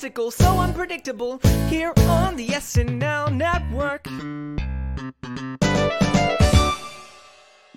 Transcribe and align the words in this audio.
egotistical, 0.00 0.30
so 0.30 0.58
unpredictable. 0.58 1.38
Here 1.68 1.92
on 2.08 2.36
the 2.36 2.48
SNL 2.48 3.36
network. 3.36 4.06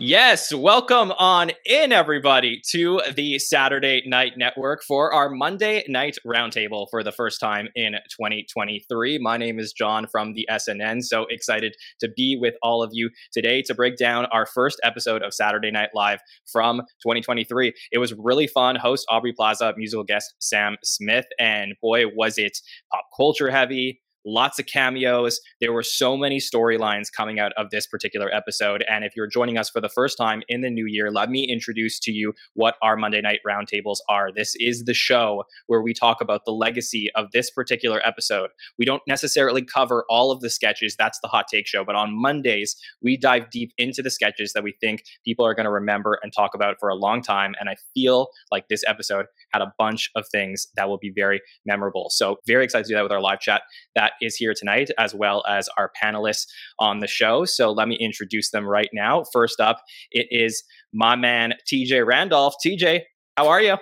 Yes, 0.06 0.54
welcome 0.54 1.14
on 1.14 1.52
in, 1.66 1.94
everybody, 1.94 2.62
to 2.72 3.02
the 3.16 3.40
Saturday 3.40 4.04
Night 4.06 4.34
Network 4.36 4.84
for 4.84 5.14
our 5.14 5.30
Monday 5.30 5.86
Night 5.88 6.18
Roundtable 6.28 6.88
for 6.92 7.04
the 7.04 7.14
first 7.14 7.40
time 7.40 7.70
in 7.74 7.94
2023. 8.20 9.18
My 9.20 9.38
name 9.38 9.60
is 9.60 9.72
Jon 9.72 10.08
from 10.12 10.34
the 10.34 10.46
SNN, 10.52 11.04
so 11.04 11.26
excited 11.30 11.78
to 12.02 12.10
be 12.18 12.38
with 12.38 12.56
all 12.62 12.84
of 12.84 12.90
you 12.92 13.12
today 13.32 13.62
to 13.62 13.74
break 13.74 13.96
down 13.96 14.26
our 14.26 14.46
first 14.46 14.78
episode 14.84 15.24
of 15.24 15.34
Saturday 15.34 15.72
Night 15.72 15.92
Live 15.96 16.20
from 16.52 16.82
2023. 17.02 17.72
It 17.94 18.00
was 18.00 18.14
really 18.18 18.48
fun. 18.48 18.76
Host 18.76 19.06
Aubrey 19.10 19.32
Plaza, 19.32 19.74
musical 19.78 20.04
guest 20.04 20.34
Sam 20.40 20.76
Smith, 20.84 21.28
and 21.40 21.76
boy, 21.82 22.08
was 22.14 22.38
it 22.38 22.58
pop 22.92 23.06
culture 23.16 23.50
heavy 23.50 24.02
lots 24.26 24.60
of 24.60 24.66
cameos. 24.66 25.40
There 25.60 25.74
were 25.74 25.84
so 25.84 26.18
many 26.18 26.40
storylines 26.40 27.12
coming 27.16 27.40
out 27.40 27.54
of 27.58 27.70
this 27.70 27.88
particular 27.88 28.34
episode. 28.34 28.84
And 28.90 29.04
if 29.04 29.16
you're 29.16 29.28
joining 29.28 29.58
us 29.58 29.70
for 29.70 29.82
the 29.82 29.90
first 29.90 30.18
time 30.18 30.44
in 30.48 30.62
the 30.62 30.70
new 30.70 30.86
year, 30.86 31.12
let 31.12 31.30
me 31.30 31.44
introduce 31.44 32.00
to 32.02 32.12
you 32.12 32.34
what 32.54 32.76
our 32.82 32.96
Monday 32.96 33.22
night 33.22 33.40
roundtables 33.48 33.98
are. 34.10 34.32
This 34.32 34.56
is 34.60 34.86
the 34.86 34.94
show 34.94 35.44
where 35.68 35.82
we 35.82 35.94
talk 35.94 36.22
about 36.22 36.46
the 36.46 36.52
legacy 36.52 37.10
of 37.16 37.32
this 37.32 37.50
particular 37.52 38.06
episode. 38.06 38.50
We 38.78 38.86
don't 38.86 39.02
necessarily 39.08 39.64
cover 39.64 40.06
all 40.10 40.32
of 40.32 40.42
the 40.42 40.50
sketches, 40.50 40.96
that's 40.98 41.20
the 41.22 41.28
hot 41.28 41.46
take 41.52 41.68
show. 41.68 41.84
But 41.84 41.96
on 41.96 42.10
Mondays, 42.14 42.76
we 43.02 43.18
dive 43.18 43.50
deep 43.50 43.72
into 43.78 44.02
the 44.02 44.12
sketches 44.12 44.54
that 44.54 44.64
we 44.64 44.76
think 44.80 45.04
people 45.26 45.46
are 45.46 45.54
going 45.54 45.66
to 45.66 45.72
remember 45.72 46.20
and 46.22 46.32
talk 46.34 46.54
about 46.54 46.76
for 46.80 46.90
a 46.90 46.96
long 46.96 47.22
time. 47.22 47.54
And 47.60 47.70
I 47.70 47.76
feel 47.94 48.28
like 48.52 48.68
this 48.68 48.84
episode 48.88 49.26
had 49.52 49.62
a 49.62 49.74
bunch 49.78 50.10
of 50.16 50.26
things 50.32 50.68
that 50.76 50.88
will 50.88 50.98
be 50.98 51.12
very 51.14 51.42
memorable. 51.66 52.08
So, 52.10 52.38
very 52.48 52.64
excited 52.64 52.86
to 52.86 52.90
do 52.90 52.96
that 52.96 53.04
with 53.04 53.12
our 53.12 53.22
live 53.22 53.40
chat. 53.40 53.64
That 53.96 54.13
is 54.22 54.36
here 54.36 54.54
tonight, 54.56 54.90
as 54.98 55.14
well 55.14 55.44
as 55.48 55.70
our 55.78 55.92
panelists 56.02 56.48
on 56.80 57.00
the 57.00 57.08
show. 57.08 57.46
So 57.46 57.72
let 57.72 57.88
me 57.88 57.98
introduce 58.00 58.52
them 58.52 58.66
right 58.66 58.90
now. 58.94 59.24
First 59.32 59.60
up, 59.60 59.82
it 60.12 60.28
is 60.30 60.64
my 60.94 61.16
man, 61.16 61.54
TJ 61.72 62.06
Randolph. 62.06 62.56
TJ, 62.66 63.02
how 63.38 63.48
are 63.48 63.62
you? 63.62 63.78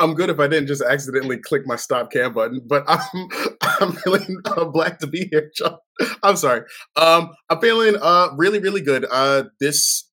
I'm 0.00 0.14
good 0.14 0.30
if 0.30 0.40
I 0.40 0.48
didn't 0.48 0.66
just 0.66 0.82
accidentally 0.82 1.36
click 1.36 1.62
my 1.66 1.76
stop 1.76 2.10
cam 2.10 2.32
button, 2.32 2.62
but 2.66 2.84
I'm 2.88 3.28
I'm 3.80 3.92
feeling 3.92 4.38
uh, 4.46 4.64
black 4.64 4.98
to 5.00 5.06
be 5.06 5.28
here, 5.30 5.50
Jon. 5.56 5.76
I'm 6.22 6.36
sorry. 6.36 6.62
Um, 6.96 7.30
I'm 7.50 7.60
feeling 7.60 7.96
uh 8.00 8.28
really 8.36 8.58
really 8.58 8.80
good. 8.80 9.04
Uh, 9.10 9.44
this 9.60 10.08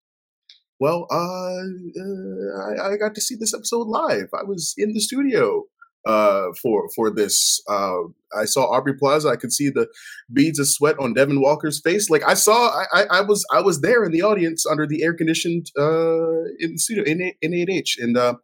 well, 0.79 1.07
uh, 1.09 1.15
uh 1.15 2.83
I, 2.83 2.93
I 2.93 2.97
got 2.97 3.15
to 3.15 3.21
see 3.21 3.35
this 3.35 3.53
episode 3.53 3.87
live. 3.87 4.27
I 4.33 4.43
was 4.43 4.73
in 4.77 4.93
the 4.93 4.99
studio 4.99 5.63
uh, 6.05 6.47
for 6.61 6.89
for 6.95 7.09
this. 7.09 7.61
Uh, 7.69 8.03
I 8.37 8.45
saw 8.45 8.65
Aubrey 8.65 8.93
Plaza. 8.93 9.29
I 9.29 9.35
could 9.35 9.51
see 9.51 9.69
the 9.69 9.87
beads 10.31 10.59
of 10.59 10.67
sweat 10.67 10.97
on 10.99 11.13
Devon 11.13 11.41
Walker's 11.41 11.79
face. 11.81 12.09
Like 12.09 12.23
I 12.27 12.33
saw, 12.33 12.69
I, 12.93 13.05
I, 13.09 13.21
was 13.21 13.45
I 13.53 13.61
was 13.61 13.81
there 13.81 14.03
in 14.03 14.11
the 14.11 14.21
audience 14.21 14.65
under 14.65 14.85
the 14.85 15.03
air 15.03 15.13
conditioned 15.13 15.71
uh, 15.77 16.43
in 16.59 16.77
studio 16.77 17.03
in 17.03 17.31
in 17.41 17.69
AH, 17.69 18.01
and 18.01 18.17
uh, 18.17 18.35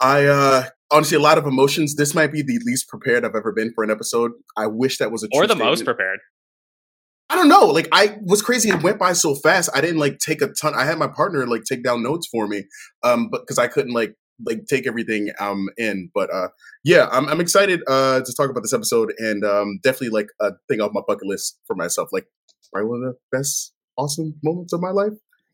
I 0.00 0.26
uh, 0.26 0.64
honestly 0.90 1.16
a 1.16 1.20
lot 1.20 1.38
of 1.38 1.46
emotions. 1.46 1.96
This 1.96 2.14
might 2.14 2.32
be 2.32 2.42
the 2.42 2.58
least 2.64 2.88
prepared 2.88 3.24
I've 3.24 3.36
ever 3.36 3.52
been 3.52 3.72
for 3.72 3.84
an 3.84 3.90
episode. 3.90 4.32
I 4.56 4.66
wish 4.66 4.98
that 4.98 5.10
was 5.10 5.22
a 5.22 5.28
or 5.32 5.46
the 5.46 5.54
statement. 5.54 5.70
most 5.70 5.84
prepared. 5.84 6.20
I 7.30 7.36
don't 7.36 7.48
know. 7.48 7.66
Like 7.66 7.88
I 7.92 8.18
was 8.22 8.42
crazy. 8.42 8.70
It 8.70 8.82
went 8.82 8.98
by 8.98 9.12
so 9.12 9.36
fast. 9.36 9.70
I 9.72 9.80
didn't 9.80 9.98
like 9.98 10.18
take 10.18 10.42
a 10.42 10.48
ton. 10.48 10.74
I 10.74 10.84
had 10.84 10.98
my 10.98 11.06
partner 11.06 11.46
like 11.46 11.62
take 11.64 11.84
down 11.84 12.02
notes 12.02 12.26
for 12.26 12.48
me, 12.48 12.64
um, 13.04 13.28
but 13.30 13.42
because 13.42 13.58
I 13.58 13.68
couldn't 13.68 13.92
like 13.92 14.16
like 14.44 14.66
take 14.66 14.86
everything 14.86 15.30
um 15.38 15.68
in. 15.76 16.10
But 16.14 16.32
uh 16.32 16.48
yeah, 16.84 17.08
I'm 17.10 17.28
I'm 17.28 17.40
excited 17.40 17.82
uh 17.86 18.20
to 18.20 18.32
talk 18.36 18.50
about 18.50 18.62
this 18.62 18.72
episode 18.72 19.12
and 19.18 19.44
um 19.44 19.80
definitely 19.82 20.10
like 20.10 20.28
a 20.40 20.52
thing 20.68 20.80
off 20.80 20.92
my 20.92 21.02
bucket 21.06 21.26
list 21.26 21.58
for 21.66 21.74
myself. 21.74 22.08
Like 22.12 22.26
probably 22.72 22.88
one 22.88 23.02
of 23.02 23.14
the 23.14 23.36
best 23.36 23.72
awesome 23.96 24.34
moments 24.42 24.72
of 24.72 24.80
my 24.80 24.90
life. 24.90 25.12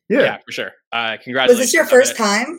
Yeah, 0.09 0.21
yeah 0.21 0.37
for 0.45 0.53
sure. 0.53 0.73
Uh 0.93 1.17
congratulations. 1.23 1.59
Was 1.59 1.67
this 1.67 1.75
your 1.75 1.87
first 1.87 2.17
time? 2.17 2.59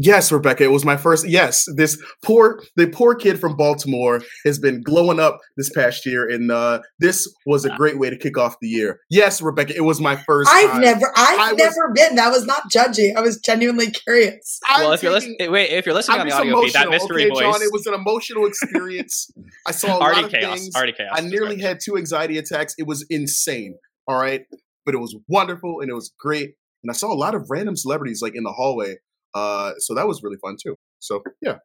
Yes, 0.00 0.30
Rebecca, 0.30 0.62
it 0.62 0.70
was 0.70 0.84
my 0.84 0.96
first. 0.96 1.28
Yes, 1.28 1.64
this 1.74 2.00
poor 2.24 2.62
the 2.76 2.86
poor 2.86 3.16
kid 3.16 3.40
from 3.40 3.56
Baltimore 3.56 4.20
has 4.44 4.58
been 4.58 4.80
glowing 4.80 5.18
up 5.18 5.40
this 5.56 5.70
past 5.70 6.06
year, 6.06 6.28
and 6.28 6.52
uh, 6.52 6.80
this 7.00 7.26
was 7.46 7.64
a 7.64 7.70
great 7.70 7.98
way 7.98 8.08
to 8.08 8.16
kick 8.16 8.38
off 8.38 8.56
the 8.60 8.68
year. 8.68 9.00
Yes, 9.10 9.42
Rebecca, 9.42 9.74
it 9.74 9.80
was 9.80 10.00
my 10.00 10.14
first. 10.14 10.50
I've 10.52 10.70
time. 10.70 10.80
never, 10.82 11.12
I've 11.16 11.56
never 11.56 11.92
been. 11.92 12.14
That 12.14 12.30
was 12.30 12.46
not 12.46 12.70
judgy. 12.72 13.16
I 13.16 13.20
was 13.20 13.38
genuinely 13.38 13.90
curious. 13.90 14.60
Well, 14.76 14.92
if 14.92 15.02
you're 15.02 15.10
listening, 15.10 15.36
wait, 15.50 15.70
if 15.70 15.84
you're 15.84 15.94
listening 15.96 16.20
I'm 16.20 16.22
on 16.22 16.28
the 16.28 16.34
audio 16.34 16.62
feed, 16.62 16.72
that 16.74 16.90
mystery 16.90 17.24
okay, 17.24 17.30
voice, 17.30 17.40
Jon, 17.40 17.62
it 17.62 17.72
was 17.72 17.86
an 17.86 17.94
emotional 17.94 18.46
experience. 18.46 19.30
I 19.66 19.72
saw 19.72 19.98
a 19.98 20.00
already 20.00 20.22
lot 20.22 20.24
of 20.26 20.40
chaos, 20.40 20.60
things. 20.60 20.76
already 20.76 20.92
chaos. 20.92 21.10
I 21.12 21.22
nearly 21.22 21.60
had 21.60 21.80
two 21.84 21.96
anxiety 21.96 22.38
attacks. 22.38 22.74
It 22.78 22.86
was 22.86 23.04
insane. 23.10 23.74
All 24.06 24.16
right, 24.16 24.42
but 24.86 24.94
it 24.94 24.98
was 24.98 25.16
wonderful 25.26 25.80
and 25.80 25.90
it 25.90 25.94
was 25.94 26.12
great. 26.20 26.54
And 26.84 26.90
I 26.90 26.94
saw 26.94 27.12
a 27.12 27.18
lot 27.18 27.34
of 27.34 27.46
random 27.50 27.74
celebrities 27.74 28.22
like 28.22 28.36
in 28.36 28.44
the 28.44 28.52
hallway 28.52 28.98
uh, 29.34 29.72
so 29.78 29.94
that 29.94 30.06
was 30.06 30.22
really 30.22 30.38
fun 30.42 30.56
too. 30.62 30.76
So 30.98 31.22
yeah. 31.40 31.56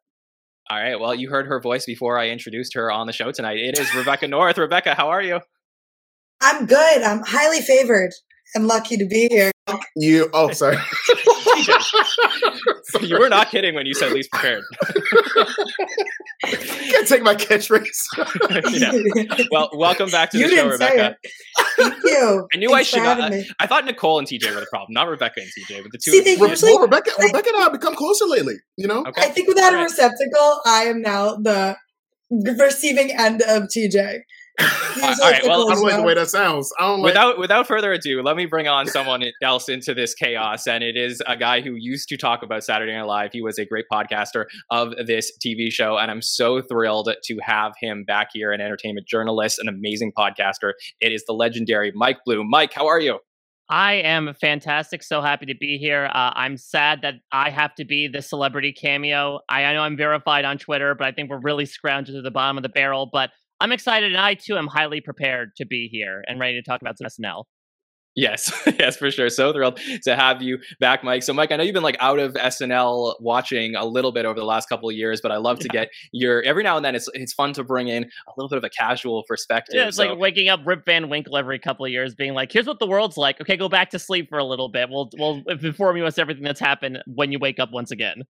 All 0.69 0.79
right. 0.79 0.99
Well, 0.99 1.13
you 1.13 1.29
heard 1.29 1.47
her 1.47 1.59
voice 1.59 1.85
before 1.85 2.17
I 2.17 2.29
introduced 2.29 2.73
her 2.75 2.89
on 2.89 3.05
the 3.05 3.13
show 3.13 3.31
tonight. 3.31 3.57
It 3.57 3.77
is 3.77 3.93
Rebecca 3.93 4.27
North. 4.27 4.57
Rebecca, 4.57 4.95
how 4.95 5.09
are 5.09 5.21
you? 5.21 5.39
I'm 6.41 6.65
good. 6.65 7.01
I'm 7.01 7.21
highly 7.25 7.61
favored 7.61 8.11
and 8.55 8.67
lucky 8.67 8.97
to 8.97 9.05
be 9.05 9.27
here. 9.29 9.51
You 9.95 10.29
oh 10.33 10.51
sorry. 10.51 10.77
you 13.01 13.19
were 13.19 13.29
not 13.29 13.49
kidding 13.49 13.75
when 13.75 13.85
you 13.85 13.93
said 13.93 14.11
least 14.11 14.31
prepared. 14.31 14.63
Can't 16.43 17.07
take 17.07 17.23
my 17.23 17.35
catchphrase. 17.35 17.87
yeah. 19.37 19.45
Well, 19.51 19.69
welcome 19.73 20.09
back 20.09 20.31
to 20.31 20.37
you 20.37 20.49
the 20.49 20.55
show, 20.55 20.69
Rebecca. 20.69 21.15
Thank 21.77 21.95
you. 22.03 22.47
I 22.53 22.57
knew 22.57 22.69
Thanks 22.69 22.93
I 22.93 22.97
should. 22.97 23.03
not. 23.03 23.33
I, 23.33 23.45
I, 23.59 23.67
thought 23.67 23.85
Nicole 23.85 24.19
and 24.19 24.27
TJ 24.27 24.53
were 24.53 24.59
the 24.59 24.67
problem, 24.69 24.93
not 24.93 25.07
Rebecca 25.07 25.41
and 25.41 25.49
TJ. 25.49 25.83
But 25.83 25.91
the 25.91 25.99
two. 26.03 26.11
See, 26.11 26.19
of 26.19 26.25
they 26.25 26.35
you 26.35 26.47
usually- 26.47 26.73
well, 26.73 26.81
Rebecca, 26.81 27.11
Rebecca 27.19 27.49
and 27.49 27.57
I 27.57 27.61
have 27.61 27.71
become 27.71 27.95
closer 27.95 28.25
lately. 28.25 28.55
You 28.77 28.87
know. 28.87 29.05
Okay. 29.05 29.21
I 29.21 29.29
think 29.29 29.47
without 29.47 29.73
All 29.73 29.79
a 29.79 29.83
right. 29.83 29.83
receptacle, 29.83 30.61
I 30.65 30.83
am 30.83 31.01
now 31.01 31.35
the 31.35 31.77
receiving 32.31 33.11
end 33.11 33.41
of 33.43 33.63
TJ. 33.63 34.21
All 34.59 34.67
right, 35.31 35.43
well, 35.43 35.69
I 35.71 35.73
don't 35.73 35.83
like 35.83 35.95
the 35.95 36.03
way 36.03 36.13
that 36.13 36.29
sounds. 36.29 36.71
I 36.79 36.83
don't 36.83 37.01
like. 37.01 37.11
Without 37.11 37.39
without 37.39 37.67
further 37.67 37.91
ado, 37.91 38.21
let 38.21 38.35
me 38.35 38.45
bring 38.45 38.67
on 38.67 38.85
someone 38.85 39.23
else 39.41 39.67
into 39.67 39.93
this 39.95 40.13
chaos, 40.13 40.67
and 40.67 40.83
it 40.83 40.95
is 40.95 41.21
a 41.25 41.35
guy 41.35 41.61
who 41.61 41.73
used 41.73 42.07
to 42.09 42.17
talk 42.17 42.43
about 42.43 42.63
Saturday 42.63 42.93
Night 42.93 43.07
Live. 43.07 43.31
He 43.33 43.41
was 43.41 43.57
a 43.57 43.65
great 43.65 43.85
podcaster 43.91 44.45
of 44.69 44.93
this 45.07 45.31
TV 45.43 45.71
show, 45.71 45.97
and 45.97 46.11
I'm 46.11 46.21
so 46.21 46.61
thrilled 46.61 47.11
to 47.23 47.39
have 47.41 47.73
him 47.79 48.03
back 48.03 48.29
here, 48.31 48.51
an 48.51 48.61
entertainment 48.61 49.07
journalist, 49.07 49.57
an 49.57 49.67
amazing 49.67 50.11
podcaster. 50.15 50.73
It 50.99 51.11
is 51.11 51.25
the 51.25 51.33
legendary 51.33 51.91
Mike 51.95 52.19
Bloom. 52.23 52.47
Mike, 52.49 52.73
how 52.73 52.87
are 52.87 52.99
you? 52.99 53.19
I 53.69 53.93
am 53.93 54.33
fantastic. 54.39 55.01
So 55.01 55.21
happy 55.21 55.47
to 55.47 55.55
be 55.55 55.77
here. 55.77 56.05
Uh, 56.13 56.31
I'm 56.35 56.57
sad 56.57 57.01
that 57.01 57.15
I 57.31 57.49
have 57.49 57.73
to 57.75 57.85
be 57.85 58.07
the 58.07 58.21
celebrity 58.21 58.73
cameo. 58.73 59.39
I, 59.47 59.63
I 59.63 59.73
know 59.73 59.81
I'm 59.81 59.97
verified 59.97 60.45
on 60.45 60.57
Twitter, 60.57 60.93
but 60.95 61.07
I 61.07 61.11
think 61.11 61.29
we're 61.29 61.39
really 61.39 61.65
scrounging 61.65 62.13
to 62.15 62.21
the 62.21 62.29
bottom 62.29 62.57
of 62.57 62.63
the 62.63 62.69
barrel. 62.69 63.09
But 63.11 63.31
I'm 63.63 63.71
excited, 63.71 64.11
and 64.11 64.19
I 64.19 64.33
too 64.33 64.57
am 64.57 64.67
highly 64.67 64.99
prepared 64.99 65.55
to 65.55 65.65
be 65.65 65.87
here 65.87 66.21
and 66.27 66.37
ready 66.37 66.55
to 66.55 66.61
talk 66.61 66.81
about 66.81 66.97
some 66.97 67.07
SNL. 67.07 67.45
Yes, 68.13 68.51
yes, 68.77 68.97
for 68.97 69.09
sure. 69.09 69.29
So 69.29 69.53
thrilled 69.53 69.79
to 70.03 70.17
have 70.17 70.41
you 70.41 70.59
back, 70.81 71.01
Mike. 71.01 71.23
So, 71.23 71.33
Mike, 71.33 71.49
I 71.53 71.55
know 71.55 71.63
you've 71.63 71.73
been 71.73 71.81
like 71.81 71.95
out 72.01 72.19
of 72.19 72.33
SNL 72.33 73.15
watching 73.21 73.75
a 73.75 73.85
little 73.85 74.11
bit 74.11 74.25
over 74.25 74.37
the 74.37 74.45
last 74.45 74.67
couple 74.67 74.89
of 74.89 74.95
years, 74.97 75.21
but 75.21 75.31
I 75.31 75.37
love 75.37 75.59
to 75.59 75.69
get 75.69 75.87
your 76.11 76.43
every 76.43 76.61
now 76.61 76.75
and 76.75 76.83
then. 76.83 76.93
It's 76.93 77.09
it's 77.13 77.31
fun 77.31 77.53
to 77.53 77.63
bring 77.63 77.87
in 77.87 78.03
a 78.03 78.31
little 78.35 78.49
bit 78.49 78.57
of 78.57 78.65
a 78.65 78.69
casual 78.69 79.23
perspective. 79.29 79.75
Yeah, 79.75 79.87
it's 79.87 79.95
so, 79.95 80.09
like 80.09 80.19
waking 80.19 80.49
up 80.49 80.59
Rip 80.65 80.85
Van 80.85 81.07
Winkle 81.07 81.37
every 81.37 81.57
couple 81.57 81.85
of 81.85 81.91
years, 81.93 82.13
being 82.13 82.33
like, 82.33 82.51
"Here's 82.51 82.67
what 82.67 82.79
the 82.79 82.87
world's 82.87 83.15
like. 83.15 83.39
Okay, 83.39 83.55
go 83.55 83.69
back 83.69 83.91
to 83.91 83.99
sleep 83.99 84.27
for 84.27 84.39
a 84.39 84.45
little 84.45 84.67
bit. 84.67 84.89
We'll 84.89 85.09
we'll 85.17 85.41
inform 85.47 85.95
you 85.95 86.05
as 86.05 86.19
everything 86.19 86.43
that's 86.43 86.59
happened 86.59 87.01
when 87.07 87.31
you 87.31 87.39
wake 87.39 87.59
up 87.59 87.71
once 87.71 87.91
again." 87.91 88.23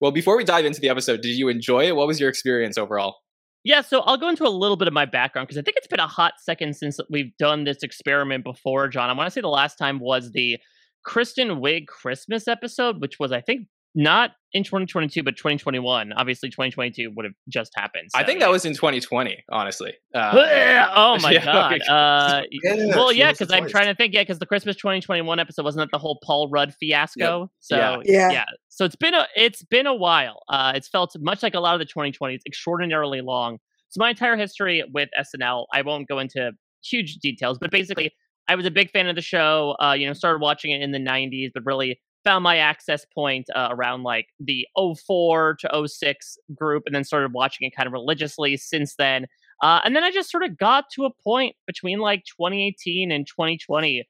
well, 0.00 0.12
before 0.12 0.36
we 0.36 0.44
dive 0.44 0.66
into 0.66 0.80
the 0.80 0.90
episode, 0.90 1.22
did 1.22 1.38
you 1.38 1.48
enjoy 1.48 1.86
it? 1.86 1.96
What 1.96 2.06
was 2.06 2.20
your 2.20 2.28
experience 2.28 2.76
overall? 2.76 3.16
Yeah, 3.64 3.80
so 3.80 4.00
I'll 4.00 4.18
go 4.18 4.28
into 4.28 4.46
a 4.46 4.50
little 4.50 4.76
bit 4.76 4.88
of 4.88 4.94
my 4.94 5.06
background 5.06 5.48
because 5.48 5.56
I 5.56 5.62
think 5.62 5.78
it's 5.78 5.86
been 5.86 5.98
a 5.98 6.06
hot 6.06 6.34
second 6.38 6.76
since 6.76 7.00
we've 7.08 7.34
done 7.38 7.64
this 7.64 7.82
experiment 7.82 8.44
before, 8.44 8.88
Jon. 8.88 9.08
I 9.08 9.14
want 9.14 9.26
to 9.26 9.30
say 9.30 9.40
the 9.40 9.48
last 9.48 9.76
time 9.76 10.00
was 10.00 10.32
the 10.32 10.58
Kristen 11.02 11.48
Wiig 11.60 11.86
Christmas 11.86 12.46
episode, 12.46 13.00
which 13.00 13.18
was, 13.18 13.32
I 13.32 13.40
think, 13.40 13.66
not 13.94 14.32
in 14.52 14.64
2022, 14.64 15.22
but 15.22 15.36
2021. 15.36 16.12
Obviously, 16.12 16.48
2022 16.48 17.12
would 17.14 17.24
have 17.24 17.34
just 17.48 17.72
happened. 17.76 18.08
I 18.14 18.24
think 18.24 18.40
that 18.40 18.50
was 18.50 18.64
in 18.64 18.74
2020, 18.74 19.44
honestly. 19.50 19.94
Uh, 20.14 20.90
oh 20.94 21.18
my 21.22 21.32
yeah, 21.32 21.44
god! 21.44 21.72
okay. 21.74 21.84
Uh, 21.88 22.42
Yeah, 22.50 22.96
well, 22.96 23.12
yeah, 23.12 23.32
because 23.32 23.50
I'm 23.50 23.68
trying 23.68 23.86
to 23.86 23.94
think. 23.94 24.14
Yeah, 24.14 24.22
because 24.22 24.38
the 24.38 24.46
Christmas 24.46 24.76
2021 24.76 25.38
episode 25.38 25.64
wasn't 25.64 25.82
that 25.82 25.90
the 25.94 25.98
whole 25.98 26.18
Paul 26.24 26.48
Rudd 26.48 26.74
fiasco. 26.74 27.50
So 27.60 27.76
Yeah. 27.76 27.98
Yeah. 28.04 28.30
yeah, 28.30 28.44
so 28.68 28.84
it's 28.84 28.96
been 28.96 29.14
a 29.14 29.26
it's 29.36 29.62
been 29.62 29.86
a 29.86 29.94
while. 29.94 30.42
Uh, 30.48 30.72
it's 30.74 30.88
felt 30.88 31.14
much 31.20 31.42
like 31.42 31.54
a 31.54 31.60
lot 31.60 31.80
of 31.80 31.86
the 31.86 31.92
2020s, 31.92 32.40
extraordinarily 32.46 33.20
long. 33.20 33.58
So 33.88 33.98
my 34.00 34.10
entire 34.10 34.36
history 34.36 34.82
with 34.92 35.08
SNL, 35.18 35.66
I 35.72 35.82
won't 35.82 36.08
go 36.08 36.18
into 36.18 36.52
huge 36.84 37.16
details, 37.16 37.58
but 37.58 37.70
basically, 37.70 38.12
I 38.48 38.56
was 38.56 38.66
a 38.66 38.70
big 38.70 38.90
fan 38.90 39.06
of 39.06 39.16
the 39.16 39.22
show. 39.22 39.76
Uh, 39.80 39.92
you 39.92 40.06
know, 40.06 40.12
started 40.12 40.40
watching 40.40 40.70
it 40.72 40.82
in 40.82 40.90
the 40.90 40.98
90s, 40.98 41.50
but 41.54 41.64
really 41.64 42.00
found 42.24 42.42
my 42.42 42.56
access 42.56 43.04
point 43.14 43.46
uh, 43.54 43.68
around 43.70 44.02
like 44.02 44.28
the 44.40 44.66
04 44.76 45.56
to 45.60 45.88
06 45.88 46.38
group 46.54 46.84
and 46.86 46.94
then 46.94 47.04
started 47.04 47.32
watching 47.32 47.66
it 47.66 47.76
kind 47.76 47.86
of 47.86 47.92
religiously 47.92 48.56
since 48.56 48.94
then. 48.96 49.26
Uh, 49.62 49.80
and 49.84 49.94
then 49.94 50.02
I 50.02 50.10
just 50.10 50.30
sort 50.30 50.42
of 50.42 50.58
got 50.58 50.86
to 50.94 51.04
a 51.04 51.10
point 51.22 51.54
between 51.66 51.98
like 51.98 52.24
2018 52.24 53.12
and 53.12 53.26
2020 53.26 54.06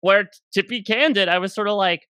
where, 0.00 0.30
to 0.54 0.62
be 0.62 0.82
candid, 0.82 1.28
I 1.28 1.38
was 1.38 1.54
sort 1.54 1.68
of 1.68 1.76
like, 1.76 2.08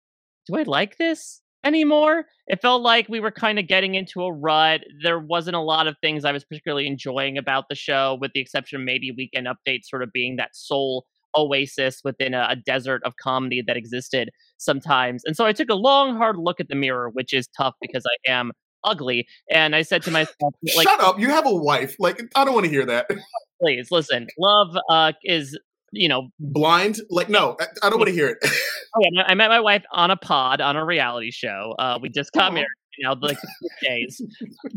do 0.46 0.56
I 0.56 0.62
like 0.62 0.96
this 0.96 1.42
anymore? 1.64 2.24
It 2.46 2.62
felt 2.62 2.82
like 2.82 3.08
we 3.08 3.20
were 3.20 3.30
kind 3.30 3.58
of 3.58 3.66
getting 3.66 3.94
into 3.94 4.22
a 4.22 4.32
rut. 4.32 4.82
There 5.02 5.18
wasn't 5.18 5.56
a 5.56 5.60
lot 5.60 5.86
of 5.86 5.96
things 6.00 6.24
I 6.24 6.32
was 6.32 6.44
particularly 6.44 6.86
enjoying 6.86 7.38
about 7.38 7.68
the 7.68 7.74
show, 7.74 8.18
with 8.20 8.32
the 8.34 8.40
exception 8.40 8.80
of 8.80 8.86
maybe 8.86 9.10
Weekend 9.10 9.46
Update 9.46 9.84
sort 9.84 10.02
of 10.02 10.12
being 10.12 10.36
that 10.36 10.54
sole 10.54 11.04
oasis 11.36 12.00
within 12.04 12.34
a, 12.34 12.46
a, 12.50 12.56
desert 12.56 13.02
of 13.04 13.16
comedy 13.16 13.62
that 13.66 13.76
existed 13.76 14.30
sometimes. 14.64 15.22
And 15.24 15.36
so 15.36 15.44
I 15.44 15.52
took 15.52 15.70
a 15.70 15.74
long, 15.74 16.16
hard 16.16 16.36
look 16.36 16.60
at 16.60 16.68
the 16.68 16.74
mirror, 16.74 17.10
which 17.10 17.32
is 17.32 17.48
tough 17.56 17.74
because 17.80 18.04
I 18.06 18.30
am 18.30 18.52
ugly. 18.84 19.26
And 19.50 19.74
I 19.74 19.82
said 19.82 20.02
to 20.04 20.10
myself, 20.10 20.54
like, 20.76 20.88
"Shut 20.88 21.00
up! 21.00 21.18
You 21.18 21.28
have 21.28 21.46
a 21.46 21.54
wife. 21.54 21.96
Like, 21.98 22.20
I 22.36 22.44
don't 22.44 22.54
want 22.54 22.64
to 22.64 22.70
hear 22.70 22.86
that." 22.86 23.08
Please 23.60 23.90
listen. 23.90 24.28
Love 24.38 24.76
uh, 24.88 25.12
is 25.22 25.58
you 25.92 26.08
know 26.08 26.28
blind. 26.38 27.00
Like, 27.10 27.28
no, 27.28 27.56
I, 27.60 27.66
I 27.84 27.90
don't 27.90 27.98
want 27.98 28.08
to 28.08 28.14
hear 28.14 28.28
it. 28.28 28.38
oh, 28.42 29.02
yeah, 29.12 29.22
I 29.26 29.34
met 29.34 29.48
my 29.48 29.60
wife 29.60 29.84
on 29.92 30.10
a 30.10 30.16
pod 30.16 30.60
on 30.60 30.76
a 30.76 30.84
reality 30.84 31.30
show. 31.30 31.74
Uh, 31.78 31.98
we 32.00 32.08
just 32.08 32.32
got 32.32 32.52
married. 32.52 32.68
You 32.98 33.08
know, 33.08 33.16
like 33.20 33.38
days. 33.82 34.22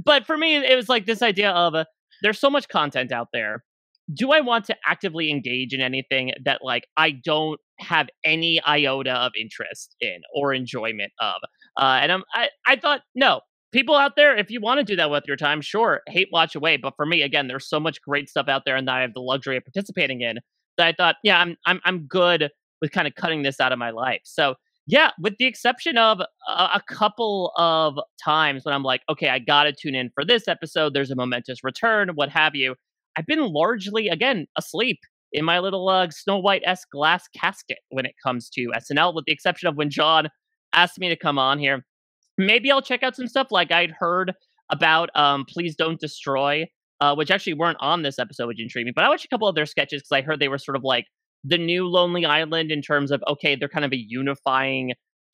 But 0.04 0.26
for 0.26 0.38
me, 0.38 0.56
it 0.56 0.76
was 0.76 0.90
like 0.90 1.06
this 1.06 1.22
idea 1.22 1.52
of 1.52 1.76
uh, 1.76 1.86
there's 2.24 2.40
so 2.40 2.50
much 2.50 2.68
content 2.68 3.12
out 3.12 3.28
there 3.32 3.64
do 4.14 4.32
I 4.32 4.42
want 4.42 4.66
to 4.66 4.76
actively 4.86 5.30
engage 5.30 5.74
in 5.74 5.82
anything 5.82 6.32
that 6.46 6.64
like 6.64 6.88
I 6.96 7.12
don't 7.12 7.60
have 7.80 8.08
any 8.24 8.62
iota 8.66 9.12
of 9.12 9.34
interest 9.40 9.96
in 10.00 10.22
or 10.34 10.54
enjoyment 10.54 11.12
of? 11.20 11.36
Uh, 11.78 12.00
and 12.02 12.12
I'm, 12.12 12.24
I, 12.34 12.50
I 12.66 12.76
thought, 12.78 13.02
no, 13.16 13.42
people 13.72 13.96
out 13.96 14.16
there, 14.16 14.36
if 14.36 14.50
you 14.50 14.62
want 14.62 14.80
to 14.80 14.84
do 14.84 14.96
that 14.96 15.12
with 15.12 15.26
your 15.28 15.36
time, 15.36 15.62
sure, 15.62 16.02
hate 16.08 16.30
watch 16.32 16.56
away. 16.56 16.78
But 16.78 16.94
for 16.96 17.06
me, 17.06 17.22
again, 17.22 17.48
there's 17.48 17.68
so 17.68 17.80
much 17.80 18.02
great 18.02 18.30
stuff 18.30 18.48
out 18.48 18.64
there, 18.66 18.76
and 18.76 18.88
that 18.88 18.96
I 18.96 19.02
have 19.02 19.14
the 19.14 19.22
luxury 19.22 19.58
of 19.58 19.66
participating 19.66 20.22
in 20.22 20.40
that 20.78 20.88
I 20.88 20.94
thought, 20.94 21.16
yeah, 21.24 21.40
I'm, 21.40 21.58
I'm, 21.66 21.82
I'm 21.86 22.08
good 22.08 22.50
with 22.82 22.92
kind 22.92 23.08
of 23.08 23.16
cutting 23.16 23.44
this 23.44 23.60
out 23.60 23.72
of 23.72 23.80
my 23.80 23.90
life. 23.90 24.22
So 24.24 24.56
yeah, 24.86 25.12
with 25.20 25.36
the 25.38 25.46
exception 25.46 25.98
of 25.98 26.22
a, 26.22 26.52
a 26.52 26.82
couple 26.88 27.52
of 27.58 28.00
times 28.24 28.64
when 28.64 28.74
I'm 28.74 28.84
like, 28.84 29.02
okay, 29.10 29.30
I 29.30 29.40
got 29.40 29.64
to 29.64 29.74
tune 29.74 29.96
in 29.96 30.10
for 30.14 30.24
this 30.24 30.48
episode. 30.48 30.94
There's 30.94 31.12
a 31.12 31.16
momentous 31.16 31.64
return, 31.64 32.10
what 32.16 32.30
have 32.30 32.56
you. 32.56 32.76
I've 33.18 33.26
been 33.26 33.52
largely, 33.52 34.10
again, 34.10 34.46
asleep 34.58 35.00
in 35.34 35.44
my 35.44 35.60
little 35.60 35.90
uh, 35.90 36.08
Snow 36.12 36.38
White 36.38 36.62
s 36.66 36.86
glass 36.92 37.28
casket 37.36 37.80
when 37.90 38.06
it 38.06 38.14
comes 38.24 38.50
to 38.52 38.72
SNL, 38.76 39.14
with 39.14 39.26
the 39.26 39.34
exception 39.34 39.68
of 39.68 39.76
when 39.76 39.90
Jon 39.90 40.30
asked 40.74 41.00
me 41.00 41.10
to 41.10 41.16
come 41.16 41.40
on 41.40 41.60
here. 41.60 41.86
Maybe 42.38 42.72
I'll 42.72 42.82
check 42.82 43.04
out 43.04 43.16
some 43.16 43.28
stuff 43.28 43.48
like 43.50 43.72
I'd 43.72 43.92
heard 43.92 44.34
about 44.72 45.10
um, 45.16 45.46
Please 45.48 45.76
Don't 45.76 46.00
Destroy, 46.00 46.66
uh, 47.02 47.16
which 47.16 47.32
actually 47.32 47.56
weren't 47.56 47.78
on 47.80 48.04
this 48.04 48.20
episode, 48.20 48.48
which 48.48 48.62
intrigued 48.62 48.86
me. 48.86 48.94
But 48.96 49.04
I 49.04 49.10
watched 49.10 49.26
a 49.26 49.30
couple 49.30 49.48
of 49.48 49.56
their 49.56 49.66
sketches 49.66 50.02
because 50.02 50.12
I 50.12 50.22
heard 50.22 50.40
they 50.40 50.48
were 50.48 50.60
sort 50.60 50.76
of 50.76 50.84
like 50.84 51.06
the 51.44 51.58
new 51.58 51.88
Lonely 51.88 52.26
Island 52.26 52.72
in 52.72 52.82
terms 52.82 53.12
of, 53.12 53.24
okay, 53.28 53.56
they're 53.56 53.70
kind 53.70 53.86
of 53.86 53.92
a 53.92 53.98
unifying 53.98 54.94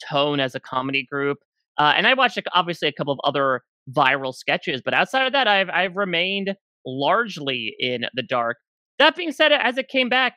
tone 0.09 0.39
as 0.39 0.55
a 0.55 0.59
comedy 0.59 1.05
group. 1.11 1.39
Uh, 1.77 1.93
and 1.95 2.07
I 2.07 2.13
watched 2.13 2.39
obviously 2.53 2.87
a 2.87 2.93
couple 2.93 3.13
of 3.13 3.19
other 3.23 3.61
viral 3.91 4.33
sketches, 4.33 4.81
but 4.83 4.93
outside 4.93 5.25
of 5.25 5.33
that, 5.33 5.47
I've 5.47 5.69
I've 5.69 5.95
remained 5.97 6.55
largely 6.85 7.75
in 7.79 8.05
the 8.13 8.23
dark. 8.23 8.57
That 8.99 9.15
being 9.15 9.31
said, 9.31 9.51
as 9.51 9.77
it 9.77 9.87
came 9.87 10.09
back, 10.09 10.35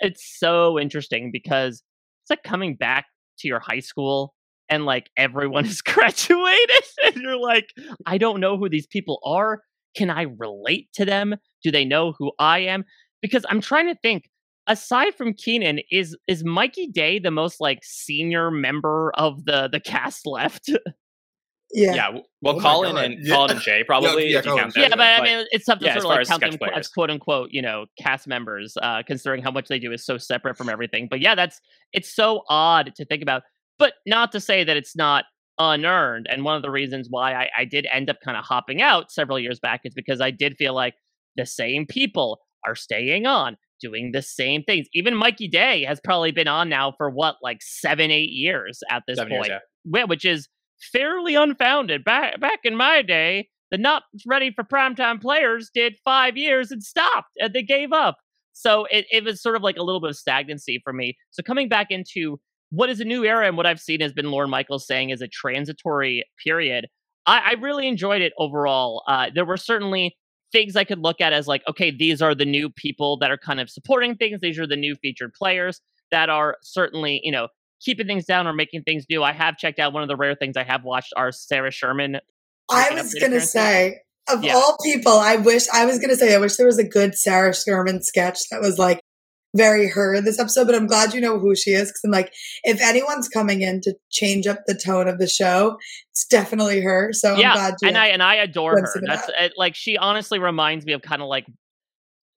it's 0.00 0.38
so 0.38 0.78
interesting 0.78 1.30
because 1.32 1.82
it's 2.22 2.30
like 2.30 2.42
coming 2.42 2.76
back 2.76 3.06
to 3.38 3.48
your 3.48 3.60
high 3.60 3.80
school 3.80 4.34
and 4.68 4.84
like 4.84 5.10
everyone 5.16 5.64
has 5.66 5.80
graduated 5.80 6.84
and 7.04 7.16
you're 7.16 7.38
like, 7.38 7.68
I 8.06 8.18
don't 8.18 8.40
know 8.40 8.56
who 8.58 8.68
these 8.68 8.86
people 8.86 9.20
are. 9.24 9.60
Can 9.96 10.10
I 10.10 10.26
relate 10.38 10.88
to 10.94 11.04
them? 11.04 11.36
Do 11.62 11.70
they 11.70 11.84
know 11.84 12.14
who 12.18 12.32
I 12.38 12.60
am? 12.60 12.84
Because 13.22 13.46
I'm 13.48 13.60
trying 13.60 13.86
to 13.86 13.98
think 14.02 14.28
aside 14.66 15.14
from 15.14 15.32
Kenan, 15.32 15.80
is 15.90 16.16
is 16.26 16.44
Mikey 16.44 16.88
Day 16.88 17.18
the 17.18 17.30
most 17.30 17.60
like 17.60 17.80
senior 17.82 18.50
member 18.50 19.12
of 19.14 19.44
the 19.44 19.68
the 19.70 19.80
cast 19.80 20.26
left? 20.26 20.70
Yeah. 21.72 21.94
Yeah. 21.94 22.18
Well, 22.42 22.56
oh 22.56 22.60
Colin 22.60 22.96
and 22.96 23.16
yeah. 23.20 23.34
Colin 23.34 23.50
and 23.52 23.60
Jay 23.62 23.82
probably. 23.84 24.30
yeah, 24.30 24.40
yeah, 24.44 24.70
yeah 24.76 24.88
but, 24.90 25.00
I 25.00 25.22
mean, 25.22 25.46
it's 25.50 25.64
tough 25.64 25.80
to 25.80 25.86
yeah, 25.86 25.98
sort 25.98 26.04
of 26.04 26.28
like 26.28 26.40
count 26.40 26.60
them 26.60 26.70
as 26.74 26.88
quote 26.88 27.10
unquote, 27.10 27.50
you 27.50 27.60
know, 27.60 27.86
cast 28.00 28.26
members, 28.26 28.76
uh, 28.82 29.02
considering 29.06 29.42
how 29.42 29.50
much 29.50 29.68
they 29.68 29.78
do 29.78 29.92
is 29.92 30.04
so 30.04 30.16
separate 30.18 30.56
from 30.56 30.68
everything. 30.68 31.08
But 31.10 31.20
yeah, 31.20 31.34
that's 31.34 31.60
it's 31.92 32.14
so 32.14 32.42
odd 32.48 32.92
to 32.96 33.04
think 33.04 33.22
about. 33.22 33.42
But 33.78 33.94
not 34.06 34.32
to 34.32 34.40
say 34.40 34.64
that 34.64 34.76
it's 34.76 34.96
not 34.96 35.24
unearned. 35.58 36.26
And 36.30 36.44
one 36.44 36.56
of 36.56 36.62
the 36.62 36.70
reasons 36.70 37.08
why 37.10 37.34
I, 37.34 37.48
I 37.58 37.64
did 37.64 37.86
end 37.92 38.10
up 38.10 38.18
kind 38.24 38.36
of 38.36 38.44
hopping 38.44 38.82
out 38.82 39.10
several 39.10 39.38
years 39.38 39.58
back 39.58 39.82
is 39.84 39.94
because 39.94 40.20
I 40.20 40.30
did 40.30 40.56
feel 40.56 40.74
like 40.74 40.94
the 41.36 41.46
same 41.46 41.86
people 41.86 42.40
are 42.66 42.74
staying 42.74 43.26
on, 43.26 43.56
doing 43.80 44.12
the 44.12 44.22
same 44.22 44.62
things. 44.62 44.86
Even 44.94 45.14
Mikey 45.14 45.48
Day 45.48 45.84
has 45.84 46.00
probably 46.02 46.32
been 46.32 46.48
on 46.48 46.68
now 46.68 46.92
for 46.96 47.10
what, 47.10 47.36
like 47.42 47.58
seven, 47.62 48.10
eight 48.10 48.30
years 48.30 48.80
at 48.90 49.02
this 49.06 49.18
seven 49.18 49.32
point, 49.32 49.48
years, 49.48 50.08
which 50.08 50.24
is 50.24 50.48
fairly 50.80 51.34
unfounded. 51.34 52.04
Back 52.04 52.40
back 52.40 52.60
in 52.64 52.76
my 52.76 53.02
day, 53.02 53.48
the 53.70 53.78
not 53.78 54.04
ready 54.26 54.50
for 54.50 54.64
primetime 54.64 55.20
players 55.20 55.70
did 55.72 55.96
five 56.04 56.36
years 56.36 56.70
and 56.70 56.82
stopped, 56.82 57.30
and 57.38 57.52
they 57.52 57.62
gave 57.62 57.92
up. 57.92 58.16
So 58.52 58.86
it, 58.90 59.06
it 59.10 59.24
was 59.24 59.42
sort 59.42 59.56
of 59.56 59.62
like 59.62 59.76
a 59.76 59.82
little 59.82 60.00
bit 60.00 60.10
of 60.10 60.16
stagnancy 60.16 60.80
for 60.82 60.92
me. 60.92 61.16
So 61.30 61.42
coming 61.42 61.68
back 61.68 61.88
into 61.90 62.40
what 62.70 62.88
is 62.88 63.00
a 63.00 63.04
new 63.04 63.24
era 63.24 63.46
and 63.46 63.56
what 63.56 63.66
I've 63.66 63.80
seen 63.80 64.00
has 64.00 64.12
been 64.12 64.30
Lorne 64.30 64.50
Michaels 64.50 64.86
saying 64.86 65.10
is 65.10 65.20
a 65.20 65.28
transitory 65.28 66.24
period. 66.42 66.86
I, 67.26 67.38
I 67.38 67.52
really 67.60 67.86
enjoyed 67.86 68.22
it 68.22 68.32
overall. 68.38 69.02
Uh, 69.06 69.30
there 69.34 69.44
were 69.44 69.56
certainly 69.58 70.16
things 70.52 70.74
I 70.74 70.84
could 70.84 71.00
look 71.00 71.20
at 71.20 71.32
as 71.32 71.46
like, 71.46 71.62
okay, 71.68 71.90
these 71.90 72.22
are 72.22 72.34
the 72.34 72.44
new 72.44 72.70
people 72.70 73.18
that 73.18 73.30
are 73.30 73.36
kind 73.36 73.60
of 73.60 73.68
supporting 73.68 74.16
things. 74.16 74.40
These 74.40 74.58
are 74.58 74.66
the 74.66 74.76
new 74.76 74.94
featured 74.96 75.34
players 75.34 75.80
that 76.10 76.28
are 76.30 76.56
certainly, 76.62 77.20
you 77.22 77.32
know, 77.32 77.48
keeping 77.80 78.06
things 78.06 78.24
down 78.24 78.46
or 78.46 78.52
making 78.52 78.82
things 78.82 79.04
new. 79.08 79.22
I 79.22 79.32
have 79.32 79.56
checked 79.56 79.78
out 79.78 79.92
one 79.92 80.02
of 80.02 80.08
the 80.08 80.16
rare 80.16 80.34
things 80.34 80.56
I 80.56 80.64
have 80.64 80.84
watched 80.84 81.12
are 81.16 81.32
Sarah 81.32 81.70
Sherman. 81.70 82.18
I 82.70 82.90
was 82.94 83.14
going 83.14 83.32
to 83.32 83.40
say, 83.40 84.00
of 84.28 84.42
yeah. 84.42 84.54
all 84.54 84.76
people, 84.82 85.12
I 85.12 85.36
wish, 85.36 85.66
I 85.72 85.86
was 85.86 85.98
going 85.98 86.10
to 86.10 86.16
say, 86.16 86.34
I 86.34 86.38
wish 86.38 86.56
there 86.56 86.66
was 86.66 86.78
a 86.78 86.88
good 86.88 87.14
Sarah 87.14 87.54
Sherman 87.54 88.02
sketch 88.02 88.40
that 88.50 88.60
was 88.60 88.78
like 88.78 89.00
very 89.56 89.88
her 89.88 90.14
in 90.14 90.24
this 90.24 90.38
episode, 90.38 90.66
but 90.66 90.74
I'm 90.74 90.86
glad 90.86 91.14
you 91.14 91.20
know 91.20 91.38
who 91.38 91.54
she 91.54 91.70
is 91.70 91.88
because 91.88 92.00
I'm 92.04 92.10
like, 92.10 92.32
if 92.64 92.80
anyone's 92.82 93.28
coming 93.28 93.62
in 93.62 93.80
to 93.82 93.94
change 94.10 94.46
up 94.46 94.60
the 94.66 94.74
tone 94.74 95.08
of 95.08 95.18
the 95.18 95.26
show, 95.26 95.78
it's 96.10 96.26
definitely 96.26 96.80
her. 96.82 97.12
So 97.12 97.36
yeah, 97.36 97.52
I'm 97.52 97.56
glad 97.56 97.74
you 97.82 97.88
and 97.88 97.98
I 97.98 98.06
and 98.08 98.22
I 98.22 98.34
adore 98.36 98.72
her. 98.80 99.02
That's 99.06 99.26
that. 99.26 99.52
like 99.56 99.74
she 99.74 99.96
honestly 99.96 100.38
reminds 100.38 100.84
me 100.84 100.92
of 100.92 101.02
kind 101.02 101.22
of 101.22 101.28
like 101.28 101.46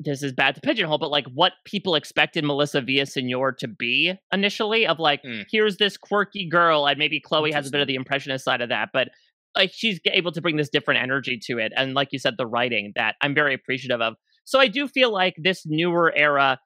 this 0.01 0.23
is 0.23 0.33
bad 0.33 0.55
to 0.55 0.61
pigeonhole, 0.61 0.99
but 0.99 1.11
like 1.11 1.27
what 1.35 1.55
people 1.65 1.95
expected 1.95 2.45
Melissa 2.45 2.81
Villaseñor 2.81 3.57
to 3.59 3.69
be 3.69 4.15
initially 4.33 4.87
of 4.87 4.99
like, 4.99 5.23
mm. 5.23 5.45
here's 5.51 5.77
this 5.79 5.97
quirky 5.97 6.49
girl, 6.49 6.87
and 6.87 6.99
maybe 6.99 7.21
Chloe 7.21 7.53
has 7.53 7.67
a 7.67 7.71
bit 7.71 7.81
of 7.81 7.89
the 7.89 7.97
impressionist 7.97 8.45
side 8.45 8.61
of 8.61 8.69
that, 8.69 8.91
but 8.93 9.09
like 9.57 9.73
she's 9.73 9.99
able 10.07 10.31
to 10.33 10.41
bring 10.41 10.57
this 10.57 10.69
different 10.69 11.03
energy 11.03 11.39
to 11.47 11.59
it. 11.59 11.73
And 11.77 11.95
like 11.95 12.13
you 12.13 12.19
said, 12.19 12.37
the 12.37 12.47
writing 12.47 12.93
that 12.95 13.17
I'm 13.23 13.35
very 13.35 13.55
appreciative 13.55 14.01
of. 14.01 14.15
So 14.45 14.61
I 14.61 14.69
do 14.69 14.87
feel 14.87 15.13
like 15.13 15.35
this 15.37 15.65
newer 15.67 16.13
era, 16.15 16.61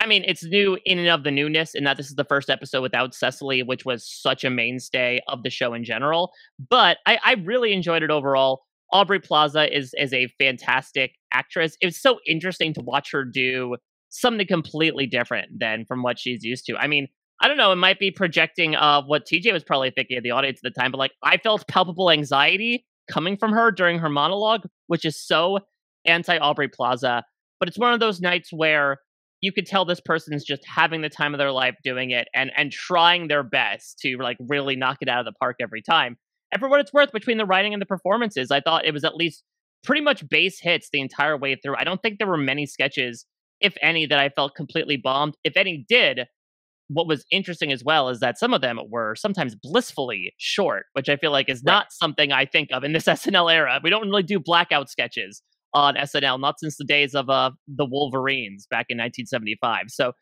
I 0.00 0.06
mean, 0.06 0.24
it's 0.24 0.44
new 0.44 0.78
in 0.84 0.98
and 0.98 1.08
of 1.08 1.24
the 1.24 1.30
newness, 1.30 1.74
in 1.74 1.84
that 1.84 1.96
this 1.96 2.08
is 2.08 2.14
the 2.14 2.24
first 2.24 2.50
episode 2.50 2.82
without 2.82 3.14
Cecily, 3.14 3.62
which 3.62 3.84
was 3.84 4.06
such 4.08 4.44
a 4.44 4.50
mainstay 4.50 5.20
of 5.26 5.42
the 5.42 5.50
show 5.50 5.74
in 5.74 5.84
general. 5.84 6.30
But 6.70 6.98
I, 7.06 7.18
I 7.24 7.32
really 7.44 7.72
enjoyed 7.72 8.02
it 8.02 8.10
overall. 8.10 8.65
Aubrey 8.92 9.20
Plaza 9.20 9.74
is 9.76 9.94
is 9.98 10.12
a 10.12 10.28
fantastic 10.38 11.12
actress. 11.32 11.76
It's 11.80 12.00
so 12.00 12.18
interesting 12.26 12.72
to 12.74 12.80
watch 12.80 13.10
her 13.12 13.24
do 13.24 13.76
something 14.10 14.46
completely 14.46 15.06
different 15.06 15.58
than 15.58 15.84
from 15.86 16.02
what 16.02 16.18
she's 16.18 16.42
used 16.44 16.66
to. 16.66 16.76
I 16.76 16.86
mean, 16.86 17.08
I 17.40 17.48
don't 17.48 17.56
know, 17.56 17.72
it 17.72 17.76
might 17.76 17.98
be 17.98 18.10
projecting 18.10 18.76
of 18.76 19.04
what 19.06 19.26
TJ 19.26 19.52
was 19.52 19.64
probably 19.64 19.90
thinking 19.90 20.16
of 20.16 20.22
the 20.22 20.30
audience 20.30 20.60
at 20.64 20.72
the 20.72 20.80
time, 20.80 20.90
but 20.90 20.98
like 20.98 21.12
I 21.22 21.36
felt 21.36 21.66
palpable 21.68 22.10
anxiety 22.10 22.86
coming 23.10 23.36
from 23.36 23.52
her 23.52 23.70
during 23.70 23.98
her 23.98 24.08
monologue, 24.08 24.62
which 24.86 25.04
is 25.04 25.20
so 25.20 25.58
anti 26.06 26.38
Aubrey 26.38 26.68
Plaza. 26.68 27.24
But 27.58 27.68
it's 27.68 27.78
one 27.78 27.92
of 27.92 28.00
those 28.00 28.20
nights 28.20 28.52
where 28.52 28.98
you 29.40 29.52
could 29.52 29.66
tell 29.66 29.84
this 29.84 30.00
person's 30.00 30.44
just 30.44 30.64
having 30.66 31.02
the 31.02 31.08
time 31.08 31.34
of 31.34 31.38
their 31.38 31.52
life 31.52 31.76
doing 31.84 32.10
it 32.10 32.28
and 32.34 32.50
and 32.56 32.72
trying 32.72 33.28
their 33.28 33.42
best 33.42 33.98
to 34.00 34.16
like 34.18 34.38
really 34.48 34.76
knock 34.76 34.98
it 35.00 35.08
out 35.08 35.20
of 35.20 35.26
the 35.26 35.38
park 35.38 35.56
every 35.60 35.82
time. 35.82 36.16
And 36.56 36.60
for 36.62 36.70
what 36.70 36.80
it's 36.80 36.94
worth, 36.94 37.12
between 37.12 37.36
the 37.36 37.44
writing 37.44 37.74
and 37.74 37.82
the 37.82 37.86
performances, 37.86 38.50
I 38.50 38.62
thought 38.62 38.86
it 38.86 38.94
was 38.94 39.04
at 39.04 39.14
least 39.14 39.44
pretty 39.84 40.00
much 40.00 40.26
base 40.26 40.58
hits 40.58 40.88
the 40.90 41.02
entire 41.02 41.36
way 41.36 41.54
through. 41.54 41.74
I 41.76 41.84
don't 41.84 42.00
think 42.00 42.16
there 42.16 42.26
were 42.26 42.38
many 42.38 42.64
sketches, 42.64 43.26
if 43.60 43.76
any, 43.82 44.06
that 44.06 44.18
I 44.18 44.30
felt 44.30 44.54
completely 44.54 44.96
bombed. 44.96 45.36
If 45.44 45.54
any 45.58 45.84
did, 45.86 46.20
what 46.88 47.06
was 47.06 47.26
interesting 47.30 47.72
as 47.72 47.84
well 47.84 48.08
is 48.08 48.20
that 48.20 48.38
some 48.38 48.54
of 48.54 48.62
them 48.62 48.80
were 48.88 49.14
sometimes 49.16 49.54
blissfully 49.54 50.32
short, 50.38 50.86
which 50.94 51.10
I 51.10 51.16
feel 51.18 51.30
like 51.30 51.50
is 51.50 51.58
right. 51.58 51.72
not 51.72 51.92
something 51.92 52.32
I 52.32 52.46
think 52.46 52.70
of 52.72 52.84
in 52.84 52.94
this 52.94 53.04
SNL 53.06 53.52
era. 53.52 53.78
We 53.84 53.90
don't 53.90 54.08
really 54.08 54.22
do 54.22 54.40
blackout 54.40 54.88
sketches 54.88 55.42
on 55.74 55.94
SNL, 55.94 56.40
not 56.40 56.58
since 56.58 56.78
the 56.78 56.84
days 56.84 57.14
of 57.14 57.28
uh, 57.28 57.50
the 57.68 57.84
Wolverines 57.84 58.66
back 58.66 58.86
in 58.88 58.96
1975. 58.96 59.88
So, 59.88 60.12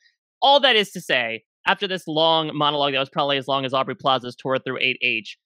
all 0.42 0.58
that 0.58 0.74
is 0.74 0.90
to 0.90 1.00
say, 1.00 1.44
after 1.64 1.86
this 1.86 2.08
long 2.08 2.50
monologue 2.56 2.94
that 2.94 2.98
was 2.98 3.08
probably 3.08 3.36
as 3.36 3.46
long 3.46 3.64
as 3.64 3.72
Aubrey 3.72 3.94
Plaza's 3.94 4.34
tour 4.34 4.58
through 4.58 4.80
8H, 4.80 5.36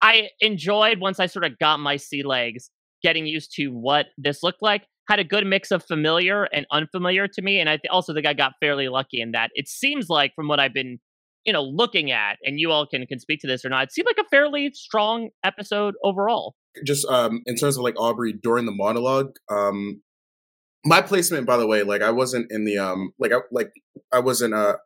I 0.00 0.28
enjoyed 0.40 1.00
once 1.00 1.20
I 1.20 1.26
sort 1.26 1.44
of 1.44 1.58
got 1.58 1.80
my 1.80 1.96
sea 1.96 2.22
legs 2.22 2.70
getting 3.02 3.26
used 3.26 3.52
to 3.56 3.68
what 3.68 4.06
this 4.16 4.42
looked 4.42 4.62
like. 4.62 4.84
Had 5.08 5.18
a 5.18 5.24
good 5.24 5.46
mix 5.46 5.70
of 5.70 5.82
familiar 5.84 6.44
and 6.52 6.66
unfamiliar 6.70 7.26
to 7.28 7.42
me, 7.42 7.60
and 7.60 7.68
I 7.68 7.76
th- 7.76 7.90
also 7.90 8.12
think 8.12 8.26
I 8.26 8.34
got 8.34 8.52
fairly 8.60 8.88
lucky 8.88 9.20
in 9.20 9.32
that. 9.32 9.50
It 9.54 9.66
seems 9.66 10.10
like 10.10 10.34
from 10.34 10.48
what 10.48 10.60
I've 10.60 10.74
been, 10.74 10.98
you 11.46 11.52
know, 11.52 11.62
looking 11.62 12.10
at, 12.10 12.36
and 12.44 12.60
you 12.60 12.70
all 12.70 12.86
can 12.86 13.06
can 13.06 13.18
speak 13.18 13.40
to 13.40 13.46
this 13.46 13.64
or 13.64 13.70
not. 13.70 13.84
It 13.84 13.92
seemed 13.92 14.06
like 14.06 14.18
a 14.18 14.28
fairly 14.28 14.70
strong 14.74 15.30
episode 15.42 15.94
overall. 16.04 16.56
Just 16.84 17.06
um, 17.06 17.40
in 17.46 17.56
terms 17.56 17.78
of 17.78 17.84
like 17.84 17.98
Aubrey 17.98 18.34
during 18.34 18.66
the 18.66 18.72
monologue, 18.72 19.30
um, 19.50 20.02
my 20.84 21.00
placement, 21.00 21.46
by 21.46 21.56
the 21.56 21.66
way, 21.66 21.82
like 21.82 22.02
I 22.02 22.10
wasn't 22.10 22.52
in 22.52 22.64
the 22.66 22.76
um, 22.76 23.12
like 23.18 23.32
I 23.32 23.38
like 23.50 23.72
I 24.12 24.20
wasn't 24.20 24.52
uh 24.52 24.76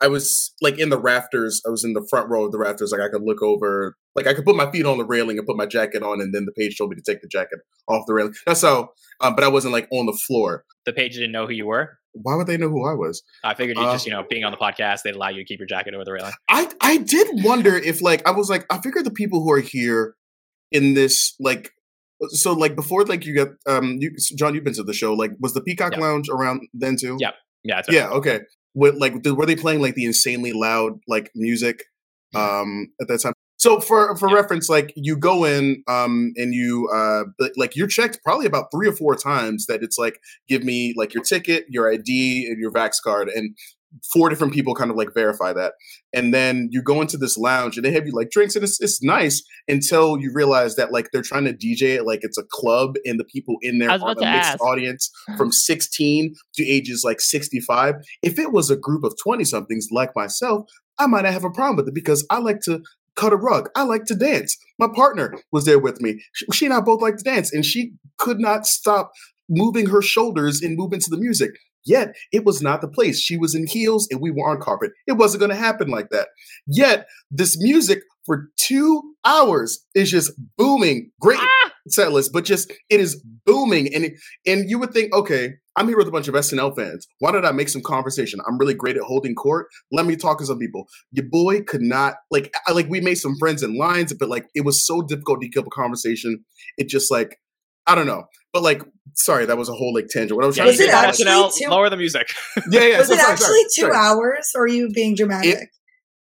I 0.00 0.08
was 0.08 0.54
like 0.62 0.78
in 0.78 0.88
the 0.88 0.98
rafters. 0.98 1.60
I 1.66 1.70
was 1.70 1.84
in 1.84 1.92
the 1.92 2.06
front 2.08 2.28
row 2.30 2.46
of 2.46 2.52
the 2.52 2.58
rafters. 2.58 2.90
Like 2.92 3.02
I 3.02 3.08
could 3.08 3.22
look 3.22 3.42
over, 3.42 3.96
like 4.14 4.26
I 4.26 4.32
could 4.32 4.44
put 4.44 4.56
my 4.56 4.70
feet 4.70 4.86
on 4.86 4.98
the 4.98 5.04
railing 5.04 5.36
and 5.36 5.46
put 5.46 5.56
my 5.56 5.66
jacket 5.66 6.02
on, 6.02 6.20
and 6.20 6.34
then 6.34 6.46
the 6.46 6.52
page 6.52 6.78
told 6.78 6.90
me 6.90 6.96
to 6.96 7.02
take 7.02 7.20
the 7.20 7.28
jacket 7.28 7.58
off 7.86 8.06
the 8.06 8.14
railing. 8.14 8.34
That's 8.46 8.62
how. 8.62 8.90
Um, 9.20 9.34
but 9.34 9.44
I 9.44 9.48
wasn't 9.48 9.72
like 9.72 9.88
on 9.92 10.06
the 10.06 10.18
floor. 10.26 10.64
The 10.86 10.92
page 10.92 11.14
didn't 11.14 11.32
know 11.32 11.46
who 11.46 11.52
you 11.52 11.66
were. 11.66 11.98
Why 12.12 12.34
would 12.34 12.46
they 12.46 12.56
know 12.56 12.68
who 12.68 12.88
I 12.88 12.94
was? 12.94 13.22
I 13.44 13.54
figured 13.54 13.76
you 13.76 13.84
uh, 13.84 13.92
just, 13.92 14.06
you 14.06 14.12
know, 14.12 14.24
being 14.28 14.42
on 14.42 14.50
the 14.50 14.58
podcast, 14.58 15.02
they'd 15.02 15.14
allow 15.14 15.28
you 15.28 15.36
to 15.36 15.44
keep 15.44 15.60
your 15.60 15.66
jacket 15.66 15.94
over 15.94 16.04
the 16.04 16.12
railing. 16.12 16.32
I 16.48 16.68
I 16.80 16.96
did 16.96 17.28
wonder 17.44 17.76
if 17.76 18.00
like 18.00 18.26
I 18.26 18.30
was 18.30 18.48
like 18.48 18.64
I 18.70 18.78
figured 18.78 19.04
the 19.04 19.10
people 19.10 19.42
who 19.42 19.52
are 19.52 19.60
here 19.60 20.14
in 20.72 20.94
this 20.94 21.34
like 21.38 21.72
so 22.30 22.52
like 22.52 22.74
before 22.74 23.04
like 23.04 23.26
you 23.26 23.34
got 23.34 23.48
um 23.66 23.98
you 24.00 24.12
Jon 24.36 24.54
you've 24.54 24.64
been 24.64 24.74
to 24.74 24.82
the 24.82 24.92
show 24.92 25.14
like 25.14 25.32
was 25.40 25.54
the 25.54 25.60
Peacock 25.60 25.92
yeah. 25.92 26.00
Lounge 26.00 26.28
around 26.30 26.62
then 26.72 26.96
too? 26.96 27.16
Yeah. 27.20 27.32
Yeah, 27.62 27.82
yeah, 27.90 28.08
okay 28.08 28.40
what 28.72 28.96
like 28.96 29.14
were 29.24 29.46
they 29.46 29.56
playing 29.56 29.80
like 29.80 29.94
the 29.94 30.04
insanely 30.04 30.52
loud 30.52 30.98
like 31.08 31.30
music 31.34 31.84
um 32.34 32.88
at 33.00 33.08
that 33.08 33.20
time 33.20 33.32
so 33.58 33.80
for 33.80 34.16
for 34.16 34.28
yeah. 34.28 34.36
reference 34.36 34.68
like 34.68 34.92
you 34.94 35.16
go 35.16 35.44
in 35.44 35.82
um 35.88 36.32
and 36.36 36.54
you 36.54 36.88
uh 36.94 37.24
like 37.56 37.74
you're 37.74 37.88
checked 37.88 38.20
probably 38.24 38.46
about 38.46 38.66
three 38.72 38.88
or 38.88 38.92
four 38.92 39.16
times 39.16 39.66
that 39.66 39.82
it's 39.82 39.98
like 39.98 40.20
give 40.48 40.62
me 40.62 40.94
like 40.96 41.12
your 41.12 41.24
ticket 41.24 41.64
your 41.68 41.90
id 41.90 42.46
and 42.46 42.58
your 42.60 42.70
vax 42.70 42.94
card 43.02 43.28
and 43.28 43.56
four 44.12 44.28
different 44.28 44.52
people 44.52 44.74
kind 44.74 44.90
of 44.90 44.96
like 44.96 45.12
verify 45.14 45.52
that. 45.52 45.74
And 46.14 46.32
then 46.32 46.68
you 46.70 46.82
go 46.82 47.00
into 47.00 47.16
this 47.16 47.36
lounge 47.36 47.76
and 47.76 47.84
they 47.84 47.90
have 47.92 48.06
you 48.06 48.12
like 48.12 48.30
drinks 48.30 48.54
and 48.54 48.64
it's, 48.64 48.80
it's 48.80 49.02
nice 49.02 49.42
until 49.68 50.18
you 50.18 50.32
realize 50.32 50.76
that 50.76 50.92
like 50.92 51.08
they're 51.12 51.22
trying 51.22 51.44
to 51.44 51.52
DJ 51.52 51.96
it 51.96 52.06
like 52.06 52.20
it's 52.22 52.38
a 52.38 52.44
club 52.44 52.96
and 53.04 53.18
the 53.18 53.24
people 53.24 53.56
in 53.62 53.78
there 53.78 53.90
are 53.90 53.96
a 53.96 54.14
mixed 54.14 54.22
ask. 54.22 54.62
audience 54.62 55.10
from 55.36 55.52
16 55.52 56.34
to 56.54 56.66
ages 56.66 57.02
like 57.04 57.20
65. 57.20 57.96
If 58.22 58.38
it 58.38 58.52
was 58.52 58.70
a 58.70 58.76
group 58.76 59.04
of 59.04 59.14
20 59.22 59.44
somethings 59.44 59.88
like 59.90 60.14
myself, 60.14 60.68
I 60.98 61.06
might 61.06 61.22
not 61.22 61.32
have 61.32 61.44
a 61.44 61.50
problem 61.50 61.76
with 61.76 61.88
it 61.88 61.94
because 61.94 62.26
I 62.30 62.38
like 62.38 62.60
to 62.62 62.82
cut 63.16 63.32
a 63.32 63.36
rug. 63.36 63.68
I 63.74 63.82
like 63.82 64.04
to 64.06 64.14
dance. 64.14 64.56
My 64.78 64.88
partner 64.94 65.34
was 65.52 65.64
there 65.64 65.78
with 65.78 66.00
me. 66.00 66.22
She, 66.32 66.46
she 66.52 66.64
and 66.66 66.74
I 66.74 66.80
both 66.80 67.02
like 67.02 67.16
to 67.16 67.24
dance 67.24 67.52
and 67.52 67.64
she 67.64 67.92
could 68.18 68.38
not 68.38 68.66
stop 68.66 69.12
moving 69.48 69.86
her 69.86 70.00
shoulders 70.00 70.62
in 70.62 70.76
movement 70.76 71.02
to 71.04 71.10
the 71.10 71.18
music. 71.18 71.50
Yet 71.84 72.14
it 72.32 72.44
was 72.44 72.62
not 72.62 72.80
the 72.80 72.88
place. 72.88 73.20
She 73.20 73.36
was 73.36 73.54
in 73.54 73.66
heels 73.66 74.08
and 74.10 74.20
we 74.20 74.30
were 74.30 74.48
on 74.48 74.60
carpet. 74.60 74.92
It 75.06 75.12
wasn't 75.12 75.40
going 75.40 75.50
to 75.50 75.56
happen 75.56 75.88
like 75.88 76.10
that. 76.10 76.28
Yet 76.66 77.06
this 77.30 77.56
music 77.60 78.00
for 78.26 78.50
two 78.56 79.14
hours 79.24 79.84
is 79.94 80.10
just 80.10 80.32
booming. 80.56 81.10
Great 81.20 81.40
ah! 81.40 81.72
set 81.88 82.12
list, 82.12 82.32
but 82.32 82.44
just 82.44 82.72
it 82.88 83.00
is 83.00 83.22
booming. 83.46 83.92
And 83.94 84.12
and 84.46 84.68
you 84.68 84.78
would 84.78 84.92
think, 84.92 85.14
okay, 85.14 85.54
I'm 85.76 85.88
here 85.88 85.96
with 85.96 86.08
a 86.08 86.12
bunch 86.12 86.28
of 86.28 86.34
SNL 86.34 86.76
fans. 86.76 87.06
Why 87.18 87.32
did 87.32 87.44
I 87.44 87.52
make 87.52 87.68
some 87.68 87.82
conversation? 87.82 88.40
I'm 88.46 88.58
really 88.58 88.74
great 88.74 88.96
at 88.96 89.02
holding 89.02 89.34
court. 89.34 89.68
Let 89.90 90.06
me 90.06 90.16
talk 90.16 90.38
to 90.38 90.46
some 90.46 90.58
people. 90.58 90.86
Your 91.12 91.26
boy 91.30 91.62
could 91.62 91.82
not 91.82 92.16
like 92.30 92.52
I, 92.66 92.72
like 92.72 92.88
we 92.88 93.00
made 93.00 93.16
some 93.16 93.36
friends 93.38 93.62
in 93.62 93.76
lines, 93.76 94.12
but 94.12 94.28
like 94.28 94.46
it 94.54 94.64
was 94.64 94.86
so 94.86 95.02
difficult 95.02 95.40
to 95.40 95.48
keep 95.48 95.66
a 95.66 95.70
conversation. 95.70 96.44
It 96.76 96.88
just 96.88 97.10
like 97.10 97.38
I 97.86 97.94
don't 97.94 98.06
know. 98.06 98.24
But 98.52 98.62
like, 98.62 98.82
sorry, 99.14 99.46
that 99.46 99.56
was 99.56 99.68
a 99.68 99.72
whole 99.72 99.94
like 99.94 100.08
tangent. 100.08 100.36
What 100.36 100.44
I 100.44 100.46
was 100.46 100.56
yeah, 100.56 100.64
trying 100.64 100.76
to 100.76 100.82
say 100.82 100.90
actually 100.90 101.24
now, 101.26 101.50
two, 101.56 101.68
lower 101.68 101.88
the 101.88 101.96
music. 101.96 102.32
yeah, 102.70 102.82
yeah. 102.82 102.98
Was 102.98 103.08
so, 103.08 103.14
it 103.14 103.20
sorry, 103.20 103.32
actually 103.32 103.46
sorry, 103.46 103.62
two 103.74 103.80
sorry. 103.82 103.96
hours, 103.96 104.50
or 104.54 104.62
are 104.64 104.68
you 104.68 104.90
being 104.90 105.14
dramatic? 105.14 105.54
It, 105.54 105.68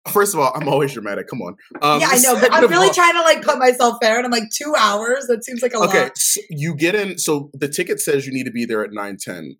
First 0.10 0.36
of 0.36 0.40
all, 0.40 0.52
I'm 0.54 0.68
always 0.68 0.94
dramatic. 0.94 1.28
Come 1.28 1.42
on. 1.42 1.56
Um, 1.82 2.00
yeah, 2.00 2.10
I 2.12 2.20
know, 2.20 2.40
but 2.40 2.54
I'm 2.54 2.70
really 2.70 2.90
all, 2.90 2.94
trying 2.94 3.14
to 3.14 3.22
like 3.22 3.42
put 3.42 3.58
myself 3.58 3.98
there, 4.02 4.18
and 4.18 4.26
I'm 4.26 4.32
like 4.32 4.52
two 4.54 4.76
hours. 4.78 5.26
That 5.28 5.44
seems 5.44 5.64
like 5.64 5.74
a 5.74 5.78
okay, 5.78 5.86
lot. 5.86 5.96
Okay, 5.96 6.12
so 6.16 6.42
you 6.52 6.76
get 6.76 6.94
in. 6.94 7.18
So 7.18 7.50
the 7.54 7.68
ticket 7.68 8.00
says 8.00 8.28
you 8.28 8.32
need 8.32 8.44
to 8.44 8.52
be 8.52 8.66
there 8.66 8.84
at 8.84 8.92
nine 8.92 9.18
ten. 9.20 9.56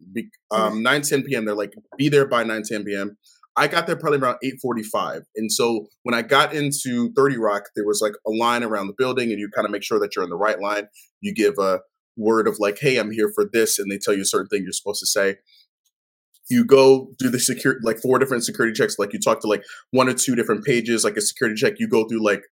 Um, 0.52 0.84
nine 0.84 1.02
ten 1.02 1.24
p.m. 1.24 1.46
They're 1.46 1.56
like 1.56 1.74
be 1.98 2.10
there 2.10 2.28
by 2.28 2.44
nine 2.44 2.62
ten 2.62 2.84
p.m. 2.84 3.18
I 3.56 3.68
got 3.68 3.88
there 3.88 3.96
probably 3.96 4.20
around 4.20 4.38
8:45. 4.44 5.22
And 5.36 5.52
so 5.52 5.88
when 6.04 6.14
I 6.14 6.22
got 6.22 6.54
into 6.54 7.12
30 7.16 7.38
Rock, 7.38 7.70
there 7.76 7.86
was 7.86 8.02
like 8.02 8.14
a 8.28 8.32
line 8.32 8.64
around 8.64 8.88
the 8.88 8.94
building 8.98 9.32
and 9.32 9.40
you 9.40 9.50
kind 9.56 9.66
of 9.66 9.72
make 9.72 9.84
sure 9.84 10.00
that 10.00 10.16
you're 10.16 10.24
in 10.24 10.30
the 10.30 10.36
right 10.36 10.60
line. 10.60 10.88
You 11.22 11.34
give 11.34 11.58
a 11.58 11.80
word 12.18 12.48
of 12.48 12.60
like, 12.60 12.80
hey, 12.80 12.98
I'm 12.98 13.12
here 13.12 13.32
for 13.34 13.46
this, 13.52 13.80
and 13.80 13.92
they 13.92 13.98
tell 13.98 14.14
you 14.14 14.22
a 14.22 14.26
certain 14.26 14.48
thing 14.48 14.64
you're 14.64 14.72
supposed 14.72 15.00
to 15.02 15.08
say. 15.08 15.38
You 16.50 16.64
go 16.64 17.12
do 17.18 17.30
the 17.30 17.40
security, 17.40 17.82
like 17.84 18.00
four 18.00 18.20
different 18.20 18.44
security 18.44 18.74
checks. 18.74 19.00
Like 19.00 19.14
you 19.14 19.20
talk 19.20 19.42
to 19.42 19.48
like 19.48 19.64
one 19.92 20.08
or 20.08 20.14
two 20.14 20.36
different 20.36 20.64
pages, 20.64 21.04
like 21.04 21.18
a 21.18 21.22
security 21.22 21.60
check. 21.60 21.80
You 21.80 21.88
go 21.88 22.08
through 22.08 22.24
like 22.24 22.44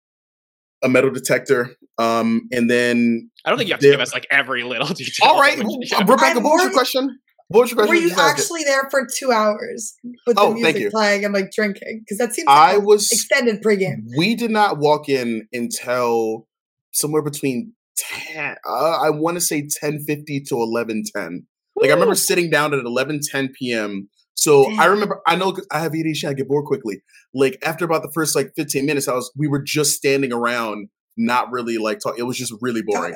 a 0.84 0.89
metal 0.89 1.12
detector, 1.12 1.75
um, 1.98 2.48
and 2.51 2.70
then 2.70 3.29
I 3.46 3.50
don't 3.50 3.60
think 3.60 3.70
you 3.70 3.74
have 3.74 3.82
to 3.82 3.91
give 3.91 4.00
us 4.00 4.13
like 4.13 4.25
every 4.32 4.63
little 4.63 4.88
detail. 4.96 5.29
All 5.29 5.39
right, 5.39 5.58
Rebecca, 5.58 6.39
what 6.39 6.53
was 6.53 6.63
your 6.63 6.74
question? 6.74 7.20
What 7.50 7.62
was 7.62 7.72
your 7.72 7.77
question? 7.77 7.96
Were 7.96 8.01
you 8.01 8.15
actually 8.17 8.63
there 8.63 8.89
for 8.89 9.05
two 9.05 9.32
hours 9.32 9.96
with 10.25 10.39
oh, 10.39 10.50
the 10.50 10.62
music 10.62 10.91
playing 10.91 11.24
and 11.24 11.34
like 11.34 11.51
drinking? 11.51 12.01
Because 12.03 12.17
that 12.17 12.34
seems 12.34 12.48
like 12.48 12.58
I 12.58 12.77
was 12.77 13.12
extended 13.12 13.62
pregame. 13.62 14.05
We 14.17 14.34
did 14.34 14.50
not 14.50 14.79
walk 14.79 15.08
in 15.08 15.48
until 15.53 16.48
somewhere 16.93 17.22
between 17.22 17.74
10 17.97 18.55
uh, 18.67 19.00
i 19.01 19.09
want 19.09 19.35
to 19.35 19.41
say 19.41 19.62
1050 19.62 20.41
to 20.41 20.55
1110 20.55 21.45
like 21.75 21.89
i 21.89 21.93
remember 21.93 22.15
sitting 22.15 22.50
down 22.50 22.73
at 22.73 22.83
1110 22.83 23.53
p.m 23.57 24.09
so 24.35 24.65
Damn. 24.69 24.79
i 24.79 24.85
remember 24.85 25.21
i 25.27 25.35
know 25.35 25.55
i 25.71 25.79
have 25.79 25.91
adhd 25.91 26.27
i 26.27 26.33
get 26.33 26.47
bored 26.47 26.65
quickly 26.65 27.01
like 27.33 27.57
after 27.63 27.85
about 27.85 28.01
the 28.01 28.12
first 28.13 28.35
like 28.35 28.51
15 28.55 28.85
minutes 28.85 29.07
i 29.07 29.13
was 29.13 29.31
we 29.38 29.47
were 29.47 29.62
just 29.62 29.91
standing 29.91 30.33
around 30.33 30.89
not 31.17 31.51
really 31.51 31.77
like 31.77 32.00
talk 32.00 32.17
it 32.17 32.23
was 32.23 32.38
just 32.38 32.53
really 32.62 32.81
boring 32.85 33.15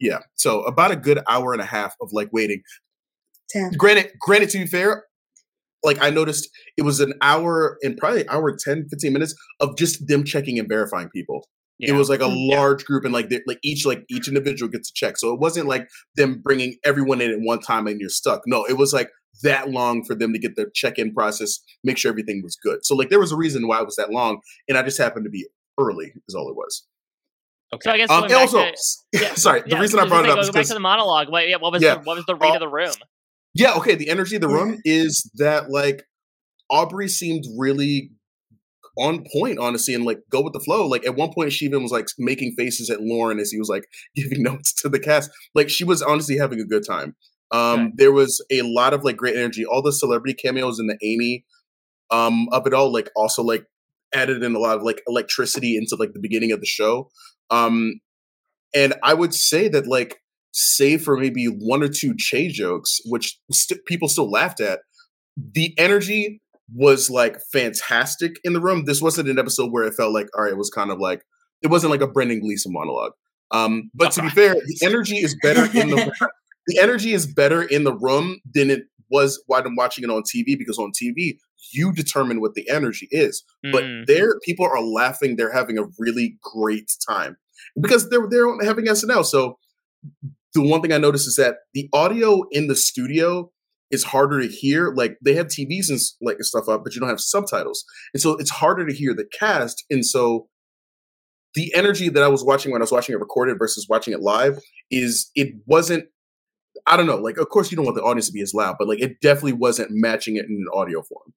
yeah 0.00 0.18
so 0.34 0.62
about 0.62 0.90
a 0.90 0.96
good 0.96 1.20
hour 1.28 1.52
and 1.52 1.60
a 1.60 1.66
half 1.66 1.94
of 2.00 2.08
like 2.12 2.28
waiting 2.32 2.62
Damn. 3.52 3.72
granted 3.72 4.12
granted 4.20 4.48
to 4.50 4.58
be 4.58 4.66
fair 4.66 5.04
like 5.84 6.02
I 6.02 6.10
noticed 6.10 6.48
it 6.76 6.82
was 6.82 6.98
an 7.00 7.12
hour 7.20 7.78
and 7.82 7.96
probably 7.96 8.26
hour 8.28 8.56
10, 8.56 8.88
15 8.88 9.12
minutes 9.12 9.34
of 9.60 9.76
just 9.76 10.08
them 10.08 10.24
checking 10.24 10.58
and 10.58 10.66
verifying 10.66 11.10
people. 11.10 11.46
Yeah. 11.78 11.90
It 11.90 11.96
was 11.96 12.08
like 12.08 12.20
a 12.20 12.28
large 12.28 12.82
yeah. 12.82 12.86
group, 12.86 13.04
and 13.04 13.12
like 13.12 13.32
like 13.46 13.58
each 13.62 13.84
like 13.84 14.04
each 14.08 14.28
individual 14.28 14.70
gets 14.70 14.90
a 14.90 14.92
check. 14.94 15.16
So 15.18 15.32
it 15.32 15.40
wasn't 15.40 15.66
like 15.66 15.88
them 16.16 16.40
bringing 16.42 16.76
everyone 16.84 17.20
in 17.20 17.30
at 17.32 17.40
one 17.40 17.60
time 17.60 17.86
and 17.86 18.00
you're 18.00 18.10
stuck. 18.10 18.42
No, 18.46 18.64
it 18.64 18.78
was 18.78 18.92
like 18.92 19.10
that 19.42 19.70
long 19.70 20.04
for 20.04 20.14
them 20.14 20.32
to 20.32 20.38
get 20.38 20.54
the 20.54 20.70
check-in 20.74 21.12
process, 21.12 21.58
make 21.82 21.98
sure 21.98 22.10
everything 22.10 22.42
was 22.44 22.56
good. 22.56 22.84
So 22.84 22.94
like 22.94 23.10
there 23.10 23.18
was 23.18 23.32
a 23.32 23.36
reason 23.36 23.66
why 23.66 23.80
it 23.80 23.86
was 23.86 23.96
that 23.96 24.10
long, 24.10 24.40
and 24.68 24.78
I 24.78 24.82
just 24.82 24.98
happened 24.98 25.24
to 25.24 25.30
be 25.30 25.46
early. 25.78 26.12
Is 26.28 26.34
all 26.34 26.48
it 26.48 26.56
was. 26.56 26.86
Okay. 27.74 27.88
So 27.88 27.90
I 27.90 27.96
guess 27.96 28.10
um, 28.10 28.24
also, 28.32 28.64
to, 28.64 28.74
yeah, 29.20 29.34
sorry, 29.34 29.62
the 29.66 29.78
reason 29.78 30.00
I 30.00 30.06
brought 30.06 30.24
it 30.24 30.30
up 30.30 30.38
is 30.38 30.50
back 30.50 30.66
to 30.66 30.74
the 30.74 30.80
monologue. 30.80 31.28
What, 31.28 31.48
yeah, 31.48 31.56
what 31.56 31.72
was 31.72 31.82
the, 31.82 32.00
what 32.04 32.16
was 32.16 32.26
the 32.26 32.36
read 32.36 32.50
uh, 32.50 32.54
of 32.54 32.60
the 32.60 32.68
room? 32.68 32.92
Yeah, 33.54 33.74
okay. 33.74 33.94
The 33.94 34.08
energy 34.08 34.36
of 34.36 34.42
the 34.42 34.48
room 34.48 34.80
is 34.84 35.30
that 35.34 35.70
like 35.70 36.04
Aubrey 36.70 37.08
seemed 37.08 37.44
really 37.56 38.10
on 38.96 39.24
point, 39.32 39.58
honestly, 39.58 39.94
and 39.94 40.04
like 40.04 40.20
go 40.30 40.40
with 40.40 40.52
the 40.52 40.60
flow. 40.60 40.86
Like 40.86 41.06
at 41.06 41.16
one 41.16 41.32
point, 41.32 41.52
she 41.52 41.64
even 41.64 41.82
was 41.82 41.92
like 41.92 42.06
making 42.18 42.54
faces 42.56 42.90
at 42.90 43.00
Lorne 43.00 43.40
as 43.40 43.50
he 43.50 43.58
was 43.58 43.68
like 43.68 43.86
giving 44.16 44.42
notes 44.42 44.72
to 44.82 44.88
the 44.88 45.00
cast. 45.00 45.30
Like 45.54 45.68
she 45.68 45.84
was 45.84 46.02
honestly 46.02 46.36
having 46.36 46.60
a 46.60 46.64
good 46.64 46.84
time. 46.86 47.16
Um, 47.50 47.80
okay. 47.80 47.92
There 47.96 48.12
was 48.12 48.44
a 48.50 48.62
lot 48.62 48.94
of 48.94 49.04
like 49.04 49.16
great 49.16 49.36
energy. 49.36 49.64
All 49.64 49.82
the 49.82 49.92
celebrity 49.92 50.34
cameos 50.34 50.78
and 50.78 50.88
the 50.90 50.98
Amy 51.02 51.44
um, 52.10 52.48
of 52.52 52.66
it 52.66 52.74
all, 52.74 52.92
like 52.92 53.10
also 53.14 53.42
like 53.42 53.66
added 54.14 54.42
in 54.42 54.54
a 54.54 54.58
lot 54.58 54.76
of 54.76 54.82
like 54.82 55.02
electricity 55.06 55.76
into 55.76 55.96
like 55.98 56.12
the 56.12 56.20
beginning 56.20 56.52
of 56.52 56.60
the 56.60 56.66
show. 56.66 57.10
Um, 57.50 58.00
and 58.74 58.94
I 59.02 59.14
would 59.14 59.34
say 59.34 59.68
that 59.68 59.86
like, 59.86 60.18
save 60.54 61.02
for 61.02 61.16
maybe 61.16 61.46
one 61.46 61.82
or 61.82 61.88
two 61.88 62.14
Che 62.16 62.48
jokes, 62.48 63.00
which 63.06 63.38
st- 63.50 63.84
people 63.86 64.08
still 64.08 64.30
laughed 64.30 64.60
at, 64.60 64.80
the 65.36 65.74
energy 65.78 66.40
was 66.72 67.10
like 67.10 67.38
fantastic 67.52 68.38
in 68.44 68.52
the 68.52 68.60
room. 68.60 68.84
This 68.84 69.02
wasn't 69.02 69.28
an 69.28 69.38
episode 69.38 69.72
where 69.72 69.84
it 69.84 69.94
felt 69.94 70.14
like, 70.14 70.28
all 70.36 70.44
right, 70.44 70.52
it 70.52 70.58
was 70.58 70.70
kind 70.70 70.90
of 70.90 70.98
like 70.98 71.22
it 71.62 71.68
wasn't 71.68 71.90
like 71.90 72.00
a 72.00 72.06
Brendan 72.06 72.40
Gleeson 72.40 72.72
monologue. 72.72 73.12
Um, 73.50 73.90
but 73.94 74.12
to 74.12 74.22
be 74.22 74.30
fair, 74.30 74.54
the 74.54 74.78
energy 74.82 75.16
is 75.16 75.36
better 75.42 75.64
in 75.78 75.90
the 75.90 76.12
the 76.66 76.78
energy 76.78 77.12
is 77.12 77.26
better 77.26 77.62
in 77.62 77.84
the 77.84 77.94
room 77.94 78.40
than 78.52 78.70
it 78.70 78.84
was 79.10 79.42
while 79.46 79.62
I'm 79.64 79.76
watching 79.76 80.04
it 80.04 80.10
on 80.10 80.22
TV 80.22 80.58
because 80.58 80.78
on 80.78 80.90
TV 80.90 81.36
you 81.72 81.92
determine 81.92 82.40
what 82.40 82.54
the 82.54 82.68
energy 82.68 83.08
is. 83.10 83.42
Mm. 83.64 83.72
But 83.72 83.84
there, 84.06 84.38
people 84.40 84.66
are 84.66 84.80
laughing. 84.80 85.36
They're 85.36 85.52
having 85.52 85.78
a 85.78 85.84
really 85.98 86.36
great 86.42 86.90
time 87.08 87.36
because 87.80 88.08
they're 88.10 88.26
they're 88.28 88.46
having 88.62 88.86
SNL. 88.86 89.24
So 89.24 89.58
the 90.54 90.62
one 90.62 90.82
thing 90.82 90.92
I 90.92 90.98
noticed 90.98 91.26
is 91.26 91.36
that 91.36 91.56
the 91.74 91.88
audio 91.92 92.42
in 92.50 92.68
the 92.68 92.76
studio 92.76 93.50
it's 93.94 94.04
harder 94.04 94.40
to 94.40 94.48
hear. 94.48 94.92
Like 94.94 95.16
they 95.24 95.34
have 95.34 95.46
TVs 95.46 95.88
and 95.88 95.98
like 96.20 96.36
stuff 96.40 96.68
up, 96.68 96.84
but 96.84 96.94
you 96.94 97.00
don't 97.00 97.08
have 97.08 97.20
subtitles, 97.20 97.84
and 98.12 98.20
so 98.20 98.36
it's 98.36 98.50
harder 98.50 98.86
to 98.86 98.94
hear 98.94 99.14
the 99.14 99.26
cast. 99.38 99.84
And 99.90 100.04
so 100.04 100.48
the 101.54 101.72
energy 101.74 102.08
that 102.08 102.22
I 102.22 102.28
was 102.28 102.44
watching 102.44 102.72
when 102.72 102.82
I 102.82 102.84
was 102.84 102.92
watching 102.92 103.14
it 103.14 103.20
recorded 103.20 103.58
versus 103.58 103.86
watching 103.88 104.12
it 104.12 104.20
live 104.20 104.58
is 104.90 105.30
it 105.34 105.54
wasn't. 105.66 106.04
I 106.86 106.98
don't 106.98 107.06
know. 107.06 107.16
Like, 107.16 107.38
of 107.38 107.48
course, 107.48 107.70
you 107.70 107.76
don't 107.76 107.86
want 107.86 107.96
the 107.96 108.02
audience 108.02 108.26
to 108.26 108.32
be 108.32 108.42
as 108.42 108.52
loud, 108.52 108.76
but 108.78 108.88
like, 108.88 109.00
it 109.00 109.20
definitely 109.22 109.54
wasn't 109.54 109.88
matching 109.92 110.36
it 110.36 110.44
in 110.44 110.52
an 110.52 110.66
audio 110.74 111.02
form. 111.02 111.32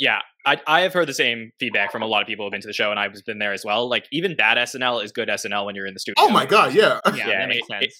Yeah, 0.00 0.20
I, 0.46 0.56
I 0.66 0.80
have 0.80 0.94
heard 0.94 1.06
the 1.06 1.14
same 1.14 1.52
feedback 1.60 1.92
from 1.92 2.00
a 2.00 2.06
lot 2.06 2.22
of 2.22 2.26
people 2.26 2.46
who've 2.46 2.50
been 2.50 2.62
to 2.62 2.66
the 2.66 2.72
show, 2.72 2.90
and 2.90 2.98
I've 2.98 3.12
been 3.26 3.38
there 3.38 3.52
as 3.52 3.64
well. 3.66 3.88
Like 3.88 4.06
even 4.10 4.34
bad 4.34 4.56
SNL 4.56 5.04
is 5.04 5.12
good 5.12 5.28
SNL 5.28 5.66
when 5.66 5.74
you're 5.74 5.86
in 5.86 5.92
the 5.92 6.00
studio. 6.00 6.14
Oh 6.24 6.30
my 6.30 6.46
god, 6.46 6.72
yeah, 6.72 7.00
yeah, 7.08 7.14
yeah 7.16 7.38
that 7.40 7.48
makes 7.48 7.66
it, 7.68 7.72
sense. 7.72 7.84
It, 7.84 7.92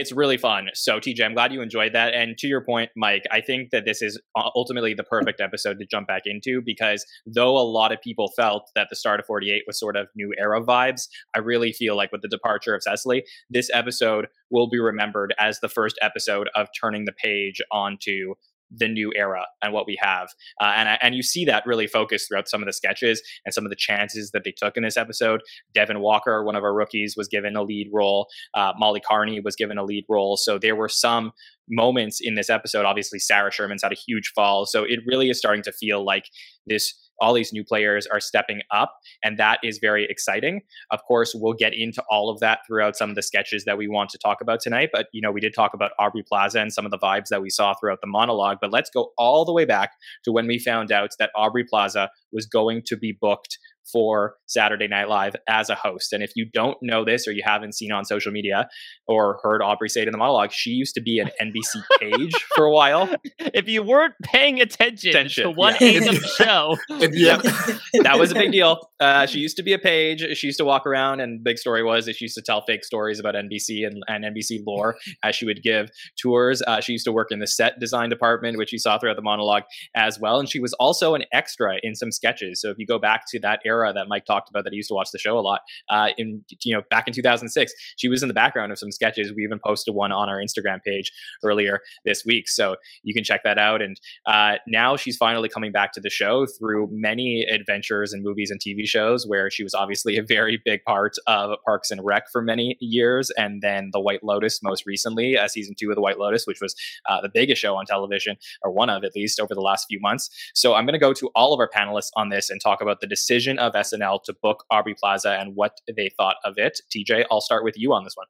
it's 0.00 0.12
really 0.12 0.36
fun. 0.36 0.68
So 0.74 0.98
TJ, 0.98 1.24
I'm 1.24 1.34
glad 1.34 1.52
you 1.52 1.62
enjoyed 1.62 1.92
that. 1.92 2.12
And 2.12 2.36
to 2.38 2.48
your 2.48 2.64
point, 2.64 2.90
Mike, 2.96 3.22
I 3.30 3.40
think 3.40 3.70
that 3.70 3.84
this 3.84 4.02
is 4.02 4.20
ultimately 4.36 4.94
the 4.94 5.04
perfect 5.04 5.40
episode 5.40 5.78
to 5.78 5.86
jump 5.86 6.08
back 6.08 6.22
into 6.24 6.60
because 6.64 7.06
though 7.24 7.56
a 7.56 7.62
lot 7.62 7.92
of 7.92 8.00
people 8.00 8.32
felt 8.36 8.70
that 8.74 8.88
the 8.90 8.96
start 8.96 9.20
of 9.20 9.26
48 9.26 9.62
was 9.66 9.78
sort 9.78 9.96
of 9.96 10.08
new 10.16 10.32
era 10.36 10.60
vibes, 10.60 11.02
I 11.36 11.38
really 11.38 11.72
feel 11.72 11.96
like 11.96 12.10
with 12.10 12.22
the 12.22 12.28
departure 12.28 12.74
of 12.74 12.82
Cecily, 12.82 13.22
this 13.48 13.70
episode 13.72 14.26
will 14.50 14.68
be 14.68 14.80
remembered 14.80 15.32
as 15.38 15.60
the 15.60 15.68
first 15.68 15.96
episode 16.02 16.48
of 16.56 16.68
turning 16.78 17.04
the 17.04 17.12
page 17.12 17.62
onto 17.70 18.34
the 18.70 18.88
new 18.88 19.12
era 19.16 19.44
and 19.62 19.72
what 19.72 19.86
we 19.86 19.98
have. 20.00 20.28
Uh, 20.60 20.72
and 20.76 20.98
and 21.02 21.14
you 21.14 21.22
see 21.22 21.44
that 21.44 21.64
really 21.66 21.86
focused 21.86 22.28
throughout 22.28 22.48
some 22.48 22.62
of 22.62 22.66
the 22.66 22.72
sketches 22.72 23.22
and 23.44 23.54
some 23.54 23.64
of 23.64 23.70
the 23.70 23.76
chances 23.76 24.30
that 24.32 24.44
they 24.44 24.52
took 24.52 24.76
in 24.76 24.82
this 24.82 24.96
episode. 24.96 25.40
Devon 25.74 26.00
Walker, 26.00 26.44
one 26.44 26.56
of 26.56 26.64
our 26.64 26.74
rookies, 26.74 27.14
was 27.16 27.28
given 27.28 27.56
a 27.56 27.62
lead 27.62 27.88
role. 27.92 28.26
Uh, 28.54 28.72
Molly 28.78 29.00
Kearney 29.08 29.40
was 29.40 29.56
given 29.56 29.78
a 29.78 29.84
lead 29.84 30.04
role. 30.08 30.36
So 30.36 30.58
there 30.58 30.76
were 30.76 30.88
some 30.88 31.32
moments 31.68 32.20
in 32.20 32.34
this 32.34 32.50
episode. 32.50 32.84
Obviously, 32.84 33.18
Sarah 33.18 33.50
Sherman's 33.50 33.82
had 33.82 33.92
a 33.92 33.96
huge 33.96 34.32
fall. 34.34 34.66
So 34.66 34.84
it 34.84 35.00
really 35.06 35.30
is 35.30 35.38
starting 35.38 35.62
to 35.64 35.72
feel 35.72 36.04
like 36.04 36.26
this 36.66 36.94
all 37.20 37.34
these 37.34 37.52
new 37.52 37.64
players 37.64 38.06
are 38.06 38.20
stepping 38.20 38.60
up, 38.70 38.96
and 39.22 39.38
that 39.38 39.58
is 39.62 39.78
very 39.78 40.06
exciting. 40.08 40.62
Of 40.90 41.00
course, 41.06 41.34
we'll 41.34 41.54
get 41.54 41.74
into 41.74 42.02
all 42.10 42.30
of 42.30 42.40
that 42.40 42.60
throughout 42.66 42.96
some 42.96 43.10
of 43.10 43.16
the 43.16 43.22
sketches 43.22 43.64
that 43.64 43.78
we 43.78 43.88
want 43.88 44.10
to 44.10 44.18
talk 44.18 44.40
about 44.40 44.60
tonight. 44.60 44.90
But 44.92 45.06
you 45.12 45.20
know, 45.20 45.30
we 45.30 45.40
did 45.40 45.54
talk 45.54 45.74
about 45.74 45.92
Aubrey 45.98 46.24
Plaza 46.26 46.60
and 46.60 46.72
some 46.72 46.84
of 46.84 46.90
the 46.90 46.98
vibes 46.98 47.28
that 47.28 47.42
we 47.42 47.50
saw 47.50 47.74
throughout 47.74 48.00
the 48.00 48.08
monologue. 48.08 48.58
But 48.60 48.72
let's 48.72 48.90
go 48.90 49.12
all 49.18 49.44
the 49.44 49.52
way 49.52 49.64
back 49.64 49.92
to 50.24 50.32
when 50.32 50.46
we 50.46 50.58
found 50.58 50.92
out 50.92 51.10
that 51.18 51.30
Aubrey 51.36 51.64
Plaza 51.64 52.10
was 52.32 52.46
going 52.46 52.82
to 52.86 52.96
be 52.96 53.16
booked 53.18 53.58
for 53.90 54.36
Saturday 54.46 54.88
Night 54.88 55.08
Live 55.08 55.36
as 55.48 55.70
a 55.70 55.74
host. 55.74 56.12
And 56.12 56.22
if 56.22 56.32
you 56.34 56.46
don't 56.52 56.76
know 56.82 57.04
this 57.04 57.28
or 57.28 57.32
you 57.32 57.42
haven't 57.44 57.74
seen 57.74 57.92
on 57.92 58.04
social 58.04 58.32
media 58.32 58.68
or 59.06 59.38
heard 59.42 59.62
Aubrey 59.62 59.88
say 59.88 60.02
it 60.02 60.08
in 60.08 60.12
the 60.12 60.18
monologue, 60.18 60.52
she 60.52 60.70
used 60.70 60.94
to 60.94 61.00
be 61.00 61.18
an 61.18 61.30
NBC 61.40 61.82
page 62.00 62.34
for 62.54 62.64
a 62.64 62.70
while. 62.70 63.08
If 63.38 63.68
you 63.68 63.82
weren't 63.82 64.14
paying 64.22 64.60
attention, 64.60 65.10
attention. 65.10 65.44
to 65.44 65.50
one 65.50 65.74
yeah. 65.80 65.86
eighth 65.86 66.08
of 66.08 66.20
the 66.20 66.28
show, 66.38 66.76
yeah, 67.12 67.36
that 68.02 68.18
was 68.18 68.32
a 68.32 68.34
big 68.34 68.52
deal. 68.52 68.90
Uh, 69.00 69.26
she 69.26 69.38
used 69.38 69.56
to 69.56 69.62
be 69.62 69.72
a 69.72 69.78
page. 69.78 70.24
She 70.36 70.46
used 70.46 70.58
to 70.58 70.64
walk 70.64 70.86
around, 70.86 71.20
and 71.20 71.42
big 71.44 71.58
story 71.58 71.82
was 71.82 72.06
that 72.06 72.16
she 72.16 72.24
used 72.24 72.36
to 72.36 72.42
tell 72.42 72.62
fake 72.62 72.84
stories 72.84 73.18
about 73.20 73.34
NBC 73.34 73.86
and, 73.86 74.02
and 74.08 74.24
NBC 74.24 74.64
lore 74.66 74.96
as 75.22 75.34
she 75.34 75.44
would 75.44 75.62
give 75.62 75.90
tours. 76.16 76.62
Uh, 76.62 76.80
she 76.80 76.92
used 76.92 77.04
to 77.04 77.12
work 77.12 77.30
in 77.30 77.38
the 77.38 77.46
set 77.46 77.78
design 77.78 78.08
department, 78.08 78.58
which 78.58 78.72
you 78.72 78.78
saw 78.78 78.98
throughout 78.98 79.16
the 79.16 79.22
monologue 79.22 79.64
as 79.94 80.18
well. 80.18 80.38
And 80.38 80.48
she 80.48 80.60
was 80.60 80.72
also 80.74 81.14
an 81.14 81.24
extra 81.32 81.76
in 81.82 81.94
some 81.94 82.10
sketches. 82.10 82.60
So 82.60 82.70
if 82.70 82.78
you 82.78 82.86
go 82.86 82.98
back 82.98 83.24
to 83.28 83.40
that 83.40 83.60
era 83.64 83.73
era 83.74 83.92
that 83.92 84.08
Mike 84.08 84.24
talked 84.24 84.48
about 84.48 84.64
that 84.64 84.72
he 84.72 84.76
used 84.76 84.88
to 84.88 84.94
watch 84.94 85.10
the 85.12 85.18
show 85.18 85.38
a 85.38 85.40
lot. 85.40 85.60
Uh, 85.88 86.08
in 86.18 86.44
you 86.62 86.74
know 86.74 86.82
back 86.90 87.06
in 87.06 87.14
2006, 87.14 87.72
she 87.96 88.08
was 88.08 88.22
in 88.22 88.28
the 88.28 88.34
background 88.34 88.72
of 88.72 88.78
some 88.78 88.92
sketches. 88.92 89.32
We 89.34 89.44
even 89.44 89.58
posted 89.64 89.94
one 89.94 90.12
on 90.12 90.28
our 90.28 90.38
Instagram 90.38 90.82
page 90.82 91.12
earlier 91.42 91.80
this 92.04 92.24
week, 92.24 92.48
so 92.48 92.76
you 93.02 93.14
can 93.14 93.24
check 93.24 93.42
that 93.44 93.58
out. 93.58 93.82
And 93.82 94.00
uh, 94.26 94.56
now 94.66 94.96
she's 94.96 95.16
finally 95.16 95.48
coming 95.48 95.72
back 95.72 95.92
to 95.92 96.00
the 96.00 96.10
show 96.10 96.46
through 96.46 96.88
many 96.92 97.44
adventures 97.44 98.12
and 98.12 98.22
movies 98.22 98.50
and 98.50 98.60
TV 98.60 98.86
shows, 98.86 99.26
where 99.26 99.50
she 99.50 99.62
was 99.62 99.74
obviously 99.74 100.16
a 100.16 100.22
very 100.22 100.60
big 100.64 100.82
part 100.84 101.14
of 101.26 101.58
Parks 101.64 101.90
and 101.90 102.00
Rec 102.04 102.30
for 102.30 102.42
many 102.42 102.76
years, 102.80 103.30
and 103.36 103.62
then 103.62 103.90
The 103.92 104.00
White 104.00 104.22
Lotus 104.22 104.62
most 104.62 104.86
recently, 104.86 105.36
uh, 105.36 105.48
season 105.48 105.74
two 105.78 105.90
of 105.90 105.96
The 105.96 106.02
White 106.02 106.18
Lotus, 106.18 106.46
which 106.46 106.60
was 106.60 106.74
uh, 107.08 107.20
the 107.20 107.28
biggest 107.28 107.60
show 107.60 107.76
on 107.76 107.86
television, 107.86 108.36
or 108.62 108.70
one 108.70 108.90
of 108.90 109.04
at 109.04 109.14
least 109.14 109.40
over 109.40 109.54
the 109.54 109.60
last 109.60 109.86
few 109.88 110.00
months. 110.00 110.30
So 110.54 110.74
I'm 110.74 110.84
going 110.84 110.94
to 110.94 110.98
go 110.98 111.12
to 111.12 111.30
all 111.34 111.52
of 111.52 111.60
our 111.60 111.68
panelists 111.68 112.10
on 112.16 112.28
this 112.28 112.50
and 112.50 112.60
talk 112.60 112.80
about 112.80 113.00
the 113.00 113.06
decision 113.06 113.58
of 113.66 113.74
SNL 113.74 114.22
to 114.24 114.34
book 114.42 114.64
Aubrey 114.70 114.94
Plaza 114.94 115.32
and 115.32 115.52
what 115.54 115.78
they 115.96 116.10
thought 116.16 116.36
of 116.44 116.54
it. 116.56 116.80
TJ, 116.94 117.24
I'll 117.30 117.40
start 117.40 117.64
with 117.64 117.74
you 117.76 117.92
on 117.92 118.04
this 118.04 118.14
one. 118.16 118.26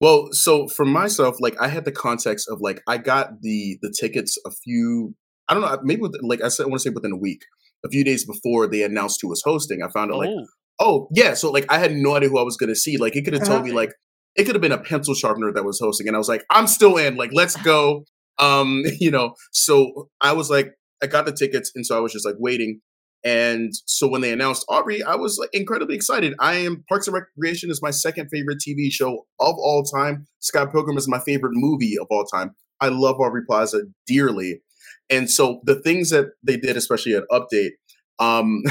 Well, 0.00 0.28
so 0.32 0.68
for 0.68 0.84
myself, 0.84 1.36
like 1.40 1.56
I 1.60 1.68
had 1.68 1.84
the 1.84 1.92
context 1.92 2.48
of 2.50 2.60
like 2.60 2.82
I 2.86 2.98
got 2.98 3.40
the 3.42 3.78
the 3.80 3.94
tickets 3.98 4.38
a 4.44 4.50
few 4.50 5.14
I 5.48 5.54
don't 5.54 5.62
know 5.62 5.78
maybe 5.82 6.02
with, 6.02 6.16
like 6.22 6.42
I 6.42 6.48
said 6.48 6.64
I 6.64 6.68
want 6.68 6.82
to 6.82 6.88
say 6.88 6.92
within 6.94 7.12
a 7.12 7.16
week, 7.16 7.42
a 7.84 7.88
few 7.88 8.04
days 8.04 8.24
before 8.24 8.66
they 8.66 8.82
announced 8.82 9.20
who 9.22 9.28
was 9.28 9.42
hosting. 9.44 9.82
I 9.82 9.90
found 9.90 10.10
out 10.10 10.16
oh. 10.16 10.18
like 10.18 10.46
oh 10.80 11.08
yeah, 11.12 11.34
so 11.34 11.50
like 11.50 11.66
I 11.70 11.78
had 11.78 11.92
no 11.92 12.16
idea 12.16 12.28
who 12.28 12.38
I 12.38 12.42
was 12.42 12.56
going 12.56 12.68
to 12.68 12.76
see. 12.76 12.96
Like 12.96 13.16
it 13.16 13.24
could 13.24 13.34
have 13.34 13.44
told 13.44 13.64
me 13.64 13.72
like 13.72 13.92
it 14.36 14.44
could 14.44 14.54
have 14.54 14.62
been 14.62 14.72
a 14.72 14.78
pencil 14.78 15.14
sharpener 15.14 15.52
that 15.52 15.64
was 15.64 15.78
hosting, 15.80 16.06
and 16.08 16.16
I 16.16 16.18
was 16.18 16.28
like 16.28 16.44
I'm 16.50 16.66
still 16.66 16.96
in. 16.96 17.16
Like 17.16 17.30
let's 17.32 17.56
go. 17.56 18.04
Um, 18.38 18.82
you 19.00 19.10
know, 19.10 19.34
so 19.52 20.08
I 20.20 20.32
was 20.32 20.50
like 20.50 20.72
I 21.02 21.06
got 21.06 21.26
the 21.26 21.32
tickets, 21.32 21.70
and 21.74 21.86
so 21.86 21.96
I 21.96 22.00
was 22.00 22.12
just 22.12 22.26
like 22.26 22.36
waiting. 22.38 22.80
And 23.24 23.72
so 23.86 24.06
when 24.06 24.20
they 24.20 24.32
announced 24.32 24.66
Aubrey, 24.68 25.02
I 25.02 25.14
was 25.14 25.38
like 25.38 25.48
incredibly 25.54 25.94
excited. 25.94 26.34
I 26.40 26.56
am 26.56 26.84
Parks 26.88 27.06
and 27.06 27.14
Recreation 27.14 27.70
is 27.70 27.80
my 27.82 27.90
second 27.90 28.28
favorite 28.28 28.58
TV 28.58 28.92
show 28.92 29.26
of 29.40 29.54
all 29.56 29.82
time. 29.82 30.26
Scott 30.40 30.70
Pilgrim 30.70 30.98
is 30.98 31.08
my 31.08 31.18
favorite 31.20 31.54
movie 31.54 31.96
of 31.98 32.06
all 32.10 32.24
time. 32.24 32.50
I 32.80 32.88
love 32.88 33.16
Aubrey 33.18 33.42
Plaza 33.46 33.84
dearly. 34.06 34.60
And 35.08 35.30
so 35.30 35.60
the 35.64 35.80
things 35.80 36.10
that 36.10 36.32
they 36.42 36.58
did, 36.58 36.76
especially 36.76 37.14
at 37.14 37.24
Update, 37.30 37.70
um, 38.18 38.62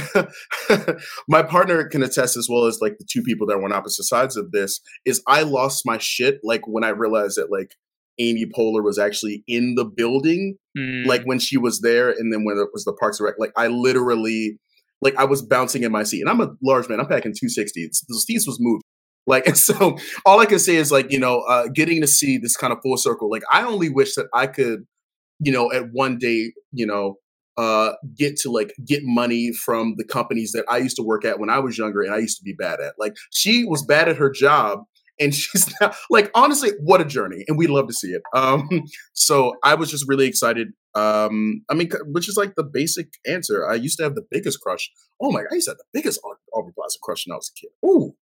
my 1.28 1.44
partner 1.44 1.88
can 1.88 2.04
attest 2.04 2.38
as 2.38 2.48
well 2.50 2.66
as 2.66 2.80
like 2.80 2.98
the 2.98 3.08
two 3.12 3.24
people 3.24 3.48
that 3.48 3.58
were 3.58 3.66
on 3.66 3.74
opposite 3.74 4.04
sides 4.04 4.38
of 4.38 4.52
this, 4.52 4.80
is 5.06 5.22
I 5.28 5.44
lost 5.44 5.84
my 5.86 5.98
shit 5.98 6.40
like 6.44 6.68
when 6.68 6.84
I 6.84 6.90
realized 6.90 7.38
that 7.38 7.52
like 7.52 7.76
Amy 8.20 8.46
Poehler 8.46 8.84
was 8.84 9.00
actually 9.00 9.44
in 9.48 9.76
the 9.76 9.86
building, 9.86 10.58
mm. 10.78 11.06
like 11.06 11.24
when 11.24 11.40
she 11.40 11.58
was 11.58 11.82
there, 11.82 12.10
and 12.10 12.32
then 12.32 12.44
when 12.44 12.58
it 12.58 12.70
was 12.74 12.86
the 12.86 12.94
Parks 12.94 13.20
and 13.20 13.26
Rec, 13.26 13.36
like 13.40 13.52
I 13.56 13.68
literally, 13.68 14.58
like 15.02 15.16
I 15.16 15.26
was 15.26 15.42
bouncing 15.42 15.84
in 15.84 15.92
my 15.92 16.04
seat, 16.04 16.22
and 16.22 16.30
I'm 16.30 16.42
a 16.42 16.52
large 16.64 16.88
man. 16.90 17.00
I'm 17.00 17.08
packing 17.08 17.34
260. 17.34 17.90
the 18.08 18.20
seats 18.20 18.48
was 18.48 18.58
moved. 18.60 18.84
Like, 19.26 19.48
and 19.48 19.58
so 19.58 19.98
all 20.26 20.42
I 20.42 20.46
can 20.46 20.60
say 20.60 20.76
is 20.76 20.92
like, 20.92 21.10
you 21.10 21.18
know, 21.18 21.44
uh, 21.48 21.70
getting 21.74 22.02
to 22.02 22.08
see 22.08 22.38
this 22.38 22.58
kind 22.58 22.74
of 22.74 22.80
full 22.84 22.98
circle. 22.98 23.30
Like, 23.30 23.44
I 23.50 23.64
only 23.64 23.88
wish 23.88 24.16
that 24.16 24.28
I 24.34 24.48
could, 24.48 24.82
you 25.40 25.54
know, 25.54 25.72
at 25.72 25.84
one 25.94 26.18
day, 26.18 26.52
you 26.74 26.86
know, 26.86 27.16
uh, 27.56 27.94
get 28.18 28.36
to 28.40 28.52
like 28.52 28.74
get 28.86 29.00
money 29.06 29.54
from 29.54 29.96
the 29.98 30.04
companies 30.04 30.52
that 30.52 30.66
I 30.70 30.80
used 30.80 30.98
to 30.98 31.04
work 31.04 31.24
at 31.24 31.40
when 31.40 31.50
I 31.50 31.60
was 31.60 31.78
younger 31.78 32.02
and 32.02 32.14
I 32.14 32.18
used 32.18 32.38
to 32.40 32.44
be 32.44 32.52
bad 32.52 32.82
at. 32.82 32.96
Like, 33.00 33.14
she 33.32 33.64
was 33.64 33.86
bad 33.86 34.10
at 34.10 34.18
her 34.18 34.30
job 34.30 34.80
and 35.20 35.34
she's 35.34 35.74
now 35.82 35.92
like 36.10 36.32
honestly 36.36 36.72
what 36.80 37.02
a 37.02 37.06
journey 37.06 37.44
and 37.48 37.58
we'd 37.58 37.70
love 37.70 37.88
to 37.88 37.94
see 37.94 38.10
it. 38.10 38.22
Um 38.34 38.68
so 39.14 39.54
i 39.64 39.76
was 39.76 39.90
just 39.92 40.08
really 40.08 40.28
excited 40.28 40.70
um 40.96 41.64
i 41.70 41.74
mean 41.74 41.90
which 42.08 42.30
is 42.30 42.38
like 42.38 42.56
the 42.56 42.64
basic 42.64 43.08
answer. 43.28 43.68
I 43.68 43.76
used 43.76 43.98
to 43.98 44.04
have 44.04 44.16
the 44.16 44.26
biggest 44.30 44.62
crush 44.62 44.92
oh 45.22 45.32
my 45.32 45.42
god 45.42 45.50
i 45.52 45.56
used 45.56 45.68
to 45.68 45.72
have 45.72 45.78
the 45.78 46.00
biggest 46.00 46.20
aubrey 46.54 46.74
plaza 46.74 46.98
crush 47.02 47.26
when 47.28 47.34
i 47.34 47.38
was 47.38 47.52
a 47.56 47.60
kid. 47.60 47.72
Oh 47.84 48.16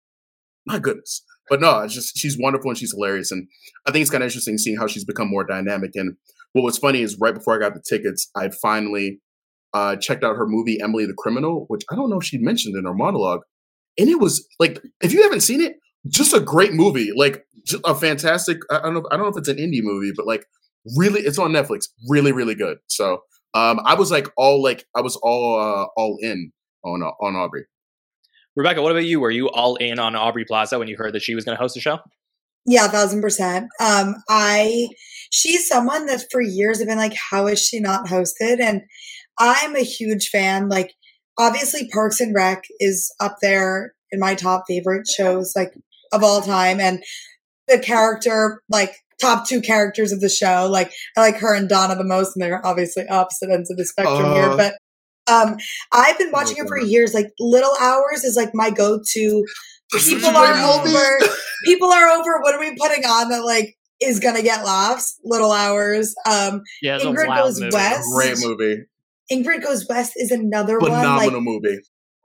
my 0.66 0.80
goodness. 0.80 1.24
But 1.50 1.62
no 1.62 1.80
it's 1.80 1.94
just 1.94 2.18
she's 2.18 2.38
wonderful 2.40 2.70
and 2.70 2.78
she's 2.78 2.94
hilarious 2.94 3.32
and 3.32 3.48
i 3.88 3.92
think 3.92 4.02
it's 4.02 4.12
kind 4.12 4.24
of 4.24 4.28
interesting 4.28 4.58
seeing 4.58 4.78
how 4.78 4.88
she's 4.88 5.06
become 5.06 5.30
more 5.30 5.44
dynamic 5.44 5.92
and 5.96 6.16
what 6.54 6.64
was 6.64 6.78
funny 6.78 7.02
is 7.02 7.18
right 7.20 7.34
before 7.34 7.56
i 7.56 7.60
got 7.60 7.74
the 7.74 7.82
tickets 7.82 8.30
i 8.36 8.50
finally 8.62 9.20
uh 9.74 9.96
checked 9.98 10.24
out 10.24 10.38
her 10.38 10.48
movie 10.48 10.80
emily 10.82 11.06
the 11.06 11.14
criminal 11.18 11.66
which 11.68 11.82
i 11.92 11.96
don't 11.96 12.10
know 12.10 12.20
if 12.20 12.24
she 12.24 12.38
mentioned 12.38 12.78
in 12.78 12.86
her 12.86 12.94
monologue 12.94 13.42
and 13.98 14.10
it 14.10 14.20
was 14.20 14.48
like 14.60 14.82
if 15.02 15.12
you 15.12 15.24
haven't 15.24 15.42
seen 15.42 15.60
it 15.60 15.76
just 16.08 16.34
a 16.34 16.40
great 16.40 16.74
movie, 16.74 17.12
like 17.16 17.46
a 17.86 17.96
fantastic. 17.96 18.60
I 18.70 18.80
don't 18.80 18.94
know. 18.94 19.08
I 19.12 19.18
don't 19.18 19.26
know 19.26 19.32
if 19.32 19.38
it's 19.38 19.50
an 19.50 19.58
indie 19.58 19.84
movie, 19.84 20.12
but 20.16 20.26
like 20.26 20.46
really, 20.98 21.22
it's 21.22 21.40
on 21.40 21.52
Netflix. 21.52 21.86
Really, 22.10 22.32
really 22.32 22.56
good. 22.56 22.78
So 22.88 23.22
um, 23.54 23.80
I 23.86 23.96
was 23.96 24.12
like 24.12 24.28
all 24.38 24.62
like 24.62 24.86
I 24.96 25.02
was 25.02 25.16
all 25.18 25.60
uh, 25.60 25.86
all 25.96 26.18
in 26.22 26.52
on 26.84 27.04
uh, 27.04 27.12
on 27.24 27.36
Aubrey. 27.36 27.66
Rebecca, 28.56 28.82
what 28.82 28.92
about 28.92 29.06
you? 29.06 29.20
Were 29.20 29.32
you 29.32 29.50
all 29.50 29.76
in 29.78 30.00
on 30.00 30.16
Aubrey 30.16 30.46
Plaza 30.46 30.78
when 30.78 30.88
you 30.88 30.98
heard 30.98 31.14
that 31.14 31.22
she 31.22 31.36
was 31.36 31.46
going 31.46 31.56
to 31.56 31.62
host 31.62 31.74
the 31.74 31.80
show? 31.80 32.00
Yeah, 32.66 32.88
thousand 32.88 33.22
percent. 33.22 33.68
Um, 33.80 34.16
I 34.30 34.90
she's 35.32 35.68
someone 35.68 36.06
that 36.08 36.26
for 36.32 36.42
years 36.42 36.80
have 36.80 36.88
been 36.88 36.98
like, 36.98 37.16
how 37.32 37.48
is 37.48 37.60
she 37.60 37.80
not 37.80 38.08
hosted? 38.08 38.60
And 38.60 38.82
I'm 39.40 39.76
a 39.76 39.84
huge 39.84 40.30
fan. 40.30 40.70
Like, 40.70 40.94
obviously, 41.40 41.90
Parks 41.90 42.20
and 42.20 42.36
Rec 42.36 42.64
is 42.80 43.14
up 43.20 43.38
there 43.42 43.94
in 44.12 44.20
my 44.20 44.36
top 44.36 44.66
favorite 44.68 45.08
shows. 45.08 45.54
Like 45.56 45.74
of 46.12 46.24
all 46.24 46.42
time 46.42 46.80
and 46.80 47.04
the 47.68 47.80
character 47.80 48.62
like 48.70 48.96
top 49.20 49.48
two 49.48 49.62
characters 49.62 50.12
of 50.12 50.20
the 50.20 50.30
show 50.30 50.68
like 50.70 50.92
i 51.16 51.22
like 51.22 51.38
her 51.38 51.56
and 51.56 51.70
donna 51.70 51.96
the 51.96 52.04
most 52.04 52.36
and 52.36 52.44
they're 52.44 52.66
obviously 52.66 53.08
opposite 53.08 53.50
ends 53.50 53.70
of 53.70 53.78
the 53.78 53.86
spectrum 53.86 54.26
uh, 54.26 54.34
here 54.34 54.58
but 54.58 54.74
um 55.32 55.58
i've 55.92 56.18
been 56.18 56.32
watching 56.32 56.58
it 56.58 56.68
for 56.68 56.80
years 56.80 57.14
like 57.14 57.28
little 57.40 57.76
hours 57.80 58.24
is 58.24 58.36
like 58.36 58.50
my 58.54 58.70
go-to 58.70 59.46
people 59.92 60.30
are 60.30 60.54
over 60.54 61.20
people 61.66 61.92
are 61.92 62.10
over 62.10 62.40
what 62.42 62.56
are 62.56 62.60
we 62.60 62.76
putting 62.78 63.06
on 63.06 63.30
that 63.30 63.44
like 63.44 63.78
is 64.02 64.20
gonna 64.20 64.42
get 64.42 64.66
laughs. 64.66 65.20
Little 65.24 65.52
Hours. 65.52 66.16
Um, 66.26 66.62
yeah, 66.82 67.00
Ingrid 67.00 67.36
Goes 67.38 67.60
movie. 67.60 67.76
West. 67.76 68.10
Great 68.14 68.38
movie. 68.40 68.84
Ingrid 69.32 69.64
Goes 69.64 69.88
West 69.88 70.14
is 70.16 70.32
another 70.32 70.80
Phenomenal 70.80 71.16
one. 71.16 71.34
Like, 71.34 71.44
movie. 71.44 71.80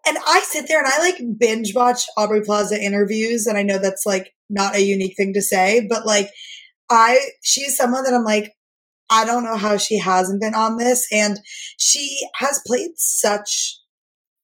And 0.06 0.16
I 0.26 0.40
sit 0.40 0.68
there 0.68 0.78
and 0.78 0.86
I 0.86 0.98
like 0.98 1.20
binge 1.38 1.74
watch 1.74 2.04
Aubrey 2.16 2.42
Plaza 2.42 2.80
interviews, 2.80 3.46
and 3.46 3.58
I 3.58 3.62
know 3.62 3.78
that's 3.78 4.06
like 4.06 4.32
not 4.48 4.76
a 4.76 4.82
unique 4.82 5.16
thing 5.16 5.32
to 5.34 5.42
say, 5.42 5.86
but 5.88 6.06
like 6.06 6.30
I, 6.90 7.18
she's 7.42 7.76
someone 7.76 8.04
that 8.04 8.14
I'm 8.14 8.24
like, 8.24 8.52
I 9.10 9.24
don't 9.24 9.44
know 9.44 9.56
how 9.56 9.76
she 9.76 9.98
hasn't 9.98 10.40
been 10.40 10.54
on 10.54 10.76
this, 10.76 11.06
and 11.12 11.40
she 11.78 12.28
has 12.36 12.60
played 12.66 12.92
such 12.96 13.78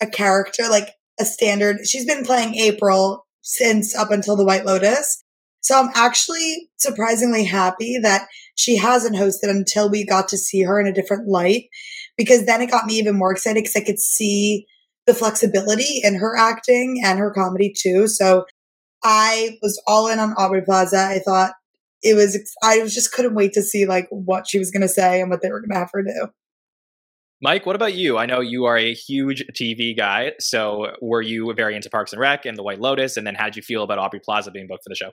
a 0.01 0.07
character, 0.07 0.65
like 0.69 0.91
a 1.21 1.25
standard. 1.25 1.87
She's 1.87 2.07
been 2.07 2.25
playing 2.25 2.57
April 2.57 3.27
since 3.43 3.95
up 3.95 4.11
until 4.11 4.37
the 4.37 4.45
White 4.45 4.67
Lotus. 4.67 5.23
So 5.61 5.79
I'm 5.79 5.91
actually 5.95 6.71
surprisingly 6.77 7.45
happy 7.45 7.99
that 8.03 8.27
she 8.57 8.77
hasn't 8.77 9.17
hosted 9.17 9.49
until 9.49 9.89
we 9.89 10.05
got 10.05 10.29
to 10.29 10.37
see 10.37 10.63
her 10.63 10.81
in 10.81 10.89
a 10.89 10.93
different 10.93 11.29
light 11.29 11.67
because 12.17 12.47
then 12.47 12.61
it 12.61 12.71
got 12.71 12.87
me 12.87 12.95
even 12.95 13.17
more 13.17 13.31
excited 13.31 13.63
because 13.63 13.77
I 13.77 13.85
could 13.85 14.01
see 14.01 14.67
the 15.07 15.15
flexibility 15.15 16.01
in 16.03 16.15
her 16.15 16.37
acting 16.37 17.01
and 17.05 17.19
her 17.19 17.31
comedy 17.31 17.75
too. 17.77 18.07
So 18.07 18.45
I 19.03 19.59
was 19.63 19.81
all 19.87 20.09
in 20.09 20.19
on 20.19 20.33
Aubrey 20.35 20.63
Plaza. 20.63 20.99
I 20.99 21.19
thought 21.19 21.53
it 22.03 22.15
was, 22.15 22.39
I 22.63 22.79
was 22.79 22.95
just 22.95 23.13
couldn't 23.13 23.35
wait 23.35 23.53
to 23.55 23.63
see 23.63 23.87
like 23.87 24.09
what 24.11 24.47
she 24.49 24.59
was 24.59 24.71
going 24.71 24.83
to 24.83 24.89
say 24.89 25.21
and 25.21 25.31
what 25.31 25.43
they 25.43 25.51
were 25.51 25.61
going 25.61 25.71
to 25.71 25.79
have 25.79 25.91
her 25.93 26.03
do. 26.03 26.29
Mike, 27.41 27.67
what 27.67 27.75
about 27.75 27.95
you? 27.95 28.19
I 28.19 28.27
know 28.27 28.41
you 28.41 28.67
are 28.67 28.77
a 28.77 28.95
huge 28.95 29.45
TV 29.53 29.97
guy. 29.97 30.33
So 30.39 30.93
were 31.01 31.23
you 31.23 31.53
very 31.55 31.75
into 31.75 31.91
Parks 31.91 32.13
and 32.13 32.21
Rec 32.21 32.47
and 32.47 32.57
The 32.57 32.63
White 32.63 32.81
Lotus? 32.81 33.17
And 33.17 33.27
then 33.27 33.35
how 33.35 33.47
did 33.47 33.57
you 33.57 33.63
feel 33.63 33.83
about 33.83 33.99
Aubrey 33.99 34.21
Plaza 34.21 34.53
being 34.53 34.69
booked 34.69 34.85
for 34.85 34.91
the 34.91 34.95
show? 34.95 35.11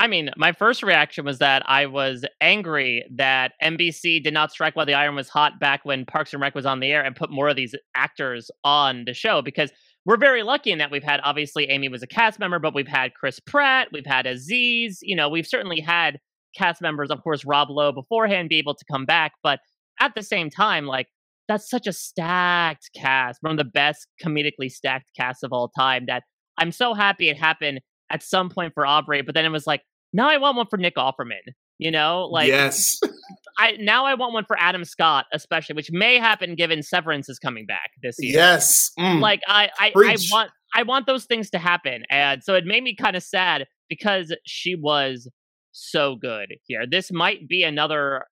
I 0.00 0.06
mean, 0.06 0.30
my 0.38 0.52
first 0.52 0.82
reaction 0.82 1.26
was 1.26 1.40
that 1.40 1.62
I 1.68 1.84
was 1.84 2.24
angry 2.40 3.04
that 3.16 3.52
NBC 3.62 4.24
did 4.24 4.32
not 4.32 4.50
strike 4.50 4.74
while 4.74 4.86
the 4.86 4.94
iron 4.94 5.14
was 5.14 5.28
hot 5.28 5.60
back 5.60 5.84
when 5.84 6.06
Parks 6.06 6.32
and 6.32 6.40
Rec 6.40 6.54
was 6.54 6.64
on 6.64 6.80
the 6.80 6.90
air 6.90 7.04
and 7.04 7.14
put 7.14 7.30
more 7.30 7.50
of 7.50 7.56
these 7.56 7.74
actors 7.94 8.50
on 8.64 9.04
the 9.04 9.12
show 9.12 9.42
because 9.42 9.70
we're 10.06 10.16
very 10.16 10.42
lucky 10.42 10.72
in 10.72 10.78
that 10.78 10.90
we've 10.90 11.04
had 11.04 11.20
obviously 11.22 11.68
Amy 11.68 11.90
was 11.90 12.02
a 12.02 12.06
cast 12.06 12.38
member, 12.38 12.58
but 12.58 12.74
we've 12.74 12.88
had 12.88 13.12
Chris 13.12 13.40
Pratt, 13.40 13.88
we've 13.92 14.06
had 14.06 14.24
Aziz, 14.24 15.00
you 15.02 15.14
know, 15.14 15.28
we've 15.28 15.46
certainly 15.46 15.80
had 15.80 16.18
cast 16.56 16.80
members, 16.80 17.10
of 17.10 17.22
course, 17.22 17.44
Rob 17.44 17.68
Lowe 17.68 17.92
beforehand 17.92 18.48
be 18.48 18.56
able 18.56 18.74
to 18.74 18.84
come 18.90 19.04
back, 19.04 19.32
but 19.42 19.60
at 20.00 20.14
the 20.14 20.22
same 20.22 20.48
time, 20.48 20.86
like 20.86 21.08
that's 21.46 21.68
such 21.68 21.86
a 21.86 21.92
stacked 21.92 22.88
cast, 22.96 23.42
one 23.42 23.52
of 23.52 23.58
the 23.58 23.64
best 23.64 24.06
comedically 24.24 24.70
stacked 24.70 25.10
casts 25.14 25.42
of 25.42 25.52
all 25.52 25.68
time 25.68 26.06
that 26.06 26.22
I'm 26.56 26.72
so 26.72 26.94
happy 26.94 27.28
it 27.28 27.36
happened 27.36 27.82
at 28.10 28.22
some 28.22 28.50
point 28.50 28.74
for 28.74 28.86
Aubrey, 28.86 29.22
but 29.22 29.34
then 29.34 29.44
it 29.44 29.50
was 29.50 29.66
like, 29.66 29.82
now 30.12 30.28
I 30.28 30.38
want 30.38 30.56
one 30.56 30.66
for 30.68 30.76
Nick 30.76 30.96
Offerman. 30.96 31.54
You 31.78 31.90
know, 31.90 32.28
like 32.30 32.48
yes, 32.48 33.00
I 33.58 33.72
now 33.78 34.04
I 34.04 34.14
want 34.14 34.34
one 34.34 34.44
for 34.44 34.58
Adam 34.58 34.84
Scott, 34.84 35.24
especially, 35.32 35.74
which 35.74 35.90
may 35.90 36.18
happen 36.18 36.54
given 36.54 36.82
Severance 36.82 37.28
is 37.30 37.38
coming 37.38 37.64
back 37.64 37.90
this 38.02 38.16
season. 38.16 38.38
yes. 38.38 38.90
Mm. 38.98 39.20
Like 39.20 39.40
I, 39.48 39.70
I, 39.78 39.92
I 39.96 40.16
want, 40.30 40.50
I 40.74 40.82
want 40.82 41.06
those 41.06 41.24
things 41.24 41.48
to 41.50 41.58
happen, 41.58 42.02
and 42.10 42.44
so 42.44 42.54
it 42.54 42.66
made 42.66 42.82
me 42.82 42.94
kind 42.94 43.16
of 43.16 43.22
sad 43.22 43.66
because 43.88 44.36
she 44.44 44.74
was 44.74 45.26
so 45.72 46.16
good 46.16 46.54
here. 46.66 46.84
This 46.90 47.10
might 47.12 47.48
be 47.48 47.62
another 47.62 48.24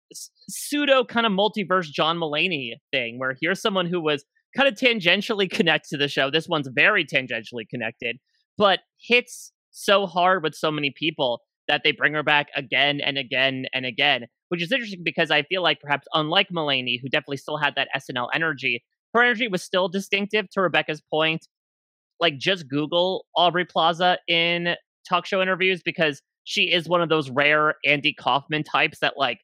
pseudo 0.48 1.04
kind 1.04 1.26
of 1.26 1.32
multiverse 1.32 1.86
John 1.86 2.18
Mulaney 2.18 2.72
thing, 2.90 3.18
where 3.18 3.34
here's 3.40 3.62
someone 3.62 3.86
who 3.86 4.00
was 4.00 4.24
kind 4.56 4.68
of 4.68 4.74
tangentially 4.74 5.50
connected 5.50 5.88
to 5.90 5.96
the 5.98 6.08
show. 6.08 6.30
This 6.30 6.48
one's 6.48 6.68
very 6.68 7.04
tangentially 7.04 7.68
connected, 7.70 8.16
but 8.56 8.80
hits 9.00 9.52
so 9.70 10.06
hard 10.06 10.42
with 10.42 10.54
so 10.54 10.70
many 10.70 10.92
people 10.94 11.42
that 11.68 11.82
they 11.84 11.92
bring 11.92 12.14
her 12.14 12.22
back 12.22 12.48
again 12.56 13.00
and 13.00 13.18
again 13.18 13.66
and 13.72 13.86
again, 13.86 14.26
which 14.48 14.62
is 14.62 14.72
interesting 14.72 15.02
because 15.04 15.30
I 15.30 15.42
feel 15.42 15.62
like 15.62 15.80
perhaps 15.80 16.06
unlike 16.14 16.48
Mulaney, 16.48 16.98
who 17.00 17.08
definitely 17.08 17.36
still 17.36 17.58
had 17.58 17.74
that 17.76 17.88
SNL 17.94 18.28
energy, 18.34 18.82
her 19.14 19.22
energy 19.22 19.48
was 19.48 19.62
still 19.62 19.88
distinctive 19.88 20.48
to 20.50 20.62
Rebecca's 20.62 21.02
point. 21.10 21.46
Like 22.20 22.38
just 22.38 22.68
Google 22.68 23.26
Aubrey 23.36 23.64
Plaza 23.64 24.18
in 24.26 24.74
talk 25.08 25.24
show 25.24 25.40
interviews 25.40 25.82
because 25.84 26.20
she 26.44 26.72
is 26.72 26.88
one 26.88 27.02
of 27.02 27.08
those 27.08 27.30
rare 27.30 27.74
Andy 27.84 28.12
Kaufman 28.12 28.64
types 28.64 28.98
that 29.00 29.14
like 29.16 29.40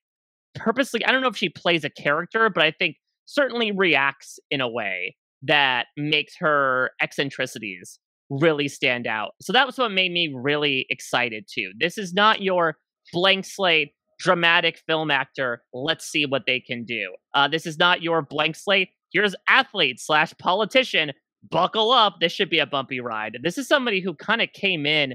purposely 0.55 1.05
I 1.05 1.13
don't 1.13 1.23
know 1.23 1.29
if 1.29 1.37
she 1.37 1.49
plays 1.49 1.85
a 1.85 1.91
character, 1.91 2.51
but 2.51 2.65
I 2.65 2.73
think 2.73 2.97
certainly 3.27 3.71
reacts 3.71 4.39
in 4.51 4.61
a 4.61 4.69
way 4.69 5.17
that 5.43 5.87
makes 5.97 6.35
her 6.39 6.91
eccentricities 7.01 7.99
really 8.31 8.69
stand 8.69 9.07
out. 9.07 9.33
So 9.41 9.53
that 9.53 9.67
was 9.67 9.79
what 9.79 9.91
made 9.91 10.13
me 10.13 10.33
really 10.35 10.87
excited 10.91 11.47
too. 11.53 11.73
This 11.79 11.99
is 11.99 12.13
not 12.13 12.43
your 12.43 12.77
blank 13.13 13.45
slate 13.45 13.93
dramatic 14.19 14.81
film 14.87 15.11
actor. 15.11 15.63
Let's 15.73 16.07
see 16.07 16.27
what 16.27 16.43
they 16.47 16.61
can 16.61 16.85
do. 16.85 17.15
Uh, 17.35 17.49
this 17.49 17.67
is 17.67 17.79
not 17.79 18.03
your 18.03 18.23
blank 18.23 18.57
slate. 18.57 18.91
Here's 19.13 19.35
athlete 19.49 20.01
slash 20.01 20.33
politician. 20.39 21.13
Buckle 21.51 21.93
up. 21.93 22.17
This 22.21 22.33
should 22.33 22.51
be 22.51 22.59
a 22.59 22.67
bumpy 22.67 23.01
ride. 23.01 23.37
This 23.43 23.59
is 23.59 23.69
somebody 23.69 24.01
who 24.01 24.15
kind 24.15 24.41
of 24.41 24.49
came 24.53 24.87
in 24.87 25.15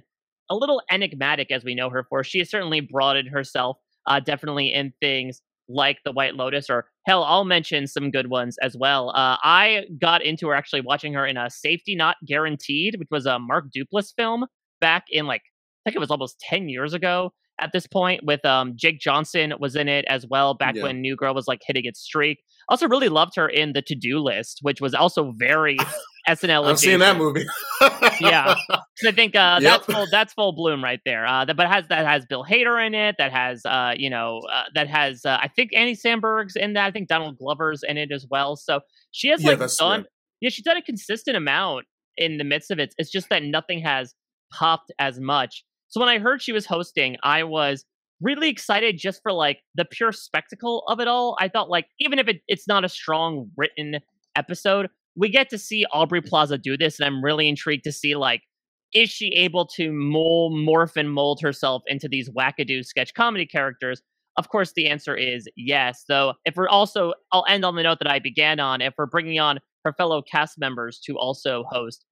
a 0.49 0.55
little 0.55 0.81
enigmatic 0.91 1.51
as 1.51 1.63
we 1.63 1.75
know 1.75 1.89
her 1.89 2.05
for. 2.09 2.23
She 2.23 2.39
has 2.39 2.49
certainly 2.49 2.81
broadened 2.81 3.29
herself, 3.29 3.77
uh, 4.05 4.19
definitely 4.19 4.73
in 4.73 4.93
things 4.99 5.41
like 5.67 5.97
the 6.05 6.11
White 6.11 6.35
Lotus, 6.35 6.69
or 6.69 6.85
hell, 7.09 7.23
I'll 7.23 7.43
mention 7.43 7.87
some 7.87 8.11
good 8.11 8.29
ones 8.29 8.55
as 8.61 8.77
well. 8.77 9.09
Uh, 9.09 9.35
I 9.43 9.85
got 9.99 10.21
into 10.23 10.47
her 10.49 10.53
actually 10.53 10.81
watching 10.81 11.13
her 11.13 11.25
in 11.25 11.37
a 11.37 11.49
Safety 11.49 11.95
Not 11.95 12.17
Guaranteed, 12.27 12.97
which 12.99 13.07
was 13.09 13.25
a 13.25 13.39
Mark 13.39 13.65
Duplass 13.75 14.13
film 14.15 14.45
back 14.79 15.05
in 15.09 15.25
like 15.25 15.41
I 15.41 15.89
think 15.89 15.95
it 15.95 15.99
was 15.99 16.11
almost 16.11 16.39
ten 16.39 16.69
years 16.69 16.93
ago 16.93 17.31
at 17.59 17.71
this 17.73 17.87
point. 17.87 18.23
With 18.23 18.45
um, 18.45 18.73
Jake 18.75 18.99
Johnson 18.99 19.53
was 19.59 19.75
in 19.75 19.87
it 19.87 20.05
as 20.07 20.27
well 20.29 20.53
back 20.53 20.75
Yeah. 20.75 20.83
when 20.83 21.01
New 21.01 21.15
Girl 21.15 21.33
was 21.33 21.47
like 21.47 21.61
hitting 21.65 21.85
its 21.85 21.99
streak. 21.99 22.37
Also, 22.69 22.87
really 22.87 23.09
loved 23.09 23.35
her 23.37 23.49
in 23.49 23.73
the 23.73 23.81
To 23.81 23.95
Do 23.95 24.19
List, 24.19 24.59
which 24.61 24.79
was 24.79 24.93
also 24.93 25.33
very 25.35 25.77
SNL. 26.37 26.65
I've 26.65 26.79
seen 26.79 26.99
that 26.99 27.17
movie. 27.17 27.45
Yeah. 28.21 28.55
I 29.07 29.11
think 29.13 29.35
uh, 29.37 29.59
Yep. 29.61 29.61
that's 29.61 29.85
full. 29.85 30.07
That's 30.11 30.33
full 30.33 30.51
bloom 30.51 30.83
right 30.83 30.99
there. 31.05 31.25
Uh, 31.25 31.45
that, 31.45 31.55
but 31.55 31.67
has 31.69 31.87
that 31.87 32.05
has 32.05 32.25
Bill 32.25 32.43
Hader 32.43 32.85
in 32.85 32.93
it. 32.93 33.15
That 33.17 33.31
has 33.31 33.61
uh, 33.65 33.93
you 33.97 34.09
know 34.09 34.41
uh, 34.53 34.63
that 34.75 34.89
has 34.89 35.23
uh, 35.25 35.37
I 35.41 35.47
think 35.47 35.69
Andy 35.73 35.95
Samberg's 35.95 36.55
in 36.57 36.73
that. 36.73 36.85
I 36.87 36.91
think 36.91 37.07
Donald 37.07 37.37
Glover's 37.37 37.81
in 37.87 37.97
it 37.97 38.11
as 38.11 38.25
well. 38.29 38.57
So 38.57 38.81
she 39.11 39.29
has 39.29 39.41
Yeah, 39.41 39.51
like 39.51 39.69
done. 39.77 40.01
right. 40.01 40.05
Yeah, 40.41 40.49
she's 40.49 40.65
done 40.65 40.75
a 40.77 40.81
consistent 40.81 41.37
amount 41.37 41.85
in 42.17 42.37
the 42.37 42.43
midst 42.43 42.69
of 42.71 42.79
it. 42.79 42.93
It's 42.97 43.09
just 43.09 43.29
that 43.29 43.43
nothing 43.43 43.79
has 43.81 44.13
popped 44.51 44.91
as 44.99 45.19
much. 45.19 45.63
So 45.87 45.99
when 46.01 46.09
I 46.09 46.19
heard 46.19 46.41
she 46.41 46.51
was 46.51 46.65
hosting, 46.65 47.15
I 47.23 47.43
was 47.43 47.85
really 48.21 48.49
excited 48.49 48.97
just 48.99 49.21
for 49.23 49.31
like 49.31 49.59
the 49.75 49.85
pure 49.85 50.11
spectacle 50.11 50.83
of 50.89 50.99
it 50.99 51.07
all. 51.07 51.37
I 51.39 51.47
thought 51.47 51.69
like 51.69 51.87
even 51.99 52.19
if 52.19 52.27
it, 52.27 52.41
it's 52.49 52.67
not 52.67 52.83
a 52.83 52.89
strong 52.89 53.49
written 53.55 53.99
episode, 54.35 54.89
we 55.15 55.29
get 55.29 55.49
to 55.49 55.57
see 55.57 55.85
Aubrey 55.91 56.21
Plaza 56.21 56.57
do 56.57 56.77
this, 56.77 56.99
and 56.99 57.07
I'm 57.07 57.23
really 57.23 57.47
intrigued 57.49 57.83
to 57.85 57.91
see 57.91 58.15
like 58.15 58.41
is 58.93 59.09
she 59.09 59.27
able 59.29 59.65
to 59.65 59.91
mold, 59.91 60.53
morph 60.53 60.95
and 60.95 61.11
mold 61.11 61.39
herself 61.41 61.83
into 61.87 62.07
these 62.07 62.29
wackadoo 62.29 62.83
sketch 62.83 63.13
comedy 63.13 63.45
characters? 63.45 64.01
Of 64.37 64.49
course, 64.49 64.73
the 64.75 64.87
answer 64.87 65.15
is 65.15 65.47
yes. 65.55 66.05
Though, 66.07 66.33
if 66.45 66.55
we're 66.55 66.69
also, 66.69 67.13
I'll 67.31 67.45
end 67.47 67.65
on 67.65 67.75
the 67.75 67.83
note 67.83 67.99
that 67.99 68.09
I 68.09 68.19
began 68.19 68.59
on. 68.59 68.81
If 68.81 68.93
we're 68.97 69.05
bringing 69.05 69.39
on 69.39 69.59
her 69.85 69.93
fellow 69.93 70.21
cast 70.21 70.57
members 70.57 70.99
to 71.05 71.17
also 71.17 71.65
host, 71.69 72.05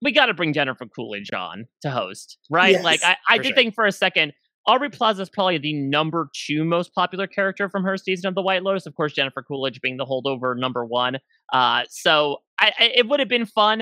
we 0.00 0.12
got 0.12 0.26
to 0.26 0.34
bring 0.34 0.52
Jennifer 0.52 0.86
Coolidge 0.86 1.32
on 1.32 1.64
to 1.82 1.90
host, 1.90 2.38
right? 2.50 2.72
Yes, 2.72 2.84
like, 2.84 3.04
I, 3.04 3.16
I 3.28 3.38
did 3.38 3.48
sure. 3.48 3.56
think 3.56 3.74
for 3.74 3.86
a 3.86 3.92
second, 3.92 4.32
Aubrey 4.66 4.90
Plaza 4.90 5.22
is 5.22 5.30
probably 5.30 5.58
the 5.58 5.72
number 5.72 6.30
two 6.34 6.64
most 6.64 6.94
popular 6.94 7.26
character 7.26 7.68
from 7.68 7.82
her 7.82 7.96
season 7.96 8.28
of 8.28 8.34
The 8.34 8.42
White 8.42 8.62
Lotus. 8.62 8.86
Of 8.86 8.94
course, 8.94 9.12
Jennifer 9.12 9.42
Coolidge 9.42 9.80
being 9.80 9.96
the 9.96 10.06
holdover 10.06 10.56
number 10.56 10.84
one. 10.84 11.18
Uh, 11.52 11.82
so 11.88 12.38
I, 12.58 12.72
I, 12.78 12.84
it 12.94 13.08
would 13.08 13.20
have 13.20 13.28
been 13.28 13.46
fun. 13.46 13.80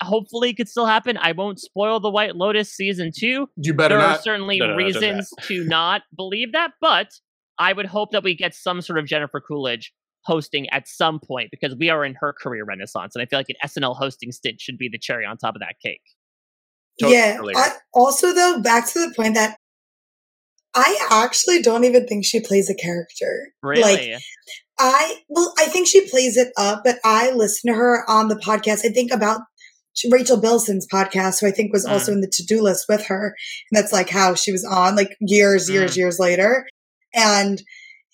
Hopefully, 0.00 0.50
it 0.50 0.56
could 0.56 0.68
still 0.68 0.86
happen. 0.86 1.18
I 1.18 1.32
won't 1.32 1.60
spoil 1.60 2.00
The 2.00 2.10
White 2.10 2.34
Lotus 2.34 2.74
season 2.74 3.10
two 3.14 3.50
you 3.56 3.74
better 3.74 3.98
there 3.98 4.06
are 4.06 4.18
certainly 4.18 4.58
No, 4.58 4.66
no, 4.66 4.72
no, 4.72 4.78
don't 4.78 4.86
do 4.86 4.92
that. 4.94 5.00
reasons 5.00 5.34
to 5.42 5.64
not 5.64 6.02
believe 6.16 6.52
that, 6.52 6.72
but 6.80 7.08
I 7.58 7.74
would 7.74 7.86
hope 7.86 8.10
that 8.12 8.24
we 8.24 8.34
get 8.34 8.54
some 8.54 8.80
sort 8.80 8.98
of 8.98 9.06
Jennifer 9.06 9.40
Coolidge 9.40 9.92
hosting 10.24 10.68
at 10.70 10.88
some 10.88 11.20
point 11.20 11.50
because 11.50 11.76
we 11.76 11.90
are 11.90 12.04
in 12.04 12.14
her 12.20 12.32
career 12.32 12.64
renaissance, 12.64 13.14
and 13.14 13.22
I 13.22 13.26
feel 13.26 13.38
like 13.38 13.50
an 13.50 13.56
SNL 13.64 13.96
hosting 13.96 14.32
stint 14.32 14.60
should 14.60 14.78
be 14.78 14.88
the 14.88 14.98
cherry 14.98 15.26
on 15.26 15.36
top 15.36 15.54
of 15.54 15.60
that 15.60 15.74
cake. 15.82 16.02
yeah. 16.98 17.38
I, 17.54 17.70
also, 17.92 18.32
though, 18.32 18.60
back 18.60 18.88
to 18.92 19.06
the 19.06 19.14
point 19.14 19.34
that 19.34 19.58
I 20.74 21.06
actually 21.10 21.60
don't 21.60 21.84
even 21.84 22.06
think 22.06 22.24
she 22.24 22.40
plays 22.40 22.70
a 22.70 22.74
character. 22.74 23.52
Really? 23.62 23.82
Like, 24.12 24.22
I 24.78 25.18
well, 25.28 25.52
I 25.58 25.66
think 25.66 25.86
she 25.86 26.08
plays 26.08 26.36
it 26.36 26.52
up, 26.56 26.82
but 26.84 26.98
I 27.04 27.30
listen 27.30 27.70
to 27.70 27.76
her 27.76 28.08
on 28.08 28.28
the 28.28 28.36
podcast. 28.36 28.84
I 28.84 28.88
think 28.88 29.12
about 29.12 29.42
Rachel 30.10 30.40
Bilson's 30.40 30.86
podcast, 30.92 31.40
who 31.40 31.46
I 31.46 31.50
think 31.50 31.72
was 31.72 31.84
also 31.84 32.10
mm. 32.10 32.16
in 32.16 32.20
the 32.22 32.32
to 32.32 32.44
do 32.44 32.62
list 32.62 32.86
with 32.88 33.06
her, 33.06 33.34
and 33.70 33.78
that's 33.78 33.92
like 33.92 34.08
how 34.08 34.34
she 34.34 34.50
was 34.50 34.64
on, 34.64 34.96
like 34.96 35.14
years, 35.20 35.68
years, 35.68 35.92
mm. 35.92 35.96
years 35.98 36.18
later, 36.18 36.66
and 37.14 37.62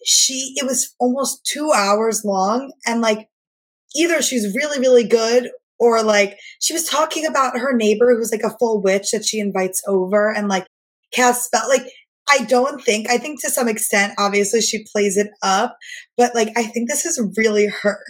she 0.04 0.54
it 0.56 0.66
was 0.66 0.94
almost 0.98 1.44
two 1.44 1.70
hours 1.72 2.24
long, 2.24 2.72
and 2.84 3.00
like 3.00 3.28
either 3.94 4.20
she's 4.20 4.54
really, 4.54 4.80
really 4.80 5.04
good. 5.04 5.50
Or 5.80 6.02
like 6.02 6.36
she 6.60 6.72
was 6.72 6.88
talking 6.88 7.24
about 7.24 7.56
her 7.56 7.72
neighbor 7.72 8.12
who's 8.12 8.32
like 8.32 8.42
a 8.42 8.56
full 8.58 8.82
witch 8.82 9.12
that 9.12 9.24
she 9.24 9.38
invites 9.38 9.80
over 9.86 10.28
and 10.28 10.48
like 10.48 10.66
casts 11.12 11.44
spell 11.44 11.68
like 11.68 11.86
I 12.28 12.44
don't 12.44 12.82
think, 12.82 13.08
I 13.08 13.18
think 13.18 13.40
to 13.40 13.50
some 13.50 13.68
extent, 13.68 14.14
obviously 14.18 14.60
she 14.60 14.84
plays 14.92 15.16
it 15.16 15.28
up, 15.42 15.76
but 16.16 16.34
like, 16.34 16.48
I 16.56 16.64
think 16.64 16.88
this 16.88 17.06
is 17.06 17.20
really 17.36 17.66
her. 17.66 18.00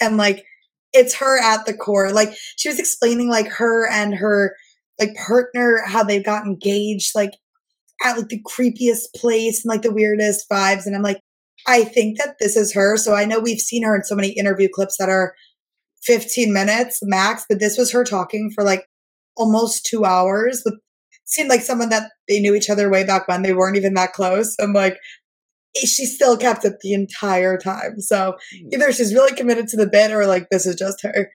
And 0.00 0.16
like, 0.16 0.44
it's 0.92 1.14
her 1.16 1.40
at 1.42 1.66
the 1.66 1.74
core. 1.74 2.12
Like, 2.12 2.30
she 2.56 2.68
was 2.68 2.78
explaining 2.78 3.28
like 3.28 3.48
her 3.48 3.88
and 3.90 4.14
her 4.14 4.54
like 5.00 5.14
partner, 5.16 5.82
how 5.84 6.04
they 6.04 6.22
got 6.22 6.46
engaged, 6.46 7.12
like 7.14 7.32
at 8.04 8.16
like 8.16 8.28
the 8.28 8.42
creepiest 8.42 9.12
place 9.16 9.64
and 9.64 9.70
like 9.70 9.82
the 9.82 9.92
weirdest 9.92 10.48
vibes. 10.48 10.86
And 10.86 10.94
I'm 10.94 11.02
like, 11.02 11.20
I 11.66 11.84
think 11.84 12.18
that 12.18 12.36
this 12.38 12.56
is 12.56 12.72
her. 12.74 12.96
So 12.96 13.14
I 13.14 13.24
know 13.24 13.40
we've 13.40 13.58
seen 13.58 13.82
her 13.82 13.96
in 13.96 14.04
so 14.04 14.14
many 14.14 14.28
interview 14.30 14.68
clips 14.72 14.96
that 14.98 15.08
are 15.08 15.34
15 16.04 16.52
minutes 16.52 17.00
max, 17.02 17.44
but 17.48 17.58
this 17.58 17.78
was 17.78 17.90
her 17.92 18.04
talking 18.04 18.50
for 18.54 18.62
like 18.62 18.86
almost 19.36 19.86
two 19.86 20.04
hours 20.04 20.62
with 20.64 20.78
seemed 21.24 21.48
like 21.48 21.62
someone 21.62 21.88
that 21.88 22.10
they 22.28 22.40
knew 22.40 22.54
each 22.54 22.70
other 22.70 22.90
way 22.90 23.04
back 23.04 23.28
when 23.28 23.42
they 23.42 23.54
weren't 23.54 23.76
even 23.76 23.94
that 23.94 24.12
close. 24.12 24.54
I'm 24.60 24.72
like, 24.72 24.98
she 25.76 26.06
still 26.06 26.36
kept 26.36 26.64
it 26.64 26.80
the 26.80 26.92
entire 26.92 27.58
time. 27.58 28.00
So 28.00 28.36
hmm. 28.52 28.68
either 28.72 28.92
she's 28.92 29.14
really 29.14 29.34
committed 29.34 29.68
to 29.68 29.76
the 29.76 29.86
bit 29.86 30.12
or 30.12 30.26
like 30.26 30.48
this 30.50 30.66
is 30.66 30.76
just 30.76 31.02
her. 31.02 31.30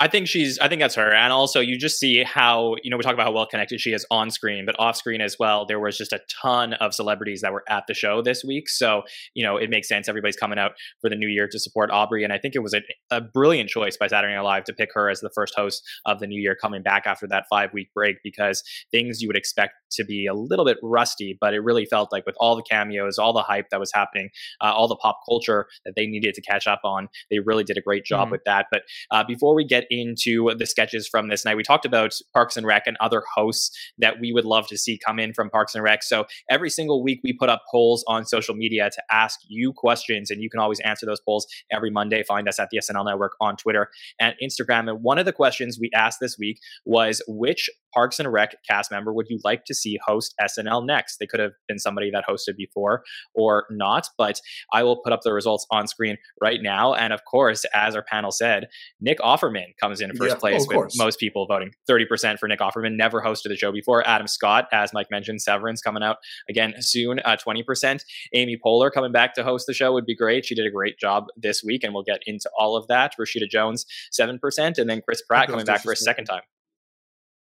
I 0.00 0.06
think 0.06 0.28
she's. 0.28 0.58
I 0.60 0.68
think 0.68 0.80
that's 0.80 0.94
her, 0.94 1.12
and 1.12 1.32
also 1.32 1.58
you 1.60 1.76
just 1.76 1.98
see 1.98 2.22
how 2.22 2.76
you 2.84 2.90
know 2.90 2.96
we 2.96 3.02
talk 3.02 3.14
about 3.14 3.26
how 3.26 3.32
well 3.32 3.46
connected 3.46 3.80
she 3.80 3.92
is 3.92 4.06
on 4.10 4.30
screen, 4.30 4.64
but 4.64 4.78
off 4.78 4.96
screen 4.96 5.20
as 5.20 5.36
well. 5.40 5.66
There 5.66 5.80
was 5.80 5.98
just 5.98 6.12
a 6.12 6.20
ton 6.40 6.74
of 6.74 6.94
celebrities 6.94 7.40
that 7.40 7.52
were 7.52 7.64
at 7.68 7.84
the 7.88 7.94
show 7.94 8.22
this 8.22 8.44
week, 8.44 8.68
so 8.68 9.02
you 9.34 9.44
know 9.44 9.56
it 9.56 9.70
makes 9.70 9.88
sense. 9.88 10.08
Everybody's 10.08 10.36
coming 10.36 10.58
out 10.58 10.72
for 11.00 11.10
the 11.10 11.16
new 11.16 11.26
year 11.26 11.48
to 11.50 11.58
support 11.58 11.90
Aubrey, 11.90 12.22
and 12.22 12.32
I 12.32 12.38
think 12.38 12.54
it 12.54 12.60
was 12.60 12.74
a, 12.74 12.82
a 13.10 13.20
brilliant 13.20 13.70
choice 13.70 13.96
by 13.96 14.06
Saturday 14.06 14.34
Night 14.34 14.42
Live 14.42 14.64
to 14.64 14.72
pick 14.72 14.90
her 14.94 15.10
as 15.10 15.18
the 15.20 15.30
first 15.34 15.54
host 15.56 15.82
of 16.06 16.20
the 16.20 16.28
new 16.28 16.40
year, 16.40 16.54
coming 16.54 16.82
back 16.82 17.06
after 17.06 17.26
that 17.26 17.46
five 17.50 17.72
week 17.72 17.88
break, 17.92 18.18
because 18.22 18.62
things 18.92 19.20
you 19.20 19.28
would 19.28 19.36
expect 19.36 19.72
to 19.90 20.04
be 20.04 20.26
a 20.26 20.34
little 20.34 20.64
bit 20.64 20.76
rusty, 20.82 21.36
but 21.40 21.54
it 21.54 21.60
really 21.60 21.84
felt 21.84 22.12
like 22.12 22.24
with 22.24 22.36
all 22.38 22.54
the 22.54 22.62
cameos, 22.62 23.18
all 23.18 23.32
the 23.32 23.42
hype 23.42 23.70
that 23.70 23.80
was 23.80 23.90
happening, 23.92 24.30
uh, 24.60 24.72
all 24.72 24.86
the 24.86 24.96
pop 24.96 25.18
culture 25.28 25.66
that 25.84 25.94
they 25.96 26.06
needed 26.06 26.34
to 26.34 26.42
catch 26.42 26.66
up 26.66 26.80
on, 26.84 27.08
they 27.30 27.40
really 27.40 27.64
did 27.64 27.76
a 27.76 27.80
great 27.80 28.04
job 28.04 28.26
mm-hmm. 28.26 28.32
with 28.32 28.44
that. 28.44 28.66
But 28.70 28.82
uh, 29.10 29.24
before 29.24 29.54
we 29.54 29.64
get 29.64 29.86
into 29.90 30.54
the 30.56 30.66
sketches 30.66 31.08
from 31.08 31.28
this 31.28 31.44
night. 31.44 31.56
We 31.56 31.62
talked 31.62 31.84
about 31.84 32.14
Parks 32.32 32.56
and 32.56 32.66
Rec 32.66 32.86
and 32.86 32.96
other 33.00 33.22
hosts 33.34 33.76
that 33.98 34.20
we 34.20 34.32
would 34.32 34.44
love 34.44 34.66
to 34.68 34.78
see 34.78 34.98
come 34.98 35.18
in 35.18 35.32
from 35.32 35.50
Parks 35.50 35.74
and 35.74 35.84
Rec. 35.84 36.02
So 36.02 36.26
every 36.50 36.70
single 36.70 37.02
week 37.02 37.20
we 37.22 37.32
put 37.32 37.48
up 37.48 37.62
polls 37.70 38.04
on 38.08 38.24
social 38.24 38.54
media 38.54 38.90
to 38.90 39.02
ask 39.10 39.40
you 39.48 39.72
questions, 39.72 40.30
and 40.30 40.42
you 40.42 40.50
can 40.50 40.60
always 40.60 40.80
answer 40.80 41.06
those 41.06 41.20
polls 41.20 41.46
every 41.72 41.90
Monday. 41.90 42.22
Find 42.22 42.48
us 42.48 42.58
at 42.58 42.68
the 42.70 42.78
SNL 42.78 43.06
Network 43.06 43.32
on 43.40 43.56
Twitter 43.56 43.88
and 44.20 44.34
Instagram. 44.42 44.88
And 44.90 45.02
one 45.02 45.18
of 45.18 45.24
the 45.24 45.32
questions 45.32 45.78
we 45.80 45.90
asked 45.94 46.18
this 46.20 46.38
week 46.38 46.58
was 46.84 47.22
which 47.26 47.70
Parks 47.94 48.18
and 48.18 48.30
Rec 48.30 48.54
cast 48.68 48.90
member 48.90 49.12
would 49.12 49.26
you 49.28 49.38
like 49.44 49.64
to 49.64 49.74
see 49.74 49.98
host 50.04 50.34
SNL 50.40 50.86
next? 50.86 51.18
They 51.18 51.26
could 51.26 51.40
have 51.40 51.52
been 51.66 51.78
somebody 51.78 52.10
that 52.10 52.24
hosted 52.28 52.56
before 52.56 53.02
or 53.34 53.66
not, 53.70 54.08
but 54.16 54.40
I 54.72 54.82
will 54.82 55.00
put 55.02 55.12
up 55.12 55.22
the 55.22 55.32
results 55.32 55.66
on 55.70 55.86
screen 55.86 56.16
right 56.40 56.60
now. 56.62 56.94
And 56.94 57.12
of 57.12 57.24
course, 57.24 57.64
as 57.74 57.96
our 57.96 58.02
panel 58.02 58.30
said, 58.30 58.68
Nick 59.00 59.18
Offerman 59.18 59.74
comes 59.80 60.00
in 60.00 60.14
first 60.16 60.34
yeah, 60.34 60.38
place 60.38 60.66
oh, 60.70 60.84
with 60.84 60.92
most 60.96 61.18
people 61.18 61.46
voting 61.46 61.72
30% 61.88 62.38
for 62.38 62.48
Nick 62.48 62.60
Offerman. 62.60 62.96
Never 62.96 63.22
hosted 63.22 63.48
the 63.48 63.56
show 63.56 63.72
before. 63.72 64.06
Adam 64.06 64.26
Scott, 64.26 64.68
as 64.72 64.92
Mike 64.92 65.08
mentioned, 65.10 65.42
Severance 65.42 65.80
coming 65.80 66.02
out 66.02 66.16
again 66.48 66.74
soon, 66.80 67.20
uh, 67.20 67.36
20%. 67.36 68.02
Amy 68.34 68.58
Poehler 68.64 68.92
coming 68.92 69.12
back 69.12 69.34
to 69.34 69.44
host 69.44 69.66
the 69.66 69.74
show 69.74 69.92
would 69.92 70.06
be 70.06 70.16
great. 70.16 70.44
She 70.44 70.54
did 70.54 70.66
a 70.66 70.70
great 70.70 70.98
job 70.98 71.26
this 71.36 71.62
week, 71.64 71.84
and 71.84 71.94
we'll 71.94 72.04
get 72.04 72.20
into 72.26 72.50
all 72.58 72.76
of 72.76 72.86
that. 72.88 73.12
Rashida 73.18 73.48
Jones, 73.48 73.86
7%, 74.18 74.78
and 74.78 74.90
then 74.90 75.02
Chris 75.02 75.22
Pratt 75.22 75.48
coming 75.48 75.64
back 75.64 75.82
for 75.82 75.92
a 75.92 75.96
second 75.96 76.26
time. 76.26 76.42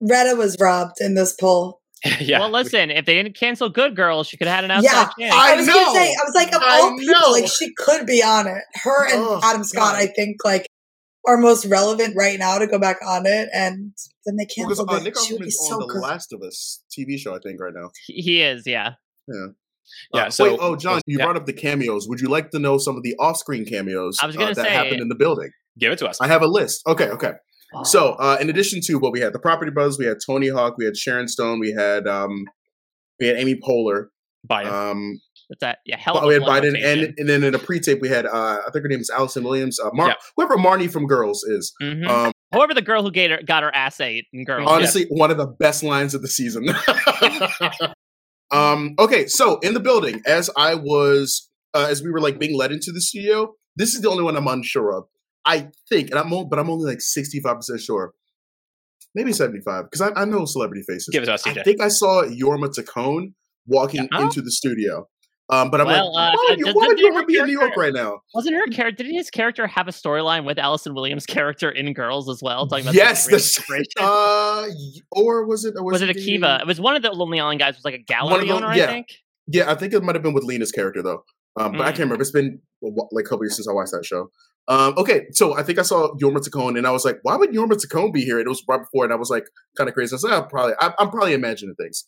Retta 0.01 0.35
was 0.37 0.57
robbed 0.59 0.97
in 1.01 1.15
this 1.15 1.35
poll. 1.35 1.81
yeah. 2.21 2.39
Well, 2.39 2.51
listen, 2.51 2.91
if 2.91 3.05
they 3.05 3.15
didn't 3.15 3.37
cancel 3.37 3.69
Good 3.69 3.95
Girls, 3.95 4.27
she 4.27 4.39
could 4.39 4.47
have 4.47 4.57
had 4.57 4.65
an 4.65 4.71
outside 4.71 5.11
yeah, 5.19 5.29
chance. 5.29 5.35
I, 5.35 5.53
I 5.53 5.57
was 5.57 5.67
know. 5.67 5.75
gonna 5.75 5.99
say, 5.99 6.09
I 6.09 6.25
was 6.25 6.35
like, 6.35 6.55
of 6.55 6.63
I 6.63 6.81
all 6.81 6.99
people, 6.99 7.33
like 7.33 7.47
she 7.47 7.75
could 7.75 8.07
be 8.07 8.23
on 8.23 8.47
it. 8.47 8.63
Her 8.83 9.05
and 9.05 9.23
oh, 9.23 9.41
Adam 9.45 9.65
Scott, 9.65 9.93
God. 9.93 9.97
I 9.97 10.07
think, 10.07 10.43
like 10.43 10.67
are 11.27 11.37
most 11.37 11.67
relevant 11.67 12.15
right 12.17 12.39
now 12.39 12.59
to 12.59 12.67
go 12.67 12.79
back 12.79 12.97
on 13.07 13.27
it, 13.27 13.49
and 13.55 13.93
then 14.25 14.37
they 14.37 14.47
canceled 14.47 14.89
because, 14.89 15.01
uh, 15.01 15.05
Nick 15.05 15.15
Offerman 15.15 15.47
is 15.47 15.69
so 15.69 15.83
on 15.83 15.89
the 15.89 16.01
Last 16.01 16.33
of 16.33 16.43
Us 16.43 16.83
TV 16.91 17.19
show, 17.19 17.35
I 17.35 17.39
think, 17.39 17.61
right 17.61 17.75
now. 17.75 17.91
He 18.07 18.43
is, 18.43 18.67
yeah. 18.67 18.95
Yeah. 19.29 19.47
Yeah. 20.15 20.27
Uh, 20.27 20.31
so, 20.31 20.45
wait, 20.45 20.59
oh, 20.61 20.77
Jon, 20.77 21.01
you 21.07 21.19
yeah. 21.19 21.25
brought 21.25 21.37
up 21.37 21.47
the 21.47 21.53
cameos. 21.53 22.09
Would 22.09 22.21
you 22.21 22.29
like 22.29 22.51
to 22.51 22.59
know 22.59 22.79
some 22.79 22.97
of 22.97 23.03
the 23.03 23.15
off-screen 23.19 23.65
cameos 23.65 24.19
I 24.23 24.27
was 24.27 24.37
gonna 24.37 24.53
uh, 24.53 24.55
that 24.55 24.67
say, 24.67 24.71
happened 24.71 25.01
in 25.01 25.09
the 25.09 25.15
building? 25.15 25.51
Give 25.79 25.93
it 25.93 25.99
to 25.99 26.09
us. 26.09 26.21
I 26.21 26.29
have 26.29 26.43
a 26.43 26.47
list. 26.47 26.83
Okay, 26.87 27.09
okay. 27.09 27.33
So, 27.85 28.13
uh, 28.15 28.37
in 28.41 28.51
addition 28.51 28.81
to 28.83 28.97
what 28.97 29.13
we 29.13 29.21
had, 29.21 29.33
the 29.33 29.39
Property 29.39 29.71
Brothers, 29.71 29.99
we 29.99 30.05
had 30.05 30.19
Tony 30.25 30.49
Hawk, 30.49 30.75
we 30.77 30.85
had 30.85 30.97
Sharon 30.97 31.29
Stone, 31.29 31.61
we 31.61 31.73
had 31.73 32.09
um, 32.09 32.47
we 33.21 33.29
had 33.29 33.37
Amy 33.37 33.55
Poehler, 33.55 34.07
Biden. 34.49 34.67
Um, 34.67 35.21
That? 35.61 35.79
Yeah, 35.85 35.97
hell. 35.99 36.21
Oh, 36.23 36.29
we 36.29 36.35
had 36.35 36.43
Biden, 36.43 36.77
and 36.83 37.15
and 37.17 37.29
then 37.29 37.43
in 37.43 37.55
a 37.55 37.59
pre-tape 37.59 38.01
we 38.01 38.09
had 38.09 38.27
uh, 38.27 38.59
I 38.67 38.71
think 38.73 38.83
her 38.83 38.89
name 38.89 39.01
is 39.01 39.11
Allison 39.11 39.45
Williams, 39.45 39.81
uh, 39.81 39.91
Mar- 39.93 40.09
yeah. 40.09 40.15
whoever 40.37 40.57
Marnie 40.57 40.91
from 40.91 41.07
Girls 41.07 41.43
is. 41.45 41.73
Mm-hmm. 41.83 42.09
Um, 42.09 42.33
Whoever 42.53 42.75
the 42.75 42.83
girl 42.83 43.05
who 43.05 43.13
got 43.13 43.31
her, 43.31 43.41
got 43.45 43.63
her 43.63 43.73
ass 43.75 44.01
ate 44.01 44.27
in 44.33 44.45
Girls. 44.45 44.69
Honestly, 44.69 45.03
yeah. 45.03 45.17
one 45.17 45.31
of 45.31 45.37
the 45.37 45.47
best 45.47 45.85
lines 45.85 46.15
of 46.15 46.23
the 46.23 46.29
season. 46.29 46.69
um, 48.51 48.95
okay, 48.99 49.27
so 49.29 49.59
in 49.61 49.73
the 49.73 49.81
building, 49.81 50.21
as 50.27 50.51
I 50.57 50.75
was, 50.75 51.49
uh, 51.75 51.87
as 51.89 52.03
we 52.03 52.11
were 52.11 52.21
like 52.21 52.41
being 52.41 52.57
led 52.57 52.73
into 52.73 52.91
the 52.91 53.01
studio, 53.01 53.55
this 53.77 53.95
is 53.95 54.01
the 54.01 54.11
only 54.11 54.25
one 54.25 54.37
I'm 54.37 54.49
unsure 54.49 54.93
of. 54.93 55.05
I 55.45 55.69
think, 55.89 56.11
and 56.11 56.19
I'm 56.19 56.31
but 56.49 56.59
I'm 56.59 56.69
only 56.69 56.91
like 56.91 57.01
65 57.01 57.57
percent 57.57 57.81
sure, 57.81 58.13
maybe 59.15 59.33
75 59.33 59.85
because 59.85 60.01
I, 60.01 60.21
I, 60.21 60.25
know 60.25 60.45
celebrity 60.45 60.83
faces. 60.87 61.09
Give 61.13 61.23
it 61.23 61.27
to 61.27 61.35
us, 61.35 61.45
TJ. 61.45 61.59
I 61.59 61.63
think 61.63 61.81
I 61.81 61.89
saw 61.89 62.25
Jorma 62.25 62.69
Taccone 62.69 63.33
walking 63.67 64.09
yeah. 64.13 64.23
into 64.23 64.43
the 64.43 64.51
studio. 64.51 65.07
Um, 65.51 65.69
but 65.69 65.81
I'm 65.81 65.89
well, 65.89 66.15
like, 66.15 66.35
why, 66.35 66.47
uh, 66.53 66.57
you, 66.57 66.67
why 66.73 66.87
would 66.87 66.99
Jorma 66.99 67.27
be 67.27 67.39
in 67.39 67.47
New 67.47 67.59
York 67.59 67.77
right 67.77 67.93
now? 67.93 68.21
Wasn't 68.35 68.55
her 68.55 68.67
character? 68.67 69.03
Didn't 69.03 69.17
his 69.17 69.31
character 69.31 69.67
have 69.67 69.89
a 69.89 69.91
storyline 69.91 70.45
with 70.45 70.59
Allison 70.59 70.95
Williams' 70.95 71.27
character 71.27 71.71
in 71.71 71.93
Girls 71.93 72.29
as 72.29 72.41
well? 72.41 72.69
Talking 72.69 72.85
about 72.85 72.95
yes, 72.95 73.27
the 73.27 73.87
uh, 74.01 74.69
or 75.11 75.45
was 75.47 75.65
it? 75.65 75.75
Or 75.77 75.85
was, 75.85 76.01
was 76.01 76.09
it 76.09 76.17
Akiva? 76.17 76.61
It 76.61 76.67
was 76.69 76.81
one 76.81 76.95
of 76.95 77.03
the 77.03 77.11
Lonely 77.11 77.41
Island 77.41 77.59
guys. 77.59 77.75
Was 77.75 77.85
like 77.85 77.95
a 77.95 78.03
gallery 78.03 78.47
the, 78.47 78.53
owner, 78.53 78.73
yeah. 78.75 78.85
I 78.85 78.87
think. 78.87 79.09
Yeah, 79.49 79.71
I 79.71 79.75
think 79.75 79.93
it 79.93 80.03
might 80.05 80.15
have 80.15 80.23
been 80.23 80.35
with 80.35 80.45
Lena's 80.45 80.71
character 80.71 81.03
though. 81.03 81.25
Um, 81.57 81.73
but 81.73 81.81
mm. 81.81 81.85
I 81.85 81.85
can't 81.87 81.97
mm. 81.97 82.01
remember. 82.03 82.23
It's 82.23 82.31
been 82.31 82.61
like 82.81 83.25
a 83.27 83.29
couple 83.29 83.45
years 83.45 83.57
since 83.57 83.69
I 83.69 83.73
watched 83.73 83.93
that 83.93 84.05
show. 84.05 84.31
Um, 84.69 84.95
okay, 84.97 85.27
so 85.33 85.57
I 85.57 85.65
think 85.65 85.81
I 85.81 85.83
saw 85.83 86.15
Jorma 86.15 86.37
Taccone, 86.37 86.79
and 86.79 86.87
I 86.87 86.93
was 86.93 87.05
like, 87.05 87.19
"Why 87.23 87.35
would 87.35 87.51
Jorma 87.51 87.73
Taccone 87.73 88.13
be 88.13 88.25
here?" 88.25 88.39
And 88.39 88.47
it 88.47 88.49
was 88.49 88.63
right 88.69 88.81
before, 88.81 89.03
and 89.05 89.13
I 89.13 89.17
was 89.17 89.31
like, 89.31 89.47
kind 89.77 89.89
of 89.89 89.95
crazy. 89.95 90.15
I 90.15 90.19
said, 90.19 90.31
oh, 90.31 90.43
"Probably, 90.43 90.75
I, 90.79 90.93
I'm 90.99 91.11
probably 91.11 91.33
imagining 91.33 91.75
things." 91.75 92.07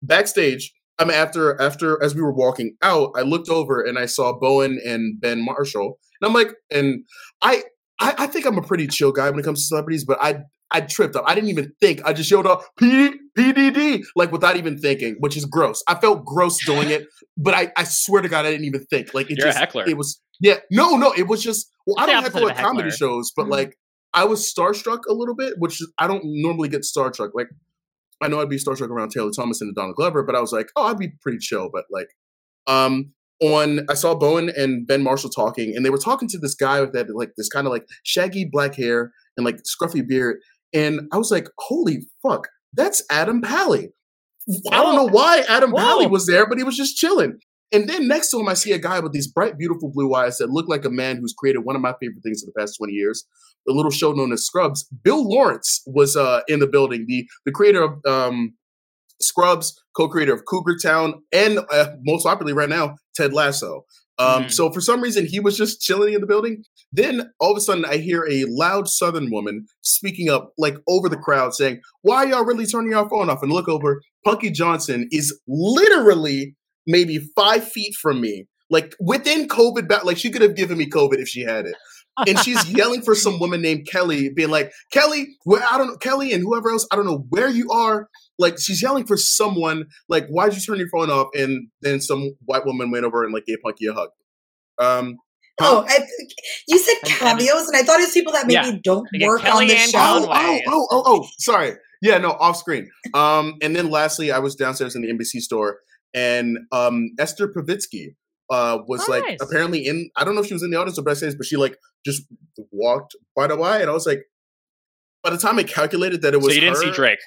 Backstage, 0.00 0.72
I 0.98 1.04
mean, 1.04 1.14
after 1.14 1.60
after 1.60 2.02
as 2.02 2.14
we 2.14 2.22
were 2.22 2.32
walking 2.32 2.76
out, 2.82 3.12
I 3.16 3.22
looked 3.22 3.48
over 3.48 3.80
and 3.80 3.98
I 3.98 4.06
saw 4.06 4.32
Bowen 4.38 4.80
and 4.84 5.20
Ben 5.20 5.44
Marshall, 5.44 5.98
and 6.20 6.28
I'm 6.28 6.34
like, 6.34 6.52
and 6.70 7.04
I 7.40 7.62
I, 8.00 8.14
I 8.18 8.26
think 8.26 8.46
I'm 8.46 8.58
a 8.58 8.62
pretty 8.62 8.86
chill 8.86 9.12
guy 9.12 9.30
when 9.30 9.38
it 9.38 9.44
comes 9.44 9.60
to 9.60 9.66
celebrities, 9.66 10.04
but 10.04 10.18
I 10.20 10.40
I 10.70 10.82
tripped 10.82 11.16
up. 11.16 11.24
I 11.26 11.34
didn't 11.34 11.50
even 11.50 11.72
think. 11.80 12.04
I 12.04 12.12
just 12.12 12.28
showed 12.28 12.46
up 12.46 12.62
P 12.78 13.12
PDD 13.38 14.04
like 14.16 14.32
without 14.32 14.56
even 14.56 14.78
thinking, 14.78 15.16
which 15.20 15.36
is 15.36 15.44
gross. 15.44 15.82
I 15.88 15.94
felt 15.94 16.24
gross 16.24 16.58
doing 16.64 16.90
it, 16.90 17.06
but 17.36 17.54
I, 17.54 17.72
I 17.76 17.84
swear 17.84 18.22
to 18.22 18.28
God, 18.28 18.44
I 18.44 18.50
didn't 18.50 18.66
even 18.66 18.84
think. 18.86 19.14
Like 19.14 19.30
it 19.30 19.38
You're 19.38 19.52
just 19.52 19.76
it 19.88 19.96
was 19.96 20.20
yeah, 20.40 20.56
no, 20.70 20.96
no, 20.96 21.12
it 21.12 21.26
was 21.28 21.42
just 21.42 21.70
well, 21.86 21.96
I 21.98 22.06
don't 22.06 22.22
heckle 22.22 22.48
at 22.48 22.56
comedy 22.56 22.90
shows, 22.90 23.32
but 23.34 23.44
mm-hmm. 23.44 23.52
like 23.52 23.78
I 24.14 24.24
was 24.24 24.52
starstruck 24.52 25.00
a 25.08 25.12
little 25.12 25.34
bit, 25.34 25.54
which 25.58 25.80
I 25.98 26.06
don't 26.06 26.22
normally 26.24 26.68
get 26.68 26.82
starstruck. 26.82 27.30
Like 27.34 27.48
I 28.20 28.28
know 28.28 28.40
I'd 28.40 28.48
be 28.48 28.56
starstruck 28.56 28.90
around 28.90 29.10
Taylor 29.10 29.30
Thomas 29.30 29.60
and 29.60 29.74
Donald 29.74 29.96
Glover, 29.96 30.22
but 30.22 30.34
I 30.34 30.40
was 30.40 30.52
like, 30.52 30.68
oh, 30.76 30.84
I'd 30.84 30.98
be 30.98 31.12
pretty 31.22 31.38
chill. 31.38 31.70
But 31.72 31.84
like, 31.90 32.08
um, 32.66 33.12
on 33.40 33.86
I 33.88 33.94
saw 33.94 34.14
Bowen 34.14 34.50
and 34.56 34.86
Ben 34.86 35.02
Marshall 35.02 35.30
talking, 35.30 35.76
and 35.76 35.84
they 35.84 35.90
were 35.90 35.98
talking 35.98 36.28
to 36.28 36.38
this 36.38 36.54
guy 36.54 36.80
with 36.80 36.92
that 36.92 37.14
like 37.14 37.32
this 37.36 37.48
kind 37.48 37.66
of 37.66 37.72
like 37.72 37.86
shaggy 38.02 38.44
black 38.44 38.74
hair 38.74 39.12
and 39.36 39.46
like 39.46 39.60
scruffy 39.62 40.06
beard, 40.06 40.38
and 40.72 41.02
I 41.12 41.18
was 41.18 41.30
like, 41.30 41.48
holy 41.58 42.06
fuck, 42.22 42.48
that's 42.72 43.02
Adam 43.10 43.40
Pally. 43.40 43.90
I 44.72 44.82
don't 44.82 44.96
know 44.96 45.08
why 45.08 45.44
Adam 45.48 45.70
Whoa. 45.70 45.78
Pally 45.78 46.06
was 46.06 46.26
there, 46.26 46.48
but 46.48 46.58
he 46.58 46.64
was 46.64 46.76
just 46.76 46.96
chilling. 46.96 47.38
And 47.72 47.88
then 47.88 48.08
next 48.08 48.30
to 48.30 48.40
him, 48.40 48.48
I 48.48 48.54
see 48.54 48.72
a 48.72 48.78
guy 48.78 49.00
with 49.00 49.12
these 49.12 49.26
bright, 49.26 49.58
beautiful 49.58 49.90
blue 49.90 50.14
eyes 50.14 50.38
that 50.38 50.50
look 50.50 50.68
like 50.68 50.84
a 50.84 50.90
man 50.90 51.16
who's 51.16 51.34
created 51.34 51.60
one 51.60 51.76
of 51.76 51.82
my 51.82 51.94
favorite 52.00 52.22
things 52.22 52.42
in 52.42 52.46
the 52.46 52.58
past 52.58 52.78
20 52.78 52.92
years, 52.92 53.26
the 53.66 53.74
little 53.74 53.90
show 53.90 54.12
known 54.12 54.32
as 54.32 54.44
Scrubs. 54.44 54.88
Bill 55.02 55.28
Lawrence 55.28 55.82
was 55.86 56.16
uh, 56.16 56.40
in 56.48 56.60
the 56.60 56.66
building, 56.66 57.04
the, 57.06 57.28
the 57.44 57.52
creator 57.52 57.82
of 57.82 57.98
um, 58.06 58.54
Scrubs, 59.20 59.78
co 59.96 60.08
creator 60.08 60.32
of 60.32 60.44
Cougar 60.46 60.78
Town, 60.82 61.22
and 61.32 61.58
uh, 61.70 61.90
most 62.02 62.24
popularly 62.24 62.54
right 62.54 62.68
now, 62.68 62.96
Ted 63.14 63.34
Lasso. 63.34 63.84
Um, 64.18 64.44
mm. 64.44 64.52
So 64.52 64.72
for 64.72 64.80
some 64.80 65.00
reason, 65.00 65.26
he 65.26 65.38
was 65.38 65.56
just 65.56 65.80
chilling 65.80 66.14
in 66.14 66.20
the 66.20 66.26
building. 66.26 66.64
Then 66.92 67.30
all 67.38 67.52
of 67.52 67.56
a 67.56 67.60
sudden, 67.60 67.84
I 67.84 67.98
hear 67.98 68.26
a 68.28 68.44
loud 68.48 68.88
Southern 68.88 69.30
woman 69.30 69.66
speaking 69.82 70.28
up, 70.28 70.52
like 70.58 70.76
over 70.88 71.08
the 71.08 71.16
crowd, 71.16 71.54
saying, 71.54 71.80
"Why 72.02 72.24
y'all 72.24 72.44
really 72.44 72.66
turning 72.66 72.92
your 72.92 73.08
phone 73.08 73.30
off?" 73.30 73.42
And 73.42 73.52
look 73.52 73.68
over, 73.68 74.00
Punky 74.24 74.50
Johnson 74.50 75.08
is 75.12 75.38
literally 75.46 76.56
maybe 76.88 77.18
five 77.36 77.62
feet 77.62 77.94
from 77.94 78.20
me, 78.20 78.46
like 78.70 78.96
within 78.98 79.46
COVID, 79.46 80.04
like 80.04 80.16
she 80.16 80.30
could 80.30 80.42
have 80.42 80.56
given 80.56 80.76
me 80.78 80.88
COVID 80.88 81.18
if 81.18 81.28
she 81.28 81.42
had 81.42 81.66
it. 81.66 81.76
and 82.26 82.36
she's 82.40 82.68
yelling 82.76 83.02
for 83.02 83.14
some 83.14 83.38
woman 83.38 83.62
named 83.62 83.86
Kelly, 83.86 84.30
being 84.34 84.50
like, 84.50 84.72
Kelly, 84.90 85.28
where 85.44 85.62
I 85.62 85.78
don't 85.78 85.88
know, 85.88 85.96
Kelly 85.98 86.32
and 86.32 86.42
whoever 86.42 86.70
else, 86.70 86.86
I 86.90 86.96
don't 86.96 87.06
know 87.06 87.24
where 87.28 87.48
you 87.48 87.70
are. 87.70 88.08
like 88.38 88.58
she's 88.58 88.82
yelling 88.82 89.06
for 89.06 89.16
someone. 89.16 89.84
Like, 90.08 90.26
why'd 90.28 90.54
you 90.54 90.60
turn 90.60 90.78
your 90.78 90.88
phone 90.88 91.10
off? 91.10 91.28
And 91.34 91.68
then 91.82 92.00
some 92.00 92.34
white 92.46 92.66
woman 92.66 92.90
went 92.90 93.04
over 93.04 93.22
and 93.22 93.32
like 93.32 93.44
gave 93.46 93.58
Punky 93.62 93.86
a 93.86 93.92
hug. 93.92 94.08
Um, 94.80 95.18
Oh, 95.60 95.84
I, 95.88 96.06
you 96.68 96.78
said 96.78 96.94
cameos, 97.04 97.66
and 97.66 97.76
I 97.76 97.82
thought 97.82 97.98
it 97.98 98.04
was 98.04 98.12
people 98.12 98.32
that 98.32 98.46
maybe 98.46 98.68
yeah. 98.68 98.78
don't 98.82 99.08
work 99.20 99.44
on 99.44 99.66
the 99.66 99.74
show. 99.76 99.98
Oh, 99.98 100.28
oh, 100.30 100.60
oh, 100.68 100.86
oh, 100.90 101.02
oh, 101.04 101.28
sorry. 101.38 101.72
Yeah, 102.00 102.18
no, 102.18 102.30
off 102.30 102.56
screen. 102.56 102.88
Um, 103.12 103.56
and 103.60 103.74
then 103.74 103.90
lastly, 103.90 104.30
I 104.30 104.38
was 104.38 104.54
downstairs 104.54 104.94
in 104.94 105.02
the 105.02 105.08
NBC 105.08 105.40
store, 105.40 105.80
and 106.14 106.58
um, 106.72 107.10
Esther 107.18 107.48
Povitsky 107.48 108.14
uh, 108.50 108.78
was 108.86 109.08
like 109.08 109.38
apparently 109.40 109.86
in. 109.86 110.10
I 110.16 110.24
don't 110.24 110.34
know 110.34 110.40
if 110.40 110.46
she 110.46 110.54
was 110.54 110.62
in 110.62 110.70
the 110.70 110.78
audience 110.78 110.98
or 110.98 111.02
backstage, 111.02 111.36
but 111.36 111.46
she 111.46 111.56
like 111.56 111.76
just 112.04 112.22
walked 112.70 113.14
by 113.36 113.46
the 113.46 113.56
way, 113.56 113.80
and 113.80 113.90
I 113.90 113.92
was 113.92 114.06
like, 114.06 114.22
by 115.22 115.30
the 115.30 115.38
time 115.38 115.58
I 115.58 115.64
calculated 115.64 116.22
that 116.22 116.34
it 116.34 116.38
was, 116.38 116.46
so 116.46 116.52
you 116.52 116.60
didn't 116.60 116.76
her, 116.76 116.82
see 116.82 116.90
Drake. 116.92 117.18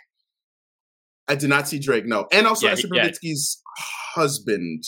I 1.28 1.36
did 1.36 1.50
not 1.50 1.68
see 1.68 1.80
Drake. 1.80 2.06
No, 2.06 2.28
and 2.32 2.48
also 2.48 2.68
yeah, 2.68 2.74
Esther 2.74 2.90
yeah. 2.94 3.08
Povitsky's 3.08 3.62
husband 4.16 4.84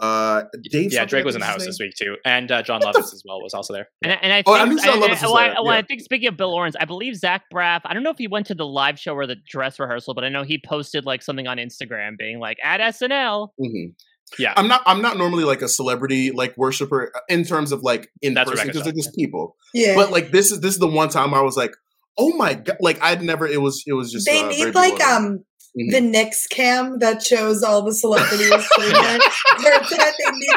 uh, 0.00 0.44
Dave 0.70 0.92
yeah, 0.92 1.04
Drake 1.04 1.24
was 1.24 1.34
in 1.34 1.40
the 1.40 1.46
house 1.46 1.64
this 1.64 1.78
week 1.80 1.94
too, 1.98 2.16
and 2.24 2.50
uh, 2.52 2.62
Jon 2.62 2.80
Lovitz 2.80 3.12
as 3.12 3.22
well 3.26 3.42
was 3.42 3.52
also 3.52 3.72
there. 3.72 3.88
And, 4.02 4.16
and 4.22 4.32
I 4.32 4.36
think, 4.36 4.48
oh, 4.48 4.54
I 4.54 4.64
knew 4.64 4.80
Jon 4.80 5.00
Lovitz 5.00 5.22
was 5.22 5.34
there. 5.34 5.54
Well, 5.62 5.68
I 5.70 5.82
think 5.82 6.02
speaking 6.02 6.28
of 6.28 6.36
Bill 6.36 6.50
Lawrence, 6.50 6.76
I 6.78 6.84
believe 6.84 7.16
Zach 7.16 7.42
Braff. 7.52 7.80
I 7.84 7.94
don't 7.94 8.04
know 8.04 8.10
if 8.10 8.18
he 8.18 8.28
went 8.28 8.46
to 8.46 8.54
the 8.54 8.66
live 8.66 8.98
show 8.98 9.14
or 9.14 9.26
the 9.26 9.36
dress 9.48 9.80
rehearsal, 9.80 10.14
but 10.14 10.24
I 10.24 10.28
know 10.28 10.44
he 10.44 10.60
posted 10.64 11.04
like 11.04 11.22
something 11.22 11.48
on 11.48 11.56
Instagram 11.56 12.16
being 12.16 12.38
like 12.38 12.58
at 12.62 12.80
SNL. 12.80 13.48
Mm-hmm. 13.60 13.90
Yeah, 14.38 14.52
I'm 14.56 14.68
not. 14.68 14.82
I'm 14.86 15.02
not 15.02 15.16
normally 15.16 15.44
like 15.44 15.62
a 15.62 15.68
celebrity 15.68 16.30
like 16.30 16.56
worshiper 16.56 17.10
uh, 17.14 17.20
in 17.28 17.44
terms 17.44 17.72
of 17.72 17.82
like 17.82 18.10
in 18.20 18.34
That's 18.34 18.50
person 18.50 18.68
because 18.68 18.82
they're 18.84 18.92
just 18.92 19.14
people. 19.14 19.56
Yeah, 19.72 19.94
but 19.94 20.12
like 20.12 20.30
this 20.30 20.50
is 20.50 20.60
this 20.60 20.74
is 20.74 20.78
the 20.78 20.86
one 20.86 21.08
time 21.08 21.32
I 21.32 21.40
was 21.40 21.56
like, 21.56 21.72
oh 22.18 22.36
my 22.36 22.54
god, 22.54 22.76
like 22.80 23.02
I'd 23.02 23.22
never. 23.22 23.46
It 23.46 23.60
was 23.62 23.82
it 23.86 23.94
was 23.94 24.12
just. 24.12 24.26
They 24.26 24.42
uh, 24.42 24.48
need 24.48 24.74
like 24.74 25.00
um. 25.02 25.44
Mm-hmm. 25.78 25.92
the 25.92 26.00
Knicks 26.00 26.46
cam 26.48 26.98
that 26.98 27.22
shows 27.22 27.62
all 27.62 27.82
the 27.82 27.94
celebrities. 27.94 28.50
they 28.78 28.88
need 28.88 29.20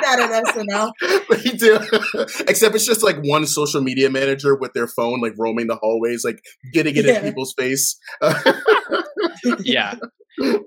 that 0.01 0.19
at 0.19 0.55
SNL. 0.55 0.91
They 1.29 1.51
do, 1.51 1.79
except 2.47 2.73
it's 2.73 2.88
just 2.88 3.03
like 3.03 3.17
one 3.21 3.45
social 3.45 3.81
media 3.81 4.10
manager 4.10 4.55
with 4.55 4.73
their 4.73 4.88
phone, 4.88 5.21
like 5.21 5.34
roaming 5.38 5.67
the 5.67 5.75
hallways, 5.75 6.25
like 6.25 6.43
getting 6.73 6.95
it 6.95 7.05
yeah. 7.05 7.19
in 7.19 7.23
people's 7.23 7.53
face. 7.53 7.99
yeah, 9.60 9.93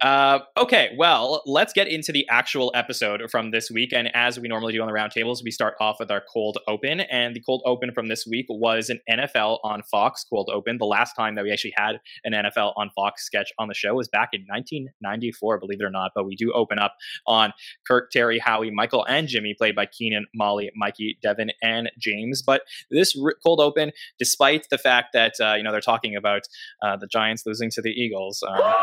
uh, 0.03 0.41
okay, 0.57 0.91
well, 0.97 1.43
let's 1.47 1.73
get 1.73 1.89
into 1.89 2.13
the 2.13 2.27
actual 2.29 2.71
episode 2.75 3.23
from 3.31 3.51
this 3.51 3.71
week. 3.71 3.93
And 3.93 4.15
as 4.15 4.39
we 4.39 4.49
normally 4.49 4.73
do 4.73 4.83
on 4.83 4.87
the 4.87 4.93
roundtables, 4.93 5.43
we 5.43 5.51
start 5.51 5.75
off 5.81 5.97
with 5.99 6.11
our 6.11 6.23
cold 6.33 6.59
open. 6.69 7.01
And 7.01 7.35
the 7.35 7.41
cold 7.41 7.63
open 7.65 7.93
from 7.93 8.09
this 8.09 8.27
week 8.27 8.47
was 8.49 8.91
an 8.91 9.01
NFL 9.11 9.61
on 9.65 9.83
Fox 9.83 10.25
cold 10.29 10.51
open. 10.53 10.79
The 10.79 10.85
last 10.85 11.15
time 11.15 11.35
that 11.37 11.45
we 11.45 11.53
actually 11.53 11.75
had 11.77 12.01
an 12.25 12.33
NFL 12.33 12.75
on 12.77 12.91
Fox 12.95 13.25
sketch 13.25 13.53
on 13.59 13.69
the 13.69 13.75
show 13.75 13.95
was 13.95 14.09
back 14.09 14.31
in 14.33 14.43
1994, 14.43 15.59
believe 15.59 15.81
it 15.81 15.85
or 15.85 15.91
not. 15.91 16.13
But 16.15 16.27
we 16.27 16.37
do 16.37 16.53
open 16.53 16.79
up 16.79 16.95
on 17.27 17.53
Kirk, 17.87 18.11
Terry, 18.11 18.39
Howie, 18.39 18.71
Michael, 18.71 19.05
and 19.07 19.29
Jimmy, 19.29 19.55
played 19.55 19.75
by 19.75 19.87
Kenan, 19.87 20.27
Molly, 20.35 20.71
Mikey, 20.77 21.19
Devon, 21.23 21.51
and 21.63 21.91
James. 21.99 22.43
But 22.43 22.63
this 22.91 23.19
cold 23.43 23.61
open, 23.61 23.93
despite 24.19 24.69
the 24.71 24.79
fact 24.79 25.15
that 25.15 25.35
uh, 25.41 25.55
you 25.55 25.63
know 25.63 25.73
they're 25.73 25.81
talking 25.81 26.17
about 26.17 26.43
uh, 26.83 26.97
the 26.97 27.07
Giants 27.07 27.45
losing 27.47 27.71
to 27.71 27.83
the 27.83 27.91
Eagles. 27.91 28.43
Um, 28.47 28.75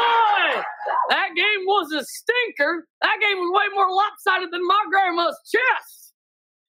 that 1.10 1.28
game 1.34 1.66
was 1.66 1.92
a 1.92 2.04
stinker. 2.04 2.86
That 3.02 3.18
game 3.20 3.38
was 3.38 3.50
way 3.52 3.74
more 3.74 3.90
lopsided 3.90 4.52
than 4.52 4.66
my 4.66 4.84
grandma's 4.90 5.38
chest 5.44 6.05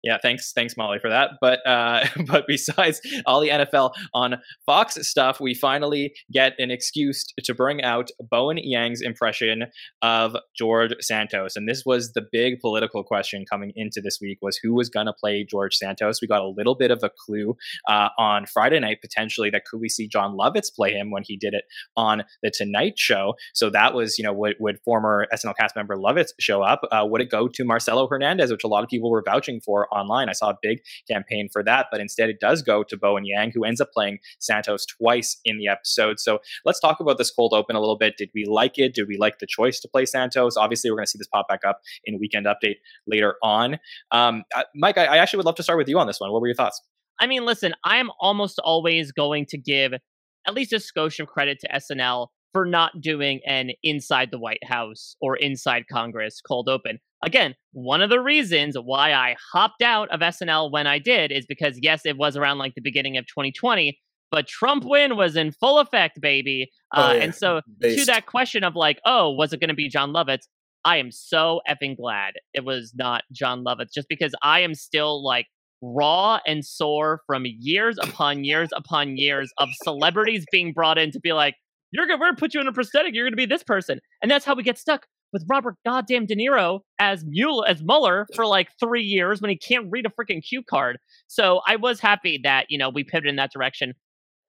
yeah, 0.03 0.17
thanks, 0.21 0.53
thanks 0.53 0.77
Molly 0.77 0.99
for 0.99 1.09
that. 1.09 1.31
But 1.41 1.65
uh, 1.65 2.05
but 2.27 2.45
besides 2.47 3.01
all 3.25 3.39
the 3.39 3.49
NFL 3.49 3.93
on 4.13 4.35
Fox 4.65 4.95
stuff, 5.07 5.39
we 5.39 5.53
finally 5.53 6.13
get 6.31 6.53
an 6.59 6.71
excuse 6.71 7.25
to 7.43 7.53
bring 7.53 7.83
out 7.83 8.09
Bowen 8.29 8.57
Yang's 8.57 9.01
impression 9.01 9.65
of 10.01 10.35
George 10.55 10.93
Santos, 11.01 11.55
and 11.55 11.67
this 11.67 11.83
was 11.85 12.13
the 12.13 12.25
big 12.31 12.59
political 12.59 13.03
question 13.03 13.45
coming 13.49 13.71
into 13.75 14.01
this 14.01 14.19
week: 14.21 14.37
was 14.41 14.57
who 14.57 14.73
was 14.73 14.89
going 14.89 15.07
to 15.07 15.13
play 15.13 15.43
George 15.43 15.75
Santos? 15.75 16.21
We 16.21 16.27
got 16.27 16.41
a 16.41 16.47
little 16.47 16.75
bit 16.75 16.91
of 16.91 17.03
a 17.03 17.09
clue 17.09 17.57
uh, 17.87 18.09
on 18.17 18.45
Friday 18.45 18.79
night 18.79 18.99
potentially 19.01 19.49
that 19.49 19.65
could 19.65 19.81
we 19.81 19.89
see 19.89 20.07
Jon 20.07 20.37
Lovitz 20.37 20.73
play 20.73 20.93
him 20.93 21.11
when 21.11 21.23
he 21.25 21.37
did 21.37 21.53
it 21.53 21.65
on 21.95 22.23
the 22.43 22.51
Tonight 22.51 22.97
Show? 22.97 23.33
So 23.53 23.69
that 23.71 23.93
was 23.93 24.17
you 24.19 24.23
know 24.23 24.33
would, 24.33 24.55
would 24.59 24.79
former 24.85 25.27
SNL 25.33 25.55
cast 25.57 25.75
member 25.75 25.95
Lovitz 25.95 26.29
show 26.39 26.61
up? 26.61 26.81
Uh, 26.91 27.05
would 27.05 27.21
it 27.21 27.31
go 27.31 27.47
to 27.47 27.65
Marcelo 27.65 28.07
Hernandez, 28.07 28.51
which 28.51 28.63
a 28.63 28.67
lot 28.67 28.83
of 28.83 28.89
people 28.89 29.09
were 29.09 29.23
vouching 29.25 29.59
for? 29.59 29.86
Online. 29.91 30.29
I 30.29 30.33
saw 30.33 30.49
a 30.49 30.57
big 30.61 30.79
campaign 31.09 31.49
for 31.51 31.63
that, 31.63 31.87
but 31.91 31.99
instead 31.99 32.29
it 32.29 32.39
does 32.39 32.61
go 32.61 32.83
to 32.83 32.97
Bowen 32.97 33.25
Yang, 33.25 33.51
who 33.53 33.63
ends 33.63 33.81
up 33.81 33.91
playing 33.91 34.19
Santos 34.39 34.85
twice 34.85 35.39
in 35.45 35.57
the 35.57 35.67
episode. 35.67 36.19
So 36.19 36.39
let's 36.65 36.79
talk 36.79 36.99
about 36.99 37.17
this 37.17 37.31
cold 37.31 37.53
open 37.53 37.75
a 37.75 37.79
little 37.79 37.97
bit. 37.97 38.17
Did 38.17 38.29
we 38.33 38.45
like 38.45 38.77
it? 38.77 38.93
Did 38.93 39.07
we 39.07 39.17
like 39.17 39.39
the 39.39 39.47
choice 39.47 39.79
to 39.81 39.87
play 39.87 40.05
Santos? 40.05 40.57
Obviously, 40.57 40.91
we're 40.91 40.97
going 40.97 41.05
to 41.05 41.11
see 41.11 41.19
this 41.19 41.27
pop 41.27 41.47
back 41.47 41.61
up 41.65 41.81
in 42.05 42.19
Weekend 42.19 42.45
Update 42.45 42.77
later 43.05 43.35
on. 43.43 43.77
Um, 44.11 44.43
uh, 44.55 44.63
Mike, 44.75 44.97
I, 44.97 45.05
I 45.05 45.17
actually 45.17 45.37
would 45.37 45.45
love 45.45 45.55
to 45.55 45.63
start 45.63 45.77
with 45.77 45.87
you 45.87 45.99
on 45.99 46.07
this 46.07 46.19
one. 46.19 46.31
What 46.31 46.41
were 46.41 46.47
your 46.47 46.55
thoughts? 46.55 46.81
I 47.19 47.27
mean, 47.27 47.45
listen, 47.45 47.73
I 47.83 47.97
am 47.97 48.11
almost 48.19 48.59
always 48.59 49.11
going 49.11 49.45
to 49.47 49.57
give 49.57 49.93
at 49.93 50.53
least 50.53 50.73
a 50.73 50.77
skosh 50.77 51.19
of 51.19 51.27
credit 51.27 51.59
to 51.61 51.69
SNL 51.69 52.27
for 52.57 52.65
not 52.65 52.99
doing 53.01 53.39
an 53.45 53.69
inside 53.83 54.31
the 54.31 54.39
White 54.39 54.63
House 54.63 55.15
or 55.21 55.35
inside 55.35 55.85
Congress 55.91 56.41
cold 56.41 56.67
open. 56.67 56.97
Again, 57.23 57.53
one 57.73 58.01
of 58.01 58.09
the 58.09 58.19
reasons 58.19 58.75
why 58.75 59.13
I 59.13 59.35
hopped 59.53 59.83
out 59.83 60.09
of 60.09 60.21
SNL 60.21 60.71
when 60.71 60.87
I 60.87 60.97
did 60.97 61.31
is 61.31 61.45
because, 61.45 61.77
yes, 61.83 62.01
it 62.03 62.17
was 62.17 62.35
around 62.35 62.57
like 62.57 62.73
the 62.73 62.81
beginning 62.81 63.15
of 63.15 63.27
2020, 63.27 63.95
but 64.31 64.47
Trump 64.47 64.85
win 64.85 65.15
was 65.15 65.35
in 65.35 65.51
full 65.51 65.77
effect, 65.77 66.19
baby. 66.19 66.71
Oh, 66.95 67.03
uh, 67.03 67.13
yeah. 67.13 67.23
And 67.25 67.35
so, 67.35 67.61
Based. 67.79 67.99
to 67.99 68.05
that 68.05 68.25
question 68.25 68.63
of 68.63 68.75
like, 68.75 68.99
oh, 69.05 69.29
was 69.29 69.53
it 69.53 69.59
going 69.59 69.67
to 69.67 69.75
be 69.75 69.87
Jon 69.87 70.11
Lovitz? 70.11 70.47
I 70.83 70.97
am 70.97 71.11
so 71.11 71.61
effing 71.69 71.95
glad 71.95 72.33
it 72.55 72.65
was 72.65 72.91
not 72.95 73.21
Jon 73.31 73.63
Lovitz, 73.63 73.93
just 73.93 74.09
because 74.09 74.33
I 74.41 74.61
am 74.61 74.73
still 74.73 75.23
like 75.23 75.45
raw 75.83 76.39
and 76.47 76.65
sore 76.65 77.21
from 77.27 77.43
years 77.45 77.99
upon 78.01 78.43
years 78.43 78.69
upon 78.75 79.15
years 79.15 79.53
of 79.59 79.69
celebrities 79.83 80.43
being 80.51 80.73
brought 80.73 80.97
in 80.97 81.11
to 81.11 81.19
be 81.19 81.33
like, 81.33 81.53
you're 81.91 82.05
gonna 82.05 82.19
we're 82.19 82.27
gonna 82.27 82.37
put 82.37 82.53
you 82.53 82.61
in 82.61 82.67
a 82.67 82.73
prosthetic. 82.73 83.13
You're 83.13 83.25
gonna 83.25 83.35
be 83.35 83.45
this 83.45 83.63
person, 83.63 83.99
and 84.21 84.29
that's 84.29 84.45
how 84.45 84.55
we 84.55 84.63
get 84.63 84.77
stuck 84.77 85.05
with 85.33 85.45
Robert 85.49 85.75
goddamn 85.85 86.25
De 86.25 86.35
Niro 86.35 86.81
as 86.99 87.23
Mueller 87.25 87.67
as 87.67 87.81
Mueller 87.83 88.27
for 88.35 88.45
like 88.45 88.69
three 88.79 89.03
years 89.03 89.41
when 89.41 89.49
he 89.49 89.57
can't 89.57 89.87
read 89.89 90.05
a 90.05 90.09
freaking 90.09 90.41
cue 90.43 90.63
card. 90.63 90.97
So 91.27 91.61
I 91.67 91.75
was 91.75 91.99
happy 91.99 92.39
that 92.43 92.65
you 92.69 92.77
know 92.77 92.89
we 92.89 93.03
pivoted 93.03 93.29
in 93.29 93.35
that 93.37 93.51
direction. 93.51 93.93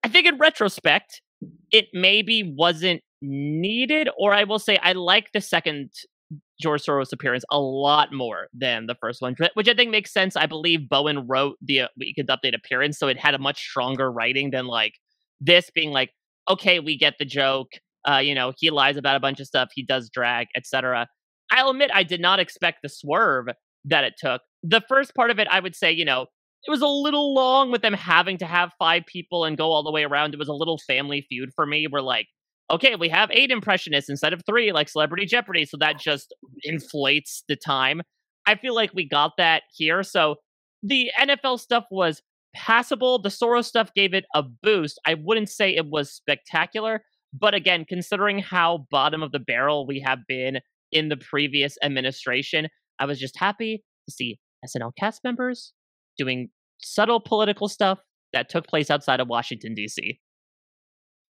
I 0.04 0.08
think 0.08 0.26
in 0.26 0.38
retrospect, 0.38 1.22
it 1.72 1.86
maybe 1.92 2.54
wasn't 2.56 3.02
needed, 3.20 4.08
or 4.16 4.32
I 4.32 4.44
will 4.44 4.58
say 4.58 4.78
I 4.82 4.92
like 4.92 5.32
the 5.32 5.40
second 5.40 5.90
George 6.60 6.82
Soros 6.84 7.12
appearance 7.12 7.44
a 7.50 7.60
lot 7.60 8.12
more 8.12 8.48
than 8.52 8.86
the 8.86 8.96
first 9.00 9.22
one, 9.22 9.36
which 9.54 9.68
I 9.68 9.74
think 9.74 9.90
makes 9.90 10.12
sense. 10.12 10.36
I 10.36 10.46
believe 10.46 10.88
Bowen 10.88 11.26
wrote 11.26 11.56
the 11.62 11.82
uh, 11.82 11.88
Weekend 11.96 12.28
Update 12.28 12.54
appearance, 12.54 12.98
so 12.98 13.08
it 13.08 13.18
had 13.18 13.34
a 13.34 13.38
much 13.38 13.60
stronger 13.60 14.10
writing 14.10 14.50
than 14.50 14.66
like 14.66 14.94
this 15.40 15.70
being 15.70 15.90
like, 15.90 16.10
okay, 16.48 16.80
we 16.80 16.96
get 16.96 17.14
the 17.18 17.24
joke. 17.24 17.68
Uh, 18.08 18.18
you 18.18 18.34
know, 18.34 18.52
he 18.56 18.70
lies 18.70 18.96
about 18.96 19.16
a 19.16 19.20
bunch 19.20 19.40
of 19.40 19.46
stuff. 19.46 19.68
He 19.74 19.84
does 19.84 20.10
drag, 20.12 20.46
etc. 20.56 21.06
I'll 21.50 21.70
admit 21.70 21.90
I 21.92 22.02
did 22.02 22.20
not 22.20 22.40
expect 22.40 22.78
the 22.82 22.88
swerve 22.88 23.46
that 23.84 24.04
it 24.04 24.14
took. 24.18 24.42
The 24.62 24.82
first 24.88 25.14
part 25.14 25.30
of 25.30 25.38
it, 25.38 25.48
I 25.50 25.60
would 25.60 25.74
say, 25.74 25.92
you 25.92 26.04
know, 26.04 26.26
it 26.66 26.70
was 26.70 26.82
a 26.82 26.86
little 26.86 27.34
long 27.34 27.70
with 27.70 27.82
them 27.82 27.94
having 27.94 28.38
to 28.38 28.46
have 28.46 28.72
five 28.78 29.04
people 29.06 29.44
and 29.44 29.56
go 29.56 29.70
all 29.70 29.82
the 29.82 29.92
way 29.92 30.04
around. 30.04 30.34
It 30.34 30.38
was 30.38 30.48
a 30.48 30.52
little 30.52 30.78
family 30.86 31.24
feud 31.28 31.50
for 31.54 31.66
me. 31.66 31.86
We're 31.90 32.00
like, 32.00 32.26
okay, 32.70 32.96
we 32.96 33.08
have 33.08 33.30
eight 33.32 33.50
impressionists 33.50 34.10
instead 34.10 34.32
of 34.32 34.42
three, 34.44 34.72
like 34.72 34.88
Celebrity 34.88 35.24
Jeopardy. 35.24 35.64
So 35.64 35.76
that 35.78 35.98
just 35.98 36.34
inflates 36.64 37.44
the 37.48 37.56
time. 37.56 38.02
I 38.46 38.56
feel 38.56 38.74
like 38.74 38.92
we 38.94 39.08
got 39.08 39.32
that 39.38 39.62
here. 39.74 40.02
So 40.02 40.36
the 40.82 41.10
NFL 41.18 41.60
stuff 41.60 41.84
was 41.90 42.22
passable. 42.54 43.18
The 43.20 43.28
Soros 43.28 43.64
stuff 43.64 43.92
gave 43.94 44.14
it 44.14 44.24
a 44.34 44.42
boost. 44.42 44.98
I 45.06 45.14
wouldn't 45.14 45.48
say 45.48 45.74
it 45.74 45.86
was 45.86 46.12
spectacular, 46.12 47.02
but 47.32 47.54
again, 47.54 47.84
considering 47.88 48.38
how 48.38 48.86
bottom 48.90 49.22
of 49.22 49.32
the 49.32 49.38
barrel 49.38 49.86
we 49.86 50.00
have 50.00 50.20
been 50.26 50.60
in 50.92 51.08
the 51.08 51.16
previous 51.16 51.76
administration, 51.82 52.68
I 52.98 53.04
was 53.04 53.18
just 53.18 53.38
happy 53.38 53.84
to 54.08 54.14
see 54.14 54.38
SNL 54.64 54.92
cast 54.98 55.22
members 55.24 55.72
doing 56.16 56.48
subtle 56.78 57.20
political 57.20 57.68
stuff 57.68 58.00
that 58.32 58.48
took 58.48 58.66
place 58.66 58.90
outside 58.90 59.20
of 59.20 59.28
Washington, 59.28 59.74
D.C. 59.74 60.18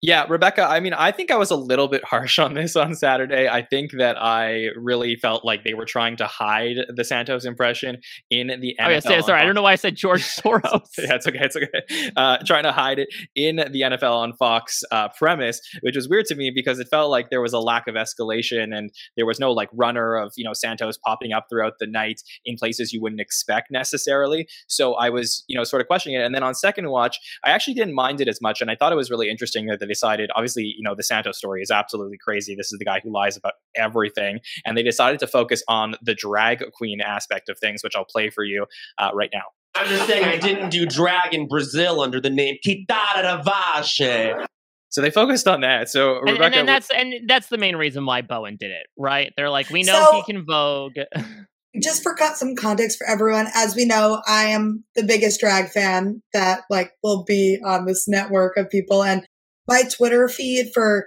Yeah, 0.01 0.27
Rebecca, 0.29 0.63
I 0.63 0.79
mean, 0.79 0.95
I 0.95 1.11
think 1.11 1.33
I 1.33 1.37
was 1.37 1.51
a 1.51 1.57
little 1.57 1.89
bit 1.89 2.05
harsh 2.05 2.39
on 2.39 2.55
this 2.55 2.77
on 2.77 2.95
Saturday. 2.95 3.49
I 3.49 3.63
think 3.63 3.91
that 3.99 4.17
I 4.17 4.69
really 4.77 5.17
felt 5.17 5.45
like 5.45 5.65
they 5.65 5.75
were 5.75 5.87
trying 5.87 6.17
to 6.19 6.27
hide 6.29 6.77
the 6.89 7.03
Santos 7.03 7.45
impression 7.45 7.99
in 8.31 8.47
the 8.47 8.77
NFL. 8.81 8.87
Oh, 8.87 8.91
yeah, 8.91 9.01
sorry, 9.01 9.23
sorry. 9.23 9.41
I 9.41 9.45
don't 9.45 9.57
know 9.57 9.63
why 9.63 9.73
I 9.73 9.77
said 9.77 9.97
George 9.97 10.23
Soros. 10.23 10.87
yeah, 10.99 11.15
it's 11.15 11.27
okay. 11.27 11.41
It's 11.41 11.57
okay. 11.57 12.11
Uh, 12.17 12.39
trying 12.47 12.63
to 12.63 12.71
hide 12.71 13.01
it 13.01 13.09
in 13.35 13.57
the 13.57 13.81
NFL 13.81 14.15
on 14.15 14.35
Fox 14.35 14.85
uh, 14.93 15.09
premise, 15.09 15.61
which 15.81 15.97
was 15.97 16.09
weird 16.09 16.27
to 16.27 16.37
me 16.37 16.53
because 16.55 16.79
it 16.79 16.87
felt 16.89 17.11
like 17.11 17.31
there 17.31 17.41
was 17.41 17.53
a 17.53 17.59
lack 17.59 17.89
of 17.89 17.97
escalation 17.97 18.73
and 18.77 18.91
there 19.17 19.27
was 19.27 19.41
no 19.41 19.51
like 19.51 19.69
runner 19.73 20.15
of, 20.15 20.33
you 20.37 20.45
know, 20.45 20.53
Santos 20.53 20.97
popping 20.97 21.33
up 21.33 21.47
throughout 21.51 21.73
the 21.81 21.89
night 21.89 22.23
in 22.45 22.55
places 22.55 22.93
you 22.93 23.03
wouldn't 23.03 23.21
expect 23.21 23.73
necessarily. 23.73 24.47
So 24.69 24.95
I 24.95 25.11
was, 25.11 25.43
you 25.49 25.59
know, 25.59 25.65
sort 25.65 25.81
of 25.81 25.89
questioning 25.89 26.21
it. 26.21 26.25
And 26.25 26.37
then 26.37 26.45
on 26.45 26.55
second 26.55 26.89
watch, 26.89 27.19
I 27.45 27.51
actually 27.51 27.75
didn't 27.75 27.95
mind 27.95 28.21
it 28.21 28.29
as 28.29 28.41
much. 28.41 28.61
And 28.61 28.71
I 28.71 28.77
thought 28.77 28.93
it 28.93 28.97
was 28.97 29.11
really 29.11 29.29
interesting 29.29 29.67
that 29.67 29.88
decided, 29.89 30.31
obviously, 30.35 30.65
you 30.65 30.83
know, 30.83 30.95
the 30.95 31.03
Santos 31.03 31.39
story 31.39 31.63
is 31.63 31.71
absolutely 31.71 32.19
crazy. 32.19 32.55
This 32.55 32.73
is 32.73 32.79
the 32.79 32.85
guy 32.85 33.01
who 33.03 33.13
lies 33.13 33.37
about 33.37 33.55
everything. 33.77 34.41
And 34.65 34.77
they 34.77 34.83
decided 34.83 35.19
to 35.21 35.27
focus 35.27 35.63
on 35.69 35.97
the 36.03 36.15
drag 36.15 36.63
queen 36.73 37.01
aspect 37.01 37.49
of 37.49 37.59
things, 37.59 37.83
which 37.83 37.97
I'll 37.97 38.05
play 38.05 38.31
for 38.31 38.45
you 38.45 38.67
uh, 38.99 39.11
right 39.15 39.31
now. 39.33 39.45
I'm 39.75 39.89
just 39.89 40.07
saying 40.07 40.25
I 40.25 40.39
didn't 40.39 40.71
do 40.71 40.87
drag 40.87 41.35
in 41.35 41.47
Brazil 41.47 42.01
under 42.01 42.21
the 42.21 42.31
name 42.31 42.57
Kitara 42.65 43.43
Ravache. 43.43 44.47
So 44.91 45.03
they 45.03 45.11
focused 45.11 45.47
on 45.47 45.61
that. 45.61 45.89
So 45.89 46.19
and, 46.19 46.31
Rebecca, 46.31 46.45
and, 46.45 46.55
and 46.57 46.69
that's 46.69 46.91
and 46.91 47.15
that's 47.29 47.49
the 47.49 47.59
main 47.59 47.77
reason 47.77 48.07
why 48.07 48.23
Bowen 48.23 48.57
did 48.59 48.71
it, 48.71 48.87
right? 48.97 49.33
They're 49.37 49.51
like, 49.51 49.71
we 49.71 49.83
know 49.83 50.09
So- 50.11 50.17
he 50.17 50.33
can 50.33 50.45
vogue. 50.45 50.95
just 51.83 52.03
for 52.03 52.15
co- 52.15 52.33
some 52.35 52.57
context 52.57 52.99
for 52.99 53.07
everyone, 53.07 53.47
as 53.55 53.77
we 53.77 53.85
know, 53.85 54.23
I 54.27 54.45
am 54.45 54.85
the 54.95 55.05
biggest 55.05 55.41
drag 55.41 55.69
fan 55.69 56.23
that 56.33 56.63
like 56.71 56.93
will 57.03 57.25
be 57.25 57.59
on 57.65 57.85
this 57.85 58.09
network 58.09 58.57
of 58.57 58.71
people, 58.71 59.05
and 59.05 59.27
my 59.69 59.83
Twitter 59.83 60.29
feed 60.29 60.71
for 60.75 61.07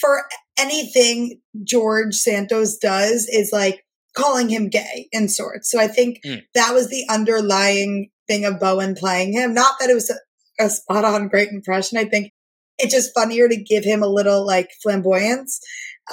for 0.00 0.24
anything 0.58 1.40
George 1.64 2.14
Santos 2.14 2.76
does 2.76 3.26
is 3.28 3.50
like 3.52 3.84
calling 4.16 4.48
him 4.48 4.68
gay 4.68 5.08
in 5.12 5.28
sorts. 5.28 5.70
So 5.70 5.80
I 5.80 5.88
think 5.88 6.18
Mm. 6.24 6.42
that 6.54 6.74
was 6.74 6.88
the 6.88 7.04
underlying 7.08 8.10
thing 8.26 8.44
of 8.44 8.60
Bowen 8.60 8.94
playing 8.94 9.32
him. 9.32 9.54
Not 9.54 9.76
that 9.80 9.90
it 9.90 9.94
was 9.94 10.10
a, 10.10 10.64
a 10.64 10.68
spot 10.70 11.04
on 11.04 11.28
great 11.28 11.48
impression. 11.50 11.98
I 11.98 12.04
think 12.04 12.32
it's 12.78 12.92
just 12.94 13.14
funnier 13.14 13.48
to 13.48 13.56
give 13.56 13.84
him 13.84 14.02
a 14.02 14.08
little 14.08 14.46
like 14.46 14.70
flamboyance 14.82 15.60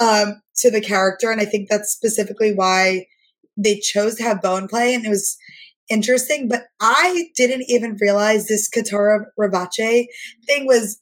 um, 0.00 0.40
to 0.56 0.70
the 0.70 0.80
character, 0.80 1.30
and 1.30 1.40
I 1.40 1.44
think 1.44 1.68
that's 1.68 1.90
specifically 1.92 2.52
why 2.54 3.06
they 3.56 3.78
chose 3.78 4.16
to 4.16 4.22
have 4.22 4.42
Bowen 4.42 4.68
play, 4.68 4.94
and 4.94 5.04
it 5.04 5.08
was 5.08 5.36
interesting. 5.88 6.48
But 6.48 6.64
I 6.80 7.28
didn't 7.36 7.64
even 7.68 7.96
realize 8.00 8.46
this 8.46 8.68
Kitara 8.68 9.26
Ravache 9.38 10.06
thing 10.46 10.66
was 10.66 11.00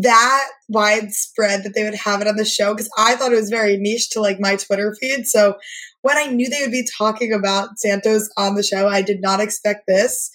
that 0.00 0.48
widespread 0.68 1.64
that 1.64 1.74
they 1.74 1.84
would 1.84 1.94
have 1.94 2.22
it 2.22 2.26
on 2.26 2.36
the 2.36 2.46
show 2.46 2.72
because 2.72 2.90
I 2.96 3.14
thought 3.14 3.32
it 3.32 3.36
was 3.36 3.50
very 3.50 3.76
niche 3.76 4.08
to 4.10 4.20
like 4.20 4.40
my 4.40 4.56
Twitter 4.56 4.96
feed. 4.98 5.26
So 5.26 5.56
when 6.00 6.16
I 6.16 6.26
knew 6.26 6.48
they 6.48 6.62
would 6.62 6.72
be 6.72 6.88
talking 6.96 7.32
about 7.32 7.78
Santos 7.78 8.30
on 8.38 8.54
the 8.54 8.62
show, 8.62 8.88
I 8.88 9.02
did 9.02 9.20
not 9.20 9.40
expect 9.40 9.82
this. 9.86 10.34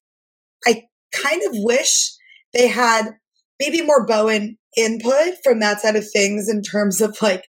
I 0.66 0.84
kind 1.12 1.42
of 1.44 1.52
wish 1.54 2.12
they 2.54 2.68
had 2.68 3.16
maybe 3.60 3.82
more 3.82 4.06
Bowen 4.06 4.58
input 4.78 5.34
from 5.44 5.60
that 5.60 5.82
side 5.82 5.96
of 5.96 6.08
things 6.10 6.48
in 6.48 6.62
terms 6.62 7.02
of 7.02 7.18
like 7.22 7.46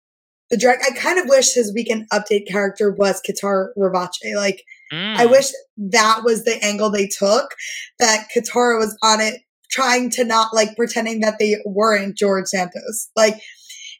the 0.50 0.56
drag. 0.56 0.78
I 0.80 0.96
kind 0.96 1.18
of 1.18 1.28
wish 1.28 1.52
his 1.52 1.74
weekend 1.74 2.06
update 2.10 2.48
character 2.48 2.90
was 2.90 3.20
Kitara 3.20 3.68
Ravache. 3.76 4.34
Like, 4.34 4.62
I 4.90 5.26
Mm. 5.26 5.30
wish 5.30 5.48
that 5.76 6.22
was 6.24 6.44
the 6.44 6.56
angle 6.64 6.90
they 6.90 7.06
took, 7.06 7.54
that 7.98 8.28
Kitara 8.34 8.78
was 8.78 8.96
on 9.02 9.20
it, 9.20 9.42
trying 9.70 10.10
to 10.10 10.24
not 10.24 10.54
like 10.54 10.76
pretending 10.76 11.20
that 11.20 11.38
they 11.38 11.56
weren't 11.64 12.16
George 12.16 12.46
Santos. 12.46 13.10
Like, 13.16 13.34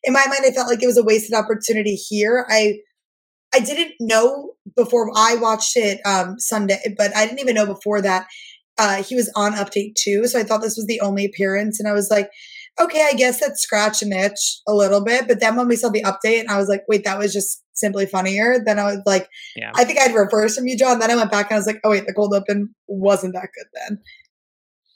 in 0.05 0.13
my 0.13 0.25
mind, 0.27 0.43
I 0.47 0.51
felt 0.53 0.69
like 0.69 0.83
it 0.83 0.87
was 0.87 0.99
a 0.99 1.05
wasted 1.05 1.35
opportunity 1.35 1.95
here. 1.95 2.47
I 2.49 2.79
I 3.55 3.61
didn't 3.61 3.95
know 4.01 4.53
before 4.77 5.11
I 5.17 5.37
watched 5.37 5.77
it 5.77 6.01
um 6.05 6.39
Sunday, 6.39 6.95
but 6.97 7.15
I 7.17 7.27
didn't 7.27 7.41
even 7.41 7.55
know 7.55 7.67
before 7.67 8.03
that 8.03 8.27
uh 8.79 9.03
he 9.03 9.15
was 9.15 9.31
on 9.35 9.53
update 9.53 9.95
two. 9.97 10.27
So 10.27 10.39
I 10.39 10.45
thought 10.45 10.63
this 10.63 10.77
was 10.77 10.87
the 10.87 11.01
only 11.01 11.25
appearance, 11.25 11.81
and 11.81 11.89
I 11.89 11.93
was 11.93 12.11
like, 12.11 12.31
okay, 12.81 13.09
I 13.11 13.17
guess 13.17 13.41
that's 13.41 13.63
scratch 13.63 14.03
an 14.03 14.13
itch 14.13 14.61
a 14.69 14.75
little 14.75 15.03
bit. 15.03 15.27
But 15.27 15.41
then 15.41 15.57
when 15.57 15.69
we 15.69 15.77
saw 15.77 15.89
the 15.89 16.03
update, 16.03 16.41
and 16.41 16.51
I 16.51 16.59
was 16.59 16.69
like, 16.69 16.85
wait, 16.89 17.05
that 17.05 17.19
was 17.19 17.33
just 17.33 17.63
simply 17.75 18.07
funnier. 18.07 18.57
Then 18.65 18.79
I 18.79 18.85
was 18.85 19.01
like, 19.07 19.29
Yeah. 19.57 19.73
I 19.75 19.85
think 19.85 19.99
I'd 20.01 20.15
reverse 20.15 20.57
from 20.57 20.67
you, 20.67 20.77
Jon. 20.77 20.99
Then 20.99 21.11
I 21.11 21.17
went 21.17 21.31
back 21.31 21.47
and 21.51 21.57
I 21.57 21.59
was 21.59 21.67
like, 21.67 21.81
oh 21.85 21.91
wait, 21.91 22.07
the 22.07 22.15
cold 22.15 22.35
open 22.35 22.75
wasn't 22.87 23.35
that 23.35 23.49
good 23.55 23.67
then. 23.75 23.99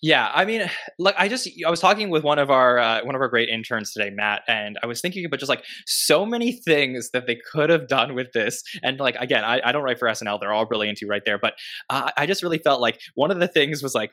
Yeah, 0.05 0.33
I 0.35 0.45
mean, 0.45 0.69
like 0.99 1.15
I 1.17 1.29
just 1.29 1.49
I 1.65 1.71
was 1.71 1.79
talking 1.79 2.11
with 2.11 2.25
one 2.25 2.41
of 2.41 2.51
our 2.51 2.77
uh, 2.81 3.05
one 3.05 3.15
of 3.15 3.21
our 3.21 3.29
great 3.29 3.49
interns 3.49 3.93
today, 3.93 4.11
Matt, 4.11 4.43
and 4.49 4.77
I 4.83 4.87
was 4.87 5.01
thinking 5.01 5.25
about 5.25 5.39
just 5.39 5.49
like 5.49 5.65
so 5.87 6.27
many 6.27 6.51
things 6.51 7.11
that 7.13 7.29
they 7.29 7.37
could 7.53 7.71
have 7.71 7.87
done 7.87 8.17
with 8.17 8.33
this. 8.33 8.65
And 8.83 8.99
like 8.99 9.15
again, 9.21 9.45
I, 9.45 9.61
I 9.65 9.71
don't 9.71 9.85
write 9.85 10.01
for 10.01 10.09
SNL; 10.09 10.41
they're 10.41 10.53
all 10.53 10.67
brilliant 10.67 10.99
too, 10.99 11.07
right 11.07 11.23
there. 11.25 11.39
But 11.39 11.55
uh, 11.89 12.11
I 12.17 12.27
just 12.27 12.43
really 12.43 12.59
felt 12.59 12.81
like 12.81 13.01
one 13.15 13.31
of 13.31 13.39
the 13.39 13.47
things 13.47 13.81
was 13.81 13.95
like 13.95 14.11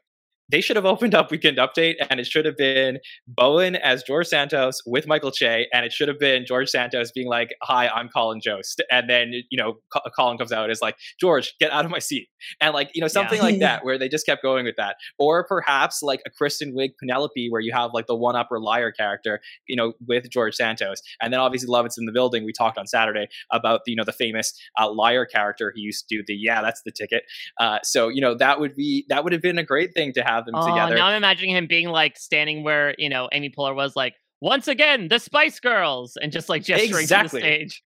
they 0.49 0.61
should 0.61 0.75
have 0.75 0.85
opened 0.85 1.15
up 1.15 1.31
Weekend 1.31 1.57
Update, 1.57 1.95
and 2.09 2.19
it 2.19 2.25
should 2.25 2.45
have 2.45 2.57
been 2.57 2.99
Bowen 3.27 3.75
as 3.75 4.03
George 4.03 4.27
Santos 4.27 4.81
with 4.85 5.07
Michael 5.07 5.31
Che, 5.31 5.67
and 5.71 5.85
it 5.85 5.93
should 5.93 6.07
have 6.07 6.19
been 6.19 6.45
George 6.45 6.69
Santos 6.69 7.11
being 7.11 7.27
like, 7.27 7.55
"Hi, 7.63 7.87
I'm 7.87 8.09
Colin 8.09 8.41
Jost," 8.41 8.81
and 8.91 9.09
then 9.09 9.33
you 9.49 9.57
know 9.57 9.79
Co- 9.93 10.09
Colin 10.15 10.37
comes 10.37 10.51
out 10.51 10.69
as 10.69 10.81
like, 10.81 10.97
"George, 11.19 11.53
get 11.59 11.71
out 11.71 11.85
of 11.85 11.91
my 11.91 11.99
seat," 11.99 12.27
and 12.59 12.73
like 12.73 12.89
you 12.93 13.01
know 13.01 13.07
something 13.07 13.41
like 13.41 13.59
that, 13.59 13.85
where 13.85 13.97
they 13.97 14.09
just 14.09 14.25
kept 14.25 14.41
going 14.41 14.65
with 14.65 14.75
that, 14.77 14.95
or 15.17 15.45
perhaps 15.45 16.01
like 16.01 16.21
a 16.25 16.29
Kristen 16.29 16.73
Wiig 16.73 16.91
Penelope, 16.99 17.49
where 17.49 17.61
you 17.61 17.71
have 17.71 17.91
like 17.93 18.07
the 18.07 18.15
one 18.15 18.35
upper 18.35 18.59
liar 18.59 18.91
character, 18.91 19.39
you 19.67 19.75
know, 19.75 19.93
with 20.07 20.29
George 20.29 20.55
Santos, 20.55 21.01
and 21.21 21.31
then 21.31 21.39
obviously 21.39 21.69
Lovitz 21.69 21.97
in 21.97 22.05
the 22.05 22.11
building. 22.11 22.43
We 22.43 22.53
talked 22.53 22.77
on 22.77 22.87
Saturday 22.87 23.27
about 23.51 23.81
the 23.85 23.91
you 23.91 23.95
know 23.95 24.03
the 24.03 24.13
famous 24.13 24.53
uh, 24.79 24.91
liar 24.91 25.25
character 25.25 25.71
he 25.75 25.81
used 25.81 26.07
to 26.09 26.17
do 26.17 26.23
the 26.25 26.35
yeah 26.35 26.61
that's 26.61 26.81
the 26.83 26.91
ticket. 26.91 27.23
Uh, 27.59 27.79
so 27.83 28.07
you 28.07 28.21
know 28.21 28.35
that 28.35 28.59
would 28.59 28.75
be 28.75 29.05
that 29.09 29.23
would 29.23 29.33
have 29.33 29.41
been 29.41 29.57
a 29.57 29.63
great 29.63 29.93
thing 29.93 30.13
to 30.13 30.23
have 30.23 30.38
them 30.45 30.55
Oh, 30.55 30.67
together. 30.67 30.95
now 30.95 31.07
I'm 31.07 31.15
imagining 31.17 31.55
him 31.55 31.67
being 31.67 31.89
like 31.89 32.17
standing 32.17 32.63
where 32.63 32.95
you 32.97 33.09
know 33.09 33.29
Amy 33.31 33.49
Poehler 33.55 33.75
was, 33.75 33.95
like 33.95 34.15
once 34.41 34.67
again 34.67 35.07
the 35.09 35.19
Spice 35.19 35.59
Girls, 35.59 36.17
and 36.21 36.31
just 36.31 36.49
like 36.49 36.63
gesturing 36.63 37.01
Exactly. 37.01 37.41
to 37.41 37.45
the 37.45 37.51
stage. 37.51 37.83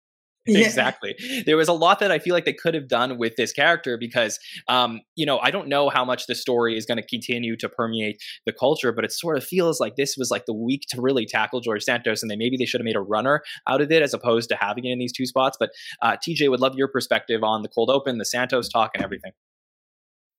Yeah. 0.46 0.60
exactly 0.66 1.14
there 1.44 1.58
was 1.58 1.68
a 1.68 1.72
lot 1.74 1.98
that 2.00 2.10
i 2.10 2.18
feel 2.18 2.32
like 2.32 2.46
they 2.46 2.54
could 2.54 2.72
have 2.72 2.88
done 2.88 3.18
with 3.18 3.36
this 3.36 3.52
character 3.52 3.98
because 3.98 4.38
um 4.68 5.02
you 5.14 5.26
know 5.26 5.38
i 5.40 5.50
don't 5.50 5.68
know 5.68 5.90
how 5.90 6.02
much 6.02 6.26
the 6.28 6.34
story 6.34 6.78
is 6.78 6.86
going 6.86 6.96
to 6.96 7.06
continue 7.06 7.58
to 7.58 7.68
permeate 7.68 8.16
the 8.46 8.52
culture 8.52 8.90
but 8.90 9.04
it 9.04 9.12
sort 9.12 9.36
of 9.36 9.44
feels 9.44 9.80
like 9.80 9.96
this 9.96 10.16
was 10.16 10.30
like 10.30 10.46
the 10.46 10.54
week 10.54 10.84
to 10.88 10.98
really 11.02 11.26
tackle 11.26 11.60
george 11.60 11.82
santos 11.82 12.22
and 12.22 12.30
they 12.30 12.36
maybe 12.36 12.56
they 12.56 12.64
should 12.64 12.80
have 12.80 12.86
made 12.86 12.96
a 12.96 13.00
runner 13.02 13.42
out 13.68 13.82
of 13.82 13.92
it 13.92 14.00
as 14.02 14.14
opposed 14.14 14.48
to 14.48 14.56
having 14.56 14.86
it 14.86 14.90
in 14.92 14.98
these 14.98 15.12
two 15.12 15.26
spots 15.26 15.58
but 15.60 15.70
uh 16.00 16.16
tj 16.26 16.48
would 16.48 16.58
love 16.60 16.74
your 16.74 16.88
perspective 16.88 17.44
on 17.44 17.60
the 17.60 17.68
cold 17.68 17.90
open 17.90 18.16
the 18.16 18.24
santos 18.24 18.66
talk 18.70 18.92
and 18.94 19.04
everything 19.04 19.32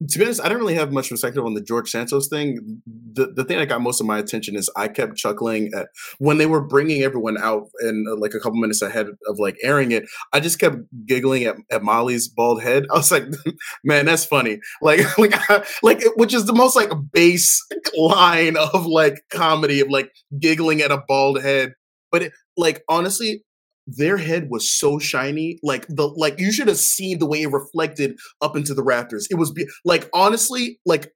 to 0.09 0.19
be 0.19 0.25
honest, 0.25 0.41
I 0.43 0.49
don't 0.49 0.57
really 0.57 0.75
have 0.75 0.91
much 0.91 1.09
perspective 1.09 1.45
on 1.45 1.53
the 1.53 1.61
George 1.61 1.89
Santos 1.89 2.27
thing. 2.27 2.81
The 2.85 3.27
the 3.27 3.43
thing 3.43 3.57
that 3.59 3.67
got 3.67 3.81
most 3.81 4.01
of 4.01 4.07
my 4.07 4.17
attention 4.17 4.55
is 4.55 4.69
I 4.75 4.87
kept 4.87 5.15
chuckling 5.15 5.71
at 5.75 5.89
when 6.17 6.37
they 6.37 6.45
were 6.45 6.61
bringing 6.61 7.03
everyone 7.03 7.37
out 7.37 7.67
and 7.81 8.07
uh, 8.07 8.15
like 8.15 8.33
a 8.33 8.39
couple 8.39 8.59
minutes 8.59 8.81
ahead 8.81 9.07
of 9.27 9.39
like 9.39 9.57
airing 9.61 9.91
it. 9.91 10.05
I 10.33 10.39
just 10.39 10.59
kept 10.59 10.77
giggling 11.05 11.43
at, 11.43 11.57
at 11.69 11.83
Molly's 11.83 12.27
bald 12.27 12.63
head. 12.63 12.85
I 12.91 12.97
was 12.97 13.11
like, 13.11 13.25
man, 13.83 14.05
that's 14.05 14.25
funny. 14.25 14.59
Like 14.81 15.17
like 15.17 15.35
like 15.83 16.03
which 16.15 16.33
is 16.33 16.45
the 16.45 16.53
most 16.53 16.75
like 16.75 16.91
base 17.11 17.63
line 17.95 18.57
of 18.57 18.85
like 18.85 19.21
comedy 19.29 19.81
of 19.81 19.89
like 19.89 20.11
giggling 20.39 20.81
at 20.81 20.91
a 20.91 21.03
bald 21.07 21.41
head. 21.41 21.73
But 22.11 22.23
it, 22.23 22.33
like 22.57 22.83
honestly, 22.89 23.43
their 23.87 24.17
head 24.17 24.49
was 24.49 24.71
so 24.71 24.99
shiny 24.99 25.57
like 25.63 25.87
the 25.87 26.07
like 26.07 26.39
you 26.39 26.51
should 26.51 26.67
have 26.67 26.77
seen 26.77 27.19
the 27.19 27.25
way 27.25 27.41
it 27.41 27.51
reflected 27.51 28.17
up 28.41 28.55
into 28.55 28.73
the 28.73 28.83
rafters. 28.83 29.27
It 29.29 29.35
was 29.35 29.51
be- 29.51 29.67
like 29.83 30.09
honestly 30.13 30.79
like 30.85 31.11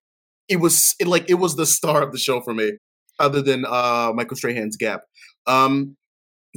it 0.49 0.57
was 0.57 0.95
it, 0.99 1.07
like 1.07 1.30
it 1.30 1.36
was 1.36 1.55
the 1.55 1.66
star 1.66 2.01
of 2.01 2.11
the 2.11 2.18
show 2.18 2.41
for 2.41 2.53
me 2.53 2.74
other 3.20 3.41
than 3.41 3.66
uh 3.66 4.11
michael 4.13 4.36
strahan's 4.36 4.78
gap. 4.78 5.01
Um 5.47 5.95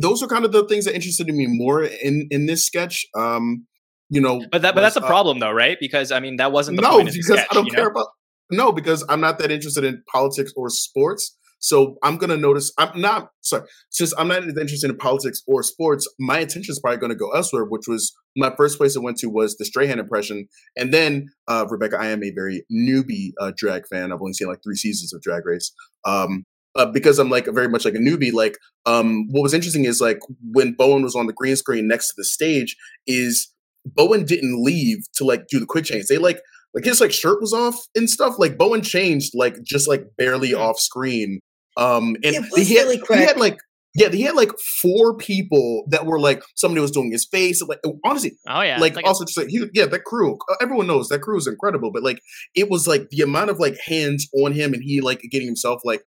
those 0.00 0.22
are 0.22 0.28
kind 0.28 0.44
of 0.44 0.52
the 0.52 0.66
things 0.66 0.84
that 0.86 0.94
interested 0.94 1.26
me 1.28 1.46
more 1.48 1.84
in 1.84 2.26
in 2.30 2.46
this 2.46 2.64
sketch. 2.64 3.06
Um 3.16 3.66
you 4.10 4.20
know 4.20 4.40
but 4.50 4.62
that 4.62 4.74
but 4.74 4.82
was, 4.82 4.94
that's 4.94 5.04
a 5.04 5.06
uh, 5.06 5.08
problem 5.08 5.38
though 5.38 5.52
right? 5.52 5.76
Because 5.80 6.10
i 6.12 6.20
mean 6.20 6.36
that 6.36 6.52
wasn't 6.52 6.76
the 6.76 6.82
no 6.82 6.96
point 6.96 7.08
of 7.08 7.14
the 7.14 7.20
because 7.20 7.38
sketch, 7.38 7.48
i 7.50 7.54
don't 7.54 7.70
care 7.70 7.84
know? 7.84 7.90
about 7.90 8.06
no 8.50 8.72
because 8.72 9.04
i'm 9.08 9.20
not 9.20 9.38
that 9.38 9.50
interested 9.50 9.84
in 9.84 10.02
politics 10.10 10.52
or 10.56 10.70
sports 10.70 11.36
so 11.58 11.96
i'm 12.02 12.16
gonna 12.16 12.36
notice 12.36 12.72
i'm 12.78 13.00
not 13.00 13.30
sorry 13.40 13.66
since 13.90 14.12
i'm 14.18 14.28
not 14.28 14.42
interested 14.42 14.90
in 14.90 14.96
politics 14.96 15.42
or 15.46 15.62
sports 15.62 16.08
my 16.18 16.38
attention 16.38 16.70
is 16.70 16.80
probably 16.80 16.98
going 16.98 17.10
to 17.10 17.16
go 17.16 17.30
elsewhere 17.30 17.64
which 17.64 17.86
was 17.86 18.14
my 18.36 18.52
first 18.56 18.78
place 18.78 18.96
i 18.96 19.00
went 19.00 19.16
to 19.16 19.28
was 19.28 19.56
the 19.56 19.64
strahan 19.64 19.98
impression 19.98 20.46
and 20.76 20.92
then 20.92 21.26
uh 21.48 21.66
rebecca 21.68 21.96
i 21.98 22.06
am 22.06 22.22
a 22.22 22.30
very 22.30 22.64
newbie 22.72 23.32
uh, 23.40 23.52
drag 23.56 23.86
fan 23.86 24.12
i've 24.12 24.20
only 24.20 24.32
seen 24.32 24.48
like 24.48 24.62
three 24.62 24.76
seasons 24.76 25.12
of 25.12 25.20
drag 25.22 25.44
race 25.44 25.72
um 26.04 26.44
uh, 26.76 26.86
because 26.86 27.18
I'm 27.18 27.30
like 27.30 27.46
very 27.46 27.68
much 27.68 27.84
like 27.84 27.94
a 27.94 27.98
newbie, 27.98 28.32
like 28.32 28.56
um, 28.86 29.26
what 29.30 29.42
was 29.42 29.52
interesting 29.54 29.84
is 29.84 30.00
like 30.00 30.20
when 30.52 30.74
Bowen 30.74 31.02
was 31.02 31.16
on 31.16 31.26
the 31.26 31.32
green 31.32 31.56
screen 31.56 31.88
next 31.88 32.08
to 32.08 32.14
the 32.16 32.24
stage, 32.24 32.76
is 33.06 33.52
Bowen 33.84 34.24
didn't 34.24 34.62
leave 34.62 34.98
to 35.14 35.24
like 35.24 35.48
do 35.48 35.58
the 35.58 35.66
quick 35.66 35.84
change. 35.86 36.06
They 36.06 36.18
like 36.18 36.40
like 36.74 36.84
his 36.84 37.00
like 37.00 37.12
shirt 37.12 37.40
was 37.40 37.52
off 37.52 37.76
and 37.94 38.08
stuff. 38.08 38.34
Like 38.38 38.58
Bowen 38.58 38.82
changed 38.82 39.32
like 39.34 39.62
just 39.62 39.88
like 39.88 40.04
barely 40.16 40.54
off 40.54 40.78
screen. 40.78 41.40
Um 41.78 42.16
and 42.22 42.34
It 42.34 42.44
was 42.52 42.68
he 42.68 42.76
had, 42.76 42.82
really 42.84 43.00
He 43.08 43.24
had 43.24 43.38
like 43.38 43.56
yeah, 43.94 44.10
he 44.10 44.22
had 44.22 44.36
like 44.36 44.52
four 44.82 45.16
people 45.16 45.84
that 45.90 46.04
were 46.06 46.20
like 46.20 46.42
somebody 46.54 46.80
was 46.80 46.90
doing 46.90 47.10
his 47.10 47.26
face. 47.26 47.62
Like 47.66 47.80
honestly, 48.04 48.36
Oh 48.46 48.60
yeah, 48.60 48.78
like 48.78 48.90
it's 48.90 48.96
like 48.96 49.04
a- 49.06 49.08
also 49.08 49.24
just 49.24 49.38
like 49.38 49.48
he, 49.48 49.64
yeah, 49.72 49.86
that 49.86 50.04
crew. 50.04 50.34
uh, 50.50 50.54
Everyone 50.60 50.86
knows 50.86 51.08
that 51.08 51.20
crew 51.20 51.36
is 51.38 51.46
incredible, 51.46 51.90
but 51.92 52.02
like 52.02 52.20
it 52.54 52.70
was 52.70 52.86
like 52.86 53.08
the 53.10 53.22
amount 53.22 53.50
of 53.50 53.58
like 53.58 53.76
hands 53.86 54.28
on 54.34 54.52
him 54.52 54.72
and 54.74 54.82
he 54.84 55.00
like 55.00 55.22
getting 55.30 55.48
himself 55.48 55.80
like 55.84 56.02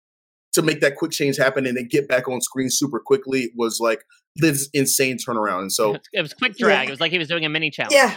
to 0.54 0.62
make 0.62 0.80
that 0.80 0.96
quick 0.96 1.12
change 1.12 1.36
happen 1.36 1.66
and 1.66 1.76
then 1.76 1.86
get 1.88 2.08
back 2.08 2.26
on 2.28 2.40
screen 2.40 2.68
super 2.70 3.00
quickly 3.04 3.52
was 3.56 3.78
like 3.80 4.02
this 4.36 4.68
insane 4.72 5.16
turnaround. 5.16 5.60
And 5.60 5.72
so 5.72 5.96
it 6.12 6.22
was 6.22 6.34
quick 6.34 6.56
drag. 6.56 6.84
Yeah. 6.84 6.88
It 6.88 6.90
was 6.90 7.00
like 7.00 7.12
he 7.12 7.18
was 7.18 7.28
doing 7.28 7.44
a 7.44 7.48
mini 7.48 7.70
challenge. 7.70 7.94
Yeah, 7.94 8.14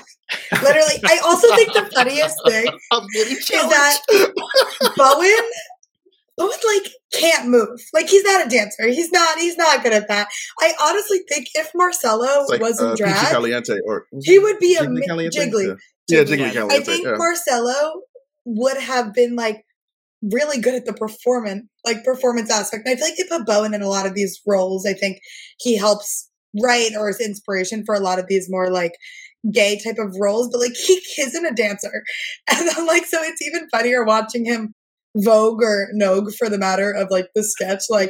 literally. 0.51 0.99
I 1.05 1.19
also 1.23 1.47
think 1.55 1.73
the 1.73 1.89
funniest 1.93 2.37
thing 2.47 2.65
I'm 2.91 3.05
is 3.15 3.47
that 3.47 3.99
Bowen 4.97 5.49
Bowen 6.37 6.57
like 6.65 6.91
can't 7.13 7.49
move. 7.49 7.79
Like 7.93 8.09
he's 8.09 8.23
not 8.23 8.45
a 8.45 8.49
dancer. 8.49 8.87
He's 8.87 9.11
not. 9.11 9.37
He's 9.37 9.57
not 9.57 9.83
good 9.83 9.93
at 9.93 10.07
that. 10.07 10.27
I 10.59 10.73
honestly 10.81 11.19
think 11.29 11.47
if 11.55 11.69
Marcelo 11.75 12.45
like 12.47 12.61
wasn't 12.61 12.91
uh, 12.91 12.95
Peachy 12.95 13.03
drag, 13.03 13.31
Caliente 13.31 13.77
or 13.85 14.05
he 14.21 14.39
would 14.39 14.59
be 14.59 14.75
a 14.75 14.83
Jiggly 14.83 15.17
mi- 15.17 15.29
jiggly. 15.29 15.77
Yeah, 16.07 16.23
Jiggly. 16.23 16.53
Caliente. 16.53 16.75
I 16.75 16.79
think 16.79 17.05
yeah. 17.05 17.15
Marcelo 17.17 18.01
would 18.45 18.77
have 18.77 19.13
been 19.13 19.35
like 19.35 19.63
really 20.21 20.59
good 20.59 20.75
at 20.75 20.85
the 20.85 20.93
performance, 20.93 21.67
like 21.85 22.03
performance 22.03 22.49
aspect. 22.51 22.85
And 22.85 22.93
I 22.93 22.95
feel 22.95 23.07
like 23.07 23.17
they 23.17 23.37
put 23.37 23.45
Bowen 23.45 23.73
in 23.73 23.81
a 23.81 23.89
lot 23.89 24.05
of 24.05 24.13
these 24.13 24.39
roles. 24.47 24.85
I 24.85 24.93
think 24.93 25.19
he 25.59 25.77
helps 25.77 26.29
write 26.61 26.91
or 26.97 27.09
is 27.09 27.19
inspiration 27.19 27.83
for 27.85 27.95
a 27.95 27.99
lot 27.99 28.19
of 28.19 28.27
these 28.27 28.49
more 28.49 28.69
like 28.69 28.93
gay 29.51 29.79
type 29.79 29.97
of 29.97 30.15
roles, 30.19 30.49
but 30.49 30.59
like 30.59 30.75
he 30.75 31.01
isn't 31.19 31.45
a 31.45 31.53
dancer. 31.53 32.03
And 32.51 32.69
I'm 32.69 32.85
like, 32.85 33.05
so 33.05 33.21
it's 33.21 33.41
even 33.41 33.69
funnier 33.69 34.03
watching 34.03 34.45
him 34.45 34.73
Vogue 35.17 35.61
or 35.61 35.89
Nogue 35.91 36.31
for 36.33 36.49
the 36.49 36.57
matter 36.57 36.91
of 36.91 37.09
like 37.09 37.27
the 37.35 37.43
sketch. 37.43 37.83
Like, 37.89 38.09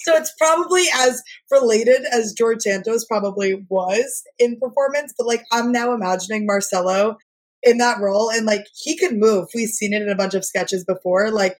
so 0.00 0.16
it's 0.16 0.32
probably 0.38 0.84
as 0.94 1.22
related 1.50 2.02
as 2.12 2.32
George 2.32 2.62
Santos 2.62 3.04
probably 3.04 3.64
was 3.68 4.22
in 4.38 4.58
performance, 4.58 5.14
but 5.16 5.26
like 5.26 5.44
I'm 5.52 5.70
now 5.70 5.92
imagining 5.92 6.46
Marcelo 6.46 7.16
in 7.62 7.78
that 7.78 8.00
role 8.00 8.30
and 8.30 8.46
like 8.46 8.66
he 8.74 8.96
could 8.96 9.16
move. 9.16 9.48
We've 9.54 9.68
seen 9.68 9.92
it 9.92 10.02
in 10.02 10.08
a 10.08 10.16
bunch 10.16 10.34
of 10.34 10.44
sketches 10.44 10.84
before. 10.84 11.30
Like 11.30 11.56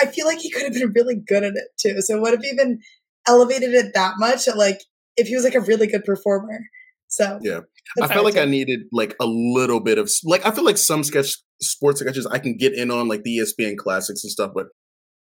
I 0.00 0.06
feel 0.06 0.26
like 0.26 0.38
he 0.38 0.50
could 0.50 0.64
have 0.64 0.74
been 0.74 0.92
really 0.94 1.16
good 1.16 1.44
at 1.44 1.54
it 1.54 1.68
too. 1.78 2.00
So 2.02 2.20
what 2.20 2.34
if 2.34 2.44
even 2.44 2.80
elevated 3.26 3.72
it 3.72 3.94
that 3.94 4.14
much? 4.18 4.46
Like 4.54 4.82
if 5.16 5.28
he 5.28 5.34
was 5.34 5.44
like 5.44 5.54
a 5.54 5.60
really 5.60 5.86
good 5.86 6.04
performer. 6.04 6.60
So 7.08 7.38
Yeah. 7.42 7.60
I 8.02 8.08
felt 8.08 8.24
like 8.24 8.36
I 8.36 8.44
needed 8.44 8.80
like 8.92 9.14
a 9.20 9.26
little 9.26 9.80
bit 9.80 9.96
of 9.96 10.10
like 10.24 10.44
I 10.44 10.50
feel 10.50 10.64
like 10.64 10.76
some 10.76 11.04
sketch 11.04 11.36
sports 11.60 12.00
sketches 12.00 12.26
I 12.26 12.38
can 12.38 12.56
get 12.56 12.74
in 12.74 12.90
on 12.90 13.08
like 13.08 13.22
the 13.22 13.38
ESPN 13.38 13.76
classics 13.76 14.22
and 14.24 14.30
stuff, 14.30 14.52
but 14.54 14.66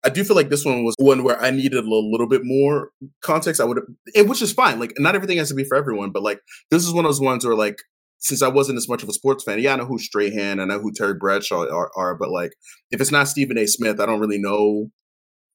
I 0.02 0.08
do 0.08 0.24
feel 0.24 0.36
like 0.36 0.48
this 0.48 0.64
one 0.64 0.84
was 0.84 0.94
one 0.98 1.24
where 1.24 1.40
I 1.40 1.50
needed 1.50 1.74
a 1.74 1.88
little 1.88 2.28
bit 2.28 2.42
more 2.44 2.90
context. 3.22 3.60
I 3.60 3.64
would 3.64 3.80
and 4.14 4.28
which 4.28 4.42
is 4.42 4.52
fine. 4.52 4.78
Like 4.78 4.94
not 4.98 5.14
everything 5.14 5.38
has 5.38 5.48
to 5.48 5.54
be 5.54 5.64
for 5.64 5.76
everyone, 5.76 6.10
but 6.10 6.22
like 6.22 6.40
this 6.70 6.86
is 6.86 6.92
one 6.92 7.04
of 7.04 7.10
those 7.10 7.20
ones 7.20 7.44
where 7.44 7.54
like 7.54 7.76
since 8.18 8.42
I 8.42 8.48
wasn't 8.48 8.78
as 8.78 8.88
much 8.88 9.02
of 9.02 9.08
a 9.08 9.12
sports 9.12 9.44
fan, 9.44 9.60
yeah, 9.60 9.74
I 9.74 9.76
know 9.76 9.86
who 9.86 9.98
Strahan, 9.98 10.60
I 10.60 10.64
know 10.64 10.78
who 10.78 10.92
Terry 10.92 11.14
Bradshaw 11.14 11.66
are, 11.66 11.90
are 11.96 12.14
but 12.14 12.30
like 12.30 12.52
if 12.90 13.00
it's 13.00 13.12
not 13.12 13.28
Stephen 13.28 13.58
A. 13.58 13.66
Smith, 13.66 14.00
I 14.00 14.06
don't 14.06 14.20
really 14.20 14.40
know 14.40 14.90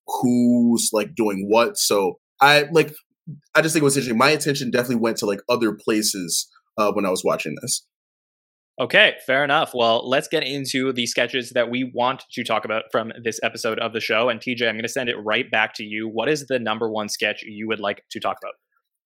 who's 0.08 0.90
like 0.94 1.16
doing 1.16 1.48
what. 1.50 1.78
So 1.78 2.20
I 2.40 2.66
like 2.72 2.94
I 3.56 3.62
just 3.62 3.74
think 3.74 3.82
it 3.82 3.86
was 3.86 3.98
interesting. 3.98 4.18
My 4.18 4.30
attention 4.30 4.70
definitely 4.70 4.98
went 4.98 5.18
to 5.18 5.26
like 5.26 5.42
other 5.50 5.74
places 5.74 6.48
uh, 6.78 6.92
when 6.92 7.06
I 7.06 7.10
was 7.10 7.24
watching 7.24 7.56
this. 7.62 7.86
Okay, 8.80 9.14
fair 9.26 9.46
enough. 9.46 9.72
Well, 9.74 10.08
let's 10.08 10.28
get 10.28 10.44
into 10.44 10.92
the 10.92 11.06
sketches 11.06 11.52
that 11.52 11.70
we 11.70 11.90
want 11.94 12.26
to 12.34 12.44
talk 12.44 12.66
about 12.66 12.84
from 12.92 13.14
this 13.24 13.40
episode 13.42 13.80
of 13.80 13.94
the 13.94 14.02
show. 14.02 14.28
And 14.28 14.42
TJ, 14.42 14.68
I'm 14.68 14.76
going 14.76 14.84
to 14.84 14.90
send 14.90 15.08
it 15.08 15.16
right 15.16 15.50
back 15.50 15.74
to 15.76 15.84
you. 15.84 16.10
What 16.10 16.28
is 16.28 16.48
the 16.48 16.60
number 16.60 16.90
one 16.90 17.08
sketch 17.08 17.42
you 17.44 17.70
would 17.70 17.80
like 17.80 18.04
to 18.12 18.20
talk 18.20 18.38
about? 18.44 18.56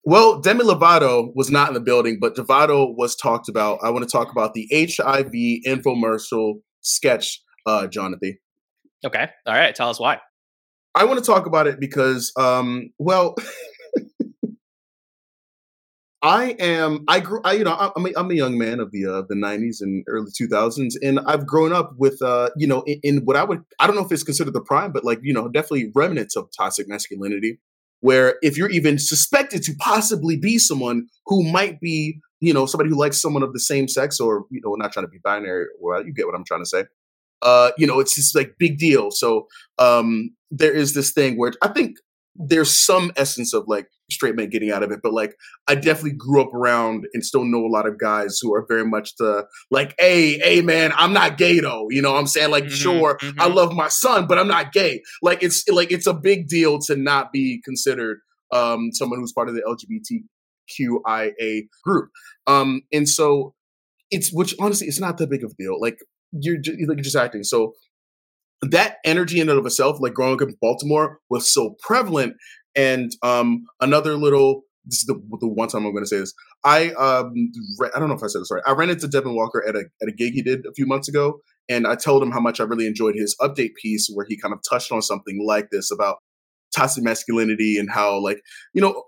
Well, 0.03 0.41
Demi 0.41 0.63
Lovato 0.63 1.31
was 1.35 1.51
not 1.51 1.67
in 1.67 1.75
the 1.75 1.81
building, 1.81 2.17
but 2.19 2.35
Lovato 2.35 2.95
was 2.97 3.15
talked 3.15 3.47
about. 3.47 3.77
I 3.83 3.91
want 3.91 4.07
to 4.07 4.11
talk 4.11 4.31
about 4.31 4.55
the 4.55 4.67
HIV 4.71 5.31
infomercial 5.67 6.61
sketch, 6.81 7.39
uh, 7.67 7.85
Jonathan. 7.85 8.39
Okay, 9.05 9.27
all 9.45 9.53
right. 9.53 9.75
Tell 9.75 9.89
us 9.89 9.99
why. 9.99 10.17
I 10.95 11.03
want 11.05 11.19
to 11.19 11.25
talk 11.25 11.45
about 11.45 11.67
it 11.67 11.79
because, 11.79 12.31
um, 12.37 12.89
well, 12.97 13.35
I 16.21 16.55
am. 16.59 17.05
I 17.07 17.21
grew. 17.21 17.39
I 17.45 17.53
you 17.53 17.63
know 17.63 17.91
I'm 17.95 18.05
a, 18.05 18.09
I'm 18.17 18.29
a 18.29 18.33
young 18.33 18.57
man 18.57 18.81
of 18.81 18.91
the 18.91 19.05
uh, 19.05 19.21
the 19.29 19.35
'90s 19.35 19.77
and 19.81 20.03
early 20.07 20.31
2000s, 20.31 20.95
and 21.01 21.19
I've 21.21 21.47
grown 21.47 21.71
up 21.71 21.93
with 21.97 22.21
uh 22.21 22.49
you 22.57 22.67
know 22.67 22.81
in, 22.81 22.99
in 23.03 23.17
what 23.25 23.37
I 23.37 23.43
would 23.45 23.63
I 23.79 23.87
don't 23.87 23.95
know 23.95 24.03
if 24.03 24.11
it's 24.11 24.23
considered 24.23 24.53
the 24.53 24.61
prime, 24.61 24.91
but 24.91 25.05
like 25.05 25.19
you 25.21 25.33
know 25.33 25.47
definitely 25.47 25.91
remnants 25.95 26.35
of 26.35 26.49
toxic 26.57 26.89
masculinity, 26.89 27.59
where 28.01 28.37
if 28.41 28.57
you're 28.57 28.69
even 28.69 28.99
suspected 28.99 29.63
to 29.63 29.73
possibly 29.79 30.35
be 30.35 30.57
someone 30.57 31.07
who 31.27 31.49
might 31.49 31.79
be 31.79 32.19
you 32.41 32.53
know 32.53 32.65
somebody 32.65 32.89
who 32.89 32.99
likes 32.99 33.21
someone 33.21 33.43
of 33.43 33.53
the 33.53 33.59
same 33.59 33.87
sex 33.87 34.19
or 34.19 34.45
you 34.51 34.59
know 34.61 34.75
not 34.75 34.91
trying 34.91 35.05
to 35.05 35.09
be 35.09 35.19
binary, 35.23 35.67
well 35.79 36.05
you 36.05 36.13
get 36.13 36.25
what 36.25 36.35
I'm 36.35 36.45
trying 36.45 36.61
to 36.61 36.69
say. 36.69 36.83
Uh, 37.41 37.71
you 37.77 37.87
know, 37.87 38.01
it's 38.01 38.15
just 38.15 38.35
like 38.35 38.55
big 38.59 38.77
deal. 38.77 39.11
So 39.11 39.47
um, 39.77 40.31
there 40.51 40.73
is 40.73 40.93
this 40.93 41.13
thing 41.13 41.37
where 41.37 41.53
I 41.61 41.69
think 41.69 41.95
there's 42.39 42.79
some 42.79 43.11
essence 43.17 43.53
of 43.53 43.65
like 43.67 43.87
straight 44.09 44.35
men 44.35 44.49
getting 44.49 44.71
out 44.71 44.81
of 44.81 44.91
it, 44.91 45.01
but 45.03 45.13
like 45.13 45.35
I 45.67 45.75
definitely 45.75 46.13
grew 46.17 46.41
up 46.41 46.53
around 46.53 47.05
and 47.13 47.23
still 47.23 47.43
know 47.43 47.65
a 47.65 47.67
lot 47.67 47.85
of 47.85 47.99
guys 47.99 48.39
who 48.41 48.53
are 48.55 48.65
very 48.67 48.85
much 48.85 49.15
the 49.17 49.45
like, 49.69 49.93
hey, 49.99 50.39
hey 50.39 50.61
man, 50.61 50.91
I'm 50.95 51.11
not 51.13 51.37
gay 51.37 51.59
though. 51.59 51.87
You 51.89 52.01
know 52.01 52.13
what 52.13 52.19
I'm 52.19 52.27
saying? 52.27 52.49
Like, 52.49 52.63
Mhm, 52.65 52.71
sure, 52.71 53.19
I 53.37 53.49
mhm. 53.49 53.55
love 53.55 53.73
my 53.73 53.89
son, 53.89 54.25
but 54.25 54.39
I'm 54.39 54.47
not 54.47 54.71
gay. 54.71 55.01
Like 55.21 55.43
it's 55.43 55.67
like 55.67 55.91
it's 55.91 56.07
a 56.07 56.13
big 56.13 56.47
deal 56.47 56.79
to 56.87 56.95
not 56.95 57.31
be 57.33 57.61
considered 57.63 58.19
um 58.51 58.91
someone 58.93 59.19
who's 59.19 59.33
part 59.33 59.49
of 59.49 59.55
the 59.55 59.61
LGBTQIA 60.69 61.63
group. 61.83 62.09
Um 62.47 62.81
and 62.91 63.07
so 63.07 63.53
it's 64.11 64.31
which 64.33 64.55
honestly 64.59 64.87
it's 64.87 64.99
not 64.99 65.17
that 65.17 65.29
big 65.29 65.43
of 65.43 65.51
a 65.51 65.55
deal. 65.61 65.79
Like 65.79 65.99
you're 66.31 66.57
just, 66.57 66.79
like 66.87 66.97
you're 66.97 67.03
just 67.03 67.15
acting. 67.15 67.43
So 67.43 67.73
that 68.61 68.97
energy 69.05 69.39
in 69.39 69.49
and 69.49 69.59
of 69.59 69.65
itself, 69.65 69.97
like 69.99 70.13
growing 70.13 70.33
up 70.33 70.41
in 70.41 70.55
Baltimore, 70.61 71.19
was 71.29 71.51
so 71.51 71.75
prevalent. 71.81 72.35
And 72.75 73.11
um, 73.23 73.65
another 73.81 74.15
little, 74.15 74.63
this 74.85 74.99
is 74.99 75.05
the, 75.05 75.15
the 75.39 75.47
one 75.47 75.69
time 75.69 75.85
I'm 75.85 75.93
going 75.93 76.03
to 76.03 76.07
say 76.07 76.19
this. 76.19 76.33
I 76.63 76.89
um, 76.91 77.33
re- 77.79 77.89
I 77.95 77.99
don't 77.99 78.09
know 78.09 78.15
if 78.15 78.23
I 78.23 78.27
said 78.27 78.41
this 78.41 78.51
right. 78.51 78.63
I 78.65 78.71
ran 78.71 78.89
into 78.89 79.07
Devon 79.07 79.35
Walker 79.35 79.63
at 79.67 79.75
a 79.75 79.85
at 80.01 80.09
a 80.09 80.11
gig 80.11 80.33
he 80.33 80.41
did 80.41 80.65
a 80.65 80.73
few 80.73 80.85
months 80.85 81.07
ago, 81.07 81.39
and 81.69 81.87
I 81.87 81.95
told 81.95 82.21
him 82.21 82.31
how 82.31 82.41
much 82.41 82.59
I 82.59 82.63
really 82.63 82.85
enjoyed 82.85 83.15
his 83.15 83.35
update 83.39 83.75
piece 83.81 84.09
where 84.13 84.25
he 84.27 84.37
kind 84.37 84.53
of 84.53 84.59
touched 84.69 84.91
on 84.91 85.01
something 85.01 85.41
like 85.45 85.69
this 85.71 85.89
about 85.89 86.17
toxic 86.75 87.03
masculinity 87.03 87.77
and 87.77 87.89
how 87.89 88.21
like 88.21 88.41
you 88.73 88.81
know 88.81 89.03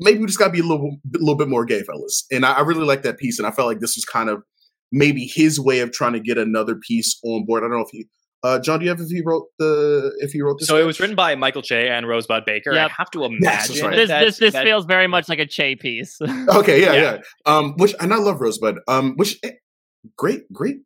maybe 0.00 0.18
we 0.18 0.26
just 0.26 0.38
got 0.38 0.46
to 0.46 0.52
be 0.52 0.60
a 0.60 0.64
little 0.64 0.98
a 1.14 1.18
little 1.18 1.36
bit 1.36 1.48
more 1.48 1.64
gay, 1.64 1.82
fellas. 1.82 2.26
And 2.30 2.44
I, 2.44 2.52
I 2.52 2.60
really 2.60 2.84
like 2.84 3.02
that 3.02 3.18
piece, 3.18 3.38
and 3.38 3.46
I 3.46 3.52
felt 3.52 3.68
like 3.68 3.80
this 3.80 3.96
was 3.96 4.04
kind 4.04 4.28
of 4.28 4.42
maybe 4.90 5.24
his 5.24 5.58
way 5.58 5.80
of 5.80 5.92
trying 5.92 6.12
to 6.12 6.20
get 6.20 6.36
another 6.36 6.74
piece 6.76 7.18
on 7.24 7.46
board. 7.46 7.62
I 7.62 7.68
don't 7.68 7.78
know 7.78 7.84
if 7.84 7.90
he 7.90 8.06
uh, 8.42 8.58
Jon, 8.58 8.78
do 8.80 8.84
you 8.84 8.90
have 8.90 9.00
if 9.00 9.08
he 9.08 9.22
wrote 9.24 9.46
the 9.58 10.12
if 10.18 10.32
he 10.32 10.42
wrote 10.42 10.58
this? 10.58 10.68
So 10.68 10.76
it 10.76 10.84
was 10.84 10.98
written 11.00 11.14
by 11.16 11.34
Michael 11.36 11.62
Che 11.62 11.88
and 11.88 12.08
Rosebud 12.08 12.44
Baker. 12.44 12.72
Yep. 12.72 12.90
I 12.90 12.94
have 12.98 13.10
to 13.12 13.20
Yes, 13.40 13.68
imagine 13.70 13.86
right. 13.86 13.96
This 13.96 14.08
that- 14.08 14.24
this 14.24 14.38
this 14.38 14.52
that- 14.54 14.64
feels 14.64 14.84
very 14.84 15.06
much 15.06 15.28
like 15.28 15.38
a 15.38 15.46
Che 15.46 15.76
piece. 15.76 16.18
Okay, 16.48 16.80
yeah, 16.80 16.92
Yeah. 16.92 17.00
yeah. 17.02 17.18
Um, 17.46 17.74
which 17.76 17.94
and 18.00 18.12
I 18.12 18.16
love 18.18 18.40
Rosebud. 18.40 18.78
Um, 18.88 19.14
which 19.16 19.38
eh, 19.44 19.50
great, 20.16 20.50
great. 20.52 20.76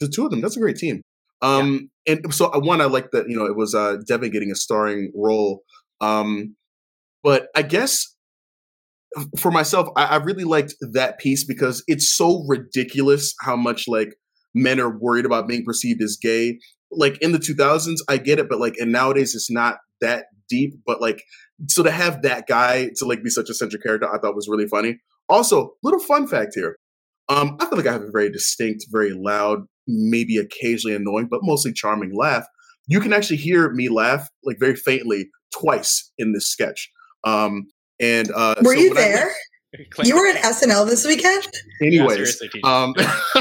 The 0.00 0.08
two 0.08 0.24
of 0.24 0.30
them, 0.30 0.40
that's 0.40 0.56
a 0.56 0.60
great 0.60 0.76
team. 0.76 1.02
Um, 1.40 1.88
and 2.06 2.34
so 2.34 2.46
uh, 2.52 2.58
one, 2.58 2.80
I 2.80 2.86
like 2.86 3.12
that. 3.12 3.28
You 3.28 3.36
know, 3.36 3.44
it 3.46 3.56
was 3.56 3.74
uh 3.74 3.98
Devon 4.06 4.30
getting 4.30 4.50
a 4.50 4.56
starring 4.56 5.12
role. 5.14 5.62
Um, 6.00 6.56
but 7.22 7.48
I 7.54 7.62
guess 7.62 8.14
for 9.38 9.50
myself, 9.50 9.88
I, 9.96 10.04
I 10.04 10.16
really 10.16 10.44
liked 10.44 10.74
that 10.80 11.18
piece 11.18 11.44
because 11.44 11.82
it's 11.86 12.12
so 12.14 12.44
ridiculous 12.48 13.34
how 13.40 13.56
much 13.56 13.84
like 13.88 14.14
men 14.54 14.80
are 14.80 14.96
worried 14.98 15.24
about 15.26 15.48
being 15.48 15.64
perceived 15.64 16.02
as 16.02 16.16
gay. 16.20 16.58
Like 16.90 17.18
in 17.18 17.32
the 17.32 17.38
2000s, 17.38 17.98
I 18.08 18.16
get 18.16 18.38
it, 18.38 18.48
but 18.48 18.58
like, 18.60 18.74
and 18.78 18.90
nowadays 18.92 19.34
it's 19.34 19.50
not 19.50 19.78
that 20.00 20.26
deep. 20.48 20.74
But 20.86 21.00
like, 21.00 21.22
so 21.68 21.82
to 21.82 21.90
have 21.90 22.22
that 22.22 22.46
guy 22.46 22.90
to 22.96 23.04
like 23.04 23.22
be 23.22 23.30
such 23.30 23.50
a 23.50 23.54
central 23.54 23.80
character, 23.82 24.08
I 24.12 24.18
thought 24.18 24.34
was 24.34 24.48
really 24.48 24.66
funny. 24.66 24.98
Also, 25.28 25.74
little 25.82 26.00
fun 26.00 26.26
fact 26.26 26.52
here. 26.54 26.76
Um, 27.28 27.56
I 27.60 27.66
feel 27.66 27.76
like 27.76 27.86
I 27.86 27.92
have 27.92 28.02
a 28.02 28.10
very 28.10 28.30
distinct, 28.30 28.86
very 28.90 29.12
loud, 29.12 29.64
maybe 29.86 30.38
occasionally 30.38 30.96
annoying, 30.96 31.28
but 31.30 31.40
mostly 31.42 31.72
charming 31.74 32.16
laugh. 32.16 32.46
You 32.86 33.00
can 33.00 33.12
actually 33.12 33.36
hear 33.36 33.70
me 33.70 33.90
laugh 33.90 34.28
like 34.44 34.56
very 34.58 34.74
faintly 34.76 35.28
twice 35.52 36.10
in 36.16 36.32
this 36.32 36.50
sketch. 36.50 36.90
Um, 37.24 37.66
and 38.00 38.30
uh, 38.34 38.54
Were 38.62 38.74
so 38.74 38.80
you 38.80 38.88
when 38.94 38.98
I- 38.98 39.08
there? 39.08 39.30
You 40.02 40.16
were 40.16 40.26
at 40.28 40.36
SNL 40.36 40.88
this 40.88 41.04
weekend? 41.06 41.46
Yeah, 41.82 42.00
anyways, 42.00 42.38
seriously, 42.38 42.62
um, 42.64 42.94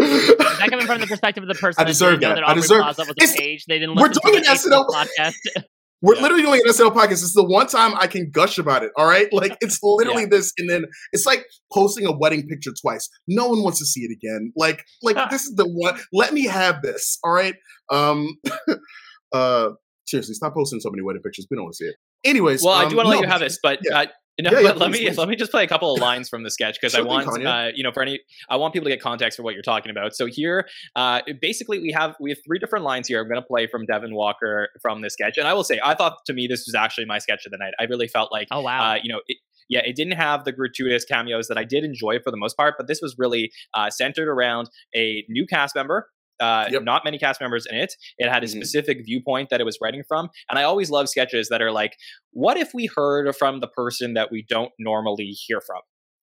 Is 0.00 0.36
that 0.36 0.68
coming 0.70 0.86
from 0.86 1.00
the 1.00 1.06
perspective 1.06 1.42
of 1.42 1.48
the 1.48 1.54
person 1.54 1.82
I 1.82 1.84
deserve 1.86 2.20
that. 2.20 2.34
that 2.36 2.44
I 2.44 2.50
Aubrey 2.52 2.62
deserve- 2.62 2.82
Plaza 2.82 3.02
was 3.02 3.14
It's- 3.16 3.34
a 3.34 3.38
page? 3.38 3.64
They 3.66 3.78
didn't 3.78 3.96
we're 3.96 4.08
doing 4.08 4.42
to 4.42 4.50
an 4.50 4.56
SNL 4.56 4.86
podcast. 4.88 5.34
We're 6.04 6.16
Yeah. 6.16 6.22
literally 6.22 6.42
doing 6.42 6.60
an 6.64 6.68
SNL 6.68 6.92
podcast. 6.92 7.10
This 7.10 7.22
is 7.22 7.32
the 7.32 7.44
one 7.44 7.68
time 7.68 7.94
I 7.94 8.08
can 8.08 8.28
gush 8.32 8.58
about 8.58 8.82
it. 8.82 8.90
All 8.96 9.06
right, 9.06 9.32
like 9.32 9.56
it's 9.60 9.78
literally 9.80 10.24
this, 10.24 10.52
and 10.58 10.68
then 10.68 10.84
it's 11.12 11.26
like 11.26 11.46
posting 11.72 12.06
a 12.06 12.10
wedding 12.10 12.44
picture 12.48 12.72
twice. 12.82 13.08
No 13.28 13.46
one 13.46 13.62
wants 13.62 13.78
to 13.78 13.86
see 13.86 14.00
it 14.00 14.10
again. 14.10 14.52
Like, 14.56 14.84
like 15.04 15.30
this 15.30 15.44
is 15.44 15.54
the 15.54 15.64
one. 15.64 15.96
Let 16.12 16.34
me 16.34 16.46
have 16.46 16.82
this. 16.82 17.18
All 17.22 17.30
right. 17.30 17.54
Um. 17.88 18.36
uh. 19.32 19.68
Seriously, 20.08 20.34
stop 20.34 20.54
posting 20.54 20.80
so 20.80 20.90
many 20.90 21.02
wedding 21.02 21.22
pictures. 21.22 21.46
We 21.48 21.56
don't 21.56 21.64
want 21.66 21.74
to 21.74 21.84
see 21.84 21.88
it. 21.90 21.96
Anyways. 22.24 22.64
Well, 22.64 22.74
I 22.74 22.82
um, 22.82 22.90
do 22.90 22.96
want 22.96 23.06
to 23.06 23.10
let 23.10 23.20
you 23.20 23.28
have 23.28 23.40
this, 23.40 23.60
but 23.62 23.78
yeah. 23.88 24.00
uh, 24.00 24.06
no, 24.40 24.50
Yeah, 24.50 24.60
yeah, 24.60 24.72
let 24.72 24.76
please, 24.90 25.00
me 25.00 25.06
please. 25.06 25.18
let 25.18 25.28
me 25.28 25.36
just 25.36 25.50
play 25.50 25.64
a 25.64 25.66
couple 25.66 25.94
of 25.94 26.00
lines 26.00 26.28
from 26.28 26.42
the 26.42 26.50
sketch 26.50 26.78
because 26.80 26.94
I 26.94 27.02
want 27.02 27.28
uh, 27.44 27.68
you 27.74 27.82
know 27.82 27.92
for 27.92 28.02
any 28.02 28.20
I 28.48 28.56
want 28.56 28.72
people 28.72 28.84
to 28.84 28.90
get 28.90 29.00
context 29.00 29.36
for 29.36 29.42
what 29.42 29.54
you're 29.54 29.62
talking 29.62 29.90
about. 29.90 30.14
So 30.14 30.26
here, 30.26 30.66
uh, 30.96 31.20
basically, 31.40 31.80
we 31.80 31.92
have 31.92 32.14
we 32.20 32.30
have 32.30 32.38
three 32.44 32.58
different 32.58 32.84
lines 32.84 33.08
here. 33.08 33.20
I'm 33.20 33.28
going 33.28 33.40
to 33.40 33.46
play 33.46 33.66
from 33.66 33.84
Devon 33.86 34.14
Walker 34.14 34.68
from 34.80 35.02
the 35.02 35.10
sketch, 35.10 35.36
and 35.38 35.46
I 35.46 35.52
will 35.54 35.64
say 35.64 35.80
I 35.84 35.94
thought 35.94 36.18
to 36.26 36.32
me 36.32 36.46
this 36.46 36.64
was 36.66 36.74
actually 36.74 37.04
my 37.04 37.18
sketch 37.18 37.44
of 37.46 37.52
the 37.52 37.58
night. 37.58 37.74
I 37.78 37.84
really 37.84 38.08
felt 38.08 38.32
like 38.32 38.48
Oh 38.50 38.60
wow! 38.60 38.92
uh, 38.92 38.98
you 39.02 39.12
know, 39.12 39.20
it, 39.26 39.36
yeah, 39.68 39.80
it 39.84 39.96
didn't 39.96 40.14
have 40.14 40.44
the 40.44 40.52
gratuitous 40.52 41.04
cameos 41.04 41.48
that 41.48 41.56
I 41.58 41.64
did 41.64 41.84
enjoy 41.84 42.18
for 42.22 42.30
the 42.30 42.36
most 42.36 42.56
part, 42.56 42.74
but 42.76 42.88
this 42.88 43.00
was 43.00 43.14
really 43.18 43.52
uh, 43.74 43.90
centered 43.90 44.28
around 44.28 44.68
a 44.94 45.24
new 45.28 45.46
cast 45.46 45.74
member. 45.74 46.08
Uh, 46.42 46.68
Yep. 46.72 46.82
not 46.82 47.04
many 47.04 47.18
cast 47.18 47.40
members 47.40 47.66
in 47.66 47.76
it. 47.76 47.94
It 48.18 48.28
had 48.28 48.42
a 48.42 48.46
Mhm. 48.46 48.50
specific 48.50 49.04
viewpoint 49.06 49.48
that 49.50 49.60
it 49.60 49.64
was 49.64 49.78
writing 49.80 50.02
from, 50.06 50.28
and 50.50 50.58
I 50.58 50.64
always 50.64 50.90
love 50.90 51.08
sketches 51.08 51.48
that 51.50 51.62
are 51.62 51.70
like, 51.72 51.96
"What 52.32 52.56
if 52.56 52.74
we 52.74 52.86
heard 52.94 53.34
from 53.36 53.60
the 53.60 53.68
person 53.68 54.14
that 54.14 54.30
we 54.32 54.42
don't 54.48 54.72
normally 54.78 55.30
hear 55.46 55.60
from?" 55.60 55.80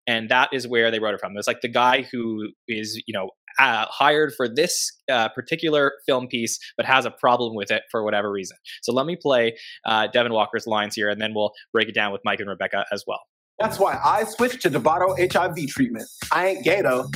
And 0.07 0.27
that 0.29 0.49
is 0.51 0.67
where 0.67 0.89
they 0.91 0.99
wrote 0.99 1.13
it 1.13 1.19
from. 1.19 1.37
It's 1.37 1.47
like 1.47 1.61
the 1.61 1.67
guy 1.67 2.01
who 2.11 2.49
is, 2.67 3.01
you 3.07 3.13
know, 3.13 3.29
uh, 3.59 3.85
hired 3.89 4.33
for 4.35 4.47
this 4.47 4.91
uh, 5.11 5.29
particular 5.29 5.93
film 6.07 6.27
piece, 6.27 6.57
but 6.77 6.85
has 6.85 7.05
a 7.05 7.11
problem 7.11 7.55
with 7.55 7.69
it 7.71 7.83
for 7.91 8.03
whatever 8.03 8.31
reason. 8.31 8.57
So 8.81 8.91
let 8.93 9.05
me 9.05 9.15
play 9.15 9.55
uh, 9.85 10.07
Devon 10.07 10.33
Walker's 10.33 10.65
lines 10.67 10.95
here, 10.95 11.09
and 11.09 11.21
then 11.21 11.33
we'll 11.35 11.51
break 11.73 11.87
it 11.89 11.95
down 11.95 12.11
with 12.11 12.21
Mike 12.25 12.39
and 12.39 12.49
Rebecca 12.49 12.85
as 12.91 13.03
well. 13.07 13.21
That's 13.59 13.77
why 13.79 13.99
I 14.03 14.23
switched 14.23 14.61
to 14.63 14.69
Devato 14.69 15.15
HIV 15.19 15.67
treatment. 15.67 16.07
I 16.31 16.47
ain't 16.47 16.63
gay 16.63 16.81
though. 16.81 17.09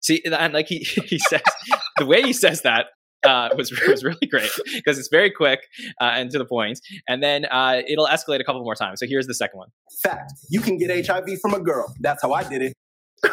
See, 0.00 0.22
and 0.24 0.52
like 0.54 0.68
he 0.68 0.78
he 1.06 1.18
says, 1.18 1.42
the 1.98 2.06
way 2.06 2.22
he 2.22 2.32
says 2.32 2.62
that 2.62 2.86
uh, 3.24 3.50
was 3.56 3.70
was 3.88 4.04
really 4.04 4.26
great 4.28 4.50
because 4.74 4.98
it's 4.98 5.08
very 5.08 5.30
quick 5.30 5.60
uh, 6.00 6.12
and 6.14 6.30
to 6.30 6.38
the 6.38 6.44
point. 6.44 6.80
and 7.08 7.22
then 7.22 7.46
uh, 7.46 7.82
it'll 7.86 8.06
escalate 8.06 8.40
a 8.40 8.44
couple 8.44 8.62
more 8.62 8.74
times. 8.74 9.00
So 9.00 9.06
here's 9.06 9.26
the 9.26 9.34
second 9.34 9.58
one. 9.58 9.68
Fact, 10.02 10.32
you 10.50 10.60
can 10.60 10.76
get 10.78 11.06
HIV 11.06 11.40
from 11.40 11.54
a 11.54 11.60
girl. 11.60 11.94
That's 12.00 12.22
how 12.22 12.32
I 12.32 12.44
did 12.44 12.62
it. 12.62 12.74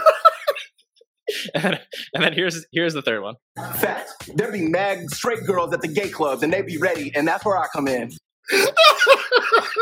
and 1.54 1.64
then, 1.64 1.80
and 2.14 2.24
then 2.24 2.34
here's 2.34 2.66
here's 2.72 2.94
the 2.94 3.02
third 3.02 3.22
one. 3.22 3.36
Fact, 3.76 4.30
there 4.36 4.52
be 4.52 4.68
mag 4.68 5.10
straight 5.12 5.46
girls 5.46 5.74
at 5.74 5.82
the 5.82 5.88
gay 5.88 6.10
clubs 6.10 6.44
and 6.44 6.54
they 6.54 6.62
be 6.62 6.78
ready, 6.78 7.12
and 7.16 7.28
that's 7.28 7.46
where 7.46 7.58
I 7.58 7.68
come 7.74 7.88
in. 7.88 8.12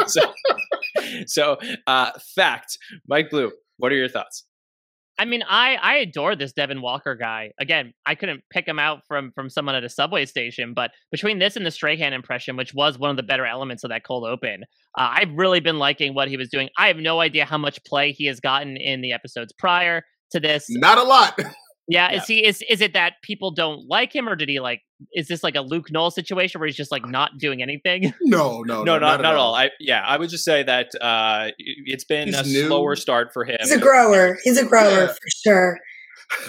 So, 0.06 0.22
so 1.26 1.58
uh, 1.86 2.12
fact, 2.36 2.78
Mike 3.08 3.30
Bloom, 3.30 3.52
what 3.78 3.92
are 3.92 3.96
your 3.96 4.08
thoughts? 4.08 4.46
I 5.20 5.26
mean, 5.26 5.44
I 5.48 5.76
I 5.82 5.96
adore 5.96 6.36
this 6.36 6.54
Devon 6.54 6.82
Walker 6.82 7.16
guy. 7.16 7.52
Again, 7.60 7.94
I 8.06 8.16
couldn't 8.16 8.42
pick 8.52 8.68
him 8.68 8.80
out 8.80 9.02
from 9.08 9.32
from 9.34 9.50
someone 9.50 9.76
at 9.76 9.84
a 9.84 9.90
subway 9.90 10.26
station, 10.26 10.74
but 10.76 10.92
between 11.12 11.40
this 11.40 11.56
and 11.56 11.66
the 11.66 11.72
Strahan 11.72 12.14
impression, 12.14 12.56
which 12.56 12.74
was 12.74 13.00
one 13.00 13.10
of 13.10 13.18
the 13.18 13.24
better 13.24 13.46
elements 13.46 13.84
of 13.84 13.90
that 13.90 14.04
cold 14.06 14.28
open, 14.28 14.64
uh, 14.98 15.10
I've 15.12 15.34
really 15.36 15.60
been 15.60 15.80
liking 15.80 16.14
what 16.14 16.28
he 16.28 16.38
was 16.38 16.50
doing. 16.50 16.70
I 16.78 16.88
have 16.88 16.98
no 16.98 17.20
idea 17.20 17.46
how 17.46 17.58
much 17.58 17.84
play 17.86 18.12
he 18.12 18.26
has 18.28 18.40
gotten 18.40 18.78
in 18.78 19.02
the 19.02 19.14
episodes 19.14 19.54
prior 19.58 20.04
to 20.32 20.40
this. 20.40 20.66
Not 20.70 20.98
a 20.98 21.04
lot. 21.04 21.40
Yeah, 21.90 22.12
Yeah. 22.12 22.18
is 22.22 22.28
he 22.28 22.46
is 22.46 22.64
is 22.70 22.82
it 22.82 22.94
that 22.94 23.14
people 23.24 23.52
don't 23.52 23.88
like 23.88 24.14
him, 24.16 24.28
or 24.28 24.36
did 24.36 24.50
he 24.50 24.60
like? 24.60 24.82
Is 25.14 25.28
this 25.28 25.44
like 25.44 25.56
a 25.56 25.62
Luke 25.62 25.92
Null 25.92 26.10
situation 26.12 26.60
where 26.60 26.68
he's 26.68 26.76
just 26.76 26.92
like 26.92 27.06
not 27.08 27.38
doing 27.40 27.62
anything? 27.62 28.14
No, 28.22 28.62
no, 28.64 28.84
no, 28.84 28.98
not, 29.00 29.22
not, 29.22 29.26
at 29.26 29.36
all. 29.36 29.56
I 29.56 29.70
yeah, 29.80 30.04
I 30.06 30.18
would 30.18 30.30
just 30.30 30.44
say 30.44 30.64
that 30.64 30.88
uh, 31.00 31.52
it's 31.58 32.04
been 32.04 32.28
He's 32.28 32.38
a 32.40 32.44
new. 32.44 32.68
slower 32.68 32.96
start 32.96 33.32
for 33.32 33.46
him. 33.46 33.58
He's 33.62 33.72
a 33.72 33.80
grower. 33.80 34.38
He's 34.44 34.58
a 34.58 34.66
grower 34.66 34.90
Yeah. 35.02 35.08
for 35.08 35.30
sure. 35.44 35.80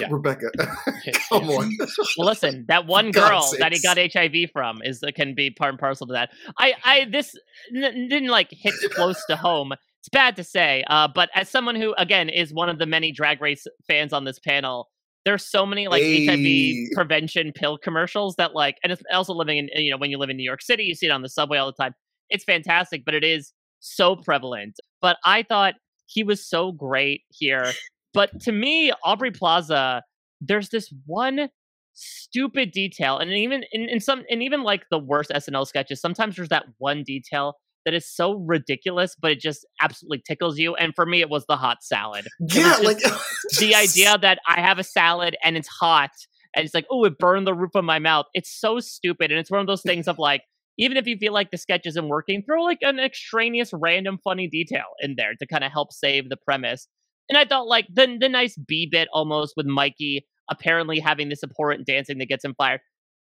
Yeah. 0.00 0.08
Rebecca, 0.10 0.46
come 1.28 1.48
on. 1.50 1.70
Well, 2.16 2.26
listen, 2.26 2.64
that 2.66 2.86
one 2.86 3.12
girl 3.12 3.28
God's 3.42 3.58
that 3.58 3.72
he 3.72 3.80
got 3.80 3.96
HIV 3.96 4.50
from 4.52 4.80
is 4.82 5.04
can 5.14 5.34
be 5.36 5.50
part 5.50 5.70
and 5.70 5.78
parcel 5.78 6.08
to 6.08 6.14
that. 6.14 6.30
I, 6.58 6.74
I 6.84 7.06
this 7.12 7.36
n- 7.76 8.08
didn't 8.08 8.28
like 8.30 8.48
hit 8.50 8.74
close 8.90 9.24
to 9.26 9.36
home. 9.36 9.72
It's 10.00 10.08
bad 10.08 10.34
to 10.36 10.42
say, 10.42 10.82
uh, 10.88 11.06
but 11.14 11.28
as 11.34 11.48
someone 11.48 11.76
who 11.76 11.94
again 11.96 12.28
is 12.28 12.52
one 12.52 12.68
of 12.68 12.78
the 12.78 12.86
many 12.86 13.12
Drag 13.12 13.40
Race 13.40 13.66
fans 13.86 14.12
on 14.12 14.24
this 14.24 14.40
panel, 14.40 14.88
there's 15.28 15.44
so 15.44 15.66
many 15.66 15.88
like 15.88 16.02
Hey. 16.02 16.24
HIV 16.24 16.94
prevention 16.94 17.52
pill 17.52 17.76
commercials 17.76 18.34
that 18.36 18.54
like, 18.54 18.78
and 18.82 18.90
it's 18.90 19.02
also 19.12 19.34
living 19.34 19.58
in 19.58 19.68
you 19.74 19.90
know 19.90 19.98
when 19.98 20.10
you 20.10 20.16
live 20.16 20.30
in 20.30 20.38
New 20.38 20.42
York 20.42 20.62
City, 20.62 20.84
you 20.84 20.94
see 20.94 21.04
it 21.04 21.10
on 21.10 21.20
the 21.20 21.28
subway 21.28 21.58
all 21.58 21.66
the 21.66 21.72
time. 21.72 21.94
It's 22.30 22.44
fantastic, 22.44 23.04
but 23.04 23.14
it 23.14 23.22
is 23.22 23.52
so 23.80 24.16
prevalent. 24.16 24.78
But 25.02 25.18
I 25.26 25.42
thought 25.42 25.74
he 26.06 26.24
was 26.24 26.44
so 26.44 26.72
great 26.72 27.22
here. 27.28 27.72
But 28.14 28.40
to 28.40 28.52
me, 28.52 28.90
Aubrey 29.04 29.30
Plaza, 29.30 30.02
there's 30.40 30.70
this 30.70 30.90
one 31.04 31.50
stupid 31.92 32.70
detail, 32.70 33.18
and 33.18 33.30
even 33.30 33.64
in, 33.70 33.82
in 33.82 34.00
some, 34.00 34.24
and 34.30 34.42
even 34.42 34.62
like 34.62 34.84
the 34.90 34.98
worst 34.98 35.30
SNL 35.30 35.66
sketches, 35.66 36.00
sometimes 36.00 36.36
there's 36.36 36.48
that 36.48 36.64
one 36.78 37.02
detail 37.02 37.56
that 37.88 37.94
is 37.94 38.06
so 38.06 38.34
ridiculous, 38.34 39.16
but 39.18 39.30
it 39.30 39.40
just 39.40 39.66
absolutely 39.80 40.22
tickles 40.26 40.58
you. 40.58 40.74
And 40.74 40.94
for 40.94 41.06
me, 41.06 41.22
it 41.22 41.30
was 41.30 41.46
the 41.46 41.56
hot 41.56 41.78
salad. 41.80 42.28
Yeah, 42.38 42.76
like 42.82 42.98
The 43.58 43.74
idea 43.74 44.18
that 44.18 44.40
I 44.46 44.60
have 44.60 44.78
a 44.78 44.84
salad 44.84 45.38
and 45.42 45.56
it's 45.56 45.68
hot, 45.68 46.10
and 46.54 46.66
it's 46.66 46.74
like, 46.74 46.84
oh, 46.90 47.04
it 47.04 47.18
burned 47.18 47.46
the 47.46 47.54
roof 47.54 47.70
of 47.74 47.84
my 47.84 47.98
mouth. 47.98 48.26
It's 48.34 48.50
so 48.50 48.78
stupid, 48.78 49.30
and 49.30 49.40
it's 49.40 49.50
one 49.50 49.60
of 49.60 49.66
those 49.66 49.82
things 49.82 50.06
of 50.06 50.18
like. 50.18 50.42
Even 50.80 50.96
if 50.96 51.08
you 51.08 51.16
feel 51.16 51.32
like 51.32 51.50
the 51.50 51.56
sketch 51.56 51.86
isn't 51.86 52.06
working, 52.06 52.40
throw 52.44 52.62
like 52.62 52.78
an 52.82 53.00
extraneous, 53.00 53.72
random, 53.72 54.16
funny 54.22 54.46
detail 54.46 54.84
in 55.00 55.16
there 55.16 55.34
to 55.34 55.44
kind 55.44 55.64
of 55.64 55.72
help 55.72 55.92
save 55.92 56.28
the 56.28 56.36
premise. 56.36 56.86
And 57.28 57.36
I 57.36 57.46
thought 57.46 57.66
like 57.66 57.88
the 57.92 58.16
the 58.20 58.28
nice 58.28 58.56
B 58.56 58.86
bit 58.88 59.08
almost 59.12 59.54
with 59.56 59.66
Mikey 59.66 60.24
apparently 60.50 61.00
having 61.00 61.28
this 61.28 61.42
important 61.42 61.86
dancing 61.86 62.18
that 62.18 62.28
gets 62.28 62.44
him 62.44 62.54
fired. 62.56 62.80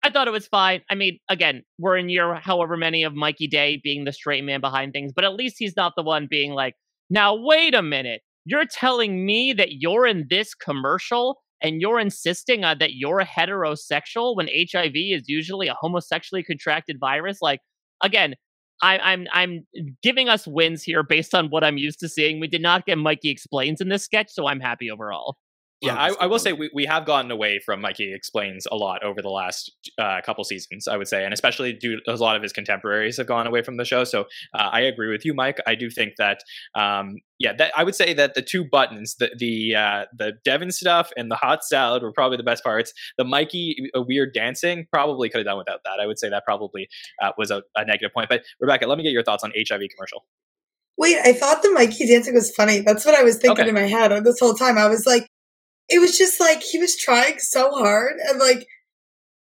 I 0.08 0.10
thought 0.10 0.30
it 0.30 0.32
was 0.32 0.47
fine. 0.47 0.82
I 0.89 0.95
mean, 0.95 1.20
again, 1.28 1.64
we're 1.78 1.97
in 1.97 2.08
year 2.08 2.36
however 2.36 2.78
many 2.78 3.03
of 3.03 3.14
Mikey 3.14 3.47
Day 3.47 3.82
being 3.84 4.05
the 4.05 4.14
straight 4.14 4.41
man 4.45 4.62
behind 4.62 4.93
things, 4.93 5.12
but 5.12 5.26
at 5.26 5.34
least 5.34 5.58
he's 5.60 5.76
not 5.76 5.93
the 5.97 6.03
one 6.03 6.28
being 6.30 6.53
like, 6.53 6.76
now 7.10 7.36
wait 7.36 7.76
a 7.76 7.82
minute. 7.82 8.22
You're 8.45 8.66
telling 8.66 9.26
me 9.26 9.51
that 9.51 9.74
you're 9.82 10.08
in 10.08 10.28
this 10.30 10.55
commercial 10.55 11.41
and 11.62 11.82
you're 11.82 11.99
insisting 11.99 12.62
that 12.62 12.93
you're 12.93 13.26
heterosexual 13.26 14.38
when 14.38 14.47
HIV 14.47 14.93
is 14.95 15.28
usually 15.28 15.68
a 15.68 15.74
homosexually 15.74 16.41
contracted 16.43 16.99
virus? 17.01 17.39
Like, 17.41 17.60
again, 18.01 18.36
I, 18.82 18.99
I'm 18.99 19.28
I'm 19.34 19.68
giving 20.01 20.30
us 20.30 20.47
wins 20.47 20.84
here 20.84 21.03
based 21.03 21.36
on 21.36 21.49
what 21.49 21.66
I'm 21.66 21.78
used 21.78 21.99
to 21.99 22.08
seeing. 22.08 22.39
We 22.39 22.47
did 22.47 22.62
not 22.62 22.86
get 22.86 22.97
Mikey 22.97 23.30
explains 23.30 23.82
in 23.82 23.89
this 23.89 24.05
sketch, 24.05 24.30
so 24.30 24.47
I'm 24.47 24.62
happy 24.62 24.89
overall. 24.89 25.36
Yeah, 25.80 25.93
Oh, 25.93 26.15
I, 26.19 26.23
I 26.23 26.25
will 26.25 26.39
say 26.39 26.53
we, 26.53 26.71
we 26.73 26.86
have 26.86 27.05
gotten 27.05 27.30
away 27.30 27.59
from 27.63 27.82
Mikey 27.82 28.11
explains 28.11 28.65
a 28.71 28.75
lot 28.75 29.03
over 29.03 29.21
the 29.21 29.30
last 29.30 29.71
uh, 29.99 30.21
couple 30.25 30.43
seasons, 30.43 30.88
I 30.88 30.97
would 30.97 31.07
say, 31.07 31.23
and 31.23 31.32
especially 31.36 31.71
due 31.71 31.99
a 32.07 32.15
lot 32.15 32.36
of 32.36 32.41
his 32.41 32.51
contemporaries 32.51 33.17
have 33.17 33.28
gone 33.28 33.45
away 33.45 33.61
from 33.61 33.78
the 33.78 33.86
show. 33.86 34.03
So 34.03 34.21
uh, 34.55 34.69
I 34.71 34.82
agree 34.82 35.11
with 35.11 35.23
you, 35.23 35.36
Mike. 35.36 35.59
I 35.67 35.75
do 35.75 35.91
think 35.91 36.13
that, 36.17 36.39
um, 36.73 37.17
yeah, 37.38 37.53
that 37.57 37.73
I 37.78 37.84
would 37.84 37.93
say 37.93 38.13
that 38.15 38.34
the 38.34 38.41
two 38.41 38.65
buttons, 38.65 39.15
the 39.19 39.30
the 39.38 39.75
uh, 39.75 40.05
the 40.17 40.34
Devon 40.43 40.71
stuff 40.71 41.11
and 41.15 41.30
the 41.30 41.36
hot 41.36 41.63
salad, 41.63 42.01
were 42.01 42.11
probably 42.11 42.38
the 42.38 42.43
best 42.43 42.63
parts. 42.63 42.91
The 43.19 43.23
Mikey 43.23 43.91
uh, 43.95 44.01
weird 44.01 44.34
dancing 44.34 44.88
probably 44.91 45.30
could 45.30 45.38
have 45.39 45.45
done 45.45 45.59
without 45.59 45.82
that. 45.86 45.99
I 46.01 46.07
would 46.07 46.17
say 46.17 46.30
that 46.30 46.43
probably 46.43 46.89
uh, 47.21 47.34
was 47.38 47.51
a, 47.51 47.61
a 47.75 47.86
negative 47.86 48.11
point. 48.15 48.30
But 48.30 48.41
Rebecca, 48.59 48.88
let 48.88 48.97
me 48.97 49.03
get 49.03 49.11
your 49.11 49.23
thoughts 49.23 49.43
on 49.43 49.51
HIV 49.55 49.82
commercial. 49.95 50.25
Wait, 50.97 51.17
I 51.23 51.34
thought 51.34 51.61
the 51.61 51.69
Mikey 51.71 52.07
dancing 52.07 52.34
was 52.34 52.49
funny. 52.55 52.80
That's 52.80 53.05
what 53.05 53.13
I 53.13 53.21
was 53.21 53.38
thinking 53.38 53.65
Okay. 53.65 53.69
in 53.69 53.75
my 53.75 53.82
head 53.82 54.11
this 54.23 54.39
whole 54.39 54.55
time. 54.55 54.80
I 54.80 54.88
was 54.88 55.05
like, 55.05 55.28
it 55.89 55.99
was 55.99 56.17
just 56.17 56.39
like 56.39 56.61
he 56.61 56.77
was 56.79 56.95
trying 56.97 57.39
so 57.39 57.71
hard, 57.71 58.13
and 58.27 58.39
like 58.39 58.59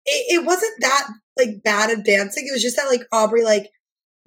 it, 0.05 0.39
it 0.39 0.45
wasn't 0.45 0.73
that 0.81 1.07
like 1.38 1.63
bad 1.63 1.89
at 1.89 2.05
dancing. 2.05 2.47
It 2.47 2.53
was 2.53 2.61
just 2.61 2.75
that 2.77 2.88
like 2.88 3.01
Aubrey 3.11 3.43
like 3.43 3.69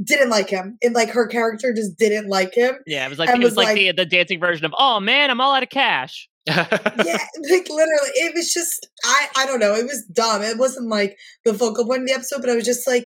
didn't 0.02 0.30
like 0.30 0.48
him, 0.48 0.78
and 0.82 0.94
like 0.94 1.10
her 1.10 1.26
character 1.26 1.72
just 1.72 1.98
didn't 1.98 2.28
like 2.28 2.54
him. 2.54 2.76
Yeah, 2.86 3.06
it 3.06 3.10
was 3.10 3.18
like 3.18 3.28
it 3.30 3.38
was 3.38 3.50
was 3.50 3.56
like, 3.56 3.68
like- 3.68 3.76
the 3.76 3.92
the 3.92 4.06
dancing 4.06 4.40
version 4.40 4.64
of 4.64 4.74
"Oh 4.76 5.00
man, 5.00 5.30
I'm 5.30 5.40
all 5.40 5.54
out 5.54 5.62
of 5.62 5.68
cash." 5.68 6.28
yeah, 6.46 6.66
like 6.68 7.68
literally, 7.68 8.10
it 8.14 8.34
was 8.34 8.52
just 8.52 8.88
I 9.04 9.28
I 9.36 9.46
don't 9.46 9.60
know. 9.60 9.74
It 9.74 9.84
was 9.84 10.04
dumb. 10.12 10.42
It 10.42 10.58
wasn't 10.58 10.88
like 10.88 11.16
the 11.44 11.54
focal 11.54 11.86
point 11.86 12.02
of 12.02 12.08
the 12.08 12.14
episode, 12.14 12.40
but 12.40 12.50
I 12.50 12.54
was 12.54 12.64
just 12.64 12.86
like, 12.86 13.04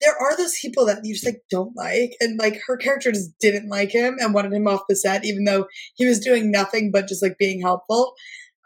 there 0.00 0.16
are 0.20 0.36
those 0.36 0.58
people 0.58 0.86
that 0.86 1.00
you 1.04 1.14
just 1.14 1.26
like 1.26 1.42
don't 1.50 1.76
like, 1.76 2.12
and 2.20 2.38
like 2.38 2.60
her 2.66 2.76
character 2.76 3.12
just 3.12 3.38
didn't 3.38 3.68
like 3.68 3.90
him 3.90 4.16
and 4.18 4.34
wanted 4.34 4.52
him 4.52 4.66
off 4.66 4.82
the 4.88 4.96
set, 4.96 5.24
even 5.24 5.44
though 5.44 5.66
he 5.94 6.06
was 6.06 6.20
doing 6.20 6.50
nothing 6.50 6.90
but 6.92 7.08
just 7.08 7.22
like 7.22 7.38
being 7.38 7.60
helpful. 7.60 8.14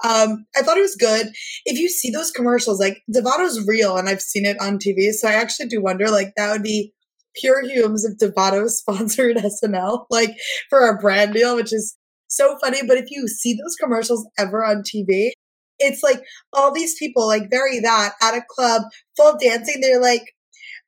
Um, 0.05 0.47
I 0.57 0.63
thought 0.63 0.77
it 0.77 0.83
was 0.83 0.97
good. 0.97 1.29
If 1.65 1.79
you 1.79 1.89
see 1.89 2.11
those 2.11 2.31
commercials, 2.31 2.81
like 2.81 3.03
Devato's 3.13 3.67
real, 3.67 3.97
and 3.97 4.09
I've 4.09 4.21
seen 4.21 4.45
it 4.45 4.61
on 4.61 4.79
TV, 4.79 5.13
so 5.13 5.29
I 5.29 5.33
actually 5.33 5.67
do 5.67 5.83
wonder, 5.83 6.09
like 6.09 6.33
that 6.37 6.53
would 6.53 6.63
be 6.63 6.93
pure 7.37 7.63
humes 7.63 8.05
if 8.05 8.19
Devato 8.19 8.69
sponsored 8.69 9.37
SNL, 9.37 10.07
like 10.11 10.31
for 10.69 10.83
our 10.83 11.01
brand 11.01 11.35
deal, 11.35 11.57
which 11.57 11.73
is 11.73 11.97
so 12.29 12.57
funny. 12.63 12.81
But 12.87 12.99
if 12.99 13.07
you 13.11 13.29
see 13.29 13.55
those 13.55 13.77
commercials 13.77 14.27
ever 14.39 14.65
on 14.65 14.83
TV, 14.83 15.31
it's 15.79 16.03
like 16.03 16.23
all 16.53 16.73
these 16.73 16.95
people, 16.99 17.27
like 17.27 17.51
very 17.51 17.81
that 17.81 18.13
at 18.23 18.35
a 18.35 18.43
club, 18.49 18.83
full 19.17 19.37
dancing. 19.41 19.81
They're 19.81 20.01
like, 20.01 20.23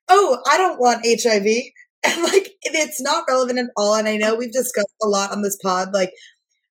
"Oh, 0.09 0.39
I 0.49 0.57
don't 0.57 0.79
want 0.79 1.05
HIV," 1.05 1.45
and 2.03 2.23
like 2.23 2.53
it's 2.63 3.01
not 3.01 3.25
relevant 3.27 3.59
at 3.59 3.67
all. 3.77 3.95
And 3.95 4.07
I 4.07 4.17
know 4.17 4.35
we've 4.35 4.51
discussed 4.51 4.87
a 5.03 5.07
lot 5.07 5.31
on 5.31 5.41
this 5.41 5.57
pod, 5.57 5.93
like 5.93 6.11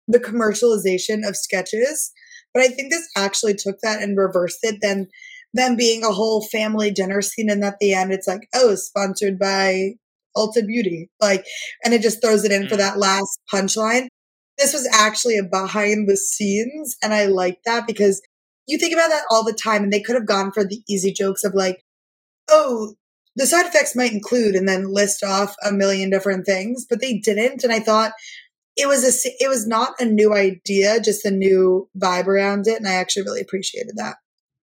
the 0.09 0.21
commercialization 0.21 1.27
of 1.29 1.37
sketches, 1.37 2.13
but 2.55 2.63
I 2.63 2.69
think 2.69 2.91
this 2.93 3.09
actually 3.17 3.55
took 3.55 3.79
that 3.83 4.03
and 4.03 4.17
reversed 4.19 4.61
it. 4.63 4.77
Then 4.83 5.09
them 5.55 5.77
being 5.77 6.05
a 6.05 6.13
whole 6.13 6.43
family 6.47 6.91
dinner 6.91 7.23
scene, 7.23 7.51
and 7.51 7.65
at 7.65 7.79
the 7.81 7.95
end, 7.95 8.13
it's 8.13 8.27
like, 8.29 8.49
"Oh, 8.55 8.75
sponsored 8.75 9.39
by." 9.39 9.93
Ulta 10.37 10.67
Beauty, 10.67 11.09
like, 11.19 11.47
and 11.83 11.95
it 11.95 12.03
just 12.03 12.21
throws 12.21 12.45
it 12.45 12.53
in 12.53 12.69
for 12.69 12.75
Mm. 12.75 12.79
that 12.79 12.99
last 12.99 13.39
punchline 13.53 14.09
this 14.59 14.73
was 14.73 14.89
actually 14.93 15.39
a 15.39 15.43
behind 15.43 16.09
the 16.09 16.17
scenes 16.17 16.97
and 17.03 17.15
i 17.15 17.27
like 17.27 17.59
that 17.65 17.87
because 17.87 18.23
you 18.67 18.79
think 18.79 18.93
about 18.93 19.09
that 19.11 19.25
all 19.31 19.45
the 19.45 19.53
time 19.53 19.83
and 19.83 19.93
they 19.93 20.01
could 20.01 20.15
have 20.15 20.27
gone 20.27 20.51
for 20.53 20.65
the 20.65 20.83
easy 20.89 21.13
jokes 21.13 21.45
of 21.45 21.55
like 21.55 21.83
oh 22.51 22.95
the 23.37 23.47
side 23.47 23.67
effects 23.67 23.95
might 23.95 24.13
include 24.13 24.55
and 24.55 24.69
then 24.69 24.93
list 24.93 25.23
off 25.23 25.55
a 25.65 25.73
million 25.73 26.11
different 26.11 26.47
things 26.47 26.87
but 26.89 27.01
they 27.01 27.19
didn't 27.19 27.63
and 27.63 27.73
i 27.73 27.81
thought 27.81 28.13
it 28.77 28.87
was 28.87 29.05
a, 29.05 29.31
it 29.39 29.49
was 29.49 29.67
not 29.67 29.95
a 30.01 30.05
new 30.05 30.35
idea 30.35 31.01
just 31.01 31.25
a 31.25 31.31
new 31.31 31.89
vibe 31.99 32.27
around 32.27 32.67
it 32.67 32.77
and 32.77 32.89
i 32.89 32.95
actually 32.95 33.23
really 33.23 33.41
appreciated 33.41 33.93
that 33.97 34.17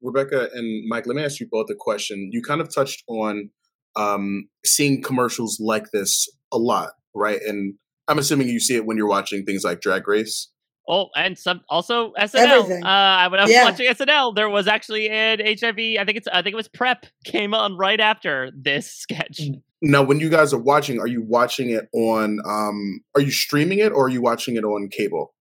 Rebecca 0.01 0.49
and 0.55 0.89
Mike, 0.89 1.07
let 1.07 1.17
me 1.17 1.25
ask 1.25 1.41
you 1.41 1.49
both 1.51 1.71
a 1.71 1.75
question. 1.75 2.31
You 2.33 2.43
kind 2.43 2.61
of 2.61 2.73
touched 2.73 3.03
on 3.09 3.51
um, 3.97 4.49
seeing 4.65 5.03
commercials 5.03 5.59
like 5.61 5.91
this 5.93 6.29
a 6.53 6.59
lot, 6.59 6.91
right? 7.15 7.41
And 7.43 7.75
I'm 8.07 8.19
assuming 8.19 8.49
you 8.49 8.61
see 8.61 8.77
it 8.77 8.87
when 8.87 8.97
you're 8.97 9.09
watching 9.09 9.45
things 9.45 9.65
like 9.65 9.81
Drag 9.81 10.07
Race. 10.07 10.49
Oh, 10.91 11.11
and 11.15 11.37
some 11.37 11.61
also 11.69 12.13
SNL. 12.19 12.37
Everything. 12.61 12.83
Uh, 12.83 13.29
when 13.29 13.41
I 13.41 13.43
was 13.45 13.53
Yeah. 13.53 13.65
watching 13.65 13.87
SNL, 13.89 14.35
there 14.35 14.49
was 14.49 14.67
actually 14.67 15.11
an 15.11 15.39
HIV. 15.41 15.99
I 15.99 16.05
think 16.05 16.17
it's 16.17 16.27
I 16.29 16.41
think 16.43 16.55
it 16.55 16.57
was 16.57 16.69
Prep 16.69 17.05
came 17.25 17.53
on 17.53 17.77
right 17.77 18.01
after 18.01 18.51
this 18.57 18.91
sketch. 18.91 19.41
Now, 19.83 20.03
when 20.03 20.19
you 20.19 20.29
guys 20.31 20.53
are 20.55 20.59
watching, 20.59 20.99
are 20.99 21.07
you 21.07 21.23
watching 21.23 21.71
it 21.71 21.89
on? 21.93 22.39
Um, 22.47 23.01
are 23.15 23.21
you 23.21 23.31
streaming 23.31 23.79
it 23.81 23.93
or 23.93 24.07
are 24.07 24.09
you 24.09 24.23
watching 24.23 24.57
it 24.57 24.65
on 24.65 24.89
cable? 24.89 25.35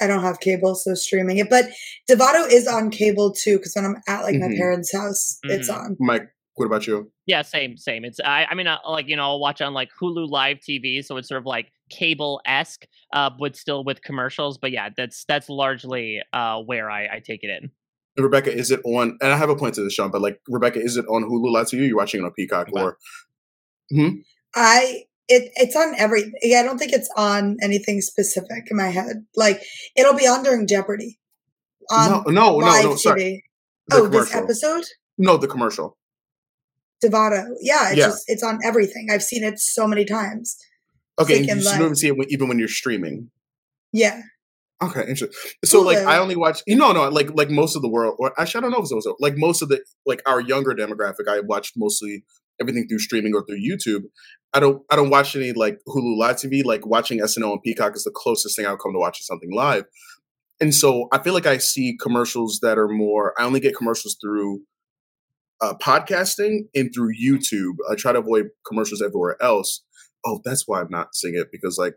I 0.00 0.06
don't 0.06 0.22
have 0.22 0.40
cable, 0.40 0.74
so 0.74 0.94
streaming 0.94 1.38
it. 1.38 1.50
But 1.50 1.66
Devato 2.10 2.50
is 2.50 2.66
on 2.66 2.90
cable 2.90 3.32
too, 3.32 3.58
because 3.58 3.74
when 3.74 3.84
I'm 3.84 3.96
at 4.08 4.22
like 4.22 4.36
my 4.36 4.46
Mhm. 4.46 4.56
parents' 4.56 4.92
house, 4.92 5.38
it's 5.44 5.68
Mhm. 5.70 5.74
on. 5.76 5.96
Mike, 6.00 6.28
what 6.54 6.66
about 6.66 6.86
you? 6.86 7.10
Yeah, 7.26 7.42
same, 7.42 7.76
same. 7.76 8.04
It's 8.04 8.18
I, 8.24 8.46
I 8.50 8.54
mean, 8.54 8.66
uh, 8.68 8.78
like 8.88 9.06
you 9.08 9.16
know, 9.16 9.22
I'll 9.24 9.40
watch 9.40 9.60
on 9.60 9.74
like 9.74 9.90
Hulu 10.00 10.28
Live 10.30 10.58
TV, 10.60 11.02
so 11.04 11.16
it's 11.18 11.28
sort 11.28 11.38
of 11.40 11.46
like 11.46 11.70
cable 11.92 12.40
esque, 12.46 12.86
uh, 13.12 13.30
but 13.38 13.54
still 13.56 13.84
with 13.84 14.02
commercials. 14.02 14.58
But 14.58 14.72
yeah, 14.72 14.88
that's 14.96 15.24
that's 15.26 15.48
largely 15.48 16.20
uh 16.32 16.60
where 16.62 16.90
I, 16.90 17.16
I 17.16 17.22
take 17.24 17.44
it 17.44 17.50
in. 17.50 17.70
Rebecca, 18.22 18.52
is 18.52 18.70
it 18.70 18.80
on? 18.84 19.16
And 19.22 19.32
I 19.32 19.36
have 19.36 19.48
a 19.50 19.56
point 19.56 19.74
to 19.76 19.82
this, 19.84 19.92
Sean, 19.94 20.10
but 20.10 20.20
like 20.20 20.40
Rebecca, 20.48 20.80
is 20.80 20.96
it 20.96 21.06
on 21.08 21.22
Hulu 21.24 21.50
Live 21.52 21.66
TV? 21.66 21.86
You're 21.88 21.96
watching 21.96 22.20
it 22.20 22.24
on 22.24 22.32
Peacock 22.32 22.68
Okay. 22.68 22.82
or? 22.82 22.98
I 24.54 25.04
it 25.28 25.50
it's 25.56 25.76
on 25.76 25.94
every. 25.96 26.32
Yeah, 26.42 26.60
I 26.60 26.62
don't 26.62 26.78
think 26.78 26.92
it's 26.92 27.08
on 27.16 27.56
anything 27.62 28.00
specific 28.00 28.64
in 28.70 28.76
my 28.76 28.88
head. 28.88 29.24
Like 29.36 29.62
it'll 29.96 30.14
be 30.14 30.26
on 30.26 30.42
during 30.42 30.66
Jeopardy. 30.66 31.18
On 31.90 32.10
no, 32.10 32.32
no, 32.32 32.58
no, 32.60 32.82
no. 32.82 32.96
Sorry, 32.96 33.44
The 33.88 33.96
Oh, 33.96 34.06
this 34.08 34.34
episode, 34.34 34.84
No, 35.18 35.36
the 35.36 35.48
commercial. 35.48 35.96
Devato. 37.04 37.44
Yeah, 37.60 37.88
it's 37.88 37.96
Yeah. 37.98 38.06
just 38.06 38.24
it's 38.28 38.42
on 38.42 38.58
everything. 38.64 39.08
I've 39.10 39.22
seen 39.22 39.42
it 39.42 39.58
so 39.58 39.86
many 39.86 40.04
times. 40.04 40.56
Okay, 41.20 41.40
Like 41.40 41.50
and 41.50 41.60
you 41.60 41.66
live. 41.66 41.78
don't 41.78 41.82
even 41.82 41.96
see 41.96 42.06
it 42.08 42.16
when, 42.16 42.26
even 42.30 42.48
when 42.48 42.58
you're 42.58 42.68
streaming. 42.68 43.30
Yeah, 43.92 44.22
Okay, 44.82 45.00
interesting. 45.02 45.30
So 45.64 45.80
like 45.80 45.98
I 45.98 46.18
only 46.18 46.34
watch 46.34 46.62
you 46.66 46.74
know 46.74 46.92
no 46.92 47.08
like 47.08 47.30
like 47.34 47.50
most 47.50 47.76
of 47.76 47.82
the 47.82 47.88
world 47.88 48.16
or 48.18 48.32
actually 48.38 48.58
I 48.58 48.62
don't 48.62 48.72
know 48.72 48.82
if 48.82 48.90
it 48.90 48.94
was 48.94 49.06
like 49.20 49.34
most 49.36 49.62
of 49.62 49.68
the 49.68 49.80
like 50.06 50.20
our 50.26 50.40
younger 50.40 50.74
demographic 50.74 51.28
I 51.28 51.40
watch 51.40 51.72
mostly 51.76 52.24
everything 52.60 52.88
through 52.88 52.98
streaming 52.98 53.32
or 53.34 53.44
through 53.46 53.60
YouTube. 53.60 54.02
I 54.52 54.58
don't 54.58 54.82
I 54.90 54.96
don't 54.96 55.10
watch 55.10 55.36
any 55.36 55.52
like 55.52 55.78
Hulu 55.86 56.16
live 56.18 56.36
TV 56.36 56.64
like 56.64 56.84
watching 56.84 57.20
SNL 57.20 57.52
and 57.52 57.62
Peacock 57.62 57.94
is 57.94 58.02
the 58.02 58.10
closest 58.12 58.56
thing 58.56 58.66
I'll 58.66 58.76
come 58.76 58.92
to 58.92 58.98
watching 58.98 59.22
something 59.22 59.52
live. 59.52 59.84
And 60.60 60.74
so 60.74 61.06
I 61.12 61.22
feel 61.22 61.34
like 61.34 61.46
I 61.46 61.58
see 61.58 61.96
commercials 62.00 62.58
that 62.62 62.76
are 62.76 62.88
more 62.88 63.34
I 63.38 63.44
only 63.44 63.60
get 63.60 63.76
commercials 63.76 64.16
through 64.20 64.62
uh, 65.60 65.74
podcasting 65.80 66.62
and 66.74 66.90
through 66.92 67.12
YouTube. 67.14 67.74
I 67.88 67.94
try 67.94 68.10
to 68.10 68.18
avoid 68.18 68.46
commercials 68.66 69.00
everywhere 69.00 69.36
else. 69.40 69.84
Oh, 70.24 70.40
that's 70.44 70.66
why 70.66 70.80
I'm 70.80 70.90
not 70.90 71.14
seeing 71.14 71.34
it 71.34 71.48
because 71.50 71.78
like 71.78 71.94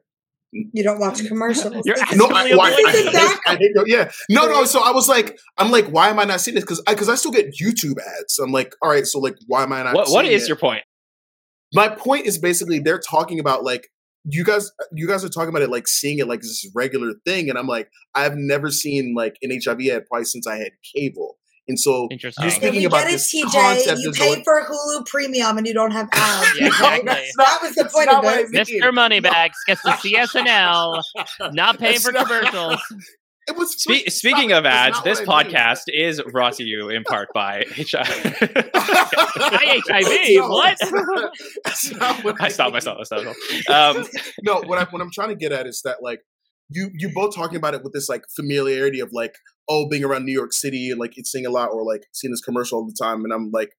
you 0.52 0.84
don't 0.84 1.00
watch 1.00 1.26
commercials. 1.26 1.86
You're 1.86 1.98
no, 2.16 2.28
I, 2.28 2.56
why, 2.56 2.70
I, 2.70 2.72
avoiding 2.72 2.88
hate, 2.92 3.14
it. 3.14 3.40
I 3.46 3.56
hate, 3.56 3.72
yeah, 3.88 4.12
no, 4.30 4.46
no. 4.46 4.66
So 4.66 4.82
I 4.82 4.92
was 4.92 5.10
like, 5.10 5.38
I'm 5.58 5.72
like, 5.72 5.88
why 5.88 6.10
am 6.10 6.20
I 6.20 6.24
not 6.24 6.42
seeing 6.42 6.56
this? 6.56 6.64
Because 6.64 6.82
because 6.88 7.10
I, 7.10 7.16
still 7.16 7.32
get 7.32 7.56
YouTube 7.62 7.98
ads. 8.00 8.40
I'm 8.40 8.52
like, 8.52 8.74
all 8.82 8.90
right, 8.90 9.06
so 9.06 9.20
like, 9.20 9.36
why 9.48 9.64
am 9.64 9.74
I 9.74 9.84
not? 9.84 9.96
What 9.96 10.10
what 10.10 10.26
seeing 10.26 10.36
is 10.36 10.44
it? 10.44 10.48
your 10.48 10.58
point? 10.58 10.84
My 11.74 11.90
point 11.90 12.26
is 12.26 12.38
basically 12.38 12.80
they're 12.80 13.00
talking 13.00 13.40
about 13.40 13.64
like 13.64 13.90
you 14.24 14.44
guys 14.44 14.72
you 14.92 15.08
guys 15.08 15.26
are 15.26 15.30
talking 15.30 15.50
about 15.50 15.62
it 15.62 15.70
like 15.70 15.88
seeing 15.88 16.20
it 16.20 16.28
like 16.28 16.42
this 16.42 16.70
regular 16.74 17.14
thing, 17.26 17.50
and 17.50 17.58
I'm 17.60 17.68
like, 17.68 17.90
I've 18.14 18.36
never 18.36 18.72
seen 18.72 19.14
like 19.16 19.36
an 19.42 19.52
HIV 19.52 19.82
ad 19.92 20.06
probably 20.08 20.26
since 20.26 20.48
I 20.48 20.58
had 20.58 20.72
cable, 20.96 21.38
and 21.68 21.80
so 21.80 22.08
Interesting. 22.12 22.44
You're 22.44 22.52
Yeah, 22.52 22.58
speaking 22.58 22.80
we 22.82 22.86
about 22.86 22.98
get 23.04 23.08
it, 23.10 23.12
this 23.14 23.34
TJ. 23.34 23.52
concept 23.52 24.00
You 24.02 24.10
is 24.12 24.18
pay 24.18 24.26
going- 24.30 24.44
for 24.44 24.66
Hulu 24.66 25.06
Premium 25.08 25.58
and 25.58 25.66
you 25.68 25.74
don't 25.74 25.92
have 25.92 26.08
ads. 26.12 26.52
Yeah, 26.60 26.68
exactly. 26.68 27.06
that's 27.06 27.36
That 27.38 27.60
was 27.62 27.76
the 27.76 27.84
that's 27.84 27.94
point 27.94 28.06
not 28.08 28.18
of 28.20 28.24
what 28.26 28.38
I 28.38 28.44
this. 28.52 28.70
mean. 28.70 28.82
Mr. 28.82 28.94
Moneybags 28.94 29.58
gets 29.68 29.82
to 29.84 29.98
see 29.98 30.16
SNL, 30.16 31.02
not 31.54 31.80
paying 31.80 32.00
for 32.00 32.12
commercials. 32.12 32.82
It 33.48 33.56
was 33.56 33.74
Spe- 33.80 33.88
free. 33.88 34.06
speaking 34.10 34.50
Stop 34.50 34.60
of 34.60 34.66
ads, 34.66 35.04
this 35.04 35.20
what 35.22 35.30
I 35.30 35.44
mean. 35.48 35.54
podcast 35.56 35.82
is 35.88 36.20
brought 36.32 36.54
to 36.54 36.64
you 36.64 36.90
in 36.90 37.04
part 37.04 37.30
by 37.32 37.64
HIV. 37.76 38.38
Hi, 38.74 39.82
HIV. 39.88 40.36
No, 40.42 40.50
what? 40.50 40.78
that's 41.64 41.92
not- 41.94 42.24
what 42.24 42.42
I 42.42 42.48
stopped 42.48 42.74
myself. 42.74 42.98
I 43.00 43.04
stopped 43.04 43.26
myself. 43.26 43.38
Um, 43.98 44.08
no, 44.44 44.62
what 44.62 44.80
I 44.80 44.86
what 44.90 45.02
I'm 45.02 45.12
trying 45.14 45.30
to 45.30 45.36
get 45.36 45.52
at 45.52 45.68
is 45.68 45.82
that 45.86 45.98
like 46.02 46.22
you 46.70 46.90
you 46.96 47.10
both 47.14 47.36
talking 47.36 47.58
about 47.58 47.76
it 47.76 47.84
with 47.84 47.94
this 47.94 48.10
like 48.10 48.24
familiarity 48.36 49.00
of 49.00 49.10
like 49.14 49.36
oh 49.68 49.88
being 49.90 50.04
around 50.04 50.26
New 50.26 50.32
York 50.34 50.54
City 50.54 50.90
and 50.90 51.00
like 51.00 51.18
it's 51.18 51.32
seeing 51.32 51.46
a 51.46 51.50
lot 51.50 51.70
or 51.72 51.84
like 51.84 52.06
seeing 52.14 52.32
this 52.32 52.42
commercial 52.42 52.80
all 52.80 52.86
the 52.86 52.96
time 53.00 53.24
and 53.24 53.34
I'm 53.34 53.52
like 53.52 53.72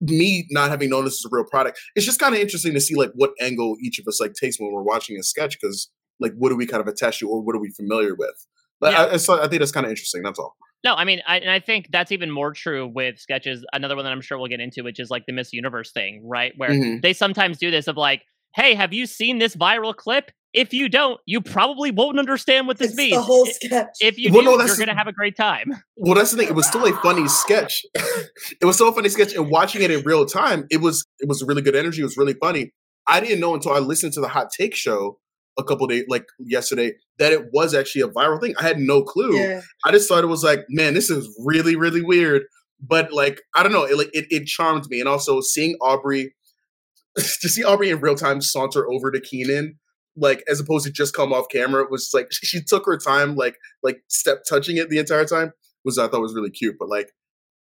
me 0.00 0.46
not 0.50 0.68
having 0.70 0.90
known 0.90 1.04
this 1.04 1.14
is 1.14 1.24
a 1.24 1.28
real 1.34 1.44
product. 1.44 1.80
It's 1.94 2.04
just 2.04 2.20
kind 2.20 2.34
of 2.34 2.40
interesting 2.40 2.74
to 2.74 2.80
see 2.80 2.94
like 2.94 3.12
what 3.14 3.30
angle 3.40 3.76
each 3.82 3.98
of 3.98 4.06
us 4.06 4.20
like 4.20 4.34
takes 4.34 4.60
when 4.60 4.70
we're 4.72 4.82
watching 4.82 5.16
a 5.18 5.22
sketch 5.22 5.58
because 5.60 5.90
like 6.20 6.32
what 6.36 6.50
do 6.50 6.56
we 6.56 6.66
kind 6.66 6.80
of 6.82 6.86
attach 6.86 7.18
to 7.20 7.28
or 7.28 7.40
what 7.42 7.56
are 7.56 7.60
we 7.60 7.70
familiar 7.70 8.14
with? 8.14 8.46
But 8.80 8.92
Yeah. 8.92 9.02
I, 9.04 9.12
I, 9.14 9.16
so 9.16 9.42
I 9.42 9.48
think 9.48 9.60
that's 9.60 9.72
kind 9.72 9.86
of 9.86 9.90
interesting. 9.90 10.22
That's 10.22 10.38
all. 10.38 10.54
No, 10.84 10.94
I 10.94 11.04
mean, 11.04 11.20
I, 11.26 11.38
and 11.38 11.50
I 11.50 11.58
think 11.60 11.88
that's 11.90 12.12
even 12.12 12.30
more 12.30 12.52
true 12.52 12.86
with 12.86 13.18
sketches. 13.18 13.64
Another 13.72 13.96
one 13.96 14.04
that 14.04 14.12
I'm 14.12 14.20
sure 14.20 14.38
we'll 14.38 14.48
get 14.48 14.60
into, 14.60 14.82
which 14.84 15.00
is 15.00 15.10
like 15.10 15.24
the 15.26 15.32
Miss 15.32 15.52
Universe 15.52 15.90
thing, 15.92 16.22
right? 16.24 16.52
Where 16.56 16.70
Mhm. 16.70 17.00
they 17.02 17.12
sometimes 17.14 17.58
do 17.58 17.70
this 17.70 17.88
of 17.88 17.96
like, 17.96 18.22
hey, 18.54 18.74
have 18.74 18.92
you 18.92 19.06
seen 19.06 19.38
this 19.38 19.56
viral 19.56 19.96
clip? 19.96 20.30
If 20.56 20.72
you 20.72 20.88
don't, 20.88 21.20
you 21.26 21.42
probably 21.42 21.90
won't 21.90 22.18
understand 22.18 22.66
what 22.66 22.78
this 22.78 22.88
It's 22.88 22.96
means. 22.96 23.14
the 23.14 23.20
whole 23.22 23.44
sketch. 23.46 23.88
If 24.00 24.18
you 24.18 24.32
Well, 24.32 24.40
do, 24.40 24.46
no, 24.46 24.56
that's 24.56 24.70
you're 24.70 24.86
going 24.86 24.88
to 24.88 24.98
have 24.98 25.06
a 25.06 25.12
great 25.12 25.36
time. 25.36 25.70
Well, 25.96 26.14
that's 26.14 26.30
the 26.30 26.38
thing. 26.38 26.48
It 26.48 26.54
was 26.54 26.66
still 26.66 26.84
a 26.86 26.92
funny 27.02 27.28
sketch. 27.28 27.82
it 27.94 28.64
was 28.64 28.76
still 28.76 28.88
a 28.88 28.92
funny 28.92 29.10
sketch, 29.10 29.34
and 29.34 29.50
watching 29.50 29.82
it 29.82 29.90
in 29.90 30.02
real 30.04 30.24
time, 30.24 30.66
it 30.70 30.80
was 30.80 31.04
it 31.20 31.28
was 31.28 31.44
really 31.46 31.60
good 31.62 31.76
energy. 31.76 32.00
It 32.00 32.04
was 32.04 32.16
really 32.16 32.34
funny. 32.34 32.72
I 33.06 33.20
didn't 33.20 33.38
know 33.38 33.54
until 33.54 33.72
I 33.72 33.78
listened 33.80 34.14
to 34.14 34.20
the 34.20 34.28
Hot 34.28 34.48
Take 34.50 34.74
show 34.74 35.18
a 35.58 35.62
couple 35.62 35.86
days, 35.86 36.04
like 36.08 36.24
yesterday, 36.38 36.94
that 37.18 37.32
it 37.32 37.46
was 37.52 37.74
actually 37.74 38.00
a 38.02 38.08
viral 38.08 38.40
thing. 38.40 38.54
I 38.58 38.62
had 38.62 38.78
no 38.78 39.02
clue. 39.02 39.36
yeah. 39.38 39.60
I 39.84 39.92
just 39.92 40.08
thought 40.08 40.24
it 40.24 40.28
was 40.28 40.42
like, 40.42 40.60
man, 40.70 40.94
this 40.94 41.10
is 41.10 41.28
really 41.44 41.76
really 41.76 42.02
weird. 42.02 42.42
But 42.80 43.12
like, 43.12 43.42
I 43.54 43.62
don't 43.62 43.72
know, 43.72 43.84
it 43.84 43.96
like 43.98 44.10
it, 44.14 44.26
it 44.30 44.46
charmed 44.46 44.86
me, 44.88 45.00
and 45.00 45.08
also 45.08 45.40
seeing 45.42 45.76
Aubrey, 45.82 46.34
to 47.16 47.48
see 47.48 47.62
Aubrey 47.62 47.90
in 47.90 48.00
real 48.00 48.14
time 48.16 48.40
saunter 48.40 48.90
over 48.90 49.10
to 49.10 49.20
Kenan. 49.20 49.78
Like 50.16 50.42
as 50.48 50.60
opposed 50.60 50.86
to 50.86 50.92
just 50.92 51.14
come 51.14 51.32
off 51.32 51.46
camera, 51.50 51.82
it 51.84 51.90
was 51.90 52.10
like 52.14 52.28
she, 52.32 52.46
she 52.58 52.62
took 52.62 52.86
her 52.86 52.96
time, 52.96 53.36
like 53.36 53.56
like 53.82 53.98
step 54.08 54.42
touching 54.48 54.76
it 54.76 54.88
the 54.88 54.98
entire 54.98 55.24
time 55.24 55.52
was 55.84 55.98
I 55.98 56.08
thought 56.08 56.20
was 56.20 56.34
really 56.34 56.50
cute. 56.50 56.76
But 56.78 56.88
like, 56.88 57.10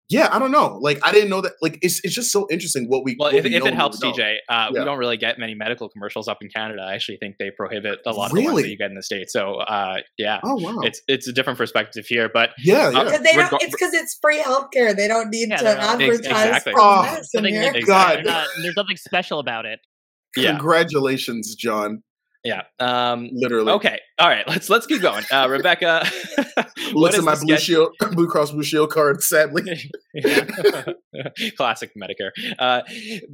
yeah, 0.09 0.29
I 0.31 0.37
don't 0.37 0.51
know. 0.51 0.77
Like 0.81 0.99
I 1.03 1.11
didn't 1.11 1.29
know 1.29 1.41
that. 1.41 1.53
Like 1.61 1.79
it's 1.81 1.99
it's 2.03 2.13
just 2.13 2.31
so 2.31 2.45
interesting 2.51 2.85
what 2.89 3.03
we. 3.03 3.15
well, 3.17 3.29
what 3.31 3.35
if, 3.35 3.43
we 3.45 3.55
if 3.55 3.63
know 3.63 3.69
it 3.69 3.73
helps, 3.73 3.99
TJ 4.03 4.05
we 4.05 4.13
don't. 4.13 4.37
Uh, 4.49 4.67
we 4.71 4.79
don't 4.85 4.97
really 4.99 5.17
get 5.17 5.39
many 5.39 5.55
medical 5.55 5.89
commercials 5.89 6.27
up 6.27 6.37
in 6.41 6.49
Canada. 6.49 6.81
I 6.83 6.93
actually 6.93 7.17
think 7.17 7.37
they 7.39 7.49
prohibit 7.51 7.99
a 8.05 8.11
lot 8.11 8.29
of 8.29 8.35
the 8.35 8.43
ones 8.43 8.61
that 8.61 8.69
you 8.69 8.77
get 8.77 8.89
in 8.91 8.95
the 8.95 9.01
states. 9.01 9.33
So, 9.33 9.55
uh, 9.55 9.97
yeah, 10.17 10.39
Oh 10.43 10.55
wow. 10.55 10.81
it's 10.83 11.01
it's 11.07 11.27
a 11.27 11.33
different 11.33 11.57
perspective 11.57 12.05
here. 12.05 12.29
But 12.31 12.51
yeah, 12.59 12.91
yeah. 12.91 12.99
uh, 12.99 13.03
Because 13.05 13.21
they 13.21 13.33
don't. 13.33 13.45
Regar- 13.49 13.57
It's 13.61 13.71
because 13.71 13.93
it's 13.93 14.17
free 14.21 14.39
healthcare. 14.41 14.95
They 14.95 15.07
don't 15.07 15.29
need 15.29 15.49
Yeah, 15.49 15.57
to 15.57 15.63
they're 15.63 15.77
not- 15.77 16.01
Ex- 16.01 16.17
advertise 16.19 16.47
exactly. 16.47 16.73
Oh, 16.77 17.01
medicine 17.01 17.23
Something 17.23 17.53
here. 17.55 17.71
Exactly. 17.73 18.23
God. 18.23 18.25
not- 18.25 18.47
there's 18.61 18.75
nothing 18.77 18.97
special 18.97 19.39
about 19.39 19.65
it. 19.65 19.79
yeah, 20.37 20.51
Congratulations, 20.51 21.55
Jon. 21.55 22.03
Yeah. 22.43 22.63
Um, 22.79 23.29
Literally. 23.31 23.71
okay, 23.73 23.99
all 24.19 24.27
right. 24.27 24.47
Let's 24.47 24.69
let's 24.69 24.85
keep 24.85 25.01
going. 25.01 25.23
Uh, 25.31 25.47
Rebecca, 25.49 26.05
what 26.55 26.93
Looks 26.93 27.17
at 27.17 27.23
my 27.23 27.35
Blue 27.35 27.55
sketch- 27.55 27.63
Shield, 27.63 27.95
Blue 28.11 28.27
Cross 28.27 28.51
Blue 28.51 28.63
Shield 28.63 28.91
card. 28.91 29.23
Sadly, 29.23 29.91
Classic 31.57 31.91
Medicare. 31.95 32.31
Uh, 32.59 32.81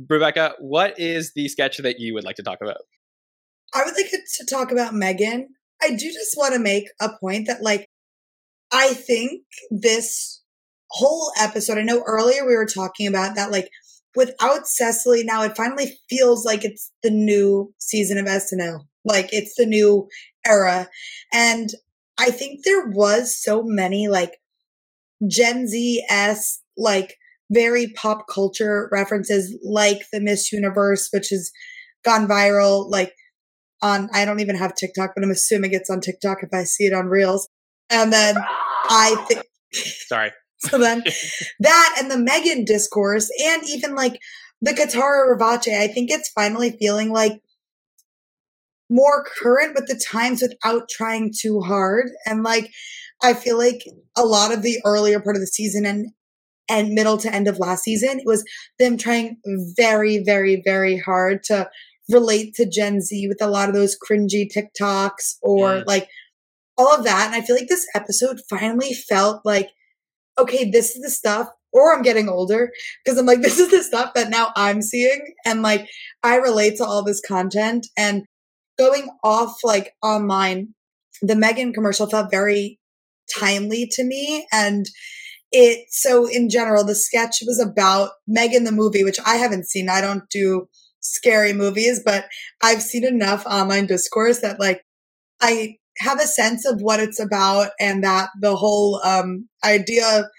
Rebecca, 0.10 0.54
what 0.60 1.00
is 1.00 1.34
the 1.34 1.48
sketch 1.48 1.78
that 1.78 2.00
you 2.00 2.14
would 2.14 2.24
like 2.24 2.36
to 2.38 2.44
talk 2.44 2.60
about? 2.62 2.78
I 3.74 3.84
would 3.84 3.96
like 3.96 4.10
to 4.10 4.46
talk 4.46 4.72
about 4.72 4.94
Megan. 4.94 5.50
I 5.82 5.90
do 5.92 6.12
just 6.12 6.36
want 6.38 6.54
to 6.54 6.60
make 6.60 6.86
a 7.00 7.10
point 7.22 7.48
that, 7.48 7.62
like, 7.62 7.88
I 8.72 8.94
think 8.94 9.44
this 9.72 10.42
whole 10.90 11.32
episode, 11.40 11.78
I 11.78 11.84
know 11.84 12.04
earlier 12.06 12.46
we 12.46 12.56
were 12.56 12.66
talking 12.66 13.08
about 13.08 13.36
that, 13.36 13.52
like, 13.52 13.70
without 14.16 14.68
Cecily, 14.68 15.24
now 15.24 15.44
it 15.44 15.56
finally 15.56 15.98
feels 16.10 16.44
like 16.46 16.66
it's 16.66 16.92
the 17.04 17.12
new 17.12 17.74
season 17.78 18.18
of 18.18 18.26
SNL. 18.26 18.82
Like, 19.06 19.30
it's 19.32 19.56
the 19.56 19.66
new 19.66 20.08
era. 20.46 20.90
And 21.34 21.70
I 22.18 22.32
think 22.32 22.64
there 22.64 22.88
was 22.88 23.36
so 23.36 23.64
many, 23.64 24.08
like, 24.08 24.38
Gen 25.28 25.68
Z 25.68 26.06
s 26.10 26.62
like, 26.78 27.18
very 27.52 27.88
pop 27.88 28.26
culture 28.28 28.90
references, 28.92 29.58
like 29.64 30.04
the 30.14 30.22
Miss 30.22 30.52
Universe, 30.52 31.10
which 31.12 31.30
has 31.30 31.52
gone 32.04 32.28
viral, 32.28 32.90
like, 32.90 33.14
on 33.82 34.10
I 34.14 34.26
don't 34.26 34.40
even 34.40 34.56
have 34.56 34.76
TikTok, 34.76 35.12
but 35.16 35.24
I'm 35.24 35.32
assuming 35.32 35.74
it's 35.74 35.90
on 35.90 36.02
TikTok 36.02 36.40
if 36.44 36.50
I 36.54 36.64
see 36.64 36.86
it 36.86 36.94
on 36.94 37.08
Reels. 37.08 37.48
And 37.90 38.12
then 38.12 38.36
I 38.38 39.26
think 39.28 39.44
Sorry. 39.74 40.32
so 40.60 40.78
then 40.78 41.04
that 41.60 41.96
and 42.00 42.12
the 42.12 42.18
Megan 42.18 42.66
discourse 42.66 43.30
and 43.44 43.64
even 43.68 43.96
like 43.96 44.20
the 44.62 44.72
Kitara 44.72 45.34
Ravache, 45.34 45.74
I 45.74 45.88
think 45.88 46.12
it's 46.12 46.30
finally 46.30 46.72
feeling 46.72 47.12
like 47.12 47.42
more 48.90 49.24
current 49.24 49.76
with 49.76 49.88
the 49.88 50.02
times 50.12 50.42
without 50.42 50.90
trying 50.90 51.32
too 51.38 51.62
hard. 51.62 52.10
And 52.26 52.44
like 52.44 52.72
I 53.22 53.34
feel 53.34 53.58
like 53.58 53.84
a 54.18 54.26
lot 54.26 54.54
of 54.54 54.62
the 54.62 54.80
earlier 54.86 55.20
part 55.20 55.36
of 55.36 55.42
the 55.42 55.48
season 55.48 55.86
and 55.86 56.08
and 56.70 56.94
middle 56.94 57.18
to 57.18 57.34
end 57.34 57.48
of 57.48 57.58
last 57.58 57.84
season. 57.84 58.20
It 58.20 58.26
was 58.26 58.44
them 58.78 58.98
trying 58.98 59.38
very, 59.76 60.20
very, 60.24 60.62
very 60.64 60.98
hard 60.98 61.44
to 61.46 61.68
relate 62.10 62.54
to 62.56 62.70
Gen 62.70 63.02
Z 63.02 63.28
with 63.28 63.42
a 63.42 63.48
lot 63.48 63.70
of 63.70 63.76
those 63.76 63.98
cringy 63.98 64.48
TikToks 64.48 65.38
or 65.42 65.84
like 65.88 66.08
all 66.78 66.96
of 66.96 67.04
that. 67.04 67.28
And 67.28 67.36
I 67.36 67.46
feel 67.46 67.56
like 67.56 67.68
this 67.68 67.88
episode 67.96 68.40
finally 68.50 68.94
felt 68.94 69.42
like, 69.46 69.70
okay, 70.38 70.70
this 70.70 70.96
is 70.96 71.02
the 71.02 71.10
stuff, 71.10 71.50
or 71.74 71.94
I'm 71.94 72.02
getting 72.04 72.30
older 72.30 72.72
because 73.04 73.20
I'm 73.20 73.26
like, 73.26 73.42
this 73.44 73.60
is 73.60 73.70
the 73.72 73.84
stuff 73.84 74.14
that 74.16 74.30
now 74.30 74.52
I'm 74.56 74.82
seeing. 74.82 75.34
And 75.46 75.62
like, 75.62 75.88
I 76.24 76.36
relate 76.36 76.78
to 76.78 76.86
all 76.86 77.04
this 77.04 77.22
content 77.22 77.88
and 77.98 78.26
going 78.80 79.10
off 79.24 79.58
like 79.64 79.94
online. 80.02 80.74
The 81.22 81.36
Megan 81.36 81.74
commercial 81.74 82.08
felt 82.08 82.32
very 82.32 82.80
timely 83.38 83.88
to 83.92 84.04
me. 84.04 84.48
And 84.52 84.86
it, 85.52 85.86
so 85.90 86.28
in 86.28 86.50
general, 86.50 86.86
the 86.86 86.96
sketch 86.96 87.40
was 87.46 87.60
about 87.60 88.12
Megan 88.28 88.64
the 88.64 88.72
movie, 88.72 89.04
which 89.04 89.20
I 89.26 89.36
haven't 89.36 89.68
seen. 89.68 89.90
I 89.90 90.02
don't 90.02 90.30
do 90.30 90.68
scary 91.02 91.54
movies, 91.54 92.02
but 92.04 92.26
I've 92.64 92.82
seen 92.82 93.04
enough 93.04 93.46
online 93.46 93.86
discourse 93.86 94.40
that 94.40 94.60
like 94.60 94.82
I 95.42 95.76
have 95.98 96.20
a 96.20 96.28
sense 96.28 96.66
of 96.66 96.82
what 96.82 97.00
it's 97.00 97.20
about 97.20 97.72
and 97.80 98.04
that 98.04 98.30
the 98.40 98.56
whole 98.56 99.02
um 99.04 99.50
idea 99.66 100.30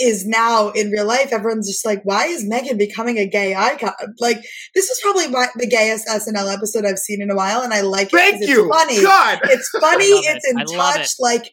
is 0.00 0.26
now 0.26 0.70
in 0.70 0.90
real 0.90 1.06
life 1.06 1.32
everyone's 1.32 1.68
just 1.68 1.84
like 1.84 2.00
why 2.04 2.26
is 2.26 2.44
megan 2.44 2.78
becoming 2.78 3.18
a 3.18 3.26
gay 3.26 3.54
icon 3.54 3.92
like 4.18 4.38
this 4.74 4.88
is 4.88 4.98
probably 5.00 5.28
my, 5.28 5.46
the 5.56 5.66
gayest 5.66 6.06
snl 6.08 6.52
episode 6.52 6.84
i've 6.84 6.98
seen 6.98 7.20
in 7.20 7.30
a 7.30 7.36
while 7.36 7.60
and 7.62 7.72
i 7.74 7.80
like 7.80 8.08
it 8.08 8.12
Thank 8.12 8.36
it's 8.42 8.48
you. 8.48 8.68
funny 8.68 9.02
God. 9.02 9.40
it's 9.44 9.68
funny 9.80 10.04
it's 10.04 10.46
it. 10.46 10.58
in 10.58 10.76
touch 10.76 11.00
it. 11.00 11.10
like 11.18 11.46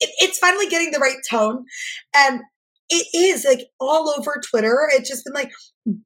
it, 0.00 0.10
it's 0.18 0.38
finally 0.38 0.66
getting 0.66 0.90
the 0.90 0.98
right 0.98 1.18
tone 1.28 1.64
and 2.14 2.40
it 2.90 3.06
is 3.14 3.44
like 3.44 3.66
all 3.80 4.12
over 4.18 4.40
twitter 4.44 4.88
it's 4.92 5.08
just 5.08 5.24
been 5.24 5.32
like 5.34 5.50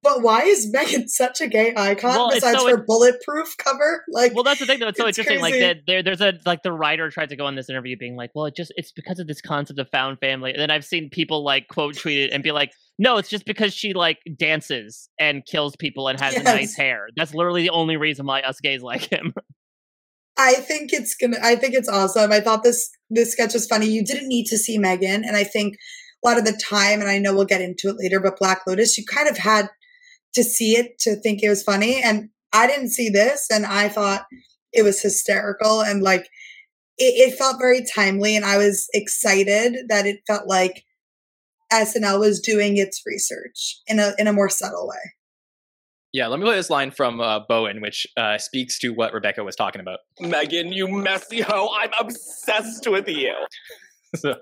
but 0.03 0.23
why 0.23 0.43
is 0.43 0.71
megan 0.73 1.09
such 1.09 1.41
a 1.41 1.47
gay 1.49 1.73
icon 1.77 2.11
Well, 2.15 2.31
besides 2.31 2.59
so 2.59 2.69
her 2.69 2.85
bulletproof 2.87 3.57
cover 3.59 4.05
like 4.13 4.35
well 4.35 4.45
that's 4.45 4.61
the 4.61 4.67
thing 4.67 4.79
though 4.81 4.89
it's 4.89 4.99
so 4.99 5.07
It's 5.07 5.19
interesting 5.19 5.41
like 5.43 5.53
crazy. 5.55 5.67
that 5.67 5.77
there, 5.87 6.03
there's 6.03 6.21
a 6.21 6.35
like 6.47 6.63
the 6.63 6.73
writer 6.73 7.11
tried 7.11 7.31
to 7.31 7.37
go 7.37 7.47
on 7.47 7.55
this 7.55 7.69
interview 7.69 7.97
being 7.97 8.17
like 8.17 8.31
well 8.35 8.47
it 8.47 8.55
just 8.55 8.73
it's 8.77 8.93
because 8.93 9.19
of 9.19 9.27
this 9.27 9.41
concept 9.41 9.79
of 9.81 9.89
found 9.91 10.19
family 10.21 10.53
and 10.53 10.61
then 10.61 10.71
i've 10.71 10.85
seen 10.85 11.09
people 11.11 11.43
like 11.45 11.69
quote 11.69 11.97
tweet 11.97 12.19
it 12.19 12.33
and 12.33 12.43
be 12.43 12.53
like 12.53 12.73
no 12.99 13.17
it's 13.17 13.29
just 13.29 13.45
because 13.47 13.73
she 13.75 13.93
like 13.95 14.19
dances 14.37 15.09
and 15.19 15.45
kills 15.47 15.75
people 15.77 16.09
and 16.09 16.21
has 16.21 16.35
Yes. 16.35 16.45
nice 16.45 16.77
hair 16.77 17.09
that's 17.17 17.35
literally 17.35 17.63
the 17.63 17.71
only 17.71 17.97
reason 17.97 18.27
why 18.27 18.41
us 18.43 18.61
gays 18.61 18.83
like 18.83 19.11
him 19.11 19.33
I 20.37 20.55
think 20.55 20.93
it's 20.93 21.15
gonna. 21.15 21.37
I 21.45 21.55
think 21.55 21.75
it's 21.75 21.89
awesome. 21.89 22.33
I 22.33 22.41
thought 22.41 22.65
this 22.65 22.91
this 23.09 23.31
sketch 23.31 23.55
was 23.55 23.69
funny. 23.69 23.87
You 23.87 24.05
didn't 24.05 24.27
need 24.27 24.47
to 24.47 24.59
see 24.59 24.79
Megan, 24.79 25.23
and 25.25 25.37
I 25.37 25.45
think 25.45 25.77
a 26.25 26.29
lot 26.29 26.39
of 26.39 26.45
the 26.45 26.61
time, 26.69 27.01
and 27.01 27.09
I 27.09 27.19
know 27.19 27.35
we'll 27.35 27.45
get 27.45 27.61
into 27.61 27.89
it 27.89 27.97
later, 27.99 28.21
but 28.21 28.39
Black 28.39 28.63
Lotus, 28.67 28.97
you 28.97 29.05
kind 29.05 29.29
of 29.29 29.37
had 29.37 29.69
to 30.35 30.43
see 30.43 30.77
it 30.77 30.99
to 31.01 31.17
think 31.17 31.43
it 31.43 31.49
was 31.49 31.63
funny, 31.63 32.03
and 32.03 32.31
I 32.53 32.67
didn't 32.67 32.91
see 32.91 33.09
this, 33.09 33.49
and 33.51 33.67
I 33.67 33.89
thought 33.89 34.25
it 34.73 34.83
was 34.83 35.03
hysterical, 35.03 35.83
and 35.83 36.03
like 36.03 36.29
it, 36.99 37.31
it 37.33 37.39
felt 37.39 37.59
very 37.59 37.85
timely, 37.95 38.37
and 38.37 38.45
I 38.45 38.57
was 38.57 38.89
excited 38.95 39.89
that 39.89 40.07
it 40.07 40.21
felt 40.27 40.49
like 40.49 40.85
SNL 41.73 42.21
was 42.21 42.41
doing 42.41 42.77
its 42.77 43.03
research 43.07 43.81
in 43.87 43.99
a 43.99 44.13
in 44.19 44.27
a 44.27 44.33
more 44.33 44.49
subtle 44.49 44.89
way. 44.89 45.13
Yeah, 46.13 46.29
let 46.29 46.39
me 46.39 46.47
play 46.47 46.55
this 46.55 46.71
line 46.71 46.93
from 46.93 47.21
uh, 47.21 47.41
Bowen, 47.41 47.81
which 47.81 48.07
uh, 48.17 48.39
speaks 48.39 48.79
to 48.79 48.91
what 48.91 49.13
Rebecca 49.13 49.43
was 49.43 49.57
talking 49.57 49.81
about. 49.81 49.99
Megan, 50.21 50.73
you 50.73 50.87
messy 50.87 51.41
hoe. 51.41 51.71
I'm 51.77 51.91
obsessed 51.99 52.87
with 52.87 53.09
you. 53.09 53.35
so 54.21 54.35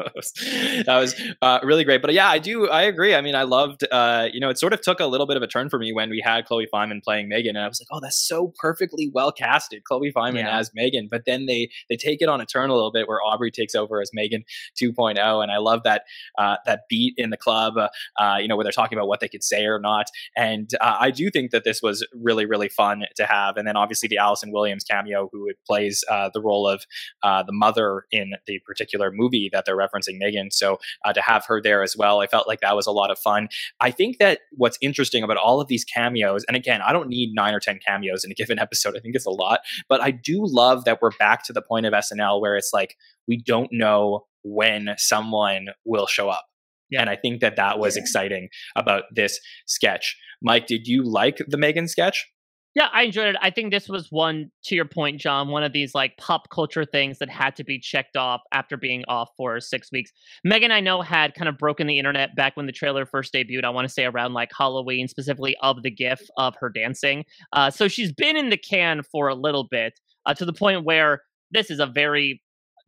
that 0.86 0.98
was, 0.98 1.20
uh, 1.40 1.60
really 1.62 1.84
great. 1.84 2.02
But 2.02 2.12
yeah, 2.12 2.28
I 2.28 2.38
do. 2.38 2.68
I 2.68 2.82
agree. 2.82 3.14
I 3.14 3.20
mean, 3.20 3.34
I 3.34 3.42
loved. 3.44 3.84
Uh, 3.90 4.28
you 4.32 4.40
know, 4.40 4.48
it 4.50 4.58
sort 4.58 4.72
of 4.72 4.80
took 4.80 5.00
a 5.00 5.06
little 5.06 5.26
bit 5.26 5.36
of 5.36 5.42
a 5.42 5.46
turn 5.46 5.68
for 5.68 5.78
me 5.78 5.92
when 5.92 6.10
we 6.10 6.20
had 6.24 6.44
Chloe 6.46 6.68
Fineman 6.72 7.02
playing 7.02 7.28
Megan, 7.28 7.56
and 7.56 7.64
I 7.64 7.68
was 7.68 7.80
like, 7.80 7.88
oh, 7.90 8.00
that's 8.00 8.16
so 8.18 8.52
perfectly 8.58 9.10
well 9.12 9.32
casted, 9.32 9.84
Chloe 9.84 10.12
Fineman 10.12 10.40
Yeah. 10.44 10.58
as 10.58 10.70
Megan. 10.74 11.08
But 11.10 11.24
then 11.26 11.46
they 11.46 11.70
they 11.88 11.96
take 11.96 12.22
it 12.22 12.28
on 12.28 12.40
a 12.40 12.46
turn 12.46 12.70
a 12.70 12.74
little 12.74 12.92
bit 12.92 13.08
where 13.08 13.18
Aubrey 13.22 13.50
takes 13.50 13.74
over 13.74 14.00
as 14.00 14.10
Megan 14.12 14.44
2.0, 14.80 15.42
and 15.42 15.50
I 15.52 15.58
love 15.58 15.82
that 15.84 16.02
uh, 16.38 16.56
that 16.66 16.82
beat 16.88 17.14
in 17.16 17.30
the 17.30 17.36
club. 17.36 17.74
Uh, 17.76 17.88
uh, 18.18 18.36
you 18.40 18.48
know, 18.48 18.56
where 18.56 18.64
they're 18.64 18.72
talking 18.72 18.98
about 18.98 19.08
what 19.08 19.20
they 19.20 19.28
could 19.28 19.42
say 19.44 19.64
or 19.64 19.78
not. 19.78 20.06
And 20.36 20.70
uh, 20.80 20.96
I 21.00 21.10
do 21.10 21.30
think 21.30 21.50
that 21.50 21.64
this 21.64 21.82
was 21.82 22.06
really 22.14 22.46
really 22.46 22.68
fun 22.68 23.04
to 23.16 23.26
have. 23.26 23.56
And 23.56 23.66
then 23.66 23.76
obviously 23.76 24.08
the 24.08 24.18
Allison 24.18 24.52
Williams 24.52 24.84
cameo, 24.84 25.28
who 25.32 25.50
plays 25.66 26.04
uh, 26.10 26.30
the 26.32 26.40
role 26.40 26.66
of 26.68 26.84
uh, 27.22 27.42
the 27.42 27.52
mother 27.52 28.04
in 28.10 28.32
the 28.46 28.58
particular 28.66 29.10
movie 29.12 29.50
that 29.52 29.61
they're 29.64 29.76
referencing 29.76 30.18
Megan. 30.18 30.50
So 30.50 30.78
uh, 31.04 31.12
to 31.12 31.20
have 31.22 31.44
her 31.46 31.60
there 31.62 31.82
as 31.82 31.96
well, 31.96 32.20
I 32.20 32.26
felt 32.26 32.46
like 32.48 32.60
that 32.60 32.76
was 32.76 32.86
a 32.86 32.92
lot 32.92 33.10
of 33.10 33.18
fun. 33.18 33.48
I 33.80 33.90
think 33.90 34.18
that 34.18 34.40
what's 34.52 34.78
interesting 34.80 35.22
about 35.22 35.36
all 35.36 35.60
of 35.60 35.68
these 35.68 35.84
cameos, 35.84 36.44
and 36.44 36.56
again, 36.56 36.80
I 36.82 36.92
don't 36.92 37.08
need 37.08 37.30
nine 37.34 37.54
or 37.54 37.60
10 37.60 37.80
cameos 37.86 38.24
in 38.24 38.30
a 38.30 38.34
given 38.34 38.58
episode, 38.66 38.96
I 38.96 39.00
think 39.00 39.14
it's 39.14 39.26
a 39.26 39.30
lot, 39.30 39.60
but 39.88 40.00
I 40.00 40.10
do 40.10 40.40
love 40.44 40.84
that 40.84 41.00
we're 41.02 41.10
back 41.18 41.44
to 41.46 41.52
the 41.52 41.62
point 41.62 41.86
of 41.86 41.92
SNL 41.92 42.40
where 42.40 42.56
it's 42.56 42.72
like 42.72 42.96
we 43.28 43.36
don't 43.36 43.70
know 43.72 44.26
when 44.42 44.94
someone 44.98 45.68
will 45.84 46.06
show 46.06 46.28
up. 46.28 46.44
Yeah. 46.90 47.00
And 47.00 47.08
I 47.08 47.16
think 47.16 47.40
that 47.40 47.56
that 47.56 47.78
was 47.78 47.96
Yeah. 47.96 48.02
exciting 48.02 48.48
about 48.76 49.04
this 49.14 49.40
sketch. 49.66 50.16
Mike, 50.42 50.66
did 50.66 50.86
you 50.86 51.02
like 51.04 51.38
the 51.46 51.56
Megan 51.56 51.88
sketch? 51.88 52.28
Yeah, 52.74 52.88
I 52.90 53.02
enjoyed 53.02 53.26
it. 53.26 53.36
I 53.42 53.50
think 53.50 53.70
this 53.70 53.86
was 53.86 54.10
one, 54.10 54.50
to 54.64 54.74
your 54.74 54.86
point, 54.86 55.20
Jon, 55.20 55.48
one 55.48 55.62
of 55.62 55.74
these 55.74 55.94
like 55.94 56.16
pop 56.16 56.48
culture 56.48 56.86
things 56.86 57.18
that 57.18 57.28
had 57.28 57.54
to 57.56 57.64
be 57.64 57.78
checked 57.78 58.16
off 58.16 58.40
after 58.52 58.78
being 58.78 59.04
off 59.08 59.28
for 59.36 59.60
six 59.60 59.92
weeks. 59.92 60.10
Megan, 60.42 60.70
I 60.72 60.80
know, 60.80 61.02
had 61.02 61.34
kind 61.34 61.50
of 61.50 61.58
broken 61.58 61.86
the 61.86 61.98
internet 61.98 62.34
back 62.34 62.56
when 62.56 62.64
the 62.64 62.72
trailer 62.72 63.04
first 63.04 63.34
debuted. 63.34 63.64
I 63.64 63.70
want 63.70 63.86
to 63.86 63.92
say 63.92 64.06
around 64.06 64.32
like 64.32 64.50
Halloween, 64.56 65.06
specifically 65.06 65.54
of 65.60 65.82
the 65.82 65.90
gif 65.90 66.22
of 66.38 66.54
her 66.60 66.70
dancing. 66.70 67.26
Uh, 67.52 67.70
so 67.70 67.88
she's 67.88 68.12
been 68.12 68.38
in 68.38 68.48
the 68.48 68.56
can 68.56 69.02
for 69.02 69.28
a 69.28 69.34
little 69.34 69.64
bit 69.70 70.00
uh, 70.24 70.32
to 70.32 70.46
the 70.46 70.52
point 70.54 70.84
where 70.84 71.20
this 71.50 71.70
is 71.70 71.78
a 71.78 71.86
very 71.86 72.42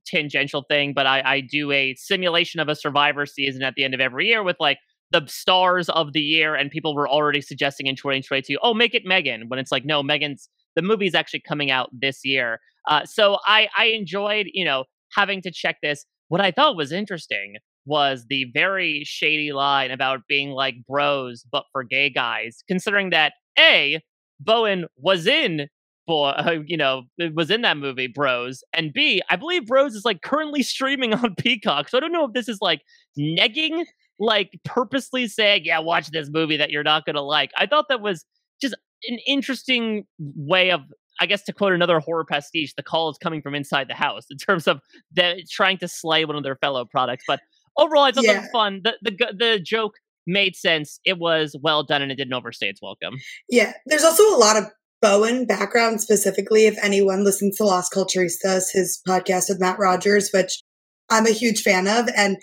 tangential 0.06 0.64
thing, 0.68 0.92
but 0.94 1.06
I, 1.06 1.22
I 1.24 1.40
do 1.40 1.70
a 1.72 1.94
simulation 1.96 2.60
of 2.60 2.68
a 2.68 2.74
survivor 2.74 3.26
season 3.26 3.62
at 3.62 3.74
the 3.74 3.84
end 3.84 3.94
of 3.94 4.00
every 4.00 4.28
year 4.28 4.42
with 4.42 4.56
like 4.60 4.78
the 5.10 5.24
stars 5.26 5.88
of 5.90 6.12
the 6.12 6.20
year, 6.20 6.54
and 6.54 6.70
people 6.70 6.94
were 6.94 7.08
already 7.08 7.40
suggesting 7.40 7.86
in 7.86 7.96
2022, 7.96 8.58
oh, 8.62 8.74
make 8.74 8.94
it 8.94 9.04
Megan, 9.04 9.48
when 9.48 9.58
it's 9.58 9.70
like, 9.72 9.84
no, 9.84 10.02
Megan's 10.02 10.48
the 10.76 10.82
movie's 10.82 11.14
actually 11.14 11.40
coming 11.40 11.70
out 11.70 11.88
this 11.92 12.24
year. 12.24 12.58
Uh, 12.88 13.04
so 13.04 13.38
I 13.46 13.68
I 13.76 13.86
enjoyed 13.86 14.46
you 14.52 14.64
know 14.64 14.84
having 15.12 15.40
to 15.42 15.50
check 15.50 15.76
this. 15.82 16.04
What 16.28 16.40
I 16.40 16.50
thought 16.50 16.76
was 16.76 16.92
interesting 16.92 17.56
was 17.86 18.26
the 18.28 18.46
very 18.54 19.02
shady 19.04 19.52
line 19.52 19.90
about 19.90 20.20
being 20.26 20.50
like 20.50 20.74
bros 20.88 21.44
but 21.50 21.64
for 21.72 21.84
gay 21.84 22.10
guys, 22.10 22.64
considering 22.66 23.10
that 23.10 23.34
a 23.58 24.00
Bowen 24.40 24.86
was 24.96 25.26
in 25.26 25.68
boy, 26.06 26.28
uh, 26.28 26.58
you 26.66 26.76
know, 26.76 27.02
was 27.34 27.50
in 27.50 27.62
that 27.62 27.76
movie 27.76 28.06
Bros, 28.06 28.62
and 28.72 28.92
B, 28.92 29.22
I 29.30 29.36
believe 29.36 29.66
Bros 29.66 29.94
is 29.94 30.04
like 30.04 30.22
currently 30.22 30.62
streaming 30.62 31.14
on 31.14 31.34
Peacock. 31.38 31.88
So 31.88 31.98
I 31.98 32.00
don't 32.00 32.12
know 32.12 32.26
if 32.26 32.32
this 32.32 32.48
is 32.48 32.58
like 32.60 32.82
negging, 33.18 33.84
like 34.18 34.50
purposely 34.64 35.26
saying, 35.28 35.62
"Yeah, 35.64 35.78
watch 35.80 36.10
this 36.10 36.28
movie 36.32 36.56
that 36.56 36.70
you're 36.70 36.82
not 36.84 37.04
gonna 37.06 37.22
like." 37.22 37.50
I 37.56 37.66
thought 37.66 37.86
that 37.88 38.00
was 38.00 38.24
just 38.60 38.74
an 39.08 39.18
interesting 39.26 40.04
way 40.18 40.70
of. 40.70 40.80
I 41.20 41.26
guess 41.26 41.44
to 41.44 41.52
quote 41.52 41.72
another 41.72 42.00
horror 42.00 42.24
pastiche, 42.24 42.74
the 42.76 42.82
call 42.82 43.08
is 43.08 43.16
coming 43.18 43.40
from 43.40 43.54
inside 43.54 43.86
the 43.88 43.94
house 43.94 44.24
in 44.32 44.36
terms 44.36 44.66
of 44.66 44.80
them 45.12 45.36
trying 45.48 45.78
to 45.78 45.86
slay 45.86 46.24
one 46.24 46.34
of 46.34 46.42
their 46.42 46.56
fellow 46.56 46.84
products. 46.84 47.22
But 47.28 47.38
overall, 47.78 48.02
I 48.02 48.10
thought 48.10 48.24
that 48.24 48.32
Yeah. 48.32 48.40
was 48.40 48.50
fun. 48.50 48.80
The 48.82 48.94
the 49.02 49.34
the 49.38 49.60
joke 49.60 49.92
made 50.26 50.56
sense. 50.56 50.98
It 51.04 51.18
was 51.18 51.54
well 51.62 51.82
done, 51.84 52.02
and 52.02 52.10
it 52.10 52.16
didn't 52.16 52.34
overstay 52.34 52.68
its 52.68 52.82
welcome. 52.82 53.14
Yeah, 53.48 53.74
there's 53.86 54.02
also 54.04 54.24
a 54.34 54.38
lot 54.38 54.56
of 54.56 54.64
Bowen 55.02 55.44
background 55.46 56.00
specifically. 56.00 56.66
If 56.66 56.76
anyone 56.82 57.22
listens 57.24 57.58
to 57.58 57.64
Las 57.64 57.88
Culturistas, 57.90 58.72
his 58.72 59.00
podcast 59.06 59.48
with 59.50 59.60
Matt 59.60 59.78
Rogers, 59.78 60.30
which 60.32 60.62
I'm 61.10 61.26
a 61.26 61.30
huge 61.30 61.62
fan 61.62 61.86
of, 61.86 62.08
and 62.16 62.38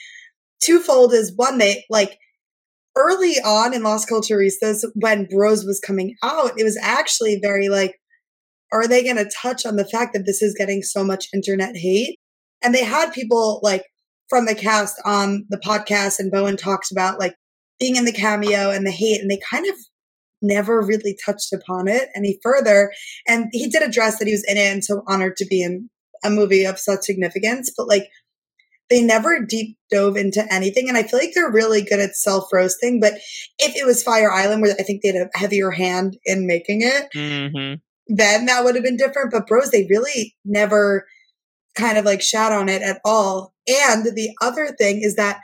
twofold 0.61 1.13
is 1.13 1.33
one, 1.35 1.57
they 1.57 1.85
like 1.89 2.17
early 2.97 3.35
on 3.43 3.73
in 3.73 3.83
Las 3.83 4.05
Culturistas 4.05 4.85
when 4.95 5.25
Bros 5.25 5.65
was 5.65 5.79
coming 5.79 6.15
out, 6.23 6.59
it 6.59 6.63
was 6.63 6.77
actually 6.81 7.39
very 7.41 7.69
like, 7.69 7.95
are 8.73 8.87
they 8.87 9.03
going 9.03 9.17
to 9.17 9.29
touch 9.41 9.65
on 9.65 9.75
the 9.75 9.87
fact 9.87 10.13
that 10.13 10.25
this 10.25 10.41
is 10.41 10.55
getting 10.57 10.81
so 10.81 11.03
much 11.03 11.27
internet 11.33 11.75
hate? 11.75 12.17
And 12.63 12.73
they 12.73 12.83
had 12.83 13.13
people 13.13 13.59
like 13.63 13.85
from 14.29 14.45
the 14.45 14.55
cast 14.55 14.95
on 15.03 15.45
the 15.49 15.57
podcast, 15.57 16.19
and 16.19 16.31
Bowen 16.31 16.55
talks 16.55 16.91
about 16.91 17.19
like 17.19 17.35
being 17.79 17.97
in 17.97 18.05
the 18.05 18.13
cameo 18.13 18.69
and 18.69 18.85
the 18.85 18.91
hate, 18.91 19.19
and 19.19 19.29
they 19.29 19.39
kind 19.49 19.65
of 19.67 19.75
never 20.41 20.81
really 20.81 21.17
touched 21.25 21.53
upon 21.53 21.87
it 21.87 22.09
any 22.15 22.39
further. 22.41 22.91
And 23.27 23.47
he 23.51 23.67
did 23.69 23.83
address 23.83 24.19
that 24.19 24.27
he 24.27 24.33
was 24.33 24.45
in 24.47 24.57
it 24.57 24.71
and 24.71 24.83
so 24.83 25.03
honored 25.07 25.35
to 25.37 25.45
be 25.45 25.61
in 25.61 25.89
a 26.23 26.29
movie 26.29 26.65
of 26.65 26.79
such 26.79 27.01
significance, 27.01 27.71
but 27.75 27.87
like 27.87 28.07
they 28.91 29.01
never 29.01 29.43
deep 29.43 29.77
dove 29.89 30.17
into 30.17 30.45
anything. 30.53 30.89
And 30.89 30.97
I 30.97 31.03
feel 31.03 31.19
like 31.19 31.31
they're 31.33 31.49
really 31.49 31.81
good 31.81 31.99
at 32.01 32.15
self 32.15 32.51
roasting. 32.53 32.99
But 32.99 33.13
if 33.57 33.75
it 33.75 33.85
was 33.85 34.03
Fire 34.03 34.31
Island, 34.31 34.61
where 34.61 34.75
I 34.77 34.83
think 34.83 35.01
they 35.01 35.13
had 35.13 35.29
a 35.33 35.37
heavier 35.39 35.71
hand 35.71 36.17
in 36.25 36.45
making 36.45 36.81
it, 36.81 37.07
Mm-hmm. 37.15 37.75
then 38.15 38.45
that 38.45 38.63
would 38.63 38.75
have 38.75 38.83
been 38.83 38.97
different. 38.97 39.31
But 39.31 39.47
bros, 39.47 39.71
they 39.71 39.87
really 39.89 40.35
never 40.45 41.07
kind 41.75 41.97
of 41.97 42.03
like 42.05 42.21
shat 42.21 42.51
on 42.51 42.67
it 42.67 42.81
at 42.81 42.99
all. 43.05 43.53
And 43.67 44.05
the 44.15 44.31
other 44.41 44.67
thing 44.77 45.01
is 45.01 45.15
that 45.15 45.39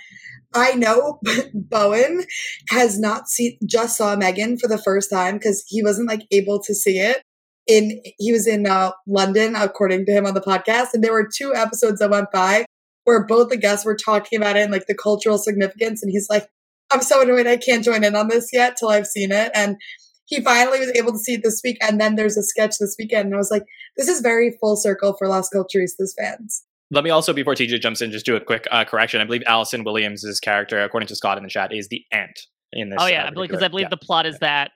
I 0.53 0.73
know 0.73 1.19
Bowen 1.53 2.25
has 2.69 2.99
not 2.99 3.29
seen 3.29 3.57
just 3.65 3.97
saw 3.97 4.15
Megan 4.17 4.57
for 4.57 4.67
the 4.67 4.77
first 4.77 5.09
time 5.09 5.35
because 5.35 5.63
he 5.67 5.81
wasn't 5.81 6.09
like 6.09 6.27
able 6.31 6.61
to 6.63 6.75
see 6.75 6.99
it. 6.99 7.23
In 7.65 8.01
he 8.17 8.31
was 8.31 8.47
in 8.47 8.65
uh, 8.65 8.91
London, 9.07 9.55
according 9.55 10.05
to 10.05 10.11
him 10.11 10.25
on 10.25 10.33
the 10.33 10.41
podcast, 10.41 10.93
and 10.93 11.03
there 11.03 11.11
were 11.11 11.27
two 11.27 11.53
episodes 11.53 11.99
that 11.99 12.09
went 12.09 12.31
by 12.31 12.65
where 13.07 13.23
both 13.25 13.47
the 13.47 13.55
guests 13.57 13.85
were 13.85 13.95
talking 13.95 14.37
about 14.37 14.57
it 14.57 14.63
and 14.63 14.71
like 14.71 14.85
the 14.87 14.93
cultural 14.93 15.37
significance, 15.37 16.03
and 16.03 16.11
he's 16.11 16.27
like, 16.29 16.49
"I'm 16.91 17.01
so 17.01 17.21
annoyed 17.21 17.47
I 17.47 17.55
can't 17.55 17.83
join 17.85 18.03
in 18.03 18.15
on 18.17 18.27
this 18.27 18.49
yet 18.51 18.75
till 18.77 18.89
I've 18.89 19.07
seen 19.07 19.31
it." 19.31 19.49
And 19.55 19.77
he 20.25 20.41
finally 20.41 20.79
was 20.79 20.91
able 20.93 21.13
to 21.13 21.17
see 21.17 21.35
it 21.35 21.41
this 21.43 21.61
week, 21.63 21.77
and 21.81 22.01
then 22.01 22.15
there's 22.15 22.35
a 22.35 22.43
sketch 22.43 22.75
this 22.79 22.97
weekend, 22.99 23.27
and 23.27 23.35
I 23.35 23.37
was 23.37 23.49
like, 23.49 23.63
"This 23.95 24.09
is 24.09 24.19
very 24.19 24.57
full 24.59 24.75
circle 24.75 25.15
for 25.17 25.29
Las 25.29 25.49
Culturistas 25.49 26.11
fans." 26.19 26.63
Let 26.91 27.03
me 27.05 27.09
also, 27.09 27.31
before 27.33 27.55
TJ 27.55 27.79
jumps 27.79 28.01
in, 28.01 28.11
just 28.11 28.25
do 28.25 28.35
a 28.35 28.41
quick 28.41 28.65
uh, 28.71 28.83
correction. 28.83 29.19
I 29.21 29.25
believe 29.25 29.43
Allison 29.45 29.83
Williams' 29.85 30.39
character, 30.41 30.81
according 30.83 31.07
to 31.07 31.15
Scott 31.15 31.37
in 31.37 31.43
the 31.43 31.49
chat, 31.49 31.73
is 31.73 31.87
the 31.87 32.03
aunt 32.11 32.37
in 32.73 32.89
this. 32.89 32.97
Oh 33.01 33.07
yeah, 33.07 33.23
uh, 33.23 33.27
I 33.27 33.29
believe 33.31 33.49
because 33.49 33.59
particular- 33.59 33.65
I 33.65 33.69
believe 33.69 33.85
yeah. 33.85 33.89
the 33.89 33.97
plot 34.05 34.25
is 34.25 34.39
that 34.39 34.71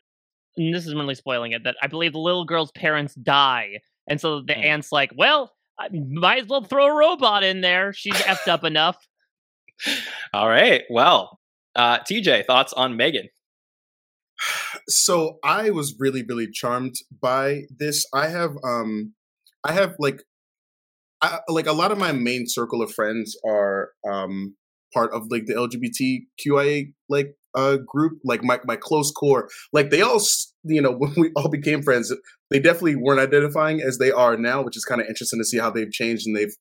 and 0.57 0.73
this 0.73 0.86
is 0.86 0.93
really 0.95 1.15
spoiling 1.15 1.51
it. 1.51 1.63
That 1.65 1.75
I 1.82 1.88
believe 1.88 2.13
the 2.13 2.19
little 2.19 2.45
girl's 2.45 2.71
parents 2.71 3.13
die, 3.15 3.79
and 4.09 4.19
so 4.21 4.41
the 4.41 4.53
Hmm. 4.53 4.61
aunt's 4.63 4.91
like, 4.91 5.11
"Well, 5.17 5.51
I 5.80 5.89
might 5.91 6.43
as 6.43 6.47
well 6.47 6.63
throw 6.63 6.88
a 6.88 6.95
robot 6.95 7.43
in 7.43 7.61
there. 7.61 7.93
She's 7.93 8.13
effed 8.13 8.47
up 8.47 8.63
enough." 8.63 8.97
All 10.34 10.47
right. 10.47 10.84
Well, 10.89 11.39
uh, 11.76 11.99
TJ, 11.99 12.45
thoughts 12.45 12.74
on 12.74 12.97
Megan? 12.97 13.30
so 14.88 15.39
I 15.43 15.69
was 15.69 15.95
really, 15.99 16.24
really 16.24 16.49
charmed 16.51 16.95
by 17.22 17.63
this. 17.76 18.05
I 18.13 18.28
have, 18.28 18.51
um, 18.63 19.13
I 19.63 19.74
have 19.74 19.95
like, 19.99 20.24
I, 21.22 21.39
like 21.47 21.67
a 21.67 21.74
lot 21.74 21.91
of 21.91 21.97
my 21.97 22.11
main 22.11 22.45
circle 22.47 22.82
of 22.82 22.91
friends 22.91 23.38
are 23.47 23.91
um 24.09 24.55
part 24.93 25.13
of 25.13 25.28
like 25.30 25.45
the 25.45 25.53
LGBTQIA 25.53 26.93
like 27.09 27.36
uh 27.56 27.78
group, 27.86 28.20
like 28.24 28.43
my 28.43 28.60
my 28.66 28.76
close 28.76 29.12
core. 29.12 29.49
Like 29.74 29.89
they 29.89 30.02
all, 30.02 30.22
you 30.64 30.82
know, 30.82 30.91
when 30.97 31.14
we 31.18 31.32
all 31.36 31.49
became 31.49 31.82
friends, 31.82 32.14
they 32.49 32.60
definitely 32.60 32.95
weren't 32.95 33.20
identifying 33.20 33.82
as 33.82 33.97
they 33.97 34.12
are 34.12 34.38
now, 34.38 34.62
which 34.62 34.78
is 34.78 34.86
kind 34.86 35.02
of 35.02 35.08
interesting 35.08 35.39
to 35.39 35.45
see 35.45 35.58
how 35.58 35.72
they've 35.72 35.91
changed 35.91 36.28
and 36.28 36.36
they've. 36.36 36.56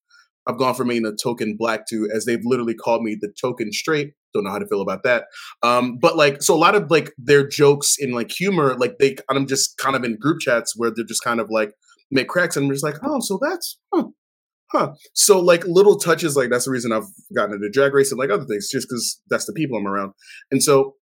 I've 0.46 0.56
gone 0.56 0.74
from 0.74 0.88
being 0.88 1.04
a 1.04 1.12
token 1.12 1.54
black 1.56 1.86
to, 1.90 2.08
as 2.12 2.24
they've 2.24 2.40
literally 2.42 2.74
called 2.74 3.02
me, 3.02 3.14
the 3.20 3.30
token 3.38 3.72
straight. 3.72 4.14
Don't 4.32 4.44
know 4.44 4.50
how 4.50 4.58
to 4.58 4.66
feel 4.66 4.80
about 4.80 5.02
that. 5.02 5.26
Um, 5.62 5.98
but 6.00 6.16
like, 6.16 6.42
so 6.42 6.54
a 6.54 6.56
lot 6.56 6.74
of 6.74 6.90
like 6.90 7.12
their 7.18 7.46
jokes 7.46 7.96
in 7.98 8.12
like 8.12 8.30
humor, 8.30 8.74
like 8.78 8.96
they, 8.98 9.16
I'm 9.28 9.46
just 9.46 9.76
kind 9.76 9.94
of 9.94 10.02
in 10.02 10.16
group 10.16 10.40
chats 10.40 10.72
where 10.76 10.90
they're 10.90 11.04
just 11.04 11.22
kind 11.22 11.40
of 11.40 11.50
like 11.50 11.74
make 12.10 12.28
cracks, 12.28 12.56
and 12.56 12.64
I'm 12.64 12.72
just 12.72 12.82
like, 12.82 12.96
oh, 13.04 13.20
so 13.20 13.38
that's, 13.40 13.78
huh, 13.92 14.04
huh. 14.72 14.92
So 15.14 15.40
like 15.40 15.64
little 15.66 15.98
touches, 15.98 16.36
like 16.36 16.50
that's 16.50 16.64
the 16.64 16.70
reason 16.70 16.92
I've 16.92 17.08
gotten 17.34 17.54
into 17.54 17.70
drag 17.70 17.94
race 17.94 18.10
and 18.10 18.18
like 18.18 18.30
other 18.30 18.44
things, 18.44 18.68
just 18.70 18.88
because 18.88 19.20
that's 19.28 19.46
the 19.46 19.52
people 19.52 19.78
I'm 19.78 19.86
around. 19.86 20.12
And 20.50 20.62
so 20.62 20.96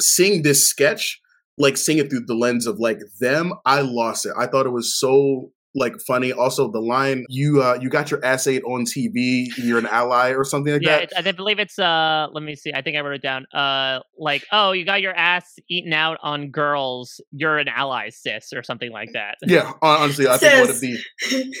seeing 0.00 0.42
this 0.42 0.66
sketch, 0.68 1.20
like 1.58 1.76
seeing 1.76 1.98
it 1.98 2.10
through 2.10 2.26
the 2.26 2.34
lens 2.34 2.66
of 2.66 2.78
like 2.78 2.98
them, 3.20 3.52
I 3.64 3.80
lost 3.80 4.26
it. 4.26 4.32
I 4.38 4.46
thought 4.46 4.66
it 4.66 4.70
was 4.70 4.98
so 4.98 5.52
like 5.74 5.94
funny. 6.06 6.32
Also, 6.32 6.70
the 6.70 6.80
line 6.80 7.24
you 7.28 7.62
uh 7.62 7.78
you 7.80 7.88
got 7.88 8.10
your 8.10 8.24
ass 8.24 8.46
ate 8.46 8.62
on 8.64 8.84
TV, 8.84 9.46
you're 9.56 9.78
an 9.78 9.86
ally 9.86 10.30
or 10.30 10.44
something 10.44 10.72
like 10.72 10.82
yeah, 10.82 10.98
that. 10.98 11.02
it's, 11.04 11.28
I 11.28 11.32
believe 11.32 11.58
it's 11.58 11.78
uh. 11.78 12.28
Let 12.32 12.42
me 12.42 12.54
see. 12.56 12.72
I 12.72 12.82
think 12.82 12.96
I 12.96 13.00
wrote 13.00 13.14
it 13.14 13.22
down. 13.22 13.46
Uh, 13.52 14.00
like, 14.18 14.44
oh, 14.52 14.72
you 14.72 14.84
got 14.84 15.00
your 15.00 15.14
ass 15.14 15.54
eaten 15.68 15.92
out 15.92 16.18
on 16.22 16.50
girls. 16.50 17.20
You're 17.32 17.58
an 17.58 17.68
ally, 17.68 18.10
sis, 18.10 18.52
or 18.52 18.62
something 18.62 18.90
like 18.90 19.12
that. 19.12 19.38
Yeah, 19.46 19.72
honestly, 19.82 20.28
I 20.28 20.36
think 20.36 20.60
one 20.60 20.70
of 20.70 20.80
the 20.80 20.98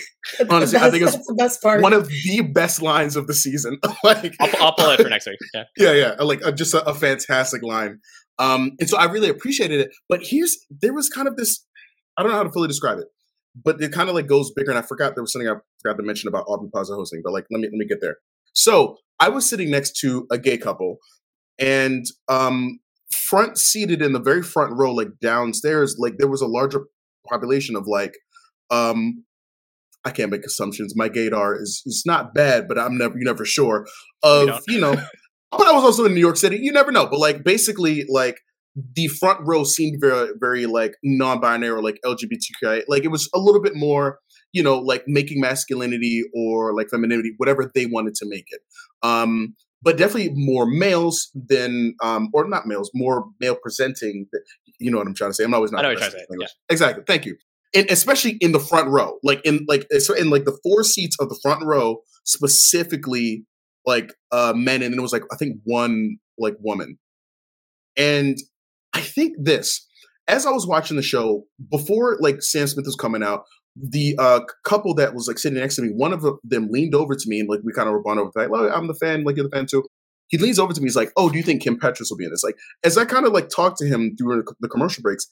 Honestly, 0.50 0.78
the 0.78 0.84
I 0.84 0.90
think 0.90 1.02
it's 1.04 1.26
the 1.26 1.34
best 1.34 1.62
part. 1.62 1.82
one 1.82 1.92
of 1.92 2.08
the 2.08 2.42
best 2.42 2.80
lines 2.80 3.16
of 3.16 3.26
the 3.26 3.34
season. 3.34 3.78
like, 4.04 4.34
I'll, 4.40 4.66
I'll 4.66 4.74
pull 4.74 4.90
it 4.90 5.00
for 5.00 5.08
next 5.08 5.26
week. 5.26 5.38
Yeah. 5.54 5.64
yeah, 5.76 5.92
yeah, 5.92 6.22
like 6.22 6.44
uh, 6.44 6.52
just 6.52 6.72
a, 6.74 6.84
a 6.88 6.94
fantastic 6.94 7.62
line. 7.62 7.98
Um, 8.38 8.72
and 8.80 8.88
so 8.88 8.96
I 8.96 9.04
really 9.04 9.28
appreciated 9.28 9.80
it. 9.80 9.90
But 10.08 10.20
here's 10.22 10.56
there 10.70 10.94
was 10.94 11.08
kind 11.08 11.28
of 11.28 11.36
this 11.36 11.66
I 12.16 12.22
don't 12.22 12.30
know 12.30 12.38
how 12.38 12.44
to 12.44 12.50
fully 12.50 12.68
describe 12.68 12.98
it, 12.98 13.06
but 13.54 13.80
it 13.80 13.92
kind 13.92 14.08
of 14.08 14.14
like 14.14 14.26
goes 14.26 14.50
bigger. 14.52 14.70
And 14.70 14.78
I 14.78 14.82
forgot 14.82 15.14
there 15.14 15.22
was 15.22 15.32
something 15.32 15.48
I 15.48 15.56
forgot 15.82 15.96
to 15.98 16.02
mention 16.02 16.28
about 16.28 16.44
Aubrey 16.46 16.68
Plaza 16.72 16.94
hosting, 16.94 17.20
but 17.24 17.32
like 17.32 17.46
let 17.50 17.60
me 17.60 17.68
let 17.68 17.78
me 17.78 17.86
get 17.86 18.00
there. 18.00 18.18
So 18.54 18.98
I 19.20 19.28
was 19.28 19.48
sitting 19.48 19.70
next 19.70 19.96
to 20.00 20.26
a 20.30 20.38
gay 20.38 20.58
couple, 20.58 20.98
and 21.58 22.04
um, 22.28 22.80
front 23.10 23.58
seated 23.58 24.02
in 24.02 24.12
the 24.12 24.20
very 24.20 24.42
front 24.42 24.72
row, 24.76 24.92
like 24.92 25.08
downstairs, 25.20 25.96
like 25.98 26.14
there 26.18 26.28
was 26.28 26.40
a 26.42 26.46
larger 26.46 26.86
population 27.28 27.76
of 27.76 27.86
like 27.86 28.14
um 28.70 29.24
I 30.04 30.10
can't 30.10 30.30
make 30.30 30.44
assumptions. 30.44 30.96
My 30.96 31.08
gaydar 31.08 31.60
is 31.60 31.82
is 31.86 32.02
not 32.06 32.34
bad, 32.34 32.66
but 32.68 32.78
I'm 32.78 32.98
never 32.98 33.14
you're 33.14 33.24
never 33.24 33.44
sure 33.44 33.86
of 34.22 34.60
you 34.68 34.80
know. 34.80 34.96
But 35.54 35.66
I 35.66 35.72
was 35.72 35.84
also 35.84 36.06
in 36.06 36.14
New 36.14 36.20
York 36.20 36.38
City. 36.38 36.56
You 36.56 36.72
never 36.72 36.90
know. 36.90 37.06
But 37.06 37.18
like 37.18 37.44
basically, 37.44 38.06
like 38.08 38.40
the 38.94 39.08
front 39.08 39.40
row 39.42 39.64
seemed 39.64 40.00
very 40.00 40.30
very 40.40 40.66
like 40.66 40.94
non-binary 41.02 41.70
or 41.70 41.82
like 41.82 41.98
LGBTQI. 42.04 42.84
Like 42.88 43.04
it 43.04 43.10
was 43.10 43.28
a 43.34 43.38
little 43.38 43.60
bit 43.60 43.76
more, 43.76 44.18
you 44.52 44.62
know, 44.62 44.78
like 44.78 45.04
making 45.06 45.40
masculinity 45.40 46.22
or 46.34 46.74
like 46.74 46.88
femininity, 46.88 47.34
whatever 47.36 47.70
they 47.74 47.86
wanted 47.86 48.14
to 48.16 48.26
make 48.28 48.46
it. 48.48 48.60
Um, 49.02 49.54
but 49.82 49.98
definitely 49.98 50.32
more 50.34 50.66
males 50.66 51.30
than 51.34 51.94
um 52.02 52.30
or 52.32 52.48
not 52.48 52.66
males, 52.66 52.90
more 52.94 53.26
male 53.40 53.56
presenting. 53.56 54.26
You 54.78 54.90
know 54.90 54.98
what 54.98 55.06
I'm 55.06 55.14
trying 55.14 55.30
to 55.30 55.34
say. 55.34 55.44
I'm 55.44 55.54
always 55.54 55.72
not. 55.72 55.80
I 55.80 55.82
know 55.82 55.88
what 55.88 55.92
you're 55.92 56.00
trying 56.00 56.12
to 56.12 56.18
say, 56.18 56.26
English. 56.32 56.50
Exactly. 56.68 57.04
Thank 57.06 57.26
you 57.26 57.36
and 57.74 57.90
especially 57.90 58.36
in 58.40 58.52
the 58.52 58.60
front 58.60 58.88
row, 58.88 59.18
like 59.22 59.40
in 59.44 59.64
like 59.68 59.86
so 59.98 60.14
in 60.14 60.30
like 60.30 60.44
the 60.44 60.58
four 60.62 60.84
seats 60.84 61.16
of 61.20 61.28
the 61.28 61.38
front 61.42 61.64
row, 61.64 62.02
specifically 62.24 63.44
like 63.86 64.12
uh 64.30 64.52
men, 64.54 64.82
and 64.82 64.94
it 64.94 65.00
was 65.00 65.12
like 65.12 65.24
I 65.32 65.36
think 65.36 65.56
one 65.64 66.18
like 66.38 66.54
woman. 66.60 66.98
And 67.96 68.38
I 68.94 69.00
think 69.00 69.36
this, 69.38 69.86
as 70.28 70.46
I 70.46 70.50
was 70.50 70.66
watching 70.66 70.96
the 70.96 71.02
show 71.02 71.44
before, 71.70 72.16
like 72.20 72.42
Sam 72.42 72.66
Smith 72.66 72.86
was 72.86 72.96
coming 72.96 73.22
out, 73.22 73.44
the 73.74 74.14
uh 74.18 74.40
couple 74.64 74.94
that 74.96 75.14
was 75.14 75.26
like 75.28 75.38
sitting 75.38 75.58
next 75.58 75.76
to 75.76 75.82
me, 75.82 75.88
one 75.88 76.12
of 76.12 76.24
them 76.44 76.68
leaned 76.70 76.94
over 76.94 77.14
to 77.14 77.28
me 77.28 77.40
and 77.40 77.48
like 77.48 77.60
we 77.64 77.72
kind 77.72 77.88
of 77.88 77.92
were 77.94 78.02
bonded 78.02 78.26
over 78.26 78.32
like, 78.36 78.50
"Oh, 78.52 78.68
I'm 78.70 78.86
the 78.86 78.94
fan, 78.94 79.24
like 79.24 79.36
you're 79.36 79.48
the 79.48 79.50
fan 79.56 79.66
too." 79.66 79.82
He 80.28 80.38
leans 80.38 80.58
over 80.58 80.72
to 80.72 80.80
me. 80.80 80.86
He's 80.86 80.96
like, 80.96 81.12
"Oh, 81.16 81.30
do 81.30 81.36
you 81.38 81.42
think 81.42 81.62
Kim 81.62 81.78
Petras 81.78 82.10
will 82.10 82.18
be 82.18 82.24
in 82.24 82.30
this?" 82.30 82.44
Like, 82.44 82.56
as 82.84 82.98
I 82.98 83.04
kind 83.06 83.26
of 83.26 83.32
like 83.32 83.48
talked 83.48 83.78
to 83.78 83.86
him 83.86 84.14
through 84.18 84.44
the 84.60 84.68
commercial 84.68 85.02
breaks, 85.02 85.26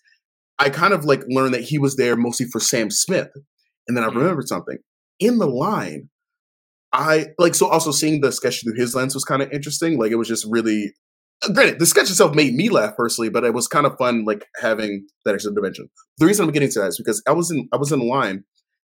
I 0.59 0.71
kind 0.71 0.95
of 0.95 1.05
like 1.05 1.23
learned 1.29 1.55
that 1.55 1.63
he 1.65 1.79
was 1.79 1.97
there 1.97 2.17
mostly 2.17 2.47
for 2.47 2.61
Sam 2.61 2.91
Smith. 2.91 3.29
And 3.89 3.97
then 3.97 4.05
I 4.05 4.09
Mhm. 4.09 4.17
remembered 4.17 4.49
something. 4.49 4.79
In 5.19 5.39
the 5.39 5.47
line, 5.47 6.09
I 6.93 7.29
like 7.39 7.55
so 7.55 7.67
also 7.69 7.93
seeing 7.93 8.21
the 8.21 8.33
sketch 8.33 8.63
through 8.63 8.75
his 8.75 8.95
lens 8.95 9.15
was 9.15 9.25
kind 9.25 9.43
of 9.43 9.51
interesting. 9.53 9.99
Like 9.99 10.13
it 10.13 10.17
was 10.17 10.29
just 10.29 10.47
really 10.49 10.95
granted, 11.53 11.78
the 11.78 11.86
sketch 11.86 12.11
itself 12.11 12.34
made 12.34 12.55
me 12.55 12.68
laugh 12.68 12.97
personally, 12.97 13.30
but 13.30 13.45
it 13.45 13.55
was 13.55 13.66
kind 13.66 13.86
of 13.86 13.97
fun 13.99 14.24
like 14.24 14.47
having 14.61 15.07
that 15.24 15.34
extra 15.34 15.53
dimension. 15.53 15.88
The 16.18 16.26
reason 16.26 16.45
I'm 16.45 16.53
getting 16.53 16.70
to 16.70 16.80
that 16.80 16.88
is 16.88 16.99
because 16.99 17.22
I 17.26 17.32
was 17.32 17.51
in 17.51 17.68
I 17.72 17.76
was 17.76 17.93
in 17.93 18.01
line 18.01 18.45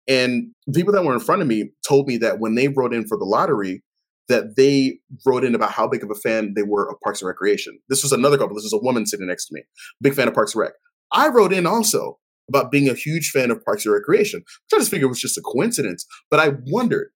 and 0.08 0.52
people 0.74 0.92
that 0.92 1.04
were 1.04 1.14
in 1.14 1.20
front 1.20 1.42
of 1.42 1.48
me 1.48 1.70
told 1.86 2.08
me 2.08 2.16
that 2.18 2.40
when 2.40 2.54
they 2.54 2.68
wrote 2.68 2.92
in 2.92 3.06
for 3.06 3.16
the 3.16 3.24
lottery, 3.24 3.82
that 4.28 4.56
they 4.56 4.98
wrote 5.26 5.44
in 5.44 5.54
about 5.54 5.70
how 5.70 5.86
big 5.86 6.02
of 6.02 6.10
a 6.10 6.14
fan 6.14 6.54
they 6.56 6.62
were 6.62 6.88
of 6.90 7.00
Parks 7.02 7.20
and 7.22 7.28
Recreation. 7.28 7.78
This 7.88 8.02
was 8.02 8.12
another 8.12 8.38
couple. 8.38 8.54
This 8.54 8.64
was 8.64 8.72
a 8.72 8.84
woman 8.84 9.06
sitting 9.06 9.26
next 9.26 9.46
to 9.46 9.54
me, 9.54 9.62
big 10.00 10.14
fan 10.14 10.28
of 10.28 10.34
Parks 10.34 10.54
and 10.54 10.62
Rec. 10.62 10.72
I 11.12 11.28
wrote 11.28 11.52
in 11.52 11.66
also 11.66 12.18
about 12.48 12.70
being 12.70 12.88
a 12.88 12.94
huge 12.94 13.30
fan 13.30 13.50
of 13.50 13.64
Parks 13.64 13.84
and 13.84 13.94
Recreation, 13.94 14.42
I 14.72 14.78
just 14.78 14.90
figured 14.90 15.06
it 15.06 15.08
was 15.08 15.20
just 15.20 15.38
a 15.38 15.42
coincidence. 15.42 16.06
But 16.30 16.40
I 16.40 16.52
wondered, 16.66 17.10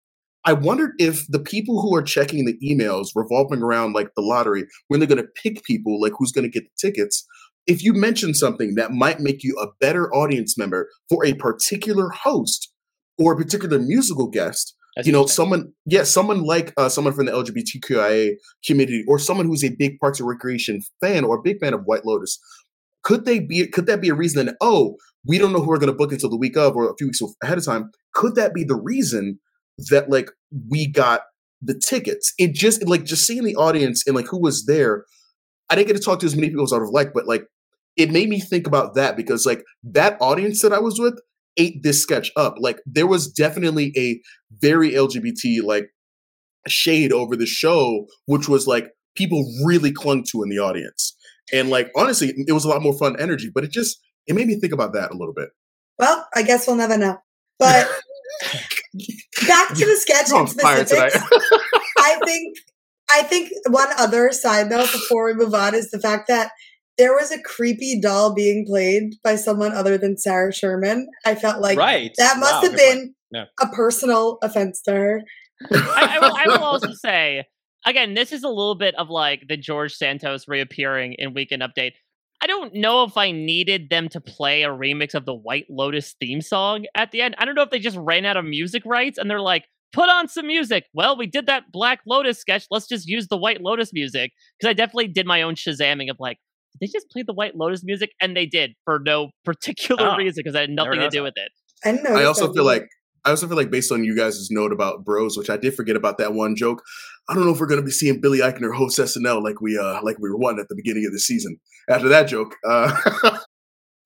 I 0.46 0.54
wondered 0.54 0.92
if 1.00 1.26
the 1.28 1.40
people 1.40 1.82
who 1.82 1.96
are 1.96 2.04
checking 2.04 2.46
the 2.46 2.58
emails 2.64 3.10
revolving 3.16 3.62
around 3.62 3.94
like 3.94 4.10
the 4.16 4.22
lottery, 4.22 4.66
when 4.88 5.00
they're 5.00 5.10
going 5.10 5.22
to 5.22 5.42
pick 5.42 5.64
people, 5.64 6.00
like 6.00 6.14
who's 6.18 6.32
going 6.32 6.50
to 6.50 6.52
get 6.52 6.64
the 6.64 6.90
tickets, 6.90 7.26
if 7.66 7.84
you 7.84 7.94
mention 7.94 8.36
something 8.36 8.76
that 8.76 8.92
might 8.92 9.20
make 9.20 9.44
you 9.44 9.58
a 9.60 9.68
better 9.82 10.14
audience 10.14 10.58
member 10.58 10.90
for 11.10 11.26
a 11.26 11.34
particular 11.34 12.10
host 12.10 12.72
or 13.18 13.34
a 13.34 13.38
particular 13.38 13.80
musical 13.80 14.28
guest, 14.28 14.76
That's 14.96 15.08
you 15.08 15.14
know, 15.14 15.26
someone, 15.26 15.74
yeah, 15.86 16.04
someone 16.04 16.44
like 16.44 16.74
uh, 16.78 16.90
someone 16.90 17.14
from 17.16 17.26
the 17.26 17.32
LGBTQIA 17.32 18.34
community 18.66 19.04
or 19.08 19.18
someone 19.18 19.48
who's 19.48 19.64
a 19.64 19.76
big 19.76 20.00
Parks 20.00 20.20
and 20.20 20.30
Recreation 20.30 20.82
fan 21.02 21.24
or 21.24 21.38
a 21.38 21.42
big 21.42 21.60
fan 21.60 21.74
of 21.74 21.82
White 21.86 22.06
Lotus, 22.06 22.40
could 23.04 23.26
they 23.26 23.40
be? 23.40 23.66
Could 23.68 23.88
that 23.88 24.02
be 24.02 24.10
a 24.10 24.16
reason? 24.16 24.46
That, 24.46 24.58
oh, 24.62 24.98
we 25.26 25.40
don't 25.40 25.54
know 25.54 25.62
who 25.62 25.70
we're 25.70 25.80
going 25.80 25.92
to 25.92 25.98
book 25.98 26.12
until 26.12 26.30
the 26.30 26.38
week 26.38 26.56
of 26.56 26.76
or 26.76 26.92
a 26.92 26.96
few 26.98 27.08
weeks 27.08 27.22
ahead 27.42 27.58
of 27.58 27.66
time. 27.66 27.90
Could 28.14 28.36
that 28.36 28.54
be 28.54 28.64
the 28.64 28.76
reason 28.76 29.40
that 29.90 30.10
like 30.10 30.30
we 30.70 30.88
got 30.88 31.22
the 31.62 31.78
tickets? 31.78 32.34
It 32.38 32.54
just 32.54 32.88
like 32.88 33.04
just 33.04 33.26
seeing 33.26 33.44
the 33.44 33.56
audience 33.56 34.04
and 34.06 34.16
like 34.16 34.28
who 34.28 34.40
was 34.40 34.66
there. 34.66 35.06
I 35.70 35.76
didn't 35.76 35.88
get 35.88 35.98
to 35.98 36.04
talk 36.04 36.20
to 36.20 36.26
as 36.26 36.36
many 36.36 36.50
people 36.50 36.64
as 36.64 36.74
I 36.74 36.78
would 36.78 36.86
have 36.86 36.94
liked, 36.94 37.14
but 37.14 37.28
like 37.28 37.46
it 37.98 38.12
made 38.12 38.30
me 38.30 38.40
think 38.40 38.68
about 38.68 38.96
that 38.96 39.16
because 39.16 39.46
like 39.46 39.64
that 39.84 40.18
audience 40.20 40.62
that 40.62 40.74
I 40.74 40.80
was 40.80 41.00
with 41.00 41.20
ate 41.58 41.84
this 41.84 42.02
sketch 42.02 42.32
up. 42.36 42.56
Like 42.58 42.80
there 42.86 43.08
was 43.08 43.32
definitely 43.32 43.94
a 43.98 44.20
very 44.62 44.92
LGBT 44.92 45.64
like 45.64 45.90
shade 46.68 47.12
over 47.12 47.36
the 47.36 47.46
show, 47.46 48.06
which 48.26 48.50
was 48.50 48.68
like 48.68 48.92
people 49.16 49.46
really 49.64 49.92
clung 49.92 50.24
to 50.32 50.44
in 50.44 50.50
the 50.50 50.60
audience. 50.60 51.16
And 51.54 51.70
like 51.70 51.92
honestly, 51.96 52.34
it 52.36 52.52
was 52.52 52.66
a 52.66 52.70
lot 52.70 52.82
more 52.82 52.98
fun 52.98 53.16
energy, 53.20 53.50
but 53.54 53.64
it 53.64 53.72
just 53.72 54.00
it 54.28 54.36
made 54.36 54.48
me 54.48 54.60
think 54.60 54.74
about 54.74 54.94
that 54.94 55.12
a 55.12 55.18
little 55.18 55.34
bit. 55.34 55.50
Well, 55.98 56.28
I 56.36 56.44
guess 56.44 56.68
we'll 56.68 56.76
never 56.76 56.98
know. 56.98 57.18
But 57.60 57.88
back 59.48 59.70
to 59.70 59.86
the 59.86 59.98
sketch 60.00 60.32
on 60.32 60.42
and 60.42 60.62
fire 60.62 60.84
tonight. 60.86 61.12
specifics. 61.12 61.50
I 62.00 62.20
think 62.26 62.58
I 63.10 63.24
think 63.24 63.52
one 63.70 63.90
other 63.98 64.32
side 64.32 64.70
note 64.70 64.92
before 64.92 65.26
we 65.26 65.34
move 65.34 65.54
on 65.54 65.76
is 65.76 65.92
the 65.92 66.00
fact 66.00 66.28
that 66.28 66.52
there 66.98 67.14
was 67.14 67.32
a 67.32 67.42
creepy 67.42 68.00
doll 68.00 68.34
being 68.34 68.66
played 68.66 69.16
by 69.24 69.36
someone 69.36 69.74
other 69.74 69.98
than 69.98 70.18
Sarah 70.18 70.54
Sherman. 70.54 71.08
I 71.26 71.36
felt 71.36 71.62
like 71.62 71.78
right. 71.78 72.12
that 72.18 72.38
must 72.40 72.54
Wow, 72.54 72.62
have 72.62 72.76
been 72.78 73.14
Yeah. 73.32 73.46
a 73.62 73.68
personal 73.68 74.38
offense 74.42 74.82
to 74.84 74.94
her. 74.94 75.22
I, 75.72 76.18
I, 76.18 76.20
will, 76.20 76.36
I 76.36 76.44
will 76.48 76.64
also 76.64 76.94
say 76.94 77.44
again, 77.86 78.14
this 78.14 78.32
is 78.32 78.44
a 78.44 78.50
little 78.50 78.76
bit 78.76 78.96
of 78.96 79.10
like 79.10 79.44
the 79.48 79.58
George 79.58 79.94
Santos 79.94 80.48
reappearing 80.48 81.14
in 81.14 81.34
Weekend 81.34 81.62
Update. 81.62 81.94
I 82.46 82.48
don't 82.48 82.76
know 82.76 83.04
if 83.06 83.18
I 83.18 83.32
needed 83.32 83.90
them 83.90 84.08
to 84.10 84.22
play 84.22 84.62
a 84.62 84.68
remix 84.70 85.16
of 85.16 85.26
the 85.26 85.34
White 85.34 85.66
Lotus 85.68 86.14
theme 86.20 86.42
song 86.42 86.86
at 86.94 87.10
the 87.10 87.22
end. 87.24 87.34
I 87.40 87.46
don't 87.46 87.56
know 87.56 87.64
if 87.64 87.72
they 87.72 87.80
just 87.80 87.98
ran 87.98 88.24
out 88.24 88.38
of 88.38 88.46
music 88.46 88.84
rights 88.86 89.18
and 89.18 89.28
they're 89.28 89.42
like, 89.42 89.66
put 89.92 90.10
on 90.10 90.28
some 90.28 90.46
music. 90.46 90.84
Well, 90.94 91.18
we 91.18 91.26
did 91.26 91.48
that 91.48 91.72
Black 91.72 92.02
Lotus 92.06 92.38
sketch. 92.38 92.68
Let's 92.70 92.88
just 92.88 93.08
use 93.08 93.30
the 93.30 93.38
White 93.38 93.62
Lotus 93.62 93.92
music. 93.94 94.32
Because 94.60 94.70
I 94.70 94.74
definitely 94.74 95.08
did 95.08 95.26
my 95.26 95.42
own 95.42 95.56
Shazamming 95.56 96.12
of 96.12 96.18
like, 96.20 96.38
did 96.74 96.88
they 96.88 96.92
just 96.94 97.10
play 97.10 97.24
the 97.26 97.34
White 97.34 97.56
Lotus 97.56 97.84
music? 97.84 98.12
And 98.22 98.38
they 98.38 98.46
did 98.46 98.74
for 98.84 99.02
no 99.04 99.32
particular 99.44 100.10
Oh, 100.10 100.16
reason 100.16 100.44
because 100.44 100.56
I 100.56 100.62
had 100.62 100.70
nothing 100.70 101.00
to 101.00 101.10
do 101.10 101.24
with 101.24 101.34
it. 101.38 101.52
I 101.84 101.94
know. 101.94 102.16
I 102.16 102.26
also 102.26 102.54
feel 102.54 102.64
like 102.64 102.88
I 103.26 103.32
also 103.32 103.48
feel 103.48 103.58
like 103.58 103.72
based 103.72 103.92
on 103.92 104.04
you 104.04 104.16
guys' 104.16 104.48
note 104.52 104.72
about 104.72 105.04
bros, 105.04 105.38
which 105.38 105.50
I 105.50 105.58
did 105.58 105.74
forget 105.76 105.96
about 105.96 106.18
that 106.20 106.34
one 106.34 106.56
joke. 106.56 106.84
I 107.28 107.34
don't 107.34 107.46
know 107.46 107.52
if 107.52 107.60
we're 107.60 107.68
gonna 107.68 107.82
be 107.82 107.92
seeing 107.92 108.22
Billy 108.22 108.40
Eichner 108.40 108.74
host 108.74 109.00
SNL 109.00 109.44
like 109.44 109.62
we 109.62 109.78
uh 109.78 110.00
like 110.04 110.18
we 110.20 110.30
were 110.30 110.38
one 110.38 110.60
at 110.60 110.70
the 110.70 110.76
beginning 110.76 111.06
of 111.06 111.12
the 111.12 111.20
season. 111.20 111.58
After 111.90 112.08
that 112.10 112.24
joke, 112.28 112.56
uh 112.68 112.96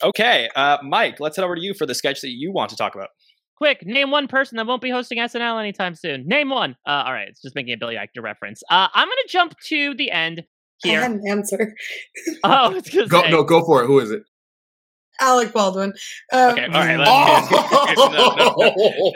Okay, 0.02 0.48
uh, 0.56 0.78
Mike, 0.82 1.20
let's 1.20 1.36
head 1.36 1.44
over 1.44 1.56
to 1.56 1.62
you 1.62 1.74
for 1.74 1.86
the 1.86 1.94
sketch 1.94 2.22
that 2.22 2.30
you 2.30 2.54
want 2.54 2.70
to 2.70 2.78
talk 2.78 2.96
about. 2.96 3.10
Quick, 3.58 3.86
name 3.86 4.12
one 4.12 4.28
person 4.30 4.56
that 4.56 4.66
won't 4.66 4.82
be 4.82 4.90
hosting 4.90 5.18
SNL 5.18 5.60
anytime 5.60 5.94
soon. 5.94 6.26
Name 6.26 6.50
one. 6.50 6.78
Uh, 6.88 7.04
all 7.06 7.12
right, 7.12 7.28
it's 7.28 7.42
just 7.42 7.56
making 7.56 7.74
a 7.74 7.78
Billy 7.78 7.96
Eichner 7.96 8.24
reference. 8.24 8.64
Uh, 8.70 8.88
I'm 8.94 9.08
gonna 9.08 9.28
jump 9.28 9.56
to 9.68 9.94
the 9.96 10.12
end 10.12 10.44
I 10.86 10.88
here. 10.88 11.02
had 11.02 11.12
an 11.12 11.24
answer. 11.28 11.76
Oh, 12.44 12.50
I 12.50 12.68
was 12.70 12.90
go 13.10 13.30
no, 13.30 13.44
go 13.44 13.66
for 13.66 13.84
it. 13.84 13.88
Who 13.88 14.00
is 14.00 14.12
it? 14.12 14.24
Alec 15.22 15.54
Baldwin. 15.54 15.94
Um, 16.32 16.52
Okay, 16.52 16.66
all 16.66 16.72
right, 16.72 16.98
let's- 16.98 17.48
Oh, 17.52 19.14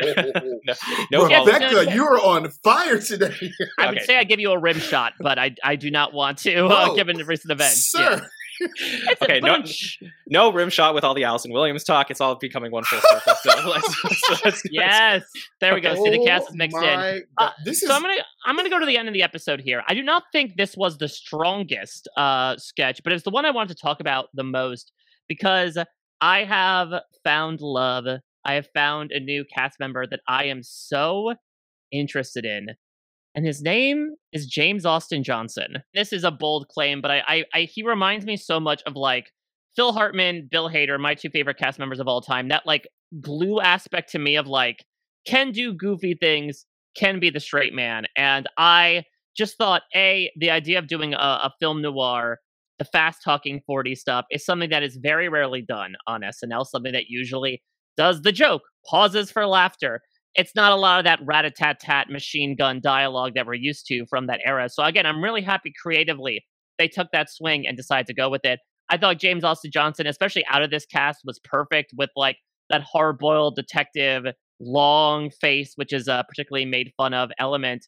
No, 0.66 0.74
no 1.12 1.28
Yeah, 1.30 1.38
fault. 1.39 1.47
Rebecca, 1.47 1.93
you 1.93 2.06
are 2.06 2.20
on 2.20 2.49
fire 2.64 2.99
today, 2.99 3.34
I 3.80 3.88
would 3.88 3.97
Okay. 3.97 4.06
say 4.06 4.18
I 4.18 4.24
give 4.24 4.39
you 4.39 4.51
a 4.51 4.58
rim 4.60 4.80
shot, 4.80 5.14
but 5.20 5.38
I 5.39 5.56
I 5.64 5.76
do 5.76 5.91
not 5.91 6.14
want 6.14 6.39
to, 6.39 6.66
uh, 6.68 6.88
Oh, 6.89 6.95
given 6.95 7.18
the 7.18 7.26
recent 7.26 7.51
events. 7.51 7.91
sir. 7.91 7.99
Yeah. 7.99 8.20
It's 8.60 9.22
Okay, 9.22 9.39
no, 9.39 9.64
no 10.28 10.54
rim 10.54 10.70
shot 10.70 10.93
with 10.93 11.04
all 11.04 11.16
the 11.16 11.24
Allison 11.24 11.51
Williams 11.51 11.84
talk. 11.84 12.12
It's 12.12 12.22
all 12.22 12.36
becoming 12.36 12.72
one 12.72 12.84
full 12.84 12.99
circle. 13.01 13.34
So 13.41 13.68
let's, 13.70 14.04
let's, 14.04 14.45
let's, 14.45 14.62
Yes, 14.72 15.24
there 15.60 15.74
we 15.74 15.82
go. 15.82 15.95
See, 15.95 16.12
the 16.12 16.24
cast 16.24 16.43
is 16.43 16.49
Oh 16.54 16.58
mixed 16.58 16.78
in. 16.78 16.84
Uh, 16.84 17.14
God. 17.38 17.51
This 17.66 17.82
is 17.82 17.89
So 17.89 17.95
I'm 17.95 18.01
gonna 18.04 18.14
I'm 18.45 18.56
gonna 18.56 18.70
go 18.70 18.78
to 18.80 18.86
the 18.86 18.95
end 18.95 19.08
of 19.08 19.14
the 19.16 19.24
episode 19.24 19.60
here. 19.60 19.84
I 19.88 19.95
do 19.95 20.04
not 20.04 20.24
think 20.32 20.56
this 20.56 20.78
was 20.78 20.99
the 20.99 21.08
strongest 21.10 22.08
uh, 22.16 22.56
sketch, 22.58 23.01
but 23.04 23.12
it's 23.12 23.24
the 23.24 23.32
one 23.32 23.43
I 23.45 23.51
wanted 23.51 23.76
to 23.76 23.82
talk 23.82 23.99
about 23.99 24.30
the 24.36 24.43
most 24.43 24.91
because 25.34 25.78
I 26.22 26.44
have 26.44 26.90
found 27.24 27.60
love. 27.62 28.06
I 28.46 28.54
have 28.54 28.68
found 28.74 29.12
a 29.12 29.20
new 29.20 29.46
cast 29.46 29.80
member 29.80 30.06
that 30.08 30.20
I 30.28 30.46
am 30.46 30.62
so 30.64 31.34
interested 31.92 32.46
in, 32.46 32.68
and 33.36 33.46
his 33.46 33.62
name 33.62 34.12
is 34.32 34.46
James 34.46 34.86
Austin 34.86 35.24
Johnson. 35.24 35.78
This 35.94 36.14
is 36.14 36.24
a 36.24 36.32
bold 36.32 36.68
claim, 36.68 37.02
but 37.02 37.12
I, 37.12 37.24
I, 37.28 37.46
I 37.54 37.62
he 37.62 37.84
reminds 37.84 38.26
me 38.26 38.38
so 38.38 38.60
much 38.60 38.84
of 38.86 38.96
like 38.96 39.32
Phil 39.76 39.94
Hartman, 39.94 40.48
Bill 40.52 40.70
Hader, 40.70 41.00
my 41.00 41.16
two 41.16 41.30
favorite 41.30 41.58
cast 41.58 41.80
members 41.80 42.00
of 42.00 42.08
all 42.08 42.22
time. 42.22 42.50
That 42.50 42.66
like 42.66 42.88
glue 43.22 43.60
aspect 43.60 44.12
to 44.12 44.20
me 44.20 44.36
of 44.36 44.48
like 44.48 44.86
can 45.26 45.52
do 45.52 45.74
goofy 45.74 46.16
things, 46.20 46.66
can 46.96 47.20
be 47.20 47.30
the 47.30 47.40
straight 47.40 47.74
man. 47.74 48.06
And 48.16 48.48
I 48.58 49.06
just 49.36 49.58
thought, 49.58 49.82
A, 49.96 50.32
the 50.38 50.52
idea 50.52 50.78
of 50.78 50.88
doing 50.88 51.14
a, 51.14 51.18
a 51.18 51.54
film 51.60 51.82
noir, 51.82 52.40
the 52.80 52.86
fast 52.86 53.22
talking 53.24 53.62
40 53.66 53.96
stuff, 53.96 54.26
is 54.32 54.46
something 54.46 54.70
that 54.70 54.84
is 54.84 54.98
very 55.02 55.30
rarely 55.30 55.62
done 55.62 55.94
on 56.08 56.22
SNL, 56.22 56.66
something 56.66 56.94
that 56.94 57.06
usually 57.08 57.62
does 57.98 58.22
the 58.22 58.32
joke, 58.32 58.64
pauses 58.90 59.32
for 59.32 59.46
laughter. 59.46 60.02
It's 60.36 60.56
not 60.56 60.72
a 60.72 60.76
lot 60.76 61.00
of 61.00 61.06
that 61.06 61.20
rat 61.24 61.46
a 61.46 61.52
tat 61.52 61.80
tat 61.80 62.10
machine 62.10 62.56
gun 62.56 62.80
dialogue 62.82 63.34
that 63.36 63.46
we're 63.46 63.54
used 63.54 63.86
to 63.88 64.06
from 64.10 64.28
that 64.28 64.40
era. 64.44 64.68
So, 64.70 64.84
again, 64.84 65.06
I'm 65.06 65.24
really 65.24 65.42
happy 65.42 65.72
creatively 65.80 66.44
they 66.80 66.88
took 66.88 67.10
that 67.12 67.30
swing 67.30 67.68
and 67.68 67.78
decided 67.78 68.08
to 68.08 68.14
go 68.14 68.30
with 68.30 68.44
it. 68.46 68.60
I 68.90 68.98
thought 68.98 69.20
James 69.20 69.44
Austin 69.44 69.72
Johnson, 69.72 70.08
especially 70.08 70.46
out 70.52 70.64
of 70.64 70.72
this 70.72 70.86
cast, 70.86 71.22
was 71.24 71.40
perfect 71.44 71.94
with 71.96 72.10
like 72.16 72.38
that 72.70 72.82
hard 72.82 73.20
boiled 73.20 73.56
detective 73.56 74.26
long 74.60 75.30
face, 75.30 75.74
which 75.76 75.94
is 75.94 76.08
a 76.08 76.26
particularly 76.28 76.66
made 76.66 76.92
fun 76.98 77.14
of 77.14 77.32
element. 77.40 77.88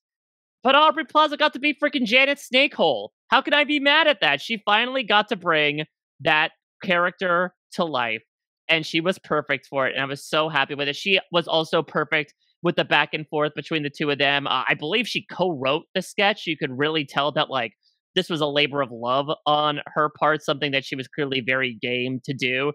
But 0.65 0.75
Aubrey 0.75 1.05
Plaza 1.05 1.37
got 1.37 1.53
to 1.53 1.59
be 1.59 1.75
freaking 1.75 2.05
Janet 2.05 2.39
Snakehole. 2.39 3.09
How 3.27 3.39
can 3.39 3.53
I 3.53 3.65
be 3.65 3.79
mad 3.79 4.07
at 4.07 4.19
that? 4.21 4.41
She 4.41 4.63
finally 4.65 5.03
got 5.03 5.27
to 5.27 5.35
bring 5.35 5.83
that 6.21 6.53
character 6.83 7.53
to 7.73 7.85
life, 7.85 8.23
and 8.67 8.83
she 8.83 8.99
was 8.99 9.19
perfect 9.19 9.67
for 9.67 9.87
it. 9.87 9.93
And 9.93 10.01
I 10.01 10.05
was 10.05 10.27
so 10.27 10.49
happy 10.49 10.73
with 10.73 10.87
it. 10.87 10.95
She 10.95 11.19
was 11.31 11.47
also 11.47 11.83
perfect 11.83 12.33
with 12.63 12.77
the 12.77 12.83
back 12.83 13.13
and 13.13 13.27
forth 13.27 13.53
between 13.55 13.83
the 13.83 13.91
two 13.91 14.09
of 14.09 14.17
them. 14.17 14.47
Uh, 14.47 14.63
I 14.67 14.73
believe 14.73 15.07
she 15.07 15.27
co-wrote 15.31 15.83
the 15.93 16.01
sketch. 16.01 16.47
You 16.47 16.57
could 16.57 16.75
really 16.75 17.05
tell 17.05 17.31
that 17.33 17.51
like 17.51 17.73
this 18.15 18.27
was 18.27 18.41
a 18.41 18.47
labor 18.47 18.81
of 18.81 18.89
love 18.91 19.27
on 19.45 19.81
her 19.93 20.09
part, 20.17 20.41
something 20.41 20.71
that 20.71 20.83
she 20.83 20.95
was 20.95 21.07
clearly 21.07 21.43
very 21.45 21.77
game 21.79 22.21
to 22.23 22.33
do. 22.33 22.71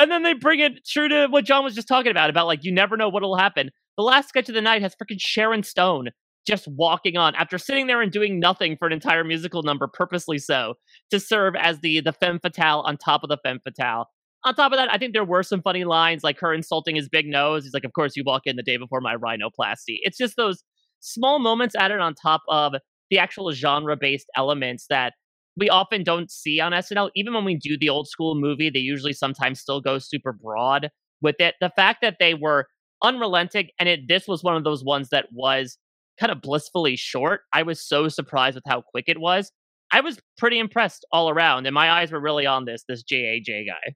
And 0.00 0.10
then 0.10 0.24
they 0.24 0.34
bring 0.34 0.58
it 0.58 0.84
true 0.84 1.06
to 1.06 1.28
what 1.28 1.44
Jon 1.44 1.62
was 1.62 1.76
just 1.76 1.86
talking 1.86 2.10
about, 2.10 2.28
about 2.28 2.48
like 2.48 2.64
you 2.64 2.72
never 2.72 2.96
know 2.96 3.08
what'll 3.08 3.36
happen. 3.36 3.70
The 3.96 4.02
last 4.02 4.30
sketch 4.30 4.48
of 4.48 4.56
the 4.56 4.60
night 4.60 4.82
has 4.82 4.96
freaking 4.96 5.20
Sharon 5.20 5.62
Stone 5.62 6.08
just 6.50 6.66
walking 6.66 7.16
on 7.16 7.34
after 7.36 7.58
sitting 7.58 7.86
there 7.86 8.02
and 8.02 8.10
doing 8.10 8.40
nothing 8.40 8.76
for 8.76 8.86
an 8.86 8.92
entire 8.92 9.22
musical 9.22 9.62
number, 9.62 9.86
purposely 9.86 10.36
so, 10.36 10.74
to 11.10 11.20
serve 11.20 11.54
as 11.56 11.78
the 11.80 12.00
the 12.00 12.12
femme 12.12 12.40
fatale 12.40 12.80
on 12.80 12.96
top 12.96 13.22
of 13.22 13.28
the 13.28 13.38
femme 13.44 13.60
fatale. 13.62 14.06
On 14.44 14.54
top 14.54 14.72
of 14.72 14.78
that, 14.78 14.92
I 14.92 14.98
think 14.98 15.12
there 15.12 15.24
were 15.24 15.42
some 15.42 15.62
funny 15.62 15.84
lines, 15.84 16.24
like 16.24 16.40
her 16.40 16.52
insulting 16.52 16.96
his 16.96 17.08
big 17.08 17.26
nose. 17.26 17.62
He's 17.62 17.74
like, 17.74 17.84
"Of 17.84 17.92
course, 17.92 18.16
you 18.16 18.24
walk 18.26 18.42
in 18.46 18.56
the 18.56 18.62
day 18.62 18.76
before 18.76 19.00
my 19.00 19.14
rhinoplasty." 19.14 19.98
It's 20.02 20.18
just 20.18 20.34
those 20.36 20.64
small 20.98 21.38
moments 21.38 21.76
added 21.76 22.00
on 22.00 22.14
top 22.14 22.42
of 22.48 22.74
the 23.10 23.18
actual 23.18 23.52
genre-based 23.52 24.26
elements 24.36 24.86
that 24.90 25.14
we 25.56 25.68
often 25.68 26.02
don't 26.02 26.30
see 26.30 26.58
on 26.60 26.72
SNL. 26.72 27.10
Even 27.14 27.32
when 27.34 27.44
we 27.44 27.56
do 27.56 27.76
the 27.78 27.88
old 27.88 28.08
school 28.08 28.34
movie, 28.34 28.70
they 28.70 28.80
usually 28.80 29.12
sometimes 29.12 29.60
still 29.60 29.80
go 29.80 29.98
super 29.98 30.32
broad 30.32 30.90
with 31.22 31.36
it. 31.38 31.54
The 31.60 31.70
fact 31.76 32.00
that 32.02 32.16
they 32.18 32.34
were 32.34 32.66
unrelenting 33.02 33.68
and 33.78 33.88
it 33.88 34.00
this 34.08 34.28
was 34.28 34.42
one 34.42 34.56
of 34.56 34.64
those 34.64 34.84
ones 34.84 35.08
that 35.10 35.26
was 35.32 35.78
kind 36.20 36.30
of 36.30 36.42
blissfully 36.42 36.96
short. 36.96 37.42
I 37.52 37.62
was 37.62 37.80
so 37.80 38.08
surprised 38.08 38.54
with 38.54 38.64
how 38.66 38.82
quick 38.82 39.06
it 39.08 39.18
was. 39.18 39.50
I 39.90 40.00
was 40.00 40.18
pretty 40.38 40.58
impressed 40.58 41.04
all 41.10 41.30
around, 41.30 41.66
and 41.66 41.74
my 41.74 41.90
eyes 41.90 42.12
were 42.12 42.20
really 42.20 42.46
on 42.46 42.64
this 42.66 42.84
this 42.86 43.02
JAJ 43.02 43.66
guy. 43.66 43.94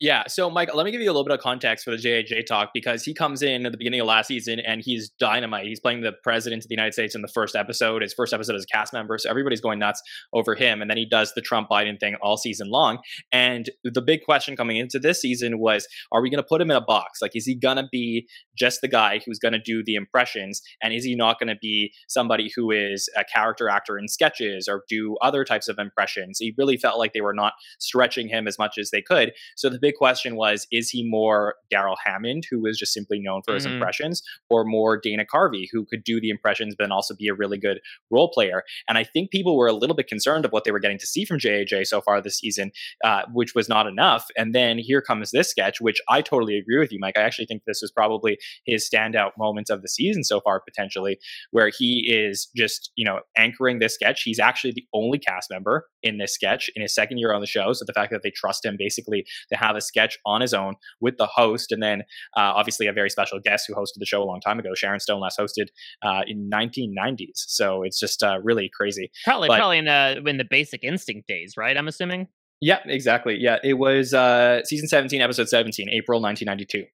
Yeah. 0.00 0.28
So, 0.28 0.48
Mike, 0.48 0.72
let 0.72 0.84
me 0.84 0.92
give 0.92 1.00
you 1.00 1.10
a 1.10 1.12
little 1.12 1.24
bit 1.24 1.34
of 1.34 1.40
context 1.40 1.84
for 1.84 1.90
the 1.90 1.96
JAJ 1.96 2.46
talk 2.46 2.70
because 2.72 3.02
he 3.02 3.12
comes 3.12 3.42
in 3.42 3.66
at 3.66 3.72
the 3.72 3.78
beginning 3.78 3.98
of 3.98 4.06
last 4.06 4.28
season 4.28 4.60
and 4.60 4.80
he's 4.80 5.10
dynamite. 5.18 5.66
He's 5.66 5.80
playing 5.80 6.02
the 6.02 6.12
president 6.22 6.64
of 6.64 6.68
the 6.68 6.74
United 6.74 6.92
States 6.92 7.16
in 7.16 7.22
the 7.22 7.28
first 7.28 7.56
episode, 7.56 8.02
his 8.02 8.14
first 8.14 8.32
episode 8.32 8.54
as 8.54 8.62
a 8.62 8.72
cast 8.72 8.92
member. 8.92 9.18
So 9.18 9.28
everybody's 9.28 9.60
going 9.60 9.80
nuts 9.80 10.00
over 10.32 10.54
him. 10.54 10.80
And 10.80 10.88
then 10.88 10.98
he 10.98 11.04
does 11.04 11.32
the 11.34 11.40
Trump 11.40 11.68
Biden 11.68 11.98
thing 11.98 12.14
all 12.22 12.36
season 12.36 12.70
long. 12.70 12.98
And 13.32 13.70
the 13.82 14.00
big 14.00 14.22
question 14.24 14.54
coming 14.54 14.76
into 14.76 15.00
this 15.00 15.20
season 15.20 15.58
was 15.58 15.88
are 16.12 16.22
we 16.22 16.30
going 16.30 16.42
to 16.42 16.48
put 16.48 16.60
him 16.60 16.70
in 16.70 16.76
a 16.76 16.80
box? 16.80 17.20
Like, 17.20 17.34
is 17.34 17.44
he 17.44 17.56
going 17.56 17.78
to 17.78 17.88
be 17.90 18.28
just 18.56 18.80
the 18.80 18.88
guy 18.88 19.20
who's 19.26 19.40
going 19.40 19.52
to 19.52 19.58
do 19.58 19.82
the 19.84 19.96
impressions? 19.96 20.62
And 20.80 20.94
is 20.94 21.02
he 21.02 21.16
not 21.16 21.40
going 21.40 21.48
to 21.48 21.58
be 21.60 21.92
somebody 22.06 22.52
who 22.54 22.70
is 22.70 23.08
a 23.16 23.24
character 23.24 23.68
actor 23.68 23.98
in 23.98 24.06
sketches 24.06 24.68
or 24.68 24.84
do 24.88 25.16
other 25.22 25.44
types 25.44 25.66
of 25.66 25.76
impressions? 25.80 26.38
He 26.38 26.54
really 26.56 26.76
felt 26.76 27.00
like 27.00 27.14
they 27.14 27.20
were 27.20 27.34
not 27.34 27.54
stretching 27.80 28.28
him 28.28 28.46
as 28.46 28.60
much 28.60 28.78
as 28.78 28.90
they 28.90 29.02
could. 29.02 29.32
So 29.56 29.68
the 29.68 29.87
big 29.88 29.96
question 29.96 30.36
was 30.36 30.66
is 30.70 30.90
he 30.90 31.02
more 31.08 31.54
Darrell 31.70 31.96
Hammond, 32.04 32.44
who 32.50 32.60
was 32.60 32.78
just 32.78 32.92
simply 32.92 33.18
known 33.20 33.42
for 33.44 33.54
his 33.54 33.66
Mhm. 33.66 33.72
impressions, 33.72 34.22
or 34.50 34.64
more 34.64 35.00
Dana 35.00 35.24
Carvey, 35.24 35.68
who 35.72 35.86
could 35.86 36.02
do 36.04 36.20
the 36.20 36.30
impressions 36.30 36.74
but 36.78 36.90
also 36.90 37.14
be 37.14 37.28
a 37.28 37.34
really 37.34 37.58
good 37.58 37.80
role 38.10 38.30
player? 38.30 38.62
And 38.88 38.98
I 38.98 39.04
think 39.04 39.30
people 39.30 39.56
were 39.56 39.66
a 39.66 39.72
little 39.72 39.96
bit 39.96 40.08
concerned 40.08 40.44
of 40.44 40.52
what 40.52 40.64
they 40.64 40.72
were 40.72 40.78
getting 40.78 40.98
to 40.98 41.06
see 41.06 41.24
from 41.24 41.38
JAJ 41.38 41.86
so 41.86 42.00
far 42.00 42.20
this 42.20 42.38
season, 42.38 42.70
uh, 43.04 43.22
which 43.32 43.54
was 43.54 43.68
not 43.68 43.86
enough. 43.86 44.26
And 44.36 44.54
then 44.54 44.78
here 44.78 45.00
comes 45.00 45.30
this 45.30 45.48
sketch, 45.50 45.80
which 45.80 46.00
I 46.08 46.22
totally 46.22 46.56
agree 46.58 46.78
with 46.78 46.92
you, 46.92 46.98
Mike. 47.00 47.16
I 47.16 47.22
actually 47.22 47.46
think 47.46 47.62
this 47.66 47.80
was 47.82 47.90
probably 47.90 48.38
his 48.64 48.88
standout 48.88 49.32
moment 49.38 49.70
of 49.70 49.82
the 49.82 49.88
season 49.88 50.24
so 50.24 50.40
far, 50.40 50.60
potentially, 50.60 51.18
where 51.50 51.70
he 51.76 51.90
is 52.08 52.48
just, 52.56 52.90
you 52.96 53.04
know, 53.04 53.20
anchoring 53.36 53.78
this 53.78 53.94
sketch. 53.94 54.22
He's 54.22 54.40
actually 54.40 54.72
the 54.72 54.86
only 54.92 55.18
cast 55.18 55.50
member 55.50 55.86
in 56.02 56.18
this 56.18 56.32
sketch 56.34 56.70
in 56.76 56.82
his 56.82 56.94
second 56.94 57.18
year 57.18 57.32
on 57.32 57.40
the 57.40 57.46
show. 57.46 57.72
So 57.72 57.84
the 57.86 57.92
fact 57.92 58.12
that 58.12 58.22
they 58.22 58.30
trust 58.30 58.64
him 58.64 58.76
basically 58.78 59.24
to 59.50 59.56
have 59.56 59.76
a 59.78 59.80
sketch 59.80 60.18
on 60.26 60.40
his 60.42 60.52
own 60.52 60.74
with 61.00 61.16
the 61.16 61.26
host, 61.26 61.72
and 61.72 61.82
then 61.82 62.02
uh, 62.36 62.52
obviously 62.54 62.86
a 62.86 62.92
very 62.92 63.08
special 63.08 63.40
guest 63.40 63.64
who 63.66 63.74
hosted 63.74 63.96
the 63.96 64.06
show 64.06 64.22
a 64.22 64.24
long 64.26 64.40
time 64.40 64.58
ago, 64.58 64.74
Sharon 64.74 65.00
Stone, 65.00 65.20
last 65.20 65.38
hosted 65.38 65.68
uh, 66.02 66.22
in 66.26 66.50
1990s. 66.50 67.30
So 67.46 67.82
it's 67.82 67.98
just 67.98 68.22
uh, 68.22 68.38
really 68.42 68.70
crazy. 68.74 69.10
Probably, 69.24 69.48
But- 69.48 69.56
probably 69.58 69.78
in 69.78 69.86
the 69.86 70.22
in 70.26 70.36
the 70.36 70.46
Basic 70.48 70.84
Instinct 70.84 71.26
days, 71.26 71.54
right? 71.56 71.76
I'm 71.76 71.88
assuming. 71.88 72.28
Yeah, 72.60 72.80
exactly. 72.86 73.36
Yeah, 73.38 73.58
it 73.62 73.74
was 73.74 74.12
uh, 74.12 74.64
season 74.64 74.88
17, 74.88 75.22
episode 75.22 75.48
17, 75.48 75.88
April 75.90 76.20
1992. 76.20 76.86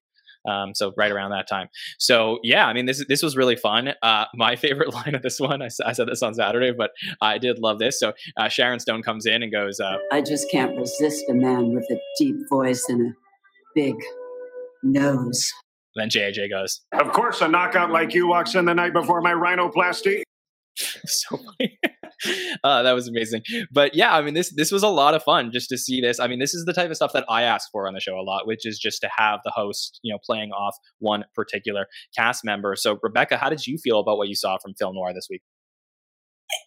Um, 0.47 0.75
so 0.75 0.93
right 0.97 1.11
around 1.11 1.31
that 1.31 1.49
time. 1.49 1.69
So 1.99 2.39
yeah, 2.43 2.67
I 2.67 2.73
mean 2.73 2.87
this 2.87 3.05
this 3.09 3.23
was 3.23 3.37
really 3.37 3.57
fun. 3.57 3.95
Uh, 4.03 4.25
my 4.35 4.57
favorite 4.65 4.93
line 4.93 5.15
of 5.15 5.23
this 5.23 5.41
one, 5.41 5.63
I, 5.63 5.69
I, 5.85 5.93
said 5.93 6.09
this 6.09 6.23
on 6.23 6.35
Saturday, 6.35 6.73
but 6.73 6.91
I 7.21 7.39
did 7.39 7.59
love 7.59 7.79
this. 7.79 7.99
So 7.99 8.13
uh, 8.37 8.49
Sharon 8.49 8.81
Stone 8.81 9.03
comes 9.03 9.27
in 9.27 9.43
and 9.43 9.53
goes, 9.53 9.81
uh, 9.81 9.97
"I 10.13 10.21
just 10.21 10.51
can't 10.51 10.77
resist 10.77 11.25
a 11.29 11.35
man 11.35 11.75
with 11.75 11.85
a 11.91 11.99
deep 12.19 12.37
voice 12.49 12.85
and 12.89 13.09
a 13.09 13.15
big 13.75 13.95
nose." 14.83 15.53
Then 15.97 16.09
JJ 16.09 16.51
goes, 16.51 16.81
"Of 16.93 17.13
course, 17.13 17.41
a 17.41 17.49
knockout 17.49 17.91
like 17.91 18.15
you 18.15 18.27
walks 18.27 18.55
in 18.55 18.65
the 18.65 18.75
night 18.75 18.93
before 18.93 19.21
my 19.21 19.33
rhinoplasty." 19.33 20.23
so 20.77 21.37
funny. 21.37 21.79
Uh, 22.65 22.83
that 22.83 22.93
was 22.93 23.09
amazing. 23.09 23.43
But 23.73 23.95
yeah, 23.95 24.15
I 24.15 24.23
mean, 24.23 24.35
this 24.35 24.55
this 24.55 24.71
was 24.73 24.83
a 24.83 24.89
lot 24.89 25.15
of 25.15 25.23
fun 25.23 25.51
just 25.53 25.69
to 25.71 25.79
see 25.79 26.01
this. 26.01 26.21
I 26.21 26.27
mean, 26.27 26.39
this 26.39 26.55
is 26.55 26.65
the 26.65 26.73
type 26.73 26.91
of 26.91 26.97
stuff 26.97 27.13
that 27.13 27.25
I 27.29 27.43
ask 27.43 27.71
for 27.71 27.87
on 27.87 27.95
the 27.95 28.01
show 28.01 28.19
a 28.19 28.23
lot, 28.23 28.47
which 28.47 28.67
is 28.67 28.79
just 28.79 29.01
to 29.03 29.11
have 29.17 29.41
the 29.45 29.51
host, 29.51 30.01
you 30.03 30.13
know, 30.13 30.19
playing 30.25 30.51
off 30.53 30.77
one 30.99 31.25
particular 31.35 31.87
cast 32.17 32.45
member. 32.45 32.77
So, 32.77 32.99
Rebecca, 33.03 33.37
how 33.37 33.51
did 33.51 33.67
you 33.67 33.79
feel 33.79 34.01
about 34.01 34.19
what 34.19 34.29
you 34.29 34.35
saw 34.35 34.59
from 34.59 34.75
Film 34.75 34.95
Noir 34.95 35.13
this 35.15 35.29
week? 35.31 35.43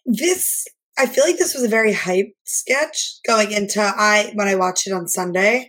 This, 0.06 0.66
I 0.98 1.06
feel 1.06 1.24
like 1.24 1.38
this 1.38 1.54
was 1.54 1.64
a 1.64 1.68
very 1.68 1.92
hype 1.92 2.32
sketch 2.44 3.20
going 3.26 3.52
into 3.52 3.80
I 3.80 4.32
when 4.34 4.48
I 4.48 4.56
watched 4.56 4.86
it 4.86 4.92
on 4.92 5.08
Sunday, 5.08 5.68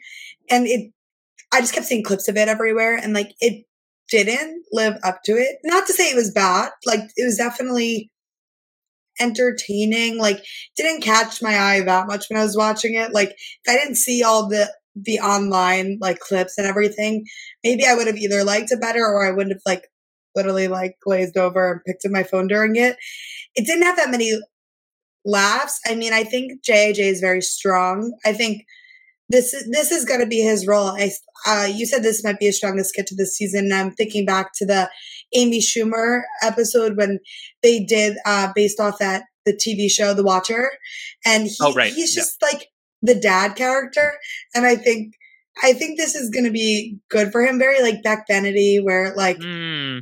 and 0.49 0.65
it, 0.67 0.91
I 1.53 1.61
just 1.61 1.73
kept 1.73 1.85
seeing 1.85 2.03
clips 2.03 2.27
of 2.27 2.37
it 2.37 2.47
everywhere, 2.47 2.95
and 2.95 3.13
like 3.13 3.33
it 3.39 3.65
didn't 4.09 4.65
live 4.71 4.97
up 5.03 5.21
to 5.25 5.33
it. 5.33 5.57
Not 5.63 5.87
to 5.87 5.93
say 5.93 6.09
it 6.09 6.15
was 6.15 6.31
bad, 6.31 6.71
like 6.85 7.01
it 7.15 7.25
was 7.25 7.37
definitely 7.37 8.11
entertaining. 9.19 10.17
Like 10.17 10.43
didn't 10.75 11.01
catch 11.01 11.41
my 11.41 11.57
eye 11.57 11.81
that 11.81 12.07
much 12.07 12.25
when 12.29 12.39
I 12.39 12.43
was 12.43 12.57
watching 12.57 12.95
it. 12.95 13.13
Like 13.13 13.29
if 13.29 13.69
I 13.69 13.73
didn't 13.73 13.95
see 13.95 14.23
all 14.23 14.47
the 14.47 14.73
the 14.95 15.19
online 15.19 15.97
like 16.01 16.19
clips 16.19 16.57
and 16.57 16.67
everything, 16.67 17.25
maybe 17.63 17.85
I 17.85 17.95
would 17.95 18.07
have 18.07 18.17
either 18.17 18.43
liked 18.43 18.71
it 18.71 18.81
better 18.81 19.05
or 19.05 19.25
I 19.25 19.31
wouldn't 19.31 19.53
have 19.53 19.61
like 19.65 19.87
literally 20.35 20.67
like 20.67 20.95
glazed 21.03 21.37
over 21.37 21.71
and 21.71 21.81
picked 21.85 22.05
up 22.05 22.11
my 22.11 22.23
phone 22.23 22.47
during 22.47 22.75
it. 22.75 22.97
It 23.55 23.65
didn't 23.65 23.83
have 23.83 23.97
that 23.97 24.11
many 24.11 24.39
laughs. 25.25 25.79
I 25.87 25.95
mean, 25.95 26.13
I 26.13 26.23
think 26.23 26.63
JJ 26.63 26.99
is 26.99 27.19
very 27.19 27.41
strong. 27.41 28.13
I 28.25 28.33
think 28.33 28.65
this 29.29 29.53
is 29.53 29.69
this 29.69 29.91
is 29.91 30.05
going 30.05 30.19
to 30.19 30.25
be 30.25 30.41
his 30.41 30.65
role. 30.65 30.89
I, 30.89 31.11
uh, 31.45 31.65
you 31.65 31.85
said 31.85 32.03
this 32.03 32.23
might 32.23 32.39
be 32.39 32.47
his 32.47 32.57
strongest 32.57 32.89
skit 32.89 33.07
to 33.07 33.15
this 33.15 33.35
season. 33.35 33.71
I'm 33.71 33.91
thinking 33.91 34.25
back 34.25 34.51
to 34.55 34.65
the 34.65 34.89
Amy 35.33 35.59
Schumer 35.59 36.21
episode 36.41 36.97
when 36.97 37.19
they 37.63 37.83
did 37.83 38.17
uh, 38.25 38.51
based 38.55 38.79
off 38.79 38.99
that 38.99 39.23
the 39.45 39.53
TV 39.53 39.89
show 39.89 40.13
The 40.13 40.23
Watcher, 40.23 40.71
and 41.25 41.43
he, 41.43 41.55
oh, 41.61 41.73
right. 41.73 41.91
he's 41.93 42.13
just 42.13 42.41
like 42.41 42.67
the 43.01 43.15
dad 43.15 43.55
character, 43.55 44.13
and 44.53 44.65
I 44.65 44.75
think 44.75 45.13
I 45.61 45.73
think 45.73 45.97
this 45.97 46.15
is 46.15 46.29
going 46.29 46.45
to 46.45 46.51
be 46.51 46.97
good 47.09 47.31
for 47.31 47.41
him. 47.41 47.59
Very 47.59 47.81
like 47.81 48.03
Beck 48.03 48.27
Bennett, 48.27 48.83
where 48.83 49.13
like 49.15 49.39
mm. 49.39 50.01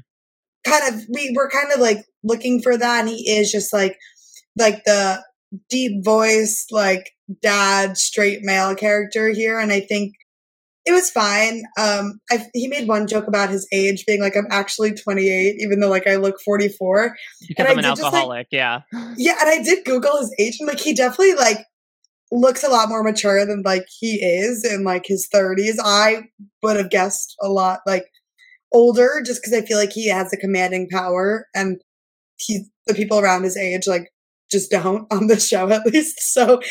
kind 0.65 0.93
of 0.93 1.01
we 1.13 1.33
were 1.35 1.49
kind 1.49 1.71
of 1.73 1.79
like 1.79 2.05
looking 2.23 2.61
for 2.61 2.77
that, 2.77 3.01
and 3.01 3.09
he 3.09 3.29
is 3.37 3.51
just 3.51 3.73
like 3.73 3.97
like 4.57 4.83
the 4.85 5.23
deep 5.69 6.03
voice, 6.03 6.65
like 6.71 7.11
dad, 7.41 7.97
straight 7.97 8.41
male 8.41 8.75
character 8.75 9.29
here, 9.29 9.59
and 9.59 9.71
I 9.71 9.81
think 9.81 10.13
it 10.87 10.93
was 10.93 11.11
fine. 11.11 11.63
Um, 11.77 12.21
I, 12.31 12.45
he 12.53 12.69
made 12.69 12.87
one 12.87 13.07
joke 13.07 13.27
about 13.27 13.49
his 13.49 13.67
age 13.73 14.05
being 14.05 14.21
like, 14.21 14.37
I'm 14.37 14.47
actually 14.49 14.93
28, 14.93 15.57
even 15.59 15.81
though 15.81 15.89
like 15.89 16.07
I 16.07 16.15
look 16.15 16.39
44. 16.39 17.13
Because 17.45 17.65
I'm 17.67 17.77
an 17.77 17.83
alcoholic, 17.83 18.13
just, 18.13 18.27
like, 18.29 18.47
yeah. 18.51 18.81
Yeah, 19.17 19.35
and 19.41 19.49
I 19.49 19.61
did 19.61 19.83
Google 19.83 20.17
his 20.17 20.33
age, 20.39 20.57
and 20.61 20.67
like 20.67 20.79
he 20.79 20.93
definitely 20.93 21.35
like 21.35 21.65
looks 22.31 22.63
a 22.63 22.69
lot 22.69 22.87
more 22.87 23.03
mature 23.03 23.45
than 23.45 23.63
like 23.63 23.85
he 23.99 24.15
is 24.15 24.63
in 24.63 24.85
like 24.85 25.03
his 25.05 25.27
30s. 25.33 25.75
I 25.83 26.23
would 26.63 26.77
have 26.77 26.89
guessed 26.89 27.35
a 27.41 27.49
lot 27.49 27.81
like 27.85 28.05
older, 28.71 29.21
just 29.25 29.41
because 29.41 29.53
I 29.53 29.65
feel 29.65 29.77
like 29.77 29.91
he 29.91 30.07
has 30.07 30.31
a 30.31 30.37
commanding 30.37 30.87
power, 30.89 31.47
and 31.53 31.81
he 32.37 32.63
the 32.85 32.93
people 32.93 33.19
around 33.19 33.43
his 33.43 33.57
age 33.57 33.87
like 33.87 34.09
just 34.51 34.71
don't 34.71 35.07
on 35.11 35.27
the 35.27 35.39
show 35.39 35.69
at 35.69 35.85
least. 35.85 36.33
So 36.33 36.61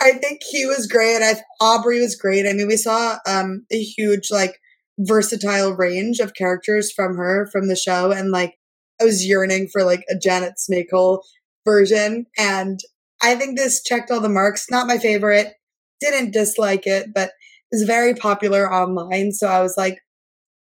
I 0.00 0.12
think 0.12 0.40
he 0.48 0.66
was 0.66 0.86
great. 0.86 1.22
I 1.22 1.40
Aubrey 1.60 2.00
was 2.00 2.16
great. 2.16 2.46
I 2.46 2.52
mean, 2.52 2.68
we 2.68 2.76
saw 2.76 3.18
um 3.26 3.66
a 3.70 3.78
huge 3.80 4.30
like 4.30 4.58
versatile 4.98 5.72
range 5.72 6.20
of 6.20 6.34
characters 6.34 6.92
from 6.92 7.16
her 7.16 7.48
from 7.50 7.68
the 7.68 7.76
show 7.76 8.12
and 8.12 8.30
like 8.30 8.54
I 9.00 9.04
was 9.04 9.26
yearning 9.26 9.68
for 9.72 9.84
like 9.84 10.04
a 10.10 10.16
Janet 10.16 10.54
Snakehole 10.58 11.20
version 11.64 12.26
and 12.38 12.78
I 13.22 13.36
think 13.36 13.56
this 13.56 13.82
checked 13.82 14.10
all 14.10 14.20
the 14.20 14.28
marks. 14.28 14.66
Not 14.70 14.88
my 14.88 14.98
favorite. 14.98 15.54
Didn't 16.00 16.32
dislike 16.32 16.86
it, 16.86 17.14
but 17.14 17.30
was 17.70 17.84
very 17.84 18.14
popular 18.14 18.70
online, 18.70 19.32
so 19.32 19.46
I 19.46 19.62
was 19.62 19.76
like 19.76 19.98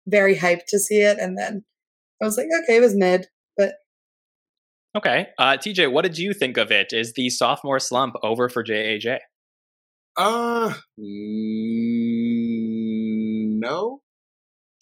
very 0.07 0.37
hyped 0.37 0.67
to 0.69 0.79
see 0.79 1.01
it 1.01 1.19
and 1.19 1.37
then 1.37 1.65
I 2.23 2.27
was 2.27 2.37
like, 2.37 2.49
okay, 2.63 2.77
it 2.77 2.81
was 2.81 2.95
mid, 2.95 3.27
Okay. 4.97 5.27
Uh, 5.39 5.57
TJ, 5.57 5.93
what 5.93 6.03
did 6.03 6.19
you 6.19 6.33
think 6.33 6.57
of 6.57 6.73
it? 6.73 6.93
Is 6.93 7.13
the 7.13 7.31
sophomore 7.31 7.79
slump 7.79 8.17
over 8.23 8.49
for 8.49 8.65
JAJ? 8.65 9.19
Uh, 10.17 10.75
no. 13.59 14.01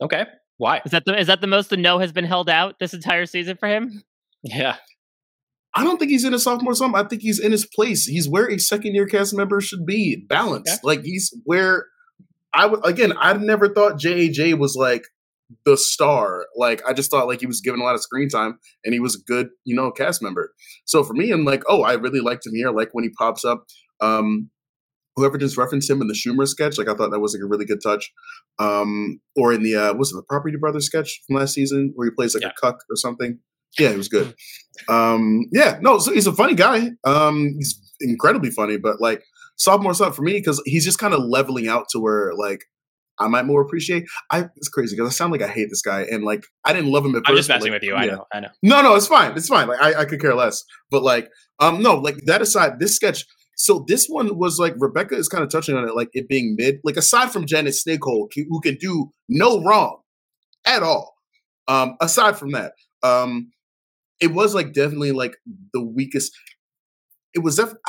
Okay. 0.00 0.24
Why? 0.56 0.80
Is 0.84 0.92
that 0.92 1.04
the 1.04 1.18
is 1.18 1.26
that 1.26 1.40
the 1.40 1.46
most 1.46 1.70
the 1.70 1.76
no 1.76 1.98
has 1.98 2.12
been 2.12 2.24
held 2.24 2.48
out 2.48 2.78
this 2.80 2.94
entire 2.94 3.26
season 3.26 3.56
for 3.58 3.68
him? 3.68 4.02
Yeah. 4.42 4.76
I 5.74 5.84
don't 5.84 5.98
think 5.98 6.10
he's 6.10 6.24
in 6.24 6.32
a 6.34 6.38
sophomore 6.38 6.74
slump. 6.74 6.96
I 6.96 7.04
think 7.04 7.22
he's 7.22 7.38
in 7.38 7.52
his 7.52 7.66
place. 7.66 8.06
He's 8.06 8.28
where 8.28 8.50
a 8.50 8.58
second 8.58 8.94
year 8.94 9.06
cast 9.06 9.36
member 9.36 9.60
should 9.60 9.84
be, 9.84 10.24
balanced. 10.28 10.72
Okay. 10.72 10.80
Like 10.82 11.02
he's 11.04 11.32
where 11.44 11.86
I 12.54 12.66
would 12.66 12.84
again. 12.84 13.12
I 13.18 13.34
never 13.34 13.68
thought 13.68 14.00
JAJ 14.00 14.58
was 14.58 14.74
like 14.74 15.04
the 15.64 15.76
star. 15.76 16.46
Like 16.56 16.82
I 16.86 16.92
just 16.92 17.10
thought 17.10 17.26
like 17.26 17.40
he 17.40 17.46
was 17.46 17.60
given 17.60 17.80
a 17.80 17.84
lot 17.84 17.94
of 17.94 18.02
screen 18.02 18.28
time 18.28 18.58
and 18.84 18.94
he 18.94 19.00
was 19.00 19.14
a 19.14 19.22
good, 19.26 19.48
you 19.64 19.74
know, 19.74 19.90
cast 19.90 20.22
member. 20.22 20.52
So 20.84 21.02
for 21.02 21.14
me, 21.14 21.30
I'm 21.30 21.44
like, 21.44 21.62
oh, 21.68 21.82
I 21.82 21.94
really 21.94 22.20
liked 22.20 22.46
him 22.46 22.54
here. 22.54 22.70
like 22.70 22.90
when 22.92 23.04
he 23.04 23.10
pops 23.10 23.44
up. 23.44 23.64
Um, 24.00 24.50
whoever 25.16 25.36
just 25.36 25.56
referenced 25.56 25.90
him 25.90 26.00
in 26.00 26.06
the 26.06 26.14
Schumer 26.14 26.46
sketch, 26.46 26.78
like 26.78 26.88
I 26.88 26.94
thought 26.94 27.10
that 27.10 27.18
was 27.18 27.34
like 27.34 27.42
a 27.42 27.46
really 27.46 27.64
good 27.64 27.80
touch. 27.82 28.12
Um, 28.60 29.20
or 29.36 29.52
in 29.52 29.62
the 29.62 29.74
uh, 29.74 29.94
was 29.94 30.12
it 30.12 30.16
the 30.16 30.22
Property 30.22 30.56
Brothers 30.56 30.86
sketch 30.86 31.22
from 31.26 31.36
last 31.36 31.54
season 31.54 31.92
where 31.96 32.06
he 32.06 32.14
plays 32.14 32.34
like 32.34 32.44
yeah. 32.44 32.50
a 32.50 32.60
cuck 32.60 32.76
or 32.88 32.96
something. 32.96 33.38
Yeah, 33.78 33.90
it 33.90 33.96
was 33.96 34.08
good. 34.08 34.34
um, 34.88 35.46
yeah, 35.52 35.78
no, 35.82 35.98
so 35.98 36.12
he's 36.12 36.26
a 36.26 36.32
funny 36.32 36.54
guy. 36.54 36.90
Um, 37.04 37.54
he's 37.58 37.80
incredibly 38.00 38.50
funny, 38.50 38.76
but 38.76 39.00
like 39.00 39.22
sophomore 39.56 39.94
stuff 39.94 40.14
for 40.14 40.22
me 40.22 40.34
because 40.34 40.62
he's 40.64 40.84
just 40.84 40.98
kind 40.98 41.12
of 41.12 41.20
leveling 41.24 41.68
out 41.68 41.88
to 41.90 41.98
where 41.98 42.32
like 42.36 42.64
I 43.20 43.28
might 43.28 43.44
more 43.44 43.60
appreciate. 43.60 44.04
I 44.30 44.46
it's 44.56 44.68
crazy 44.68 44.96
because 44.96 45.10
I 45.10 45.12
sound 45.12 45.32
like 45.32 45.42
I 45.42 45.48
hate 45.48 45.68
this 45.70 45.82
guy 45.82 46.02
and 46.02 46.24
like 46.24 46.44
I 46.64 46.72
didn't 46.72 46.90
love 46.90 47.04
him 47.04 47.14
at 47.14 47.22
I'm 47.26 47.34
first. 47.34 47.36
just 47.36 47.48
messing 47.48 47.72
like, 47.72 47.82
with 47.82 47.88
you. 47.88 47.94
I 47.94 48.06
know. 48.06 48.24
I 48.32 48.40
know. 48.40 48.48
No, 48.62 48.82
no, 48.82 48.94
it's 48.94 49.06
fine. 49.06 49.36
It's 49.36 49.48
fine. 49.48 49.68
Like 49.68 49.80
I, 49.80 50.00
I 50.00 50.04
could 50.04 50.20
care 50.20 50.34
less. 50.34 50.62
But 50.90 51.02
like, 51.02 51.28
um, 51.58 51.82
no, 51.82 51.96
like 51.96 52.18
that 52.26 52.42
aside, 52.42 52.80
this 52.80 52.96
sketch. 52.96 53.24
So 53.56 53.84
this 53.88 54.06
one 54.06 54.38
was 54.38 54.58
like 54.58 54.74
Rebecca 54.78 55.16
is 55.16 55.28
kind 55.28 55.42
of 55.42 55.50
touching 55.50 55.76
on 55.76 55.88
it, 55.88 55.96
like 55.96 56.10
it 56.12 56.28
being 56.28 56.54
mid. 56.56 56.76
Like 56.84 56.96
aside 56.96 57.32
from 57.32 57.46
Janet 57.46 57.74
Snakehole, 57.74 58.28
who 58.34 58.60
can 58.60 58.76
do 58.76 59.12
no 59.28 59.62
wrong 59.62 59.98
at 60.64 60.82
all. 60.82 61.14
Um, 61.66 61.96
aside 62.00 62.38
from 62.38 62.52
that, 62.52 62.72
um, 63.02 63.50
it 64.20 64.32
was 64.32 64.54
like 64.54 64.72
definitely 64.72 65.12
like 65.12 65.36
the 65.72 65.82
weakest. 65.82 66.32
It 67.34 67.40
was 67.40 67.56
def- 67.56 67.74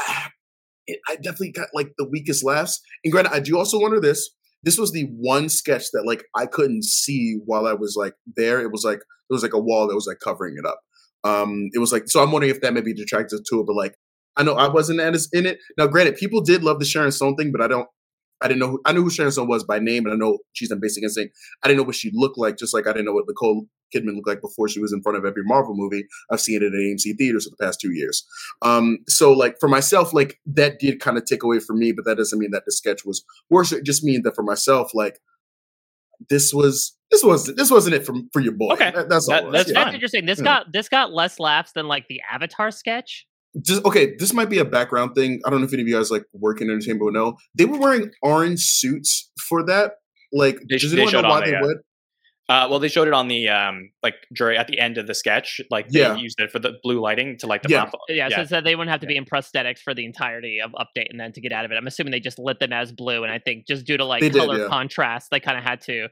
I 1.08 1.16
definitely 1.18 1.52
got 1.52 1.68
like 1.74 1.92
the 1.98 2.10
weakest 2.10 2.44
laughs. 2.44 2.82
And 3.04 3.12
granted, 3.12 3.34
I 3.34 3.40
do 3.40 3.58
also 3.58 3.80
wonder 3.80 4.00
this 4.00 4.28
this 4.64 4.78
was 4.78 4.92
the 4.92 5.04
one 5.18 5.50
sketch 5.50 5.92
that 5.94 6.06
like 6.06 6.24
I 6.36 6.46
couldn't 6.46 6.84
see 6.84 7.40
while 7.46 7.66
I 7.68 7.74
was 7.74 7.96
like 7.98 8.14
there. 8.36 8.62
It 8.62 8.72
was 8.72 8.84
like 8.84 9.00
it 9.00 9.34
was 9.34 9.44
like 9.44 9.54
a 9.54 9.60
wall 9.60 9.88
that 9.88 9.96
was 9.96 10.08
like 10.08 10.20
covering 10.20 10.56
it 10.58 10.66
up. 10.66 10.80
Um, 11.24 11.70
it 11.74 11.80
was 11.80 11.92
like 11.92 12.04
so. 12.08 12.22
I'm 12.22 12.32
wondering 12.32 12.54
if 12.54 12.62
that 12.62 12.74
maybe 12.74 12.94
detracted 12.94 13.42
to 13.50 13.60
it, 13.60 13.66
but 13.66 13.76
like 13.76 13.96
I 14.38 14.44
know 14.44 14.54
I 14.54 14.70
wasn't 14.70 15.02
in 15.02 15.46
it. 15.46 15.58
Now, 15.78 15.88
granted, 15.88 16.16
people 16.16 16.42
did 16.42 16.64
love 16.64 16.80
the 16.80 16.86
Sharon 16.86 17.12
Stone 17.12 17.36
thing, 17.36 17.52
but 17.52 17.62
I 17.62 17.68
don't. 17.68 17.88
I 18.42 18.48
didn't 18.48 18.60
know. 18.60 18.70
Who, 18.70 18.82
I 18.86 18.94
knew 18.94 19.04
who 19.04 19.10
Sharon 19.10 19.32
Stone 19.32 19.48
was 19.48 19.64
by 19.64 19.80
name, 19.80 20.06
and 20.06 20.14
I 20.14 20.18
know 20.18 20.40
she's 20.54 20.72
in 20.72 20.80
Basic 20.80 21.04
Instinct. 21.04 21.36
I 21.64 21.68
didn't 21.68 21.80
know 21.80 21.86
what 21.86 21.96
she 21.96 22.12
looked 22.14 22.38
like, 22.38 22.58
just 22.58 22.74
like 22.74 22.88
I 22.88 22.92
didn't 22.92 23.06
know 23.06 23.14
what 23.14 23.26
Nicole 23.28 23.66
Kidman 23.94 24.16
looked 24.16 24.28
like 24.28 24.42
before 24.42 24.68
she 24.68 24.80
was 24.80 24.94
in 24.94 25.02
front 25.02 25.18
of 25.18 25.26
every 25.26 25.44
Marvel 25.44 25.76
movie. 25.76 26.06
I've 26.32 26.42
seen 26.42 26.58
it 26.58 26.64
in 26.64 26.74
AMC 26.74 27.18
theaters 27.18 27.46
for 27.46 27.52
the 27.52 27.64
past 27.64 27.80
two 27.82 27.92
years. 27.92 28.26
Um, 28.62 29.00
so, 29.08 29.32
like 29.32 29.58
for 29.60 29.68
myself, 29.68 30.14
like 30.14 30.40
that 30.46 30.80
did 30.80 31.00
kind 31.00 31.18
of 31.18 31.26
take 31.26 31.44
away 31.44 31.60
from 31.60 31.80
me, 31.80 31.92
but 31.92 32.06
that 32.06 32.18
doesn't 32.18 32.40
mean 32.40 32.52
that 32.52 32.64
the 32.66 32.72
sketch 32.72 33.06
was 33.06 33.24
worse. 33.50 33.72
It 33.72 33.86
just 33.86 34.04
means 34.04 34.24
that 34.24 34.36
for 34.36 34.44
myself, 34.44 34.92
like 34.94 35.20
this 36.30 36.54
was 36.54 36.96
this 37.12 37.24
was 37.24 37.54
this 37.56 37.72
wasn't 37.72 37.96
it 37.96 38.06
for 38.06 38.16
for 38.32 38.42
your 38.42 38.54
boy. 38.54 38.74
Okay, 38.74 38.92
that, 38.92 39.10
that's 39.10 39.28
that, 39.28 39.44
all. 39.44 39.52
That's, 39.52 39.70
yeah. 39.70 39.84
that's 39.84 39.94
interesting. 39.94 40.26
This 40.26 40.40
yeah. 40.40 40.46
got 40.46 40.72
this 40.72 40.90
got 40.90 41.12
less 41.12 41.40
laughs 41.40 41.72
than 41.74 41.88
like 41.88 42.08
the 42.08 42.22
Avatar 42.32 42.72
sketch 42.72 43.26
just 43.64 43.84
okay, 43.86 44.16
this 44.18 44.34
might 44.34 44.50
be 44.50 44.60
a 44.60 44.66
background 44.66 45.16
thing. 45.16 45.42
I 45.46 45.50
don't 45.50 45.60
know 45.60 45.68
if 45.68 45.74
any 45.74 45.82
of 45.82 45.88
you 45.88 45.96
guys 45.96 46.12
like 46.12 46.24
work 46.34 46.62
in 46.62 46.70
entertainment 46.70 47.04
will 47.04 47.12
know. 47.12 47.38
They 47.56 47.66
were 47.66 47.80
wearing 47.80 48.12
orange 48.22 48.62
suits 48.62 49.32
for 49.48 49.66
that. 49.66 49.94
Like, 50.32 50.60
they, 50.70 50.78
does 50.78 50.94
anyone 50.94 51.12
know 51.12 51.22
why 51.24 51.46
they 51.46 51.56
uh, 51.56 51.62
would? 51.62 51.78
Uh, 52.50 52.68
well, 52.68 52.80
they 52.80 52.88
showed 52.88 53.08
it 53.08 53.14
on 53.14 53.28
the 53.28 53.48
um, 53.48 53.92
like 54.02 54.16
jury 54.34 54.58
at 54.58 54.68
the 54.68 54.80
end 54.80 54.98
of 54.98 55.06
the 55.06 55.14
sketch. 55.14 55.62
Like 55.70 55.90
they 55.90 56.00
yeah. 56.00 56.16
used 56.16 56.40
it 56.40 56.52
for 56.52 56.58
the 56.58 56.74
blue 56.82 57.00
lighting 57.00 57.38
to 57.40 57.48
like 57.48 57.62
the 57.62 57.70
yeah, 57.70 57.90
yeah, 58.08 58.28
yeah. 58.28 58.38
So, 58.38 58.46
so 58.46 58.62
they 58.62 58.76
wouldn't 58.76 58.90
have 58.90 59.02
to 59.02 59.08
be 59.08 59.16
in 59.16 59.26
prosthetics 59.26 59.80
for 59.80 59.94
the 59.94 60.04
entirety 60.04 60.60
of 60.60 60.72
update 60.72 61.12
and 61.12 61.20
then 61.20 61.32
to 61.34 61.42
get 61.42 61.52
out 61.52 61.66
of 61.66 61.72
it. 61.72 61.76
I'm 61.76 61.86
assuming 61.86 62.10
they 62.10 62.20
just 62.20 62.40
lit 62.40 62.60
them 62.60 62.74
as 62.74 62.92
blue, 62.92 63.24
and 63.24 63.32
I 63.32 63.38
think 63.38 63.68
just 63.68 63.86
due 63.86 63.98
to 63.98 64.06
like 64.06 64.22
they 64.22 64.32
color 64.32 64.56
did, 64.56 64.64
yeah. 64.64 64.68
contrast, 64.68 65.30
they 65.30 65.40
kind 65.40 65.60
of 65.60 65.64
had 65.64 65.82
to 65.82 66.08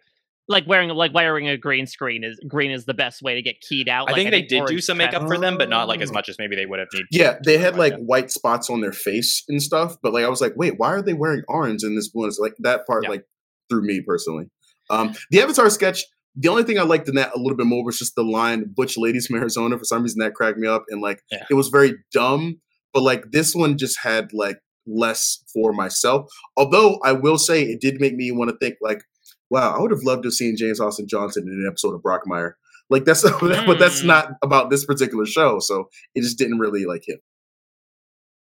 like 0.50 0.66
wearing 0.68 0.90
like 0.90 1.14
wearing 1.14 1.48
a 1.50 1.58
green 1.58 1.86
screen 1.88 2.24
is 2.24 2.40
green 2.48 2.72
is 2.72 2.86
the 2.86 2.94
best 2.94 3.22
way 3.22 3.36
to 3.36 3.42
get 3.42 3.60
keyed 3.62 3.90
out. 3.90 4.08
I 4.10 4.14
Like, 4.14 4.16
think 4.22 4.32
they 4.32 4.42
did 4.44 4.66
do 4.66 4.80
some 4.80 4.98
makeup 4.98 5.28
for 5.28 5.38
them, 5.38 5.58
but 5.58 5.70
not 5.70 5.88
like 5.88 6.02
as 6.02 6.12
much 6.12 6.30
as 6.30 6.38
maybe 6.40 6.56
they 6.56 6.66
would 6.66 6.80
have 6.80 6.88
needed. 6.94 7.08
Yeah, 7.12 7.38
they 7.44 7.58
had 7.58 7.76
like 7.78 7.94
Yeah. 7.94 8.00
white 8.00 8.32
spots 8.32 8.70
on 8.70 8.82
their 8.82 8.94
face 8.94 9.44
and 9.50 9.62
stuff, 9.62 9.98
but 10.02 10.14
like 10.14 10.24
I 10.26 10.30
was 10.30 10.40
like, 10.42 10.54
wait, 10.56 10.76
why 10.78 10.90
are 10.94 11.02
they 11.02 11.14
wearing 11.14 11.44
orange 11.48 11.84
in 11.84 11.96
this 11.96 12.10
one? 12.14 12.28
It's 12.30 12.40
like 12.40 12.54
that 12.60 12.88
part 12.88 13.04
Yeah. 13.04 13.10
like 13.10 13.26
threw 13.70 13.82
me 13.82 14.02
personally. 14.02 14.46
Um, 14.90 15.14
the 15.32 15.42
Avatar 15.42 15.70
sketch. 15.70 16.06
The 16.40 16.50
only 16.50 16.64
thing 16.64 16.78
I 16.80 16.84
liked 16.84 17.10
in 17.10 17.16
that 17.16 17.32
a 17.36 17.40
little 17.40 17.58
bit 17.58 17.66
more 17.66 17.84
was 17.84 17.98
just 17.98 18.14
the 18.16 18.24
line 18.24 18.72
"Butch 18.74 18.96
ladies 18.98 19.26
from 19.28 19.38
Arizona." 19.40 19.78
For 19.78 19.84
some 19.86 20.04
reason, 20.04 20.20
that 20.20 20.34
cracked 20.36 20.58
me 20.60 20.68
up, 20.68 20.86
and 20.90 21.02
like 21.02 21.22
Yeah. 21.32 21.44
it 21.50 21.56
was 21.56 21.68
very 21.70 21.96
dumb. 22.14 22.62
But 22.94 23.02
like 23.04 23.32
this 23.32 23.54
one 23.56 23.78
just 23.78 24.00
had 24.02 24.32
like 24.34 24.58
less 24.86 25.44
for 25.54 25.74
myself. 25.74 26.32
Although 26.56 27.00
I 27.04 27.12
will 27.12 27.38
say 27.38 27.64
it 27.64 27.82
did 27.82 28.00
make 28.00 28.14
me 28.16 28.32
want 28.32 28.50
to 28.52 28.58
think 28.58 28.76
like, 28.82 29.02
wow, 29.50 29.76
I 29.76 29.82
would 29.82 29.92
have 29.92 30.04
loved 30.04 30.24
to 30.24 30.28
have 30.28 30.34
seen 30.34 30.58
James 30.58 30.80
Austin 30.80 31.08
Johnson 31.08 31.44
in 31.48 31.54
an 31.54 31.68
episode 31.68 31.94
of 31.96 32.02
Brockmire. 32.02 32.54
Like 32.90 33.06
that's 33.06 33.24
but 33.40 33.80
that's 33.80 34.02
Mm. 34.02 34.06
not 34.06 34.30
about 34.42 34.70
this 34.70 34.86
particular 34.86 35.26
show, 35.26 35.60
so 35.60 35.90
it 36.16 36.22
just 36.22 36.38
didn't 36.38 36.60
really 36.60 36.86
like 36.86 37.04
hit. 37.06 37.20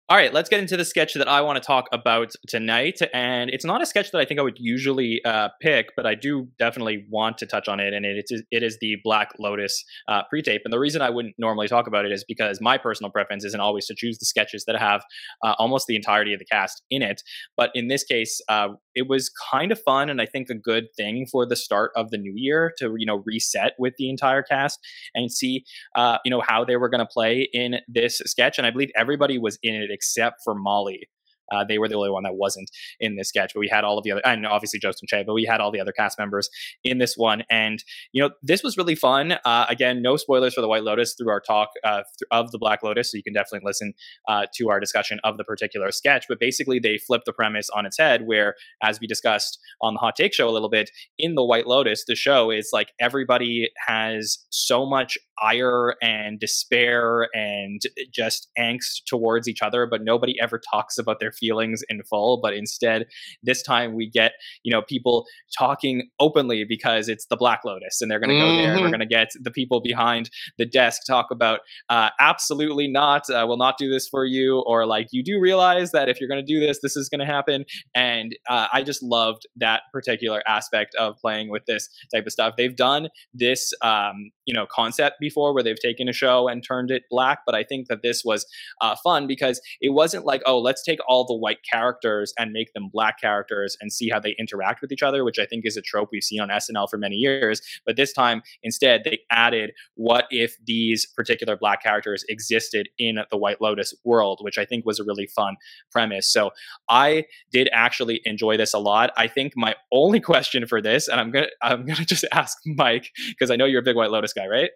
All 0.08 0.16
right, 0.16 0.32
let's 0.32 0.48
get 0.48 0.60
into 0.60 0.76
the 0.76 0.84
sketch 0.84 1.14
that 1.14 1.26
I 1.26 1.40
want 1.40 1.60
to 1.60 1.66
talk 1.66 1.86
about 1.90 2.30
tonight. 2.46 3.00
And 3.12 3.50
it's 3.50 3.64
not 3.64 3.82
a 3.82 3.86
sketch 3.86 4.12
that 4.12 4.20
I 4.20 4.24
think 4.24 4.38
I 4.38 4.44
would 4.44 4.56
usually 4.56 5.20
uh, 5.24 5.48
pick, 5.60 5.88
but 5.96 6.06
I 6.06 6.14
do 6.14 6.46
definitely 6.60 7.04
want 7.10 7.38
to 7.38 7.46
touch 7.46 7.66
on 7.66 7.80
it. 7.80 7.92
And 7.92 8.06
it 8.06 8.24
is, 8.30 8.44
it 8.52 8.62
is 8.62 8.78
the 8.80 8.98
Black 9.02 9.30
Lotus 9.40 9.84
uh, 10.06 10.22
pre 10.30 10.42
tape. 10.42 10.60
And 10.64 10.72
the 10.72 10.78
reason 10.78 11.02
I 11.02 11.10
wouldn't 11.10 11.34
normally 11.38 11.66
talk 11.66 11.88
about 11.88 12.04
it 12.04 12.12
is 12.12 12.24
because 12.28 12.60
my 12.60 12.78
personal 12.78 13.10
preference 13.10 13.44
isn't 13.44 13.58
always 13.58 13.86
to 13.86 13.96
choose 13.96 14.16
the 14.18 14.26
sketches 14.26 14.64
that 14.68 14.78
have 14.78 15.02
uh, 15.44 15.54
almost 15.58 15.88
the 15.88 15.96
entirety 15.96 16.32
of 16.32 16.38
the 16.38 16.44
cast 16.44 16.84
in 16.88 17.02
it. 17.02 17.20
But 17.56 17.70
in 17.74 17.88
this 17.88 18.04
case, 18.04 18.40
uh, 18.48 18.68
it 18.96 19.08
was 19.08 19.30
kind 19.50 19.70
of 19.70 19.80
fun 19.80 20.10
and 20.10 20.20
I 20.20 20.26
think 20.26 20.48
a 20.50 20.54
good 20.54 20.86
thing 20.96 21.26
for 21.30 21.46
the 21.46 21.56
start 21.56 21.92
of 21.94 22.10
the 22.10 22.18
new 22.18 22.32
year 22.34 22.72
to, 22.78 22.94
you 22.96 23.06
know, 23.06 23.22
reset 23.24 23.74
with 23.78 23.94
the 23.98 24.10
entire 24.10 24.42
cast 24.42 24.80
and 25.14 25.30
see 25.30 25.64
uh, 25.94 26.18
you 26.24 26.30
know, 26.30 26.40
how 26.40 26.64
they 26.64 26.76
were 26.76 26.88
going 26.88 27.00
to 27.00 27.06
play 27.06 27.48
in 27.52 27.76
this 27.86 28.18
sketch. 28.24 28.58
And 28.58 28.66
I 28.66 28.70
believe 28.70 28.90
everybody 28.96 29.38
was 29.38 29.58
in 29.62 29.74
it 29.74 29.90
except 29.90 30.42
for 30.42 30.54
Molly. 30.54 31.08
Uh, 31.52 31.64
they 31.64 31.78
were 31.78 31.88
the 31.88 31.94
only 31.94 32.10
one 32.10 32.22
that 32.24 32.34
wasn't 32.34 32.70
in 33.00 33.16
this 33.16 33.28
sketch, 33.28 33.52
but 33.54 33.60
we 33.60 33.68
had 33.68 33.84
all 33.84 33.98
of 33.98 34.04
the 34.04 34.12
other, 34.12 34.22
and 34.24 34.46
obviously 34.46 34.78
Joseph 34.78 35.08
Che, 35.08 35.24
but 35.26 35.34
we 35.34 35.44
had 35.44 35.60
all 35.60 35.70
the 35.70 35.80
other 35.80 35.92
cast 35.92 36.18
members 36.18 36.48
in 36.84 36.98
this 36.98 37.14
one. 37.16 37.42
And, 37.50 37.82
you 38.12 38.22
know, 38.22 38.30
this 38.42 38.62
was 38.62 38.76
really 38.76 38.94
fun. 38.94 39.32
Uh, 39.44 39.66
again, 39.68 40.02
no 40.02 40.16
spoilers 40.16 40.54
for 40.54 40.60
the 40.60 40.68
White 40.68 40.82
Lotus 40.82 41.14
through 41.14 41.30
our 41.30 41.40
talk 41.40 41.70
uh, 41.84 42.02
of 42.30 42.50
the 42.50 42.58
Black 42.58 42.82
Lotus. 42.82 43.10
So 43.10 43.16
you 43.16 43.22
can 43.22 43.32
definitely 43.32 43.66
listen 43.66 43.94
uh, 44.28 44.46
to 44.56 44.68
our 44.70 44.80
discussion 44.80 45.20
of 45.24 45.36
the 45.36 45.44
particular 45.44 45.90
sketch. 45.90 46.26
But 46.28 46.40
basically, 46.40 46.78
they 46.78 46.98
flipped 46.98 47.26
the 47.26 47.32
premise 47.32 47.68
on 47.70 47.86
its 47.86 47.98
head, 47.98 48.22
where, 48.26 48.54
as 48.82 49.00
we 49.00 49.06
discussed 49.06 49.58
on 49.80 49.94
the 49.94 50.00
Hot 50.00 50.16
Take 50.16 50.34
Show 50.34 50.48
a 50.48 50.50
little 50.50 50.70
bit, 50.70 50.90
in 51.18 51.34
the 51.34 51.44
White 51.44 51.66
Lotus, 51.66 52.04
the 52.06 52.14
show 52.14 52.50
is 52.50 52.70
like 52.72 52.88
everybody 53.00 53.70
has 53.86 54.44
so 54.50 54.86
much 54.86 55.18
ire 55.42 55.94
and 56.02 56.40
despair 56.40 57.28
and 57.34 57.80
just 58.12 58.48
angst 58.58 59.04
towards 59.06 59.48
each 59.48 59.62
other, 59.62 59.86
but 59.86 60.02
nobody 60.02 60.34
ever 60.40 60.60
talks 60.70 60.98
about 60.98 61.20
their 61.20 61.32
feelings 61.32 61.82
in 61.88 62.02
full. 62.04 62.40
But 62.40 62.54
instead, 62.54 63.06
this 63.42 63.62
time 63.62 63.94
we 63.94 64.08
get, 64.08 64.32
you 64.62 64.72
know, 64.72 64.82
people 64.82 65.26
talking 65.58 66.08
openly 66.20 66.64
because 66.64 67.08
it's 67.08 67.26
the 67.26 67.36
Black 67.36 67.60
Lotus 67.64 68.00
and 68.00 68.10
they're 68.10 68.20
going 68.20 68.30
to 68.30 68.40
go 68.40 68.56
there 68.56 68.72
and 68.72 68.80
we're 68.82 68.88
going 68.88 69.00
to 69.00 69.06
get 69.06 69.28
the 69.40 69.50
people 69.50 69.80
behind 69.80 70.30
the 70.58 70.66
desk 70.66 71.02
talk 71.06 71.26
about, 71.30 71.60
uh, 71.88 72.10
absolutely 72.20 72.88
not, 72.88 73.28
uh, 73.30 73.44
will 73.46 73.56
not 73.56 73.78
do 73.78 73.90
this 73.90 74.08
for 74.08 74.24
you. 74.24 74.62
Or 74.66 74.86
like, 74.86 75.08
you 75.10 75.22
do 75.22 75.38
realize 75.40 75.92
that 75.92 76.08
if 76.08 76.20
you're 76.20 76.28
going 76.28 76.44
to 76.44 76.52
do 76.52 76.60
this, 76.60 76.80
this 76.82 76.96
is 76.96 77.08
going 77.08 77.20
to 77.20 77.26
happen. 77.26 77.64
And 77.94 78.36
uh, 78.48 78.68
I 78.72 78.82
just 78.82 79.02
loved 79.02 79.46
that 79.56 79.82
particular 79.92 80.42
aspect 80.46 80.94
of 80.96 81.16
playing 81.18 81.50
with 81.50 81.64
this 81.66 81.88
type 82.14 82.26
of 82.26 82.32
stuff. 82.32 82.54
They've 82.56 82.76
done 82.76 83.08
this, 83.34 83.72
um, 83.82 84.30
you 84.44 84.54
know, 84.54 84.66
concept 84.70 85.16
before 85.26 85.52
where 85.52 85.62
they've 85.62 85.80
taken 85.80 86.08
a 86.08 86.12
show 86.12 86.46
and 86.46 86.62
turned 86.62 86.90
it 86.90 87.02
black, 87.10 87.40
but 87.44 87.54
I 87.54 87.64
think 87.64 87.88
that 87.88 88.02
this 88.02 88.22
was 88.24 88.46
uh, 88.80 88.94
fun 89.02 89.26
because 89.26 89.60
it 89.80 89.90
wasn't 89.90 90.24
like, 90.24 90.42
oh, 90.46 90.58
let's 90.58 90.82
take 90.84 91.00
all 91.08 91.24
the 91.24 91.34
white 91.34 91.58
characters 91.70 92.32
and 92.38 92.52
make 92.52 92.72
them 92.74 92.88
black 92.92 93.20
characters 93.20 93.76
and 93.80 93.92
see 93.92 94.08
how 94.08 94.20
they 94.20 94.36
interact 94.38 94.80
with 94.80 94.92
each 94.92 95.02
other, 95.02 95.24
which 95.24 95.38
I 95.38 95.46
think 95.46 95.66
is 95.66 95.76
a 95.76 95.82
trope 95.82 96.10
we've 96.12 96.22
seen 96.22 96.40
on 96.40 96.48
SNL 96.48 96.88
for 96.88 96.98
many 96.98 97.16
years. 97.16 97.60
But 97.84 97.96
this 97.96 98.12
time, 98.12 98.42
instead, 98.62 99.02
they 99.04 99.18
added 99.30 99.72
what 99.94 100.26
if 100.30 100.56
these 100.64 101.06
particular 101.06 101.56
black 101.56 101.82
characters 101.82 102.24
existed 102.28 102.88
in 102.98 103.18
the 103.30 103.36
White 103.36 103.60
Lotus 103.60 103.94
world, 104.04 104.38
which 104.42 104.58
I 104.58 104.64
think 104.64 104.86
was 104.86 105.00
a 105.00 105.04
really 105.04 105.26
fun 105.26 105.56
premise. 105.90 106.30
So 106.32 106.50
I 106.88 107.24
did 107.52 107.68
actually 107.72 108.20
enjoy 108.24 108.56
this 108.56 108.74
a 108.74 108.78
lot. 108.78 109.10
I 109.16 109.26
think 109.26 109.54
my 109.56 109.74
only 109.92 110.20
question 110.26 110.66
for 110.66 110.80
this, 110.80 111.08
and 111.08 111.20
I'm 111.20 111.30
gonna 111.30 111.48
I'm 111.62 111.84
gonna 111.84 112.04
just 112.04 112.24
ask 112.32 112.58
Mike 112.66 113.10
because 113.28 113.50
I 113.50 113.56
know 113.56 113.64
you're 113.64 113.80
a 113.80 113.84
big 113.84 113.96
White 113.96 114.10
Lotus 114.10 114.32
guy, 114.32 114.46
right? 114.46 114.70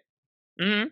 Hmm 0.61 0.83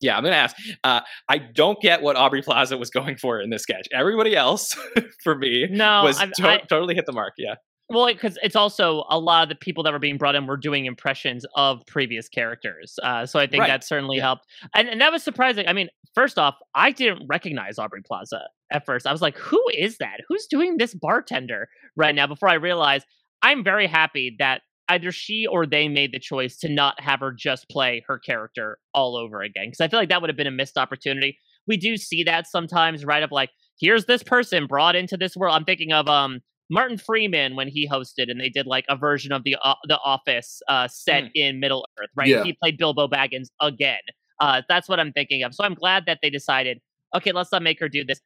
Yeah, 0.00 0.16
I'm 0.16 0.22
gonna 0.24 0.36
ask. 0.36 0.56
Uh, 0.84 1.00
I 1.28 1.38
don't 1.38 1.80
get 1.80 2.02
what 2.02 2.16
Aubrey 2.16 2.42
Plaza 2.42 2.76
was 2.78 2.90
going 2.90 3.16
for 3.16 3.40
in 3.40 3.50
this 3.50 3.62
sketch. 3.62 3.86
Everybody 3.92 4.36
else, 4.36 4.74
for 5.22 5.34
me, 5.36 5.66
No, 5.70 6.02
was 6.04 6.18
to- 6.18 6.48
I- 6.48 6.58
totally 6.68 6.94
hit 6.94 7.06
the 7.06 7.12
mark. 7.12 7.34
Yeah, 7.38 7.54
Well, 7.88 8.06
because 8.06 8.38
it's 8.42 8.56
also 8.56 9.04
a 9.10 9.18
lot 9.18 9.42
of 9.44 9.48
the 9.48 9.54
people 9.54 9.82
that 9.84 9.92
were 9.92 9.98
being 9.98 10.18
brought 10.18 10.34
in 10.34 10.46
were 10.46 10.56
doing 10.56 10.84
impressions 10.86 11.44
of 11.56 11.82
previous 11.86 12.28
characters. 12.28 12.98
Uh, 13.02 13.26
so 13.26 13.38
I 13.40 13.46
think 13.46 13.62
Right. 13.62 13.68
that 13.68 13.84
certainly 13.84 14.18
helped. 14.18 14.44
And, 14.74 14.88
and 14.88 15.00
that 15.00 15.10
was 15.12 15.22
surprising. 15.22 15.66
I 15.66 15.72
mean, 15.72 15.88
first 16.14 16.38
off, 16.38 16.56
I 16.74 16.90
didn't 16.92 17.26
recognize 17.28 17.78
Aubrey 17.78 18.02
Plaza 18.06 18.42
at 18.70 18.84
first. 18.84 19.06
I 19.06 19.12
was 19.12 19.22
like, 19.22 19.36
who 19.38 19.62
is 19.76 19.96
that? 19.98 20.18
Who's 20.28 20.46
doing 20.46 20.76
this 20.76 20.94
bartender 20.94 21.68
right 21.96 22.14
now? 22.14 22.26
Before 22.26 22.48
I 22.50 22.54
realized, 22.54 23.06
I'm 23.42 23.64
very 23.64 23.86
happy 23.86 24.36
that 24.38 24.62
either 24.88 25.12
she 25.12 25.46
or 25.46 25.66
they 25.66 25.88
made 25.88 26.12
the 26.12 26.18
choice 26.18 26.56
to 26.58 26.68
not 26.68 27.00
have 27.00 27.20
her 27.20 27.32
just 27.32 27.68
play 27.68 28.04
her 28.08 28.18
character 28.18 28.78
all 28.94 29.16
over 29.16 29.42
again. 29.42 29.66
Because 29.66 29.80
I 29.80 29.88
feel 29.88 29.98
like 30.00 30.08
that 30.08 30.20
would 30.20 30.30
have 30.30 30.36
been 30.36 30.46
a 30.46 30.50
missed 30.52 30.78
opportunity. 30.78 31.38
We 31.66 31.76
do 31.76 31.96
see 31.96 32.24
that 32.24 32.46
sometimes, 32.46 33.04
right? 33.04 33.22
Of 33.22 33.30
like, 33.30 33.50
here's 33.80 34.06
this 34.06 34.22
person 34.22 34.66
brought 34.66 34.96
into 34.96 35.16
this 35.16 35.36
world. 35.36 35.54
I'm 35.54 35.64
thinking 35.64 35.92
of 35.92 36.08
um 36.08 36.40
Martin 36.70 36.98
Freeman 36.98 37.56
when 37.56 37.68
he 37.68 37.88
hosted 37.88 38.30
and 38.30 38.40
they 38.40 38.48
did 38.50 38.66
like 38.66 38.84
a 38.88 38.96
version 38.96 39.32
of 39.32 39.42
the 39.44 39.56
uh, 39.62 39.74
the 39.84 39.98
Office 40.04 40.60
uh, 40.68 40.86
set 40.88 41.24
Mm. 41.24 41.30
in 41.34 41.60
Middle 41.60 41.86
Earth, 41.98 42.10
right? 42.14 42.28
Yeah. 42.28 42.44
He 42.44 42.52
played 42.54 42.76
Bilbo 42.78 43.08
Baggins 43.08 43.48
again. 43.60 44.00
Uh, 44.40 44.62
that's 44.68 44.88
what 44.88 45.00
I'm 45.00 45.12
thinking 45.12 45.42
of. 45.42 45.54
So 45.54 45.64
I'm 45.64 45.74
glad 45.74 46.04
that 46.06 46.18
they 46.22 46.30
decided, 46.30 46.80
okay, 47.14 47.32
let's 47.32 47.50
not 47.52 47.62
make 47.62 47.80
her 47.80 47.88
do 47.88 48.04
this. 48.04 48.20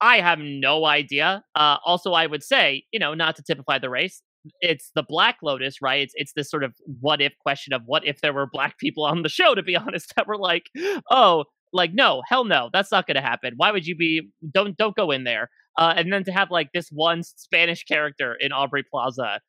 I 0.00 0.20
have 0.20 0.38
no 0.38 0.86
idea. 0.86 1.44
Uh, 1.54 1.76
also, 1.84 2.12
I 2.12 2.26
would 2.26 2.42
say, 2.42 2.84
you 2.90 2.98
know, 2.98 3.14
not 3.14 3.36
to 3.36 3.42
typify 3.42 3.78
the 3.78 3.88
race, 3.88 4.22
it's 4.60 4.90
the 4.94 5.02
Black 5.02 5.38
Lotus, 5.42 5.80
right? 5.80 6.02
It's 6.02 6.14
it's 6.16 6.32
this 6.34 6.50
sort 6.50 6.64
of 6.64 6.74
what 7.00 7.20
if 7.20 7.32
question 7.38 7.72
of 7.72 7.82
what 7.86 8.04
if 8.06 8.20
there 8.20 8.32
were 8.32 8.46
black 8.46 8.78
people 8.78 9.04
on 9.04 9.22
the 9.22 9.28
show, 9.28 9.54
to 9.54 9.62
be 9.62 9.76
honest, 9.76 10.14
that 10.16 10.26
were 10.26 10.38
like, 10.38 10.70
oh, 11.10 11.44
like 11.72 11.92
no, 11.94 12.22
hell 12.28 12.44
no, 12.44 12.70
that's 12.72 12.92
not 12.92 13.06
to 13.06 13.20
happen. 13.20 13.54
Why 13.56 13.70
would 13.70 13.86
you 13.86 13.96
be? 13.96 14.30
Don't 14.52 14.76
don't 14.76 14.96
go 14.96 15.10
in 15.10 15.24
there. 15.24 15.50
Uh, 15.76 15.94
and 15.96 16.12
then 16.12 16.22
to 16.24 16.32
have 16.32 16.50
like 16.50 16.70
this 16.72 16.88
one 16.90 17.22
Spanish 17.22 17.82
character 17.84 18.36
in 18.40 18.52
Aubrey 18.52 18.84
Plaza 18.88 19.40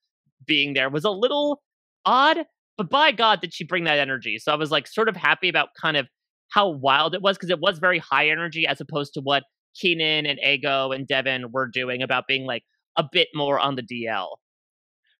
being 0.47 0.73
there 0.73 0.89
was 0.89 1.05
a 1.05 1.11
little 1.11 1.61
odd, 2.05 2.45
but 2.77 2.89
by 2.89 3.11
God, 3.11 3.41
did 3.41 3.53
she 3.53 3.63
bring 3.63 3.83
that 3.83 3.99
energy? 3.99 4.39
So 4.39 4.51
I 4.51 4.55
was 4.55 4.71
like 4.71 4.87
sort 4.87 5.07
of 5.07 5.15
happy 5.15 5.49
about 5.49 5.69
kind 5.79 5.97
of 5.97 6.07
how 6.49 6.69
wild 6.69 7.13
it 7.13 7.21
was 7.21 7.37
because 7.37 7.49
it 7.49 7.59
was 7.59 7.79
very 7.79 7.99
high 7.99 8.29
energy 8.29 8.65
as 8.65 8.81
opposed 8.81 9.13
to 9.13 9.21
what 9.21 9.43
Kenan 9.79 10.25
and 10.25 10.39
Ego 10.39 10.91
and 10.91 11.07
Devon 11.07 11.51
were 11.51 11.67
doing 11.67 12.01
about 12.01 12.27
being 12.27 12.45
like 12.45 12.63
a 12.97 13.05
bit 13.11 13.27
more 13.35 13.59
on 13.59 13.75
the 13.75 13.83
DL. 13.83 14.29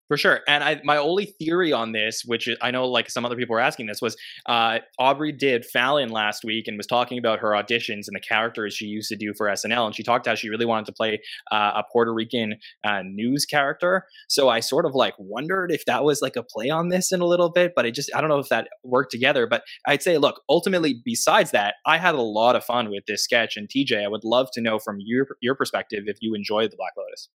For 0.08 0.18
sure. 0.18 0.42
And 0.48 0.64
I, 0.64 0.80
my 0.84 0.98
only 0.98 1.26
theory 1.26 1.74
on 1.74 1.92
this, 1.92 2.22
which 2.26 2.48
I 2.62 2.70
know 2.70 2.88
like 2.88 3.10
some 3.10 3.26
other 3.26 3.36
people 3.36 3.54
were 3.54 3.60
asking 3.60 3.88
this, 3.88 4.02
was 4.04 4.16
uh, 4.46 4.80
Aubrey 5.00 5.32
did 5.32 5.66
Fallon 5.66 6.10
last 6.10 6.44
week 6.44 6.68
and 6.68 6.78
was 6.78 6.86
talking 6.86 7.18
about 7.18 7.40
her 7.40 7.50
auditions 7.52 8.06
and 8.08 8.14
the 8.14 8.20
characters 8.20 8.76
she 8.76 8.86
used 8.86 9.10
to 9.10 9.16
do 9.16 9.34
for 9.34 9.48
SNL. 9.48 9.88
And 9.88 9.96
she 9.96 10.04
talked 10.04 10.28
how 10.28 10.36
she 10.36 10.50
really 10.50 10.66
wanted 10.66 10.86
to 10.86 10.92
play 10.92 11.20
uh, 11.52 11.72
a 11.76 11.84
Puerto 11.92 12.14
Rican 12.14 12.58
uh, 12.84 13.02
news 13.04 13.46
character. 13.46 14.06
So 14.30 14.48
I 14.48 14.60
sort 14.60 14.86
of 14.86 14.94
like 14.94 15.16
wondered 15.18 15.72
if 15.72 15.86
that 15.86 16.04
was 16.04 16.22
like 16.22 16.36
a 16.36 16.44
play 16.44 16.70
on 16.70 16.90
this 16.90 17.12
in 17.12 17.20
a 17.20 17.26
little 17.26 17.50
bit, 17.50 17.74
but 17.76 17.88
I 17.88 17.90
just, 17.90 18.12
I 18.16 18.22
don't 18.22 18.30
know 18.30 18.38
if 18.38 18.50
that 18.50 18.68
worked 18.84 19.12
together. 19.12 19.48
But 19.48 19.64
I'd 19.88 20.04
say, 20.04 20.20
look, 20.20 20.42
ultimately, 20.50 21.02
besides 21.04 21.50
that, 21.52 21.76
I 21.88 21.98
had 21.98 22.14
a 22.14 22.22
lot 22.22 22.56
of 22.56 22.64
fun 22.64 22.92
with 22.92 23.06
this 23.08 23.24
sketch. 23.24 23.58
And 23.58 23.68
TJ, 23.68 24.06
I 24.06 24.08
would 24.08 24.24
love 24.24 24.50
to 24.54 24.62
know 24.62 24.78
from 24.78 24.98
your, 25.00 25.26
your 25.42 25.56
perspective 25.56 26.04
if 26.06 26.18
you 26.22 26.36
enjoyed 26.36 26.72
The 26.72 26.78
Black 26.78 26.94
Lotus. 26.96 27.30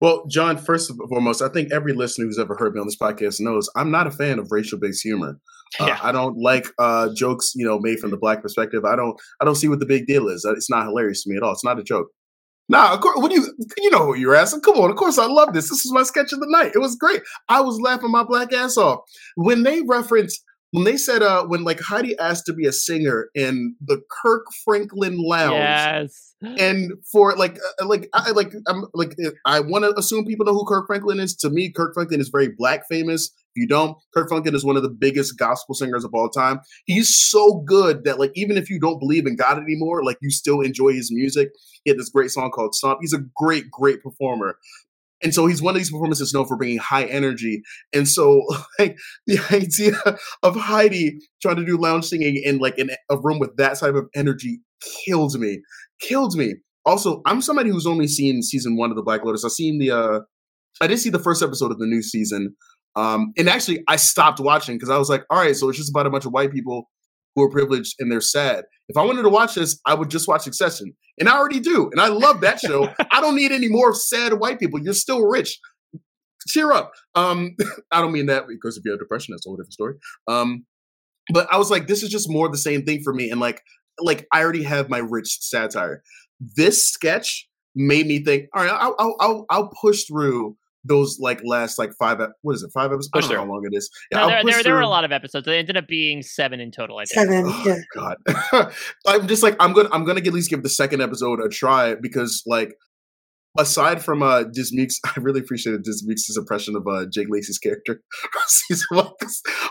Well, 0.00 0.26
Jon, 0.26 0.58
first 0.58 0.90
and 0.90 0.98
foremost, 1.08 1.40
I 1.40 1.48
think 1.48 1.72
every 1.72 1.92
listener 1.94 2.26
who's 2.26 2.38
ever 2.38 2.54
heard 2.54 2.74
me 2.74 2.80
on 2.80 2.86
this 2.86 2.98
podcast 2.98 3.40
knows 3.40 3.70
I'm 3.76 3.90
not 3.90 4.06
a 4.06 4.10
fan 4.10 4.38
of 4.38 4.52
racial-based 4.52 5.02
humor. 5.02 5.38
Uh, 5.80 5.86
Yeah. 5.86 5.98
I 6.02 6.12
don't 6.12 6.36
like 6.38 6.66
uh, 6.78 7.08
jokes, 7.14 7.52
you 7.54 7.64
know, 7.66 7.78
made 7.78 7.98
from 7.98 8.10
the 8.10 8.16
black 8.16 8.42
perspective. 8.42 8.84
I 8.84 8.94
don't, 8.94 9.18
I 9.40 9.44
don't 9.44 9.54
see 9.54 9.68
what 9.68 9.80
the 9.80 9.86
big 9.86 10.06
deal 10.06 10.28
is. 10.28 10.44
Uh, 10.44 10.52
It's 10.52 10.70
not 10.70 10.84
hilarious 10.86 11.22
to 11.24 11.30
me 11.30 11.36
at 11.36 11.42
all. 11.42 11.52
It's 11.52 11.64
not 11.64 11.78
a 11.78 11.82
joke. 11.82 12.08
Nah, 12.68 12.92
of 12.94 13.00
course. 13.00 13.16
What 13.18 13.30
do 13.30 13.40
you, 13.40 13.46
you 13.78 13.90
know 13.90 14.06
what 14.06 14.18
you're 14.18 14.34
asking? 14.34 14.60
Come 14.62 14.76
on, 14.76 14.90
of 14.90 14.96
course 14.96 15.18
I 15.18 15.26
love 15.26 15.52
this. 15.54 15.70
This 15.70 15.84
is 15.84 15.92
my 15.92 16.02
sketch 16.02 16.32
of 16.32 16.40
the 16.40 16.48
night. 16.48 16.72
It 16.74 16.80
was 16.80 16.96
great. 16.96 17.22
I 17.48 17.60
was 17.60 17.80
laughing 17.80 18.10
my 18.10 18.24
black 18.24 18.52
ass 18.52 18.76
off 18.76 19.00
when 19.36 19.62
they 19.62 19.82
reference 19.82 20.42
when 20.72 20.84
they 20.84 20.96
said 20.96 21.22
uh 21.22 21.44
when 21.46 21.64
like 21.64 21.80
Heidi 21.80 22.18
asked 22.18 22.46
to 22.46 22.52
be 22.52 22.66
a 22.66 22.72
singer 22.72 23.28
in 23.34 23.76
the 23.80 24.02
Kirk 24.22 24.46
Franklin 24.64 25.18
Lounge. 25.18 25.54
Yes. 25.54 26.34
And 26.58 26.92
for 27.10 27.34
like 27.34 27.58
uh, 27.80 27.86
like 27.86 28.08
I 28.12 28.30
like 28.32 28.52
I'm 28.68 28.84
like 28.92 29.16
uh, 29.24 29.30
I 29.46 29.60
want 29.60 29.84
to 29.84 29.98
assume 29.98 30.26
people 30.26 30.44
know 30.44 30.52
who 30.52 30.66
Kirk 30.66 30.86
Franklin 30.86 31.18
is. 31.18 31.34
To 31.36 31.50
me, 31.50 31.72
Kirk 31.72 31.94
Franklin 31.94 32.20
is 32.20 32.28
very 32.28 32.48
black 32.48 32.82
famous. 32.88 33.32
If 33.56 33.62
you 33.62 33.66
don't, 33.66 33.96
Kirk 34.14 34.28
Franklin 34.28 34.54
is 34.54 34.64
one 34.64 34.76
of 34.76 34.82
the 34.82 34.90
biggest 34.90 35.38
gospel 35.38 35.74
singers 35.74 36.04
of 36.04 36.12
all 36.14 36.28
time. 36.28 36.60
He's 36.84 37.16
so 37.16 37.62
good 37.66 38.04
that 38.04 38.18
like 38.18 38.32
even 38.34 38.58
if 38.58 38.68
you 38.68 38.78
don't 38.78 39.00
believe 39.00 39.26
in 39.26 39.34
God 39.34 39.58
anymore, 39.58 40.04
like 40.04 40.18
you 40.20 40.30
still 40.30 40.60
enjoy 40.60 40.92
his 40.92 41.10
music. 41.10 41.48
He 41.84 41.90
had 41.90 41.98
this 41.98 42.10
great 42.10 42.30
song 42.30 42.50
called 42.50 42.74
Stomp. 42.74 42.98
He's 43.00 43.14
a 43.14 43.24
great, 43.34 43.70
great 43.70 44.02
performer. 44.02 44.58
And 45.22 45.34
so 45.34 45.46
he's 45.46 45.62
one 45.62 45.74
of 45.74 45.78
these 45.78 45.90
performances 45.90 46.32
known 46.34 46.46
for 46.46 46.56
bringing 46.56 46.78
high 46.78 47.04
energy. 47.04 47.62
And 47.92 48.08
so, 48.08 48.42
like 48.78 48.96
the 49.26 49.38
idea 49.52 49.94
of 50.42 50.56
Heidi 50.56 51.18
trying 51.42 51.56
to 51.56 51.64
do 51.64 51.78
lounge 51.78 52.06
singing 52.06 52.40
in 52.42 52.58
like 52.58 52.78
in 52.78 52.90
a 53.10 53.16
room 53.16 53.38
with 53.38 53.56
that 53.56 53.78
type 53.78 53.94
of 53.94 54.06
energy 54.14 54.60
killed 55.06 55.38
me, 55.38 55.60
killed 56.00 56.36
me. 56.36 56.54
Also, 56.84 57.22
I'm 57.26 57.42
somebody 57.42 57.70
who's 57.70 57.86
only 57.86 58.06
seen 58.06 58.42
season 58.42 58.76
one 58.76 58.90
of 58.90 58.96
the 58.96 59.02
Black 59.02 59.24
Lotus. 59.24 59.44
I've 59.44 59.52
seen 59.52 59.78
the, 59.78 59.90
uh 59.90 60.20
I 60.80 60.86
did 60.86 60.98
see 60.98 61.10
the 61.10 61.18
first 61.18 61.42
episode 61.42 61.72
of 61.72 61.78
the 61.78 61.86
new 61.86 62.02
season. 62.02 62.54
Um, 62.96 63.32
and 63.38 63.48
actually, 63.48 63.82
I 63.88 63.96
stopped 63.96 64.40
watching 64.40 64.76
because 64.76 64.90
I 64.90 64.98
was 64.98 65.08
like, 65.08 65.24
all 65.30 65.38
right, 65.38 65.56
so 65.56 65.68
it's 65.68 65.78
just 65.78 65.90
about 65.90 66.06
a 66.06 66.10
bunch 66.10 66.26
of 66.26 66.32
white 66.32 66.52
people 66.52 66.88
who 67.36 67.42
are 67.42 67.50
privileged 67.50 67.94
and 68.00 68.10
they're 68.10 68.20
sad. 68.20 68.64
If 68.88 68.96
I 68.96 69.04
wanted 69.04 69.22
to 69.22 69.28
watch 69.28 69.54
this, 69.54 69.78
I 69.86 69.94
would 69.94 70.10
just 70.10 70.26
watch 70.26 70.42
Succession. 70.42 70.96
And 71.20 71.28
I 71.28 71.36
already 71.36 71.60
do. 71.60 71.90
And 71.92 72.00
I 72.00 72.08
love 72.08 72.40
that 72.40 72.58
show. 72.58 72.88
I 73.12 73.20
don't 73.20 73.36
need 73.36 73.52
any 73.52 73.68
more 73.68 73.94
sad 73.94 74.34
white 74.34 74.58
people. 74.58 74.80
You're 74.82 74.94
still 74.94 75.24
rich. 75.24 75.58
Cheer 76.48 76.72
up. 76.72 76.92
Um, 77.14 77.56
I 77.92 78.00
don't 78.00 78.12
mean 78.12 78.26
that 78.26 78.44
because 78.48 78.76
if 78.76 78.84
you 78.84 78.90
have 78.90 79.00
depression, 79.00 79.32
that's 79.32 79.46
a 79.46 79.50
whole 79.50 79.56
different 79.56 79.74
story. 79.74 79.94
Um, 80.26 80.64
but 81.32 81.46
I 81.52 81.58
was 81.58 81.70
like, 81.70 81.86
this 81.86 82.02
is 82.02 82.08
just 82.08 82.30
more 82.30 82.48
the 82.48 82.58
same 82.58 82.84
thing 82.84 83.02
for 83.02 83.12
me. 83.12 83.30
And 83.30 83.40
like, 83.40 83.62
like 83.98 84.26
I 84.32 84.42
already 84.42 84.62
have 84.62 84.88
my 84.88 84.98
rich 84.98 85.38
satire. 85.40 86.02
This 86.56 86.88
sketch 86.88 87.48
made 87.74 88.06
me 88.06 88.22
think, 88.22 88.46
all 88.54 88.62
right, 88.62 88.72
I'll 88.72 88.94
I'll 88.98 89.16
I'll, 89.20 89.46
I'll 89.50 89.70
push 89.80 90.04
through 90.04 90.56
those 90.86 91.18
like 91.20 91.40
last 91.44 91.78
like 91.78 91.92
five 91.98 92.20
what 92.42 92.54
is 92.54 92.62
it 92.62 92.70
five 92.72 92.92
episodes? 92.92 93.10
I 93.14 93.20
don't 93.20 93.30
know 93.30 93.36
how 93.38 93.44
long 93.44 93.62
it 93.70 93.76
is. 93.76 93.90
Yeah, 94.10 94.20
no, 94.20 94.28
there, 94.28 94.42
there, 94.44 94.62
there, 94.62 94.74
were 94.74 94.80
a 94.80 94.88
lot 94.88 95.04
of 95.04 95.12
episodes. 95.12 95.46
They 95.46 95.58
ended 95.58 95.76
up 95.76 95.86
being 95.86 96.22
seven 96.22 96.60
in 96.60 96.70
total. 96.70 96.98
I 96.98 97.04
think. 97.04 97.28
Seven. 97.28 97.44
Oh, 97.46 97.62
yeah. 97.66 97.78
God, 97.94 98.72
I'm 99.06 99.26
just 99.26 99.42
like 99.42 99.56
I'm 99.60 99.72
gonna 99.72 99.88
I'm 99.92 100.04
gonna 100.04 100.20
at 100.20 100.32
least 100.32 100.50
give 100.50 100.62
the 100.62 100.68
second 100.68 101.02
episode 101.02 101.40
a 101.40 101.48
try 101.48 101.94
because 101.94 102.42
like 102.46 102.74
aside 103.58 104.02
from 104.04 104.22
uh 104.22 104.44
Dismukes, 104.44 105.00
I 105.04 105.12
really 105.20 105.40
appreciated 105.40 105.82
Dismukes' 105.82 106.36
impression 106.36 106.76
of 106.76 106.86
uh 106.86 107.06
Jake 107.12 107.28
Lacy's 107.30 107.58
character. 107.58 108.02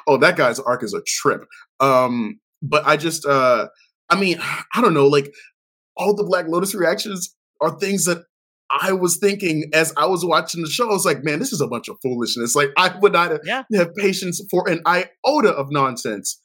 oh, 0.07 0.17
that 0.17 0.35
guy's 0.35 0.59
arc 0.59 0.83
is 0.83 0.93
a 0.93 1.01
trip. 1.07 1.45
Um, 1.79 2.39
but 2.61 2.85
I 2.85 2.97
just 2.97 3.25
uh 3.25 3.67
I 4.09 4.19
mean, 4.19 4.39
I 4.75 4.81
don't 4.81 4.93
know, 4.93 5.07
like 5.07 5.33
all 5.97 6.15
the 6.15 6.23
Black 6.23 6.47
Lotus 6.47 6.75
reactions 6.75 7.33
are 7.61 7.77
things 7.79 8.05
that 8.05 8.23
I 8.69 8.93
was 8.93 9.17
thinking 9.17 9.69
as 9.73 9.93
I 9.95 10.05
was 10.05 10.25
watching 10.25 10.61
the 10.63 10.69
show, 10.69 10.89
I 10.89 10.93
was 10.93 11.05
like, 11.05 11.23
man, 11.23 11.39
this 11.39 11.53
is 11.53 11.61
a 11.61 11.67
bunch 11.67 11.87
of 11.87 11.97
foolishness. 12.01 12.55
Like, 12.55 12.69
I 12.77 12.97
would 12.99 13.13
not 13.13 13.31
have, 13.31 13.41
yeah. 13.43 13.63
have 13.73 13.93
patience 13.95 14.41
for 14.49 14.67
an 14.69 14.81
iota 14.87 15.49
of 15.49 15.67
nonsense. 15.69 16.41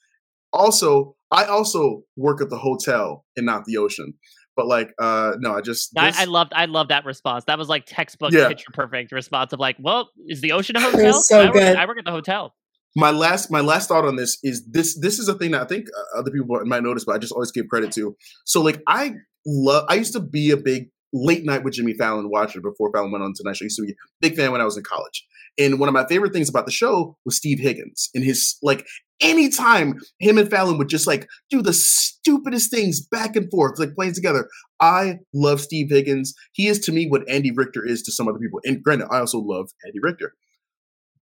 Also, 0.53 1.15
I 1.31 1.45
also 1.45 2.03
work 2.17 2.41
at 2.41 2.49
the 2.49 2.57
hotel 2.57 3.25
and 3.35 3.45
not 3.45 3.65
the 3.65 3.77
ocean. 3.77 4.13
But 4.55 4.67
like, 4.67 4.93
uh 4.99 5.33
no, 5.39 5.53
I 5.55 5.61
just 5.61 5.91
this... 5.93 6.17
I, 6.19 6.23
I, 6.23 6.25
loved 6.25 6.51
I 6.53 6.65
loved 6.65 6.91
that 6.91 7.05
response. 7.05 7.45
That 7.45 7.57
was 7.57 7.69
like 7.69 7.85
textbook 7.87 8.33
Yeah. 8.33 8.49
picture 8.49 8.69
perfect 8.73 9.11
response 9.13 9.53
of 9.53 9.59
like, 9.59 9.77
well, 9.79 10.09
is 10.27 10.41
the 10.41 10.51
ocean 10.51 10.75
a 10.75 10.79
hotel? 10.91 11.13
so 11.13 11.39
I 11.39 11.45
work, 11.45 11.53
good. 11.53 11.75
I 11.77 11.85
work 11.85 11.97
at 11.97 12.05
the 12.05 12.11
hotel. 12.11 12.53
my 12.95 13.11
last 13.11 13.49
my 13.49 13.61
last 13.61 13.87
thought 13.87 14.05
on 14.05 14.17
this 14.17 14.37
is 14.43 14.67
this 14.69 14.99
this 14.99 15.19
is 15.19 15.29
a 15.29 15.35
thing 15.35 15.51
that 15.51 15.61
I 15.61 15.65
think 15.65 15.85
uh, 15.97 16.19
other 16.19 16.31
people 16.31 16.59
might 16.65 16.83
notice, 16.83 17.05
but 17.05 17.15
I 17.15 17.17
just 17.17 17.31
always 17.31 17.51
give 17.51 17.67
credit 17.69 17.93
to. 17.93 18.15
So 18.45 18.61
like 18.61 18.81
I 18.87 19.13
love 19.45 19.85
I 19.89 19.95
used 19.95 20.13
to 20.13 20.19
be 20.19 20.51
a 20.51 20.57
big 20.57 20.89
late 21.13 21.45
night 21.45 21.63
with 21.63 21.73
Jimmy 21.73 21.93
Fallon 21.93 22.29
watcher 22.29 22.61
before 22.61 22.91
Fallon 22.91 23.11
went 23.11 23.23
on 23.23 23.33
Tonight 23.35 23.57
Show. 23.57 23.63
I 23.63 23.65
used 23.65 23.77
to 23.77 23.85
be 23.85 23.91
a 23.91 23.95
big 24.21 24.35
fan 24.35 24.51
when 24.51 24.61
I 24.61 24.65
was 24.65 24.77
in 24.77 24.83
college. 24.83 25.25
And 25.57 25.79
one 25.79 25.89
of 25.89 25.93
my 25.93 26.07
favorite 26.07 26.33
things 26.33 26.49
about 26.49 26.65
the 26.65 26.71
show 26.71 27.17
was 27.25 27.35
Steve 27.35 27.59
Higgins 27.59 28.09
and 28.13 28.23
his 28.23 28.57
like 28.61 28.85
anytime 29.19 29.99
him 30.19 30.37
and 30.37 30.49
Fallon 30.49 30.77
would 30.77 30.89
just 30.89 31.07
like 31.07 31.27
do 31.49 31.61
the 31.61 31.73
stupidest 31.73 32.71
things 32.71 33.05
back 33.05 33.35
and 33.35 33.49
forth, 33.51 33.79
like 33.79 33.93
playing 33.95 34.13
together. 34.13 34.47
I 34.79 35.19
love 35.33 35.61
Steve 35.61 35.89
Higgins. 35.89 36.33
He 36.53 36.67
is 36.67 36.79
to 36.79 36.91
me 36.91 37.07
what 37.07 37.27
Andy 37.29 37.51
Richter 37.51 37.85
is 37.85 38.01
to 38.03 38.11
some 38.11 38.27
other 38.27 38.39
people. 38.39 38.59
And 38.63 38.81
granted, 38.83 39.07
I 39.11 39.19
also 39.19 39.39
love 39.39 39.69
Andy 39.85 39.99
Richter. 40.01 40.33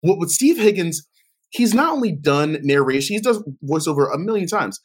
What 0.00 0.18
with 0.18 0.30
Steve 0.30 0.58
Higgins, 0.58 1.06
he's 1.50 1.74
not 1.74 1.92
only 1.92 2.12
done 2.12 2.58
narration, 2.62 3.14
he's 3.14 3.22
done 3.22 3.42
voiceover 3.64 4.12
a 4.14 4.18
million 4.18 4.48
times. 4.48 4.80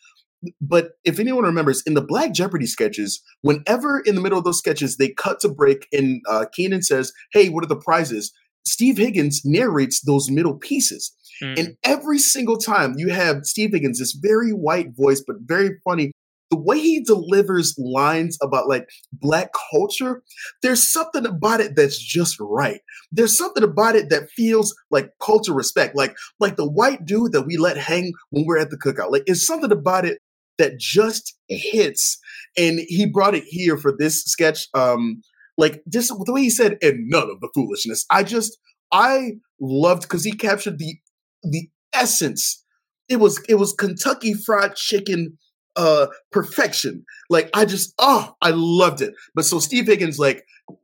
But 0.62 0.92
if 1.04 1.20
anyone 1.20 1.44
remembers, 1.44 1.82
in 1.86 1.94
the 1.94 2.02
Black 2.02 2.34
Jeopardy 2.34 2.66
sketches, 2.66 3.22
whenever 3.42 4.00
in 4.00 4.16
the 4.16 4.22
middle 4.22 4.38
of 4.38 4.46
those 4.46 4.58
sketches 4.60 4.98
they 4.98 5.10
cut 5.10 5.40
to 5.42 5.50
break 5.50 5.88
and 5.92 6.22
uh, 6.30 6.46
Kenan 6.56 6.82
says, 6.84 7.12
"Hey, 7.32 7.50
what 7.50 7.64
are 7.64 7.68
the 7.68 7.76
prizes?" 7.76 8.32
Steve 8.66 8.98
Higgins 8.98 9.42
narrates 9.44 10.02
those 10.02 10.30
middle 10.32 10.58
pieces, 10.58 11.14
Mm. 11.42 11.60
and 11.60 11.78
every 11.84 12.20
single 12.20 12.58
time 12.58 12.94
you 12.98 13.10
have 13.10 13.44
Steve 13.44 13.72
Higgins, 13.74 14.00
this 14.00 14.14
very 14.14 14.52
white 14.52 14.96
voice 14.96 15.24
but 15.26 15.38
very 15.42 15.72
funny. 15.84 16.12
The 16.52 16.58
way 16.60 16.80
he 16.80 17.04
delivers 17.04 17.74
lines 17.80 18.38
about 18.42 18.70
like 18.70 18.88
black 19.12 19.50
culture, 19.72 20.22
there's 20.62 20.88
something 20.88 21.26
about 21.26 21.60
it 21.62 21.76
that's 21.76 21.98
just 21.98 22.38
right. 22.40 22.80
There's 23.12 23.36
something 23.36 23.64
about 23.64 23.96
it 23.96 24.10
that 24.12 24.30
feels 24.30 24.76
like 24.92 25.10
culture 25.20 25.54
respect, 25.54 25.96
like 25.96 26.16
like 26.40 26.56
the 26.56 26.70
white 26.70 27.06
dude 27.06 27.32
that 27.32 27.48
we 27.48 27.58
let 27.58 27.78
hang 27.78 28.14
when 28.30 28.46
we're 28.46 28.60
at 28.60 28.70
the 28.70 28.78
cookout. 28.78 29.12
Like 29.12 29.24
it's 29.26 29.46
something 29.48 29.72
about 29.72 30.06
it 30.06 30.20
that 30.58 30.80
just 30.80 31.36
hits. 31.48 32.20
And 32.58 32.80
he 32.88 33.06
brought 33.06 33.36
it 33.36 33.44
here 33.46 33.78
for 33.78 33.94
this 33.98 34.24
sketch. 34.24 34.68
Um, 34.74 35.22
like 35.58 35.82
just 35.92 36.10
the 36.10 36.34
way 36.34 36.42
he 36.42 36.50
said, 36.50 36.78
and 36.82 37.10
none 37.10 37.30
of 37.30 37.40
the 37.40 37.50
foolishness. 37.54 38.06
I 38.10 38.24
just 38.24 38.58
I 38.92 39.34
loved 39.60 40.04
because 40.04 40.24
he 40.24 40.32
captured 40.34 40.80
the 40.80 40.96
the 41.44 41.70
essence. 41.94 42.64
It 43.10 43.18
was 43.18 43.44
it 43.48 43.56
was 43.56 43.74
Kentucky 43.74 44.34
fried 44.34 44.76
chicken 44.76 45.38
uh 45.76 46.08
perfection. 46.32 47.06
Like 47.30 47.50
I 47.54 47.66
just 47.66 47.94
oh 48.00 48.34
I 48.42 48.52
loved 48.52 49.02
it. 49.02 49.14
But 49.36 49.46
so 49.46 49.60
Steve 49.60 49.88
Higgins 49.88 50.18
like 50.18 50.44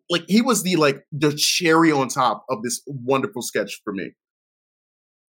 like 0.09 0.23
he 0.27 0.41
was 0.41 0.63
the 0.63 0.75
like 0.75 1.03
the 1.11 1.33
cherry 1.33 1.91
on 1.91 2.07
top 2.07 2.45
of 2.49 2.61
this 2.63 2.81
wonderful 2.85 3.41
sketch 3.41 3.81
for 3.83 3.93
me. 3.93 4.11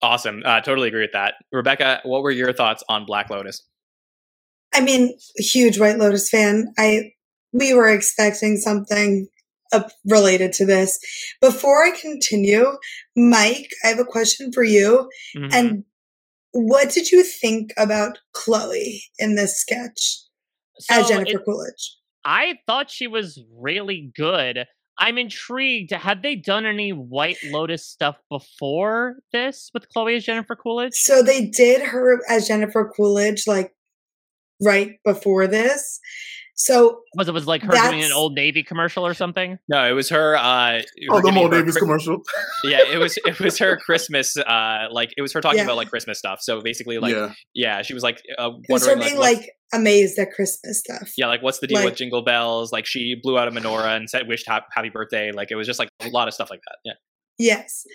Awesome. 0.02 0.42
Uh, 0.46 0.62
totally 0.62 0.88
agree 0.88 1.02
with 1.02 1.12
that. 1.12 1.36
Rebecca, 1.52 2.00
what 2.04 2.24
were 2.24 2.32
your 2.32 2.54
thoughts 2.54 2.84
on 2.88 3.06
Black 3.06 3.30
Lotus? 3.30 3.66
I 4.74 4.82
mean, 4.82 5.18
huge 5.38 5.80
White 5.80 5.98
Lotus 5.98 6.30
fan. 6.30 6.74
I 6.78 7.12
we 7.52 7.74
were 7.74 7.90
expecting 7.90 8.58
something 8.58 9.28
related 10.06 10.52
to 10.54 10.66
this. 10.66 11.00
Before 11.42 11.84
I 11.84 11.92
continue, 11.92 12.72
Mike, 13.16 13.70
I 13.84 13.88
have 13.90 14.00
a 14.00 14.06
question 14.06 14.52
for 14.52 14.64
you. 14.64 15.10
Mhm. 15.36 15.54
And 15.54 15.84
what 16.52 16.90
did 16.90 17.12
you 17.12 17.24
think 17.24 17.74
about 17.78 18.20
Chloe 18.34 19.04
in 19.20 19.36
this 19.36 19.60
sketch 19.60 20.22
as 20.90 21.08
Jennifer 21.08 21.40
it- 21.40 21.46
Coolidge? 21.46 21.96
I 22.26 22.60
thought 22.68 22.92
she 22.92 23.08
was 23.08 23.40
really 23.56 24.12
good. 24.16 24.66
I'm 24.98 25.18
intrigued. 25.18 25.92
Had 25.92 26.24
they 26.24 26.36
done 26.36 26.66
any 26.66 26.92
White 26.92 27.38
Lotus 27.46 27.88
stuff 27.88 28.18
before 28.30 29.20
this 29.32 29.72
with 29.74 29.88
Chloe 29.90 30.16
as 30.16 30.26
Jennifer 30.26 30.56
Coolidge? 30.56 30.94
So 30.96 31.24
they 31.24 31.46
did 31.46 31.82
her 31.82 32.20
as 32.28 32.48
Jennifer 32.48 32.92
Coolidge 32.96 33.48
like 33.48 33.74
right 34.62 34.98
before 35.06 35.48
this. 35.48 36.00
So 36.56 37.00
Was 37.16 37.30
it 37.30 37.34
was 37.34 37.48
like 37.48 37.62
her 37.62 37.72
doing 37.72 38.04
an 38.04 38.12
old 38.12 38.36
Navy 38.36 38.64
commercial 38.64 39.08
or 39.08 39.14
something? 39.14 39.58
No, 39.70 39.88
it 39.90 39.94
was 39.94 40.10
her. 40.10 40.36
Uh, 40.36 40.82
Oh, 41.10 41.22
the 41.22 41.32
giving 41.32 41.36
Mo 41.36 41.50
her 41.50 41.72
commercial. 41.72 42.18
yeah, 42.66 42.80
it 42.86 42.98
was 42.98 43.18
it 43.26 43.40
was 43.40 43.58
her 43.60 43.78
Christmas. 43.78 44.36
Uh, 44.36 44.88
like 44.92 45.12
it 45.16 45.22
was 45.22 45.32
her 45.32 45.40
talking 45.40 45.60
Yeah. 45.60 45.64
about 45.64 45.78
like 45.78 45.90
Christmas 45.90 46.20
stuff. 46.20 46.40
So 46.42 46.60
basically, 46.62 46.98
like 46.98 47.16
yeah, 47.16 47.32
yeah. 47.54 47.82
she 47.82 47.94
was 47.94 48.04
like 48.04 48.22
uh, 48.38 48.50
it 48.68 48.74
was 48.74 48.86
her 48.86 48.92
wondering 48.92 49.18
like, 49.18 49.38
being 49.38 49.40
like 49.42 49.52
amazed 49.74 50.20
at 50.20 50.34
Christmas 50.34 50.80
stuff. 50.80 51.14
yeah, 51.16 51.28
like 51.28 51.42
what's 51.42 51.60
the 51.60 51.68
deal 51.68 51.78
like- 51.78 51.86
with 51.86 51.96
Jingle 51.96 52.24
Bells? 52.26 52.74
Like 52.74 52.86
she 52.86 53.16
blew 53.24 53.40
out 53.40 53.48
a 53.48 53.52
menorah 53.52 53.96
and 53.96 54.10
said 54.10 54.28
wished 54.28 54.46
hap- 54.46 54.68
happy 54.74 54.90
birthday. 54.90 55.32
Like 55.32 55.52
it 55.52 55.56
was 55.56 55.66
just 55.66 55.80
like 55.80 55.88
a 56.02 56.10
lot 56.10 56.28
of 56.28 56.34
stuff 56.34 56.50
like 56.50 56.60
that. 56.68 56.76
Yeah. 56.84 56.94
Yes. 57.38 57.86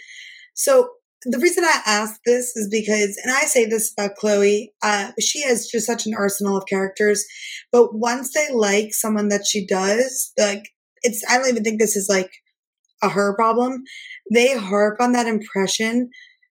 So 0.55 0.89
the 1.24 1.38
reason 1.38 1.64
I 1.64 1.80
ask 1.86 2.20
this 2.26 2.56
is 2.56 2.68
because, 2.68 3.18
and 3.22 3.32
I 3.32 3.40
say 3.46 3.64
this 3.66 3.92
about 3.92 4.16
Chloe, 4.16 4.72
uh, 4.82 5.12
she 5.20 5.42
has 5.42 5.66
just 5.68 5.86
such 5.86 6.06
an 6.06 6.14
arsenal 6.14 6.56
of 6.56 6.66
characters. 6.66 7.24
But 7.72 7.94
once 7.94 8.32
they 8.32 8.52
like 8.52 8.92
someone 8.92 9.28
that 9.28 9.46
she 9.46 9.66
does, 9.66 10.32
like 10.38 10.70
it's, 11.02 11.22
I 11.28 11.38
don't 11.38 11.48
even 11.48 11.64
think 11.64 11.80
this 11.80 11.96
is 11.96 12.09
like 12.09 12.30
a 13.02 13.09
her 13.09 13.34
problem. 13.34 13.82
They 14.32 14.56
harp 14.56 15.01
on 15.01 15.12
that 15.12 15.26
impression 15.26 16.10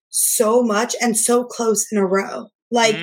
so 0.09 0.61
much 0.63 0.95
and 1.01 1.17
so 1.17 1.43
close 1.43 1.85
in 1.91 1.97
a 1.97 2.05
row. 2.05 2.47
Like 2.71 2.95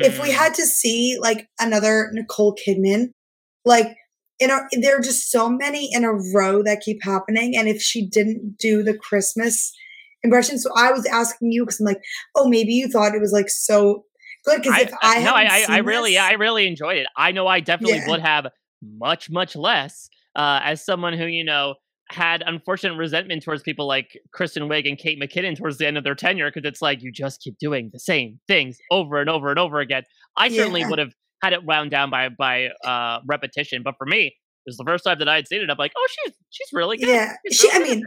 if 0.00 0.18
we 0.20 0.30
Mm. 0.30 0.36
had 0.36 0.54
to 0.54 0.66
see 0.66 1.18
like 1.20 1.46
another 1.58 2.10
Nicole 2.12 2.54
Kidman, 2.54 3.12
like 3.64 3.96
in 4.38 4.50
a, 4.50 4.66
there 4.80 4.98
are 4.98 5.02
just 5.02 5.30
so 5.30 5.48
many 5.50 5.90
in 5.92 6.04
a 6.04 6.12
row 6.34 6.62
that 6.62 6.80
keep 6.80 7.02
happening. 7.02 7.56
And 7.56 7.68
if 7.68 7.80
she 7.82 8.06
didn't 8.06 8.56
do 8.58 8.82
the 8.82 8.96
Christmas 8.96 9.72
impression, 10.22 10.58
so 10.58 10.70
I 10.76 10.92
was 10.92 11.06
asking 11.06 11.52
you 11.52 11.64
because 11.64 11.80
I'm 11.80 11.86
like, 11.86 12.00
oh, 12.36 12.48
maybe 12.48 12.72
you 12.72 12.88
thought 12.88 13.14
it 13.14 13.20
was 13.20 13.32
like 13.32 13.48
so 13.48 14.04
good 14.44 14.62
because 14.62 14.82
if 14.82 14.92
I, 15.02 15.22
no, 15.22 15.32
I, 15.32 15.42
I, 15.44 15.64
I 15.68 15.78
really, 15.78 16.12
this- 16.12 16.20
I 16.20 16.32
really 16.32 16.66
enjoyed 16.66 16.96
it. 16.98 17.06
I 17.16 17.32
know 17.32 17.46
I 17.46 17.60
definitely 17.60 17.98
Yeah. 17.98 18.08
would 18.08 18.20
have 18.20 18.46
much, 18.82 19.30
much 19.30 19.56
less 19.56 20.08
uh, 20.36 20.60
as 20.62 20.84
someone 20.84 21.12
who 21.14 21.26
you 21.26 21.44
know 21.44 21.74
had 22.10 22.42
unfortunate 22.44 22.96
resentment 22.96 23.40
towards 23.44 23.62
people 23.62 23.86
like 23.86 24.18
Kristen 24.32 24.64
Wiig 24.68 24.88
and 24.88 24.98
Kate 24.98 25.20
McKinnon 25.20 25.56
towards 25.56 25.78
the 25.78 25.86
end 25.86 25.96
of 25.96 26.02
their 26.02 26.16
tenure 26.16 26.50
because 26.52 26.66
it's 26.68 26.82
like 26.82 27.02
you 27.02 27.12
just 27.12 27.40
keep 27.40 27.56
doing 27.58 27.88
the 27.92 28.00
same 28.00 28.40
things 28.48 28.78
over 28.90 29.20
and 29.20 29.30
over 29.30 29.50
and 29.50 29.58
over 29.60 29.78
again. 29.78 30.02
I 30.36 30.48
certainly 30.48 30.84
would 30.84 30.98
have 30.98 31.12
had 31.42 31.52
it 31.52 31.64
wound 31.64 31.90
down 31.92 32.10
by 32.10 32.28
by 32.30 32.68
uh, 32.84 33.20
repetition, 33.28 33.82
but 33.84 33.94
for 33.96 34.06
me, 34.06 34.26
it 34.26 34.32
was 34.66 34.76
the 34.76 34.84
first 34.84 35.04
time 35.04 35.18
that 35.20 35.28
I 35.28 35.36
had 35.36 35.46
seen 35.46 35.60
it. 35.62 35.70
I'm 35.70 35.76
like, 35.78 35.92
oh, 35.96 36.06
she's 36.10 36.32
she's 36.50 36.68
really 36.72 36.96
good. 36.96 37.08
Yeah, 37.08 37.32
She's 37.48 37.58
she- 37.60 37.68
really 37.78 37.90
I 37.92 37.94
mean. 37.96 38.04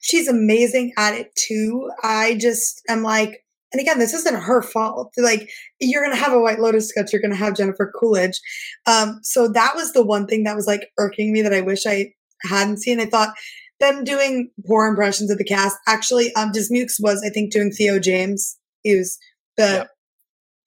She's 0.00 0.28
amazing 0.28 0.92
at 0.96 1.14
it 1.14 1.34
too. 1.34 1.90
I 2.02 2.36
just 2.36 2.82
am 2.88 3.02
like, 3.02 3.44
and 3.72 3.80
again, 3.80 3.98
this 3.98 4.14
isn't 4.14 4.34
her 4.34 4.62
fault. 4.62 5.12
Like, 5.18 5.50
you're 5.80 6.02
gonna 6.02 6.16
have 6.16 6.32
a 6.32 6.40
White 6.40 6.60
Lotus 6.60 6.88
sketch, 6.88 7.12
you're 7.12 7.22
gonna 7.22 7.34
have 7.34 7.56
Jennifer 7.56 7.92
Coolidge. 7.98 8.40
Um, 8.86 9.20
so 9.22 9.48
that 9.48 9.74
was 9.74 9.92
the 9.92 10.04
one 10.04 10.26
thing 10.26 10.44
that 10.44 10.56
was 10.56 10.66
like 10.66 10.88
irking 10.98 11.32
me 11.32 11.42
that 11.42 11.52
I 11.52 11.60
wish 11.60 11.86
I 11.86 12.12
hadn't 12.42 12.78
seen. 12.78 13.00
I 13.00 13.06
thought 13.06 13.34
them 13.80 14.04
doing 14.04 14.50
poor 14.66 14.86
impressions 14.86 15.30
of 15.30 15.38
the 15.38 15.44
cast. 15.44 15.76
Actually, 15.86 16.32
um, 16.34 16.52
Dismukes 16.52 16.96
was 16.98 17.22
I 17.26 17.30
think 17.30 17.52
doing 17.52 17.70
Theo 17.70 17.98
James. 17.98 18.56
He 18.82 18.96
was 18.96 19.18
the 19.56 19.64
Yep. 19.64 19.90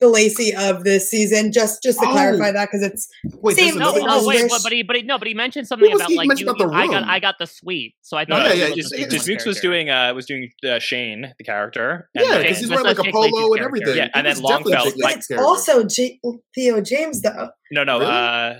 The 0.01 0.07
Lacy 0.07 0.55
of 0.55 0.85
this 0.85 1.09
season. 1.11 1.51
Just 1.51 1.83
just 1.83 1.99
to 1.99 2.05
Oh. 2.07 2.11
clarify 2.11 2.51
that 2.51 2.69
because 2.71 2.83
it's 2.83 3.07
Wait, 3.41 3.57
Same- 3.57 3.77
No, 3.77 3.93
another 3.95 4.21
no, 4.21 4.27
wait, 4.27 4.43
wish- 4.43 4.51
but, 4.51 4.63
but 4.63 4.71
he, 4.71 4.81
but 4.83 4.95
he, 4.95 5.01
no, 5.01 5.17
but 5.17 5.27
he 5.27 5.33
mentioned 5.33 5.67
something 5.67 5.91
was 5.91 5.99
about 5.99 6.11
like 6.13 6.39
you, 6.39 6.49
about 6.49 6.73
I 6.73 6.87
got. 6.87 7.03
I 7.03 7.19
got 7.19 7.35
the 7.37 7.45
suite. 7.47 7.95
So 8.01 8.15
I 8.17 8.25
No, 8.27 8.35
thought 8.37 8.47
yeah, 8.47 8.53
yeah, 8.53 8.65
was 8.69 8.75
just- 8.77 8.91
yeah, 8.93 8.97
season 9.05 9.11
Just 9.11 9.27
one 9.27 9.37
Mooks 9.37 9.45
was 9.45 9.59
doing 9.59 9.89
uh 9.89 10.13
was 10.13 10.25
doing 10.25 10.49
uh, 10.65 10.79
Shane 10.79 11.33
the 11.37 11.43
character. 11.43 12.09
and 12.15 12.25
Yeah, 12.25 12.37
because 12.39 12.59
he's 12.59 12.69
wearing 12.69 12.85
like 12.85 12.99
a 12.99 13.03
polo 13.11 13.23
Lacy's 13.23 13.33
and 13.33 13.43
character. 13.57 13.65
everything. 13.65 13.97
Yeah, 13.97 14.07
and 14.15 14.25
He 14.27 14.33
then 14.33 14.41
was 14.41 14.49
definitely 14.51 14.73
Longfeld, 14.73 14.83
Jake 14.85 14.93
but 14.95 15.03
like- 15.03 15.17
it's 15.17 15.31
also 15.31 15.83
J- 15.83 16.19
Theo 16.55 16.81
James 16.81 17.21
though. 17.21 17.49
no, 17.71 17.83
no, 17.83 17.99
Really? 17.99 18.11
uh, 18.11 18.53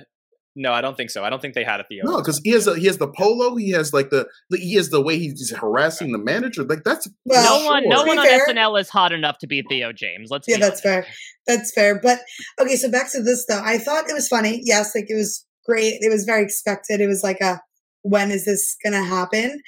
no, 0.59 0.73
I 0.73 0.81
don't 0.81 0.97
think 0.97 1.09
so. 1.09 1.23
I 1.23 1.29
don't 1.29 1.41
think 1.41 1.53
they 1.55 1.63
had 1.63 1.79
a 1.79 1.85
Theo. 1.85 2.03
No, 2.05 2.17
because 2.17 2.39
he 2.43 2.51
has 2.51 2.67
a, 2.67 2.77
he 2.77 2.85
has 2.87 2.97
the 2.97 3.07
polo. 3.07 3.55
He 3.55 3.71
has 3.71 3.93
like 3.93 4.09
the 4.09 4.27
he 4.53 4.75
has 4.75 4.89
the 4.89 5.01
way 5.01 5.17
he's 5.17 5.51
harassing 5.55 6.11
the 6.11 6.17
manager. 6.17 6.63
Like 6.63 6.83
that's 6.83 7.07
Well, 7.25 7.59
no 7.61 7.65
one, 7.65 7.83
sure. 7.83 7.89
no 7.91 8.03
one 8.03 8.19
on 8.19 8.25
fair- 8.25 8.45
SNL 8.47 8.79
is 8.81 8.89
hot 8.89 9.13
enough 9.13 9.37
to 9.39 9.47
be 9.47 9.63
Theo 9.69 9.93
James. 9.93 10.29
Let's 10.29 10.47
Yeah, 10.47 10.57
be 10.57 10.61
that's 10.61 10.81
fair. 10.81 11.07
That's 11.47 11.71
fair. 11.73 11.99
But 12.01 12.19
okay, 12.59 12.75
so 12.75 12.91
back 12.91 13.09
to 13.13 13.23
this 13.23 13.45
though. 13.47 13.61
I 13.63 13.77
thought 13.77 14.09
it 14.09 14.13
was 14.13 14.27
funny. 14.27 14.61
Yes, 14.63 14.93
like 14.93 15.05
it 15.09 15.15
was 15.15 15.45
great. 15.65 15.95
It 16.01 16.11
was 16.11 16.25
very 16.25 16.43
expected. 16.43 16.99
It 16.99 17.07
was 17.07 17.23
like 17.23 17.39
a 17.41 17.61
when 18.01 18.29
is 18.29 18.43
this 18.45 18.75
gonna 18.83 19.03
happen? 19.03 19.61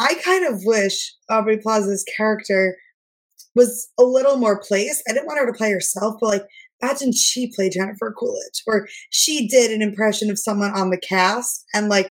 I 0.00 0.14
kind 0.24 0.46
of 0.46 0.62
wish 0.64 1.14
Aubrey 1.28 1.58
Plaza's 1.58 2.04
character 2.16 2.76
was 3.54 3.90
a 3.98 4.02
little 4.02 4.38
more 4.38 4.58
placed. 4.58 5.02
I 5.08 5.12
didn't 5.12 5.26
want 5.26 5.38
her 5.40 5.46
to 5.46 5.52
play 5.56 5.70
herself, 5.70 6.16
but 6.20 6.26
like 6.28 6.42
imagine 6.82 7.12
she 7.12 7.52
played 7.54 7.72
Jennifer 7.72 8.12
Coolidge, 8.18 8.62
or 8.66 8.88
she 9.10 9.46
did 9.48 9.70
an 9.70 9.82
impression 9.82 10.30
of 10.30 10.38
someone 10.38 10.72
on 10.72 10.90
the 10.90 10.98
cast 10.98 11.64
and 11.74 11.88
like 11.88 12.10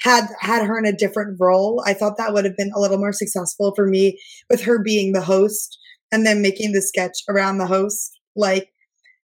had 0.00 0.26
had 0.40 0.66
her 0.66 0.78
in 0.78 0.84
a 0.84 0.96
different 0.96 1.38
role. 1.40 1.82
I 1.86 1.94
thought 1.94 2.16
that 2.18 2.32
would 2.32 2.44
have 2.44 2.56
been 2.56 2.72
a 2.74 2.80
little 2.80 2.98
more 2.98 3.12
successful 3.12 3.72
for 3.74 3.86
me 3.86 4.18
with 4.50 4.62
her 4.62 4.82
being 4.82 5.12
the 5.12 5.22
host 5.22 5.78
and 6.10 6.26
then 6.26 6.42
making 6.42 6.72
the 6.72 6.82
sketch 6.82 7.18
around 7.28 7.58
the 7.58 7.66
host. 7.66 8.18
Like 8.34 8.70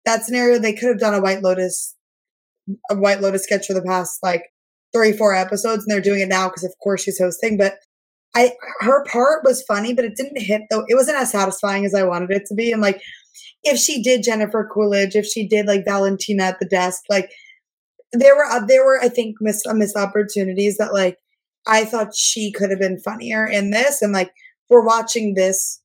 that 0.05 0.23
scenario, 0.23 0.59
they 0.59 0.73
could 0.73 0.89
have 0.89 0.99
done 0.99 1.13
a 1.13 1.21
White 1.21 1.43
Lotus, 1.43 1.95
a 2.89 2.95
White 2.95 3.21
Lotus 3.21 3.43
sketch 3.43 3.67
for 3.67 3.73
the 3.73 3.83
past 3.83 4.19
like 4.23 4.43
three, 4.93 5.13
four 5.13 5.33
episodes, 5.33 5.83
and 5.83 5.91
they're 5.91 6.01
doing 6.01 6.21
it 6.21 6.29
now 6.29 6.49
because 6.49 6.63
of 6.63 6.73
course 6.83 7.03
she's 7.03 7.19
hosting. 7.19 7.57
But 7.57 7.77
I, 8.35 8.53
her 8.79 9.05
part 9.05 9.43
was 9.43 9.63
funny, 9.63 9.93
but 9.93 10.05
it 10.05 10.15
didn't 10.15 10.41
hit 10.41 10.63
though. 10.69 10.85
It 10.87 10.95
wasn't 10.95 11.17
as 11.17 11.31
satisfying 11.31 11.85
as 11.85 11.93
I 11.93 12.03
wanted 12.03 12.31
it 12.31 12.45
to 12.47 12.55
be. 12.55 12.71
And 12.71 12.81
like, 12.81 13.01
if 13.63 13.77
she 13.77 14.01
did 14.01 14.23
Jennifer 14.23 14.69
Coolidge, 14.71 15.15
if 15.15 15.25
she 15.25 15.47
did 15.47 15.65
like 15.65 15.85
Valentina 15.85 16.43
at 16.43 16.59
the 16.59 16.65
desk, 16.65 17.03
like 17.09 17.31
there 18.11 18.35
were 18.35 18.45
uh, 18.45 18.65
there 18.65 18.85
were 18.85 19.01
I 19.01 19.09
think 19.09 19.37
miss 19.41 19.65
uh, 19.65 19.73
missed 19.73 19.97
opportunities 19.97 20.77
that 20.77 20.93
like 20.93 21.17
I 21.65 21.85
thought 21.85 22.15
she 22.15 22.51
could 22.51 22.69
have 22.69 22.79
been 22.79 22.99
funnier 22.99 23.45
in 23.45 23.71
this, 23.71 24.01
and 24.01 24.13
like 24.13 24.31
we're 24.69 24.85
watching 24.85 25.33
this 25.33 25.81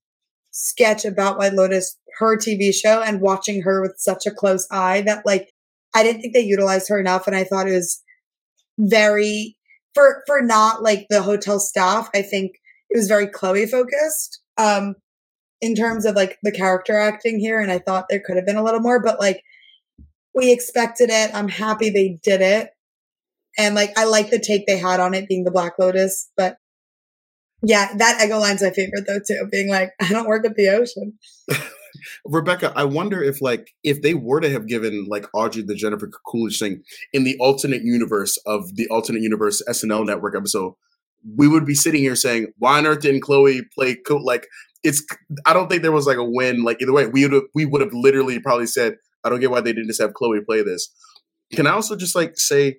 sketch 0.50 1.04
about 1.04 1.38
White 1.38 1.54
Lotus, 1.54 1.96
her 2.18 2.36
TV 2.36 2.74
show, 2.74 3.00
and 3.00 3.20
watching 3.20 3.62
her 3.62 3.80
with 3.80 3.94
such 3.98 4.26
a 4.26 4.30
close 4.30 4.66
eye 4.70 5.02
that 5.02 5.24
like 5.24 5.52
I 5.94 6.02
didn't 6.02 6.20
think 6.20 6.34
they 6.34 6.40
utilized 6.40 6.88
her 6.88 7.00
enough, 7.00 7.26
and 7.26 7.34
I 7.36 7.44
thought 7.44 7.68
it 7.68 7.74
was 7.74 8.02
very 8.78 9.56
for 9.94 10.22
for 10.26 10.42
not 10.42 10.82
like 10.82 11.06
the 11.08 11.22
hotel 11.22 11.58
staff. 11.58 12.10
I 12.14 12.22
think 12.22 12.52
it 12.90 12.96
was 12.96 13.08
very 13.08 13.26
Chloe 13.26 13.66
focused 13.66 14.40
um 14.58 14.94
in 15.60 15.74
terms 15.74 16.04
of 16.04 16.14
like 16.14 16.38
the 16.42 16.52
character 16.52 16.98
acting 16.98 17.38
here, 17.38 17.60
and 17.60 17.70
I 17.70 17.78
thought 17.78 18.06
there 18.08 18.22
could 18.24 18.36
have 18.36 18.46
been 18.46 18.56
a 18.56 18.64
little 18.64 18.80
more, 18.80 19.02
but 19.02 19.20
like 19.20 19.42
we 20.34 20.52
expected 20.52 21.10
it. 21.10 21.34
I'm 21.34 21.48
happy 21.48 21.90
they 21.90 22.18
did 22.22 22.40
it. 22.40 22.70
And 23.58 23.74
like 23.74 23.96
I 23.98 24.04
like 24.04 24.30
the 24.30 24.38
take 24.38 24.66
they 24.66 24.78
had 24.78 25.00
on 25.00 25.14
it 25.14 25.28
being 25.28 25.44
the 25.44 25.50
Black 25.50 25.78
Lotus, 25.78 26.30
but 26.36 26.58
yeah, 27.62 27.92
that 27.96 28.24
Ego 28.24 28.38
line's 28.38 28.62
my 28.62 28.70
favorite 28.70 29.04
though 29.06 29.18
too, 29.18 29.48
being 29.50 29.68
like, 29.68 29.90
I 30.00 30.08
don't 30.10 30.28
work 30.28 30.46
at 30.46 30.54
the 30.54 30.68
ocean. 30.68 31.18
Rebecca, 32.24 32.72
I 32.76 32.84
wonder 32.84 33.22
if 33.22 33.42
like 33.42 33.74
if 33.82 34.02
they 34.02 34.14
were 34.14 34.40
to 34.40 34.50
have 34.50 34.68
given 34.68 35.06
like 35.08 35.26
Audrey 35.34 35.62
the 35.62 35.74
Jennifer 35.74 36.08
Coolidge 36.26 36.58
thing 36.58 36.82
in 37.12 37.24
the 37.24 37.36
alternate 37.40 37.82
universe 37.82 38.36
of 38.46 38.76
the 38.76 38.86
alternate 38.88 39.22
universe 39.22 39.60
SNL 39.68 40.06
network 40.06 40.36
episode, 40.36 40.74
we 41.36 41.48
would 41.48 41.66
be 41.66 41.74
sitting 41.74 42.00
here 42.00 42.14
saying, 42.14 42.48
why 42.58 42.78
on 42.78 42.86
earth 42.86 43.00
didn't 43.00 43.22
Chloe 43.22 43.62
play 43.74 43.96
cool? 44.06 44.24
Like 44.24 44.46
it's 44.82 45.04
I 45.46 45.52
don't 45.52 45.68
think 45.68 45.82
there 45.82 45.92
was 45.92 46.06
like 46.06 46.16
a 46.16 46.24
win. 46.24 46.62
Like 46.64 46.80
either 46.80 46.92
way, 46.92 47.06
we 47.06 47.26
would 47.26 47.44
we 47.54 47.64
would 47.64 47.80
have 47.80 47.92
literally 47.92 48.38
probably 48.40 48.66
said, 48.66 48.94
I 49.24 49.28
don't 49.28 49.40
get 49.40 49.50
why 49.50 49.60
they 49.60 49.72
didn't 49.72 49.88
just 49.88 50.00
have 50.00 50.14
Chloe 50.14 50.40
play 50.46 50.62
this. 50.62 50.92
Can 51.54 51.66
I 51.66 51.70
also 51.70 51.96
just 51.96 52.14
like 52.14 52.38
say 52.38 52.76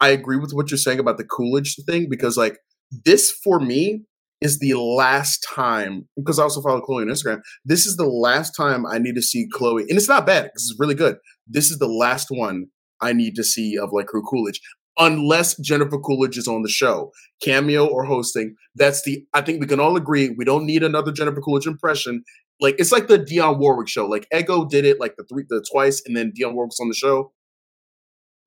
I 0.00 0.08
agree 0.08 0.36
with 0.36 0.52
what 0.52 0.70
you're 0.70 0.78
saying 0.78 0.98
about 0.98 1.18
the 1.18 1.24
Coolidge 1.24 1.76
thing 1.86 2.08
because 2.10 2.36
like 2.36 2.58
this 3.04 3.30
for 3.30 3.60
me 3.60 4.04
is 4.40 4.58
the 4.58 4.74
last 4.74 5.46
time 5.54 6.06
because 6.16 6.38
I 6.38 6.42
also 6.42 6.60
follow 6.60 6.80
Chloe 6.80 7.02
on 7.02 7.08
Instagram. 7.08 7.40
This 7.64 7.86
is 7.86 7.96
the 7.96 8.06
last 8.06 8.50
time 8.50 8.84
I 8.84 8.98
need 8.98 9.14
to 9.14 9.22
see 9.22 9.48
Chloe, 9.52 9.82
and 9.88 9.96
it's 9.96 10.08
not 10.08 10.26
bad 10.26 10.44
because 10.44 10.70
it's 10.70 10.78
really 10.78 10.94
good. 10.94 11.16
This 11.46 11.70
is 11.70 11.78
the 11.78 11.88
last 11.88 12.28
one 12.30 12.66
I 13.00 13.12
need 13.12 13.34
to 13.36 13.44
see 13.44 13.78
of 13.78 13.90
like 13.92 14.06
her 14.12 14.20
Coolidge, 14.20 14.60
unless 14.98 15.56
Jennifer 15.58 15.98
Coolidge 15.98 16.38
is 16.38 16.46
on 16.48 16.62
the 16.62 16.68
show, 16.68 17.12
cameo 17.42 17.86
or 17.86 18.04
hosting. 18.04 18.54
That's 18.74 19.02
the 19.02 19.24
I 19.34 19.40
think 19.40 19.60
we 19.60 19.66
can 19.66 19.80
all 19.80 19.96
agree 19.96 20.30
we 20.30 20.44
don't 20.44 20.66
need 20.66 20.82
another 20.82 21.12
Jennifer 21.12 21.40
Coolidge 21.40 21.66
impression. 21.66 22.22
Like 22.60 22.76
it's 22.78 22.92
like 22.92 23.08
the 23.08 23.18
Dionne 23.18 23.58
Warwick 23.58 23.88
show. 23.88 24.06
Like 24.06 24.26
Ego 24.34 24.64
did 24.64 24.84
it 24.84 25.00
like 25.00 25.16
the 25.16 25.24
three 25.24 25.44
the 25.48 25.64
twice, 25.70 26.02
and 26.06 26.16
then 26.16 26.32
Dionne 26.32 26.54
Warwick's 26.54 26.78
on 26.80 26.88
the 26.88 26.94
show. 26.94 27.32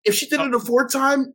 If 0.05 0.15
she 0.15 0.27
did 0.27 0.39
oh. 0.39 0.45
it 0.45 0.53
a 0.53 0.59
fourth 0.59 0.91
time, 0.91 1.33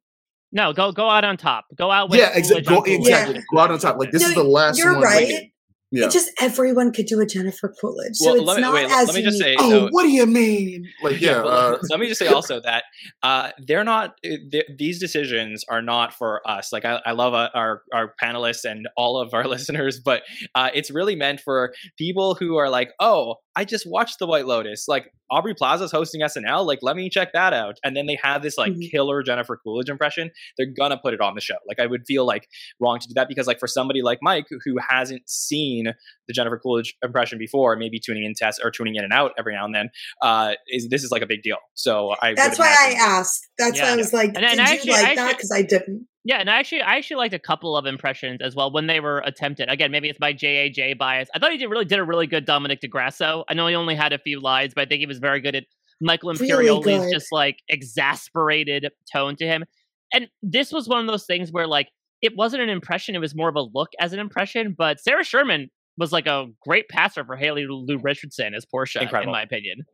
No, 0.52 0.72
go 0.72 0.93
go 0.93 1.09
out 1.10 1.24
on 1.24 1.36
top. 1.36 1.66
Go 1.76 1.90
out 1.90 2.09
with 2.10 2.18
yeah, 2.18 2.32
exa- 2.34 2.64
go, 2.66 2.78
on 2.78 2.84
Coolidge. 2.84 3.01
exactly. 3.01 3.43
Go 3.52 3.59
out 3.60 3.70
on 3.70 3.78
top. 3.78 3.98
Like 3.98 4.10
this 4.12 4.22
No, 4.22 4.28
is 4.28 4.34
the 4.34 4.44
last 4.44 4.78
you're 4.78 4.94
one. 4.94 5.02
right. 5.02 5.28
Like, 5.28 5.52
yeah. 5.93 6.06
It 6.06 6.10
just 6.10 6.31
everyone 6.40 6.93
could 6.93 7.06
do 7.06 7.20
a 7.20 7.27
Jennifer 7.27 7.73
Coolidge. 7.81 8.14
So 8.14 8.27
Well, 8.32 8.36
it's 8.36 8.44
let 8.48 8.56
me- 8.56 8.62
not 8.62 8.74
wait, 8.74 8.90
as 8.90 9.06
let 9.09 9.14
me 9.16 9.23
just 9.23 9.39
unique. 9.39 9.59
say, 9.60 9.64
oh, 9.64 9.70
so- 9.70 9.89
what 9.90 10.02
do 10.02 10.10
you 10.10 10.27
mean? 10.27 10.89
Like, 11.02 11.20
yeah. 11.20 11.43
well, 11.43 11.74
Uh, 11.74 11.78
let 11.90 12.01
me 12.01 12.09
just 12.09 12.19
say 12.19 12.27
also 12.28 12.60
that 12.60 12.85
uh, 13.23 13.51
they're 13.59 13.85
not. 13.85 14.10
uh, 14.24 14.36
th- 14.51 14.66
these 14.78 14.98
decisions 14.98 15.64
are 15.69 15.82
not 15.82 16.12
for 16.14 16.40
us. 16.48 16.73
Like 16.73 16.85
I, 16.85 17.01
I 17.06 17.12
love 17.12 17.35
uh, 17.35 17.51
our 17.55 17.82
our 17.94 18.14
panelists 18.23 18.64
and 18.64 18.89
all 18.97 19.20
of 19.20 19.35
our 19.35 19.47
listeners, 19.55 20.01
but 20.05 20.23
uh, 20.55 20.70
it's 20.74 20.90
really 20.90 21.14
meant 21.16 21.40
for 21.40 21.73
people 21.98 22.35
who 22.35 22.56
are 22.56 22.69
like, 22.70 22.90
oh, 22.98 23.36
I 23.55 23.65
just 23.65 23.87
watched 23.87 24.19
The 24.19 24.27
White 24.27 24.47
Lotus. 24.47 24.87
Like 24.89 25.12
Aubrey 25.31 25.55
Plaza's 25.55 25.93
hosting 25.93 26.20
SNL. 26.23 26.66
Like 26.66 26.79
let 26.83 26.97
me 26.97 27.09
check 27.11 27.33
that 27.35 27.53
out. 27.53 27.77
And 27.85 27.97
then 27.97 28.07
they 28.07 28.19
have 28.23 28.43
this 28.43 28.57
like 28.59 28.73
Mhm. 28.73 28.91
killer 28.91 29.23
Jennifer 29.23 29.59
Coolidge 29.62 29.89
impression. 29.91 30.31
They're 30.57 30.66
gonna 30.66 30.99
put 30.99 31.12
it 31.15 31.20
on 31.20 31.35
the 31.35 31.41
show. 31.41 31.57
Like 31.69 31.79
I 31.81 31.87
would 31.87 32.03
feel 32.07 32.24
like 32.27 32.49
wrong 32.81 32.99
to 32.99 33.09
do 33.09 33.15
that 33.15 33.29
because 33.29 33.47
like 33.47 33.59
for 33.61 33.66
somebody 33.66 34.03
like 34.03 34.19
Mike 34.23 34.47
who 34.65 34.77
hasn't 34.79 35.29
seen 35.29 35.93
the 36.29 36.33
Jennifer 36.35 36.59
Coolidge 36.59 36.95
impression 37.03 37.39
before, 37.39 37.77
maybe 37.77 37.99
tuning 37.99 38.24
in 38.24 38.33
test 38.35 38.61
or 38.65 38.70
tuning 38.70 38.95
in 38.97 39.05
and 39.05 39.12
out 39.12 39.33
every 39.39 39.55
now 39.55 39.65
and 39.65 39.74
then, 39.74 39.91
uh, 40.23 40.55
is 40.69 40.89
this 40.89 41.03
is 41.05 41.11
like 41.11 41.23
a 41.23 41.27
big 41.27 41.43
deal. 41.43 41.59
So 41.74 42.15
I 42.23 42.35
That's 42.35 42.59
would 42.59 42.65
why 42.65 42.74
I 42.79 42.95
asked. 42.99 43.49
That's 43.59 43.81
why 43.81 43.89
I 43.93 43.97
was 43.97 44.12
like, 44.12 44.29
And- 44.35 44.45
and 44.45 44.51
did 44.59 44.61
actually- 44.61 44.91
you 44.91 44.93
like 44.97 45.03
actually- 45.05 45.16
that? 45.16 45.37
Because 45.37 45.53
I 45.53 45.62
didn't. 45.62 46.07
Yeah, 46.24 46.36
and 46.36 46.49
I 46.49 46.59
actually 46.61 46.82
I 46.82 46.97
actually 46.97 47.16
liked 47.16 47.35
a 47.35 47.39
couple 47.39 47.77
of 47.77 47.85
impressions 47.85 48.40
as 48.43 48.55
well 48.55 48.70
when 48.70 48.86
they 48.86 49.01
were 49.01 49.19
attempted. 49.24 49.69
Again, 49.69 49.90
maybe 49.90 50.09
it's 50.09 50.20
my 50.20 50.32
JAJ 50.32 50.97
bias. 50.97 51.28
I 51.35 51.39
thought 51.39 51.51
he 51.51 51.59
did 51.59 51.66
really 51.66 51.85
did 51.85 51.99
a 51.99 52.05
really 52.05 52.28
good 52.28 52.44
Dominic 52.44 52.81
Di 52.81 52.89
Grasso. 52.89 53.44
I 53.49 53.55
know 53.55 53.66
he 53.66 53.74
only 53.74 53.97
had 53.97 54.12
a 54.12 54.19
few 54.19 54.40
lines, 54.40 54.73
but 54.74 54.82
I 54.82 54.86
think 54.86 55.01
he 55.01 55.07
was 55.07 55.19
very 55.19 55.40
good 55.40 55.57
at 55.57 55.65
Michael 56.01 56.32
Really 56.35 56.49
Imperioli's 56.49 57.05
good. 57.05 57.12
just 57.12 57.32
like 57.32 57.59
exasperated 57.69 58.89
tone 59.12 59.35
to 59.36 59.47
him. 59.47 59.65
And 60.12 60.28
this 60.43 60.70
was 60.70 60.89
one 60.89 61.01
of 61.01 61.07
those 61.07 61.24
things 61.24 61.51
where 61.51 61.66
like 61.66 61.89
it 62.20 62.36
wasn't 62.36 62.62
an 62.62 62.69
impression, 62.69 63.16
it 63.16 63.19
was 63.19 63.35
more 63.35 63.49
of 63.49 63.57
a 63.57 63.62
look 63.62 63.89
as 63.99 64.12
an 64.12 64.20
impression, 64.20 64.74
but 64.77 65.01
Sarah 65.01 65.24
Sherman 65.24 65.70
was 65.99 66.12
like 66.12 66.27
a 66.27 66.47
great 66.66 66.89
passer 66.89 67.24
for 67.24 67.36
Haley 67.36 67.66
Lu 67.69 67.99
Richardson 68.01 68.55
as 68.55 68.65
Portia, 68.65 69.03
Incredible. 69.03 69.32
in 69.32 69.39
my 69.39 69.43
opinion. 69.43 69.85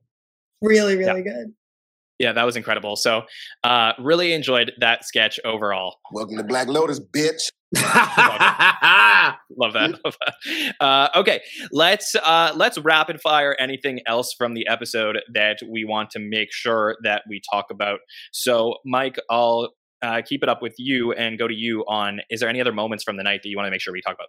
Really, 0.60 0.96
really 0.96 1.22
good. 1.22 1.54
Yeah, 2.18 2.32
that 2.32 2.44
was 2.44 2.56
incredible. 2.56 2.96
So, 2.96 3.22
uh, 3.62 3.92
really 3.98 4.32
enjoyed 4.32 4.72
that 4.80 5.04
sketch 5.04 5.38
overall. 5.44 5.96
Welcome 6.12 6.36
to 6.38 6.42
Black 6.42 6.66
Lotus, 6.66 6.98
bitch. 7.00 7.50
Love 7.74 7.84
that. 7.84 9.38
Love 9.56 9.72
that. 9.74 9.94
Uh, 10.80 11.08
okay, 11.16 11.40
let's 11.72 12.14
uh, 12.14 12.52
let's 12.54 12.78
rapid 12.78 13.20
fire 13.20 13.56
anything 13.58 14.00
else 14.06 14.32
from 14.36 14.54
the 14.54 14.66
episode 14.68 15.18
that 15.32 15.58
we 15.68 15.84
want 15.84 16.10
to 16.10 16.18
make 16.18 16.52
sure 16.52 16.96
that 17.02 17.22
we 17.28 17.40
talk 17.52 17.66
about. 17.70 18.00
So, 18.32 18.76
Mike, 18.84 19.16
I'll 19.28 19.70
uh, 20.02 20.22
keep 20.24 20.42
it 20.42 20.48
up 20.48 20.62
with 20.62 20.74
you 20.78 21.12
and 21.12 21.38
go 21.38 21.48
to 21.48 21.54
you 21.54 21.84
on. 21.88 22.20
Is 22.30 22.40
there 22.40 22.48
any 22.48 22.60
other 22.60 22.72
moments 22.72 23.04
from 23.04 23.16
the 23.16 23.22
night 23.22 23.40
that 23.42 23.48
you 23.48 23.56
want 23.56 23.66
to 23.66 23.70
make 23.70 23.80
sure 23.80 23.92
we 23.92 24.00
talk 24.00 24.14
about? 24.14 24.28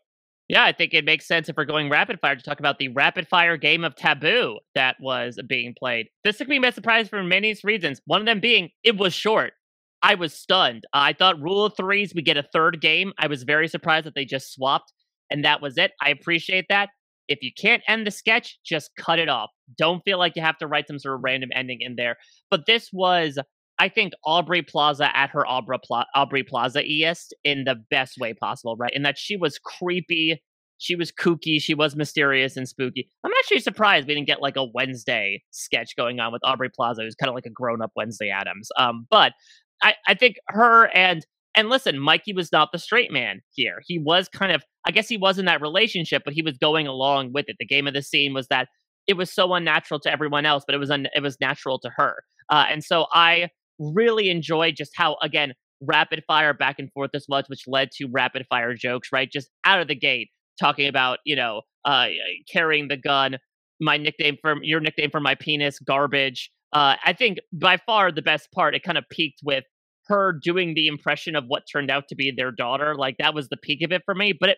Yeah, 0.50 0.64
I 0.66 0.72
think 0.72 0.96
it 0.96 1.06
makes 1.06 1.28
sense 1.28 1.48
if 1.48 1.56
we're 1.56 1.66
going 1.66 1.90
rapid 1.92 2.20
fire 2.20 2.36
to 2.36 2.42
talk 2.42 2.60
about 2.60 2.80
the 2.80 2.88
rapid 2.90 3.28
fire 3.28 3.56
game 3.56 3.84
of 3.84 3.96
taboo 3.96 4.58
that 4.74 4.96
was 5.00 5.40
being 5.48 5.76
played. 5.78 6.08
This 6.24 6.38
took 6.40 6.48
me 6.48 6.58
by 6.58 6.72
surprise 6.72 7.08
for 7.08 7.24
many 7.24 7.56
reasons. 7.64 8.02
One 8.06 8.20
of 8.22 8.26
them 8.26 8.40
being 8.40 8.70
it 8.84 8.98
was 8.98 9.14
short. 9.14 9.54
I 10.02 10.16
was 10.16 10.34
stunned. 10.34 10.86
I 10.92 11.14
thought 11.14 11.40
rule 11.40 11.66
of 11.66 11.78
threes 11.78 12.14
we 12.16 12.24
get 12.24 12.38
a 12.38 12.48
third 12.52 12.82
game. 12.82 13.14
I 13.20 13.28
was 13.28 13.44
very 13.44 13.68
surprised 13.68 14.08
that 14.08 14.16
they 14.16 14.26
just 14.26 14.52
swapped 14.54 14.92
and 15.30 15.46
that 15.46 15.62
was 15.62 15.78
it. 15.78 15.92
I 16.02 16.10
appreciate 16.10 16.66
that. 16.70 16.90
If 17.28 17.44
you 17.44 17.52
can't 17.56 17.84
end 17.88 18.08
the 18.08 18.12
sketch, 18.12 18.58
just 18.66 18.90
cut 18.98 19.20
it 19.20 19.30
off. 19.30 19.52
Don't 19.78 20.02
feel 20.04 20.18
like 20.18 20.36
you 20.36 20.42
have 20.42 20.58
to 20.58 20.68
write 20.68 20.88
some 20.88 20.98
sort 20.98 21.14
of 21.14 21.22
random 21.24 21.52
ending 21.54 21.78
in 21.82 21.96
there. 21.96 22.18
But 22.50 22.66
this 22.66 22.90
was, 22.92 23.38
I 23.80 23.90
think, 23.90 24.14
Aubrey 24.26 24.62
Plaza 24.62 25.16
at 25.16 25.30
her 25.32 25.48
Aubrey, 25.48 25.78
Pla- 25.84 26.06
Aubrey 26.16 26.44
Plaza 26.44 26.84
east 26.84 27.34
in 27.44 27.64
the 27.64 27.76
best 27.90 28.18
way 28.20 28.34
possible, 28.34 28.76
right? 28.78 28.92
In 28.94 29.04
that 29.04 29.18
she 29.18 29.38
was 29.38 29.58
creepy, 29.58 30.42
she 30.78 30.96
was 30.96 31.12
kooky, 31.12 31.62
she 31.62 31.74
was 31.74 31.96
mysterious 31.96 32.58
and 32.58 32.68
spooky. 32.68 33.10
I'm 33.24 33.32
actually 33.40 33.60
surprised 33.62 34.08
we 34.08 34.16
didn't 34.16 34.28
get 34.28 34.42
like 34.42 34.58
a 34.58 34.66
Wednesday 34.74 35.44
sketch 35.52 35.96
going 35.96 36.20
on 36.20 36.32
with 36.32 36.42
Aubrey 36.44 36.70
Plaza, 36.70 37.04
who's 37.04 37.16
kind 37.16 37.30
of 37.30 37.36
like 37.36 37.46
a 37.46 37.50
grown 37.52 37.82
up 37.82 37.92
Wednesday 37.96 38.30
Addams. 38.30 38.70
Um, 38.78 39.08
but 39.10 39.34
I, 39.82 39.96
I 40.08 40.14
think 40.14 40.36
her 40.50 40.88
and 40.96 41.26
and 41.56 41.70
listen, 41.70 42.00
Mikey 42.00 42.34
was 42.34 42.52
not 42.52 42.70
the 42.72 42.80
straight 42.80 43.12
man 43.12 43.42
here. 43.52 43.82
He 43.86 43.98
was 43.98 44.30
kind 44.30 44.52
of, 44.52 44.64
I 44.86 44.92
guess 44.92 45.10
he 45.10 45.18
was 45.18 45.40
in 45.40 45.46
that 45.46 45.62
relationship, 45.62 46.22
but 46.24 46.34
he 46.34 46.44
was 46.44 46.58
going 46.58 46.86
along 46.86 47.32
with 47.34 47.46
it. 47.50 47.56
The 47.60 47.66
game 47.66 47.88
of 47.88 47.94
the 47.94 48.04
scene 48.04 48.34
was 48.34 48.48
that 48.48 48.68
it 49.08 49.18
was 49.18 49.32
so 49.32 49.54
unnatural 49.54 50.00
to 50.02 50.12
everyone 50.12 50.46
else, 50.46 50.64
but 50.66 50.76
it 50.76 50.78
was 50.78 50.92
un- 50.92 51.08
it 51.16 51.24
was 51.24 51.38
natural 51.42 51.80
to 51.80 51.90
her. 51.96 52.24
Uh, 52.50 52.66
and 52.70 52.84
so 52.84 53.08
I 53.14 53.50
really 53.80 54.30
enjoyed 54.30 54.76
just 54.76 54.92
how 54.96 55.18
again 55.22 55.54
rapid 55.82 56.24
fire 56.28 56.54
back 56.54 56.78
and 56.78 56.92
forth 56.92 57.12
this 57.14 57.26
was, 57.30 57.46
which 57.48 57.64
led 57.68 57.90
to 57.92 58.08
rapid 58.12 58.46
fire 58.50 58.74
jokes. 58.74 59.10
Right, 59.12 59.32
just 59.32 59.50
out 59.66 59.82
of 59.82 59.88
the 59.88 59.96
gate, 59.96 60.30
talking 60.60 60.88
about 60.88 61.20
you 61.26 61.36
know 61.36 61.62
uh, 61.86 62.08
carrying 62.52 62.88
the 62.88 62.98
gun. 62.98 63.38
My 63.82 63.98
nickname 63.98 64.38
for 64.42 64.56
your 64.62 64.80
nickname 64.80 65.10
for 65.12 65.22
my 65.22 65.36
penis, 65.36 65.80
garbage. 65.80 66.52
Uh, 66.74 66.96
I 67.04 67.14
think 67.14 67.40
by 67.52 67.78
far 67.78 68.12
the 68.12 68.22
best 68.22 68.52
part. 68.52 68.76
It 68.76 68.84
kind 68.84 68.98
of 68.98 69.06
peaked 69.10 69.40
with 69.44 69.64
her 70.08 70.34
doing 70.44 70.74
the 70.74 70.88
impression 70.88 71.36
of 71.36 71.46
what 71.48 71.64
turned 71.72 71.90
out 71.90 72.08
to 72.10 72.16
be 72.16 72.32
their 72.32 72.52
daughter. 72.52 72.96
Like 72.96 73.18
that 73.20 73.34
was 73.34 73.48
the 73.50 73.58
peak 73.58 73.82
of 73.84 73.92
it 73.92 74.02
for 74.06 74.16
me, 74.16 74.34
but 74.38 74.50
it 74.50 74.58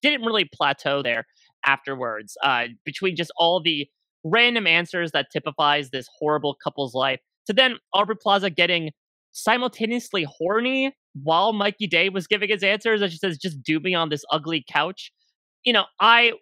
didn't 0.00 0.24
really 0.24 0.48
plateau 0.52 1.02
there 1.02 1.26
afterwards. 1.66 2.36
Uh, 2.42 2.66
between 2.84 3.16
just 3.16 3.32
all 3.36 3.60
the 3.60 3.86
random 4.24 4.66
answers 4.66 5.10
that 5.12 5.26
typifies 5.32 5.90
this 5.90 6.06
horrible 6.18 6.56
couple's 6.62 6.94
life, 6.94 7.20
to 7.46 7.52
then 7.52 7.76
Aubrey 7.92 8.16
Plaza 8.16 8.50
getting 8.50 8.90
simultaneously 9.32 10.26
horny 10.38 10.94
while 11.14 11.52
Mikey 11.52 11.86
Day 11.86 12.08
was 12.08 12.26
giving 12.26 12.48
his 12.48 12.62
answers, 12.62 13.02
as 13.02 13.12
she 13.12 13.18
says, 13.18 13.38
"Just 13.38 13.62
do 13.62 13.80
me 13.80 13.94
on 13.94 14.08
this 14.08 14.24
ugly 14.30 14.64
couch." 14.68 15.12
You 15.64 15.72
know, 15.72 15.84
I 16.00 16.32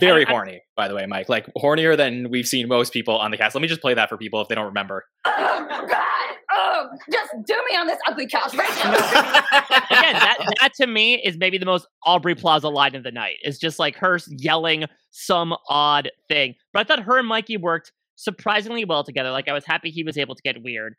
very 0.00 0.26
I, 0.26 0.28
I, 0.28 0.32
horny, 0.32 0.62
by 0.76 0.88
the 0.88 0.94
way, 0.94 1.06
Mike. 1.06 1.28
Like 1.28 1.46
hornier 1.56 1.96
than 1.96 2.30
we've 2.30 2.46
seen 2.46 2.68
most 2.68 2.92
people 2.92 3.16
on 3.16 3.30
the 3.30 3.36
cast. 3.36 3.54
Let 3.54 3.62
me 3.62 3.68
just 3.68 3.80
play 3.80 3.94
that 3.94 4.08
for 4.08 4.16
people 4.16 4.40
if 4.40 4.48
they 4.48 4.54
don't 4.54 4.66
remember. 4.66 5.04
Oh 5.24 5.86
God! 5.88 6.36
Oh, 6.50 6.88
just 7.12 7.30
do 7.46 7.54
me 7.70 7.76
on 7.76 7.86
this 7.86 7.98
ugly 8.08 8.26
couch 8.26 8.54
right 8.54 8.68
now. 8.82 8.92
Again, 9.90 10.14
that 10.14 10.54
that 10.60 10.74
to 10.74 10.86
me 10.86 11.14
is 11.14 11.36
maybe 11.36 11.58
the 11.58 11.66
most 11.66 11.86
Aubrey 12.04 12.34
Plaza 12.34 12.68
line 12.68 12.94
of 12.94 13.02
the 13.02 13.12
night. 13.12 13.36
It's 13.42 13.58
just 13.58 13.78
like 13.78 13.96
her 13.96 14.18
yelling 14.28 14.86
some 15.10 15.54
odd 15.68 16.10
thing. 16.28 16.54
But 16.72 16.80
I 16.80 16.84
thought 16.84 17.04
her 17.04 17.18
and 17.18 17.28
Mikey 17.28 17.56
worked 17.56 17.92
surprisingly 18.18 18.84
well 18.84 19.04
together. 19.04 19.30
Like 19.30 19.48
I 19.48 19.52
was 19.52 19.64
happy 19.64 19.90
he 19.90 20.02
was 20.02 20.18
able 20.18 20.34
to 20.34 20.42
get 20.42 20.62
weird. 20.62 20.94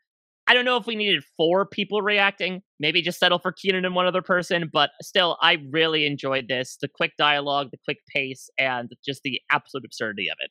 I 0.46 0.54
don't 0.54 0.64
know 0.64 0.78
if 0.78 0.86
we 0.86 0.96
needed 0.96 1.22
four 1.36 1.66
people 1.66 2.02
reacting. 2.02 2.62
Maybe 2.80 3.02
just 3.02 3.20
settle 3.20 3.38
for 3.38 3.52
Kenan 3.52 3.84
and 3.84 3.94
one 3.94 4.06
other 4.06 4.22
person. 4.22 4.68
But 4.72 4.90
still, 5.00 5.36
I 5.40 5.58
really 5.70 6.06
enjoyed 6.06 6.48
this. 6.48 6.76
The 6.80 6.88
quick 6.88 7.12
dialogue, 7.18 7.68
the 7.70 7.78
quick 7.84 7.98
pace, 8.12 8.50
and 8.58 8.90
just 9.04 9.20
the 9.22 9.40
absolute 9.52 9.84
absurdity 9.84 10.28
of 10.28 10.36
it. 10.40 10.50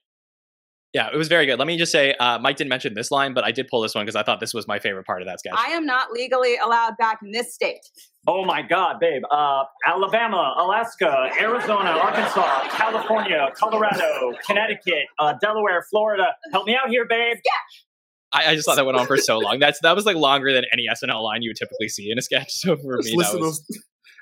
Yeah, 0.93 1.09
it 1.13 1.17
was 1.17 1.27
very 1.27 1.45
good. 1.45 1.59
Let 1.59 1.67
me 1.67 1.77
just 1.77 1.91
say, 1.91 2.13
uh, 2.13 2.39
Mike 2.39 2.57
didn't 2.57 2.71
mention 2.71 2.95
this 2.95 3.11
line, 3.11 3.35
but 3.35 3.43
I 3.43 3.51
did 3.51 3.67
pull 3.67 3.81
this 3.81 3.93
one 3.93 4.05
because 4.05 4.15
I 4.15 4.23
thought 4.23 4.39
this 4.39 4.55
was 4.55 4.67
my 4.67 4.79
favorite 4.79 5.05
part 5.05 5.21
of 5.21 5.27
that 5.27 5.39
sketch. 5.39 5.53
I 5.55 5.67
am 5.67 5.85
not 5.85 6.11
legally 6.11 6.57
allowed 6.57 6.97
back 6.97 7.19
in 7.23 7.29
this 7.29 7.53
state. 7.53 7.81
Oh 8.27 8.43
my 8.43 8.63
God, 8.63 8.99
babe. 8.99 9.21
Uh, 9.29 9.65
Alabama, 9.85 10.55
Alaska, 10.57 11.29
Arizona, 11.39 11.91
Arkansas, 11.91 12.69
California, 12.69 13.49
Colorado, 13.53 14.33
Connecticut, 14.47 15.05
uh, 15.19 15.35
Delaware, 15.39 15.85
Florida. 15.91 16.27
Help 16.51 16.65
me 16.65 16.75
out 16.75 16.89
here, 16.89 17.05
babe. 17.07 17.37
Sketch. 17.37 17.85
I, 18.31 18.51
I, 18.51 18.55
just 18.55 18.67
thought 18.67 18.75
that 18.75 18.85
went 18.85 18.97
on 18.97 19.07
for 19.07 19.17
so 19.17 19.39
long. 19.39 19.59
That's 19.59 19.79
that 19.81 19.95
was 19.95 20.05
like 20.05 20.15
longer 20.15 20.53
than 20.53 20.63
any 20.71 20.85
SNL 20.91 21.23
line 21.23 21.41
you 21.41 21.49
would 21.49 21.57
typically 21.57 21.89
see 21.89 22.11
in 22.11 22.17
a 22.17 22.21
sketch. 22.21 22.51
So 22.59 22.75
for 22.75 22.97
me, 22.97 23.15
that 23.17 23.39
was, 23.39 23.65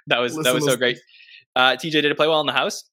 that 0.08 0.20
was 0.20 0.36
that 0.36 0.54
was 0.54 0.66
so 0.66 0.78
great. 0.78 1.00
Uh, 1.56 1.76
TJ, 1.76 1.92
did 1.92 2.06
it 2.06 2.18
play 2.18 2.28
well 2.28 2.40
in 2.40 2.46
the 2.46 2.54
house? 2.54 2.84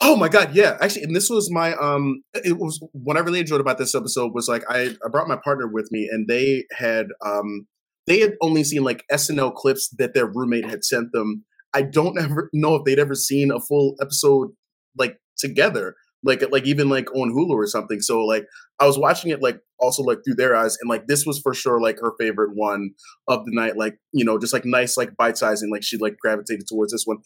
Oh 0.00 0.14
my 0.16 0.28
god, 0.28 0.54
yeah. 0.54 0.76
Actually, 0.80 1.04
and 1.04 1.16
this 1.16 1.30
was 1.30 1.50
my 1.50 1.74
um 1.74 2.22
it 2.34 2.58
was 2.58 2.80
what 2.92 3.16
I 3.16 3.20
really 3.20 3.40
enjoyed 3.40 3.60
about 3.60 3.78
this 3.78 3.94
episode 3.94 4.34
was 4.34 4.46
like 4.48 4.62
I, 4.68 4.94
I 5.04 5.08
brought 5.10 5.28
my 5.28 5.38
partner 5.42 5.66
with 5.66 5.88
me 5.90 6.08
and 6.10 6.28
they 6.28 6.64
had 6.76 7.06
um 7.24 7.66
they 8.06 8.20
had 8.20 8.34
only 8.42 8.62
seen 8.62 8.84
like 8.84 9.04
SNL 9.10 9.54
clips 9.54 9.88
that 9.98 10.14
their 10.14 10.26
roommate 10.26 10.68
had 10.68 10.84
sent 10.84 11.12
them. 11.12 11.44
I 11.74 11.82
don't 11.82 12.18
ever 12.22 12.50
know 12.52 12.74
if 12.74 12.84
they'd 12.84 12.98
ever 12.98 13.14
seen 13.14 13.50
a 13.50 13.60
full 13.60 13.96
episode 14.00 14.50
like 14.98 15.18
together. 15.38 15.94
Like 16.22 16.42
like 16.50 16.66
even 16.66 16.88
like 16.88 17.10
on 17.14 17.30
Hulu 17.32 17.50
or 17.50 17.66
something. 17.66 18.00
So 18.00 18.20
like 18.24 18.46
I 18.78 18.86
was 18.86 18.98
watching 18.98 19.30
it 19.30 19.42
like 19.42 19.60
also 19.78 20.02
like 20.02 20.18
through 20.24 20.34
their 20.34 20.56
eyes 20.56 20.76
and 20.80 20.88
like 20.90 21.06
this 21.06 21.24
was 21.24 21.38
for 21.38 21.54
sure 21.54 21.80
like 21.80 21.98
her 22.00 22.12
favorite 22.18 22.50
one 22.54 22.90
of 23.28 23.44
the 23.44 23.52
night. 23.54 23.76
Like, 23.76 23.98
you 24.12 24.24
know, 24.24 24.38
just 24.38 24.52
like 24.52 24.64
nice 24.64 24.96
like 24.96 25.16
bite 25.16 25.38
sizing, 25.38 25.70
like 25.70 25.84
she 25.84 25.96
like 25.98 26.16
gravitated 26.20 26.66
towards 26.68 26.92
this 26.92 27.04
one. 27.04 27.18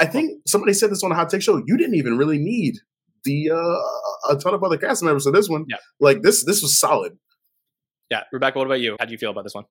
I 0.00 0.06
think 0.06 0.40
somebody 0.46 0.72
said 0.72 0.90
this 0.90 1.04
on 1.04 1.12
a 1.12 1.14
hot 1.14 1.28
take 1.28 1.42
show. 1.42 1.62
You 1.64 1.76
didn't 1.76 1.94
even 1.94 2.16
really 2.16 2.38
need 2.38 2.76
the 3.24 3.50
uh, 3.50 4.32
a 4.32 4.36
ton 4.36 4.54
of 4.54 4.64
other 4.64 4.78
cast 4.78 5.02
members 5.02 5.24
for 5.24 5.30
this 5.30 5.48
one. 5.48 5.66
Yeah. 5.68 5.76
Like 6.00 6.22
this, 6.22 6.44
this 6.44 6.62
was 6.62 6.80
solid. 6.80 7.18
Yeah, 8.10 8.22
Rebecca, 8.32 8.58
what 8.58 8.66
about 8.66 8.80
you? 8.80 8.96
How 8.98 9.06
do 9.06 9.12
you 9.12 9.18
feel 9.18 9.30
about 9.30 9.44
this 9.44 9.54
one? 9.54 9.64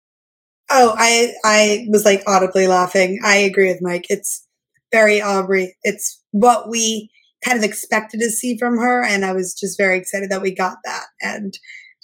Oh, 0.70 0.94
I 0.98 1.34
I 1.44 1.88
was 1.90 2.06
like 2.06 2.22
audibly 2.28 2.68
laughing. 2.68 3.20
I 3.24 3.38
agree 3.38 3.68
with 3.68 3.82
Mike. 3.82 4.06
It's 4.10 4.48
very 4.92 5.22
Aubrey. 5.22 5.76
It's 5.84 6.24
what 6.32 6.70
we 6.70 7.10
kind 7.44 7.58
of 7.58 7.64
expected 7.64 8.20
to 8.20 8.30
see 8.30 8.58
from 8.58 8.78
her, 8.78 9.04
and 9.04 9.26
I 9.26 9.34
was 9.34 9.54
just 9.54 9.78
very 9.78 9.98
excited 9.98 10.30
that 10.30 10.42
we 10.42 10.54
got 10.54 10.78
that. 10.86 11.08
And 11.22 11.54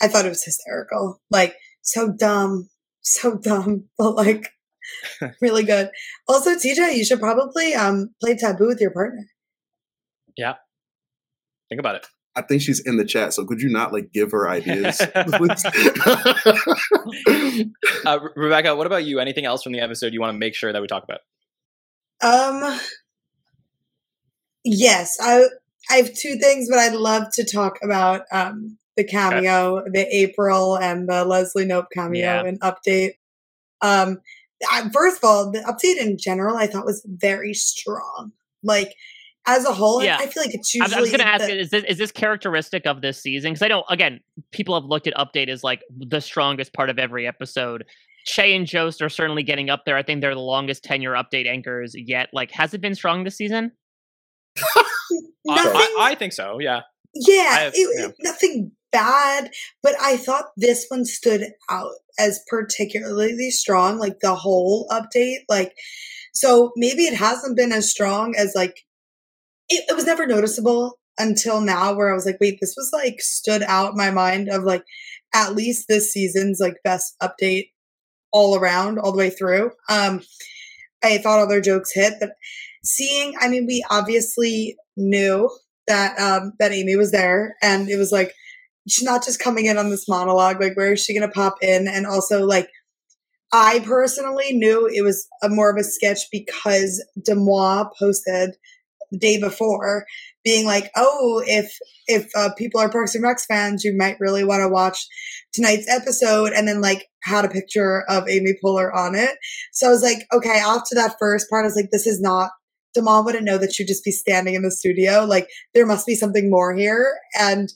I 0.02 0.08
thought 0.08 0.26
it 0.26 0.30
was 0.30 0.44
hysterical. 0.44 1.22
Like 1.30 1.56
so 1.84 2.12
dumb, 2.12 2.70
so 3.02 3.38
dumb, 3.38 3.86
but 3.98 4.16
like 4.16 4.50
really 5.42 5.64
good. 5.64 5.90
Also, 6.28 6.56
TJ, 6.56 6.96
you 6.96 7.06
should 7.06 7.20
probably 7.20 7.74
um 7.74 8.10
play 8.22 8.36
taboo 8.36 8.68
with 8.68 8.82
your 8.82 8.92
partner. 8.92 9.28
Yeah. 10.38 10.56
Think 11.70 11.80
about 11.80 11.96
it. 11.96 12.08
I 12.38 12.42
think 12.42 12.62
she's 12.62 12.82
in 12.86 12.98
the 12.98 13.06
chat, 13.06 13.34
so 13.34 13.46
could 13.46 13.62
you 13.62 13.70
not 13.70 13.94
like 13.94 14.12
give 14.12 14.32
her 14.32 14.50
ideas? 14.50 15.00
uh, 18.06 18.20
Rebecca, 18.36 18.76
what 18.76 18.86
about 18.86 19.06
you? 19.06 19.20
Anything 19.20 19.46
else 19.46 19.64
from 19.64 19.72
the 19.72 19.80
episode 19.80 20.14
you 20.14 20.20
want 20.20 20.34
to 20.34 20.38
make 20.38 20.54
sure 20.54 20.74
that 20.74 20.82
we 20.82 20.88
talk 20.88 21.06
about? 21.06 21.22
Um, 22.22 22.78
yes, 24.66 25.18
I 25.22 25.46
I 25.90 25.96
have 25.96 26.14
two 26.14 26.36
things, 26.36 26.68
but 26.70 26.78
I'd 26.78 26.96
love 26.96 27.28
to 27.34 27.46
talk 27.46 27.78
about 27.82 28.24
um 28.34 28.78
the 28.98 29.06
cameo, 29.06 29.80
okay. 29.80 29.90
the 29.94 30.16
April 30.16 30.78
and 30.78 31.08
the 31.08 31.24
Leslie 31.24 31.66
Knope 31.66 31.88
cameo 31.94 32.22
yeah. 32.22 32.44
and 32.46 32.60
update. 32.60 33.14
Um, 33.82 34.20
first 34.94 35.18
of 35.18 35.24
all, 35.24 35.52
the 35.52 35.60
update 35.60 36.02
in 36.02 36.18
general 36.18 36.58
I 36.58 36.68
thought 36.68 36.86
was 36.86 37.06
very 37.08 37.54
strong. 37.54 38.32
Like 38.64 38.96
as 39.48 39.66
a 39.66 39.74
whole, 39.74 40.04
yeah. 40.04 40.18
I 40.20 40.26
feel 40.26 40.44
like 40.44 40.56
it's 40.56 40.74
usually. 40.74 40.96
I 40.96 41.00
was 41.00 41.10
going 41.10 41.20
to 41.20 41.28
ask: 41.28 41.46
the, 41.46 41.60
Is 41.60 41.70
this 41.70 41.84
is 41.86 41.98
this 41.98 42.12
characteristic 42.12 42.86
of 42.86 43.02
this 43.02 43.22
season? 43.22 43.54
Because 43.54 43.62
I 43.62 43.68
know 43.68 43.84
again, 43.90 44.20
people 44.52 44.80
have 44.80 44.86
looked 44.86 45.08
at 45.08 45.14
update 45.16 45.50
as 45.50 45.64
like 45.64 45.84
the 45.96 46.22
strongest 46.22 46.74
part 46.74 46.90
of 46.90 46.98
every 46.98 47.28
episode. 47.28 47.86
Che 48.26 48.56
and 48.56 48.66
Jost 48.66 49.04
are 49.04 49.10
certainly 49.10 49.44
getting 49.44 49.70
up 49.70 49.84
there. 49.86 49.96
I 49.98 50.02
think 50.02 50.22
they're 50.22 50.34
the 50.34 50.42
longest 50.42 50.84
tenure 50.84 51.14
update 51.14 51.48
anchors 51.48 51.94
yet. 51.96 52.30
Like, 52.34 52.50
has 52.52 52.74
it 52.74 52.82
been 52.82 52.96
strong 52.96 53.24
this 53.24 53.38
season? 53.38 53.72
I, 55.48 55.96
I, 56.00 56.16
think 56.16 56.34
so. 56.34 56.60
Yeah. 56.60 56.82
Yeah, 57.14 57.60
have, 57.60 57.74
it, 57.76 58.00
yeah. 58.00 58.08
nothing 58.32 58.72
bad, 58.96 59.52
but 59.84 59.94
I 60.02 60.16
thought 60.16 60.46
this 60.56 60.86
one 60.88 61.04
stood 61.04 61.44
out 61.70 61.92
as 62.18 62.40
particularly 62.48 63.52
strong. 63.52 64.00
Like 64.00 64.20
the 64.22 64.36
whole 64.36 64.88
update, 64.90 65.40
like 65.50 65.74
so 66.34 66.72
maybe 66.78 67.04
it 67.04 67.16
hasn't 67.16 67.58
been 67.58 67.74
as 67.74 67.92
strong 67.92 68.36
as 68.38 68.54
like 68.56 68.76
it, 69.70 69.84
it 69.90 69.96
was 69.96 70.06
never 70.06 70.26
noticeable 70.26 70.98
until 71.18 71.60
now 71.62 71.94
where 71.94 72.10
I 72.10 72.14
was 72.14 72.26
like, 72.26 72.38
wait, 72.40 72.60
this 72.62 72.76
was 72.78 72.92
like 72.94 73.20
stood 73.20 73.64
out 73.64 73.96
my 73.96 74.12
mind 74.12 74.50
of 74.50 74.64
like 74.64 74.84
at 75.34 75.56
least 75.56 75.88
this 75.88 76.12
season's 76.12 76.60
like 76.60 76.76
best 76.84 77.16
update 77.22 77.72
all 78.32 78.58
around, 78.58 79.00
all 79.00 79.12
the 79.12 79.18
way 79.18 79.30
through. 79.30 79.72
Um, 79.90 80.22
I 81.04 81.18
thought 81.18 81.40
all 81.40 81.48
their 81.48 81.62
jokes 81.62 81.94
hit, 81.94 82.16
but 82.20 82.32
seeing, 82.84 83.34
I 83.40 83.48
mean, 83.50 83.66
we 83.66 83.84
obviously 83.90 84.78
knew 84.96 85.50
that 85.88 86.20
um, 86.20 86.54
that 86.60 86.72
Amy 86.72 86.96
was 86.96 87.12
there, 87.12 87.56
and 87.62 87.90
it 87.90 87.98
was 87.98 88.12
like 88.12 88.34
she's 88.88 89.04
not 89.04 89.24
just 89.24 89.40
coming 89.40 89.66
in 89.66 89.78
on 89.78 89.90
this 89.90 90.08
monologue. 90.08 90.62
Like, 90.62 90.76
where 90.76 90.94
is 90.94 91.04
she 91.04 91.18
going 91.18 91.28
to 91.28 91.34
pop 91.34 91.56
in? 91.62 91.88
And 91.88 92.06
also, 92.06 92.46
like, 92.46 92.70
I 93.52 93.80
personally 93.80 94.54
knew 94.54 94.88
it 94.88 95.02
was 95.02 95.28
a 95.42 95.50
more 95.50 95.70
of 95.70 95.78
a 95.78 95.84
sketch 95.84 96.22
because 96.32 97.04
Demois 97.20 97.90
posted 97.98 98.56
the 99.12 99.18
day 99.18 99.40
before 99.40 100.06
being 100.44 100.66
like, 100.66 100.92
"Oh, 100.96 101.42
if 101.46 101.78
if 102.08 102.30
uh, 102.36 102.50
people 102.58 102.82
are 102.82 102.90
Parks 102.90 103.16
and 103.16 103.24
Rec 103.24 103.40
fans, 103.40 103.84
you 103.84 103.96
might 103.96 104.20
really 104.20 104.44
want 104.44 104.62
to 104.62 104.70
watch 104.70 105.08
tonight's 105.54 105.90
episode," 105.90 106.54
and 106.54 106.68
then 106.68 106.82
like 106.82 107.08
had 107.24 107.46
a 107.46 107.50
picture 107.50 108.04
of 108.10 108.28
Amy 108.28 108.56
Poehler 108.64 108.94
on 108.94 109.16
it. 109.16 109.38
So 109.72 109.88
I 109.88 109.92
was 109.92 110.04
like, 110.04 110.28
okay, 110.34 110.60
after 110.60 110.96
that 110.96 111.16
first 111.20 111.50
part, 111.50 111.64
I 111.64 111.68
was 111.68 111.76
like, 111.76 111.90
this 111.92 112.08
is 112.08 112.22
not. 112.22 112.52
Demois 112.96 113.26
wouldn't 113.26 113.44
know 113.46 113.58
that 113.58 113.78
you'd 113.78 113.88
just 113.88 114.06
be 114.06 114.12
standing 114.12 114.56
in 114.56 114.62
the 114.62 114.72
studio. 114.72 115.26
Like 115.26 115.50
there 115.74 115.86
must 115.86 116.06
be 116.06 116.16
something 116.16 116.50
more 116.50 116.76
here, 116.76 117.18
and 117.40 117.70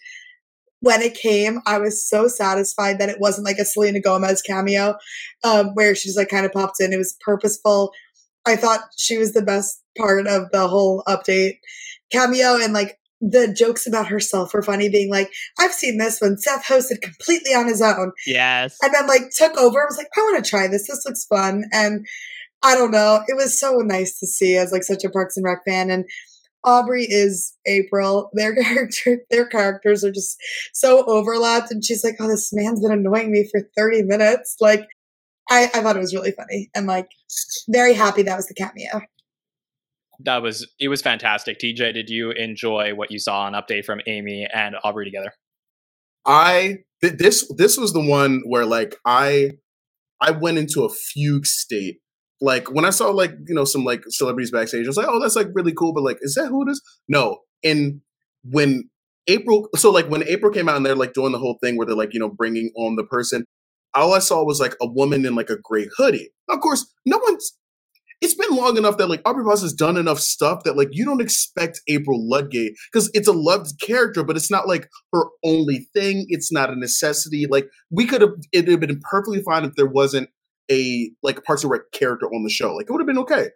when 0.81 1.01
it 1.01 1.15
came, 1.15 1.59
I 1.65 1.77
was 1.77 2.07
so 2.07 2.27
satisfied 2.27 2.99
that 2.99 3.09
it 3.09 3.19
wasn't 3.19 3.45
like 3.45 3.57
a 3.57 3.65
Selena 3.65 3.99
Gomez 3.99 4.41
cameo, 4.41 4.95
um, 5.43 5.71
where 5.73 5.95
she's 5.95 6.15
like 6.17 6.29
kind 6.29 6.45
of 6.45 6.53
popped 6.53 6.79
in. 6.79 6.93
It 6.93 6.97
was 6.97 7.17
purposeful. 7.19 7.91
I 8.45 8.55
thought 8.55 8.81
she 8.97 9.17
was 9.17 9.33
the 9.33 9.41
best 9.41 9.81
part 9.97 10.27
of 10.27 10.51
the 10.51 10.67
whole 10.67 11.03
update 11.07 11.59
cameo, 12.11 12.57
and 12.57 12.73
like 12.73 12.97
the 13.21 13.53
jokes 13.53 13.85
about 13.85 14.07
herself 14.07 14.53
were 14.53 14.63
funny, 14.63 14.89
being 14.89 15.11
like, 15.11 15.31
"I've 15.59 15.73
seen 15.73 15.97
this 15.97 16.21
when 16.21 16.37
Seth 16.37 16.65
hosted 16.65 17.01
completely 17.01 17.53
on 17.53 17.67
his 17.67 17.81
own." 17.81 18.13
Yes, 18.25 18.77
and 18.81 18.93
then 18.93 19.07
like 19.07 19.29
took 19.35 19.57
over. 19.57 19.81
I 19.81 19.85
was 19.85 19.97
like, 19.97 20.07
"I 20.17 20.21
want 20.21 20.43
to 20.43 20.49
try 20.49 20.67
this. 20.67 20.87
This 20.87 21.05
looks 21.05 21.25
fun." 21.25 21.65
And 21.73 22.05
I 22.61 22.75
don't 22.75 22.91
know, 22.91 23.21
it 23.27 23.35
was 23.35 23.57
so 23.59 23.77
nice 23.77 24.19
to 24.19 24.27
see 24.27 24.57
as 24.57 24.71
like 24.71 24.83
such 24.83 25.03
a 25.03 25.09
Parks 25.09 25.37
and 25.37 25.45
Rec 25.45 25.59
fan, 25.65 25.89
and 25.89 26.05
Aubrey 26.63 27.05
is 27.05 27.55
April. 27.65 28.29
Their 28.33 28.55
character, 28.63 29.19
their 29.29 29.45
characters 29.45 30.03
are 30.03 30.11
just 30.11 30.37
so 30.73 31.03
overlapped. 31.05 31.71
And 31.71 31.83
she's 31.83 32.03
like, 32.03 32.15
"Oh, 32.19 32.27
this 32.27 32.51
man's 32.53 32.81
been 32.81 32.91
annoying 32.91 33.31
me 33.31 33.47
for 33.49 33.61
thirty 33.77 34.03
minutes." 34.03 34.57
Like, 34.59 34.87
I, 35.49 35.65
I 35.73 35.81
thought 35.81 35.95
it 35.95 35.99
was 35.99 36.13
really 36.13 36.31
funny, 36.31 36.69
and 36.75 36.87
like, 36.87 37.09
very 37.69 37.93
happy 37.93 38.23
that 38.23 38.35
was 38.35 38.47
the 38.47 38.53
cameo. 38.53 39.01
That 40.21 40.41
was 40.41 40.67
it 40.79 40.89
was 40.89 41.01
fantastic. 41.01 41.59
TJ, 41.59 41.93
did 41.93 42.09
you 42.09 42.31
enjoy 42.31 42.93
what 42.93 43.11
you 43.11 43.19
saw 43.19 43.41
on 43.41 43.53
update 43.53 43.85
from 43.85 44.01
Amy 44.05 44.47
and 44.53 44.75
Aubrey 44.83 45.05
together? 45.05 45.31
I 46.25 46.79
th- 47.01 47.17
this 47.17 47.49
this 47.55 47.77
was 47.77 47.93
the 47.93 48.05
one 48.05 48.41
where 48.45 48.65
like 48.65 48.97
I 49.05 49.51
I 50.21 50.31
went 50.31 50.57
into 50.57 50.83
a 50.83 50.89
fugue 50.89 51.45
state 51.45 51.99
like 52.41 52.71
when 52.71 52.85
I 52.85 52.89
saw 52.89 53.09
like 53.09 53.31
you 53.47 53.55
know 53.55 53.65
some 53.65 53.83
like 53.83 54.03
celebrities 54.09 54.51
backstage, 54.51 54.85
I 54.85 54.89
was 54.89 54.97
like, 54.97 55.07
oh, 55.09 55.19
that's 55.19 55.35
like 55.35 55.47
really 55.53 55.73
cool, 55.73 55.93
but 55.93 56.03
like, 56.03 56.17
is 56.21 56.35
that 56.35 56.47
who 56.47 56.67
it 56.67 56.71
is? 56.71 56.81
No. 57.07 57.39
And 57.63 58.01
when 58.43 58.89
April, 59.27 59.67
so 59.75 59.91
like 59.91 60.07
when 60.07 60.23
April 60.27 60.51
came 60.51 60.69
out 60.69 60.77
and 60.77 60.85
they're 60.85 60.95
like 60.95 61.13
doing 61.13 61.31
the 61.31 61.39
whole 61.39 61.57
thing 61.61 61.77
where 61.77 61.85
they're 61.85 61.95
like 61.95 62.13
you 62.13 62.19
know 62.19 62.29
bringing 62.29 62.71
on 62.75 62.95
the 62.95 63.03
person, 63.03 63.45
all 63.93 64.13
I 64.13 64.19
saw 64.19 64.43
was 64.43 64.59
like 64.59 64.75
a 64.81 64.87
woman 64.87 65.25
in 65.25 65.35
like 65.35 65.49
a 65.49 65.57
gray 65.61 65.87
hoodie. 65.97 66.29
Of 66.49 66.61
course, 66.61 66.91
no 67.05 67.19
one's. 67.23 67.55
It's 68.21 68.35
been 68.35 68.53
long 68.53 68.75
enough 68.75 68.97
that 68.97 69.07
like 69.07 69.21
Aubrey 69.23 69.45
Plaza 69.45 69.63
has 69.63 69.73
done 69.73 69.95
enough 69.95 70.19
stuff 70.19 70.63
that 70.65 70.75
like 70.75 70.89
you 70.91 71.05
don't 71.05 71.21
expect 71.21 71.79
April 71.87 72.19
Ludgate 72.29 72.73
because 72.91 73.09
it's 73.13 73.29
a 73.29 73.33
loved 73.33 73.79
character, 73.81 74.25
but 74.25 74.35
it's 74.35 74.51
not 74.51 74.67
like 74.67 74.89
her 75.13 75.23
only 75.45 75.87
thing. 75.93 76.25
It's 76.27 76.51
not 76.51 76.69
a 76.69 76.77
necessity. 76.77 77.45
Like 77.49 77.69
we 77.89 78.05
could 78.05 78.19
have, 78.19 78.31
it'd 78.51 78.69
have 78.69 78.81
been 78.81 78.99
perfectly 79.09 79.41
fine 79.41 79.63
if 79.63 79.75
there 79.75 79.87
wasn't 79.87 80.29
a 80.71 81.11
like 81.23 81.43
Parks 81.43 81.63
and 81.63 81.71
Rec 81.71 81.81
character 81.93 82.27
on 82.27 82.43
the 82.43 82.49
show. 82.49 82.75
Like 82.75 82.85
it 82.89 82.91
would 82.91 83.01
have 83.01 83.07
been 83.07 83.19
okay. 83.19 83.49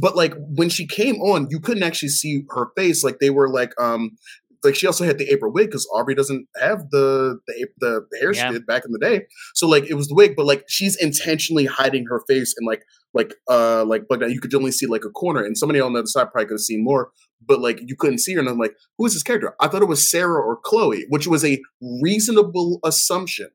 But 0.00 0.16
like 0.16 0.34
when 0.36 0.68
she 0.68 0.86
came 0.86 1.16
on, 1.16 1.46
you 1.50 1.60
couldn't 1.60 1.84
actually 1.84 2.08
see 2.08 2.44
her 2.50 2.68
face. 2.76 3.04
Like 3.04 3.18
they 3.20 3.30
were 3.30 3.48
like 3.48 3.72
um 3.80 4.16
like 4.64 4.74
she 4.74 4.86
also 4.86 5.04
had 5.04 5.18
the 5.18 5.30
April 5.32 5.52
wig 5.52 5.68
because 5.68 5.88
Aubrey 5.92 6.14
doesn't 6.14 6.46
have 6.60 6.90
the 6.90 7.38
the, 7.46 7.68
the, 7.78 8.18
hair 8.20 8.32
yeah. 8.32 8.48
she 8.48 8.52
did 8.54 8.66
back 8.66 8.84
in 8.84 8.92
the 8.92 8.98
day. 8.98 9.26
So 9.54 9.68
like 9.68 9.88
it 9.88 9.94
was 9.94 10.08
the 10.08 10.14
wig, 10.14 10.34
but 10.36 10.46
like 10.46 10.64
she's 10.68 10.96
intentionally 10.96 11.66
hiding 11.66 12.06
her 12.08 12.22
face 12.28 12.54
and 12.56 12.66
like 12.66 12.82
like 13.16 13.34
uh 13.50 13.84
like 13.84 14.04
but 14.08 14.20
now 14.20 14.26
you 14.26 14.40
could 14.40 14.54
only 14.54 14.70
see 14.70 14.86
like 14.86 15.04
a 15.04 15.10
corner 15.10 15.42
and 15.42 15.56
somebody 15.56 15.80
on 15.80 15.94
the 15.94 16.00
other 16.00 16.06
side 16.06 16.30
probably 16.30 16.46
could 16.46 16.54
have 16.54 16.60
seen 16.60 16.84
more 16.84 17.10
but 17.44 17.60
like 17.60 17.80
you 17.86 17.96
couldn't 17.96 18.18
see 18.18 18.34
her 18.34 18.40
and 18.40 18.48
i'm 18.48 18.58
like 18.58 18.74
who 18.98 19.06
is 19.06 19.14
this 19.14 19.22
character 19.22 19.54
i 19.60 19.66
thought 19.66 19.82
it 19.82 19.88
was 19.88 20.08
sarah 20.08 20.40
or 20.40 20.58
chloe 20.64 21.06
which 21.08 21.26
was 21.26 21.44
a 21.44 21.60
reasonable 22.02 22.78
assumption 22.84 23.48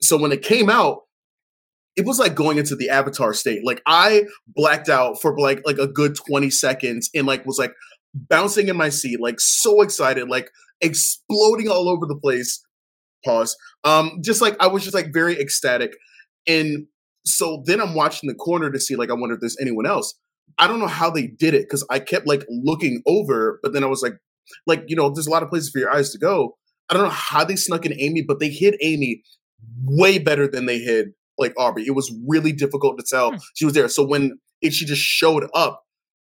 so 0.00 0.16
when 0.16 0.32
it 0.32 0.42
came 0.42 0.70
out 0.70 1.02
it 1.98 2.06
was 2.06 2.20
like 2.20 2.36
going 2.36 2.58
into 2.58 2.76
the 2.76 2.88
avatar 2.88 3.34
state. 3.34 3.64
Like 3.64 3.82
I 3.84 4.22
blacked 4.46 4.88
out 4.88 5.20
for 5.20 5.36
like 5.36 5.60
like 5.66 5.78
a 5.78 5.88
good 5.88 6.16
20 6.28 6.48
seconds 6.48 7.10
and 7.12 7.26
like 7.26 7.44
was 7.44 7.58
like 7.58 7.74
bouncing 8.14 8.68
in 8.68 8.76
my 8.76 8.88
seat, 8.88 9.20
like 9.20 9.40
so 9.40 9.82
excited, 9.82 10.28
like 10.28 10.48
exploding 10.80 11.68
all 11.68 11.88
over 11.88 12.06
the 12.06 12.14
place. 12.14 12.64
Pause. 13.24 13.56
Um, 13.82 14.20
just 14.22 14.40
like 14.40 14.56
I 14.60 14.68
was 14.68 14.84
just 14.84 14.94
like 14.94 15.12
very 15.12 15.40
ecstatic. 15.40 15.92
And 16.46 16.86
so 17.26 17.64
then 17.66 17.80
I'm 17.80 17.94
watching 17.94 18.28
the 18.28 18.34
corner 18.34 18.70
to 18.70 18.78
see 18.78 18.94
like 18.94 19.10
I 19.10 19.14
wonder 19.14 19.34
if 19.34 19.40
there's 19.40 19.58
anyone 19.60 19.84
else. 19.84 20.14
I 20.56 20.68
don't 20.68 20.78
know 20.78 20.86
how 20.86 21.10
they 21.10 21.26
did 21.26 21.52
it 21.52 21.62
because 21.62 21.84
I 21.90 21.98
kept 21.98 22.28
like 22.28 22.44
looking 22.48 23.02
over, 23.06 23.58
but 23.60 23.72
then 23.72 23.82
I 23.82 23.88
was 23.88 24.02
like, 24.02 24.14
like, 24.66 24.84
you 24.86 24.94
know, 24.94 25.10
there's 25.10 25.26
a 25.26 25.30
lot 25.30 25.42
of 25.42 25.50
places 25.50 25.70
for 25.70 25.80
your 25.80 25.92
eyes 25.92 26.10
to 26.12 26.18
go. 26.18 26.56
I 26.88 26.94
don't 26.94 27.02
know 27.02 27.10
how 27.10 27.44
they 27.44 27.56
snuck 27.56 27.84
in 27.84 27.92
Amy, 27.98 28.22
but 28.22 28.38
they 28.38 28.50
hid 28.50 28.76
Amy 28.80 29.22
way 29.84 30.18
better 30.18 30.46
than 30.46 30.66
they 30.66 30.78
hid 30.78 31.08
like 31.38 31.54
Aubrey. 31.56 31.84
It 31.86 31.94
was 31.94 32.14
really 32.26 32.52
difficult 32.52 32.98
to 32.98 33.04
tell 33.08 33.32
hmm. 33.32 33.36
she 33.54 33.64
was 33.64 33.74
there. 33.74 33.88
So 33.88 34.06
when 34.06 34.38
it, 34.60 34.72
she 34.72 34.84
just 34.84 35.02
showed 35.02 35.48
up, 35.54 35.82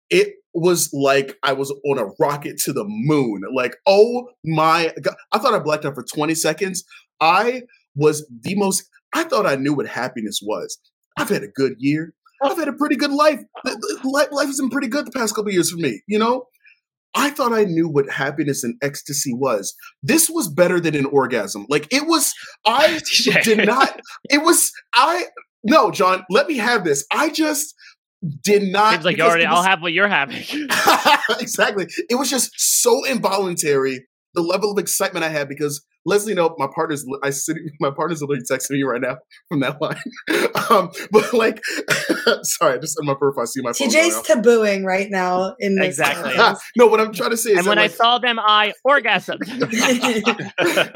it 0.09 0.35
was 0.53 0.89
like 0.93 1.37
I 1.43 1.53
was 1.53 1.71
on 1.85 1.99
a 1.99 2.09
rocket 2.19 2.57
to 2.59 2.73
the 2.73 2.85
moon. 2.85 3.41
Like, 3.53 3.75
oh 3.85 4.29
my 4.43 4.93
God. 5.01 5.15
I 5.31 5.37
thought 5.37 5.53
I 5.53 5.59
blacked 5.59 5.85
out 5.85 5.95
for 5.95 6.03
20 6.03 6.35
seconds. 6.35 6.83
I 7.21 7.63
was 7.95 8.27
the 8.41 8.55
most, 8.55 8.89
I 9.13 9.23
thought 9.23 9.45
I 9.45 9.55
knew 9.55 9.73
what 9.73 9.87
happiness 9.87 10.39
was. 10.41 10.79
I've 11.17 11.29
had 11.29 11.43
a 11.43 11.47
good 11.47 11.75
year. 11.77 12.13
I've 12.41 12.57
had 12.57 12.69
a 12.69 12.73
pretty 12.73 12.95
good 12.95 13.11
life. 13.11 13.41
Life 14.03 14.29
has 14.47 14.59
been 14.59 14.69
pretty 14.69 14.87
good 14.87 15.05
the 15.05 15.11
past 15.11 15.35
couple 15.35 15.51
years 15.51 15.71
for 15.71 15.77
me, 15.77 16.01
you 16.07 16.17
know? 16.17 16.45
I 17.15 17.29
thought 17.31 17.53
I 17.53 17.63
knew 17.63 17.87
what 17.87 18.09
happiness 18.09 18.63
and 18.63 18.75
ecstasy 18.81 19.33
was. 19.33 19.73
This 20.03 20.29
was 20.29 20.47
better 20.47 20.79
than 20.79 20.95
an 20.95 21.05
orgasm. 21.05 21.65
Like 21.69 21.87
it 21.91 22.07
was, 22.07 22.33
I 22.65 23.01
did 23.43 23.65
not, 23.65 23.99
it 24.29 24.43
was, 24.43 24.71
I, 24.93 25.25
no, 25.63 25.91
John, 25.91 26.23
let 26.29 26.47
me 26.47 26.57
have 26.57 26.83
this. 26.83 27.05
I 27.11 27.29
just 27.29 27.75
did 28.43 28.63
not. 28.63 28.93
Seems 28.93 29.05
like 29.05 29.19
already, 29.19 29.45
was, 29.45 29.57
I'll 29.57 29.63
have 29.63 29.81
what 29.81 29.93
you're 29.93 30.07
having. 30.07 30.43
exactly. 31.39 31.87
It 32.09 32.15
was 32.15 32.29
just 32.29 32.51
so 32.55 33.03
involuntary, 33.05 34.05
the 34.33 34.41
level 34.41 34.71
of 34.71 34.77
excitement 34.77 35.25
I 35.25 35.29
had 35.29 35.49
because 35.49 35.83
Leslie, 36.09 36.33
no, 36.33 36.55
my 36.57 36.67
partner's 36.73 37.05
I 37.23 37.29
sit 37.29 37.57
my 37.79 37.91
partner's 37.91 38.21
literally 38.21 38.41
texting 38.41 38.71
me 38.71 38.83
right 38.83 38.99
now 38.99 39.17
from 39.47 39.59
that 39.59 39.79
line. 39.79 39.95
um, 40.69 40.89
but 41.11 41.31
like, 41.33 41.61
sorry, 42.41 42.73
I 42.73 42.77
just 42.79 42.99
in 42.99 43.05
my 43.05 43.13
profile 43.13 43.43
I 43.43 43.45
see 43.45 43.61
my 43.61 43.71
TJ's 43.71 44.27
tabooing 44.27 44.83
right 44.83 45.07
now 45.09 45.55
in 45.59 45.75
this 45.75 45.99
exactly. 45.99 46.35
no, 46.75 46.87
what 46.87 46.99
I'm 46.99 47.13
trying 47.13 47.29
to 47.29 47.37
say 47.37 47.51
is, 47.51 47.59
and 47.59 47.67
when 47.67 47.77
like, 47.77 47.91
I 47.91 47.93
saw 47.93 48.17
them, 48.17 48.39
I 48.39 48.73
orgasmed. 48.85 49.39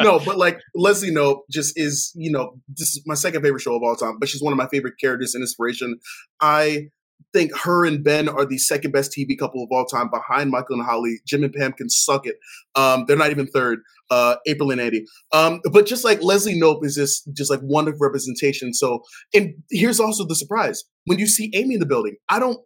no, 0.03 0.19
but 0.19 0.38
like 0.38 0.60
Leslie 0.76 1.11
Knope 1.11 1.41
just 1.49 1.73
is, 1.77 2.11
you 2.15 2.31
know, 2.31 2.56
this 2.68 2.90
is 2.90 3.03
my 3.06 3.14
second 3.15 3.44
favorite 3.44 3.61
show 3.61 3.76
of 3.76 3.84
all 3.84 3.95
time, 3.95 4.18
but 4.19 4.30
she's 4.30 4.41
one 4.41 4.52
of 4.52 4.57
my 4.57 4.68
favorite 4.68 4.95
characters 4.99 5.35
and 5.35 5.44
inspiration. 5.44 5.99
I 6.41 6.88
think 7.33 7.55
her 7.57 7.85
and 7.85 8.03
Ben 8.03 8.27
are 8.27 8.45
the 8.45 8.57
second 8.57 8.91
best 8.91 9.11
TV 9.11 9.37
couple 9.37 9.63
of 9.63 9.69
all 9.71 9.85
time 9.85 10.09
behind 10.09 10.51
Michael 10.51 10.75
and 10.75 10.85
Holly. 10.85 11.19
Jim 11.25 11.43
and 11.43 11.53
Pam 11.53 11.73
can 11.73 11.89
suck 11.89 12.25
it. 12.25 12.37
Um, 12.75 13.05
they're 13.07 13.17
not 13.17 13.31
even 13.31 13.47
third. 13.47 13.79
Uh, 14.09 14.35
April 14.45 14.69
and 14.69 14.81
Andy. 14.81 15.05
Um, 15.31 15.61
but 15.71 15.85
just 15.85 16.03
like 16.03 16.21
Leslie 16.21 16.59
Knope 16.59 16.85
is 16.85 16.95
just 16.95 17.27
just 17.33 17.49
like 17.49 17.61
wonderful 17.63 18.05
representation. 18.05 18.73
So, 18.73 19.03
and 19.33 19.53
here's 19.71 19.99
also 19.99 20.25
the 20.25 20.35
surprise: 20.35 20.83
when 21.05 21.19
you 21.19 21.27
see 21.27 21.51
Amy 21.53 21.75
in 21.75 21.79
the 21.79 21.85
building, 21.85 22.15
I 22.29 22.39
don't. 22.39 22.59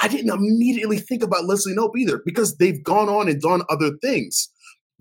I 0.00 0.08
didn't 0.08 0.32
immediately 0.32 0.98
think 0.98 1.22
about 1.22 1.44
Leslie 1.44 1.74
Knope 1.74 1.96
either 1.96 2.20
because 2.26 2.56
they've 2.56 2.82
gone 2.82 3.08
on 3.08 3.28
and 3.28 3.40
done 3.40 3.62
other 3.70 3.92
things. 4.02 4.50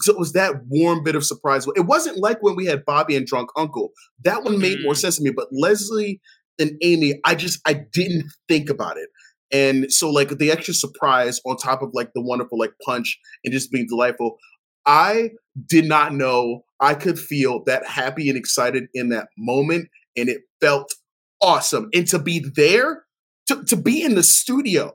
So 0.02 0.12
it 0.12 0.20
was 0.20 0.34
that 0.34 0.56
warm 0.68 1.04
bit 1.04 1.16
of 1.16 1.26
surprise. 1.26 1.66
It 1.76 1.86
wasn't 1.86 2.18
like 2.18 2.44
when 2.44 2.56
we 2.56 2.66
had 2.66 2.84
Bobby 2.86 3.16
and 3.16 3.26
Drunk 3.26 3.50
Uncle. 3.56 3.92
That 4.24 4.44
one 4.44 4.60
made 4.60 4.84
more 4.84 4.94
mm. 4.94 4.98
sense 4.98 5.18
to 5.18 5.24
me. 5.24 5.32
But 5.32 5.48
Leslie 5.52 6.20
and 6.60 6.72
Amy, 6.82 7.20
I 7.26 7.36
just 7.36 7.60
I 7.66 7.74
didn't 7.74 8.26
think 8.48 8.70
about 8.70 8.98
it. 8.98 9.10
And 9.52 9.92
so 9.92 10.10
like 10.10 10.30
the 10.30 10.52
extra 10.52 10.74
surprise 10.74 11.40
on 11.46 11.58
top 11.58 11.82
of 11.82 11.92
like 11.94 12.12
the 12.14 12.22
wonderful 12.22 12.58
like 12.58 12.74
punch 12.84 13.18
and 13.44 13.54
just 13.54 13.72
being 13.72 13.88
delightful. 13.88 14.38
I 14.86 15.32
did 15.68 15.86
not 15.86 16.14
know 16.14 16.62
I 16.80 16.94
could 16.94 17.18
feel 17.18 17.64
that 17.66 17.88
happy 17.88 18.30
and 18.30 18.38
excited 18.38 18.86
in 18.94 19.10
that 19.10 19.28
moment. 19.38 19.90
And 20.18 20.30
it 20.30 20.42
felt 20.62 20.94
awesome. 21.42 21.90
And 21.94 22.08
to 22.08 22.20
be 22.20 22.40
there, 22.56 23.04
to, 23.48 23.64
to 23.66 23.76
be 23.76 24.04
in 24.04 24.16
the 24.16 24.24
studio, 24.24 24.94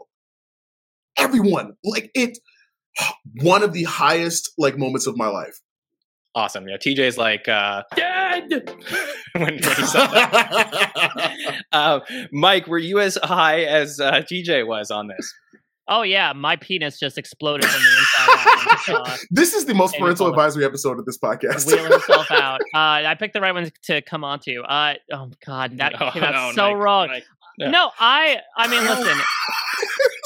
everyone, 1.17 1.75
like 1.85 2.11
it, 2.15 2.39
one 3.43 3.63
of 3.63 3.73
the 3.73 3.85
highest 3.85 4.53
like 4.59 4.79
moments 4.79 5.07
of 5.07 5.17
my 5.17 5.29
life. 5.29 5.61
Awesome. 6.35 6.69
Yeah, 6.69 6.77
TJ's 6.77 7.19
like 7.19 7.49
uh, 7.49 7.83
dead 7.97 8.49
when, 9.33 9.43
when 9.45 9.55
he 9.55 9.63
said 9.63 10.07
that. 10.07 11.63
uh, 11.73 12.01
Mike, 12.33 12.67
were 12.69 12.79
you 12.79 13.01
as 13.01 13.19
high 13.23 13.63
as 13.63 13.99
uh, 14.01 14.13
TJ 14.23 14.67
was 14.67 14.91
on 14.91 15.09
this? 15.09 15.35
Oh 15.89 16.03
yeah, 16.03 16.33
my 16.33 16.55
penis 16.55 17.01
just 17.01 17.19
exploded 17.19 17.67
from 17.69 17.83
the 17.83 17.99
inside 17.99 18.97
out. 18.97 19.09
Uh, 19.09 19.17
this 19.33 19.55
is 19.55 19.65
the 19.65 19.75
most 19.75 19.97
parental 19.99 20.29
advisory 20.29 20.65
episode 20.65 21.01
of 21.01 21.05
this 21.05 21.19
podcast. 21.19 21.67
wheeling 21.67 21.91
himself 21.91 22.31
out. 22.31 22.61
Uh, 22.73 23.03
I 23.09 23.17
picked 23.19 23.35
the 23.35 23.41
right 23.41 23.53
ones 23.53 23.73
to 23.87 24.01
come 24.03 24.23
onto. 24.23 24.61
Uh, 24.63 24.95
oh 25.13 25.31
god, 25.45 25.79
that 25.79 25.95
No, 25.99 26.11
came 26.13 26.23
out 26.23 26.33
no, 26.33 26.53
so 26.55 26.69
Mike, 26.75 26.77
wrong. 26.83 27.09
Mike, 27.09 27.25
no. 27.59 27.71
No, 27.71 27.91
I. 27.99 28.39
I 28.57 28.69
mean, 28.69 28.85
listen, 28.85 29.19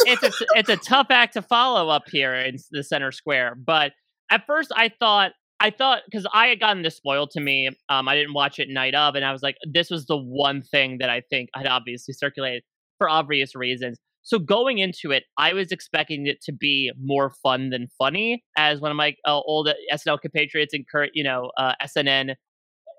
it's 0.07 0.23
a 0.23 0.45
it's 0.59 0.69
a 0.69 0.77
tough 0.77 1.07
act 1.09 1.33
to 1.33 1.41
follow 1.43 1.89
up 1.89 2.03
here 2.11 2.35
in 2.35 2.59
the 2.73 2.85
center 2.85 3.11
square. 3.11 3.55
But 3.55 3.93
at 4.31 4.45
first, 4.47 4.71
I 4.77 4.91
thought 4.91 5.33
I 5.65 5.71
thought 5.71 6.03
because 6.05 6.27
I 6.35 6.49
had 6.49 6.61
gotten 6.61 6.83
this 6.83 6.95
spoiled 6.95 7.31
to 7.31 7.41
me. 7.41 7.71
Um, 7.89 8.07
I 8.07 8.15
didn't 8.15 8.35
watch 8.35 8.59
it 8.59 8.69
night 8.69 8.95
of, 8.95 9.15
and 9.15 9.25
I 9.25 9.33
was 9.33 9.43
like, 9.43 9.57
this 9.67 9.89
was 9.89 10.05
the 10.05 10.17
one 10.17 10.61
thing 10.61 10.99
that 10.99 11.09
I 11.09 11.23
think 11.31 11.49
had 11.55 11.67
obviously 11.67 12.13
circulated 12.13 12.63
for 12.99 13.09
obvious 13.09 13.55
reasons. 13.55 13.99
So 14.25 14.39
going 14.39 14.77
into 14.77 15.11
it, 15.11 15.25
I 15.39 15.55
was 15.55 15.73
expecting 15.73 16.27
it 16.27 16.43
to 16.43 16.53
be 16.53 16.93
more 17.03 17.31
fun 17.43 17.71
than 17.71 17.89
funny, 17.97 18.45
as 18.59 18.83
one 18.83 18.91
of 18.91 18.99
my 18.99 19.17
uh, 19.27 19.41
old 19.41 19.71
SNL 19.91 20.21
compatriots 20.21 20.75
and 20.75 20.87
current, 20.87 21.13
you 21.15 21.25
know, 21.25 21.51
uh, 21.57 21.73
SNN 21.83 22.35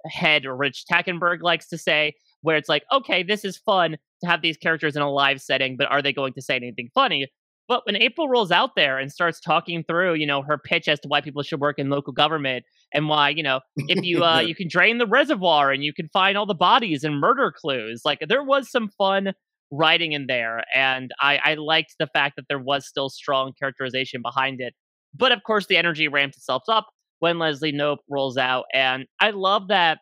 head 0.08 0.46
Rich 0.46 0.86
Tackenberg 0.92 1.44
likes 1.44 1.68
to 1.68 1.78
say, 1.78 2.14
where 2.42 2.58
it's 2.58 2.70
like, 2.70 2.84
okay, 2.92 3.22
this 3.22 3.46
is 3.46 3.58
fun 3.58 3.96
to 4.24 4.28
have 4.28 4.42
these 4.42 4.58
characters 4.58 4.96
in 4.96 5.04
a 5.04 5.12
live 5.12 5.40
setting, 5.40 5.78
but 5.78 5.92
are 5.92 6.02
they 6.02 6.14
going 6.14 6.34
to 6.34 6.42
say 6.42 6.56
anything 6.56 6.90
funny? 6.96 7.28
But 7.68 7.86
when 7.86 7.96
April 7.96 8.30
rolls 8.30 8.52
out 8.52 8.76
there 8.76 9.00
and 9.00 9.12
starts 9.12 9.40
talking 9.40 9.84
through, 9.84 10.16
you 10.16 10.28
know, 10.28 10.44
her 10.44 10.58
pitch 10.58 10.88
as 10.88 11.00
to 11.00 11.08
why 11.08 11.22
people 11.22 11.42
should 11.42 11.60
work 11.60 11.80
in 11.80 11.90
local 11.90 12.14
government 12.14 12.64
and 12.94 13.10
why, 13.10 13.30
you 13.30 13.42
know, 13.42 13.62
if 13.76 14.04
you 14.04 14.24
uh, 14.24 14.40
you 14.46 14.54
can 14.54 14.68
drain 14.68 15.00
the 15.00 15.08
reservoir 15.08 15.72
and 15.72 15.84
you 15.84 15.94
can 15.94 16.08
find 16.14 16.38
all 16.38 16.46
the 16.46 16.54
bodies 16.54 17.04
and 17.04 17.20
murder 17.20 17.52
clues, 17.52 18.02
like 18.06 18.20
there 18.28 18.44
was 18.44 18.70
some 18.70 18.90
fun 18.90 19.34
writing 19.72 20.12
in 20.12 20.28
there, 20.28 20.64
and 20.76 21.12
I, 21.20 21.40
I 21.44 21.54
liked 21.56 21.96
the 22.00 22.08
fact 22.08 22.36
that 22.36 22.46
there 22.48 22.60
was 22.60 22.88
still 22.88 23.10
strong 23.10 23.54
characterization 23.58 24.22
behind 24.22 24.62
it. 24.62 24.74
But 25.14 25.32
of 25.32 25.44
course, 25.44 25.66
the 25.66 25.78
energy 25.78 26.08
ramped 26.08 26.38
itself 26.38 26.64
up 26.68 26.88
when 27.20 27.40
Leslie 27.40 27.74
Knope 27.74 28.00
rolls 28.10 28.38
out, 28.38 28.66
and 28.74 29.06
I 29.20 29.32
love 29.32 29.70
that. 29.70 30.00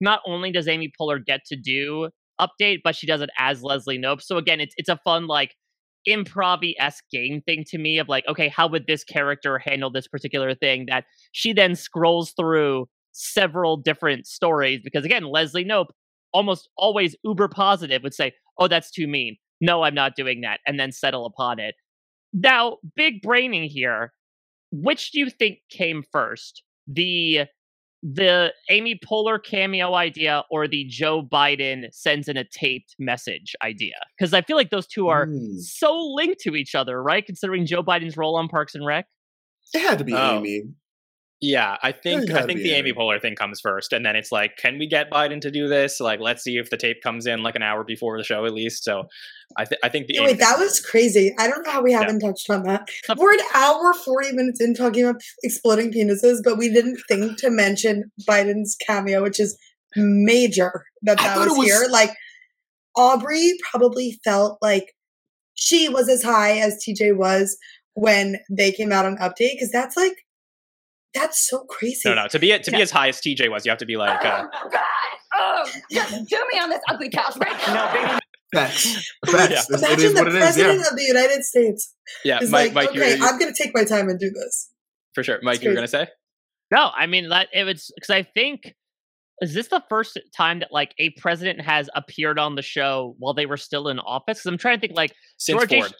Not 0.00 0.20
only 0.26 0.52
does 0.52 0.68
Amy 0.68 0.92
Poehler 1.00 1.24
get 1.24 1.40
to 1.46 1.56
do 1.56 2.10
update, 2.40 2.80
but 2.84 2.94
she 2.94 3.06
does 3.06 3.20
it 3.22 3.30
as 3.38 3.62
Leslie 3.62 3.98
Knope. 3.98 4.20
So 4.20 4.36
again, 4.36 4.60
it's 4.60 4.74
it's 4.76 4.88
a 4.88 4.98
fun 5.04 5.26
like 5.26 5.54
improv 6.08 6.74
esque 6.78 7.04
game 7.10 7.42
thing 7.42 7.64
to 7.68 7.78
me 7.78 7.98
of 7.98 8.08
like, 8.08 8.26
okay, 8.28 8.48
how 8.48 8.66
would 8.68 8.86
this 8.86 9.04
character 9.04 9.58
handle 9.58 9.90
this 9.90 10.08
particular 10.08 10.54
thing? 10.54 10.86
That 10.86 11.04
she 11.32 11.52
then 11.52 11.74
scrolls 11.74 12.32
through 12.32 12.88
several 13.12 13.76
different 13.76 14.26
stories 14.26 14.80
because 14.84 15.04
again, 15.04 15.24
Leslie 15.24 15.64
Knope 15.64 15.88
almost 16.32 16.68
always 16.76 17.16
uber 17.24 17.48
positive 17.48 18.02
would 18.02 18.14
say, 18.14 18.32
"Oh, 18.58 18.68
that's 18.68 18.90
too 18.90 19.06
mean. 19.06 19.36
No, 19.60 19.82
I'm 19.82 19.94
not 19.94 20.16
doing 20.16 20.42
that," 20.42 20.60
and 20.66 20.78
then 20.78 20.92
settle 20.92 21.26
upon 21.26 21.58
it. 21.58 21.74
Now, 22.32 22.78
big 22.94 23.22
braining 23.22 23.68
here. 23.68 24.12
Which 24.72 25.12
do 25.12 25.20
you 25.20 25.30
think 25.30 25.60
came 25.70 26.02
first? 26.02 26.62
The 26.86 27.46
the 28.02 28.52
Amy 28.70 28.98
Poehler 29.04 29.42
cameo 29.42 29.94
idea 29.94 30.44
or 30.50 30.68
the 30.68 30.84
Joe 30.84 31.22
Biden 31.22 31.92
sends 31.92 32.28
in 32.28 32.36
a 32.36 32.44
taped 32.44 32.94
message 32.98 33.54
idea? 33.62 33.94
Because 34.16 34.32
I 34.34 34.42
feel 34.42 34.56
like 34.56 34.70
those 34.70 34.86
two 34.86 35.08
are 35.08 35.26
Hmm. 35.26 35.58
so 35.58 35.96
linked 36.14 36.40
to 36.42 36.54
each 36.56 36.74
other, 36.74 37.02
right? 37.02 37.24
Considering 37.24 37.66
Joe 37.66 37.82
Biden's 37.82 38.16
role 38.16 38.36
on 38.36 38.48
Parks 38.48 38.74
and 38.74 38.84
Rec. 38.86 39.06
It 39.74 39.80
had 39.80 39.98
to 39.98 40.04
be 40.04 40.14
Oh. 40.14 40.38
Amy. 40.38 40.62
Yeah, 41.46 41.76
I 41.80 41.92
think 41.92 42.28
I 42.32 42.42
think 42.42 42.58
the 42.58 42.72
Amy 42.72 42.90
Amy. 42.90 42.92
Poehler 42.92 43.22
thing 43.22 43.36
comes 43.36 43.60
first, 43.60 43.92
and 43.92 44.04
then 44.04 44.16
it's 44.16 44.32
like, 44.32 44.56
can 44.56 44.78
we 44.78 44.88
get 44.88 45.10
Biden 45.10 45.40
to 45.42 45.50
do 45.50 45.68
this? 45.68 46.00
Like, 46.00 46.18
let's 46.18 46.42
see 46.42 46.56
if 46.56 46.70
the 46.70 46.76
tape 46.76 46.96
comes 47.04 47.24
in 47.24 47.44
like 47.44 47.54
an 47.54 47.62
hour 47.62 47.84
before 47.84 48.18
the 48.18 48.24
show, 48.24 48.44
at 48.46 48.52
least. 48.52 48.82
So, 48.82 49.04
I 49.56 49.64
th- 49.64 49.78
I 49.84 49.88
think 49.88 50.08
the 50.08 50.14
Yeah, 50.14 50.22
Amy 50.22 50.32
wait, 50.32 50.40
that 50.40 50.58
was 50.58 50.80
crazy. 50.80 51.32
I 51.38 51.46
don't 51.46 51.64
know 51.64 51.70
how 51.70 51.82
we 51.82 51.92
haven't 51.92 52.18
touched 52.18 52.50
on 52.50 52.64
that. 52.64 52.88
We're 53.16 53.32
an 53.32 53.46
hour, 53.54 53.94
40 53.94 54.32
minutes 54.32 54.60
in 54.60 54.74
talking 54.74 55.04
about 55.04 55.22
exploding 55.44 55.92
penises, 55.92 56.40
but 56.42 56.58
we 56.58 56.68
didn't 56.68 56.98
think 57.08 57.38
to 57.38 57.50
mention 57.50 58.10
Biden's 58.28 58.76
cameo, 58.84 59.22
which 59.22 59.38
is 59.38 59.56
major 59.94 60.84
that 61.02 61.18
that 61.18 61.38
was, 61.38 61.56
was- 61.56 61.66
here. 61.66 61.86
Like, 61.88 62.10
Aubrey 62.96 63.52
probably 63.70 64.18
felt 64.24 64.58
like 64.60 64.94
she 65.54 65.88
was 65.88 66.08
as 66.08 66.24
high 66.24 66.58
as 66.58 66.84
TJ 66.84 67.16
was 67.16 67.56
when 67.94 68.38
they 68.50 68.72
came 68.72 68.90
out 68.90 69.06
on 69.06 69.16
Update, 69.18 69.52
because 69.52 69.70
that's 69.70 69.96
like, 69.96 70.25
that's 71.14 71.46
so 71.48 71.64
crazy. 71.64 72.08
no, 72.08 72.14
no. 72.14 72.28
To 72.28 72.38
be 72.38 72.58
to 72.58 72.70
be 72.70 72.82
as 72.82 72.90
high 72.90 73.08
as 73.08 73.20
TJ 73.20 73.50
was, 73.50 73.64
you 73.64 73.70
have 73.70 73.78
to 73.78 73.86
be 73.86 73.96
like, 73.96 74.24
uh, 74.24 74.44
Oh, 75.34 75.68
just 75.90 76.28
do 76.28 76.44
me 76.52 76.58
on 76.60 76.70
this 76.70 76.80
ugly 76.88 77.10
couch 77.10 77.34
right 77.38 77.56
now. 77.66 77.92
No, 77.92 77.92
baby. 78.08 78.18
Facts. 78.54 79.12
Yeah. 79.26 79.32
Facts. 79.32 79.52
It's- 79.70 79.82
Imagine 79.82 80.04
is 80.06 80.14
the 80.14 80.18
what 80.20 80.28
it 80.28 80.34
is. 80.34 80.40
president 80.40 80.80
Yeah. 80.80 80.88
of 80.90 80.96
the 80.96 81.02
United 81.04 81.44
States 81.44 81.94
yeah, 82.24 82.38
is 82.40 82.50
Mike, 82.50 82.74
like, 82.74 82.90
Mike, 82.90 82.96
okay, 82.96 83.16
you, 83.18 83.24
I'm 83.24 83.38
going 83.38 83.52
to 83.52 83.62
take 83.62 83.72
my 83.74 83.84
time 83.84 84.08
and 84.08 84.18
do 84.18 84.30
this. 84.30 84.70
for 85.14 85.22
sure. 85.22 85.38
Mike, 85.42 85.62
you 85.62 85.68
were 85.70 85.74
gonna 85.74 85.88
say? 85.88 86.06
No, 86.70 86.90
I 86.96 87.06
mean 87.06 87.28
that 87.28 87.48
it 87.52 87.64
was 87.64 87.90
because 87.96 88.10
I 88.10 88.22
think 88.22 88.74
is 89.42 89.52
this 89.52 89.68
the 89.68 89.82
first 89.90 90.18
time 90.36 90.60
that 90.60 90.72
like 90.72 90.94
a 90.98 91.10
president 91.18 91.60
has 91.60 91.90
appeared 91.94 92.38
on 92.38 92.54
the 92.54 92.62
show 92.62 93.14
while 93.18 93.34
they 93.34 93.46
were 93.46 93.56
still 93.58 93.88
in 93.88 93.98
office? 93.98 94.42
'Cause 94.42 94.46
I'm 94.46 94.58
trying 94.58 94.76
to 94.76 94.80
think 94.80 94.94
like 94.96 95.12
Since 95.38 95.58
George 95.58 95.72
H. 95.72 95.82
Ford. 95.82 95.92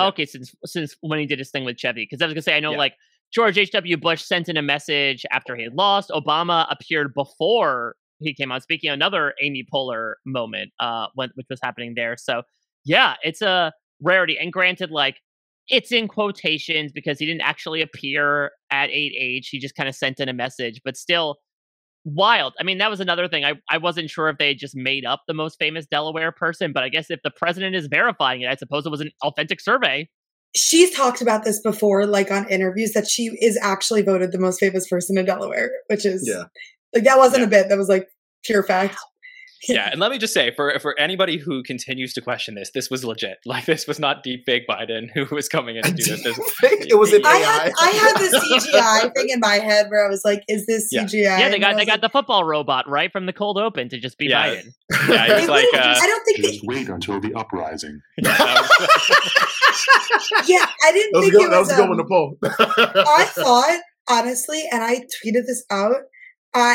Okay, 0.00 0.24
since 0.26 0.54
since 0.64 0.96
when 1.00 1.18
he 1.18 1.26
did 1.26 1.38
his 1.40 1.50
thing 1.50 1.64
with 1.64 1.76
Chevy, 1.76 2.04
because 2.08 2.22
I 2.22 2.26
was 2.26 2.32
gonna 2.34 2.42
say 2.42 2.56
I 2.56 2.60
know 2.60 2.72
Yeah. 2.72 2.78
like 2.78 2.94
George 3.32 3.58
H. 3.58 3.70
W. 3.72 3.96
Bush 3.96 4.22
sent 4.22 4.48
in 4.48 4.56
a 4.56 4.62
message 4.62 5.24
after 5.30 5.54
he 5.54 5.68
lost. 5.72 6.10
Obama 6.10 6.66
appeared 6.70 7.12
before 7.14 7.94
he 8.20 8.34
came 8.34 8.50
on. 8.50 8.60
Speaking 8.60 8.90
another 8.90 9.34
Amy 9.42 9.66
Poehler 9.72 10.14
moment, 10.26 10.72
uh, 10.80 11.06
when, 11.14 11.30
which 11.34 11.46
was 11.50 11.60
happening 11.62 11.94
there. 11.94 12.16
So 12.16 12.42
yeah, 12.84 13.14
it's 13.22 13.42
a 13.42 13.72
rarity. 14.02 14.38
And 14.38 14.52
granted, 14.52 14.90
like 14.90 15.16
it's 15.68 15.92
in 15.92 16.08
quotations 16.08 16.92
because 16.92 17.18
he 17.18 17.26
didn't 17.26 17.42
actually 17.42 17.82
appear 17.82 18.52
at 18.70 18.88
8H. 18.90 19.46
He 19.50 19.58
just 19.58 19.74
kind 19.74 19.88
of 19.88 19.94
sent 19.94 20.18
in 20.18 20.28
a 20.28 20.32
message, 20.32 20.80
but 20.84 20.96
still 20.96 21.36
wild. 22.04 22.54
I 22.58 22.62
mean, 22.62 22.78
that 22.78 22.90
was 22.90 23.00
another 23.00 23.28
thing. 23.28 23.44
I, 23.44 23.54
I 23.70 23.76
wasn't 23.78 24.08
sure 24.08 24.28
if 24.28 24.38
they 24.38 24.54
just 24.54 24.74
made 24.74 25.04
up 25.04 25.22
the 25.28 25.34
most 25.34 25.58
famous 25.58 25.86
Delaware 25.86 26.32
person, 26.32 26.72
but 26.72 26.82
I 26.82 26.88
guess 26.88 27.10
if 27.10 27.20
the 27.22 27.30
president 27.30 27.76
is 27.76 27.86
verifying 27.86 28.40
it, 28.40 28.48
I 28.48 28.54
suppose 28.54 28.86
it 28.86 28.90
was 28.90 29.02
an 29.02 29.10
authentic 29.22 29.60
survey. 29.60 30.08
She's 30.58 30.90
talked 30.90 31.20
about 31.22 31.44
this 31.44 31.60
before, 31.60 32.06
like 32.06 32.30
on 32.30 32.48
interviews, 32.48 32.92
that 32.92 33.08
she 33.08 33.26
is 33.40 33.58
actually 33.62 34.02
voted 34.02 34.32
the 34.32 34.38
most 34.38 34.60
famous 34.60 34.88
person 34.88 35.16
in 35.18 35.24
Delaware, 35.24 35.70
which 35.88 36.04
is 36.04 36.26
Yeah. 36.26 36.44
like 36.94 37.04
that 37.04 37.18
wasn't 37.18 37.44
a 37.44 37.46
bit. 37.46 37.68
That 37.68 37.78
was 37.78 37.88
like 37.88 38.08
pure 38.44 38.62
fact. 38.62 38.96
Yeah, 39.68 39.88
and 39.90 39.98
let 40.00 40.10
me 40.10 40.18
just 40.18 40.34
say 40.34 40.50
for 40.54 40.78
for 40.80 40.98
anybody 40.98 41.38
who 41.38 41.62
continues 41.62 42.12
to 42.14 42.20
question 42.20 42.54
this, 42.54 42.70
this 42.72 42.90
was 42.90 43.04
legit. 43.04 43.38
Like 43.46 43.64
this 43.66 43.86
was 43.88 43.98
not 43.98 44.22
deep 44.22 44.44
fake 44.46 44.64
Biden 44.68 45.08
who 45.14 45.26
was 45.34 45.48
coming 45.48 45.76
in 45.76 45.82
to 45.82 45.92
do 45.92 46.02
this. 46.04 46.22
this 46.22 46.38
It 46.88 46.98
was 46.98 47.12
an 47.12 47.22
I 47.24 47.36
had 47.36 47.72
I 47.80 47.90
had 47.90 48.16
this 48.18 48.34
CGI 48.34 49.14
thing 49.14 49.30
in 49.30 49.40
my 49.40 49.54
head 49.54 49.86
where 49.88 50.04
I 50.06 50.08
was 50.08 50.22
like, 50.24 50.42
"Is 50.48 50.66
this 50.66 50.92
CGI?" 50.92 51.22
Yeah, 51.38 51.48
they 51.48 51.58
got 51.58 51.72
they 51.76 51.80
was 51.82 51.86
got 51.86 52.00
the 52.02 52.08
football 52.08 52.44
robot 52.44 52.88
right 52.88 53.10
from 53.10 53.26
the 53.26 53.32
cold 53.32 53.58
open 53.58 53.88
to 53.88 53.98
just 53.98 54.18
be 54.18 54.26
Yeah. 54.26 54.46
Biden. 54.48 54.72
yeah, 55.08 55.26
it 55.32 55.40
was 55.40 55.48
like 55.48 55.66
uh, 55.74 55.78
I 56.00 56.06
don't 56.06 56.24
think 56.24 56.38
Just 56.38 56.60
wait 56.64 56.88
until 56.88 57.18
the 57.20 57.32
uprising. 57.34 58.00
yeah, 60.46 60.66
I 60.84 60.92
didn't 60.92 61.12
That 61.12 61.18
was 61.18 61.28
a 61.28 61.30
think 61.30 61.32
good, 61.32 61.46
it 61.46 61.50
that 61.50 61.58
was. 61.60 61.68
was 61.68 61.78
um, 61.80 61.88
one 61.88 61.98
to 61.98 62.04
pull. 62.04 62.36
I 62.42 63.24
thought 63.34 63.80
honestly, 64.08 64.64
and 64.72 64.82
I 64.82 64.96
tweeted 65.24 65.46
this 65.46 65.64
out 65.70 65.96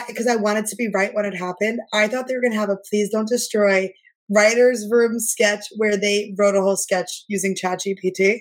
because 0.08 0.28
I 0.28 0.36
wanted 0.36 0.66
to 0.68 0.76
be 0.76 0.88
right 0.94 1.14
when 1.14 1.26
it 1.26 1.36
happened. 1.36 1.80
I 1.94 2.08
thought 2.08 2.28
they 2.28 2.36
were 2.36 2.42
going 2.42 2.54
to 2.54 2.60
have 2.60 2.70
a 2.70 2.78
"Please 2.90 3.10
Don't 3.12 3.28
Destroy" 3.28 3.92
writers' 4.30 4.88
room 4.90 5.20
sketch 5.20 5.66
where 5.78 5.98
they 5.98 6.34
wrote 6.38 6.56
a 6.56 6.62
whole 6.62 6.78
sketch 6.78 7.24
using 7.28 7.56
ChatGPT. 7.56 8.40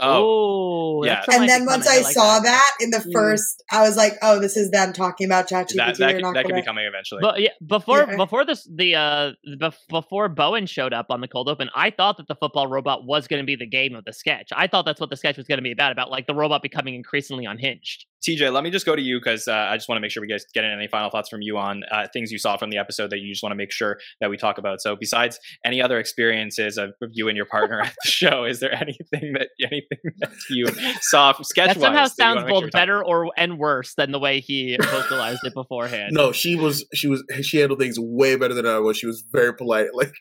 Oh, 0.00 1.04
Yeah. 1.04 1.22
And 1.32 1.48
then 1.48 1.66
once 1.66 1.84
comedy. 1.84 2.00
I, 2.02 2.04
like 2.04 2.14
saw 2.14 2.40
that. 2.40 2.42
that. 2.42 2.72
in 2.84 2.90
the 2.90 2.98
Mm. 2.98 3.12
first, 3.12 3.62
I 3.70 3.82
was 3.82 3.96
like, 3.96 4.14
"Oh, 4.22 4.40
this 4.40 4.56
is 4.56 4.70
them 4.72 4.92
talking 4.92 5.24
about 5.26 5.48
ChatGPT." 5.48 5.76
that 5.76 5.96
that, 5.98 5.98
They're 5.98 6.20
not 6.20 6.34
that 6.34 6.46
could 6.46 6.54
be 6.56 6.62
coming 6.62 6.84
eventually. 6.84 7.20
But 7.22 7.40
yeah, 7.40 7.50
before 7.64 8.06
Yeah. 8.08 8.16
before 8.16 8.44
this 8.44 8.68
the 8.74 8.96
uh 8.96 9.32
bef- 9.56 9.86
before 9.88 10.28
Bowen 10.28 10.66
showed 10.66 10.92
up 10.92 11.06
on 11.10 11.20
the 11.20 11.28
cold 11.28 11.48
open, 11.48 11.70
I 11.76 11.90
thought 11.90 12.16
that 12.16 12.26
the 12.26 12.34
football 12.34 12.66
robot 12.66 13.04
was 13.04 13.28
going 13.28 13.40
to 13.40 13.46
be 13.46 13.54
the 13.54 13.66
game 13.68 13.94
of 13.94 14.04
the 14.04 14.12
sketch. 14.12 14.48
I 14.54 14.66
thought 14.66 14.84
that's 14.84 15.00
what 15.00 15.10
the 15.10 15.16
sketch 15.16 15.36
was 15.36 15.46
going 15.46 15.58
to 15.58 15.62
be 15.62 15.70
about 15.72 15.92
about 15.92 16.10
like 16.10 16.26
the 16.26 16.34
robot 16.34 16.62
becoming 16.62 16.94
increasingly 16.94 17.44
unhinged. 17.44 18.06
TJ, 18.26 18.52
let 18.52 18.64
me 18.64 18.70
just 18.70 18.86
go 18.86 18.96
to 18.96 19.02
you 19.02 19.18
because 19.18 19.46
uh, 19.48 19.52
I 19.52 19.76
just 19.76 19.88
want 19.88 19.98
to 19.98 20.00
make 20.00 20.10
sure 20.10 20.20
we 20.20 20.26
guys 20.26 20.44
get 20.54 20.64
any 20.64 20.88
final 20.88 21.10
thoughts 21.10 21.28
from 21.28 21.42
you 21.42 21.58
on 21.58 21.82
uh, 21.90 22.06
things 22.12 22.32
you 22.32 22.38
saw 22.38 22.56
from 22.56 22.70
the 22.70 22.78
episode 22.78 23.10
that 23.10 23.20
you 23.20 23.32
just 23.32 23.42
want 23.42 23.52
to 23.52 23.56
make 23.56 23.70
sure 23.70 23.98
that 24.20 24.30
we 24.30 24.36
talk 24.36 24.58
about. 24.58 24.80
So, 24.80 24.96
besides 24.96 25.38
any 25.64 25.82
other 25.82 25.98
experiences 25.98 26.78
of 26.78 26.90
of 27.02 27.10
you 27.12 27.28
and 27.28 27.36
your 27.36 27.46
partner 27.46 27.80
at 27.80 27.94
the 28.02 28.10
show, 28.10 28.44
is 28.44 28.60
there 28.60 28.72
anything 28.80 29.34
that 29.34 29.48
anything 29.60 29.98
that 30.18 30.32
you 30.48 30.66
saw 31.00 31.32
sketch 31.42 31.68
That 31.74 31.80
somehow 31.80 32.02
wise 32.02 32.16
sounds 32.16 32.44
both 32.48 32.70
better 32.70 33.04
or 33.04 33.30
and 33.36 33.58
worse 33.58 33.94
than 33.94 34.12
the 34.12 34.18
way 34.18 34.40
he 34.40 34.76
vocalized 34.82 35.40
it 35.44 35.54
beforehand. 35.54 36.12
no, 36.12 36.32
she 36.32 36.56
was 36.56 36.86
she 36.94 37.08
was 37.08 37.22
she 37.42 37.58
handled 37.58 37.80
things 37.80 37.98
way 37.98 38.36
better 38.36 38.54
than 38.54 38.66
I 38.66 38.78
was. 38.78 38.96
She 38.96 39.06
was 39.06 39.24
very 39.32 39.54
polite. 39.54 39.88
Like 39.94 40.12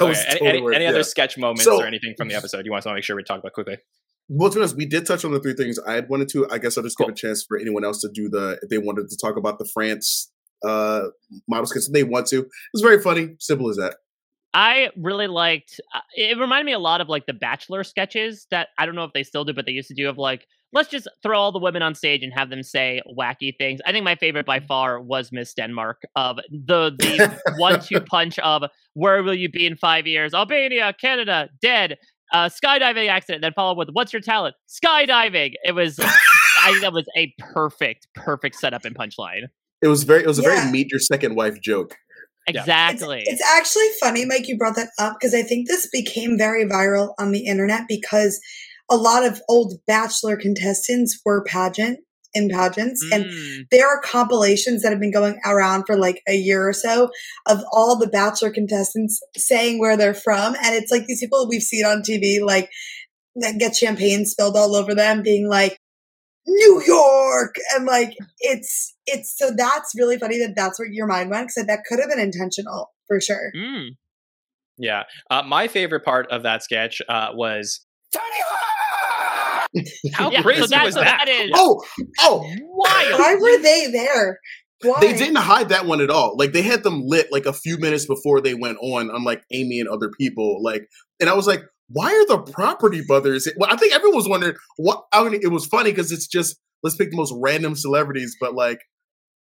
I 0.00 0.04
was 0.04 0.18
any, 0.18 0.30
totally 0.32 0.48
any, 0.50 0.60
worried. 0.62 0.74
any 0.76 0.84
yeah. 0.84 0.90
other 0.90 1.02
sketch 1.02 1.38
moments 1.38 1.64
So- 1.64 1.80
or 1.80 1.86
anything 1.86 2.14
from 2.16 2.28
the 2.28 2.34
episode 2.34 2.64
you 2.64 2.72
want 2.72 2.82
to 2.84 2.92
make 2.92 3.04
sure 3.04 3.16
we 3.16 3.22
talk 3.22 3.38
about 3.38 3.52
quickly? 3.52 3.78
Well, 4.28 4.50
to 4.50 4.56
be 4.56 4.60
honest, 4.60 4.76
we 4.76 4.86
did 4.86 5.06
touch 5.06 5.24
on 5.24 5.32
the 5.32 5.40
three 5.40 5.54
things 5.54 5.78
I 5.78 5.94
had 5.94 6.08
wanted 6.08 6.28
to. 6.30 6.50
I 6.50 6.58
guess 6.58 6.76
I'll 6.76 6.84
just 6.84 6.98
give 6.98 7.08
a 7.08 7.12
chance 7.12 7.44
for 7.46 7.58
anyone 7.58 7.84
else 7.84 8.00
to 8.00 8.08
do 8.12 8.28
the 8.28 8.58
if 8.62 8.68
they 8.68 8.78
wanted 8.78 9.08
to 9.08 9.16
talk 9.16 9.36
about 9.36 9.58
the 9.58 9.64
France 9.66 10.30
uh 10.64 11.04
model 11.48 11.66
skits. 11.66 11.88
They 11.88 12.04
want 12.04 12.26
to. 12.28 12.46
It's 12.74 12.82
very 12.82 13.00
funny. 13.00 13.36
Simple 13.38 13.68
as 13.68 13.76
that. 13.76 13.96
I 14.56 14.88
really 14.96 15.26
liked. 15.26 15.78
Uh, 15.94 16.00
it 16.14 16.38
reminded 16.38 16.64
me 16.64 16.72
a 16.72 16.78
lot 16.78 17.02
of 17.02 17.08
like 17.08 17.26
the 17.26 17.34
Bachelor 17.34 17.84
sketches 17.84 18.46
that 18.50 18.68
I 18.78 18.86
don't 18.86 18.94
know 18.94 19.04
if 19.04 19.12
they 19.12 19.22
still 19.22 19.44
do, 19.44 19.52
but 19.52 19.66
they 19.66 19.72
used 19.72 19.88
to 19.88 19.94
do 19.94 20.08
of 20.08 20.16
like 20.16 20.46
let's 20.72 20.88
just 20.88 21.08
throw 21.22 21.38
all 21.38 21.52
the 21.52 21.58
women 21.58 21.82
on 21.82 21.94
stage 21.94 22.22
and 22.22 22.32
have 22.34 22.50
them 22.50 22.62
say 22.62 23.02
wacky 23.18 23.56
things. 23.56 23.80
I 23.86 23.92
think 23.92 24.04
my 24.04 24.14
favorite 24.14 24.46
by 24.46 24.60
far 24.60 25.00
was 25.00 25.30
Miss 25.30 25.52
Denmark 25.54 26.02
of 26.16 26.38
the 26.50 26.90
the 26.98 27.38
one 27.58 27.80
two 27.80 28.00
punch 28.00 28.38
of 28.38 28.64
where 28.94 29.22
will 29.22 29.34
you 29.34 29.50
be 29.50 29.66
in 29.66 29.76
five 29.76 30.06
years? 30.06 30.34
Albania, 30.34 30.94
Canada, 30.98 31.50
dead. 31.60 31.98
Uh, 32.36 32.50
skydiving 32.50 33.08
accident, 33.08 33.40
then 33.40 33.52
followed 33.54 33.78
with 33.78 33.88
"What's 33.92 34.12
your 34.12 34.20
talent?" 34.20 34.54
Skydiving. 34.68 35.52
It 35.64 35.72
was, 35.72 35.98
I 35.98 36.70
think 36.70 36.82
that 36.82 36.92
was 36.92 37.06
a 37.16 37.32
perfect, 37.38 38.08
perfect 38.14 38.56
setup 38.56 38.84
and 38.84 38.94
punchline. 38.94 39.44
It 39.80 39.88
was 39.88 40.02
very. 40.02 40.22
It 40.22 40.26
was 40.26 40.38
a 40.38 40.42
Yeah. 40.42 40.56
very 40.56 40.70
meet 40.70 40.88
your 40.90 41.00
second 41.00 41.34
wife 41.34 41.60
joke. 41.62 41.96
Exactly. 42.46 43.22
It's 43.24 43.42
actually 43.56 43.88
funny, 44.00 44.24
Mike, 44.26 44.48
you 44.48 44.56
brought 44.58 44.76
that 44.76 44.90
up 44.98 45.16
because 45.18 45.34
I 45.34 45.42
think 45.42 45.66
this 45.66 45.88
became 45.90 46.36
very 46.36 46.64
viral 46.64 47.14
on 47.18 47.32
the 47.32 47.46
internet 47.46 47.84
because 47.88 48.38
a 48.90 48.96
lot 48.96 49.24
of 49.24 49.40
old 49.48 49.74
Bachelor 49.86 50.36
contestants 50.36 51.18
were 51.24 51.42
pageant 51.42 52.00
in 52.36 52.48
pageants, 52.48 53.04
and 53.10 53.26
there 53.70 53.88
are 53.88 54.00
compilations 54.02 54.82
that 54.82 54.90
have 54.90 55.00
been 55.00 55.12
going 55.12 55.38
around 55.44 55.84
for 55.86 55.96
like 55.96 56.22
a 56.28 56.34
year 56.34 56.68
or 56.68 56.72
so 56.72 57.10
of 57.46 57.62
all 57.72 57.96
the 57.96 58.06
Bachelor 58.06 58.50
contestants 58.50 59.20
saying 59.36 59.78
where 59.78 59.96
they're 59.96 60.14
from, 60.14 60.54
and 60.54 60.74
it's 60.74 60.92
like 60.92 61.06
these 61.06 61.20
people 61.20 61.48
we've 61.48 61.62
seen 61.62 61.84
on 61.84 62.02
TV, 62.02 62.40
like 62.40 62.70
that 63.36 63.58
get 63.58 63.76
champagne 63.76 64.26
spilled 64.26 64.56
all 64.56 64.76
over 64.76 64.94
them, 64.94 65.22
being 65.22 65.48
like. 65.48 65.78
New 66.48 66.80
York 66.86 67.56
and 67.74 67.86
like 67.86 68.16
it's 68.38 68.94
it's 69.04 69.36
so 69.36 69.50
that's 69.56 69.92
really 69.96 70.16
funny 70.16 70.38
that 70.38 70.54
that's 70.54 70.78
where 70.78 70.86
your 70.88 71.08
mind 71.08 71.28
went 71.28 71.48
because 71.48 71.66
that 71.66 71.80
could 71.88 71.98
have 71.98 72.08
been 72.08 72.20
intentional 72.20 72.92
for 73.08 73.20
sure. 73.20 73.50
Mm. 73.56 73.96
Yeah. 74.78 75.04
Uh, 75.30 75.42
my 75.42 75.68
favorite 75.68 76.04
part 76.04 76.30
of 76.30 76.42
that 76.42 76.62
sketch 76.62 77.00
uh, 77.08 77.30
was 77.32 77.84
how 80.12 80.30
Yeah, 80.30 80.38
so 80.38 80.42
crazy 80.42 80.66
that's 80.68 80.84
was 80.84 80.94
what 80.96 81.04
that? 81.04 81.24
that 81.26 81.28
is. 81.28 81.50
Oh, 81.54 81.82
oh, 82.20 82.40
Wild. 82.60 83.20
Why 83.20 83.36
were 83.40 83.62
they 83.62 83.90
there? 83.90 84.38
Why? 84.82 85.00
They 85.00 85.16
didn't 85.16 85.36
hide 85.36 85.70
that 85.70 85.86
one 85.86 86.00
at 86.00 86.10
all. 86.10 86.36
Like 86.36 86.52
they 86.52 86.62
had 86.62 86.82
them 86.82 87.02
lit 87.06 87.32
like 87.32 87.46
a 87.46 87.52
few 87.52 87.78
minutes 87.78 88.06
before 88.06 88.40
they 88.40 88.54
went 88.54 88.78
on, 88.82 89.10
unlike 89.10 89.42
Amy 89.52 89.80
and 89.80 89.88
other 89.88 90.10
people. 90.18 90.62
Like, 90.62 90.86
and 91.20 91.30
I 91.30 91.34
was 91.34 91.46
like, 91.46 91.62
why 91.88 92.06
are 92.08 92.26
the 92.26 92.50
property 92.52 93.02
brothers? 93.06 93.48
Well, 93.56 93.70
I 93.72 93.76
think 93.76 93.94
everyone 93.94 94.16
was 94.16 94.28
wondering 94.28 94.54
what. 94.76 95.04
I 95.12 95.24
mean, 95.28 95.40
it 95.42 95.48
was 95.48 95.66
funny 95.66 95.90
because 95.92 96.12
it's 96.12 96.26
just 96.26 96.56
let's 96.82 96.96
pick 96.96 97.10
the 97.10 97.16
most 97.16 97.34
random 97.40 97.74
celebrities, 97.74 98.36
but 98.40 98.54
like, 98.54 98.80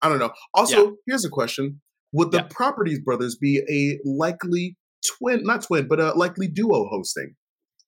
I 0.01 0.09
don't 0.09 0.19
know. 0.19 0.31
Also, 0.53 0.95
here's 1.07 1.25
a 1.25 1.29
question: 1.29 1.81
Would 2.11 2.31
the 2.31 2.43
properties 2.43 2.99
brothers 2.99 3.35
be 3.35 3.61
a 3.69 3.99
likely 4.07 4.77
twin? 5.17 5.43
Not 5.43 5.63
twin, 5.63 5.87
but 5.87 5.99
a 5.99 6.11
likely 6.13 6.47
duo 6.47 6.87
hosting. 6.91 7.35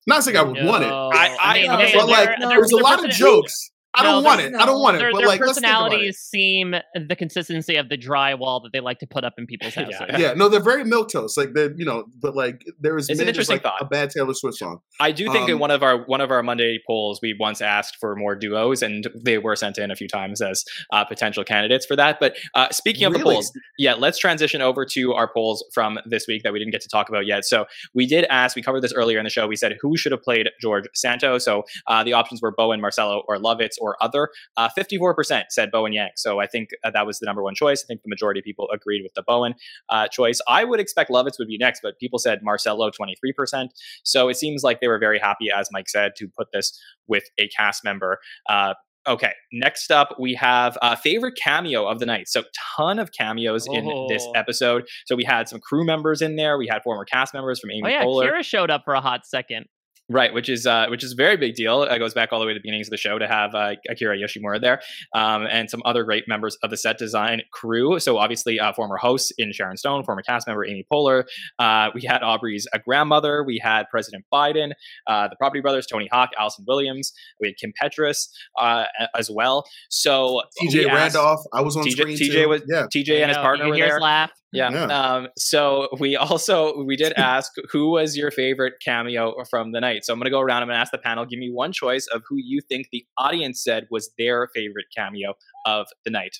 Not 0.07 0.23
saying 0.23 0.38
I 0.38 0.44
would 0.44 0.64
want 0.64 0.84
it. 0.84 0.88
No. 0.88 1.10
I- 1.14 1.36
I- 1.40 1.53
mean, 1.56 1.68
no, 1.68 1.77
they- 1.77 1.94
but 1.94 2.07
like, 2.07 2.26
their- 2.26 2.38
their- 2.40 2.49
there's 2.49 2.72
a 2.72 2.77
lot 2.77 3.03
of 3.03 3.10
jokes. 3.11 3.72
I 3.97 4.03
don't 4.03 4.23
want 4.23 4.41
it. 4.41 4.51
there's- 4.51 4.63
I 4.63 4.65
don't 4.65 4.81
want 4.81 4.95
it. 4.95 4.99
Their, 4.99 5.11
But 5.11 5.17
their 5.19 5.27
like, 5.27 5.39
let's 5.41 5.53
think 5.59 5.65
about 5.67 5.88
it. 5.88 5.89
personalities 5.89 6.17
seem 6.19 6.76
the 7.07 7.15
consistency 7.15 7.76
of 7.76 7.89
the 7.89 7.97
drywall 7.97 8.61
that 8.63 8.72
they 8.73 8.80
like 8.80 8.99
to 8.99 9.07
put 9.07 9.23
up 9.23 9.34
in 9.38 9.45
people's 9.45 9.73
houses. 9.76 9.99
Yeah, 10.17 10.34
no, 10.34 10.49
they're 10.49 10.59
very 10.59 10.84
milk 10.84 11.09
toast. 11.11 11.38
Like 11.38 11.53
they're, 11.53 11.73
you 11.76 11.85
know, 11.85 12.05
but 12.22 12.35
like 12.35 12.65
there 12.80 12.97
is 12.97 13.09
It's 13.09 13.19
an 13.19 13.27
interesting 13.27 13.55
like 13.55 13.63
thought. 13.63 13.81
a 13.81 13.85
bad 13.85 14.09
Taylor 14.09 14.34
Swift 14.34 14.57
song. 14.57 14.80
I 14.99 15.11
do 15.11 15.31
think 15.31 15.49
in 15.49 15.55
Um, 15.55 15.59
one 15.59 15.72
of 15.72 15.84
our 15.84 15.97
one 16.05 16.22
of 16.22 16.31
our 16.31 16.43
Monday 16.43 16.80
polls, 16.88 17.19
we 17.22 17.35
once 17.39 17.61
asked 17.61 17.97
for 17.99 18.15
more 18.15 18.35
duos, 18.35 18.81
and 18.81 19.07
they 19.23 19.38
were 19.38 19.55
sent 19.55 19.77
in 19.77 19.91
a 19.91 19.95
few 19.95 20.07
times 20.07 20.41
as 20.41 20.63
uh, 20.91 21.03
potential 21.05 21.43
candidates 21.43 21.85
for 21.85 21.95
that. 21.95 22.19
But 22.19 22.35
uh, 22.53 22.69
speaking 22.72 23.05
of 23.05 23.13
the 23.13 23.19
polls, 23.19 23.51
yeah, 23.77 23.93
let's 23.93 24.17
transition 24.17 24.61
over 24.61 24.85
to 24.93 25.13
our 25.13 25.31
polls 25.31 25.63
from 25.73 25.99
this 26.05 26.26
week 26.27 26.43
that 26.43 26.53
we 26.53 26.59
didn't 26.59 26.72
get 26.72 26.81
to 26.81 26.89
talk 26.89 27.09
about 27.09 27.26
yet. 27.26 27.45
So 27.45 27.65
we 27.93 28.05
did 28.05 28.26
ask, 28.30 28.55
we 28.55 28.61
covered 28.61 28.81
this 28.81 28.93
earlier 28.93 29.17
in 29.17 29.23
the 29.23 29.30
show. 29.30 29.47
We 29.47 29.55
said 29.55 29.77
who 29.81 29.97
should 29.97 30.11
have 30.11 30.22
played 30.22 30.49
George 30.61 30.85
Santo. 30.93 31.38
So 31.38 31.63
uh, 31.88 32.03
the 32.03 32.13
options 32.13 32.41
were 32.41 32.51
Bowen, 32.51 32.81
Marcello, 32.81 33.23
or 33.27 33.38
Lovitz, 33.38 33.73
or 33.85 33.95
other. 34.03 34.29
Uh, 34.57 34.69
Fifty-four 34.69 35.13
percent 35.15 35.45
said 35.51 35.71
Bowen 35.71 35.93
Yang. 35.93 36.09
So 36.15 36.39
I 36.39 36.47
think 36.47 36.69
uh, 36.83 36.91
that 36.91 37.05
was 37.05 37.19
the 37.19 37.25
number 37.25 37.43
one 37.43 37.55
choice. 37.55 37.83
I 37.83 37.87
think 37.87 38.01
the 38.01 38.09
majority 38.09 38.39
of 38.39 38.43
people 38.43 38.67
agreed 38.73 39.03
with 39.03 39.13
the 39.13 39.23
Bowen 39.23 39.53
uh, 39.89 40.07
choice. 40.07 40.41
I 40.47 40.63
would 40.63 40.79
expect 40.79 41.09
Lovitz 41.11 41.37
would 41.39 41.47
be 41.47 41.57
next, 41.57 41.81
but 41.83 41.99
people 41.99 42.19
said 42.19 42.39
Marcello, 42.41 42.89
twenty-three 42.89 43.33
percent. 43.33 43.73
So 44.03 44.27
it 44.29 44.37
seems 44.37 44.63
like 44.63 44.81
they 44.81 44.87
were 44.87 44.99
very 44.99 45.19
happy, 45.19 45.47
as 45.55 45.69
Mike 45.71 45.87
said, 45.89 46.13
to 46.17 46.27
put 46.27 46.47
this 46.51 46.77
with 47.07 47.23
a 47.37 47.47
cast 47.49 47.83
member. 47.83 48.19
Uh, 48.49 48.73
okay, 49.07 49.33
next 49.53 49.91
up 49.91 50.15
we 50.19 50.33
have 50.33 50.77
uh, 50.81 50.95
favorite 50.95 51.35
cameo 51.41 51.85
of 51.87 51.99
the 51.99 52.05
night. 52.07 52.27
So 52.27 52.43
ton 52.77 52.97
of 52.97 53.11
cameos 53.11 53.67
in 53.67 53.85
this 54.09 54.23
Oh. 54.27 54.31
episode. 54.35 54.87
So 55.05 55.15
we 55.15 55.23
had 55.23 55.47
some 55.47 55.59
crew 55.59 55.85
members 55.85 56.21
in 56.23 56.35
there. 56.35 56.57
We 56.57 56.67
had 56.67 56.81
former 56.83 57.05
cast 57.05 57.33
members 57.33 57.59
from 57.59 57.69
Amy 57.71 57.83
Oh 57.85 57.89
yeah, 57.89 58.03
Poehler. 58.03 58.31
Kira 58.31 58.43
showed 58.43 58.71
up 58.71 58.83
for 58.83 58.95
a 58.95 59.01
hot 59.01 59.25
second. 59.27 59.67
Right, 60.07 60.32
which 60.36 60.49
is 60.49 60.68
uh, 60.68 60.86
which 60.90 61.03
is 61.03 61.14
a 61.14 61.15
very 61.15 61.36
big 61.36 61.56
deal. 61.56 61.82
It 61.82 61.98
goes 61.98 62.14
back 62.14 62.32
all 62.32 62.40
the 62.40 62.45
way 62.45 62.53
to 62.53 62.60
the 62.60 62.61
beginnings 62.61 62.86
of 62.88 62.91
the 62.91 62.98
show 62.98 63.18
to 63.18 63.27
have 63.27 63.56
uh, 63.56 63.73
Akira 63.90 64.15
Yoshimura 64.15 64.61
there, 64.61 64.80
um, 65.15 65.48
and 65.49 65.68
some 65.68 65.82
other 65.84 66.03
great 66.03 66.26
members 66.27 66.57
of 66.61 66.69
the 66.69 66.77
set 66.77 66.99
design 66.99 67.41
crew. 67.52 67.99
So 67.99 68.19
obviously, 68.19 68.60
uh, 68.60 68.72
former 68.73 68.98
hosts 68.98 69.32
in 69.40 69.52
Sharon 69.52 69.77
Stone, 69.77 70.03
former 70.03 70.22
cast 70.22 70.45
member 70.45 70.64
Amy 70.64 70.86
Poehler. 70.94 71.23
Uh, 71.57 71.90
we 71.95 72.03
had 72.07 72.22
Aubrey's 72.22 72.68
uh, 72.72 72.77
grandmother. 72.86 73.44
We 73.44 73.60
had 73.64 73.88
President 73.90 74.26
Biden, 74.32 74.73
uh, 75.07 75.27
the 75.27 75.36
Property 75.38 75.61
Brothers, 75.61 75.88
Tony 75.88 76.07
Hawk, 76.11 76.30
Allison 76.38 76.65
Williams. 76.68 77.11
We 77.41 77.48
had 77.48 77.57
Kim 77.57 77.73
Petras 77.82 78.27
uh, 78.60 78.86
as 79.18 79.32
well. 79.34 79.65
So 79.90 80.44
TJ 80.61 80.73
we 80.73 80.86
asked- 80.88 81.15
Randolph, 81.15 81.40
I 81.52 81.61
was 81.61 81.76
on 81.77 81.84
TJ, 81.84 81.91
screen 81.94 82.18
TJ 82.18 82.32
too. 82.44 82.49
was 82.49 82.61
Yeah. 82.68 82.86
TJ 82.95 83.22
and 83.22 83.30
his 83.30 83.38
partner 83.38 83.65
you 83.65 83.69
were 83.72 83.76
hear 83.76 83.86
his 83.86 83.94
there. 83.94 84.02
laugh. 84.02 84.32
Yeah. 84.56 84.72
Yeah. 84.72 84.86
Um, 84.86 85.27
so 85.38 85.90
we 85.99 86.15
also 86.15 86.84
we 86.84 86.95
did 86.95 87.14
ask 87.18 87.52
who 87.72 87.91
was 87.91 88.15
your 88.18 88.32
favorite 88.32 88.73
cameo 88.84 89.34
from 89.49 89.72
the 89.72 89.80
night. 89.82 90.06
So 90.06 90.14
I'm 90.14 90.19
gonna 90.19 90.30
go 90.30 90.40
around. 90.40 90.61
I'm 90.64 90.68
gonna 90.69 90.80
ask 90.80 90.91
the 90.91 90.98
panel. 90.98 91.26
Give 91.26 91.40
me 91.40 91.49
one 91.52 91.72
choice 91.72 92.07
of 92.07 92.22
who 92.27 92.36
you 92.38 92.61
think 92.68 92.88
the 92.91 93.06
audience 93.18 93.64
said 93.64 93.88
was 93.91 94.11
their 94.18 94.49
favorite 94.56 94.86
cameo 94.95 95.34
of 95.65 95.88
the 96.06 96.11
night. 96.11 96.38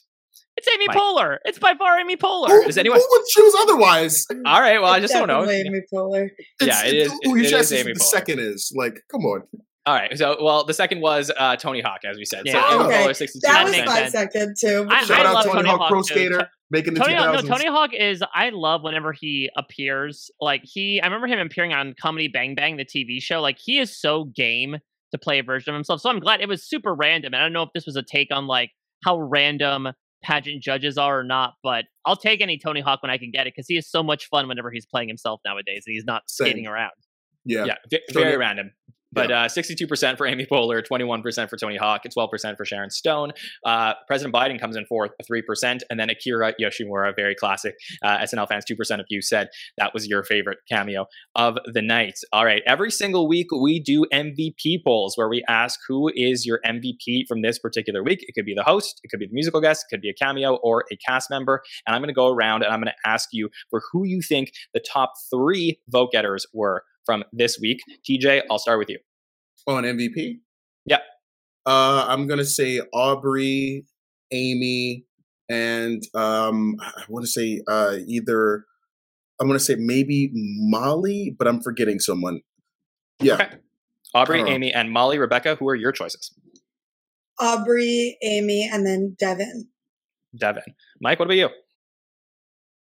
It's 0.58 0.68
Amy 0.74 0.86
Mike. 0.88 0.96
Poehler. 0.98 1.38
It's 1.44 1.60
by 1.60 1.74
far 1.76 2.00
Amy 2.00 2.16
Poehler. 2.16 2.48
Who, 2.48 2.64
Does 2.66 2.78
anyone- 2.78 2.98
who 3.00 3.08
would 3.12 3.26
choose 3.28 3.54
otherwise? 3.60 4.26
All 4.46 4.62
right. 4.62 4.80
Well, 4.82 4.92
I 4.92 5.02
just 5.02 5.12
don't 5.14 5.28
know. 5.28 5.50
Amy 5.50 5.82
Poehler. 5.94 6.30
Yeah, 6.62 6.86
it 6.86 6.94
is. 6.94 7.12
Who 7.24 7.36
it 7.36 7.40
you 7.40 7.44
is 7.44 7.50
just 7.52 7.74
Amy 7.74 7.92
the 7.92 8.00
Poehler. 8.00 8.04
second 8.04 8.40
is 8.40 8.72
like, 8.76 9.02
come 9.12 9.26
on. 9.26 9.42
All 9.86 9.94
right. 9.94 10.18
So 10.18 10.38
well, 10.42 10.64
the 10.66 10.74
second 10.74 11.02
was 11.02 11.30
uh, 11.38 11.58
Tony 11.58 11.82
Hawk, 11.82 12.00
as 12.10 12.16
we 12.18 12.24
said. 12.26 12.44
So 12.48 12.54
Yeah. 12.58 12.74
Amy 12.74 12.84
Okay, 12.86 13.04
Poehler, 13.06 13.16
62. 13.16 13.40
That 13.46 13.52
That 13.54 13.64
was 13.66 13.72
makes 13.74 13.86
my 13.86 14.08
second 14.08 14.56
too. 14.60 14.88
I- 14.90 15.04
Shout 15.04 15.20
I 15.20 15.26
out 15.26 15.34
love 15.36 15.46
Tony, 15.46 15.56
Tony 15.58 15.70
Hawk 15.70 15.80
Hawk 15.80 15.90
Pro 15.90 16.02
too. 16.02 16.14
Skater 16.14 16.50
making 16.72 16.94
the 16.94 17.00
Tony 17.00 17.16
Hawk, 17.16 17.36
2000s. 17.36 17.44
no, 17.44 17.56
Tony 17.56 17.68
Hawk 17.68 17.94
is. 17.94 18.24
I 18.34 18.50
love 18.50 18.84
whenever 18.84 19.14
he 19.14 19.50
appears. 19.56 20.30
Like 20.40 20.62
he, 20.64 21.02
I 21.02 21.06
remember 21.06 21.28
him 21.28 21.40
appearing 21.40 21.74
on 21.74 21.96
Comedy 22.00 22.28
Bang 22.28 22.56
Bang, 22.56 22.78
the 22.78 22.86
TV 22.86 23.22
show. 23.22 23.42
Like 23.42 23.58
he 23.60 23.80
is 23.80 24.00
so 24.00 24.26
game 24.26 24.78
to 25.12 25.18
play 25.18 25.40
a 25.40 25.44
version 25.44 25.74
of 25.74 25.76
himself. 25.76 26.02
So 26.02 26.10
I'm 26.10 26.20
glad 26.20 26.42
it 26.42 26.50
was 26.50 26.68
super 26.68 26.94
random. 26.94 27.34
And 27.34 27.42
I 27.42 27.46
don't 27.46 27.54
know 27.54 27.64
if 27.64 27.70
this 27.74 27.86
was 27.86 27.96
a 27.96 28.04
take 28.04 28.30
on 28.32 28.48
like 28.48 28.72
how 29.04 29.20
random 29.20 29.90
pageant 30.24 30.62
judges 30.64 30.98
are 30.98 31.20
or 31.20 31.24
not, 31.24 31.54
but 31.64 31.86
I'll 32.06 32.16
take 32.16 32.42
any 32.42 32.58
Tony 32.58 32.82
Hawk 32.82 33.02
when 33.04 33.12
I 33.12 33.18
can 33.18 33.32
get 33.32 33.48
it 33.48 33.54
because 33.56 33.68
he 33.68 33.78
is 33.78 33.90
so 33.90 34.02
much 34.02 34.28
fun 34.28 34.48
whenever 34.48 34.72
he's 34.72 34.86
playing 34.86 35.08
himself 35.08 35.40
nowadays 35.46 35.84
and 35.86 35.94
he's 35.94 36.06
not 36.06 36.24
Same. 36.28 36.48
skating 36.48 36.68
around. 36.68 36.92
Yeah. 37.46 37.66
Yeah, 37.66 37.76
v- 37.90 38.02
very 38.12 38.38
random. 38.38 38.72
But 39.16 39.32
uh, 39.32 39.46
62% 39.46 40.18
for 40.18 40.28
Amy 40.28 40.46
Poehler, 40.46 40.86
21% 40.86 41.50
for 41.50 41.58
Tony 41.58 41.78
Hawk, 41.78 42.02
and 42.04 42.14
12% 42.14 42.58
for 42.58 42.66
Sharon 42.66 42.90
Stone. 42.90 43.32
Uh, 43.66 43.94
President 44.08 44.36
Biden 44.36 44.60
comes 44.60 44.76
in 44.76 44.86
fourth, 44.86 45.12
3%. 45.30 45.82
And 45.90 46.00
then 46.00 46.10
Akira 46.10 46.54
Yoshimura, 46.62 47.16
very 47.16 47.34
classic. 47.34 47.76
Uh, 48.04 48.18
SNL 48.18 48.48
fans, 48.48 48.66
2% 48.70 49.00
of 49.00 49.06
you 49.10 49.22
said 49.22 49.48
that 49.78 49.94
was 49.94 50.06
your 50.06 50.24
favorite 50.24 50.60
cameo 50.70 51.08
of 51.36 51.58
the 51.66 51.82
night. 51.82 52.20
All 52.34 52.46
right. 52.46 52.62
Every 52.68 52.92
single 52.92 53.28
week, 53.28 53.48
we 53.52 53.80
do 53.80 54.06
MVP 54.14 54.84
polls 54.84 55.18
where 55.18 55.30
we 55.30 55.44
ask 55.48 55.80
who 55.88 56.12
is 56.14 56.46
your 56.46 56.60
MVP 56.66 57.28
from 57.28 57.42
this 57.42 57.58
particular 57.58 58.04
week. 58.04 58.20
It 58.28 58.34
could 58.34 58.46
be 58.46 58.54
the 58.54 58.64
host, 58.64 59.00
it 59.04 59.10
could 59.10 59.20
be 59.20 59.28
the 59.28 59.34
musical 59.34 59.62
guest, 59.62 59.86
it 59.88 59.96
could 59.96 60.02
be 60.02 60.10
a 60.10 60.14
cameo 60.14 60.56
or 60.56 60.84
a 60.92 60.98
cast 60.98 61.30
member. 61.30 61.62
And 61.88 61.96
I'm 61.96 62.02
going 62.02 62.10
to 62.10 62.14
go 62.14 62.28
around 62.28 62.64
and 62.64 62.74
I'm 62.74 62.82
going 62.82 62.92
to 62.92 63.10
ask 63.10 63.30
you 63.32 63.50
for 63.70 63.82
who 63.92 64.06
you 64.06 64.22
think 64.22 64.52
the 64.74 64.82
top 64.82 65.14
three 65.32 65.80
vote 65.90 66.12
getters 66.12 66.46
were 66.54 66.84
from 67.06 67.24
this 67.32 67.60
week. 67.62 67.80
TJ, 68.10 68.44
I'll 68.50 68.60
start 68.60 68.80
with 68.80 68.90
you. 68.90 69.00
On 69.68 69.84
MVP? 69.84 70.40
Yep. 70.86 71.02
Uh, 71.66 72.06
I'm 72.08 72.28
gonna 72.28 72.46
say 72.46 72.82
Aubrey, 72.94 73.86
Amy, 74.32 75.06
and 75.50 76.04
um, 76.14 76.76
I 76.80 77.04
want 77.10 77.26
to 77.26 77.32
say 77.32 77.62
uh, 77.68 77.96
either 78.08 78.66
I'm 79.40 79.48
gonna 79.48 79.60
say 79.60 79.76
maybe 79.76 80.30
Molly, 80.34 81.36
but 81.38 81.48
I'm 81.48 81.62
forgetting 81.62 82.00
someone. 82.00 82.42
Yeah, 83.20 83.34
Okay. 83.36 83.48
Aubrey, 84.14 84.36
I 84.36 84.40
don't 84.40 84.48
know. 84.50 84.56
Amy, 84.56 84.74
and 84.74 84.92
Molly, 84.92 85.18
Rebecca, 85.18 85.56
who 85.56 85.68
are 85.68 85.76
your 85.76 85.92
choices? 85.92 86.34
Aubrey, 87.40 88.18
Amy, 88.24 88.70
and 88.72 88.86
then 88.86 89.16
Devon. 89.20 89.68
Devon. 90.38 90.64
Mike, 91.02 91.20
what 91.20 91.26
about 91.26 91.36
you? 91.36 91.50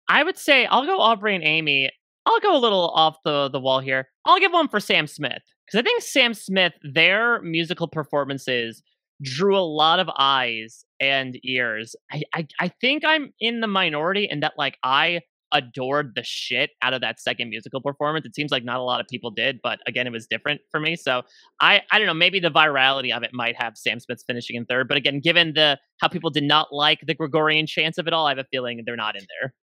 I 0.08 0.22
would 0.22 0.36
say 0.38 0.66
I'll 0.66 0.86
go 0.86 1.00
Aubrey 1.00 1.34
and 1.34 1.42
Amy. 1.42 1.90
I'll 2.26 2.40
go 2.40 2.56
a 2.56 2.58
little 2.58 2.90
off 2.90 3.16
the 3.24 3.48
the 3.48 3.60
wall 3.60 3.80
here. 3.80 4.08
I'll 4.24 4.40
give 4.40 4.52
one 4.52 4.68
for 4.68 4.80
Sam 4.80 5.06
Smith 5.06 5.42
because 5.66 5.78
I 5.78 5.82
think 5.82 6.02
Sam 6.02 6.34
Smith, 6.34 6.72
their 6.82 7.40
musical 7.42 7.88
performances 7.88 8.82
drew 9.22 9.56
a 9.56 9.60
lot 9.60 9.98
of 9.98 10.10
eyes 10.18 10.84
and 11.00 11.38
ears. 11.44 11.94
I, 12.12 12.22
I 12.34 12.46
I 12.60 12.68
think 12.80 13.04
I'm 13.04 13.32
in 13.40 13.60
the 13.60 13.66
minority 13.66 14.28
in 14.30 14.40
that 14.40 14.54
like 14.58 14.76
I 14.82 15.20
adored 15.52 16.12
the 16.14 16.22
shit 16.24 16.70
out 16.82 16.92
of 16.92 17.00
that 17.00 17.20
second 17.20 17.48
musical 17.48 17.80
performance. 17.80 18.26
It 18.26 18.34
seems 18.34 18.50
like 18.50 18.64
not 18.64 18.78
a 18.78 18.82
lot 18.82 19.00
of 19.00 19.06
people 19.08 19.30
did, 19.30 19.60
but 19.62 19.78
again, 19.86 20.06
it 20.06 20.12
was 20.12 20.26
different 20.26 20.60
for 20.70 20.80
me. 20.80 20.96
So 20.96 21.22
I, 21.60 21.82
I 21.90 21.98
don't 21.98 22.06
know, 22.06 22.14
maybe 22.14 22.40
the 22.40 22.50
virality 22.50 23.16
of 23.16 23.22
it 23.22 23.30
might 23.32 23.54
have 23.56 23.76
Sam 23.76 24.00
Smith 24.00 24.22
finishing 24.26 24.56
in 24.56 24.66
third. 24.66 24.88
But 24.88 24.96
again, 24.96 25.20
given 25.20 25.54
the 25.54 25.78
how 26.00 26.08
people 26.08 26.30
did 26.30 26.44
not 26.44 26.68
like 26.72 27.00
the 27.06 27.14
Gregorian 27.14 27.66
chants 27.66 27.96
of 27.98 28.06
it 28.06 28.12
all, 28.12 28.26
I 28.26 28.30
have 28.30 28.38
a 28.38 28.44
feeling 28.50 28.82
they're 28.84 28.96
not 28.96 29.16
in 29.16 29.24
there. 29.40 29.54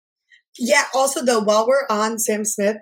Yeah. 0.57 0.83
Also, 0.93 1.23
though, 1.23 1.39
while 1.39 1.67
we're 1.67 1.87
on 1.89 2.19
Sam 2.19 2.45
Smith, 2.45 2.77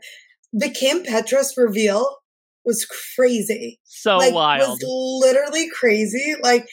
the 0.54 0.70
Kim 0.70 1.04
Petras 1.04 1.58
reveal 1.58 2.18
was 2.66 2.86
crazy. 3.16 3.80
So 3.84 4.18
like, 4.18 4.34
wild. 4.34 4.80
Was 4.82 5.24
literally 5.26 5.70
crazy. 5.70 6.36
Like 6.42 6.68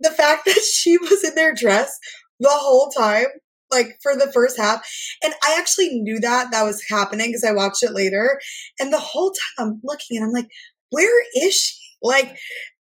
the 0.00 0.10
fact 0.10 0.44
that 0.46 0.60
she 0.60 0.98
was 0.98 1.24
in 1.24 1.34
their 1.34 1.54
dress 1.54 1.96
the 2.40 2.48
whole 2.50 2.90
time 2.90 3.26
like 3.70 3.98
for 4.02 4.14
the 4.14 4.30
first 4.32 4.56
half. 4.56 4.86
And 5.22 5.34
I 5.42 5.56
actually 5.58 6.00
knew 6.00 6.20
that 6.20 6.50
that 6.52 6.62
was 6.62 6.82
happening 6.88 7.28
because 7.28 7.44
I 7.44 7.52
watched 7.52 7.82
it 7.82 7.92
later. 7.92 8.40
And 8.78 8.92
the 8.92 9.00
whole 9.00 9.30
time 9.30 9.66
I'm 9.66 9.80
looking 9.82 10.16
and 10.16 10.24
I'm 10.24 10.32
like, 10.32 10.48
where 10.90 11.22
is 11.36 11.54
she? 11.54 11.76
Like, 12.02 12.36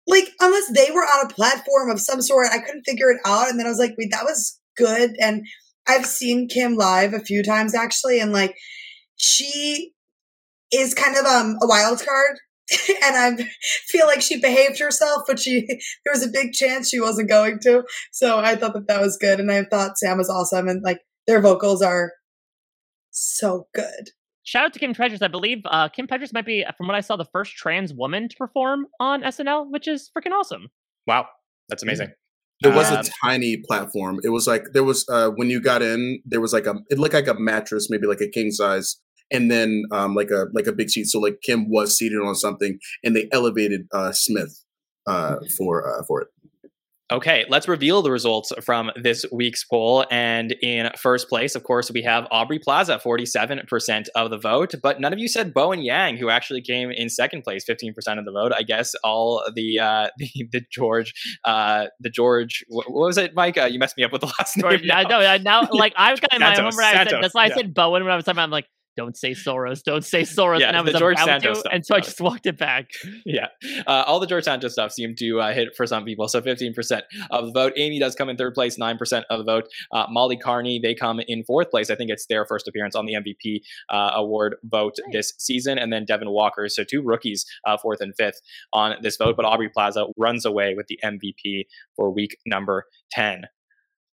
like 0.06 0.30
unless 0.40 0.70
they 0.72 0.90
were 0.90 1.02
on 1.02 1.26
a 1.26 1.34
platform 1.34 1.90
of 1.90 2.00
some 2.00 2.20
sort, 2.20 2.48
I 2.52 2.58
couldn't 2.58 2.84
figure 2.84 3.10
it 3.10 3.20
out. 3.24 3.48
And 3.48 3.58
then 3.58 3.66
I 3.66 3.70
was 3.70 3.78
like, 3.78 3.94
wait, 3.96 4.10
that 4.10 4.24
was 4.24 4.60
good. 4.76 5.16
And 5.20 5.46
I've 5.86 6.06
seen 6.06 6.48
Kim 6.48 6.76
live 6.76 7.12
a 7.12 7.20
few 7.20 7.42
times 7.42 7.74
actually, 7.74 8.20
and 8.20 8.32
like 8.32 8.56
she 9.16 9.92
is 10.72 10.94
kind 10.94 11.16
of 11.16 11.24
um 11.24 11.58
a 11.62 11.66
wild 11.66 12.04
card 12.04 12.38
and 13.02 13.16
I 13.16 13.48
feel 13.86 14.06
like 14.06 14.22
she 14.22 14.40
behaved 14.40 14.78
herself, 14.78 15.24
but 15.26 15.38
she 15.38 15.66
there 15.66 16.12
was 16.12 16.24
a 16.24 16.30
big 16.30 16.52
chance 16.52 16.88
she 16.88 17.00
wasn't 17.00 17.28
going 17.28 17.58
to. 17.60 17.84
So 18.12 18.38
I 18.38 18.56
thought 18.56 18.74
that 18.74 18.88
that 18.88 19.00
was 19.00 19.18
good, 19.18 19.40
and 19.40 19.50
I 19.50 19.64
thought 19.64 19.98
Sam 19.98 20.18
was 20.18 20.30
awesome, 20.30 20.68
and 20.68 20.82
like 20.82 21.00
their 21.26 21.40
vocals 21.40 21.82
are 21.82 22.12
so 23.10 23.68
good. 23.74 24.10
Shout 24.44 24.66
out 24.66 24.72
to 24.74 24.78
Kim 24.78 24.94
Petras. 24.94 25.22
I 25.22 25.28
believe 25.28 25.62
uh, 25.66 25.88
Kim 25.88 26.06
Petras 26.06 26.32
might 26.32 26.44
be, 26.44 26.64
from 26.76 26.86
what 26.86 26.96
I 26.96 27.00
saw, 27.00 27.16
the 27.16 27.24
first 27.24 27.54
trans 27.54 27.94
woman 27.94 28.28
to 28.28 28.36
perform 28.36 28.86
on 29.00 29.22
SNL, 29.22 29.70
which 29.70 29.88
is 29.88 30.10
freaking 30.16 30.32
awesome. 30.32 30.68
Wow, 31.06 31.26
that's 31.68 31.82
amazing. 31.82 32.12
There 32.60 32.72
was 32.72 32.90
um, 32.90 32.98
a 32.98 33.04
tiny 33.26 33.58
platform. 33.58 34.20
It 34.22 34.30
was 34.30 34.46
like 34.46 34.64
there 34.72 34.84
was 34.84 35.06
uh, 35.08 35.30
when 35.30 35.50
you 35.50 35.60
got 35.60 35.82
in, 35.82 36.22
there 36.24 36.40
was 36.40 36.52
like 36.52 36.66
a 36.66 36.74
it 36.88 36.98
looked 36.98 37.14
like 37.14 37.28
a 37.28 37.34
mattress, 37.34 37.88
maybe 37.90 38.06
like 38.06 38.20
a 38.20 38.28
king 38.28 38.50
size 38.50 38.98
and 39.30 39.50
then 39.50 39.84
um, 39.90 40.14
like 40.14 40.30
a 40.30 40.46
like 40.54 40.66
a 40.66 40.72
big 40.72 40.90
seat. 40.90 41.04
So 41.04 41.18
like 41.18 41.40
Kim 41.42 41.70
was 41.70 41.96
seated 41.96 42.20
on 42.20 42.34
something, 42.34 42.78
and 43.02 43.14
they 43.14 43.28
elevated 43.32 43.82
uh, 43.92 44.12
Smith 44.12 44.64
uh, 45.06 45.36
for 45.56 45.86
uh, 45.86 46.02
for 46.06 46.22
it. 46.22 46.28
Okay, 47.12 47.44
let's 47.50 47.68
reveal 47.68 48.00
the 48.00 48.10
results 48.10 48.50
from 48.64 48.90
this 48.96 49.26
week's 49.30 49.62
poll. 49.62 50.06
And 50.10 50.52
in 50.62 50.90
first 50.96 51.28
place, 51.28 51.54
of 51.54 51.62
course, 51.62 51.90
we 51.90 52.00
have 52.02 52.26
Aubrey 52.30 52.58
Plaza, 52.58 52.98
47% 53.04 54.06
of 54.14 54.30
the 54.30 54.38
vote. 54.38 54.74
But 54.82 55.00
none 55.00 55.12
of 55.12 55.18
you 55.18 55.28
said 55.28 55.52
Bowen 55.52 55.82
Yang, 55.82 56.16
who 56.16 56.30
actually 56.30 56.62
came 56.62 56.90
in 56.90 57.10
second 57.10 57.42
place, 57.42 57.64
15% 57.68 57.90
of 58.18 58.24
the 58.24 58.32
vote. 58.32 58.52
I 58.56 58.62
guess 58.62 58.94
all 59.04 59.44
the 59.54 59.80
uh, 59.80 60.08
the, 60.18 60.48
the 60.50 60.62
George, 60.72 61.12
uh, 61.44 61.86
the 62.00 62.08
George, 62.08 62.64
what, 62.68 62.90
was 62.90 63.18
it, 63.18 63.34
Mike? 63.34 63.58
Uh, 63.58 63.66
you 63.66 63.78
messed 63.78 63.98
me 63.98 64.04
up 64.04 64.12
with 64.12 64.22
the 64.22 64.32
last 64.38 64.56
George, 64.58 64.80
name. 64.80 64.88
Now. 64.88 65.02
No, 65.02 65.36
now, 65.38 65.68
like 65.72 65.92
I've 65.96 66.20
got 66.22 66.32
in 66.32 66.40
my 66.40 66.54
Santos, 66.54 66.74
home 66.74 67.20
That's 67.20 67.34
why 67.34 67.44
I 67.44 67.46
yeah. 67.48 67.54
said 67.54 67.74
Bowen 67.74 68.02
when 68.02 68.12
I 68.12 68.16
was 68.16 68.24
talking. 68.24 68.36
about 68.36 68.44
I'm 68.44 68.50
like, 68.50 68.66
don't 68.96 69.16
say 69.16 69.32
Soros, 69.32 69.82
don't 69.82 70.04
say 70.04 70.22
Soros. 70.22 70.60
Yeah, 70.60 70.68
and 70.68 70.76
I 70.76 70.82
the 70.82 70.92
was 70.92 71.00
George 71.00 71.16
about 71.16 71.26
Santos 71.26 71.56
to, 71.56 71.60
stuff. 71.60 71.72
and 71.72 71.86
so 71.86 71.94
I 71.96 72.00
just 72.00 72.20
walked 72.20 72.46
it 72.46 72.58
back. 72.58 72.90
Yeah, 73.26 73.46
uh, 73.86 74.04
all 74.06 74.20
the 74.20 74.26
George 74.26 74.44
Santos 74.44 74.72
stuff 74.72 74.92
seemed 74.92 75.16
to 75.18 75.40
uh, 75.40 75.52
hit 75.52 75.74
for 75.76 75.86
some 75.86 76.04
people. 76.04 76.28
So 76.28 76.40
15% 76.40 77.02
of 77.30 77.46
the 77.46 77.52
vote. 77.52 77.72
Amy 77.76 77.98
does 77.98 78.14
come 78.14 78.28
in 78.28 78.36
third 78.36 78.54
place, 78.54 78.76
9% 78.78 79.22
of 79.30 79.38
the 79.38 79.44
vote. 79.44 79.64
Uh, 79.92 80.06
Molly 80.10 80.36
Kearney, 80.36 80.78
they 80.78 80.94
come 80.94 81.20
in 81.26 81.42
fourth 81.44 81.70
place. 81.70 81.90
I 81.90 81.94
think 81.94 82.10
it's 82.10 82.26
their 82.26 82.44
first 82.44 82.68
appearance 82.68 82.94
on 82.94 83.06
the 83.06 83.14
MVP 83.14 83.60
uh, 83.88 84.12
award 84.14 84.56
vote 84.64 84.96
this 85.12 85.32
season. 85.38 85.78
And 85.78 85.92
then 85.92 86.04
Devon 86.04 86.30
Walker, 86.30 86.68
so 86.68 86.84
two 86.84 87.02
rookies, 87.02 87.44
uh, 87.66 87.76
fourth 87.78 88.00
and 88.00 88.14
fifth 88.16 88.40
on 88.72 88.96
this 89.00 89.16
vote. 89.16 89.36
But 89.36 89.46
Aubrey 89.46 89.70
Plaza 89.70 90.06
runs 90.16 90.44
away 90.44 90.74
with 90.76 90.86
the 90.88 90.98
MVP 91.02 91.64
for 91.96 92.10
week 92.10 92.36
number 92.46 92.84
10. 93.12 93.44